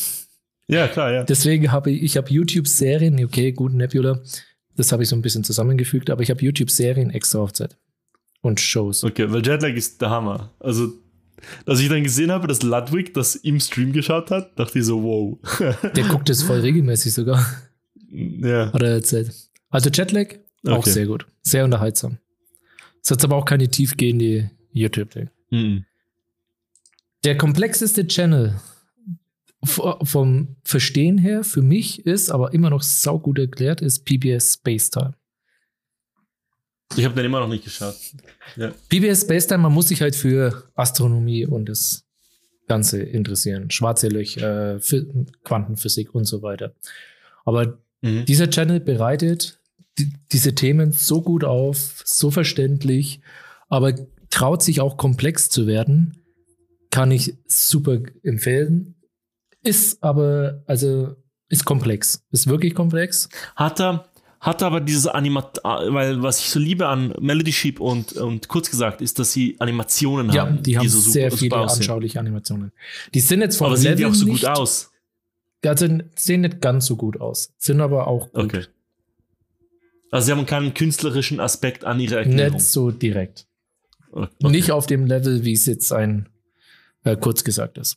Ja, 0.67 0.89
klar, 0.89 1.13
ja. 1.13 1.23
Deswegen 1.23 1.71
habe 1.71 1.93
ich, 1.93 2.03
ich 2.03 2.17
habe 2.17 2.33
YouTube-Serien, 2.33 3.25
okay, 3.25 3.53
gut, 3.53 3.75
Nebula, 3.75 4.21
das 4.81 4.93
habe 4.93 5.03
ich 5.03 5.09
so 5.09 5.17
ein 5.17 5.23
bisschen 5.23 5.45
zusammengefügt, 5.45 6.11
aber 6.11 6.23
ich 6.23 6.31
habe 6.31 6.43
YouTube-Serien 6.45 7.11
extra 7.11 7.39
aufzählt. 7.39 7.77
Und 8.43 8.59
Shows. 8.61 9.05
Okay, 9.05 9.31
weil 9.31 9.47
Jetlag 9.47 9.75
ist 9.75 10.01
der 10.01 10.11
Hammer. 10.11 10.51
Also, 10.61 10.93
als 11.67 11.81
ich 11.81 11.89
dann 11.89 12.03
gesehen 12.03 12.31
habe, 12.33 12.47
dass 12.49 12.63
Ludwig 12.63 13.13
das 13.15 13.37
im 13.37 13.61
Stream 13.61 13.93
geschaut 13.93 14.31
hat, 14.31 14.59
dachte 14.59 14.79
ich 14.79 14.85
so, 14.87 15.03
wow. 15.03 15.39
Der 15.95 16.05
guckt 16.05 16.29
das 16.29 16.43
voll 16.43 16.61
regelmäßig 16.61 17.13
sogar, 17.13 17.45
ja. 18.11 18.73
hat 18.73 18.83
er 18.83 18.93
erzählt. 18.93 19.33
Also 19.69 19.91
Jetlag, 19.91 20.35
auch 20.67 20.79
Okay. 20.79 20.91
sehr 20.91 21.07
gut. 21.07 21.27
Sehr 21.43 21.65
unterhaltsam. 21.65 22.19
Ist 23.03 23.11
jetzt 23.11 23.25
aber 23.25 23.37
auch 23.37 23.45
keine 23.45 23.69
tiefgehende 23.69 24.51
YouTube-Ding. 24.73 25.31
Mhm. 25.51 25.85
Der 27.25 27.37
komplexeste 27.37 28.07
Channel 28.07 28.59
vom 29.63 30.57
Verstehen 30.65 31.19
her 31.19 31.45
für 31.45 31.63
mich 31.63 32.07
ist, 32.07 32.31
aber 32.31 32.53
immer 32.55 32.71
noch 32.71 32.83
saugut 32.83 33.39
erklärt, 33.39 33.83
ist 33.83 34.05
PBS 34.05 34.55
Space 34.55 34.91
Time. 34.91 35.15
Ich 36.97 37.05
habe 37.05 37.15
den 37.15 37.27
immer 37.27 37.41
noch 37.41 37.49
nicht 37.49 37.65
geschaut. 37.65 37.95
Ja. 38.57 38.73
PBS 38.89 39.21
Space 39.23 39.47
Time, 39.47 39.59
man 39.59 39.73
muss 39.73 39.89
sich 39.89 40.03
halt 40.03 40.17
für 40.17 40.65
Astronomie 40.75 41.47
und 41.47 41.69
das 41.69 42.05
Ganze 42.67 43.03
interessieren. 43.03 43.71
Schwarze 43.71 44.09
Löcher, 44.09 44.77
äh, 44.77 44.79
Phy- 44.81 45.27
Quantenphysik 45.45 46.15
und 46.15 46.25
so 46.25 46.43
weiter. 46.43 46.75
Aber 47.45 47.79
Mhm. 48.03 48.25
dieser 48.25 48.49
Channel 48.51 48.81
bereitet 48.81 49.61
die, 49.99 50.13
diese 50.33 50.55
Themen 50.55 50.93
so 50.93 51.21
gut 51.23 51.45
auf, 51.45 52.03
so 52.05 52.31
verständlich, 52.31 53.21
aber 53.69 53.95
traut 54.31 54.63
sich 54.63 54.81
auch 54.81 54.97
komplex 54.97 55.51
zu 55.51 55.67
werden. 55.67 56.17
Kann 56.91 57.11
ich 57.13 57.35
super 57.47 58.01
empfehlen. 58.23 58.95
Ist 59.63 60.03
aber, 60.03 60.63
also, 60.67 61.17
ist 61.49 61.65
komplex. 61.65 62.25
Ist 62.31 62.47
wirklich 62.47 62.75
komplex. 62.75 63.29
Hat 63.57 63.81
er, 63.81 64.09
hat 64.41 64.63
er 64.63 64.69
aber 64.69 64.81
diese 64.81 65.15
Animat, 65.15 65.61
weil 65.65 66.23
was 66.23 66.39
ich 66.41 66.49
so 66.51 66.59
liebe 66.59 66.87
an 66.87 67.13
Melody 67.21 67.53
Sheep 67.53 67.79
und, 67.81 68.13
und 68.15 68.49
kurz 68.49 68.71
gesagt, 68.71 69.01
ist, 69.03 69.19
dass 69.19 69.33
sie 69.33 69.57
Animationen 69.59 70.31
Ja, 70.31 70.47
haben. 70.47 70.63
die 70.63 70.79
haben 70.79 70.89
so 70.89 70.99
super- 70.99 71.13
sehr 71.13 71.31
super 71.31 71.39
viele 71.41 71.57
aussehen. 71.59 71.79
anschauliche 71.81 72.19
Animationen. 72.21 72.73
Die 73.13 73.21
sind 73.21 73.41
jetzt 73.43 73.57
vom 73.59 73.67
Aber 73.67 73.77
sehen 73.77 73.97
die 73.97 74.07
auch 74.07 74.15
so 74.15 74.25
nicht, 74.27 74.41
gut 74.43 74.49
aus? 74.51 74.91
Also 75.63 75.89
sehen 76.17 76.41
nicht 76.41 76.61
ganz 76.63 76.87
so 76.87 76.97
gut 76.97 77.21
aus, 77.21 77.53
sind 77.59 77.81
aber 77.83 78.07
auch 78.07 78.33
gut. 78.33 78.45
Okay. 78.45 78.65
Also 80.11 80.27
sie 80.27 80.33
haben 80.33 80.47
keinen 80.47 80.73
künstlerischen 80.75 81.39
Aspekt 81.39 81.85
an 81.85 82.01
ihrer 82.01 82.19
Erklärung. 82.19 82.55
Nicht 82.55 82.65
so 82.67 82.91
direkt. 82.91 83.47
Okay. 84.13 84.29
Nicht 84.49 84.71
auf 84.73 84.87
dem 84.87 85.05
Level, 85.07 85.45
wie 85.45 85.53
es 85.53 85.67
jetzt 85.67 85.93
ein 85.93 86.29
äh, 87.05 87.17
kurz 87.17 87.45
gesagt 87.45 87.77
ist. 87.79 87.97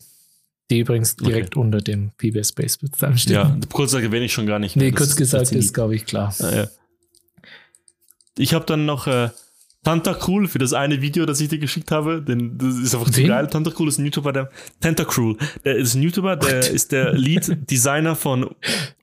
Die 0.73 0.79
übrigens 0.79 1.15
direkt 1.15 1.55
unter 1.55 1.81
dem 1.81 2.11
PBS 2.17 2.49
Space 2.49 2.79
stehen. 3.15 3.33
Ja, 3.33 3.55
kurz 3.71 3.91
gesagt 3.91 4.03
erwähne 4.03 4.25
ich 4.25 4.33
schon 4.33 4.47
gar 4.47 4.57
nicht. 4.57 4.75
Nee, 4.75 4.89
Das 4.89 4.97
kurz 4.97 5.15
gesagt 5.15 5.51
ist, 5.51 5.73
glaube 5.73 5.95
ich, 5.95 6.05
klar. 6.05 6.33
Ah, 6.39 6.55
ja. 6.55 6.67
Ich 8.39 8.55
habe 8.55 8.65
dann 8.65 8.87
noch 8.87 9.05
äh, 9.05 9.29
Tentacruel 9.83 10.47
für 10.47 10.57
das 10.57 10.73
eine 10.73 11.01
Video, 11.01 11.27
das 11.27 11.39
ich 11.41 11.49
dir 11.49 11.59
geschickt 11.59 11.91
habe. 11.91 12.23
Denn 12.23 12.57
das 12.57 12.77
ist 12.79 12.95
einfach 12.95 13.11
zu 13.11 13.19
Wen? 13.19 13.27
geil. 13.27 13.47
Tentacruel 13.47 13.89
ist 13.89 13.99
ein 13.99 14.05
YouTuber, 14.05 14.33
der 14.33 14.49
Tentacruel. 14.79 15.37
Der 15.63 15.75
ist 15.75 15.93
ein 15.93 16.01
YouTuber, 16.01 16.37
der 16.37 16.71
ist 16.71 16.91
der 16.91 17.13
Lead-Designer 17.13 18.15
von 18.15 18.49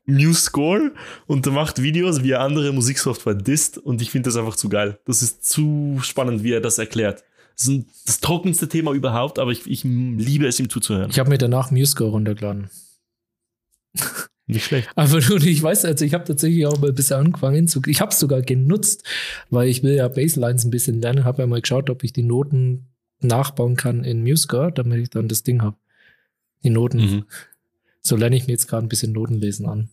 MuseScore 0.06 0.90
und 1.28 1.46
der 1.46 1.52
macht 1.52 1.80
Videos, 1.80 2.24
wie 2.24 2.32
er 2.32 2.40
andere 2.40 2.72
Musiksoftware 2.72 3.34
disst. 3.34 3.78
Und 3.78 4.02
ich 4.02 4.10
finde 4.10 4.28
das 4.30 4.36
einfach 4.36 4.56
zu 4.56 4.68
geil. 4.68 4.98
Das 5.04 5.22
ist 5.22 5.44
zu 5.48 5.98
spannend, 6.02 6.42
wie 6.42 6.52
er 6.52 6.60
das 6.60 6.78
erklärt. 6.78 7.22
Das 7.56 7.68
ist 7.68 7.86
das 8.06 8.20
trockenste 8.20 8.68
Thema 8.68 8.92
überhaupt, 8.92 9.38
aber 9.38 9.50
ich, 9.50 9.66
ich 9.70 9.84
liebe 9.84 10.46
es, 10.46 10.58
ihm 10.60 10.68
zuzuhören. 10.68 11.10
Ich 11.10 11.18
habe 11.18 11.30
mir 11.30 11.38
danach 11.38 11.70
MuseScore 11.70 12.10
runtergeladen. 12.10 12.70
Nicht 14.46 14.64
schlecht. 14.64 14.88
Aber 14.96 15.20
nur, 15.20 15.42
ich 15.42 15.62
weiß, 15.62 15.84
also 15.84 16.04
ich 16.04 16.14
habe 16.14 16.24
tatsächlich 16.24 16.66
auch 16.66 16.78
mal 16.78 16.88
ein 16.88 16.94
bisschen 16.94 17.18
angefangen 17.18 17.68
zu, 17.68 17.80
ich 17.86 18.00
habe 18.00 18.10
es 18.10 18.18
sogar 18.18 18.42
genutzt, 18.42 19.04
weil 19.48 19.68
ich 19.68 19.82
will 19.82 19.94
ja 19.94 20.08
Baselines 20.08 20.64
ein 20.64 20.70
bisschen 20.70 21.00
lernen, 21.00 21.24
habe 21.24 21.42
ja 21.42 21.46
mal 21.46 21.60
geschaut, 21.60 21.90
ob 21.90 22.02
ich 22.02 22.12
die 22.12 22.22
Noten 22.22 22.86
nachbauen 23.20 23.76
kann 23.76 24.04
in 24.04 24.22
MuseScore, 24.22 24.72
damit 24.72 24.98
ich 25.00 25.10
dann 25.10 25.28
das 25.28 25.42
Ding 25.42 25.62
habe. 25.62 25.76
Die 26.64 26.70
Noten. 26.70 26.98
Mhm. 26.98 27.24
So 28.02 28.16
lerne 28.16 28.36
ich 28.36 28.46
mir 28.46 28.52
jetzt 28.52 28.66
gerade 28.66 28.84
ein 28.84 28.88
bisschen 28.88 29.12
Notenlesen 29.12 29.66
an. 29.66 29.90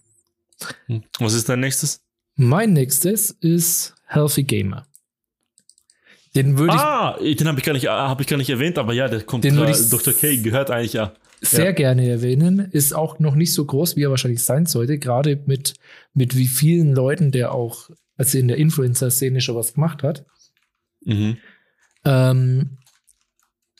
Was 1.19 1.33
ist 1.33 1.49
dein 1.49 1.59
nächstes? 1.59 2.01
Mein 2.35 2.73
nächstes 2.73 3.31
ist 3.31 3.95
Healthy 4.05 4.43
Gamer. 4.43 4.87
Den 6.37 6.57
würde 6.57 6.73
ich 6.75 6.79
Ah, 6.79 7.17
den 7.19 7.47
habe 7.47 7.59
ich, 7.59 7.65
gar 7.65 7.73
nicht- 7.73 7.87
hab 7.87 8.21
ich 8.21 8.27
gar 8.27 8.37
nicht 8.37 8.49
erwähnt, 8.49 8.77
aber 8.77 8.93
ja, 8.93 9.07
der 9.09 9.21
kommt 9.23 9.43
Den 9.43 9.57
ich- 9.67 9.89
Dr. 9.89 10.13
K 10.13 10.37
gehört 10.37 10.71
eigentlich 10.71 10.93
ja. 10.93 11.13
sehr 11.41 11.65
Ja. 11.65 11.71
gerne 11.71 12.07
erwähnen. 12.07 12.59
Ist 12.71 12.93
auch 12.95 13.19
noch 13.19 13.35
nicht 13.35 13.53
so 13.53 13.65
groß, 13.65 13.95
wie 13.95 14.03
er 14.03 14.09
wahrscheinlich 14.09 14.43
sein 14.43 14.65
sollte. 14.65 14.97
Gerade 14.99 15.41
mit, 15.45 15.73
mit 16.13 16.35
wie 16.37 16.47
vielen 16.47 16.93
Leuten, 16.93 17.31
der 17.31 17.53
auch, 17.53 17.89
also 18.15 18.37
in 18.37 18.47
der 18.47 18.57
Influencer-Szene 18.57 19.41
schon 19.41 19.55
was 19.55 19.73
gemacht 19.73 20.03
hat. 20.03 20.25
Mhm. 21.03 21.37
Ähm, 22.05 22.77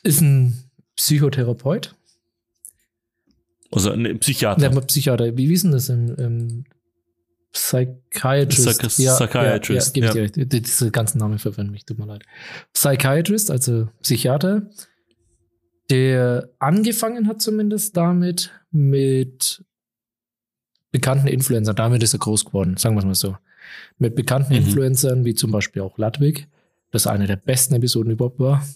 ist 0.02 0.20
ein 0.20 0.70
Psychotherapeut. 0.96 1.94
Also 3.70 3.90
ein 3.90 4.18
Psychiater. 4.18 4.68
Der 4.68 4.80
Psychiater. 4.80 5.36
Wie 5.36 5.48
wissen 5.48 5.72
das 5.72 5.88
im, 5.88 6.14
im 6.16 6.64
Psychiatrist? 7.52 8.80
Psych- 8.82 9.16
Psychiatrist, 9.16 9.96
Ja, 9.96 10.02
ja, 10.02 10.14
ja. 10.14 10.28
dir 10.28 10.36
recht. 10.36 10.52
Diese 10.52 10.90
ganzen 10.90 11.18
Namen 11.18 11.38
verwirren 11.38 11.70
mich, 11.70 11.84
tut 11.84 11.98
mir 11.98 12.06
leid. 12.06 12.22
Psychiatrist, 12.72 13.50
also 13.50 13.88
Psychiater, 14.02 14.68
der 15.90 16.50
angefangen 16.58 17.26
hat 17.28 17.40
zumindest 17.40 17.96
damit 17.96 18.52
mit 18.70 19.64
bekannten 20.92 21.26
Influencern. 21.28 21.76
Damit 21.76 22.02
ist 22.02 22.12
er 22.14 22.18
groß 22.18 22.44
geworden, 22.46 22.76
sagen 22.76 22.94
wir 22.94 23.00
es 23.00 23.04
mal 23.06 23.14
so. 23.14 23.36
Mit 23.98 24.14
bekannten 24.14 24.52
Mhm. 24.54 24.60
Influencern, 24.60 25.24
wie 25.24 25.34
zum 25.34 25.50
Beispiel 25.50 25.82
auch 25.82 25.98
Ludwig, 25.98 26.48
das 26.90 27.06
eine 27.06 27.26
der 27.26 27.36
besten 27.36 27.74
Episoden 27.74 28.12
überhaupt 28.12 28.38
war. 28.38 28.66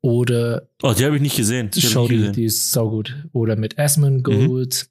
Oder 0.00 0.68
Oh, 0.82 0.92
die 0.92 1.04
habe 1.04 1.16
ich 1.16 1.22
nicht 1.22 1.36
gesehen. 1.36 1.70
Die 1.70 1.80
nicht 1.80 2.10
die, 2.10 2.32
die 2.32 2.44
ist 2.44 2.72
saugut. 2.72 3.26
Oder 3.32 3.56
mit 3.56 3.78
Asmongold. 3.78 4.88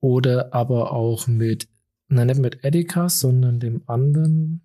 Oder 0.00 0.52
aber 0.54 0.92
auch 0.92 1.26
mit, 1.28 1.68
nein, 2.12 2.26
nicht 2.28 2.40
mit 2.40 2.64
Edeka, 2.64 3.08
sondern 3.08 3.60
dem 3.60 3.82
anderen. 3.86 4.62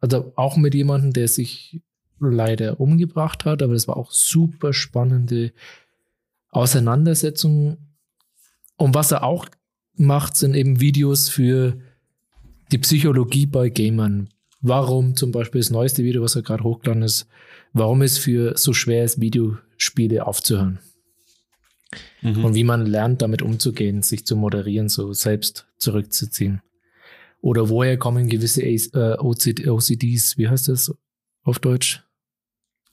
Also 0.00 0.32
auch 0.36 0.56
mit 0.56 0.74
jemandem, 0.74 1.12
der 1.12 1.28
sich 1.28 1.82
leider 2.18 2.80
umgebracht 2.80 3.44
hat, 3.44 3.62
aber 3.62 3.74
das 3.74 3.88
war 3.88 3.96
auch 3.96 4.10
super 4.10 4.72
spannende 4.72 5.52
Auseinandersetzung. 6.50 7.78
Und 8.76 8.94
was 8.94 9.12
er 9.12 9.24
auch 9.24 9.46
macht, 9.94 10.36
sind 10.36 10.54
eben 10.54 10.80
Videos 10.80 11.28
für 11.28 11.78
die 12.72 12.78
Psychologie 12.78 13.46
bei 13.46 13.68
Gamern. 13.68 14.28
Warum 14.60 15.16
zum 15.16 15.32
Beispiel 15.32 15.60
das 15.60 15.70
neueste 15.70 16.04
Video, 16.04 16.22
was 16.22 16.36
er 16.36 16.42
gerade 16.42 16.64
hochgeladen 16.64 17.02
ist, 17.02 17.26
warum 17.72 18.02
es 18.02 18.18
für 18.18 18.56
so 18.56 18.72
schwer 18.72 19.04
ist, 19.04 19.20
Videospiele 19.20 20.26
aufzuhören. 20.26 20.78
Mhm. 22.22 22.44
Und 22.44 22.54
wie 22.54 22.64
man 22.64 22.86
lernt, 22.86 23.22
damit 23.22 23.42
umzugehen, 23.42 24.02
sich 24.02 24.24
zu 24.24 24.36
moderieren, 24.36 24.88
so 24.88 25.12
selbst 25.12 25.66
zurückzuziehen. 25.78 26.62
Oder 27.40 27.68
woher 27.68 27.96
kommen 27.96 28.28
gewisse 28.28 28.62
äh, 28.62 29.16
OCD, 29.18 29.68
OCDs, 29.68 30.36
wie 30.36 30.48
heißt 30.48 30.68
das 30.68 30.94
auf 31.42 31.58
Deutsch? 31.58 32.04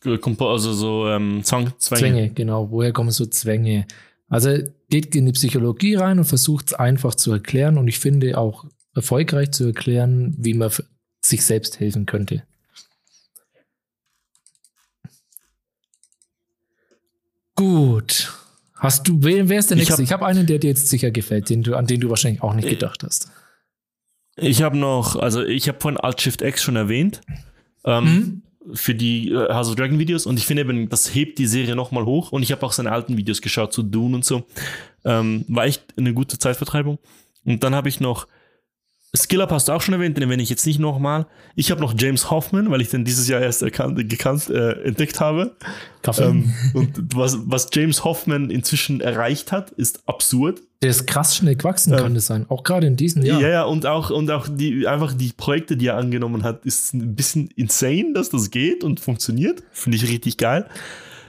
Also 0.05 0.73
so 0.73 1.07
ähm, 1.07 1.43
Zwang, 1.43 1.73
Zwänge. 1.79 1.99
Zwänge, 1.99 2.29
genau. 2.29 2.71
Woher 2.71 2.93
kommen 2.93 3.11
so 3.11 3.25
Zwänge? 3.25 3.87
Also 4.29 4.57
geht 4.89 5.15
in 5.15 5.25
die 5.25 5.31
Psychologie 5.31 5.95
rein 5.95 6.19
und 6.19 6.25
versucht 6.25 6.67
es 6.67 6.73
einfach 6.73 7.15
zu 7.15 7.31
erklären 7.31 7.77
und 7.77 7.87
ich 7.87 7.99
finde 7.99 8.37
auch 8.37 8.65
erfolgreich 8.93 9.51
zu 9.51 9.65
erklären, 9.65 10.35
wie 10.37 10.53
man 10.53 10.71
sich 11.21 11.43
selbst 11.43 11.79
helfen 11.79 12.05
könnte. 12.05 12.43
Gut. 17.55 18.31
Hast 18.79 19.07
du, 19.07 19.17
wer, 19.21 19.49
wer 19.49 19.59
ist 19.59 19.69
der 19.69 19.77
Ich 19.77 19.81
nächste? 19.81 19.93
hab- 19.93 19.99
Ich 20.01 20.11
habe 20.11 20.25
einen, 20.25 20.45
der 20.45 20.59
dir 20.59 20.67
jetzt 20.69 20.87
sicher 20.89 21.11
gefällt, 21.11 21.49
den 21.49 21.63
du, 21.63 21.75
an 21.75 21.87
den 21.87 21.99
du 21.99 22.09
wahrscheinlich 22.09 22.41
auch 22.43 22.53
nicht 22.53 22.65
Äh, 22.67 22.71
gedacht 22.71 23.03
hast. 23.03 23.29
Ich 24.35 24.61
habe 24.61 24.77
noch, 24.77 25.15
also 25.15 25.43
ich 25.43 25.67
habe 25.67 25.79
von 25.79 25.97
Alt 25.97 26.21
Shift 26.21 26.41
X 26.41 26.61
schon 26.61 26.75
erwähnt. 26.75 27.21
Ähm, 27.85 28.03
Mhm. 28.05 28.41
Für 28.75 28.93
die 28.93 29.31
äh, 29.31 29.53
House 29.53 29.69
of 29.69 29.75
Dragon 29.75 29.97
Videos 29.97 30.25
und 30.25 30.37
ich 30.37 30.45
finde 30.45 30.63
eben, 30.63 30.89
das 30.89 31.15
hebt 31.15 31.39
die 31.39 31.47
Serie 31.47 31.73
nochmal 31.73 32.03
hoch 32.03 32.33
und 32.33 32.43
ich 32.43 32.51
habe 32.51 32.65
auch 32.65 32.73
seine 32.73 32.91
alten 32.91 33.15
Videos 33.15 33.41
geschaut 33.41 33.71
zu 33.71 33.81
Dune 33.81 34.13
und 34.15 34.25
so. 34.25 34.43
Ähm, 35.05 35.45
war 35.47 35.63
echt 35.65 35.85
eine 35.97 36.13
gute 36.13 36.37
Zeitvertreibung. 36.37 36.99
Und 37.45 37.63
dann 37.63 37.73
habe 37.73 37.87
ich 37.87 38.01
noch 38.01 38.27
Skiller 39.17 39.47
hast 39.49 39.67
du 39.67 39.73
auch 39.73 39.81
schon 39.81 39.93
erwähnt, 39.93 40.15
den 40.17 40.23
erwähne 40.23 40.41
ich 40.43 40.49
jetzt 40.49 40.65
nicht 40.65 40.79
nochmal. 40.79 41.25
Ich 41.55 41.71
habe 41.71 41.81
noch 41.81 41.93
James 41.97 42.29
Hoffman, 42.31 42.69
weil 42.71 42.81
ich 42.81 42.89
den 42.89 43.03
dieses 43.05 43.27
Jahr 43.27 43.41
erst 43.41 43.61
erkannt, 43.61 43.97
gekannt, 44.09 44.49
äh, 44.49 44.83
entdeckt 44.83 45.19
habe. 45.19 45.55
Kaffee. 46.01 46.23
Ähm, 46.25 46.53
und 46.73 47.15
was, 47.15 47.37
was 47.45 47.67
James 47.73 48.03
Hoffman 48.03 48.49
inzwischen 48.49 49.01
erreicht 49.01 49.51
hat, 49.51 49.71
ist 49.71 50.07
absurd. 50.07 50.61
der 50.81 50.91
ist 50.91 51.07
krass 51.07 51.35
schnell 51.35 51.55
gewachsen, 51.55 51.91
Ähm, 51.93 51.99
kann 51.99 52.13
das 52.13 52.27
sein. 52.27 52.45
Auch 52.49 52.63
gerade 52.63 52.87
in 52.87 52.95
diesem 52.95 53.23
Ja, 53.23 53.39
Jahr. 53.39 53.49
ja, 53.51 53.63
und 53.63 53.85
auch, 53.85 54.09
und 54.11 54.29
auch 54.31 54.47
die, 54.49 54.87
einfach 54.87 55.13
die 55.13 55.33
Projekte, 55.35 55.75
die 55.75 55.87
er 55.87 55.97
angenommen 55.97 56.43
hat, 56.43 56.65
ist 56.65 56.93
ein 56.93 57.15
bisschen 57.15 57.49
insane, 57.55 58.13
dass 58.13 58.29
das 58.29 58.51
geht 58.51 58.83
und 58.83 58.99
funktioniert. 58.99 59.63
Finde 59.71 59.97
ich 59.97 60.07
richtig 60.09 60.37
geil. 60.37 60.65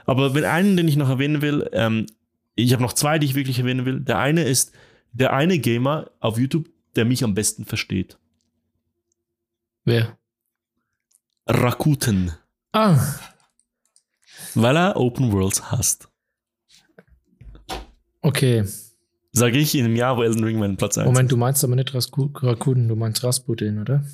Aber 0.07 0.34
wenn 0.34 0.44
einen, 0.44 0.76
den 0.76 0.86
ich 0.89 0.97
noch 0.97 1.08
erwähnen 1.08 1.42
will, 1.42 1.68
ähm, 1.73 2.07
ich 2.55 2.73
habe 2.73 2.83
noch 2.83 2.92
zwei, 2.92 3.18
die 3.18 3.26
ich 3.26 3.34
wirklich 3.34 3.58
erwähnen 3.58 3.84
will. 3.86 4.00
Der 4.00 4.18
eine 4.18 4.42
ist 4.44 4.73
der 5.12 5.33
eine 5.33 5.58
Gamer 5.58 6.10
auf 6.20 6.39
YouTube, 6.39 6.67
der 6.97 7.05
mich 7.05 7.23
am 7.25 7.34
besten 7.34 7.65
versteht. 7.65 8.18
Wer? 9.84 10.18
Rakuten. 11.47 12.33
Ah, 12.73 12.99
Weil 14.55 14.76
er 14.76 14.97
Open 14.97 15.33
Worlds 15.33 15.70
hasst. 15.70 16.08
okay. 18.23 18.65
Sage 19.33 19.58
ich 19.58 19.75
in 19.75 19.84
einem 19.84 19.97
Jahr, 19.97 20.17
wo 20.17 20.23
Elden 20.23 20.42
Ring 20.42 20.58
meinen 20.58 20.76
Platz 20.76 20.99
1 20.99 21.07
Moment, 21.07 21.31
du 21.31 21.36
meinst 21.36 21.62
aber 21.62 21.76
nicht 21.76 21.91
Rasku- 21.94 22.31
Rakuten, 22.42 22.89
du 22.89 22.97
meinst 22.97 23.23
Rasputin, 23.23 23.78
oder? 23.81 24.05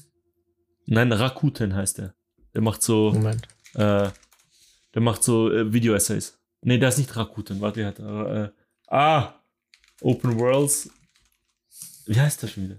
Nein, 0.87 1.11
Rakuten 1.13 1.75
heißt 1.75 2.01
er. 2.01 2.15
Der 2.53 2.61
macht 2.61 2.83
so, 2.83 3.13
Moment. 3.13 3.49
äh, 3.75 4.11
der 4.95 5.01
macht 5.03 5.23
so 5.25 5.51
äh, 5.51 5.73
Video-Essays. 5.73 6.39
Nee, 6.63 6.79
der 6.79 6.91
ist 6.91 6.99
nicht 6.99 7.15
Rakuten. 7.17 7.61
Warte, 7.61 7.81
der 7.81 7.87
hat, 7.89 7.99
äh, 7.99 8.51
ah, 8.89 9.35
Open 10.03 10.39
Worlds. 10.39 10.91
Wie 12.07 12.21
heißt 12.21 12.43
der 12.43 12.49
schon 12.49 12.65
wieder? 12.65 12.77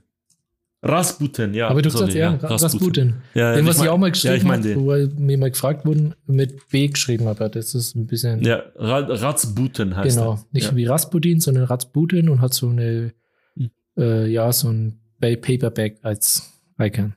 Rasputin, 0.84 1.54
ja. 1.56 1.68
aber 1.70 1.82
du 1.82 1.90
sorry, 1.90 2.12
sagst 2.12 2.16
ja, 2.18 2.36
Ra- 2.36 2.56
Rasputin. 2.58 3.16
Ja, 3.34 3.56
Den, 3.56 3.66
was 3.66 3.78
ich 3.78 3.82
mein- 3.84 3.90
auch 3.90 3.98
mal 3.98 4.08
ja, 4.08 4.12
geschrieben 4.12 4.36
ich 4.36 4.44
mein 4.44 4.60
habe, 4.64 4.76
wo 5.16 5.20
mir 5.20 5.38
mal 5.40 5.50
gefragt 5.50 5.84
wurden, 5.84 6.14
mit 6.28 6.70
B 6.70 6.88
geschrieben 6.90 7.26
habe. 7.26 7.50
Das 7.50 7.74
ist 7.74 7.96
ein 7.96 8.06
bisschen, 8.06 8.44
Ja, 8.44 8.62
Ra 8.76 9.00
Ratsbuten 9.00 9.96
heißt 9.96 10.16
genau, 10.18 10.34
er. 10.34 10.46
nicht 10.52 10.68
ja. 10.68 10.76
wie 10.76 10.86
Rasputin, 10.86 11.40
sondern 11.40 11.64
Rasputin 11.64 12.30
und 12.30 12.40
hat 12.42 12.54
so 12.54 12.70
eine, 12.70 13.14
Hm. 13.56 13.72
äh, 13.98 14.28
ja, 14.28 14.52
so 14.54 14.70
ein 14.70 15.00
Ba- 15.20 15.36
Paperback 15.38 15.98
als 16.04 16.52
Icon. 16.80 17.16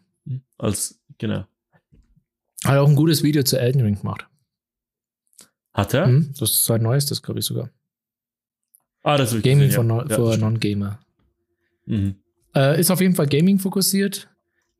Als, 0.56 0.98
genau. 1.18 1.44
Hat 2.64 2.78
auch 2.78 2.88
ein 2.88 2.96
gutes 2.96 3.22
Video 3.22 3.42
zu 3.42 3.58
Elden 3.60 3.82
Ring 3.82 3.98
gemacht. 3.98 4.26
Hat 5.74 5.92
er? 5.92 6.06
Hm? 6.06 6.32
Das 6.38 6.50
ist 6.50 6.64
sein 6.64 6.82
neuestes, 6.82 7.22
glaube 7.22 7.40
ich 7.40 7.46
sogar. 7.46 7.68
Ah, 9.02 9.16
das 9.18 9.32
will 9.32 9.38
ich 9.40 9.44
Gaming 9.44 9.68
gesehen, 9.68 9.88
for, 9.88 9.98
ja. 9.98 10.06
Ja, 10.08 10.16
for 10.16 10.30
das. 10.30 10.40
Non-Gamer. 10.40 10.98
Mhm. 11.88 12.14
Äh, 12.54 12.80
ist 12.80 12.90
auf 12.90 13.00
jeden 13.00 13.14
Fall 13.14 13.26
Gaming 13.26 13.58
fokussiert. 13.58 14.28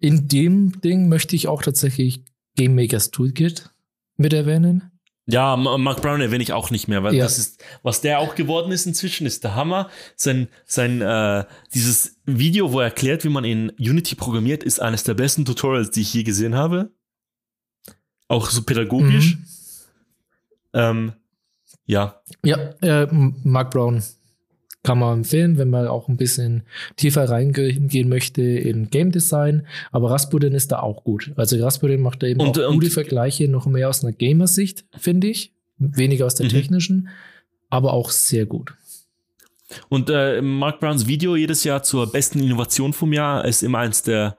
In 0.01 0.29
dem 0.29 0.81
Ding 0.81 1.09
möchte 1.09 1.35
ich 1.37 1.49
auch 1.49 1.63
tatsächlich 1.63 2.23
Game 2.57 2.75
Makers 2.75 3.11
Toolkit 3.11 3.71
mit 4.17 4.33
erwähnen. 4.33 4.91
Ja, 5.27 5.57
Ma- 5.57 5.77
Mark 5.77 6.01
Brown 6.01 6.21
erwähne 6.23 6.43
ich 6.43 6.53
auch 6.55 6.71
nicht 6.71 6.89
mehr, 6.89 7.03
weil 7.03 7.15
Ja. 7.15 7.25
das 7.25 7.39
ist, 7.39 7.63
was 7.83 8.01
der 8.01 8.19
auch 8.21 8.35
geworden 8.35 8.73
ist 8.73 8.87
inzwischen, 8.87 9.27
ist 9.27 9.45
der 9.45 9.55
Hammer. 9.55 9.91
Sein, 10.17 10.49
sein, 10.65 11.03
äh, 11.03 11.45
dieses 11.75 12.17
Video, 12.25 12.73
wo 12.73 12.81
er 12.81 12.87
erklärt, 12.87 13.25
wie 13.25 13.29
man 13.29 13.45
in 13.45 13.71
Unity 13.79 14.15
programmiert, 14.15 14.63
ist 14.65 14.81
eines 14.81 15.05
der 15.05 15.15
besten 15.15 15.45
Tutorials, 15.45 15.91
die 15.91 16.01
ich 16.01 16.15
je 16.15 16.23
gesehen 16.23 16.55
habe. 16.55 16.91
Auch 18.29 18.49
so 18.51 18.63
pädagogisch. 18.63 19.37
Mhm. 19.37 19.45
Ähm, 20.75 21.13
ja, 21.87 22.21
Ja, 22.45 22.57
äh, 22.83 23.07
Mark 23.11 23.71
Brown 23.71 24.03
Kann 24.89 24.99
man 24.99 25.19
empfehlen, 25.19 25.59
wenn 25.59 25.71
man 25.71 25.87
auch 25.87 26.09
ein 26.09 26.17
bisschen 26.17 26.63
tiefer 26.97 27.29
reingehen 27.29 28.09
möchte 28.09 28.43
in 28.43 28.91
Game 28.91 29.13
Design. 29.13 29.67
Aber 29.93 30.11
Rasputin 30.11 30.53
ist 30.55 30.73
da 30.73 30.81
auch 30.81 31.05
gut. 31.05 31.33
Also 31.37 31.57
Rasputin 31.63 32.01
macht 32.01 32.23
da 32.23 32.27
eben 32.27 32.41
Und- 32.41 32.59
auch 32.59 32.69
und- 32.69 32.75
gute 32.77 32.91
Vergleiche, 32.91 33.49
noch 33.49 33.67
mehr 33.67 33.89
aus 33.89 34.03
einer 34.05 34.13
Gamersicht, 34.13 34.85
finde 34.99 35.29
ich. 35.29 35.53
Weniger 35.79 36.27
aus 36.27 36.35
der 36.35 36.47
Mhm. 36.47 36.51
technischen, 36.51 37.09
aber 37.71 37.93
auch 37.93 38.11
sehr 38.11 38.47
gut. 38.47 38.75
Und 39.91 40.09
äh, 40.11 40.41
Mark 40.41 40.81
Browns 40.81 41.07
Video 41.07 41.37
jedes 41.37 41.63
Jahr 41.65 41.83
zur 41.83 42.11
besten 42.11 42.41
Innovation 42.43 42.93
vom 42.93 43.13
Jahr 43.13 43.45
ist 43.45 43.63
immer 43.63 43.79
eins 43.79 44.03
der, 44.03 44.37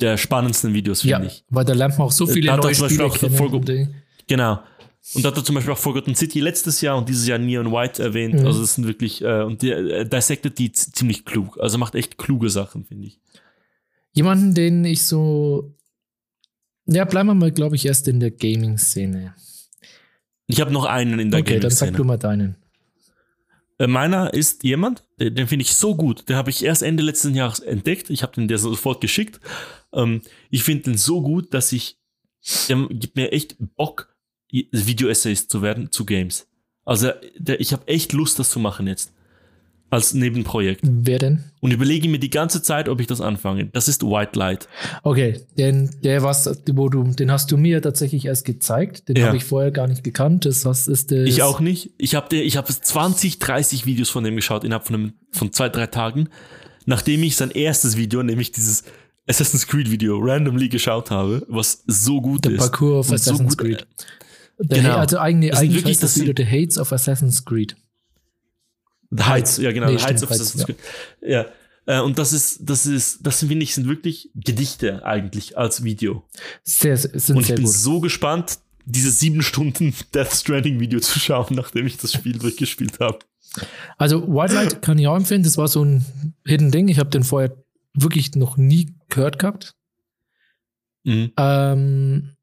der 0.00 0.16
spannendsten 0.18 0.74
Videos, 0.74 1.00
finde 1.00 1.12
Ja, 1.12 1.22
ich. 1.24 1.44
weil 1.48 1.64
da 1.64 1.72
lernt 1.72 1.96
man 1.98 2.06
auch 2.08 2.12
so 2.12 2.28
Äh, 2.28 2.32
viele 2.34 2.46
da 2.48 2.56
neue 2.58 2.74
Spiele 2.74 3.04
auch 3.06 3.16
kennen. 3.18 3.66
äh, 3.68 3.86
Genau. 4.28 4.60
Und 5.14 5.24
da 5.24 5.30
hat 5.30 5.36
er 5.36 5.44
zum 5.44 5.54
Beispiel 5.54 5.72
auch 5.72 5.78
Forgotten 5.78 6.14
City 6.14 6.40
letztes 6.40 6.80
Jahr 6.82 6.96
und 6.96 7.08
dieses 7.08 7.26
Jahr 7.26 7.38
Neon 7.38 7.72
White 7.72 8.02
erwähnt. 8.02 8.34
Mhm. 8.34 8.46
Also 8.46 8.60
das 8.60 8.74
sind 8.74 8.86
wirklich, 8.86 9.22
äh, 9.22 9.42
und 9.42 9.62
der 9.62 9.78
äh, 9.78 10.08
dissectet 10.08 10.58
die 10.58 10.72
ziemlich 10.72 11.24
klug. 11.24 11.58
Also 11.58 11.78
macht 11.78 11.94
echt 11.94 12.18
kluge 12.18 12.50
Sachen, 12.50 12.84
finde 12.84 13.08
ich. 13.08 13.20
Jemanden, 14.12 14.54
den 14.54 14.84
ich 14.84 15.04
so. 15.04 15.74
Ja, 16.86 17.04
bleiben 17.04 17.28
wir 17.28 17.34
mal, 17.34 17.52
glaube 17.52 17.76
ich, 17.76 17.86
erst 17.86 18.08
in 18.08 18.20
der 18.20 18.30
Gaming-Szene. 18.30 19.34
Ich 20.46 20.60
habe 20.60 20.72
noch 20.72 20.84
einen 20.84 21.18
in 21.18 21.30
der 21.30 21.40
Okay, 21.40 21.60
dann 21.60 21.70
sag 21.70 21.86
Gaming-Szene. 21.88 21.96
du 21.96 22.04
mal 22.04 22.16
deinen. 22.16 22.56
Äh, 23.78 23.86
Meiner 23.86 24.34
ist 24.34 24.64
jemand, 24.64 25.04
den, 25.18 25.34
den 25.34 25.48
finde 25.48 25.62
ich 25.62 25.72
so 25.74 25.96
gut. 25.96 26.28
Den 26.28 26.36
habe 26.36 26.50
ich 26.50 26.64
erst 26.64 26.82
Ende 26.82 27.02
letzten 27.02 27.34
Jahres 27.34 27.60
entdeckt. 27.60 28.10
Ich 28.10 28.22
habe 28.22 28.34
den 28.34 28.48
der 28.48 28.58
sofort 28.58 29.00
geschickt. 29.00 29.40
Ähm, 29.92 30.22
ich 30.50 30.62
finde 30.62 30.84
den 30.84 30.98
so 30.98 31.22
gut, 31.22 31.54
dass 31.54 31.72
ich, 31.72 31.98
der 32.68 32.86
gibt 32.90 33.16
mir 33.16 33.32
echt 33.32 33.56
Bock, 33.76 34.09
Video-Essays 34.52 35.48
zu 35.48 35.62
werden 35.62 35.90
zu 35.90 36.04
Games. 36.04 36.46
Also 36.84 37.10
der, 37.38 37.60
ich 37.60 37.72
habe 37.72 37.86
echt 37.88 38.12
Lust, 38.12 38.38
das 38.38 38.50
zu 38.50 38.58
machen 38.58 38.86
jetzt. 38.86 39.12
Als 39.92 40.14
Nebenprojekt. 40.14 40.82
Wer 40.84 41.18
denn? 41.18 41.42
Und 41.58 41.72
überlege 41.72 42.08
mir 42.08 42.20
die 42.20 42.30
ganze 42.30 42.62
Zeit, 42.62 42.88
ob 42.88 43.00
ich 43.00 43.08
das 43.08 43.20
anfange. 43.20 43.66
Das 43.66 43.88
ist 43.88 44.04
White 44.04 44.38
Light. 44.38 44.68
Okay, 45.02 45.40
denn 45.58 45.90
der 46.04 46.22
was, 46.22 46.48
wo 46.72 46.88
du, 46.88 47.02
den 47.02 47.32
hast 47.32 47.50
du 47.50 47.56
mir 47.56 47.82
tatsächlich 47.82 48.24
erst 48.26 48.44
gezeigt. 48.44 49.08
Den 49.08 49.16
Ja. 49.16 49.26
habe 49.26 49.36
ich 49.36 49.42
vorher 49.44 49.72
gar 49.72 49.88
nicht 49.88 50.04
gekannt. 50.04 50.44
Das 50.44 50.64
was 50.64 50.86
ist 50.86 51.10
das? 51.10 51.28
Ich 51.28 51.42
auch 51.42 51.58
nicht. 51.58 51.90
Ich 51.98 52.14
habe 52.14 52.36
ich 52.36 52.56
hab 52.56 52.70
20, 52.70 53.40
30 53.40 53.84
Videos 53.84 54.10
von 54.10 54.22
dem 54.22 54.36
geschaut 54.36 54.62
innerhalb 54.62 54.86
von, 54.86 54.94
einem, 54.94 55.12
von 55.32 55.52
zwei, 55.52 55.68
drei 55.68 55.88
Tagen, 55.88 56.28
nachdem 56.86 57.24
ich 57.24 57.34
sein 57.34 57.50
erstes 57.50 57.96
Video, 57.96 58.22
nämlich 58.22 58.52
dieses 58.52 58.84
Assassin's 59.26 59.66
Creed 59.66 59.90
Video, 59.90 60.18
randomly 60.18 60.68
geschaut 60.68 61.10
habe, 61.10 61.44
was 61.48 61.82
so 61.88 62.20
gut 62.20 62.44
Der 62.44 62.52
ist. 62.52 62.58
Parcours 62.60 63.06
of 63.06 63.10
und 63.10 63.18
so 63.18 63.30
Assassin's 63.32 63.56
gut- 63.56 63.66
Creed. 63.66 63.86
Der, 64.62 64.82
Genau. 64.82 64.96
Also 64.96 65.18
eigentlich, 65.18 65.54
eigentlich 65.56 65.76
wirklich- 65.84 65.98
das 65.98 66.18
Video 66.20 66.34
The 66.36 66.46
Hates 66.46 66.78
of 66.78 66.92
Assassin's 66.92 67.44
Creed. 67.44 67.76
The 69.10 69.24
Heights, 69.24 69.56
ja 69.56 69.72
genau, 69.72 69.88
Nee, 69.90 69.98
The 69.98 70.04
Heights 70.04 70.22
of 70.22 70.30
Assassin's 70.30 70.64
Creed. 70.66 70.76
Ja. 71.22 71.46
Äh, 71.86 72.00
und 72.00 72.18
das 72.18 72.32
ist, 72.32 72.60
das 72.68 72.86
ist, 72.86 73.26
das 73.26 73.40
finde 73.40 73.62
ich, 73.64 73.74
sind 73.74 73.88
wirklich 73.88 74.30
Gedichte 74.34 75.04
eigentlich 75.04 75.56
als 75.58 75.82
Video. 75.82 76.24
Sehr, 76.62 76.96
sind 76.96 77.36
Und 77.36 77.48
ich 77.48 77.54
bin 77.54 77.64
gut. 77.64 77.74
so 77.74 78.00
gespannt, 78.00 78.58
dieses 78.84 79.18
sieben 79.18 79.42
Stunden 79.42 79.94
Death 80.14 80.32
Stranding 80.32 80.78
Video 80.78 81.00
zu 81.00 81.18
schauen, 81.18 81.54
nachdem 81.56 81.86
ich 81.86 81.96
das 81.96 82.12
Spiel 82.12 82.38
durchgespielt 82.38 83.00
habe. 83.00 83.18
Also 83.98 84.28
White 84.28 84.54
Light 84.54 84.82
kann 84.82 84.98
ich 84.98 85.08
auch 85.08 85.16
empfehlen. 85.16 85.42
Das 85.42 85.56
war 85.58 85.66
so 85.68 85.84
ein 85.84 86.04
Hidden 86.46 86.70
Ding. 86.70 86.86
Ich 86.88 86.98
habe 87.00 87.10
den 87.10 87.24
vorher 87.24 87.56
wirklich 87.94 88.36
noch 88.36 88.56
nie 88.56 88.94
gehört 89.08 89.38
gehabt. 89.40 89.74
Mhm. 91.02 91.32
Ähm, 91.36 92.36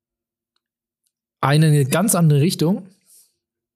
eine 1.42 1.86
ganz 1.86 2.16
andere 2.16 2.42
Richtung. 2.42 2.88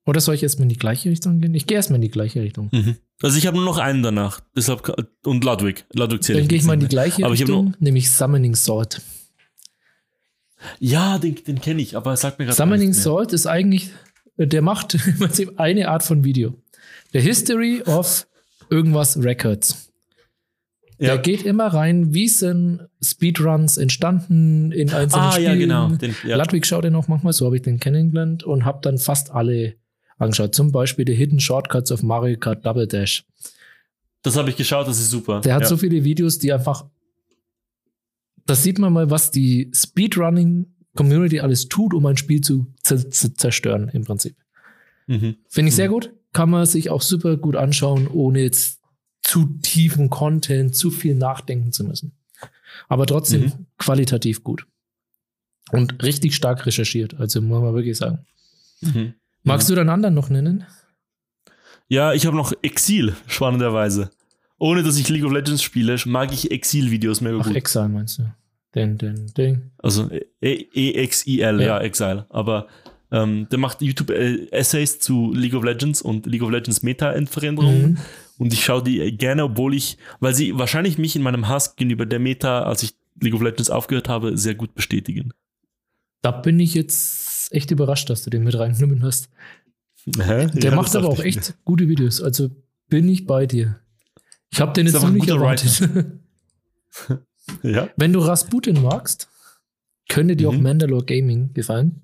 Oder 0.05 0.19
soll 0.19 0.35
ich 0.35 0.43
erstmal 0.43 0.63
in 0.63 0.69
die 0.69 0.77
gleiche 0.77 1.09
Richtung 1.09 1.39
gehen? 1.39 1.53
Ich 1.53 1.67
gehe 1.67 1.75
erstmal 1.77 1.97
in 1.97 2.01
die 2.01 2.09
gleiche 2.09 2.41
Richtung. 2.41 2.69
Mhm. 2.71 2.97
Also 3.21 3.37
ich 3.37 3.45
habe 3.45 3.57
nur 3.57 3.65
noch 3.65 3.77
einen 3.77 4.01
danach. 4.01 4.39
Deshalb 4.55 4.91
und 5.25 5.43
Ludwig. 5.43 5.85
Ludwig 5.93 6.23
zählt 6.23 6.39
Dann 6.39 6.47
gehe 6.47 6.57
ich 6.57 6.63
mal 6.63 6.73
in 6.73 6.79
die 6.79 6.87
gleiche 6.87 7.23
Aber 7.23 7.33
Richtung, 7.33 7.75
nämlich 7.79 8.09
Summoning 8.09 8.55
Sword. 8.55 9.01
Ja, 10.79 11.17
den, 11.17 11.35
den 11.35 11.61
kenne 11.61 11.81
ich, 11.81 11.95
aber 11.95 12.15
sag 12.17 12.39
mir 12.39 12.45
gerade. 12.45 12.55
Summoning. 12.55 12.93
Sword 12.93 13.33
ist 13.33 13.47
eigentlich, 13.47 13.91
der 14.37 14.61
macht 14.61 14.93
im 15.07 15.17
Prinzip 15.19 15.59
eine 15.59 15.89
Art 15.89 16.03
von 16.03 16.23
Video. 16.23 16.55
Der 17.13 17.21
History 17.21 17.83
of 17.85 18.27
irgendwas 18.69 19.21
Records. 19.21 19.90
Ja. 21.01 21.07
Der 21.15 21.17
geht 21.17 21.41
immer 21.43 21.67
rein, 21.67 22.13
wie 22.13 22.27
sind 22.27 22.87
Speedruns 23.03 23.77
entstanden 23.77 24.71
in 24.71 24.91
einzelnen 24.91 25.25
Ah, 25.25 25.31
Spielen. 25.31 25.45
ja, 25.47 25.55
genau. 25.55 25.89
Den, 25.95 26.15
ja. 26.27 26.37
Ludwig 26.37 26.65
schaut 26.67 26.83
den 26.83 26.95
auch 26.95 27.07
manchmal, 27.07 27.33
so 27.33 27.45
habe 27.47 27.55
ich 27.55 27.63
den 27.63 27.79
kennengelernt 27.79 28.43
und 28.43 28.65
habe 28.65 28.79
dann 28.83 28.99
fast 28.99 29.31
alle 29.31 29.73
angeschaut. 30.19 30.53
Zum 30.53 30.71
Beispiel 30.71 31.03
die 31.05 31.15
Hidden 31.15 31.39
Shortcuts 31.39 31.91
of 31.91 32.03
Mario 32.03 32.37
Kart 32.37 32.63
Double 32.65 32.85
Dash. 32.87 33.25
Das 34.21 34.35
habe 34.37 34.51
ich 34.51 34.55
geschaut, 34.57 34.87
das 34.87 34.99
ist 34.99 35.09
super. 35.09 35.41
Der 35.41 35.55
hat 35.55 35.63
ja. 35.63 35.67
so 35.67 35.77
viele 35.77 36.03
Videos, 36.03 36.37
die 36.37 36.53
einfach. 36.53 36.85
Da 38.45 38.53
sieht 38.53 38.77
man 38.77 38.93
mal, 38.93 39.09
was 39.09 39.31
die 39.31 39.71
Speedrunning-Community 39.73 41.39
alles 41.39 41.67
tut, 41.67 41.93
um 41.93 42.05
ein 42.05 42.17
Spiel 42.17 42.41
zu, 42.41 42.67
zerstören, 42.83 43.89
im 43.93 44.03
Prinzip. 44.03 44.35
Mhm. 45.07 45.37
Finde 45.47 45.69
ich 45.69 45.75
sehr 45.75 45.87
Mhm. 45.89 45.93
gut. 45.93 46.13
Kann 46.33 46.49
man 46.49 46.65
sich 46.65 46.89
auch 46.89 47.01
super 47.01 47.37
gut 47.37 47.55
anschauen, 47.55 48.07
ohne 48.07 48.41
jetzt 48.41 48.80
zu 49.23 49.45
tiefen 49.61 50.09
Content, 50.09 50.75
zu 50.75 50.91
viel 50.91 51.15
nachdenken 51.15 51.71
zu 51.71 51.83
müssen. 51.83 52.13
Aber 52.89 53.05
trotzdem 53.05 53.41
Mhm. 53.45 53.65
qualitativ 53.77 54.43
gut. 54.43 54.65
Und 55.71 56.03
richtig 56.03 56.35
stark 56.35 56.65
recherchiert, 56.65 57.13
also 57.19 57.41
muss 57.41 57.61
man 57.61 57.73
wirklich 57.73 57.97
sagen. 57.97 58.25
Mhm. 58.81 59.13
Magst 59.43 59.69
du 59.69 59.75
deinen 59.75 59.89
anderen 59.89 60.15
noch 60.15 60.29
nennen? 60.29 60.65
Ja, 61.87 62.13
ich 62.13 62.25
habe 62.25 62.35
noch 62.37 62.53
Exil, 62.61 63.15
spannenderweise. 63.27 64.11
Ohne 64.57 64.83
dass 64.83 64.97
ich 64.97 65.09
League 65.09 65.23
of 65.25 65.31
Legends 65.31 65.61
spiele, 65.63 65.97
mag 66.05 66.31
ich 66.31 66.51
Exil-Videos 66.51 67.21
mega 67.21 67.37
Ach, 67.39 67.45
gut. 67.47 67.55
Exile 67.55 67.89
meinst 67.89 68.19
du? 68.19 68.23
Den, 68.75 68.97
den, 68.97 69.27
den. 69.33 69.71
Also 69.79 70.09
E- 70.11 70.67
E-X-I-L, 70.73 71.59
Ja. 71.61 71.67
ja. 71.67 71.79
Exile. 71.79 72.25
Aber 72.29 72.67
ähm, 73.11 73.47
der 73.51 73.59
macht 73.59 73.81
YouTube-Essays 73.81 74.99
zu 74.99 75.33
League 75.33 75.53
of 75.53 75.63
Legends 75.63 76.01
und 76.01 76.25
League 76.25 76.43
of 76.43 76.51
Legends 76.51 76.81
Meta-Veränderungen. 76.83 77.91
Mhm. 77.93 77.97
Und 78.41 78.53
ich 78.53 78.63
schaue 78.65 78.81
die 78.81 79.15
gerne, 79.17 79.43
obwohl 79.43 79.75
ich, 79.75 79.97
weil 80.19 80.33
sie 80.33 80.57
wahrscheinlich 80.57 80.97
mich 80.97 81.15
in 81.15 81.21
meinem 81.21 81.47
Hass 81.47 81.75
gegenüber 81.75 82.07
der 82.07 82.17
Meta, 82.19 82.63
als 82.63 82.81
ich 82.81 82.95
League 83.19 83.35
of 83.35 83.41
Legends 83.41 83.69
aufgehört 83.69 84.09
habe, 84.09 84.35
sehr 84.35 84.55
gut 84.55 84.73
bestätigen. 84.73 85.31
Da 86.23 86.31
bin 86.31 86.59
ich 86.59 86.73
jetzt 86.73 87.53
echt 87.53 87.69
überrascht, 87.69 88.09
dass 88.09 88.23
du 88.23 88.31
den 88.31 88.43
mit 88.43 88.57
reingenommen 88.57 89.03
hast. 89.03 89.29
Hä? 90.17 90.47
Der 90.47 90.71
Ja, 90.71 90.75
macht 90.75 90.95
aber 90.95 91.07
auch 91.09 91.19
echt 91.23 91.53
gute 91.65 91.87
Videos. 91.87 92.19
Also 92.21 92.49
bin 92.87 93.07
ich 93.07 93.27
bei 93.27 93.45
dir. 93.45 93.79
Ich 94.51 94.59
habe 94.59 94.73
den 94.73 94.87
jetzt 94.87 95.01
noch 95.01 95.09
nicht 95.11 95.29
erwartet. 95.29 95.79
mir. 95.93 96.19
Ja. 97.63 97.89
Wenn 97.97 98.13
du 98.13 98.19
Rasputin 98.19 98.81
magst, 98.81 99.27
könnte 100.09 100.35
dir 100.35 100.49
auch 100.49 100.53
Mhm. 100.53 100.63
Mandalore 100.63 101.05
Gaming 101.05 101.53
gefallen. 101.53 102.01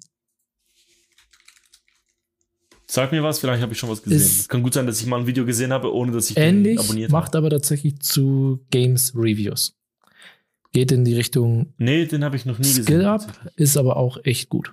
Sag 2.90 3.12
mir 3.12 3.22
was, 3.22 3.40
vielleicht 3.40 3.62
habe 3.62 3.74
ich 3.74 3.80
schon 3.80 3.90
was 3.90 4.02
gesehen. 4.02 4.18
Ist- 4.18 4.40
Es 4.42 4.48
kann 4.48 4.64
gut 4.64 4.74
sein, 4.74 4.88
dass 4.88 5.02
ich 5.02 5.08
mal 5.08 5.20
ein 5.20 5.28
Video 5.28 5.46
gesehen 5.46 5.74
habe, 5.74 5.94
ohne 5.94 6.12
dass 6.14 6.30
ich 6.30 6.38
Ähnlich, 6.38 6.80
abonniert 6.80 7.12
macht 7.12 7.28
habe. 7.36 7.40
aber 7.40 7.50
tatsächlich 7.50 8.00
zu 8.00 8.62
Games 8.72 9.14
Reviews. 9.16 9.74
Geht 10.72 10.92
in 10.92 11.04
die 11.04 11.16
Richtung 11.16 11.74
Nee, 11.78 12.06
den 12.06 12.24
habe 12.24 12.36
ich 12.38 12.46
noch 12.46 12.58
nie 12.60 12.68
gesehen. 12.68 12.84
Skill 12.84 13.06
Up, 13.06 13.28
ist 13.56 13.78
aber 13.78 13.98
auch 13.98 14.20
echt 14.24 14.48
gut. 14.50 14.72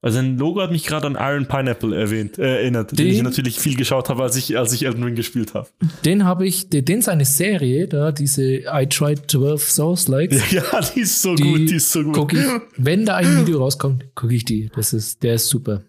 Also 0.00 0.18
ein 0.18 0.36
Logo 0.36 0.60
hat 0.60 0.70
mich 0.70 0.84
gerade 0.84 1.06
an 1.06 1.14
Iron 1.18 1.46
Pineapple 1.46 1.96
erwähnt, 1.96 2.36
äh, 2.38 2.56
erinnert, 2.62 2.90
den, 2.90 2.96
Den- 2.96 3.08
ich 3.14 3.22
natürlich 3.22 3.58
viel 3.58 3.74
geschaut 3.76 4.10
habe, 4.10 4.22
als 4.22 4.36
ich, 4.36 4.58
als 4.58 4.72
ich 4.74 4.84
Elden 4.84 5.02
Ring 5.02 5.14
gespielt 5.14 5.54
habe. 5.54 5.68
Den 6.04 6.24
habe 6.24 6.46
ich, 6.46 6.68
den, 6.68 6.84
den 6.84 7.00
seine 7.00 7.24
Serie, 7.24 7.88
da 7.88 8.12
diese 8.12 8.44
I 8.44 8.86
Tried 8.90 9.30
12 9.30 9.70
Souls 9.70 10.08
Likes, 10.08 10.42
Ja, 10.52 10.62
die 10.94 11.00
ist 11.00 11.22
so 11.22 11.34
Die 11.34 11.42
gut, 11.44 11.70
die 11.70 11.76
ist 11.76 11.90
so 11.90 12.02
gut. 12.02 12.32
ich, 12.34 12.38
wenn 12.76 13.06
da 13.06 13.16
ein 13.16 13.40
Video 13.40 13.58
rauskommt, 13.60 14.04
gucke 14.14 14.34
ich 14.34 14.44
die. 14.44 14.68
Das 14.74 14.92
ist, 14.92 15.22
der 15.22 15.34
ist 15.36 15.48
super. 15.48 15.84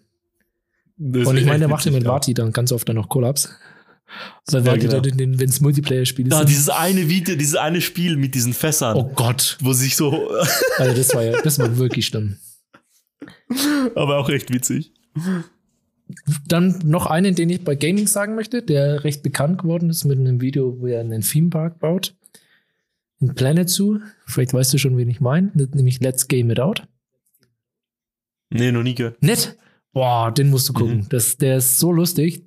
Das 0.96 1.26
Und 1.26 1.36
ich 1.36 1.44
meine, 1.44 1.58
der 1.58 1.66
echt 1.68 1.70
macht 1.70 1.84
ja 1.84 1.92
mit 1.92 2.04
Vati 2.04 2.34
dann 2.34 2.52
ganz 2.52 2.72
oft 2.72 2.88
dann 2.88 2.96
noch 2.96 3.08
Collabs. 3.08 3.50
Weil 4.50 4.60
Ja, 4.64 4.72
Vati 4.72 4.86
genau. 4.86 5.00
dann 5.00 5.16
den, 5.16 5.38
wenn 5.40 5.48
es 5.48 5.60
Multiplayer-Spiele 5.60 6.30
Ja, 6.30 6.38
sind. 6.38 6.48
dieses 6.48 6.68
eine 6.68 7.08
Video, 7.08 7.36
dieses 7.36 7.56
eine 7.56 7.80
Spiel 7.80 8.16
mit 8.16 8.34
diesen 8.34 8.52
Fässern, 8.54 8.96
Oh 8.96 9.10
Gott. 9.14 9.58
wo 9.60 9.72
sich 9.72 9.96
so, 9.96 10.30
Also 10.78 10.96
das 10.96 11.14
war 11.14 11.22
ja, 11.24 11.40
das 11.42 11.58
war 11.58 11.76
wirklich 11.76 12.06
schlimm. 12.06 12.36
aber 13.94 14.18
auch 14.18 14.28
echt 14.30 14.52
witzig. 14.52 14.92
Dann 16.46 16.78
noch 16.84 17.06
einen, 17.06 17.34
den 17.34 17.50
ich 17.50 17.64
bei 17.64 17.74
Gaming 17.74 18.06
sagen 18.06 18.36
möchte, 18.36 18.62
der 18.62 19.02
recht 19.04 19.22
bekannt 19.22 19.62
geworden 19.62 19.90
ist 19.90 20.04
mit 20.04 20.18
einem 20.18 20.40
Video, 20.40 20.78
wo 20.80 20.86
er 20.86 21.00
einen 21.00 21.22
Themepark 21.22 21.80
baut. 21.80 22.14
In 23.18 23.34
Planet 23.34 23.68
Zoo. 23.68 23.98
Vielleicht 24.26 24.52
weißt 24.54 24.72
du 24.74 24.78
schon, 24.78 24.96
wen 24.96 25.08
ich 25.08 25.20
meine. 25.20 25.50
Nämlich 25.54 26.00
Let's 26.00 26.28
Game 26.28 26.50
It 26.50 26.60
Out. 26.60 26.86
Nee, 28.50 28.70
noch 28.72 28.82
nie 28.84 28.94
gehört. 28.94 29.20
Nett. 29.22 29.56
Boah, 29.96 30.30
den 30.30 30.50
musst 30.50 30.68
du 30.68 30.74
gucken. 30.74 30.98
Mhm. 30.98 31.08
Das, 31.08 31.38
der 31.38 31.56
ist 31.56 31.78
so 31.78 31.90
lustig. 31.90 32.44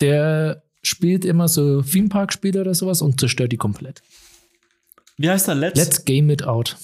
Der 0.00 0.62
spielt 0.82 1.26
immer 1.26 1.46
so 1.46 1.82
Themepark-Spiele 1.82 2.62
oder 2.62 2.74
sowas 2.74 3.02
und 3.02 3.20
zerstört 3.20 3.52
die 3.52 3.58
komplett. 3.58 4.00
Wie 5.18 5.28
heißt 5.28 5.48
der? 5.48 5.54
Let's? 5.54 5.78
Let's 5.78 6.02
Game 6.06 6.30
It 6.30 6.44
Out. 6.44 6.78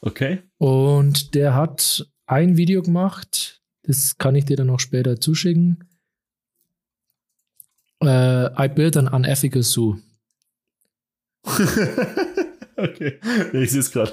Okay. 0.00 0.42
Und 0.58 1.36
der 1.36 1.54
hat 1.54 2.04
ein 2.26 2.56
Video 2.56 2.82
gemacht, 2.82 3.62
das 3.84 4.18
kann 4.18 4.34
ich 4.34 4.44
dir 4.44 4.56
dann 4.56 4.70
auch 4.70 4.80
später 4.80 5.20
zuschicken. 5.20 5.84
Äh, 8.02 8.64
I 8.64 8.68
built 8.74 8.96
an 8.96 9.06
unethical 9.06 9.62
zoo. 9.62 9.98
okay. 12.82 13.18
Ich 13.52 13.70
sehe 13.70 13.80
es 13.80 13.90
gerade. 13.90 14.12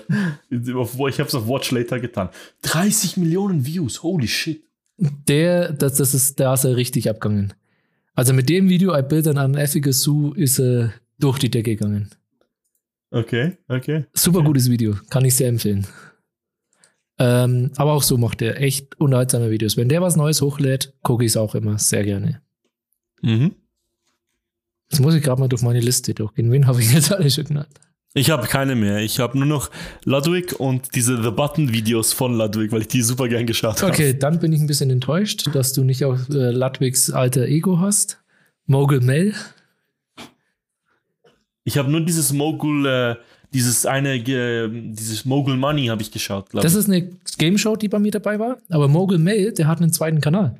Ich 0.49 0.59
habe 0.59 1.27
es 1.27 1.35
auf 1.35 1.47
Watch 1.47 1.71
Later 1.71 1.99
getan. 1.99 2.29
30 2.63 3.17
Millionen 3.17 3.65
Views. 3.65 4.03
Holy 4.03 4.27
shit. 4.27 4.63
Der, 4.97 5.71
das, 5.71 5.95
das 5.95 6.13
ist, 6.13 6.39
da 6.39 6.53
ist 6.53 6.63
er 6.63 6.75
richtig 6.75 7.09
abgegangen. 7.09 7.53
Also 8.15 8.33
mit 8.33 8.49
dem 8.49 8.67
Video, 8.67 8.97
I 8.97 9.03
built 9.03 9.27
an 9.27 9.37
unethical 9.37 9.93
zoo, 9.93 10.33
ist 10.33 10.59
er 10.59 10.93
durch 11.19 11.37
die 11.37 11.51
Decke 11.51 11.75
gegangen. 11.75 12.09
Okay, 13.11 13.57
okay. 13.67 14.05
Super 14.13 14.39
okay. 14.39 14.47
gutes 14.47 14.69
Video. 14.69 14.95
Kann 15.09 15.23
ich 15.23 15.35
sehr 15.35 15.49
empfehlen. 15.49 15.85
Ähm, 17.19 17.71
aber 17.77 17.93
auch 17.93 18.03
so 18.03 18.17
macht 18.17 18.41
er 18.41 18.61
echt 18.61 18.99
unterhaltsame 18.99 19.49
Videos. 19.49 19.77
Wenn 19.77 19.89
der 19.89 20.01
was 20.01 20.15
Neues 20.15 20.41
hochlädt, 20.41 20.93
gucke 21.03 21.25
ich 21.25 21.31
es 21.31 21.37
auch 21.37 21.55
immer 21.55 21.77
sehr 21.77 22.03
gerne. 22.03 22.41
Mhm. 23.21 23.55
Jetzt 24.89 24.99
muss 24.99 25.15
ich 25.15 25.23
gerade 25.23 25.39
mal 25.39 25.47
durch 25.47 25.61
meine 25.61 25.79
Liste 25.79 26.13
durchgehen. 26.13 26.51
Wen 26.51 26.67
habe 26.67 26.81
ich 26.81 26.93
jetzt 26.93 27.11
alle 27.11 27.29
schon 27.29 27.45
genannt? 27.45 27.79
Ich 28.17 28.31
habe 28.31 28.47
keine 28.47 28.75
mehr. 28.75 28.97
Ich 28.99 29.19
habe 29.19 29.37
nur 29.37 29.47
noch 29.47 29.69
Ludwig 30.03 30.59
und 30.59 30.95
diese 30.95 31.21
The 31.21 31.29
Button-Videos 31.29 32.13
von 32.13 32.35
Ludwig, 32.35 32.71
weil 32.71 32.81
ich 32.81 32.87
die 32.87 33.01
super 33.01 33.27
gern 33.27 33.45
geschaut 33.45 33.81
habe. 33.81 33.91
Okay, 33.91 34.17
dann 34.17 34.39
bin 34.39 34.51
ich 34.53 34.59
ein 34.59 34.67
bisschen 34.67 34.89
enttäuscht, 34.89 35.49
dass 35.53 35.73
du 35.73 35.83
nicht 35.83 36.03
auch 36.03 36.17
äh, 36.29 36.51
Ludwigs 36.51 37.11
alter 37.11 37.45
Ego 37.45 37.79
hast. 37.79 38.19
Mogul 38.65 39.01
Mel. 39.01 39.33
Ich 41.63 41.77
habe 41.77 41.91
nur 41.91 42.01
dieses 42.01 42.33
Mogul, 42.33 42.85
äh, 42.87 43.15
dieses 43.53 43.85
eine, 43.85 44.15
äh, 44.15 44.67
dieses 44.91 45.25
Mogul 45.25 45.55
Money 45.55 45.87
habe 45.87 46.01
ich 46.01 46.11
geschaut, 46.11 46.49
glaube 46.49 46.65
ich. 46.65 46.73
Das 46.73 46.79
ist 46.79 46.89
eine 46.89 47.09
Game 47.37 47.57
Show, 47.57 47.75
die 47.75 47.87
bei 47.87 47.99
mir 47.99 48.11
dabei 48.11 48.39
war. 48.39 48.57
Aber 48.69 48.87
Mogul 48.87 49.19
Mail, 49.19 49.51
der 49.51 49.67
hat 49.67 49.79
einen 49.79 49.93
zweiten 49.93 50.21
Kanal. 50.21 50.57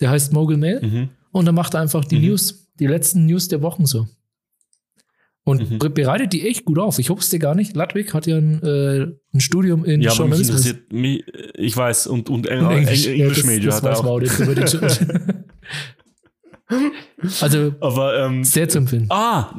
Der 0.00 0.08
heißt 0.10 0.32
Mogul 0.32 0.56
Mail. 0.56 0.80
Mhm. 0.80 1.08
Und 1.32 1.46
er 1.46 1.52
macht 1.52 1.74
einfach 1.74 2.04
die 2.06 2.18
mhm. 2.18 2.28
News, 2.28 2.68
die 2.78 2.86
letzten 2.86 3.26
News 3.26 3.48
der 3.48 3.60
Wochen 3.60 3.84
so. 3.84 4.08
Und 5.42 5.70
mhm. 5.70 5.78
bereitet 5.94 6.32
die 6.32 6.46
echt 6.46 6.64
gut 6.64 6.78
auf. 6.78 6.98
Ich 6.98 7.08
wusste 7.08 7.38
gar 7.38 7.54
nicht. 7.54 7.74
Ludwig 7.74 8.12
hat 8.12 8.26
ja 8.26 8.36
ein, 8.36 8.62
äh, 8.62 9.06
ein 9.34 9.40
Studium 9.40 9.84
in 9.84 10.02
ja, 10.02 10.12
Journalismus. 10.12 10.64
Mich 10.64 10.74
interessiert, 10.74 10.92
mich, 10.92 11.24
ich 11.54 11.76
weiß, 11.76 12.08
und, 12.08 12.28
und 12.28 12.46
Eng 12.46 12.68
Englisch, 12.68 13.06
ja, 13.06 13.46
Major 13.46 13.74
hat 13.74 13.84
er 13.84 13.98
auch. 13.98 14.20
also, 17.40 17.74
Aber, 17.80 18.18
ähm, 18.20 18.44
sehr 18.44 18.68
zu 18.68 18.78
empfehlen. 18.78 19.06
Ah, 19.08 19.54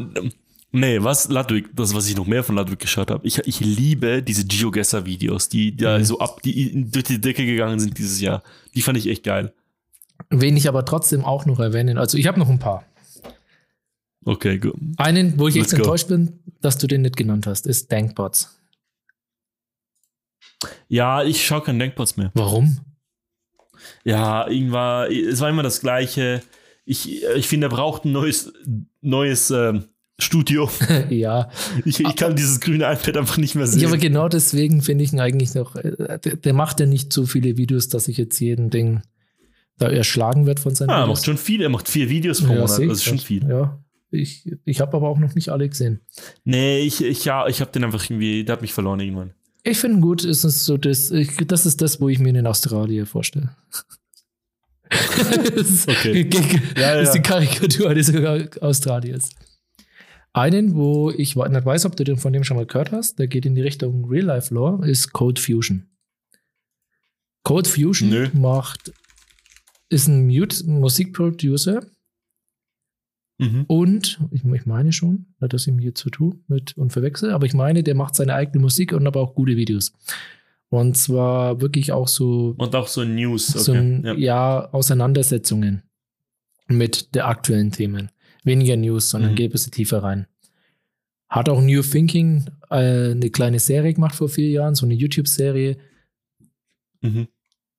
Nee, 0.74 1.04
was 1.04 1.28
Ludwig, 1.28 1.68
das, 1.76 1.94
was 1.94 2.08
ich 2.08 2.16
noch 2.16 2.26
mehr 2.26 2.44
von 2.44 2.56
Ludwig 2.56 2.80
geschaut 2.80 3.12
habe. 3.12 3.28
Ich, 3.28 3.40
ich 3.40 3.60
liebe 3.60 4.24
diese 4.24 4.46
Geogesser-Videos, 4.46 5.50
die 5.50 5.76
da 5.76 6.00
mhm. 6.00 6.06
so 6.06 6.20
ab, 6.20 6.42
die 6.44 6.90
durch 6.90 7.04
die 7.04 7.20
Decke 7.20 7.46
gegangen 7.46 7.80
sind 7.80 7.98
dieses 7.98 8.22
Jahr. 8.22 8.42
Die 8.74 8.82
fand 8.82 8.98
ich 8.98 9.08
echt 9.08 9.24
geil. 9.24 9.54
Wen 10.30 10.56
ich 10.56 10.70
aber 10.70 10.86
trotzdem 10.86 11.26
auch 11.26 11.46
noch 11.46 11.60
erwähnen, 11.60 11.98
also 11.98 12.18
ich 12.18 12.28
habe 12.28 12.40
noch 12.40 12.50
ein 12.50 12.60
paar. 12.60 12.86
Okay, 14.26 14.60
gut. 14.60 14.76
Einen, 14.98 15.40
wo 15.40 15.48
ich 15.48 15.56
Let's 15.56 15.74
echt 15.74 15.78
go. 15.78 15.84
enttäuscht 15.84 16.08
bin, 16.08 16.40
dass 16.62 16.78
du 16.78 16.88
den 16.88 17.02
nicht 17.02 17.18
genannt 17.18 17.48
hast, 17.48 17.66
ist 17.66 17.92
Dankbots. 17.92 18.58
Ja, 20.88 21.24
ich 21.24 21.46
schaue 21.46 21.62
kein 21.62 21.80
Dankbots 21.80 22.18
mehr. 22.18 22.32
Warum? 22.36 22.80
Ja, 24.04 24.48
irgendwann, 24.48 25.12
es 25.12 25.40
war 25.40 25.50
immer 25.50 25.64
das 25.64 25.82
Gleiche. 25.82 26.44
Ich, 26.86 27.24
ich 27.24 27.48
finde, 27.48 27.68
er 27.68 27.70
braucht 27.70 28.06
ein 28.06 28.12
neues, 28.12 28.54
neues 29.02 29.50
äh, 29.50 29.80
Studio. 30.20 30.70
ja. 31.10 31.50
Ich, 31.86 32.00
ich 32.00 32.16
kann 32.16 32.36
dieses 32.36 32.60
grüne 32.60 32.92
iPad 32.92 33.18
einfach 33.18 33.38
nicht 33.38 33.56
mehr 33.56 33.66
sehen. 33.66 33.82
Ja, 33.82 33.88
aber 33.88 33.98
genau 33.98 34.28
deswegen 34.28 34.82
finde 34.82 35.04
ich 35.04 35.14
ihn 35.14 35.20
eigentlich 35.20 35.56
noch, 35.56 35.76
äh, 35.76 36.20
der, 36.20 36.36
der, 36.36 36.54
macht 36.54 36.80
ja 36.80 36.86
nicht 36.86 37.12
so 37.12 37.26
viele 37.26 37.58
Videos, 37.58 37.90
dass 37.90 38.08
ich 38.08 38.18
jetzt 38.18 38.40
jeden 38.40 38.70
Ding 38.70 39.02
da 39.78 39.90
erschlagen 39.90 40.46
wird 40.46 40.60
von 40.60 40.76
seinen 40.76 40.90
ah, 40.92 41.04
Videos. 41.04 41.06
Er 41.06 41.08
macht 41.08 41.26
schon 41.26 41.38
viel, 41.38 41.62
er 41.62 41.70
macht 41.70 41.90
vier 41.90 42.10
Videos 42.10 42.42
pro 42.42 42.54
ja, 42.54 42.60
Monat, 42.62 42.80
das 42.80 42.98
ist 42.98 43.04
schon 43.04 43.20
viel. 43.20 43.48
Ja, 43.48 43.80
ich, 44.12 44.52
ich 44.66 44.82
habe 44.82 44.96
aber 44.98 45.08
auch 45.08 45.20
noch 45.20 45.36
nicht 45.36 45.50
alle 45.50 45.68
gesehen. 45.68 46.02
Nee, 46.44 46.80
ich, 46.80 47.04
ich, 47.04 47.26
ja, 47.26 47.48
ich 47.48 47.62
habe 47.62 47.72
den 47.72 47.84
einfach 47.84 48.04
irgendwie, 48.04 48.44
der 48.44 48.54
hat 48.54 48.62
mich 48.62 48.74
verloren 48.74 49.00
irgendwann. 49.00 49.34
Ich 49.64 49.78
finde 49.78 50.02
gut, 50.02 50.24
ist 50.24 50.42
so 50.42 50.78
das, 50.78 51.12
ich, 51.12 51.36
das 51.48 51.66
ist 51.66 51.82
das, 51.82 52.02
wo 52.02 52.10
ich 52.10 52.20
mir 52.20 52.30
in 52.30 52.48
Australien 52.48 53.06
vorstelle. 53.06 53.56
das 55.56 55.88
okay. 55.88 56.30
ja, 56.76 56.96
ja. 56.96 57.02
ist 57.02 57.14
die 57.14 57.22
Karikatur 57.22 57.90
eines 57.90 58.14
Australiens. 58.62 59.30
Einen, 60.34 60.76
wo 60.76 61.12
ich 61.12 61.36
nicht 61.36 61.66
weiß, 61.66 61.86
ob 61.86 61.96
du 61.96 62.18
von 62.18 62.34
dem 62.34 62.44
schon 62.44 62.58
mal 62.58 62.66
gehört 62.66 62.92
hast, 62.92 63.20
der 63.20 63.28
geht 63.28 63.46
in 63.46 63.56
die 63.56 63.62
Richtung 63.62 64.06
Real 64.06 64.26
Life 64.26 64.54
Lore, 64.54 64.90
ist 64.90 65.12
Code 65.14 65.40
Fusion. 65.40 65.88
Code 67.44 67.70
Fusion 67.70 68.10
Nö. 68.10 68.30
macht, 68.34 68.94
ist 69.90 70.08
ein 70.08 70.28
Mute 70.28 70.66
Musikproducer. 70.66 71.86
Mhm. 73.42 73.66
Und, 73.68 74.20
ich, 74.30 74.46
ich, 74.46 74.66
meine 74.68 74.92
schon, 74.92 75.26
dass 75.40 75.66
ich 75.66 75.74
mir 75.74 75.96
zu 75.96 76.12
tun 76.12 76.44
mit 76.48 76.78
und 76.78 76.94
verwechsel, 76.94 77.32
aber 77.32 77.48
ich 77.48 77.56
meine, 77.56 77.82
der 77.82 77.96
macht 77.96 78.14
seine 78.14 78.36
eigene 78.36 78.62
Musik 78.62 78.94
und 78.94 79.08
aber 79.08 79.20
auch 79.20 79.34
gute 79.34 79.58
Videos. 79.58 79.94
Und 80.70 80.96
zwar 80.96 81.60
wirklich 81.60 81.92
auch 81.92 82.08
so. 82.08 82.54
Und 82.60 82.76
auch 82.76 82.88
so 82.88 83.04
News, 83.04 83.50
okay. 83.56 83.64
So 83.64 83.74
ein, 83.74 84.04
ja. 84.06 84.14
ja, 84.14 84.70
Auseinandersetzungen 84.72 85.82
mit 86.68 87.16
der 87.16 87.28
aktuellen 87.28 87.72
Themen 87.72 88.12
weniger 88.44 88.78
News, 88.78 89.10
sondern 89.10 89.32
mhm. 89.32 89.36
geht 89.36 89.50
ein 89.50 89.54
bisschen 89.54 89.72
tiefer 89.72 90.04
rein. 90.04 90.28
Hat 91.28 91.50
auch 91.50 91.62
New 91.62 91.82
Thinking 91.82 92.46
äh, 92.70 93.12
eine 93.12 93.32
kleine 93.32 93.60
Serie 93.60 93.94
gemacht 93.94 94.16
vor 94.16 94.30
vier 94.30 94.50
Jahren, 94.50 94.76
so 94.76 94.86
eine 94.86 94.94
YouTube-Serie. 94.94 95.78
Mhm. 97.02 97.28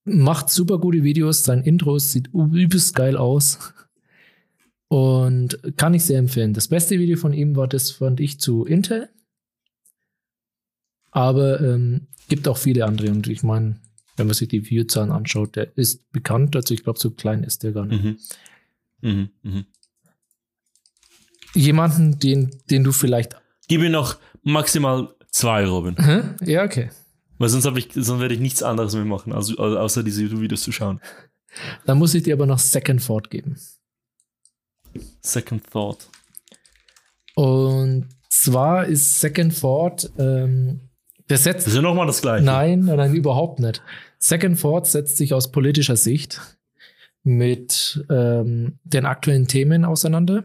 Macht 0.04 0.50
super 0.50 0.80
gute 0.80 1.04
Videos, 1.04 1.44
sein 1.44 1.62
Intro 1.62 2.00
sieht 2.00 2.30
übelst 2.32 2.96
geil 2.96 3.16
aus. 3.16 3.72
Und 4.92 5.58
kann 5.76 5.94
ich 5.94 6.04
sehr 6.04 6.18
empfehlen. 6.18 6.52
Das 6.52 6.68
beste 6.68 6.98
Video 6.98 7.16
von 7.16 7.32
ihm 7.32 7.56
war 7.56 7.68
das, 7.68 7.92
fand 7.92 8.20
ich, 8.20 8.40
zu 8.40 8.64
Intel. 8.64 9.08
Aber 11.10 11.60
ähm, 11.60 12.08
gibt 12.28 12.46
auch 12.48 12.58
viele 12.58 12.84
andere. 12.84 13.10
Und 13.10 13.26
ich 13.26 13.42
meine, 13.42 13.76
wenn 14.16 14.26
man 14.26 14.34
sich 14.34 14.48
die 14.48 14.68
Viewzahlen 14.68 15.10
anschaut, 15.10 15.56
der 15.56 15.76
ist 15.76 16.10
bekannt. 16.12 16.56
Also 16.56 16.74
ich 16.74 16.82
glaube, 16.82 16.98
so 16.98 17.10
klein 17.10 17.42
ist 17.42 17.62
der 17.62 17.72
gar 17.72 17.86
nicht. 17.86 18.02
Mhm. 18.02 18.18
Mhm. 19.00 19.30
Mhm 19.42 19.66
jemanden, 21.54 22.18
den, 22.18 22.50
den 22.70 22.84
du 22.84 22.92
vielleicht. 22.92 23.36
Gib 23.68 23.80
mir 23.80 23.90
noch 23.90 24.18
maximal 24.42 25.14
zwei, 25.30 25.66
Robin. 25.66 25.96
Hm? 25.96 26.36
Ja, 26.44 26.64
okay. 26.64 26.90
Weil 27.38 27.48
sonst, 27.48 27.66
ich, 27.76 27.88
sonst 27.92 28.20
werde 28.20 28.34
ich 28.34 28.40
nichts 28.40 28.62
anderes 28.62 28.94
mehr 28.94 29.04
machen, 29.04 29.32
also, 29.32 29.56
außer 29.56 30.02
diese 30.02 30.22
YouTube-Videos 30.22 30.62
zu 30.62 30.72
schauen. 30.72 31.00
Dann 31.86 31.98
muss 31.98 32.14
ich 32.14 32.22
dir 32.22 32.34
aber 32.34 32.46
noch 32.46 32.58
Second 32.58 33.04
Thought 33.04 33.30
geben. 33.30 33.56
Second 35.20 35.64
Thought. 35.70 36.08
Und 37.34 38.08
zwar 38.28 38.86
ist 38.86 39.20
Second 39.20 39.58
Thought, 39.58 40.10
ähm, 40.18 40.80
der 41.28 41.38
setzt. 41.38 41.66
ist 41.66 41.74
ja 41.74 41.82
nochmal 41.82 42.06
das 42.06 42.20
gleiche. 42.20 42.44
Nein, 42.44 42.80
nein, 42.80 43.14
überhaupt 43.14 43.60
nicht. 43.60 43.82
Second 44.18 44.60
Thought 44.60 44.86
setzt 44.86 45.16
sich 45.16 45.34
aus 45.34 45.50
politischer 45.50 45.96
Sicht 45.96 46.40
mit 47.22 48.04
ähm, 48.10 48.78
den 48.84 49.06
aktuellen 49.06 49.46
Themen 49.46 49.84
auseinander 49.84 50.44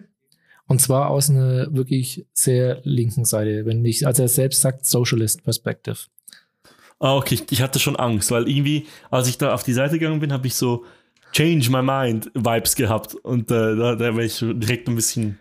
und 0.68 0.82
zwar 0.82 1.10
aus 1.10 1.30
einer 1.30 1.74
wirklich 1.74 2.26
sehr 2.34 2.82
linken 2.84 3.26
Seite, 3.26 3.66
wenn 3.66 3.84
ich, 3.86 4.06
also 4.06 4.24
er 4.24 4.30
selbst 4.30 4.62
sagt, 4.62 4.86
Socialist 4.86 5.44
Perspective. 5.44 5.98
Ah, 7.00 7.16
okay, 7.16 7.40
ich 7.50 7.62
hatte 7.62 7.80
schon 7.80 7.96
Angst, 7.96 8.32
weil 8.32 8.50
irgendwie, 8.50 8.88
als 9.10 9.28
ich 9.28 9.38
da 9.38 9.54
auf 9.54 9.64
die 9.64 9.74
Seite 9.74 9.98
gegangen 9.98 10.20
bin, 10.20 10.34
habe 10.34 10.48
ich 10.48 10.56
so 10.56 10.84
Change 11.32 11.70
My 11.70 11.82
Mind 11.82 12.32
Vibes 12.34 12.76
gehabt 12.76 13.16
und 13.16 13.52
äh, 13.52 13.76
da, 13.76 13.96
da 13.96 14.16
wäre 14.16 14.26
ich 14.26 14.40
direkt 14.40 14.88
ein 14.88 14.96
bisschen 14.96 15.38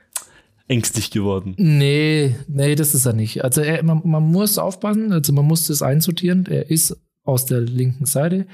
ängstlich 0.68 1.10
geworden. 1.10 1.54
Nee, 1.58 2.34
nee, 2.48 2.74
das 2.74 2.94
ist 2.94 3.06
er 3.06 3.12
nicht. 3.12 3.44
Also 3.44 3.60
er, 3.60 3.82
man, 3.82 4.02
man 4.04 4.22
muss 4.24 4.58
aufpassen, 4.58 5.12
also 5.12 5.32
man 5.32 5.44
muss 5.44 5.66
das 5.66 5.82
einsortieren. 5.82 6.46
Er 6.46 6.70
ist 6.70 6.96
aus 7.24 7.46
der 7.46 7.60
linken 7.60 8.06
Seite, 8.06 8.46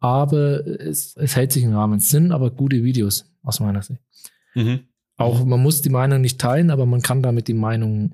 aber 0.00 0.66
es, 0.66 1.16
es 1.16 1.36
hält 1.36 1.52
sich 1.52 1.64
im 1.64 1.74
Rahmen. 1.74 1.98
Es 1.98 2.10
sind 2.10 2.32
aber 2.32 2.50
gute 2.50 2.82
Videos 2.82 3.30
aus 3.42 3.60
meiner 3.60 3.82
Sicht. 3.82 4.00
Mhm. 4.54 4.80
Auch 5.16 5.44
man 5.44 5.62
muss 5.62 5.82
die 5.82 5.90
Meinung 5.90 6.20
nicht 6.20 6.40
teilen, 6.40 6.70
aber 6.70 6.86
man 6.86 7.02
kann 7.02 7.22
damit 7.22 7.48
die 7.48 7.54
Meinung 7.54 8.12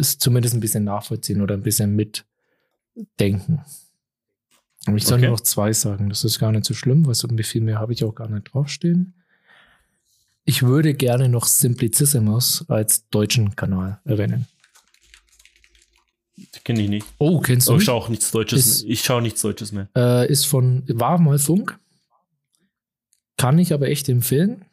zumindest 0.00 0.54
ein 0.54 0.60
bisschen 0.60 0.84
nachvollziehen 0.84 1.40
oder 1.40 1.54
ein 1.54 1.62
bisschen 1.62 1.94
mitdenken. 1.94 3.60
Aber 4.86 4.96
ich 4.96 5.04
soll 5.04 5.18
okay. 5.18 5.26
nur 5.26 5.36
noch 5.36 5.42
zwei 5.42 5.72
sagen. 5.72 6.08
Das 6.08 6.24
ist 6.24 6.38
gar 6.38 6.52
nicht 6.52 6.64
so 6.64 6.74
schlimm, 6.74 7.06
weil 7.06 7.14
so 7.14 7.28
viel 7.28 7.60
mehr 7.60 7.78
habe 7.78 7.92
ich 7.92 8.04
auch 8.04 8.14
gar 8.14 8.28
nicht 8.28 8.52
draufstehen. 8.52 9.14
Ich 10.44 10.62
würde 10.62 10.94
gerne 10.94 11.28
noch 11.28 11.46
Simplicissimus 11.46 12.64
als 12.68 13.08
deutschen 13.10 13.54
Kanal 13.54 14.00
erwähnen. 14.04 14.46
Kenne 16.64 16.82
ich 16.82 16.88
nicht. 16.88 17.06
Oh, 17.18 17.40
kennst 17.40 17.68
du? 17.68 17.74
Oh, 17.74 17.76
ich 17.76 17.84
schaue 17.84 17.94
auch 17.96 18.08
nichts 18.08 18.30
Deutsches. 18.32 18.66
Ist, 18.66 18.84
ich 18.84 19.02
schaue 19.02 19.22
nichts 19.22 19.40
Deutsches 19.42 19.70
mehr. 19.72 19.88
Äh, 19.96 20.30
ist 20.30 20.46
von, 20.46 20.82
war 20.88 21.18
mal 21.18 21.38
Funk. 21.38 21.78
Kann 23.36 23.58
ich 23.58 23.72
aber 23.72 23.88
echt 23.88 24.08
empfehlen 24.08 24.64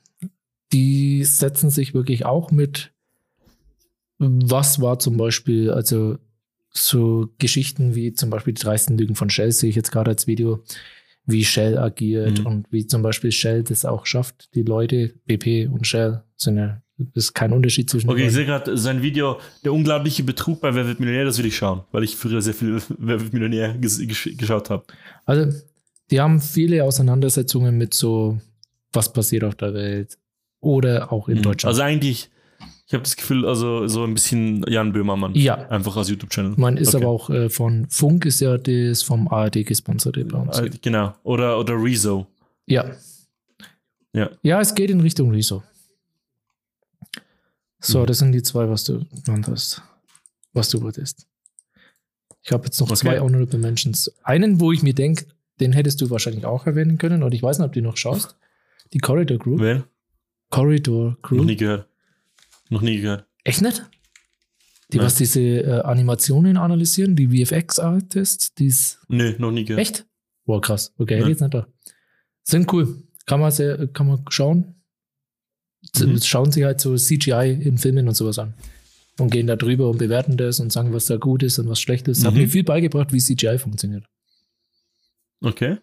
die 0.72 1.24
setzen 1.24 1.70
sich 1.70 1.94
wirklich 1.94 2.26
auch 2.26 2.52
mit, 2.52 2.92
was 4.18 4.82
war 4.82 5.00
zum 5.00 5.18
Beispiel, 5.18 5.72
also 5.72 6.18
so 6.72 7.30
Geschichten 7.40 7.96
wie 7.96 8.14
zum 8.14 8.30
Beispiel 8.30 8.54
die 8.54 8.62
dreisten 8.62 8.98
Lügen 8.98 9.16
von 9.16 9.30
Shell 9.30 9.52
sehe 9.52 9.70
ich 9.70 9.76
jetzt 9.76 9.92
gerade 9.92 10.12
als 10.12 10.28
Video, 10.28 10.64
wie 11.26 11.44
Shell 11.46 11.78
agiert 11.78 12.40
Mhm. 12.40 12.46
und 12.46 12.68
wie 12.72 12.86
zum 12.88 13.02
Beispiel 13.02 13.32
Shell 13.32 13.64
das 13.64 13.86
auch 13.86 14.06
schafft. 14.06 14.50
Die 14.56 14.64
Leute, 14.64 15.14
BP 15.26 15.68
und 15.72 15.86
Shell, 15.86 16.24
sind 16.38 16.58
ja, 16.58 16.82
ist 17.14 17.34
kein 17.34 17.54
Unterschied 17.54 17.90
zwischen 17.90 18.10
Okay, 18.10 18.28
ich 18.28 18.34
sehe 18.34 18.46
gerade 18.46 18.78
sein 18.78 19.02
Video, 19.02 19.40
der 19.64 19.74
unglaubliche 19.74 20.24
Betrug 20.24 20.62
bei 20.62 20.74
Wer 20.74 20.86
wird 20.88 21.00
Millionär, 21.00 21.26
das 21.26 21.38
will 21.38 21.46
ich 21.46 21.56
schauen, 21.56 21.82
weil 21.92 22.04
ich 22.04 22.16
früher 22.16 22.42
sehr 22.42 22.54
viel 22.54 22.82
Wer 22.98 23.20
wird 23.22 23.34
Millionär 23.34 23.78
ges 23.78 24.00
gesch 24.00 24.30
geschaut 24.38 24.70
habe. 24.70 24.84
Also, 25.26 25.52
die 26.12 26.20
haben 26.20 26.40
viele 26.42 26.84
Auseinandersetzungen 26.84 27.78
mit 27.78 27.94
so, 27.94 28.40
was 28.94 29.14
passiert 29.14 29.44
auf 29.44 29.56
der 29.56 29.74
Welt 29.74 30.18
oder 30.60 31.12
auch 31.14 31.30
in 31.30 31.42
Deutschland. 31.42 31.70
Also 31.72 31.84
eigentlich, 31.84 32.30
ich 32.90 32.94
habe 32.94 33.04
das 33.04 33.16
Gefühl, 33.16 33.46
also 33.46 33.88
so 33.88 34.04
ein 34.04 34.14
bisschen 34.16 34.64
Jan 34.68 34.92
Böhmermann. 34.92 35.34
Ja. 35.36 35.70
Einfach 35.70 35.96
als 35.96 36.10
YouTube-Channel. 36.10 36.56
Man 36.58 36.76
ist 36.76 36.94
Okay. 36.96 37.04
aber 37.06 37.14
auch 37.14 37.30
äh, 37.30 37.50
von 37.50 37.88
Funk, 37.90 38.26
ist 38.26 38.40
ja 38.42 38.58
das 38.58 39.04
vom 39.04 39.28
ARD 39.28 39.64
gesponserte 39.66 40.26
bei 40.26 40.40
uns. 40.40 40.58
Äh, 40.60 40.72
Genau. 40.82 41.14
Oder, 41.24 41.58
oder 41.60 41.76
Rezo. 41.82 42.26
Ja. 42.66 42.92
Ja. 44.14 44.32
Ja, 44.42 44.60
es 44.60 44.74
geht 44.76 44.90
in 44.90 45.00
Richtung 45.02 45.30
Rezo. 45.32 45.62
So, 47.80 48.02
Mhm. 48.02 48.06
das 48.08 48.18
sind 48.20 48.32
die 48.32 48.44
zwei, 48.44 48.68
was 48.68 48.84
du 48.84 49.06
genannt 49.24 49.48
hast. 49.48 49.82
Was 50.54 50.70
du 50.70 50.82
wolltest. 50.82 51.28
Ich 52.42 52.52
habe 52.52 52.66
jetzt 52.66 52.80
noch 52.80 52.88
Okay. 52.90 52.96
zwei 53.02 53.20
Honorable 53.20 53.60
Mentions. 53.60 54.12
Einen, 54.24 54.60
wo 54.60 54.72
ich 54.72 54.82
mir 54.82 54.94
denke, 54.96 55.26
den 55.60 55.74
hättest 55.74 56.02
du 56.02 56.10
wahrscheinlich 56.10 56.46
auch 56.46 56.66
erwähnen 56.66 56.98
können, 56.98 57.22
und 57.24 57.34
ich 57.34 57.44
weiß 57.44 57.60
nicht, 57.60 57.66
ob 57.68 57.74
du 57.74 57.82
noch 57.82 57.98
schaust. 57.98 58.36
Die 58.94 58.98
Corridor 59.00 59.38
Group. 59.38 59.60
Wer? 59.60 59.84
Corridor 60.50 61.12
Noch 61.12 61.22
Group. 61.22 61.46
nie 61.46 61.56
gehört. 61.56 61.88
Noch 62.70 62.82
nie 62.82 63.02
gehört. 63.02 63.26
Echt 63.44 63.62
nicht? 63.62 63.84
Die, 64.92 64.98
Nein. 64.98 65.06
was 65.06 65.16
diese 65.16 65.40
äh, 65.42 65.82
Animationen 65.82 66.58
analysieren, 66.58 67.16
die 67.16 67.28
VFX-Artists, 67.46 68.54
die 68.56 68.68
ist 68.68 69.00
Nö, 69.08 69.36
noch 69.38 69.52
nie 69.52 69.66
gehört. 69.66 69.82
Echt? 69.82 70.06
Boah, 70.46 70.62
krass. 70.62 70.94
Okay, 70.98 71.18
hätte 71.18 71.30
jetzt 71.30 71.42
nicht 71.42 71.54
da. 71.54 71.68
Sind 72.44 72.72
cool. 72.74 73.04
Kann 73.28 73.40
man, 73.40 73.52
sehr, 73.52 73.88
kann 73.90 74.08
man 74.08 74.26
schauen. 74.30 74.76
Mhm. 76.00 76.20
Schauen 76.22 76.52
sich 76.52 76.64
halt 76.64 76.82
so 76.82 76.96
CGI 76.96 77.52
in 77.62 77.78
Filmen 77.78 78.08
und 78.08 78.16
sowas 78.16 78.40
an. 78.40 78.56
Und 79.20 79.30
gehen 79.32 79.48
da 79.48 79.56
drüber 79.56 79.90
und 79.90 79.98
bewerten 80.00 80.38
das 80.38 80.60
und 80.60 80.72
sagen, 80.72 80.94
was 80.94 81.06
da 81.06 81.18
gut 81.18 81.44
ist 81.44 81.60
und 81.60 81.70
was 81.70 81.80
schlecht 81.80 82.08
ist. 82.08 82.26
Hat 82.26 82.34
Mhm. 82.34 82.40
mir 82.40 82.50
viel 82.50 82.64
beigebracht, 82.64 83.14
wie 83.14 83.20
CGI 83.20 83.60
funktioniert. 83.60 84.06
Okay. 85.42 85.78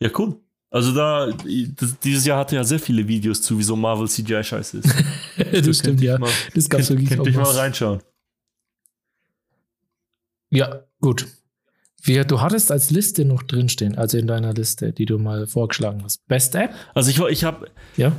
Ja, 0.00 0.10
cool. 0.18 0.40
Also 0.70 0.92
da, 0.94 1.30
das, 1.76 1.98
dieses 2.00 2.24
Jahr 2.24 2.38
hatte 2.40 2.56
ja 2.56 2.64
sehr 2.64 2.80
viele 2.80 3.06
Videos 3.06 3.42
zu, 3.42 3.58
wieso 3.58 3.76
Marvel 3.76 4.08
CGI 4.08 4.42
scheiße 4.42 4.78
ist. 4.78 4.88
das 5.52 5.78
stimmt, 5.78 6.00
ja. 6.00 6.18
Mal, 6.18 6.30
Das 6.54 6.68
gab's 6.68 6.90
wirklich 6.90 7.10
könnt 7.10 7.26
ich 7.26 7.34
mal 7.36 7.44
reinschauen. 7.44 8.00
Ja, 10.50 10.84
gut. 11.00 11.26
Wir, 12.02 12.24
du 12.24 12.40
hattest 12.40 12.70
als 12.70 12.90
Liste 12.90 13.24
noch 13.24 13.42
drinstehen, 13.42 13.96
also 13.96 14.18
in 14.18 14.26
deiner 14.26 14.52
Liste, 14.52 14.92
die 14.92 15.06
du 15.06 15.18
mal 15.18 15.46
vorgeschlagen 15.46 16.02
hast. 16.04 16.26
Best 16.28 16.54
App? 16.54 16.74
Also 16.94 17.10
ich, 17.10 17.18
ich 17.32 17.44
habe, 17.44 17.70
Ja. 17.96 18.12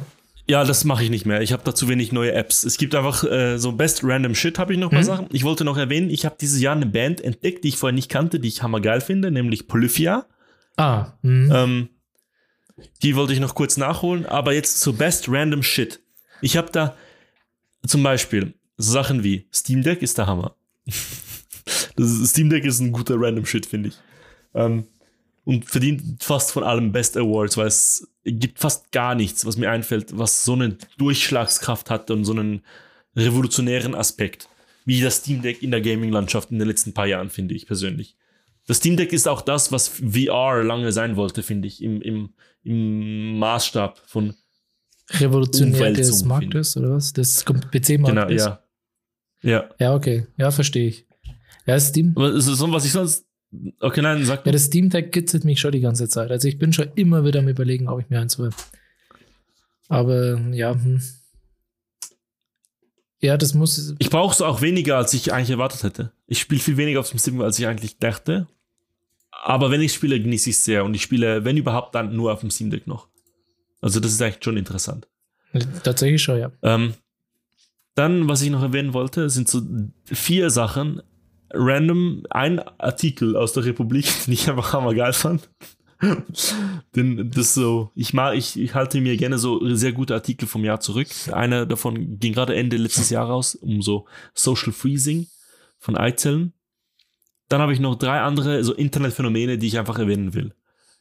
ja, 0.47 0.63
das 0.63 0.85
mache 0.85 1.03
ich 1.03 1.11
nicht 1.11 1.25
mehr. 1.27 1.41
Ich 1.41 1.53
habe 1.53 1.63
da 1.63 1.75
zu 1.75 1.87
wenig 1.87 2.11
neue 2.11 2.31
Apps. 2.33 2.63
Es 2.63 2.77
gibt 2.77 2.95
einfach 2.95 3.23
äh, 3.23 3.57
so 3.59 3.73
Best 3.73 4.01
Random 4.03 4.33
Shit, 4.33 4.57
habe 4.57 4.73
ich 4.73 4.79
noch 4.79 4.91
mal 4.91 5.01
Mhm. 5.01 5.05
Sachen. 5.05 5.27
Ich 5.31 5.43
wollte 5.43 5.63
noch 5.65 5.77
erwähnen, 5.77 6.09
ich 6.09 6.25
habe 6.25 6.35
dieses 6.41 6.59
Jahr 6.59 6.75
eine 6.75 6.87
Band 6.87 7.21
entdeckt, 7.21 7.63
die 7.63 7.69
ich 7.69 7.77
vorher 7.77 7.93
nicht 7.93 8.09
kannte, 8.09 8.39
die 8.39 8.47
ich 8.47 8.63
hammergeil 8.63 9.01
finde, 9.01 9.29
nämlich 9.29 9.67
Polyphia. 9.67 10.25
Ah, 10.77 11.13
hm. 11.21 11.51
Ähm, 11.53 11.89
die 13.03 13.15
wollte 13.15 13.33
ich 13.33 13.39
noch 13.39 13.55
kurz 13.55 13.77
nachholen, 13.77 14.25
aber 14.25 14.51
jetzt 14.53 14.81
zu 14.81 14.93
Best 14.93 15.29
Random 15.29 15.61
Shit. 15.63 16.01
Ich 16.41 16.57
habe 16.57 16.71
da 16.71 16.95
zum 17.87 18.03
Beispiel 18.03 18.53
so 18.77 18.91
Sachen 18.91 19.23
wie 19.23 19.47
Steam 19.53 19.83
Deck 19.83 20.01
ist 20.01 20.17
der 20.17 20.27
Hammer. 20.27 20.55
das 20.85 22.11
ist, 22.11 22.29
Steam 22.31 22.49
Deck 22.49 22.65
ist 22.65 22.79
ein 22.79 22.91
guter 22.91 23.15
Random 23.17 23.45
Shit, 23.45 23.65
finde 23.65 23.89
ich. 23.89 23.95
Ähm, 24.53 24.85
und 25.43 25.65
verdient 25.65 26.23
fast 26.23 26.51
von 26.51 26.63
allem 26.63 26.91
Best 26.91 27.15
Awards, 27.17 27.55
weil 27.57 27.67
es 27.67 28.07
gibt 28.25 28.59
fast 28.59 28.91
gar 28.91 29.13
nichts, 29.13 29.45
was 29.45 29.57
mir 29.57 29.69
einfällt, 29.69 30.17
was 30.17 30.43
so 30.43 30.53
eine 30.53 30.77
Durchschlagskraft 30.97 31.89
hat 31.89 32.09
und 32.09 32.25
so 32.25 32.33
einen 32.33 32.61
revolutionären 33.15 33.95
Aspekt, 33.95 34.49
wie 34.85 35.01
das 35.01 35.17
Steam 35.17 35.41
Deck 35.41 35.61
in 35.61 35.71
der 35.71 35.81
Gaming-Landschaft 35.81 36.51
in 36.51 36.59
den 36.59 36.67
letzten 36.67 36.93
paar 36.93 37.07
Jahren, 37.07 37.29
finde 37.29 37.53
ich 37.53 37.67
persönlich. 37.67 38.17
Das 38.67 38.77
Steam 38.77 38.97
Deck 38.97 39.13
ist 39.13 39.27
auch 39.27 39.41
das, 39.41 39.71
was 39.71 39.87
VR 39.87 40.63
lange 40.63 40.91
sein 40.91 41.15
wollte, 41.15 41.43
finde 41.43 41.67
ich, 41.67 41.83
im, 41.83 42.01
im, 42.01 42.33
im 42.63 43.37
Maßstab 43.37 44.01
von. 44.07 44.33
Revolutionär 45.11 45.91
des 45.91 46.23
Marktes 46.25 46.75
oder 46.77 46.91
was? 46.91 47.13
Des 47.13 47.45
PC-Marktes? 47.45 48.03
Genau, 48.05 48.29
ja. 48.29 48.63
Ja. 49.41 49.69
Ja, 49.79 49.93
okay. 49.93 50.25
Ja, 50.37 50.51
verstehe 50.51 50.87
ich. 50.87 51.05
Ja, 51.65 51.79
Steam. 51.79 52.13
Aber 52.15 52.29
es 52.29 52.47
ist 52.47 52.57
so, 52.57 52.71
was 52.71 52.85
ich 52.85 52.91
sonst. 52.91 53.25
Okay, 53.79 54.01
nein, 54.01 54.25
sag 54.25 54.45
Ja, 54.45 54.51
das 54.51 54.65
Steam 54.65 54.89
Deck 54.89 55.11
kitzelt 55.11 55.45
mich 55.45 55.59
schon 55.59 55.71
die 55.71 55.79
ganze 55.79 56.09
Zeit. 56.09 56.31
Also 56.31 56.47
ich 56.47 56.57
bin 56.57 56.73
schon 56.73 56.89
immer 56.95 57.23
wieder 57.23 57.39
am 57.39 57.47
überlegen, 57.47 57.87
ob 57.87 58.01
ich 58.01 58.09
mir 58.09 58.19
eins 58.19 58.37
hole. 58.37 58.49
Aber 59.87 60.39
ja, 60.51 60.73
hm. 60.73 61.01
Ja, 63.21 63.37
das 63.37 63.53
muss. 63.53 63.95
Ich 63.99 64.09
brauche 64.09 64.33
es 64.33 64.41
auch 64.41 64.61
weniger, 64.61 64.97
als 64.97 65.13
ich 65.13 65.31
eigentlich 65.31 65.51
erwartet 65.51 65.83
hätte. 65.83 66.11
Ich 66.27 66.39
spiele 66.39 66.61
viel 66.61 66.77
weniger 66.77 66.99
auf 66.99 67.09
dem 67.09 67.19
Steam, 67.19 67.41
als 67.41 67.57
ich 67.57 67.67
eigentlich 67.67 67.97
dachte. 67.97 68.47
Aber 69.31 69.71
wenn 69.71 69.81
ich 69.81 69.93
spiele, 69.93 70.19
genieße 70.19 70.49
ich 70.49 70.57
es 70.57 70.65
sehr. 70.65 70.83
Und 70.85 70.95
ich 70.95 71.01
spiele, 71.01 71.45
wenn 71.45 71.57
überhaupt, 71.57 71.95
dann 71.95 72.15
nur 72.15 72.33
auf 72.33 72.41
dem 72.41 72.51
Steam 72.51 72.71
Deck 72.71 72.87
noch. 72.87 73.07
Also 73.81 73.99
das 73.99 74.13
ist 74.13 74.21
eigentlich 74.21 74.43
schon 74.43 74.57
interessant. 74.57 75.07
Tatsächlich 75.83 76.21
schon, 76.21 76.39
ja. 76.39 76.51
Ähm, 76.63 76.93
dann, 77.95 78.27
was 78.27 78.41
ich 78.41 78.49
noch 78.49 78.61
erwähnen 78.61 78.93
wollte, 78.93 79.29
sind 79.29 79.47
so 79.47 79.61
vier 80.05 80.49
Sachen. 80.49 81.01
Random, 81.53 82.23
ein 82.29 82.59
Artikel 82.59 83.37
aus 83.37 83.53
der 83.53 83.63
Republik, 83.65 84.05
den 84.25 84.33
ich 84.33 84.49
einfach 84.49 84.73
hammergeil 84.73 85.13
fand. 85.13 85.49
Denn 86.95 87.31
das 87.31 87.53
so, 87.53 87.91
ich 87.95 88.13
mag, 88.13 88.35
ich, 88.35 88.59
ich 88.59 88.75
halte 88.75 88.99
mir 88.99 89.15
gerne 89.15 89.37
so 89.37 89.73
sehr 89.75 89.93
gute 89.93 90.13
Artikel 90.13 90.47
vom 90.47 90.65
Jahr 90.65 90.81
zurück. 90.81 91.07
Einer 91.31 91.65
davon 91.65 92.19
ging 92.19 92.33
gerade 92.33 92.55
Ende 92.55 92.75
letztes 92.75 93.09
Jahr 93.09 93.27
raus, 93.27 93.55
um 93.55 93.81
so 93.81 94.05
Social 94.33 94.73
Freezing 94.73 95.27
von 95.77 95.95
Eizellen. 95.95 96.53
Dann 97.47 97.61
habe 97.61 97.73
ich 97.73 97.79
noch 97.79 97.95
drei 97.95 98.19
andere 98.21 98.63
so 98.63 98.73
Internetphänomene, 98.73 99.57
die 99.57 99.67
ich 99.67 99.79
einfach 99.79 99.97
erwähnen 99.97 100.33
will. 100.33 100.53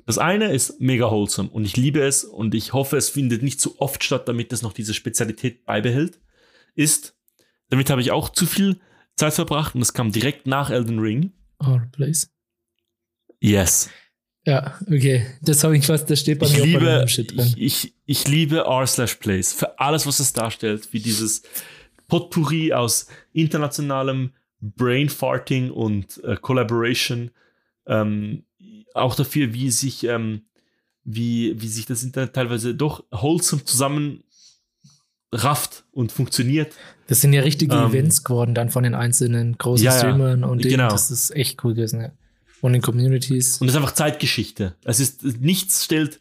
Das 0.06 0.18
eine 0.18 0.52
ist 0.52 0.80
mega 0.80 1.10
wholesome 1.10 1.48
und 1.48 1.64
ich 1.64 1.76
liebe 1.76 2.02
es 2.02 2.24
und 2.24 2.54
ich 2.54 2.72
hoffe, 2.72 2.96
es 2.96 3.08
findet 3.08 3.42
nicht 3.42 3.60
zu 3.60 3.80
oft 3.80 4.04
statt, 4.04 4.28
damit 4.28 4.52
es 4.52 4.62
noch 4.62 4.72
diese 4.72 4.94
Spezialität 4.94 5.64
beibehält. 5.64 6.20
Ist, 6.74 7.16
damit 7.70 7.88
habe 7.90 8.00
ich 8.00 8.10
auch 8.10 8.28
zu 8.28 8.46
viel 8.46 8.80
Zeit 9.16 9.34
verbracht 9.34 9.74
und 9.74 9.80
das 9.80 9.94
kam 9.94 10.12
direkt 10.12 10.46
nach 10.46 10.70
Elden 10.70 10.98
Ring. 10.98 11.32
Oh, 11.60 11.78
Place. 11.92 12.30
Yes. 13.40 13.88
Ja, 14.46 14.78
okay. 14.86 15.26
Das 15.42 15.64
habe 15.64 15.76
ich 15.76 15.86
fast, 15.86 16.10
das 16.10 16.20
steht 16.20 16.38
bei 16.38 16.46
Ich 16.46 16.52
mir 16.52 16.60
bei 16.60 16.66
liebe, 16.66 16.84
meinem 16.84 17.08
Shit 17.08 17.34
drin. 17.34 17.54
ich, 17.56 17.84
ich, 17.84 17.94
ich 18.04 18.28
liebe 18.28 18.58
R 18.58 18.86
slash 18.86 19.14
Plays 19.14 19.52
für 19.52 19.78
alles, 19.78 20.06
was 20.06 20.20
es 20.20 20.32
darstellt, 20.32 20.92
wie 20.92 21.00
dieses 21.00 21.42
Potpourri 22.08 22.74
aus 22.74 23.06
internationalem 23.32 24.32
Brainfarting 24.60 25.70
und 25.70 26.22
äh, 26.24 26.36
Collaboration. 26.36 27.30
Ähm, 27.86 28.44
auch 28.94 29.14
dafür, 29.14 29.52
wie 29.52 29.70
sich, 29.70 30.04
ähm, 30.04 30.42
wie, 31.04 31.60
wie 31.60 31.68
sich 31.68 31.84
das 31.84 32.02
Internet 32.02 32.32
teilweise 32.32 32.74
doch 32.74 33.04
wholesome 33.10 33.64
zusammen 33.64 34.24
rafft 35.32 35.84
und 35.92 36.12
funktioniert. 36.12 36.72
Das 37.08 37.20
sind 37.20 37.32
ja 37.32 37.42
richtige 37.42 37.74
Ähm, 37.74 37.88
Events 37.90 38.24
geworden 38.24 38.54
dann 38.54 38.70
von 38.70 38.84
den 38.84 38.94
einzelnen 38.94 39.58
großen 39.58 39.84
Ja. 39.84 39.98
Streamern 39.98 40.44
und. 40.44 40.62
Genau. 40.62 40.88
Das 40.88 41.10
ist 41.10 41.30
echt 41.32 41.62
cool 41.64 41.74
gewesen, 41.74 42.00
ja. 42.00 42.12
Und 42.60 42.72
den 42.72 42.80
Communities. 42.80 43.58
Und 43.58 43.68
es 43.68 43.74
ist 43.74 43.76
einfach 43.76 43.92
Zeitgeschichte. 43.92 44.74
Es 44.84 44.98
ist, 44.98 45.22
nichts 45.40 45.84
stellt 45.84 46.18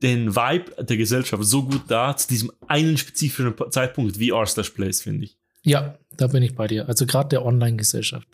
den 0.00 0.34
Vibe 0.34 0.84
der 0.84 0.96
Gesellschaft 0.96 1.44
so 1.44 1.64
gut 1.64 1.82
dar 1.88 2.16
zu 2.16 2.28
diesem 2.28 2.50
einen 2.66 2.96
spezifischen 2.96 3.54
Zeitpunkt 3.70 4.18
wie 4.18 4.30
R 4.30 4.46
slash 4.46 4.70
Plays, 4.70 5.02
finde 5.02 5.24
ich. 5.24 5.36
Ja, 5.62 5.98
da 6.16 6.28
bin 6.28 6.42
ich 6.42 6.54
bei 6.54 6.66
dir. 6.66 6.88
Also 6.88 7.04
gerade 7.04 7.28
der 7.30 7.44
Online-Gesellschaft. 7.44 8.28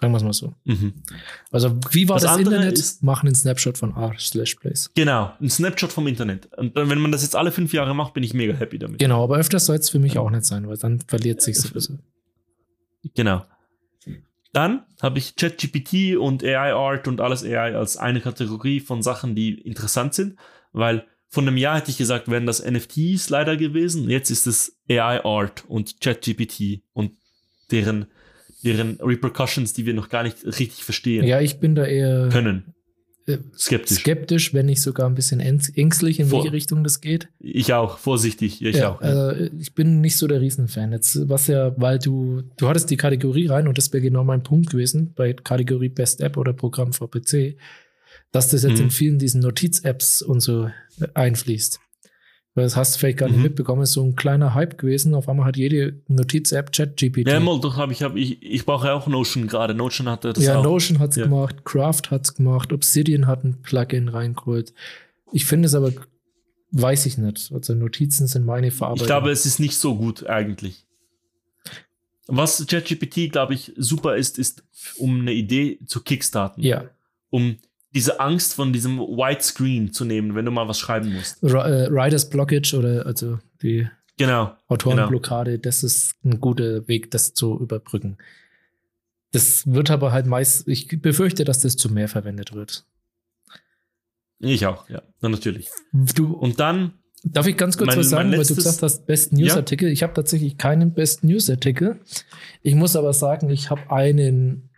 Sagen 0.00 0.12
wir 0.12 0.16
es 0.16 0.22
mal 0.24 0.32
so. 0.32 0.54
Mhm. 0.64 0.94
Also, 1.50 1.78
wie 1.90 2.08
war 2.08 2.16
Das 2.18 2.24
das, 2.32 2.38
Internet? 2.38 2.78
ist- 2.78 3.02
Machen 3.02 3.26
einen 3.26 3.34
Snapshot 3.34 3.76
von 3.76 3.94
r 3.94 4.14
slash 4.18 4.54
place. 4.54 4.90
Genau, 4.94 5.32
ein 5.40 5.50
Snapshot 5.50 5.92
vom 5.92 6.06
Internet. 6.06 6.48
Und 6.56 6.74
wenn 6.74 6.98
man 7.00 7.12
das 7.12 7.22
jetzt 7.22 7.36
alle 7.36 7.52
fünf 7.52 7.72
Jahre 7.74 7.94
macht, 7.94 8.14
bin 8.14 8.22
ich 8.22 8.32
mega 8.32 8.54
happy 8.54 8.78
damit. 8.78 8.98
Genau, 8.98 9.22
aber 9.24 9.36
öfters 9.36 9.66
soll 9.66 9.76
es 9.76 9.90
für 9.90 9.98
mich 9.98 10.16
auch 10.18 10.30
nicht 10.30 10.44
sein, 10.44 10.66
weil 10.68 10.78
dann 10.78 11.00
verliert 11.00 11.42
sich 11.42 11.58
so. 11.60 11.68
Genau. 13.14 13.44
Dann 14.52 14.82
habe 15.00 15.18
ich 15.18 15.36
ChatGPT 15.36 16.16
und 16.16 16.42
AI 16.42 16.72
Art 16.72 17.06
und 17.06 17.20
alles 17.20 17.44
AI 17.44 17.76
als 17.76 17.96
eine 17.96 18.20
Kategorie 18.20 18.80
von 18.80 19.02
Sachen, 19.02 19.34
die 19.36 19.54
interessant 19.60 20.14
sind, 20.14 20.36
weil 20.72 21.06
von 21.28 21.46
einem 21.46 21.56
Jahr 21.56 21.76
hätte 21.76 21.90
ich 21.92 21.98
gesagt, 21.98 22.28
wären 22.28 22.46
das 22.46 22.64
NFTs 22.64 23.28
leider 23.30 23.56
gewesen. 23.56 24.10
Jetzt 24.10 24.30
ist 24.30 24.46
es 24.48 24.76
AI 24.88 25.24
Art 25.24 25.64
und 25.68 26.00
ChatGPT 26.00 26.82
und 26.92 27.12
deren, 27.70 28.06
deren 28.64 28.98
Repercussions, 29.00 29.72
die 29.72 29.86
wir 29.86 29.94
noch 29.94 30.08
gar 30.08 30.22
nicht 30.22 30.44
richtig 30.44 30.84
verstehen 30.84 31.24
Ja, 31.26 31.40
ich 31.40 31.58
bin 31.60 31.74
da 31.74 31.84
eher 31.84 32.28
können. 32.30 32.74
äh, 33.26 33.38
Skeptisch. 33.56 33.98
skeptisch, 33.98 34.54
wenn 34.54 34.66
nicht 34.66 34.80
sogar 34.82 35.08
ein 35.08 35.14
bisschen 35.14 35.40
ängst- 35.40 35.76
ängstlich, 35.76 36.18
in 36.20 36.26
Vor- 36.28 36.40
welche 36.42 36.52
Richtung 36.52 36.82
das 36.84 37.00
geht. 37.00 37.28
ich 37.38 37.72
auch, 37.74 37.98
vorsichtig. 37.98 38.62
Ich 38.64 38.76
ja, 38.76 38.90
auch. 38.90 39.02
Ja. 39.02 39.30
äh, 39.32 39.50
ich 39.58 39.74
bin 39.74 40.00
nicht 40.00 40.16
so 40.16 40.26
der 40.26 40.40
Riesenfan. 40.40 40.92
Jetzt, 40.92 41.28
was 41.28 41.46
ja, 41.46 41.72
weil 41.80 41.98
du, 41.98 42.42
du 42.56 42.68
hattest 42.68 42.90
die 42.90 42.96
Kategorie 42.96 43.46
rein 43.46 43.68
und 43.68 43.78
das 43.78 43.92
wäre 43.92 44.02
genau 44.02 44.24
mein 44.24 44.42
Punkt 44.42 44.70
gewesen 44.70 45.12
bei 45.14 45.32
Kategorie 45.32 45.88
Best 45.90 46.20
App 46.20 46.36
oder 46.36 46.52
Programm 46.52 46.92
für 46.92 47.08
PC. 47.08 47.56
dass 48.32 48.48
das 48.48 48.62
jetzt 48.62 48.78
Mhm. 48.78 48.84
in 48.84 48.90
vielen 48.90 49.18
diesen 49.18 49.40
Notiz-Apps 49.40 50.22
und 50.22 50.40
so 50.40 50.66
äh, 51.00 51.06
einfließt. 51.14 51.80
Weil 52.54 52.64
das 52.64 52.74
hast 52.76 52.94
du 52.94 52.98
vielleicht 52.98 53.18
gar 53.18 53.28
nicht 53.28 53.36
Mhm. 53.36 53.44
mitbekommen, 53.44 53.82
ist 53.82 53.92
so 53.92 54.02
ein 54.04 54.16
kleiner 54.16 54.54
Hype 54.54 54.76
gewesen. 54.76 55.14
Auf 55.14 55.28
einmal 55.28 55.46
hat 55.46 55.56
jede 55.56 56.02
Notiz-App 56.08 56.72
ChatGPT. 56.72 57.28
Ja, 57.28 57.38
mal, 57.38 57.60
doch, 57.60 57.76
hab 57.76 57.92
ich, 57.92 58.02
hab, 58.02 58.16
ich, 58.16 58.42
ich 58.42 58.66
brauche 58.66 58.92
auch 58.92 59.06
Notion 59.06 59.46
gerade. 59.46 59.72
Notion 59.72 60.08
hatte 60.08 60.32
das 60.32 60.42
ja, 60.44 60.58
auch. 60.58 60.64
Notion 60.64 60.98
hat's 60.98 61.14
Ja. 61.16 61.24
gemacht, 61.24 61.64
Craft 61.64 62.02
hat's 62.10 62.34
gemacht, 62.34 62.72
Obsidian 62.72 63.26
hat 63.28 63.44
ein 63.44 63.62
Plugin 63.62 64.08
reingeholt. 64.08 64.74
Ich 65.32 65.44
finde 65.46 65.66
es 65.66 65.76
aber, 65.76 65.92
weiß 66.72 67.06
ich 67.06 67.18
nicht. 67.18 67.52
Also 67.52 67.74
Notizen 67.74 68.26
sind 68.26 68.44
meine 68.44 68.72
Verarbeitung. 68.72 69.04
Ich 69.04 69.06
glaube, 69.06 69.30
es 69.30 69.46
ist 69.46 69.60
nicht 69.60 69.76
so 69.76 69.96
gut 69.96 70.26
eigentlich. 70.26 70.86
Was 72.26 72.64
ChatGPT, 72.66 73.30
glaube 73.30 73.54
ich, 73.54 73.72
super 73.76 74.16
ist, 74.16 74.38
ist, 74.38 74.62
um 74.98 75.20
eine 75.20 75.32
Idee 75.32 75.78
zu 75.86 76.00
kickstarten. 76.02 76.62
ja. 76.64 76.84
Um 77.32 77.58
diese 77.94 78.20
Angst 78.20 78.54
von 78.54 78.72
diesem 78.72 78.98
White 78.98 79.42
Screen 79.42 79.92
zu 79.92 80.04
nehmen, 80.04 80.34
wenn 80.34 80.44
du 80.44 80.50
mal 80.50 80.68
was 80.68 80.78
schreiben 80.78 81.12
musst. 81.12 81.42
Ri- 81.42 81.86
äh, 81.86 81.90
Writers 81.90 82.30
Blockage 82.30 82.74
oder 82.76 83.06
also 83.06 83.38
die 83.62 83.88
Genau. 84.16 84.54
Autorenblockade, 84.68 85.58
das 85.58 85.82
ist 85.82 86.14
ein 86.24 86.40
guter 86.40 86.86
Weg, 86.88 87.10
das 87.10 87.32
zu 87.32 87.58
überbrücken. 87.58 88.18
Das 89.32 89.66
wird 89.66 89.90
aber 89.90 90.12
halt 90.12 90.26
meist, 90.26 90.68
ich 90.68 90.88
befürchte, 91.00 91.44
dass 91.44 91.60
das 91.60 91.76
zu 91.76 91.88
mehr 91.90 92.08
verwendet 92.08 92.52
wird. 92.52 92.84
Ich 94.38 94.66
auch, 94.66 94.88
ja. 94.88 95.02
Na, 95.20 95.28
natürlich. 95.28 95.68
Du, 95.92 96.32
Und 96.32 96.60
dann, 96.60 96.94
darf 97.24 97.46
ich 97.46 97.56
ganz 97.56 97.76
kurz 97.76 97.88
mein- 97.88 97.98
was 97.98 98.10
sagen, 98.10 98.30
weil 98.32 98.44
du 98.44 98.54
gesagt 98.54 98.82
hast, 98.82 99.06
Best 99.06 99.32
News 99.32 99.48
Ja? 99.48 99.56
Artikel. 99.56 99.88
Ich 99.90 100.02
habe 100.02 100.14
tatsächlich 100.14 100.56
keinen 100.58 100.92
Best 100.94 101.24
News 101.24 101.48
Artikel. 101.50 102.00
Ich 102.62 102.74
muss 102.74 102.96
aber 102.96 103.12
sagen, 103.12 103.50
ich 103.50 103.70
habe 103.70 103.90
einen 103.90 104.70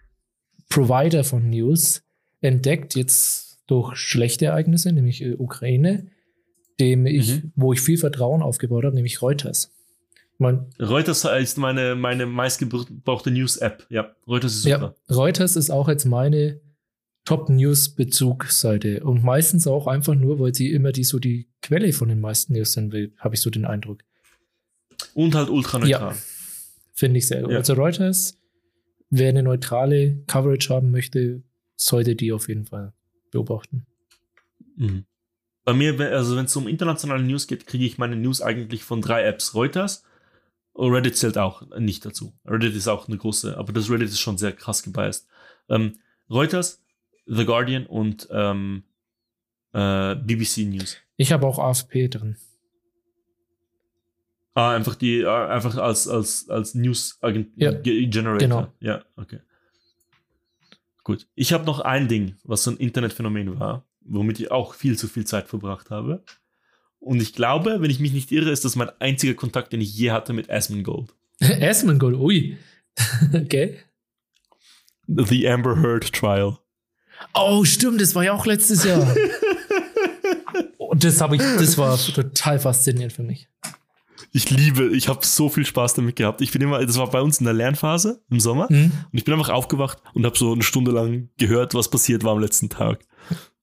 Provider 0.68 1.24
von 1.24 1.48
News 1.50 2.02
entdeckt, 2.42 2.94
jetzt 2.94 3.60
durch 3.66 3.96
schlechte 3.96 4.46
Ereignisse, 4.46 4.92
nämlich 4.92 5.22
äh, 5.22 5.34
Ukraine, 5.34 6.08
dem 6.80 7.06
ich, 7.06 7.36
Mhm. 7.42 7.52
wo 7.56 7.72
ich 7.72 7.80
viel 7.80 7.96
Vertrauen 7.98 8.42
aufgebaut 8.42 8.84
habe, 8.84 8.94
nämlich 8.94 9.22
Reuters. 9.22 9.72
Ich 10.34 10.38
mein, 10.40 10.66
Reuters 10.80 11.24
ist 11.24 11.56
meine, 11.58 11.94
meine 11.94 12.26
meistgebrauchte 12.26 13.30
News-App. 13.30 13.86
Ja, 13.88 14.14
Reuters 14.26 14.54
ist 14.56 14.64
Ja, 14.64 14.78
super. 14.80 14.94
Reuters 15.10 15.56
ist 15.56 15.70
auch 15.70 15.88
jetzt 15.88 16.04
meine 16.04 16.60
Top-News-Bezugsseite 17.24 19.04
und 19.04 19.22
meistens 19.22 19.66
auch 19.66 19.86
einfach 19.86 20.14
nur, 20.14 20.40
weil 20.40 20.54
sie 20.54 20.72
immer 20.72 20.92
die 20.92 21.04
so 21.04 21.18
die 21.18 21.48
Quelle 21.60 21.92
von 21.92 22.08
den 22.08 22.20
meisten 22.20 22.52
News 22.54 22.76
will, 22.76 23.12
habe 23.18 23.34
ich 23.36 23.40
so 23.40 23.50
den 23.50 23.64
Eindruck. 23.64 24.02
Und 25.14 25.34
halt 25.34 25.48
ultra 25.48 25.78
neutral. 25.78 26.16
Finde 26.94 27.18
ich 27.18 27.26
sehr 27.26 27.42
gut. 27.42 27.52
Ja. 27.52 27.58
Also 27.58 27.74
Reuters, 27.74 28.38
wer 29.10 29.28
eine 29.28 29.42
neutrale 29.42 30.18
Coverage 30.26 30.68
haben 30.74 30.90
möchte, 30.90 31.42
sollte 31.76 32.14
die 32.14 32.32
auf 32.32 32.48
jeden 32.48 32.66
Fall 32.66 32.92
beobachten. 33.30 33.86
Mhm. 34.76 35.04
Bei 35.64 35.72
mir, 35.74 35.98
also 36.12 36.36
wenn 36.36 36.46
es 36.46 36.56
um 36.56 36.66
internationale 36.66 37.22
News 37.22 37.46
geht, 37.46 37.66
kriege 37.66 37.84
ich 37.84 37.96
meine 37.98 38.16
News 38.16 38.40
eigentlich 38.42 38.82
von 38.84 39.00
drei 39.00 39.22
Apps. 39.24 39.54
Reuters, 39.54 40.04
und 40.72 40.92
Reddit 40.92 41.16
zählt 41.16 41.36
auch 41.38 41.62
nicht 41.78 42.04
dazu. 42.04 42.32
Reddit 42.46 42.74
ist 42.74 42.88
auch 42.88 43.06
eine 43.06 43.18
große, 43.18 43.56
aber 43.58 43.72
das 43.72 43.90
Reddit 43.90 44.08
ist 44.08 44.20
schon 44.20 44.38
sehr 44.38 44.52
krass 44.52 44.82
gebiased. 44.82 45.28
Ähm, 45.68 45.98
Reuters, 46.30 46.82
The 47.26 47.44
Guardian 47.44 47.86
und 47.86 48.26
ähm, 48.32 48.84
äh, 49.74 50.14
BBC 50.16 50.58
News. 50.66 50.96
Ich 51.16 51.30
habe 51.32 51.46
auch 51.46 51.58
AFP 51.58 52.08
drin. 52.08 52.36
Ah, 54.54 54.74
einfach 54.74 54.94
die, 54.96 55.20
äh, 55.20 55.26
einfach 55.28 55.76
als, 55.76 56.08
als, 56.08 56.48
als 56.48 56.74
News 56.74 57.18
Agent 57.22 57.50
Ja, 57.56 57.72
Ge- 57.72 58.06
Generator. 58.06 58.38
genau. 58.38 58.72
Ja, 58.80 59.02
okay. 59.16 59.40
Gut. 61.04 61.26
Ich 61.34 61.52
habe 61.52 61.64
noch 61.64 61.80
ein 61.80 62.08
Ding, 62.08 62.36
was 62.44 62.64
so 62.64 62.70
ein 62.70 62.76
Internetphänomen 62.76 63.58
war, 63.58 63.86
womit 64.00 64.40
ich 64.40 64.50
auch 64.50 64.74
viel 64.74 64.96
zu 64.96 65.08
viel 65.08 65.26
Zeit 65.26 65.48
verbracht 65.48 65.90
habe. 65.90 66.22
Und 66.98 67.20
ich 67.20 67.32
glaube, 67.32 67.80
wenn 67.80 67.90
ich 67.90 67.98
mich 67.98 68.12
nicht 68.12 68.30
irre, 68.30 68.50
ist 68.50 68.64
das 68.64 68.76
mein 68.76 68.90
einziger 69.00 69.34
Kontakt, 69.34 69.72
den 69.72 69.80
ich 69.80 69.96
je 69.96 70.12
hatte 70.12 70.32
mit 70.32 70.48
Asmongold. 70.48 71.12
Asmongold, 71.40 72.16
ui. 72.16 72.56
okay. 73.34 73.78
The 75.08 75.48
Amber 75.48 75.82
Heard 75.82 76.12
Trial. 76.12 76.58
Oh, 77.34 77.64
stimmt, 77.64 78.00
das 78.00 78.14
war 78.14 78.24
ja 78.24 78.32
auch 78.32 78.46
letztes 78.46 78.84
Jahr. 78.84 79.16
Und 80.78 81.04
das 81.04 81.20
habe 81.20 81.36
ich, 81.36 81.42
das 81.42 81.76
war 81.76 81.98
total 81.98 82.58
faszinierend 82.58 83.12
für 83.12 83.22
mich. 83.22 83.48
Ich 84.32 84.50
liebe, 84.50 84.94
ich 84.96 85.08
habe 85.08 85.24
so 85.26 85.48
viel 85.48 85.64
Spaß 85.66 85.94
damit 85.94 86.16
gehabt. 86.16 86.40
Ich 86.40 86.52
bin 86.52 86.62
immer, 86.62 86.84
das 86.84 86.98
war 86.98 87.10
bei 87.10 87.20
uns 87.20 87.38
in 87.38 87.44
der 87.44 87.54
Lernphase 87.54 88.20
im 88.30 88.40
Sommer. 88.40 88.68
Hm? 88.68 88.84
Und 89.12 89.18
ich 89.18 89.24
bin 89.24 89.34
einfach 89.34 89.50
aufgewacht 89.50 89.98
und 90.14 90.24
habe 90.24 90.36
so 90.38 90.52
eine 90.52 90.62
Stunde 90.62 90.90
lang 90.92 91.28
gehört, 91.38 91.74
was 91.74 91.90
passiert 91.90 92.24
war 92.24 92.32
am 92.32 92.40
letzten 92.40 92.68
Tag. 92.68 93.00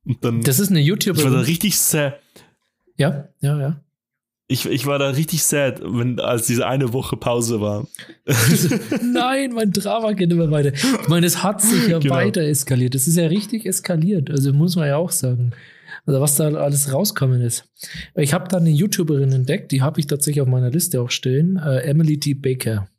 Und 0.06 0.24
dann 0.24 0.42
Das 0.42 0.60
ist 0.60 0.70
eine 0.70 0.82
ich 0.82 1.08
war 1.08 1.32
da 1.32 1.40
richtig 1.40 1.78
sad. 1.78 2.20
Ja, 2.98 3.30
ja, 3.42 3.60
ja. 3.60 3.82
Ich, 4.52 4.66
ich 4.66 4.88
war 4.88 4.98
da 4.98 5.10
richtig 5.10 5.44
sad, 5.44 5.80
wenn, 5.84 6.20
als 6.20 6.48
diese 6.48 6.66
eine 6.66 6.92
Woche 6.92 7.16
Pause 7.16 7.62
war. 7.62 7.86
Nein, 9.04 9.54
mein 9.54 9.72
Drama 9.72 10.14
geht 10.14 10.32
immer 10.32 10.50
weiter. 10.50 10.74
Ich 10.74 11.08
meine, 11.08 11.28
es 11.28 11.44
hat 11.44 11.62
sich 11.62 11.88
ja 11.88 12.00
Genau. 12.00 12.16
weiter 12.16 12.42
eskaliert. 12.42 12.96
Das 12.96 13.08
ist 13.08 13.16
ja 13.18 13.28
richtig 13.28 13.66
eskaliert. 13.66 14.32
Also 14.32 14.52
muss 14.52 14.76
man 14.76 14.88
ja 14.88 14.98
auch 14.98 15.12
sagen. 15.12 15.52
Also 16.10 16.22
was 16.22 16.38
da 16.38 16.52
alles 16.56 16.92
rauskommen 16.92 17.40
ist. 17.40 17.72
Ich 18.16 18.34
habe 18.34 18.48
da 18.48 18.58
eine 18.58 18.72
YouTuberin 18.72 19.32
entdeckt, 19.32 19.72
die 19.72 19.84
habe 19.84 20.00
ich 20.00 20.08
tatsächlich 20.08 20.42
auf 20.42 20.48
meiner 20.48 20.72
Liste 20.72 21.00
auch 21.00 21.12
stehen. 21.12 21.58
Äh, 21.58 21.82
Emily 21.82 22.20
D. 22.20 22.34
Baker. 22.34 22.90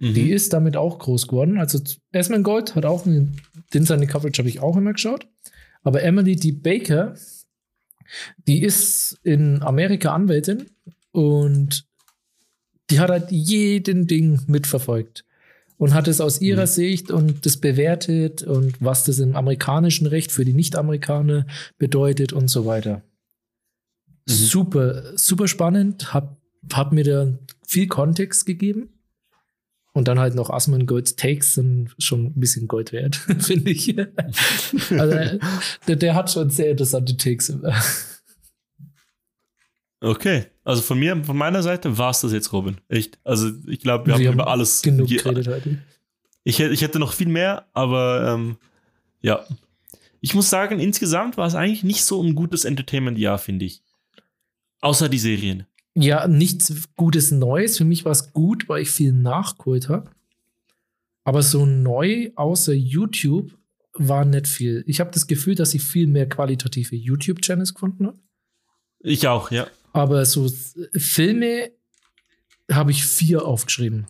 Mhm. 0.00 0.14
Die 0.14 0.32
ist 0.32 0.52
damit 0.52 0.76
auch 0.76 0.98
groß 0.98 1.28
geworden. 1.28 1.58
Also 1.58 1.78
Esmond 2.10 2.42
Gold 2.42 2.74
hat 2.74 2.84
auch 2.84 3.06
einen, 3.06 3.40
den 3.72 3.84
seine 3.84 4.08
Coverage 4.08 4.40
habe 4.40 4.48
ich 4.48 4.58
auch 4.58 4.76
immer 4.76 4.94
geschaut. 4.94 5.28
Aber 5.84 6.02
Emily 6.02 6.34
D. 6.34 6.50
Baker, 6.50 7.14
die 8.48 8.64
ist 8.64 9.20
in 9.22 9.62
Amerika 9.62 10.12
Anwältin 10.12 10.66
und 11.12 11.86
die 12.90 12.98
hat 12.98 13.10
halt 13.10 13.30
jeden 13.30 14.08
Ding 14.08 14.40
mitverfolgt 14.48 15.24
und 15.78 15.94
hat 15.94 16.08
es 16.08 16.20
aus 16.20 16.40
ihrer 16.40 16.62
Mhm. 16.62 16.66
Sicht 16.66 17.10
und 17.10 17.44
das 17.46 17.58
bewertet 17.58 18.42
und 18.42 18.80
was 18.80 19.04
das 19.04 19.18
im 19.18 19.36
amerikanischen 19.36 20.06
Recht 20.06 20.32
für 20.32 20.44
die 20.44 20.54
Nicht-Amerikaner 20.54 21.46
bedeutet 21.78 22.32
und 22.32 22.48
so 22.48 22.66
weiter. 22.66 23.02
Mhm. 24.26 24.32
Super, 24.32 25.16
super 25.16 25.48
spannend, 25.48 26.14
hab, 26.14 26.40
hab 26.72 26.92
mir 26.92 27.04
da 27.04 27.38
viel 27.66 27.86
Kontext 27.88 28.46
gegeben. 28.46 28.90
Und 29.92 30.08
dann 30.08 30.18
halt 30.18 30.34
noch 30.34 30.50
Asman 30.50 30.84
Golds 30.84 31.16
Takes 31.16 31.54
sind 31.54 31.94
schon 31.98 32.26
ein 32.26 32.38
bisschen 32.38 32.68
Gold 32.68 32.92
wert, 32.92 33.16
finde 33.38 33.70
ich. 33.70 33.96
also, 34.90 35.38
der, 35.88 35.96
der 35.96 36.14
hat 36.14 36.30
schon 36.30 36.50
sehr 36.50 36.70
interessante 36.70 37.16
Takes. 37.16 37.50
Okay, 40.02 40.48
also 40.66 40.82
von 40.82 40.98
mir, 40.98 41.24
von 41.24 41.36
meiner 41.36 41.62
Seite 41.62 41.96
war 41.96 42.10
es 42.10 42.20
das 42.20 42.32
jetzt, 42.32 42.52
Robin. 42.52 42.76
Echt. 42.88 43.18
Also 43.24 43.50
ich 43.66 43.80
glaube, 43.80 44.06
wir, 44.06 44.18
Wir 44.18 44.26
haben 44.26 44.26
haben 44.26 44.34
über 44.34 44.48
alles 44.48 44.82
Genug 44.82 45.08
ge- 45.08 45.18
geredet 45.18 45.46
heute. 45.48 45.78
Ich, 46.44 46.58
hätte- 46.58 46.74
ich 46.74 46.82
hätte 46.82 46.98
noch 46.98 47.12
viel 47.12 47.28
mehr, 47.28 47.66
aber 47.72 48.34
ähm, 48.34 48.56
ja. 49.22 49.44
Ich 50.20 50.34
muss 50.34 50.50
sagen, 50.50 50.80
insgesamt 50.80 51.36
war 51.36 51.46
es 51.46 51.54
eigentlich 51.54 51.84
nicht 51.84 52.04
so 52.04 52.22
ein 52.22 52.34
gutes 52.34 52.64
Entertainment-Jahr, 52.64 53.38
finde 53.38 53.64
ich. 53.64 53.82
Außer 54.80 55.08
die 55.08 55.18
Serien. 55.18 55.66
Ja, 55.94 56.26
nichts 56.28 56.88
Gutes 56.96 57.30
Neues. 57.30 57.78
Für 57.78 57.84
mich 57.84 58.04
war 58.04 58.12
es 58.12 58.32
gut, 58.32 58.68
weil 58.68 58.82
ich 58.82 58.90
viel 58.90 59.12
nachgeholt 59.12 59.88
habe. 59.88 60.10
Aber 61.24 61.42
so 61.42 61.64
neu 61.66 62.30
außer 62.36 62.72
YouTube 62.72 63.56
war 63.94 64.24
nicht 64.24 64.46
viel. 64.46 64.84
Ich 64.86 65.00
habe 65.00 65.10
das 65.10 65.26
Gefühl, 65.26 65.54
dass 65.54 65.74
ich 65.74 65.82
viel 65.82 66.06
mehr 66.06 66.28
qualitative 66.28 66.94
YouTube-Channels 66.96 67.74
gefunden 67.74 68.06
habe. 68.08 68.18
Ich 69.00 69.26
auch, 69.28 69.50
ja. 69.50 69.66
Aber 69.96 70.24
so 70.26 70.50
Filme 70.92 71.70
habe 72.70 72.90
ich 72.90 73.04
vier 73.04 73.44
aufgeschrieben. 73.44 74.06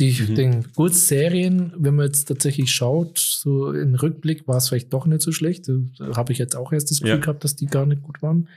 Die 0.00 0.08
ich 0.08 0.28
Mhm. 0.28 0.34
denke, 0.34 0.68
gut, 0.74 0.94
Serien, 0.94 1.72
wenn 1.76 1.94
man 1.94 2.06
jetzt 2.06 2.24
tatsächlich 2.26 2.72
schaut, 2.72 3.18
so 3.18 3.72
im 3.72 3.94
Rückblick 3.94 4.46
war 4.48 4.56
es 4.56 4.68
vielleicht 4.68 4.92
doch 4.92 5.06
nicht 5.06 5.22
so 5.22 5.30
schlecht. 5.32 5.68
Da 5.68 6.16
habe 6.16 6.32
ich 6.32 6.38
jetzt 6.38 6.56
auch 6.56 6.72
erst 6.72 6.90
das 6.90 6.98
Gefühl 6.98 7.14
Ja. 7.16 7.20
gehabt, 7.20 7.44
dass 7.44 7.54
die 7.56 7.66
gar 7.66 7.86
nicht 7.86 8.02
gut 8.02 8.20
waren. 8.20 8.48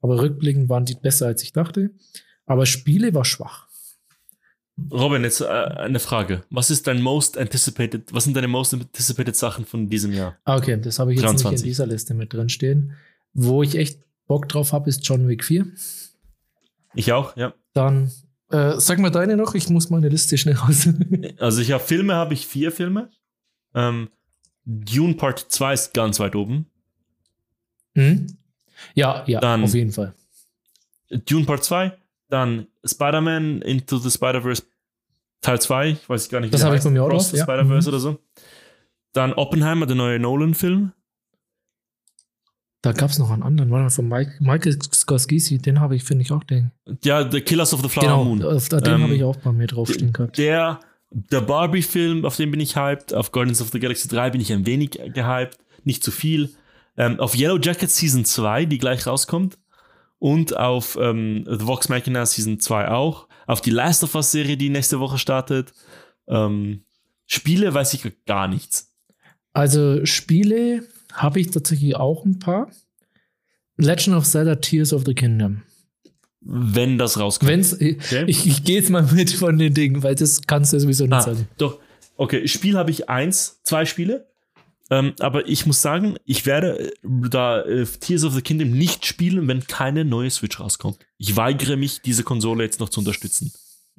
Aber 0.00 0.20
rückblickend 0.20 0.68
waren 0.68 0.84
die 0.84 0.96
besser, 0.96 1.26
als 1.26 1.42
ich 1.44 1.52
dachte. 1.52 1.90
Aber 2.46 2.66
Spiele 2.66 3.14
war 3.14 3.24
schwach. 3.24 3.68
Robin, 4.90 5.22
jetzt 5.22 5.40
äh, 5.40 5.44
eine 5.46 6.00
Frage. 6.00 6.42
Was 6.50 6.70
ist 6.70 6.86
dein 6.88 7.00
most 7.00 7.38
anticipated, 7.38 8.12
was 8.12 8.24
sind 8.24 8.34
deine 8.36 8.48
most 8.48 8.74
anticipated 8.74 9.36
Sachen 9.36 9.64
von 9.64 9.88
diesem 9.88 10.12
Jahr? 10.12 10.36
Ah, 10.44 10.56
Okay, 10.56 10.78
das 10.80 10.98
habe 10.98 11.12
ich 11.12 11.20
jetzt 11.20 11.30
nicht 11.30 11.42
23. 11.44 11.60
in 11.64 11.68
dieser 11.70 11.86
Liste 11.86 12.14
mit 12.14 12.32
drin 12.32 12.48
stehen. 12.48 12.94
Wo 13.34 13.62
ich 13.62 13.76
echt 13.76 14.00
Bock 14.32 14.48
drauf 14.48 14.72
habe, 14.72 14.88
ist 14.88 15.06
John 15.06 15.28
Wick 15.28 15.44
4. 15.44 15.66
Ich 16.94 17.12
auch, 17.12 17.36
ja. 17.36 17.52
Dann 17.74 18.10
äh, 18.50 18.78
sag 18.80 18.98
mal 18.98 19.10
deine 19.10 19.36
noch, 19.36 19.54
ich 19.54 19.68
muss 19.68 19.90
meine 19.90 20.08
Liste 20.08 20.38
schnell 20.38 20.54
raus. 20.56 20.88
Also 21.38 21.60
ich 21.60 21.70
habe 21.72 21.84
Filme, 21.84 22.14
habe 22.14 22.32
ich 22.32 22.46
vier 22.46 22.72
Filme. 22.72 23.10
Ähm, 23.74 24.08
Dune 24.64 25.14
Part 25.14 25.38
2 25.50 25.74
ist 25.74 25.92
ganz 25.92 26.18
weit 26.18 26.34
oben. 26.34 26.64
hm? 27.94 28.26
Ja, 28.94 29.22
ja, 29.26 29.40
Dann- 29.40 29.64
auf 29.64 29.74
jeden 29.74 29.92
Fall. 29.92 30.14
Dune 31.26 31.44
Part 31.44 31.62
2, 31.62 31.92
dann 32.30 32.68
Spider-Man 32.86 33.60
Into 33.60 33.98
the 33.98 34.10
Spider-Verse 34.10 34.62
Teil 35.42 35.60
2, 35.60 35.88
ich 35.90 36.08
weiß 36.08 36.28
gar 36.30 36.40
nicht, 36.40 36.54
Das 36.54 36.64
habe 36.64 36.76
ich 36.76 36.82
bei 36.82 36.88
mir 36.90 37.02
auch 37.02 37.08
Cross 37.10 37.24
drauf, 37.24 37.30
the 37.32 37.36
ja. 37.38 37.42
Spider-Verse 37.44 37.88
Mhm. 37.88 37.94
oder 37.94 38.00
so. 38.00 38.18
Dann 39.12 39.34
Oppenheimer, 39.34 39.84
der 39.86 39.96
neue 39.96 40.18
Nolan-Film. 40.18 40.92
Da 42.82 42.90
gab 42.90 43.10
es 43.10 43.18
noch 43.18 43.30
einen 43.30 43.44
anderen, 43.44 43.70
war 43.70 43.88
von 43.90 44.08
Mike, 44.08 44.34
Michael 44.40 44.76
Skorsky, 44.82 45.58
den 45.58 45.80
habe 45.80 45.94
ich, 45.94 46.02
finde 46.02 46.22
ich 46.22 46.32
auch 46.32 46.42
den. 46.42 46.72
Ja, 47.04 47.30
The 47.30 47.40
Killers 47.40 47.72
of 47.72 47.80
the 47.80 47.88
Flower 47.88 48.06
Genau, 48.06 48.24
Moon. 48.24 48.40
den 48.40 48.84
Ähm, 48.84 49.02
habe 49.04 49.14
ich 49.14 49.22
auch 49.22 49.36
bei 49.36 49.52
mir 49.52 49.68
draufstehen 49.68 50.12
gehabt. 50.12 50.36
Der, 50.36 50.80
der 51.10 51.42
Barbie-Film, 51.42 52.24
auf 52.24 52.36
den 52.36 52.50
bin 52.50 52.58
ich 52.58 52.74
hyped. 52.74 53.14
Auf 53.14 53.30
Guardians 53.30 53.62
of 53.62 53.70
the 53.70 53.78
Galaxy 53.78 54.08
3 54.08 54.30
bin 54.30 54.40
ich 54.40 54.52
ein 54.52 54.66
wenig 54.66 54.90
gehyped. 55.14 55.58
Nicht 55.84 56.02
zu 56.02 56.10
viel. 56.10 56.50
Ähm, 56.96 57.20
auf 57.20 57.36
Yellow 57.36 57.58
Jacket 57.58 57.90
Season 57.90 58.24
2, 58.24 58.64
die 58.64 58.78
gleich 58.78 59.06
rauskommt. 59.06 59.58
Und 60.18 60.56
auf 60.56 60.98
ähm, 61.00 61.44
The 61.48 61.66
Vox 61.66 61.88
Machina 61.88 62.26
Season 62.26 62.58
2 62.58 62.88
auch. 62.88 63.28
Auf 63.46 63.60
die 63.60 63.70
Last 63.70 64.02
of 64.02 64.14
Us 64.16 64.32
Serie, 64.32 64.56
die 64.56 64.70
nächste 64.70 64.98
Woche 64.98 65.18
startet. 65.18 65.72
Ähm, 66.26 66.82
Spiele 67.26 67.72
weiß 67.72 67.94
ich 67.94 68.12
gar 68.26 68.48
nichts. 68.48 68.92
Also 69.52 70.04
Spiele 70.04 70.82
habe 71.12 71.40
ich 71.40 71.50
tatsächlich 71.50 71.96
auch 71.96 72.24
ein 72.24 72.38
paar. 72.38 72.70
Legend 73.76 74.16
of 74.16 74.24
Zelda 74.24 74.56
Tears 74.56 74.92
of 74.92 75.04
the 75.06 75.14
Kingdom. 75.14 75.62
Wenn 76.40 76.98
das 76.98 77.18
rauskommt. 77.18 77.50
Wenn's, 77.50 77.72
Okay. 77.74 77.96
ich, 78.26 78.46
ich 78.46 78.64
gehe 78.64 78.76
jetzt 78.76 78.90
mal 78.90 79.02
mit 79.12 79.30
von 79.30 79.56
den 79.58 79.74
Dingen, 79.74 80.02
weil 80.02 80.14
das 80.14 80.42
kannst 80.42 80.72
du 80.72 80.80
sowieso 80.80 81.04
nicht 81.04 81.12
Ah, 81.14 81.20
sagen. 81.22 81.48
doch. 81.56 81.78
Okay, 82.16 82.46
Spiel 82.48 82.76
habe 82.76 82.90
ich 82.90 83.08
eins, 83.08 83.60
zwei 83.62 83.84
Spiele. 83.86 84.28
Ähm, 84.90 85.14
aber 85.20 85.48
ich 85.48 85.64
muss 85.64 85.80
sagen, 85.80 86.16
ich 86.26 86.44
werde 86.44 86.78
äh, 86.78 86.90
da 87.30 87.62
äh, 87.62 87.86
Tears 87.86 88.24
of 88.24 88.34
the 88.34 88.42
Kingdom 88.42 88.72
nicht 88.72 89.06
spielen, 89.06 89.48
wenn 89.48 89.66
keine 89.66 90.04
neue 90.04 90.30
Switch 90.30 90.60
rauskommt. 90.60 90.98
Ich 91.16 91.34
weigere 91.36 91.76
mich, 91.76 92.02
diese 92.02 92.24
Konsole 92.24 92.64
jetzt 92.64 92.78
noch 92.80 92.90
zu 92.90 93.00
unterstützen. 93.00 93.52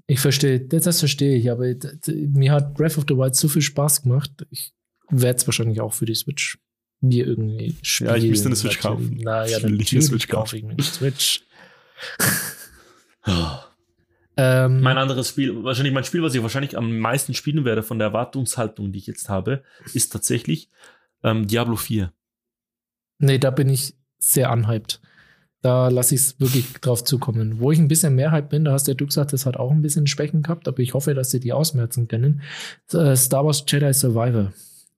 Ich 0.06 0.20
verstehe, 0.20 0.60
das, 0.60 0.84
das 0.84 1.00
verstehe 1.00 1.36
ich, 1.38 1.50
aber 1.50 1.74
mir 2.08 2.52
hat 2.52 2.74
Breath 2.76 2.98
of 2.98 3.06
the 3.08 3.16
Wild 3.16 3.36
so 3.36 3.48
viel 3.48 3.62
Spaß 3.64 4.04
gemacht. 4.04 4.32
Ich 4.52 4.74
werde 5.10 5.38
es 5.38 5.48
wahrscheinlich 5.48 5.80
auch 5.82 5.94
für 5.94 6.06
die 6.06 6.14
Switch 6.16 6.60
mir 7.04 7.26
irgendwie 7.28 7.76
spielen. 7.82 8.10
Ja, 8.10 8.16
ich 8.16 8.26
müsste 8.30 8.48
eine 8.48 8.56
Switch 8.56 8.82
Natürlich. 8.84 9.10
kaufen. 9.10 9.22
Naja, 9.24 9.58
Ich 9.58 9.64
will 9.64 9.72
nicht 9.72 9.92
eine 9.94 10.02
Switch 10.02 10.28
kaufe 10.28 10.58
ich 10.58 10.64
mir 10.64 10.72
eine 10.72 10.84
Switch. 10.84 11.44
Ähm, 14.36 14.82
Mein 14.82 14.98
anderes 14.98 15.30
Spiel, 15.30 15.64
wahrscheinlich 15.64 15.94
mein 15.94 16.04
Spiel, 16.04 16.24
was 16.24 16.34
ich 16.34 16.42
wahrscheinlich 16.42 16.76
am 16.76 16.98
meisten 16.98 17.34
spielen 17.36 17.66
werde 17.66 17.84
von 17.84 18.00
der 18.00 18.08
Erwartungshaltung, 18.08 18.92
die 18.92 18.98
ich 19.00 19.06
jetzt 19.08 19.30
habe, 19.30 19.64
ist 19.94 20.12
tatsächlich 20.12 20.70
ähm, 21.24 21.48
Diablo 21.48 21.76
4. 21.76 22.12
nee, 23.20 23.38
da 23.38 23.52
bin 23.52 23.70
ich 23.70 23.96
sehr 24.18 24.52
unhyped. 24.52 25.00
Da 25.62 25.88
lasse 25.90 26.16
ich 26.16 26.22
es 26.22 26.40
wirklich 26.42 26.74
drauf 26.82 27.04
zukommen. 27.06 27.60
Wo 27.60 27.72
ich 27.72 27.80
ein 27.80 27.88
bisschen 27.88 28.16
mehr 28.16 28.32
hyped 28.32 28.50
bin, 28.50 28.66
da 28.66 28.74
hast 28.74 28.88
ja 28.88 28.96
du 28.96 29.06
gesagt, 29.06 29.32
das 29.32 29.46
hat 29.46 29.56
auch 29.56 29.72
ein 29.72 29.82
bisschen 29.82 30.08
Schwächen 30.08 30.42
gehabt, 30.42 30.68
aber 30.68 30.80
ich 30.80 30.94
hoffe, 30.94 31.14
dass 31.14 31.30
sie 31.30 31.40
die 31.40 31.54
ausmerzen 31.54 32.08
können. 32.10 32.42
Äh, 32.92 33.16
Star 33.16 33.46
Wars 33.46 33.64
Jedi 33.68 33.94
Survivor 33.94 34.52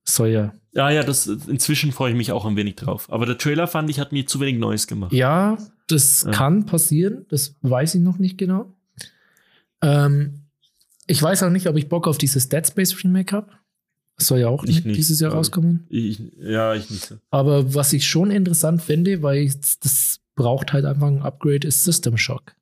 soll 0.06 0.30
ja 0.30 0.53
Ja, 0.76 0.90
ja, 0.90 1.04
das 1.04 1.26
inzwischen 1.28 1.92
freue 1.94 2.12
ich 2.12 2.18
mich 2.18 2.32
auch 2.34 2.45
ein 2.45 2.56
wenig 2.58 2.76
drauf. 2.76 3.12
Aber 3.12 3.26
der 3.26 3.38
Trailer 3.38 3.66
fand 3.68 3.90
ich, 3.90 4.00
hat 4.00 4.12
mir 4.12 4.26
zu 4.28 4.40
wenig 4.42 4.60
Neues 4.60 4.88
gemacht. 4.88 5.14
Ja, 5.14 5.58
das 5.88 6.24
Ja. 6.24 6.32
kann 6.32 6.66
passieren. 6.66 7.26
Das 7.30 7.56
weiß 7.62 7.95
ich 7.95 8.02
noch 8.02 8.18
nicht 8.20 8.38
genau. 8.38 8.74
Ähm, 9.82 10.42
ich 11.08 11.22
weiß 11.22 11.44
auch 11.44 11.50
nicht, 11.50 11.68
ob 11.68 11.76
ich 11.78 11.90
Bock 11.90 12.08
auf 12.08 12.18
dieses 12.18 12.50
Dead 12.50 12.66
Space 12.66 13.04
Remake 13.04 13.36
habe. 13.36 13.52
Das 14.18 14.28
soll 14.28 14.40
ja 14.40 14.48
auch 14.48 14.64
Ich 14.64 14.70
nicht 14.70 14.86
nicht. 14.86 14.98
dieses 14.98 15.20
Jahr 15.20 15.30
Also- 15.32 15.38
rauskommen. 15.38 15.86
Ich, 15.90 16.22
ja, 16.40 16.74
ich 16.74 16.90
nicht 16.90 17.06
so. 17.06 17.16
Aber 17.32 17.74
was 17.74 17.94
ich 17.94 18.08
schon 18.08 18.32
interessant 18.32 18.82
finde, 18.82 19.22
weil 19.22 19.40
ich, 19.44 19.54
das 19.80 20.20
braucht 20.36 20.74
halt 20.74 20.86
einfach 20.86 21.08
ein 21.08 21.22
Upgrade, 21.22 21.68
ist 21.68 21.84
System 21.84 22.18
Shock. 22.18 22.54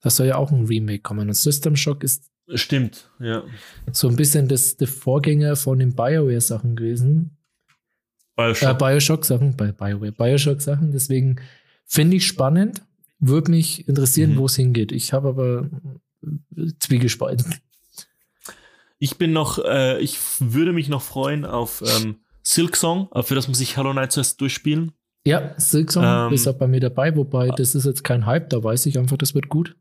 Das 0.00 0.16
soll 0.16 0.26
ja 0.26 0.36
auch 0.36 0.50
ein 0.52 0.66
Remake 0.66 1.00
kommen. 1.00 1.28
Und 1.28 1.34
System 1.34 1.76
Shock 1.76 2.02
ist 2.04 2.24
Stimmt, 2.54 3.08
ja. 3.20 3.42
so 3.92 4.08
ein 4.08 4.16
bisschen 4.16 4.48
das, 4.48 4.76
der 4.76 4.88
Vorgänger 4.88 5.56
von 5.56 5.78
den 5.78 5.94
BioWare-Sachen 5.94 6.76
gewesen. 6.76 7.36
Äh, 8.36 8.52
Bioshock. 8.52 8.78
Bioshock-Sachen, 8.78 9.56
bei 9.56 9.72
BioWare, 9.72 10.12
Bioshock-Sachen. 10.12 10.92
Deswegen 10.92 11.36
finde 11.84 12.16
ich 12.16 12.26
spannend. 12.26 12.82
Würde 13.18 13.50
mich 13.50 13.86
interessieren, 13.88 14.32
Mhm. 14.34 14.36
wo 14.38 14.46
es 14.46 14.56
hingeht. 14.56 14.90
Ich 14.92 15.12
habe 15.12 15.28
aber 15.28 15.68
äh, 16.56 16.72
Zwiegespalten. 16.80 17.54
Ich 18.98 19.16
bin 19.16 19.32
noch, 19.32 19.58
äh, 19.64 20.00
ich 20.00 20.18
würde 20.38 20.72
mich 20.72 20.88
noch 20.88 21.02
freuen 21.02 21.44
auf 21.44 21.82
ähm, 21.86 22.16
Silk 22.42 22.76
Song, 22.76 23.08
äh, 23.12 23.22
für 23.22 23.34
das 23.34 23.48
muss 23.48 23.60
ich 23.60 23.76
Hollow 23.76 23.92
Knight 23.92 24.12
zuerst 24.12 24.40
durchspielen. 24.40 24.92
Ja, 25.24 25.54
Silksong 25.56 26.04
Ähm, 26.04 26.32
ist 26.32 26.48
auch 26.48 26.54
bei 26.58 26.66
mir 26.66 26.80
dabei, 26.80 27.14
wobei 27.14 27.48
das 27.50 27.76
ist 27.76 27.84
jetzt 27.84 28.02
kein 28.02 28.26
Hype, 28.26 28.50
da 28.50 28.62
weiß 28.62 28.86
ich 28.86 28.98
einfach, 28.98 29.16
das 29.16 29.34
wird 29.34 29.48
gut. 29.48 29.76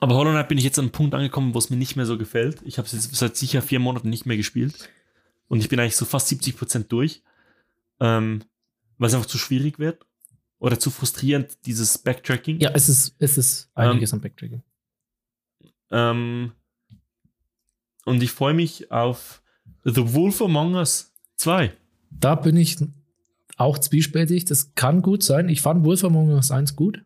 Aber 0.00 0.16
Hollow 0.16 0.30
Knight 0.32 0.48
bin 0.48 0.58
ich 0.58 0.64
jetzt 0.64 0.78
an 0.78 0.86
einem 0.86 0.92
Punkt 0.92 1.14
angekommen, 1.14 1.54
wo 1.54 1.58
es 1.58 1.70
mir 1.70 1.76
nicht 1.76 1.94
mehr 1.94 2.06
so 2.06 2.18
gefällt. 2.18 2.60
Ich 2.64 2.78
habe 2.78 2.86
es 2.86 2.92
jetzt 2.92 3.14
seit 3.14 3.36
sicher 3.36 3.62
vier 3.62 3.78
Monaten 3.78 4.10
nicht 4.10 4.26
mehr 4.26 4.36
gespielt. 4.36 4.88
Und 5.46 5.60
ich 5.60 5.68
bin 5.68 5.78
eigentlich 5.78 5.94
so 5.96 6.04
fast 6.04 6.28
70% 6.28 6.88
durch. 6.88 7.22
Ähm, 8.00 8.44
weil 8.98 9.08
es 9.08 9.14
einfach 9.14 9.26
zu 9.26 9.38
schwierig 9.38 9.78
wird. 9.78 10.06
Oder 10.58 10.78
zu 10.78 10.90
frustrierend, 10.90 11.58
dieses 11.66 11.98
Backtracking. 11.98 12.58
Ja, 12.60 12.70
es 12.72 12.88
ist, 12.88 13.16
es 13.18 13.36
ist 13.36 13.70
einiges 13.74 14.12
am 14.14 14.20
Backtracking. 14.20 14.62
Ähm, 15.90 16.52
und 18.04 18.22
ich 18.22 18.32
freue 18.32 18.54
mich 18.54 18.90
auf 18.90 19.42
The 19.84 20.14
Wolf 20.14 20.40
Among 20.40 20.74
Us 20.74 21.12
2. 21.36 21.72
Da 22.10 22.34
bin 22.34 22.56
ich 22.56 22.78
auch 23.56 23.78
zwiespältig. 23.78 24.44
Das 24.44 24.74
kann 24.74 25.02
gut 25.02 25.22
sein. 25.22 25.48
Ich 25.48 25.60
fand 25.60 25.84
Wolf 25.84 26.04
Among 26.04 26.30
Us 26.30 26.50
1 26.50 26.76
gut. 26.76 27.04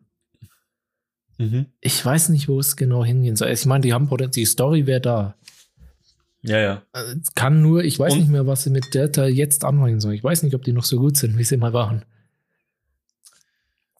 Mhm. 1.37 1.67
Ich 1.79 2.03
weiß 2.05 2.29
nicht, 2.29 2.47
wo 2.47 2.59
es 2.59 2.75
genau 2.75 3.03
hingehen 3.03 3.35
soll. 3.35 3.49
Ich 3.49 3.65
meine, 3.65 3.81
die 3.81 3.93
haben 3.93 4.07
Potenzial, 4.07 4.41
die 4.41 4.45
Story 4.45 4.85
wäre 4.85 5.01
da. 5.01 5.35
Ja, 6.41 6.57
ja. 6.57 6.83
Äh, 6.93 7.15
kann 7.35 7.61
nur, 7.61 7.83
ich 7.83 7.99
weiß 7.99 8.13
Und- 8.13 8.19
nicht 8.19 8.29
mehr, 8.29 8.47
was 8.47 8.63
sie 8.63 8.69
mit 8.69 8.93
Delta 8.93 9.25
jetzt 9.27 9.65
anfangen 9.65 9.99
sollen. 9.99 10.15
Ich 10.15 10.23
weiß 10.23 10.43
nicht, 10.43 10.55
ob 10.55 10.63
die 10.63 10.71
noch 10.73 10.85
so 10.85 10.97
gut 10.97 11.17
sind, 11.17 11.37
wie 11.37 11.43
sie 11.43 11.57
mal 11.57 11.73
waren. 11.73 12.05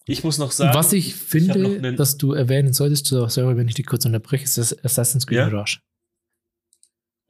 Ich 0.05 0.23
muss 0.23 0.37
noch 0.39 0.51
sagen. 0.51 0.73
was 0.73 0.91
ich 0.93 1.13
finde, 1.15 1.53
einen- 1.65 1.95
dass 1.95 2.17
du 2.17 2.33
erwähnen 2.33 2.73
solltest, 2.73 3.05
so, 3.05 3.27
sorry, 3.27 3.55
wenn 3.57 3.67
ich 3.67 3.75
dich 3.75 3.85
kurz 3.85 4.05
unterbreche, 4.05 4.43
ist 4.43 4.57
das 4.57 4.83
Assassin's 4.83 5.27
Creed 5.27 5.37
Ja? 5.37 5.45
Mirage. 5.47 5.79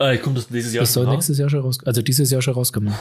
äh, 0.01 0.17
kommt 0.17 0.37
das 0.37 0.47
dieses 0.47 0.73
Jahr 0.73 0.83
Das 0.83 0.93
soll 0.93 1.05
raus? 1.05 1.13
nächstes 1.15 1.37
Jahr 1.39 1.49
schon 1.49 1.59
raus, 1.59 1.79
also 1.85 2.01
dieses 2.01 2.31
Jahr 2.31 2.41
schon 2.41 2.53
rauskommen. 2.53 2.93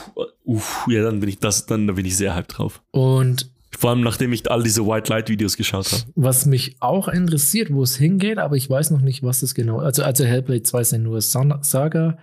Uff, 0.43 0.85
ja, 0.89 1.01
dann 1.03 1.21
bin 1.21 1.29
ich 1.29 1.39
das, 1.39 1.65
dann 1.65 1.85
bin 1.95 2.03
ich 2.05 2.17
sehr 2.17 2.35
hyped 2.35 2.57
drauf. 2.57 2.81
Und 2.91 3.49
Vor 3.79 3.91
allem, 3.91 4.01
nachdem 4.01 4.33
ich 4.33 4.51
all 4.51 4.61
diese 4.61 4.85
White 4.85 5.09
Light 5.09 5.29
Videos 5.29 5.55
geschaut 5.55 5.89
habe. 5.93 6.03
was 6.15 6.45
mich 6.45 6.75
auch 6.81 7.07
interessiert, 7.07 7.71
wo 7.73 7.81
es 7.83 7.95
hingeht, 7.95 8.37
aber 8.37 8.57
ich 8.57 8.69
weiß 8.69 8.91
noch 8.91 8.99
nicht, 8.99 9.23
was 9.23 9.39
das 9.39 9.55
genau 9.55 9.79
Also, 9.79 10.03
also 10.03 10.25
Hellblade 10.25 10.63
2 10.63 10.81
ist 10.81 10.91
ja 10.91 10.97
nur 10.97 11.21
Saga, 11.21 12.17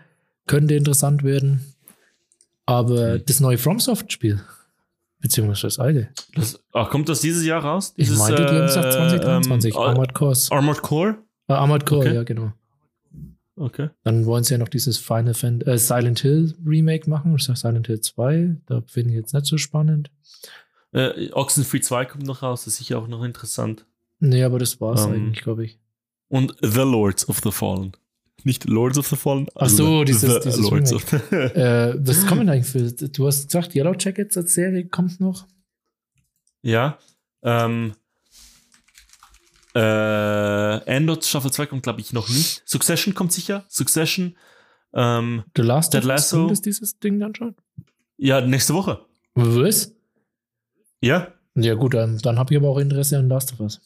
könnte 0.47 0.75
interessant 0.75 1.23
werden. 1.25 1.65
Aber 2.67 3.15
Hm. 3.15 3.23
das 3.27 3.41
neue 3.41 3.57
FromSoft-Spiel, 3.57 4.39
beziehungsweise 5.21 5.63
das 5.63 5.79
alte. 5.79 6.09
Das, 6.35 6.61
ach, 6.75 6.91
kommt 6.91 7.09
das 7.09 7.23
dieses 7.23 7.43
Jahr 7.47 7.63
raus? 7.65 7.95
Ich 7.97 8.09
Dieses, 8.09 8.19
meinte, 8.19 8.45
die 8.45 8.49
haben 8.53 8.67
gesagt 8.67 8.89
äh, 8.89 8.91
2023, 8.91 9.75
ähm, 9.75 9.81
Armored 9.81 10.13
Core. 10.13 10.37
Armored 10.51 10.83
Core? 10.83 11.17
Äh, 11.49 11.53
Armored 11.55 11.87
Core, 11.87 12.01
okay. 12.01 12.15
ja, 12.17 12.23
genau. 12.25 12.53
Okay. 13.59 13.89
Dann 14.05 14.27
wollen 14.27 14.45
sie 14.45 14.53
ja 14.53 14.59
noch 14.59 14.69
dieses 14.69 14.99
Final 14.99 15.33
Fan 15.33 15.63
äh, 15.63 15.79
Silent 15.79 16.21
Hill 16.21 16.55
Remake 16.67 17.09
machen, 17.09 17.35
ich 17.35 17.45
sag 17.45 17.57
Silent 17.57 17.87
Hill 17.87 18.03
2. 18.03 18.57
Da 18.67 18.83
finde 18.87 19.13
ich 19.13 19.17
jetzt 19.17 19.33
nicht 19.33 19.47
so 19.47 19.57
spannend. 19.57 20.11
Äh, 20.93 21.31
Oxenfree 21.33 21.81
2 21.81 22.05
kommt 22.07 22.25
noch 22.25 22.43
raus, 22.43 22.65
das 22.65 22.75
ist 22.75 22.79
sicher 22.79 22.99
auch 22.99 23.09
noch 23.09 23.23
interessant. 23.25 23.87
Nee, 24.21 24.43
aber 24.45 24.59
das 24.59 24.81
war's 24.81 25.05
Ähm, 25.05 25.13
eigentlich, 25.13 25.43
glaube 25.43 25.65
ich. 25.65 25.79
Und 26.29 26.55
The 26.63 26.81
Lords 26.81 27.29
of 27.29 27.41
the 27.45 27.51
Fallen. 27.53 27.93
Nicht 28.45 28.65
Lords 28.65 28.97
of 28.99 29.07
the 29.09 29.17
Fallen. 29.17 29.47
Ach 29.57 29.69
so, 29.69 30.01
The- 30.01 30.05
dieses- 30.07 30.35
The 30.35 30.41
dieses 30.51 30.61
Lords 30.71 30.93
Remake. 30.93 30.95
of 30.97 31.33
äh, 31.57 32.07
was 32.07 32.27
kommt 32.27 32.41
denn 32.43 32.49
eigentlich 32.51 32.67
für. 32.67 33.09
Du 33.09 33.27
hast 33.27 33.47
gesagt, 33.49 33.75
Yellow 33.75 33.95
Jackets 33.99 34.37
als 34.37 34.55
Serie 34.55 34.87
kommt 34.87 35.21
noch. 35.21 35.47
Ja. 36.63 36.99
Ähm, 37.43 37.95
äh, 39.75 40.79
Endor 40.87 41.21
Staffel 41.23 41.51
2 41.53 41.67
kommt, 41.67 41.83
glaube 41.83 42.01
ich, 42.01 42.13
noch 42.13 42.29
nicht. 42.29 42.63
Succession 42.65 43.15
kommt 43.15 43.33
sicher. 43.33 43.65
Succession. 43.69 44.37
Ähm, 44.95 45.45
The 45.57 45.63
Last 45.63 45.95
Us, 45.95 46.05
Lasso. 46.05 46.47
das 46.49 46.63
dieses 46.63 46.99
Ding 46.99 47.19
dann 47.21 47.35
schon? 47.35 47.55
ja, 48.17 48.41
nächste 48.41 48.73
Woche. 48.75 49.05
Was? 49.35 49.93
Ja. 51.07 51.33
Ja, 51.55 51.75
gut, 51.75 51.95
dann, 51.95 52.19
dann 52.19 52.39
habe 52.39 52.53
ich 52.53 52.59
aber 52.59 52.69
auch 52.69 52.79
Interesse 52.79 53.19
an 53.19 53.29
Last 53.29 53.53
of 53.53 53.61
Us. 53.61 53.81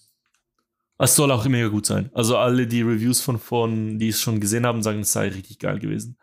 Es 0.99 1.15
soll 1.15 1.31
auch 1.31 1.47
mega 1.47 1.69
gut 1.69 1.87
sein. 1.87 2.11
Also 2.13 2.37
alle 2.37 2.67
die 2.67 2.83
Reviews 2.83 3.21
von, 3.21 3.39
von 3.39 3.99
die 3.99 4.09
es 4.09 4.21
schon 4.21 4.41
gesehen 4.41 4.67
haben, 4.67 4.83
sagen, 4.83 5.01
es 5.01 5.13
sei 5.13 5.29
richtig 5.29 5.59
geil 5.59 5.79
gewesen. 5.79 6.19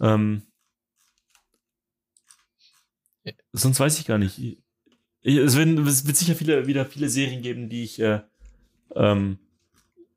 Ähm, 0.00 0.42
sonst 3.52 3.80
weiß 3.80 3.98
ich 3.98 4.06
gar 4.06 4.18
nicht. 4.18 4.38
Ich, 4.38 5.36
es, 5.36 5.56
werden, 5.56 5.86
es 5.86 6.06
wird 6.06 6.16
sicher 6.16 6.34
viele, 6.34 6.66
wieder 6.66 6.86
viele 6.86 7.08
Serien 7.08 7.42
geben, 7.42 7.68
die 7.68 7.84
ich, 7.84 8.00
äh, 8.00 8.20
ähm, 8.94 9.38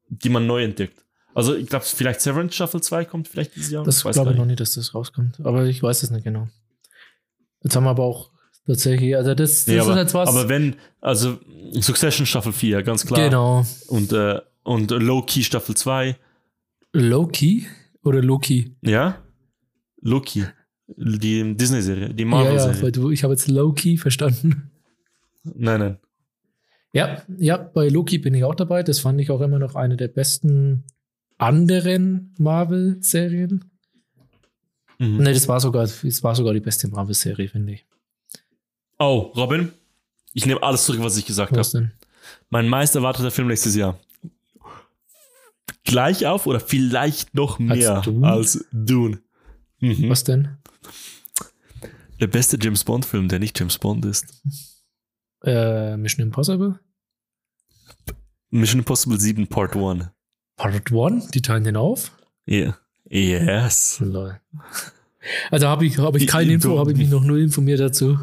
die 0.07 0.29
man 0.29 0.47
neu 0.47 0.63
entdeckt. 0.63 1.03
Also 1.33 1.53
ich 1.53 1.67
glaube, 1.67 1.83
vielleicht 1.83 2.21
Severance 2.21 2.55
Staffel 2.55 2.81
2 2.81 3.03
kommt 3.05 3.27
vielleicht 3.27 3.55
dieses 3.55 3.71
Jahr. 3.71 3.83
Das 3.83 4.03
glaube 4.03 4.31
ich 4.31 4.37
noch 4.37 4.45
nicht, 4.45 4.61
dass 4.61 4.75
das 4.75 4.95
rauskommt. 4.95 5.41
Aber 5.41 5.65
ich 5.65 5.83
weiß 5.83 6.01
es 6.03 6.11
nicht 6.11 6.23
genau. 6.23 6.47
Jetzt 7.61 7.75
haben 7.75 7.83
wir 7.83 7.89
aber 7.89 8.03
auch 8.03 8.31
tatsächlich, 8.65 9.15
also 9.15 9.33
das, 9.35 9.65
das 9.65 9.67
Nee, 9.67 9.77
ist 9.79 9.87
aber, 9.87 9.97
jetzt 9.99 10.13
was. 10.13 10.29
aber 10.29 10.49
wenn, 10.49 10.75
also 11.01 11.37
Succession 11.79 12.25
Staffel 12.25 12.53
4, 12.53 12.83
ganz 12.83 13.05
klar. 13.05 13.25
genau. 13.29 13.65
Und, 13.87 14.11
äh, 14.13 14.39
und 14.63 14.91
Low-Key 14.91 15.43
Staffel 15.43 15.75
2. 15.75 16.15
Low-Key 16.93 17.63
oder 18.03 18.21
Low-Key? 18.21 18.71
Ja? 18.81 19.21
Loki. 20.01 20.45
Die 20.87 21.55
Disney-Serie, 21.57 22.13
die 22.13 22.23
Ja, 22.23 22.29
Marvel-Serie. 22.29 22.83
ja, 22.83 22.91
du, 22.91 23.09
ich 23.11 23.23
habe 23.23 23.33
jetzt 23.33 23.47
Low-Key 23.47 23.97
verstanden. 23.97 24.71
nein, 25.43 25.79
nein. 25.79 25.97
Ja, 26.93 27.23
ja, 27.37 27.57
bei 27.57 27.89
Loki 27.89 28.19
bin 28.19 28.33
ich 28.35 28.45
auch 28.45 28.55
dabei. 28.55 28.81
Das 28.81 28.99
fand 29.01 29.19
ich 29.19 29.29
auch 29.29 29.41
immer 29.41 29.59
noch 29.59 29.75
eine 29.75 29.97
der 29.97 30.07
besten 30.07 30.85
anderen 31.37 32.33
Marvel-Serien. 32.37 33.65
Mhm. 34.99 35.17
Ne, 35.17 35.33
das 35.33 35.47
war 35.49 35.59
sogar, 35.59 35.83
das 35.83 36.23
war 36.23 36.35
sogar 36.35 36.53
die 36.53 36.61
beste 36.61 36.87
Marvel-Serie, 36.87 37.49
finde 37.49 37.73
ich. 37.73 37.85
Oh, 38.97 39.31
Robin, 39.35 39.71
ich 40.33 40.45
nehme 40.45 40.61
alles 40.63 40.85
zurück, 40.85 41.01
was 41.01 41.17
ich 41.17 41.25
gesagt 41.25 41.51
habe. 41.51 41.59
Was 41.59 41.71
denn? 41.71 41.91
Mein 42.49 42.67
meist 42.67 42.95
erwarteter 42.95 43.31
Film 43.31 43.47
nächstes 43.47 43.75
Jahr. 43.75 43.99
Gleich 45.83 46.25
auf 46.25 46.47
oder 46.47 46.59
vielleicht 46.59 47.35
noch 47.35 47.59
mehr 47.59 48.01
Dune? 48.01 48.27
als 48.27 48.65
Dune. 48.71 49.21
Mhm. 49.79 50.09
Was 50.09 50.23
denn? 50.23 50.57
Der 52.19 52.27
beste 52.27 52.57
James 52.59 52.83
Bond-Film, 52.83 53.27
der 53.27 53.39
nicht 53.39 53.59
James 53.59 53.77
Bond 53.77 54.05
ist. 54.05 54.41
Äh, 55.43 55.97
Mission 55.97 56.25
Impossible? 56.25 56.79
Mission 58.49 58.79
Impossible 58.79 59.19
7 59.19 59.47
Part 59.47 59.75
1. 59.75 60.05
Part 60.55 60.91
1? 60.91 61.27
Die 61.27 61.41
teilen 61.41 61.65
den 61.65 61.75
auf? 61.75 62.11
Yeah. 62.47 62.77
Yes. 63.09 63.99
Lol. 63.99 64.39
Also 65.51 65.67
habe 65.67 65.85
ich, 65.85 65.97
hab 65.97 66.15
ich 66.15 66.27
keine 66.27 66.53
Info, 66.53 66.79
habe 66.79 66.91
ich 66.91 66.97
mich 66.97 67.09
noch 67.09 67.23
null 67.23 67.41
informiert 67.41 67.79
dazu. 67.79 68.19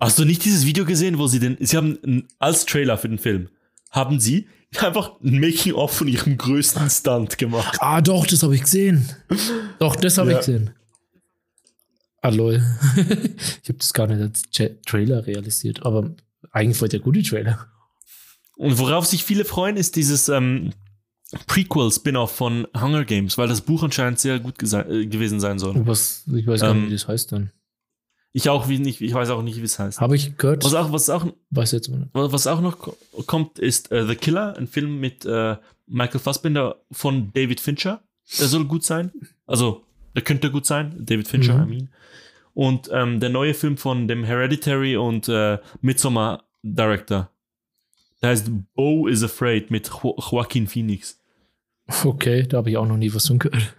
Hast 0.00 0.18
du 0.18 0.24
nicht 0.24 0.44
dieses 0.44 0.64
Video 0.66 0.84
gesehen, 0.86 1.18
wo 1.18 1.26
sie 1.26 1.38
den, 1.40 1.56
sie 1.60 1.76
haben 1.76 2.26
als 2.38 2.64
Trailer 2.64 2.96
für 2.98 3.08
den 3.08 3.18
Film, 3.18 3.48
haben 3.90 4.18
sie 4.18 4.48
einfach 4.78 5.20
ein 5.22 5.40
Making-of 5.40 5.92
von 5.92 6.08
ihrem 6.08 6.36
größten 6.38 6.88
Stunt 6.88 7.36
gemacht. 7.38 7.76
Ah, 7.80 8.00
doch, 8.00 8.26
das 8.26 8.42
habe 8.42 8.54
ich 8.54 8.62
gesehen. 8.62 9.08
Doch, 9.78 9.96
das 9.96 10.16
habe 10.18 10.30
Ja. 10.32 10.38
ich 10.40 10.46
gesehen. 10.46 10.70
Ah, 12.22 12.28
lol. 12.30 12.62
ich 12.96 13.68
habe 13.68 13.78
das 13.78 13.92
gar 13.92 14.06
nicht 14.06 14.20
als 14.20 14.44
Tra- 14.52 14.74
Trailer 14.86 15.26
realisiert, 15.26 15.84
aber 15.84 16.14
eigentlich 16.52 16.76
voll 16.76 16.88
der 16.88 17.00
gute 17.00 17.22
Trailer. 17.22 17.66
Und 18.56 18.78
worauf 18.78 19.06
sich 19.06 19.24
viele 19.24 19.44
freuen, 19.46 19.76
ist 19.76 19.96
dieses 19.96 20.28
ähm, 20.28 20.72
Prequel-Spin-off 21.46 22.30
von 22.34 22.66
Hunger 22.78 23.04
Games, 23.04 23.38
weil 23.38 23.48
das 23.48 23.62
Buch 23.62 23.82
anscheinend 23.82 24.18
sehr 24.18 24.38
gut 24.38 24.62
äh, 24.62 25.06
gewesen 25.06 25.40
sein 25.40 25.58
soll. 25.58 25.74
Was, 25.86 26.24
ich 26.34 26.46
weiß 26.46 26.60
gar 26.60 26.70
Ähm, 26.72 26.80
nicht, 26.82 26.90
wie 26.90 26.94
das 26.94 27.08
heißt 27.08 27.32
dann. 27.32 27.50
Ich 28.32 28.48
auch 28.48 28.68
wie 28.68 28.78
nicht, 28.78 29.00
ich 29.00 29.12
weiß 29.12 29.30
auch 29.30 29.42
nicht, 29.42 29.58
wie 29.58 29.64
es 29.64 29.78
heißt. 29.78 30.00
Habe 30.00 30.14
ich 30.14 30.36
gehört, 30.36 30.64
Was 30.64 30.74
auch, 30.74 30.92
was 30.92 31.10
auch, 31.10 31.26
weiß 31.50 31.72
jetzt 31.72 31.88
nicht. 31.88 32.08
was 32.12 32.46
auch 32.46 32.60
noch 32.60 32.78
ko- 32.78 32.96
kommt, 33.26 33.58
ist 33.58 33.90
äh, 33.90 34.06
The 34.06 34.14
Killer, 34.14 34.56
ein 34.56 34.68
Film 34.68 35.00
mit 35.00 35.24
äh, 35.24 35.56
Michael 35.86 36.20
Fassbender 36.20 36.76
von 36.92 37.32
David 37.32 37.60
Fincher. 37.60 38.02
Der 38.38 38.46
soll 38.46 38.64
gut 38.66 38.84
sein. 38.84 39.10
Also, 39.46 39.84
der 40.14 40.22
könnte 40.22 40.52
gut 40.52 40.64
sein. 40.64 40.94
David 41.00 41.26
Fincher, 41.26 41.56
Mhm. 41.66 41.72
I 41.72 41.74
mean. 41.76 41.88
Und 42.54 42.88
ähm, 42.92 43.18
der 43.18 43.30
neue 43.30 43.54
Film 43.54 43.76
von 43.76 44.06
dem 44.06 44.22
Hereditary 44.22 44.96
und 44.96 45.28
äh, 45.28 45.58
Midsommar 45.80 46.44
Director. 46.62 47.30
Der 48.22 48.30
heißt 48.30 48.50
Bo 48.74 49.08
is 49.08 49.22
Afraid 49.24 49.70
mit 49.72 49.88
jo 50.02 50.16
Joaquin 50.30 50.68
Phoenix. 50.68 51.18
Okay, 52.04 52.46
da 52.46 52.58
habe 52.58 52.70
ich 52.70 52.76
auch 52.76 52.86
noch 52.86 52.96
nie 52.98 53.12
was 53.12 53.26
von 53.26 53.38
gehört. 53.40 53.74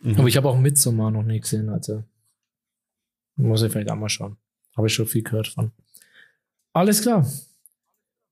Mhm. 0.00 0.16
Aber 0.18 0.26
ich 0.28 0.36
habe 0.36 0.48
auch 0.48 0.58
Midsommar 0.58 1.10
noch 1.12 1.22
nie 1.22 1.38
gesehen, 1.40 1.68
also 1.68 2.02
muss 3.38 3.62
ich 3.62 3.72
vielleicht 3.72 3.90
auch 3.90 3.96
mal 3.96 4.08
schauen. 4.08 4.36
Habe 4.76 4.86
ich 4.86 4.94
schon 4.94 5.06
viel 5.06 5.22
gehört 5.22 5.48
von. 5.48 5.72
Alles 6.72 7.02
klar. 7.02 7.26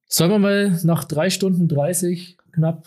Sollen 0.07 0.31
wir 0.31 0.39
mal 0.39 0.81
nach 0.85 1.05
drei 1.05 1.31
Stunden 1.31 1.69
30 1.69 2.37
knapp. 2.53 2.87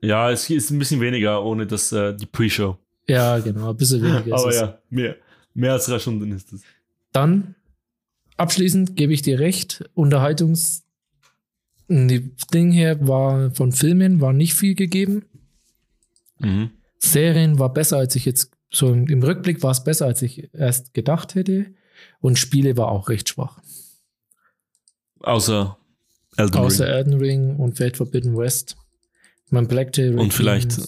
Ja, 0.00 0.30
es 0.30 0.48
ist 0.50 0.70
ein 0.70 0.78
bisschen 0.78 1.00
weniger 1.00 1.42
ohne 1.44 1.66
das, 1.66 1.92
äh, 1.92 2.14
die 2.14 2.26
Pre-Show. 2.26 2.76
Ja, 3.08 3.38
genau, 3.38 3.70
ein 3.70 3.76
bisschen 3.76 4.02
weniger. 4.02 4.26
ist 4.26 4.32
Aber 4.42 4.54
ja, 4.54 4.78
mehr, 4.90 5.16
mehr 5.54 5.72
als 5.72 5.86
drei 5.86 5.98
Stunden 5.98 6.30
ist 6.32 6.52
es. 6.52 6.62
Dann 7.12 7.54
abschließend 8.36 8.96
gebe 8.96 9.12
ich 9.12 9.22
dir 9.22 9.38
recht. 9.38 9.84
Unterhaltungs 9.94 10.84
Ding 11.88 12.72
her 12.72 13.06
war 13.06 13.50
von 13.50 13.72
Filmen 13.72 14.20
war 14.20 14.32
nicht 14.32 14.54
viel 14.54 14.74
gegeben. 14.74 15.24
Mhm. 16.38 16.70
Serien 16.98 17.58
war 17.58 17.72
besser, 17.72 17.98
als 17.98 18.16
ich 18.16 18.24
jetzt 18.24 18.50
so 18.72 18.92
im, 18.92 19.22
Rückblick 19.22 19.62
war 19.62 19.70
es 19.70 19.84
besser, 19.84 20.06
als 20.06 20.22
ich 20.22 20.52
erst 20.54 20.94
gedacht 20.94 21.34
hätte. 21.34 21.66
Und 22.20 22.38
Spiele 22.38 22.76
war 22.76 22.88
auch 22.88 23.08
recht 23.08 23.28
schwach. 23.28 23.60
Außer 25.20 25.76
Elden 26.36 26.56
Außer 26.56 26.86
Ring. 26.86 26.94
Elden 26.94 27.14
Ring 27.14 27.56
und 27.56 27.76
Fate 27.76 27.96
Forbidden 27.96 28.36
West. 28.36 28.76
Mein 29.50 29.68
Blacktail 29.68 30.18
Und 30.18 30.32
vielleicht 30.32 30.78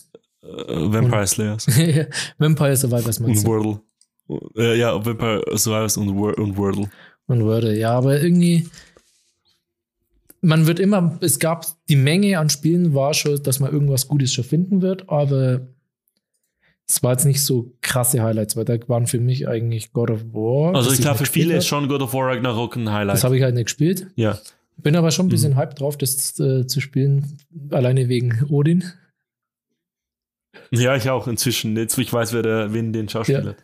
äh, 0.42 0.46
Vampire 0.46 1.26
Slayers. 1.26 1.66
Vampire 2.38 2.76
Survivors 2.76 3.20
meinst 3.20 3.46
Und 3.46 3.46
du? 3.46 3.80
Wordle. 4.28 4.50
Äh, 4.56 4.78
ja, 4.78 4.94
Vampire 5.04 5.44
Survivors 5.56 5.96
und, 5.98 6.14
Wor 6.16 6.36
und 6.38 6.56
Wordle. 6.56 6.90
Und 7.26 7.44
Wordle, 7.44 7.76
ja, 7.78 7.92
aber 7.92 8.20
irgendwie 8.20 8.66
man 10.44 10.66
wird 10.66 10.78
immer, 10.78 11.16
es 11.20 11.38
gab 11.38 11.66
die 11.88 11.96
Menge 11.96 12.38
an 12.38 12.50
Spielen 12.50 12.94
war 12.94 13.14
schon, 13.14 13.42
dass 13.42 13.60
man 13.60 13.72
irgendwas 13.72 14.08
Gutes 14.08 14.32
schon 14.32 14.44
finden 14.44 14.82
wird, 14.82 15.08
aber 15.08 15.66
es 16.86 17.02
war 17.02 17.12
jetzt 17.12 17.24
nicht 17.24 17.42
so 17.42 17.72
krasse 17.80 18.22
Highlights, 18.22 18.56
weil 18.56 18.64
da 18.64 18.76
waren 18.88 19.06
für 19.06 19.18
mich 19.20 19.48
eigentlich 19.48 19.92
God 19.92 20.10
of 20.10 20.22
War. 20.32 20.74
Also 20.74 20.92
ich 20.92 21.00
glaube, 21.00 21.18
für 21.18 21.26
viele 21.26 21.56
ist 21.56 21.66
schon 21.66 21.88
God 21.88 22.02
of 22.02 22.12
War 22.12 22.26
Ragnarok 22.28 22.76
ein. 22.76 22.92
Highlight. 22.92 23.14
Das 23.16 23.24
habe 23.24 23.36
ich 23.36 23.42
halt 23.42 23.54
nicht 23.54 23.66
gespielt. 23.66 24.06
ja. 24.16 24.38
Bin 24.76 24.96
aber 24.96 25.12
schon 25.12 25.26
ein 25.26 25.28
bisschen 25.28 25.52
Mhm. 25.52 25.56
hyped 25.58 25.78
drauf, 25.78 25.96
das 25.96 26.36
äh, 26.40 26.66
zu 26.66 26.80
spielen, 26.80 27.38
alleine 27.70 28.08
wegen 28.08 28.44
Odin. 28.50 28.82
ja, 30.72 30.96
ich 30.96 31.08
auch 31.10 31.28
inzwischen. 31.28 31.76
Jetzt, 31.76 31.96
ich 31.96 32.12
weiß, 32.12 32.32
wer 32.32 32.42
der, 32.42 32.72
wen 32.74 32.92
den 32.92 33.08
Schauspieler 33.08 33.52
Ja. 33.52 33.56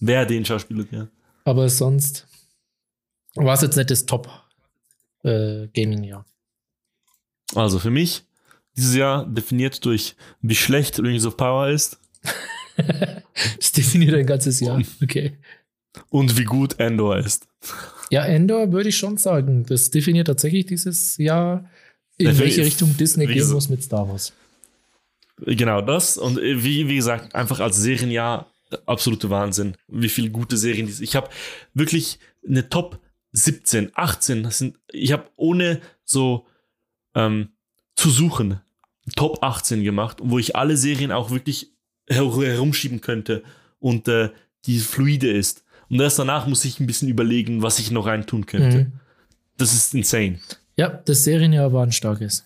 Wer 0.00 0.24
den 0.26 0.44
Schauspieler 0.46 0.86
ja. 0.90 1.08
Aber 1.44 1.68
sonst 1.68 2.26
war 3.34 3.52
es 3.54 3.60
jetzt 3.60 3.76
nicht 3.76 3.90
das 3.90 4.06
Top 4.06 4.28
äh. 5.22 5.68
Also 7.54 7.78
für 7.78 7.90
mich, 7.90 8.24
dieses 8.76 8.94
Jahr 8.94 9.26
definiert 9.26 9.84
durch, 9.84 10.16
wie 10.40 10.54
schlecht 10.54 10.98
Rings 10.98 11.26
of 11.26 11.36
Power 11.36 11.68
ist 11.68 12.00
Das 13.56 13.72
definiert 13.72 14.14
ein 14.14 14.26
ganzes 14.26 14.60
Jahr. 14.60 14.80
Okay. 15.02 15.38
und 16.08 16.38
wie 16.38 16.44
gut 16.44 16.78
Endor 16.78 17.18
ist. 17.18 17.48
Ja, 18.10 18.24
Endor 18.24 18.72
würde 18.72 18.90
ich 18.90 18.96
schon 18.96 19.16
sagen. 19.16 19.64
Das 19.66 19.90
definiert 19.90 20.28
tatsächlich 20.28 20.66
dieses 20.66 21.16
Jahr, 21.16 21.68
in 22.16 22.26
Ja, 22.26 22.38
welche 22.38 22.64
Richtung 22.64 22.96
Disney 22.96 23.26
gehen 23.26 23.50
muss 23.50 23.68
mit 23.68 23.82
Star 23.82 24.08
Wars. 24.08 24.32
Genau 25.38 25.80
das. 25.80 26.16
Und 26.16 26.38
äh, 26.38 26.62
wie, 26.62 26.88
wie 26.88 26.96
gesagt, 26.96 27.34
einfach 27.34 27.60
als 27.60 27.76
Serienjahr 27.76 28.46
äh, 28.70 28.76
absolute 28.86 29.30
Wahnsinn. 29.30 29.76
Wie 29.88 30.08
viele 30.08 30.30
gute 30.30 30.56
Serien 30.56 30.86
dies. 30.86 31.00
Ich 31.00 31.16
habe 31.16 31.28
wirklich 31.72 32.18
eine 32.46 32.68
Top 32.68 33.00
17, 33.32 33.90
18. 33.94 34.44
Das 34.44 34.58
sind, 34.58 34.78
ich 34.92 35.12
habe 35.12 35.28
ohne 35.36 35.80
so 36.04 36.46
ähm, 37.14 37.48
zu 37.96 38.10
suchen 38.10 38.60
Top 39.16 39.42
18 39.42 39.82
gemacht, 39.82 40.18
wo 40.22 40.38
ich 40.38 40.56
alle 40.56 40.76
Serien 40.76 41.12
auch 41.12 41.30
wirklich 41.30 41.73
herumschieben 42.08 43.00
könnte 43.00 43.42
und 43.78 44.08
äh, 44.08 44.30
die 44.66 44.78
fluide 44.78 45.30
ist. 45.30 45.64
Und 45.88 46.00
erst 46.00 46.18
danach 46.18 46.46
muss 46.46 46.64
ich 46.64 46.80
ein 46.80 46.86
bisschen 46.86 47.08
überlegen, 47.08 47.62
was 47.62 47.78
ich 47.78 47.90
noch 47.90 48.06
reintun 48.06 48.46
könnte. 48.46 48.84
Mhm. 48.84 48.92
Das 49.56 49.72
ist 49.72 49.94
insane. 49.94 50.38
Ja, 50.76 50.88
das 50.88 51.24
Serienjahr 51.24 51.72
war 51.72 51.84
ein 51.84 51.92
starkes. 51.92 52.44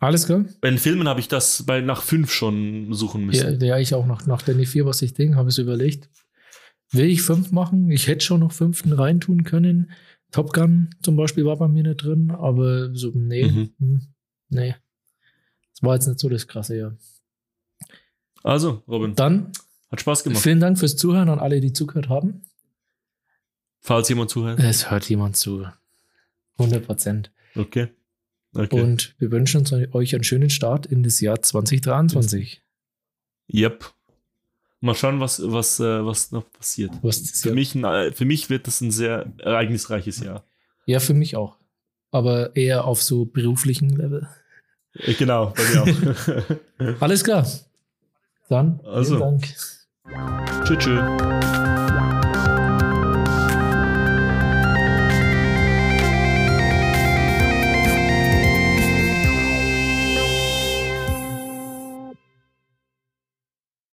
Alles 0.00 0.26
klar? 0.26 0.44
Bei 0.60 0.68
den 0.68 0.78
Filmen 0.78 1.08
habe 1.08 1.20
ich 1.20 1.28
das 1.28 1.62
bei 1.62 1.80
nach 1.80 2.02
fünf 2.02 2.32
schon 2.32 2.92
suchen 2.92 3.20
Ja, 3.32 3.44
müssen. 3.50 3.60
ja, 3.64 3.78
ich 3.78 3.94
auch 3.94 4.04
noch 4.04 4.26
nach 4.26 4.42
Danny 4.42 4.66
4, 4.66 4.84
was 4.84 5.00
ich 5.00 5.14
denke, 5.14 5.36
habe 5.36 5.48
ich 5.50 5.54
so 5.54 5.62
überlegt. 5.62 6.08
Will 6.90 7.06
ich 7.06 7.22
fünf 7.22 7.52
machen? 7.52 7.88
Ich 7.90 8.08
hätte 8.08 8.24
schon 8.24 8.40
noch 8.40 8.52
fünften 8.52 8.92
reintun 8.92 9.44
können. 9.44 9.92
Top 10.32 10.52
Gun 10.52 10.90
zum 11.02 11.16
Beispiel 11.16 11.44
war 11.44 11.56
bei 11.56 11.68
mir 11.68 11.84
nicht 11.84 12.02
drin, 12.02 12.30
aber 12.32 12.94
so, 12.94 13.12
nee, 13.14 13.44
Mhm. 13.48 13.70
hm, 13.78 14.00
nee. 14.48 14.74
Das 15.74 15.82
war 15.82 15.94
jetzt 15.94 16.08
nicht 16.08 16.18
so 16.18 16.28
das 16.28 16.46
krasse 16.48 16.76
Jahr. 16.76 16.96
Also, 18.42 18.82
Robin, 18.88 19.14
Dann 19.14 19.52
hat 19.90 20.00
Spaß 20.00 20.24
gemacht. 20.24 20.42
vielen 20.42 20.60
Dank 20.60 20.78
fürs 20.78 20.96
Zuhören 20.96 21.28
an 21.28 21.38
alle, 21.38 21.60
die 21.60 21.72
zugehört 21.72 22.08
haben. 22.08 22.42
Falls 23.80 24.08
jemand 24.08 24.30
zuhört. 24.30 24.58
Es 24.60 24.90
hört 24.90 25.08
jemand 25.08 25.36
zu. 25.36 25.66
100 26.58 26.86
Prozent. 26.86 27.30
Okay. 27.56 27.88
Okay. 28.54 28.80
Und 28.82 29.14
wir 29.18 29.30
wünschen 29.30 29.58
uns 29.60 29.72
euch 29.72 30.14
einen 30.14 30.24
schönen 30.24 30.50
Start 30.50 30.86
in 30.86 31.02
das 31.02 31.20
Jahr 31.20 31.40
2023. 31.40 32.62
yep. 33.52 33.90
Mal 34.80 34.94
schauen, 34.94 35.20
was, 35.20 35.40
was, 35.44 35.78
äh, 35.80 36.04
was 36.04 36.32
noch 36.32 36.50
passiert. 36.52 36.90
Was 37.02 37.18
Für 37.40 37.48
Jahr- 37.48 37.54
mich, 37.54 37.74
ein, 37.74 37.84
äh, 37.84 38.12
für 38.12 38.24
mich 38.24 38.50
wird 38.50 38.66
das 38.66 38.80
ein 38.80 38.90
sehr 38.90 39.32
ereignisreiches 39.38 40.18
Jahr. 40.20 40.44
Ja, 40.86 40.98
für 41.00 41.14
mich 41.14 41.36
auch. 41.36 41.56
Aber 42.10 42.54
eher 42.56 42.84
auf 42.84 43.02
so 43.02 43.24
beruflichen 43.24 43.90
Level. 43.90 44.28
Äh, 44.94 45.14
Genau, 45.14 45.54
bei 45.56 45.62
mir 45.70 45.82
auch. 45.82 47.00
Alles 47.02 47.22
klar. 47.24 47.46
Dann 48.52 48.80
Also. 48.84 49.16
vielen 49.16 49.20
Dank. 49.20 50.66
tschüss, 50.66 50.78
tschüss. 50.78 52.21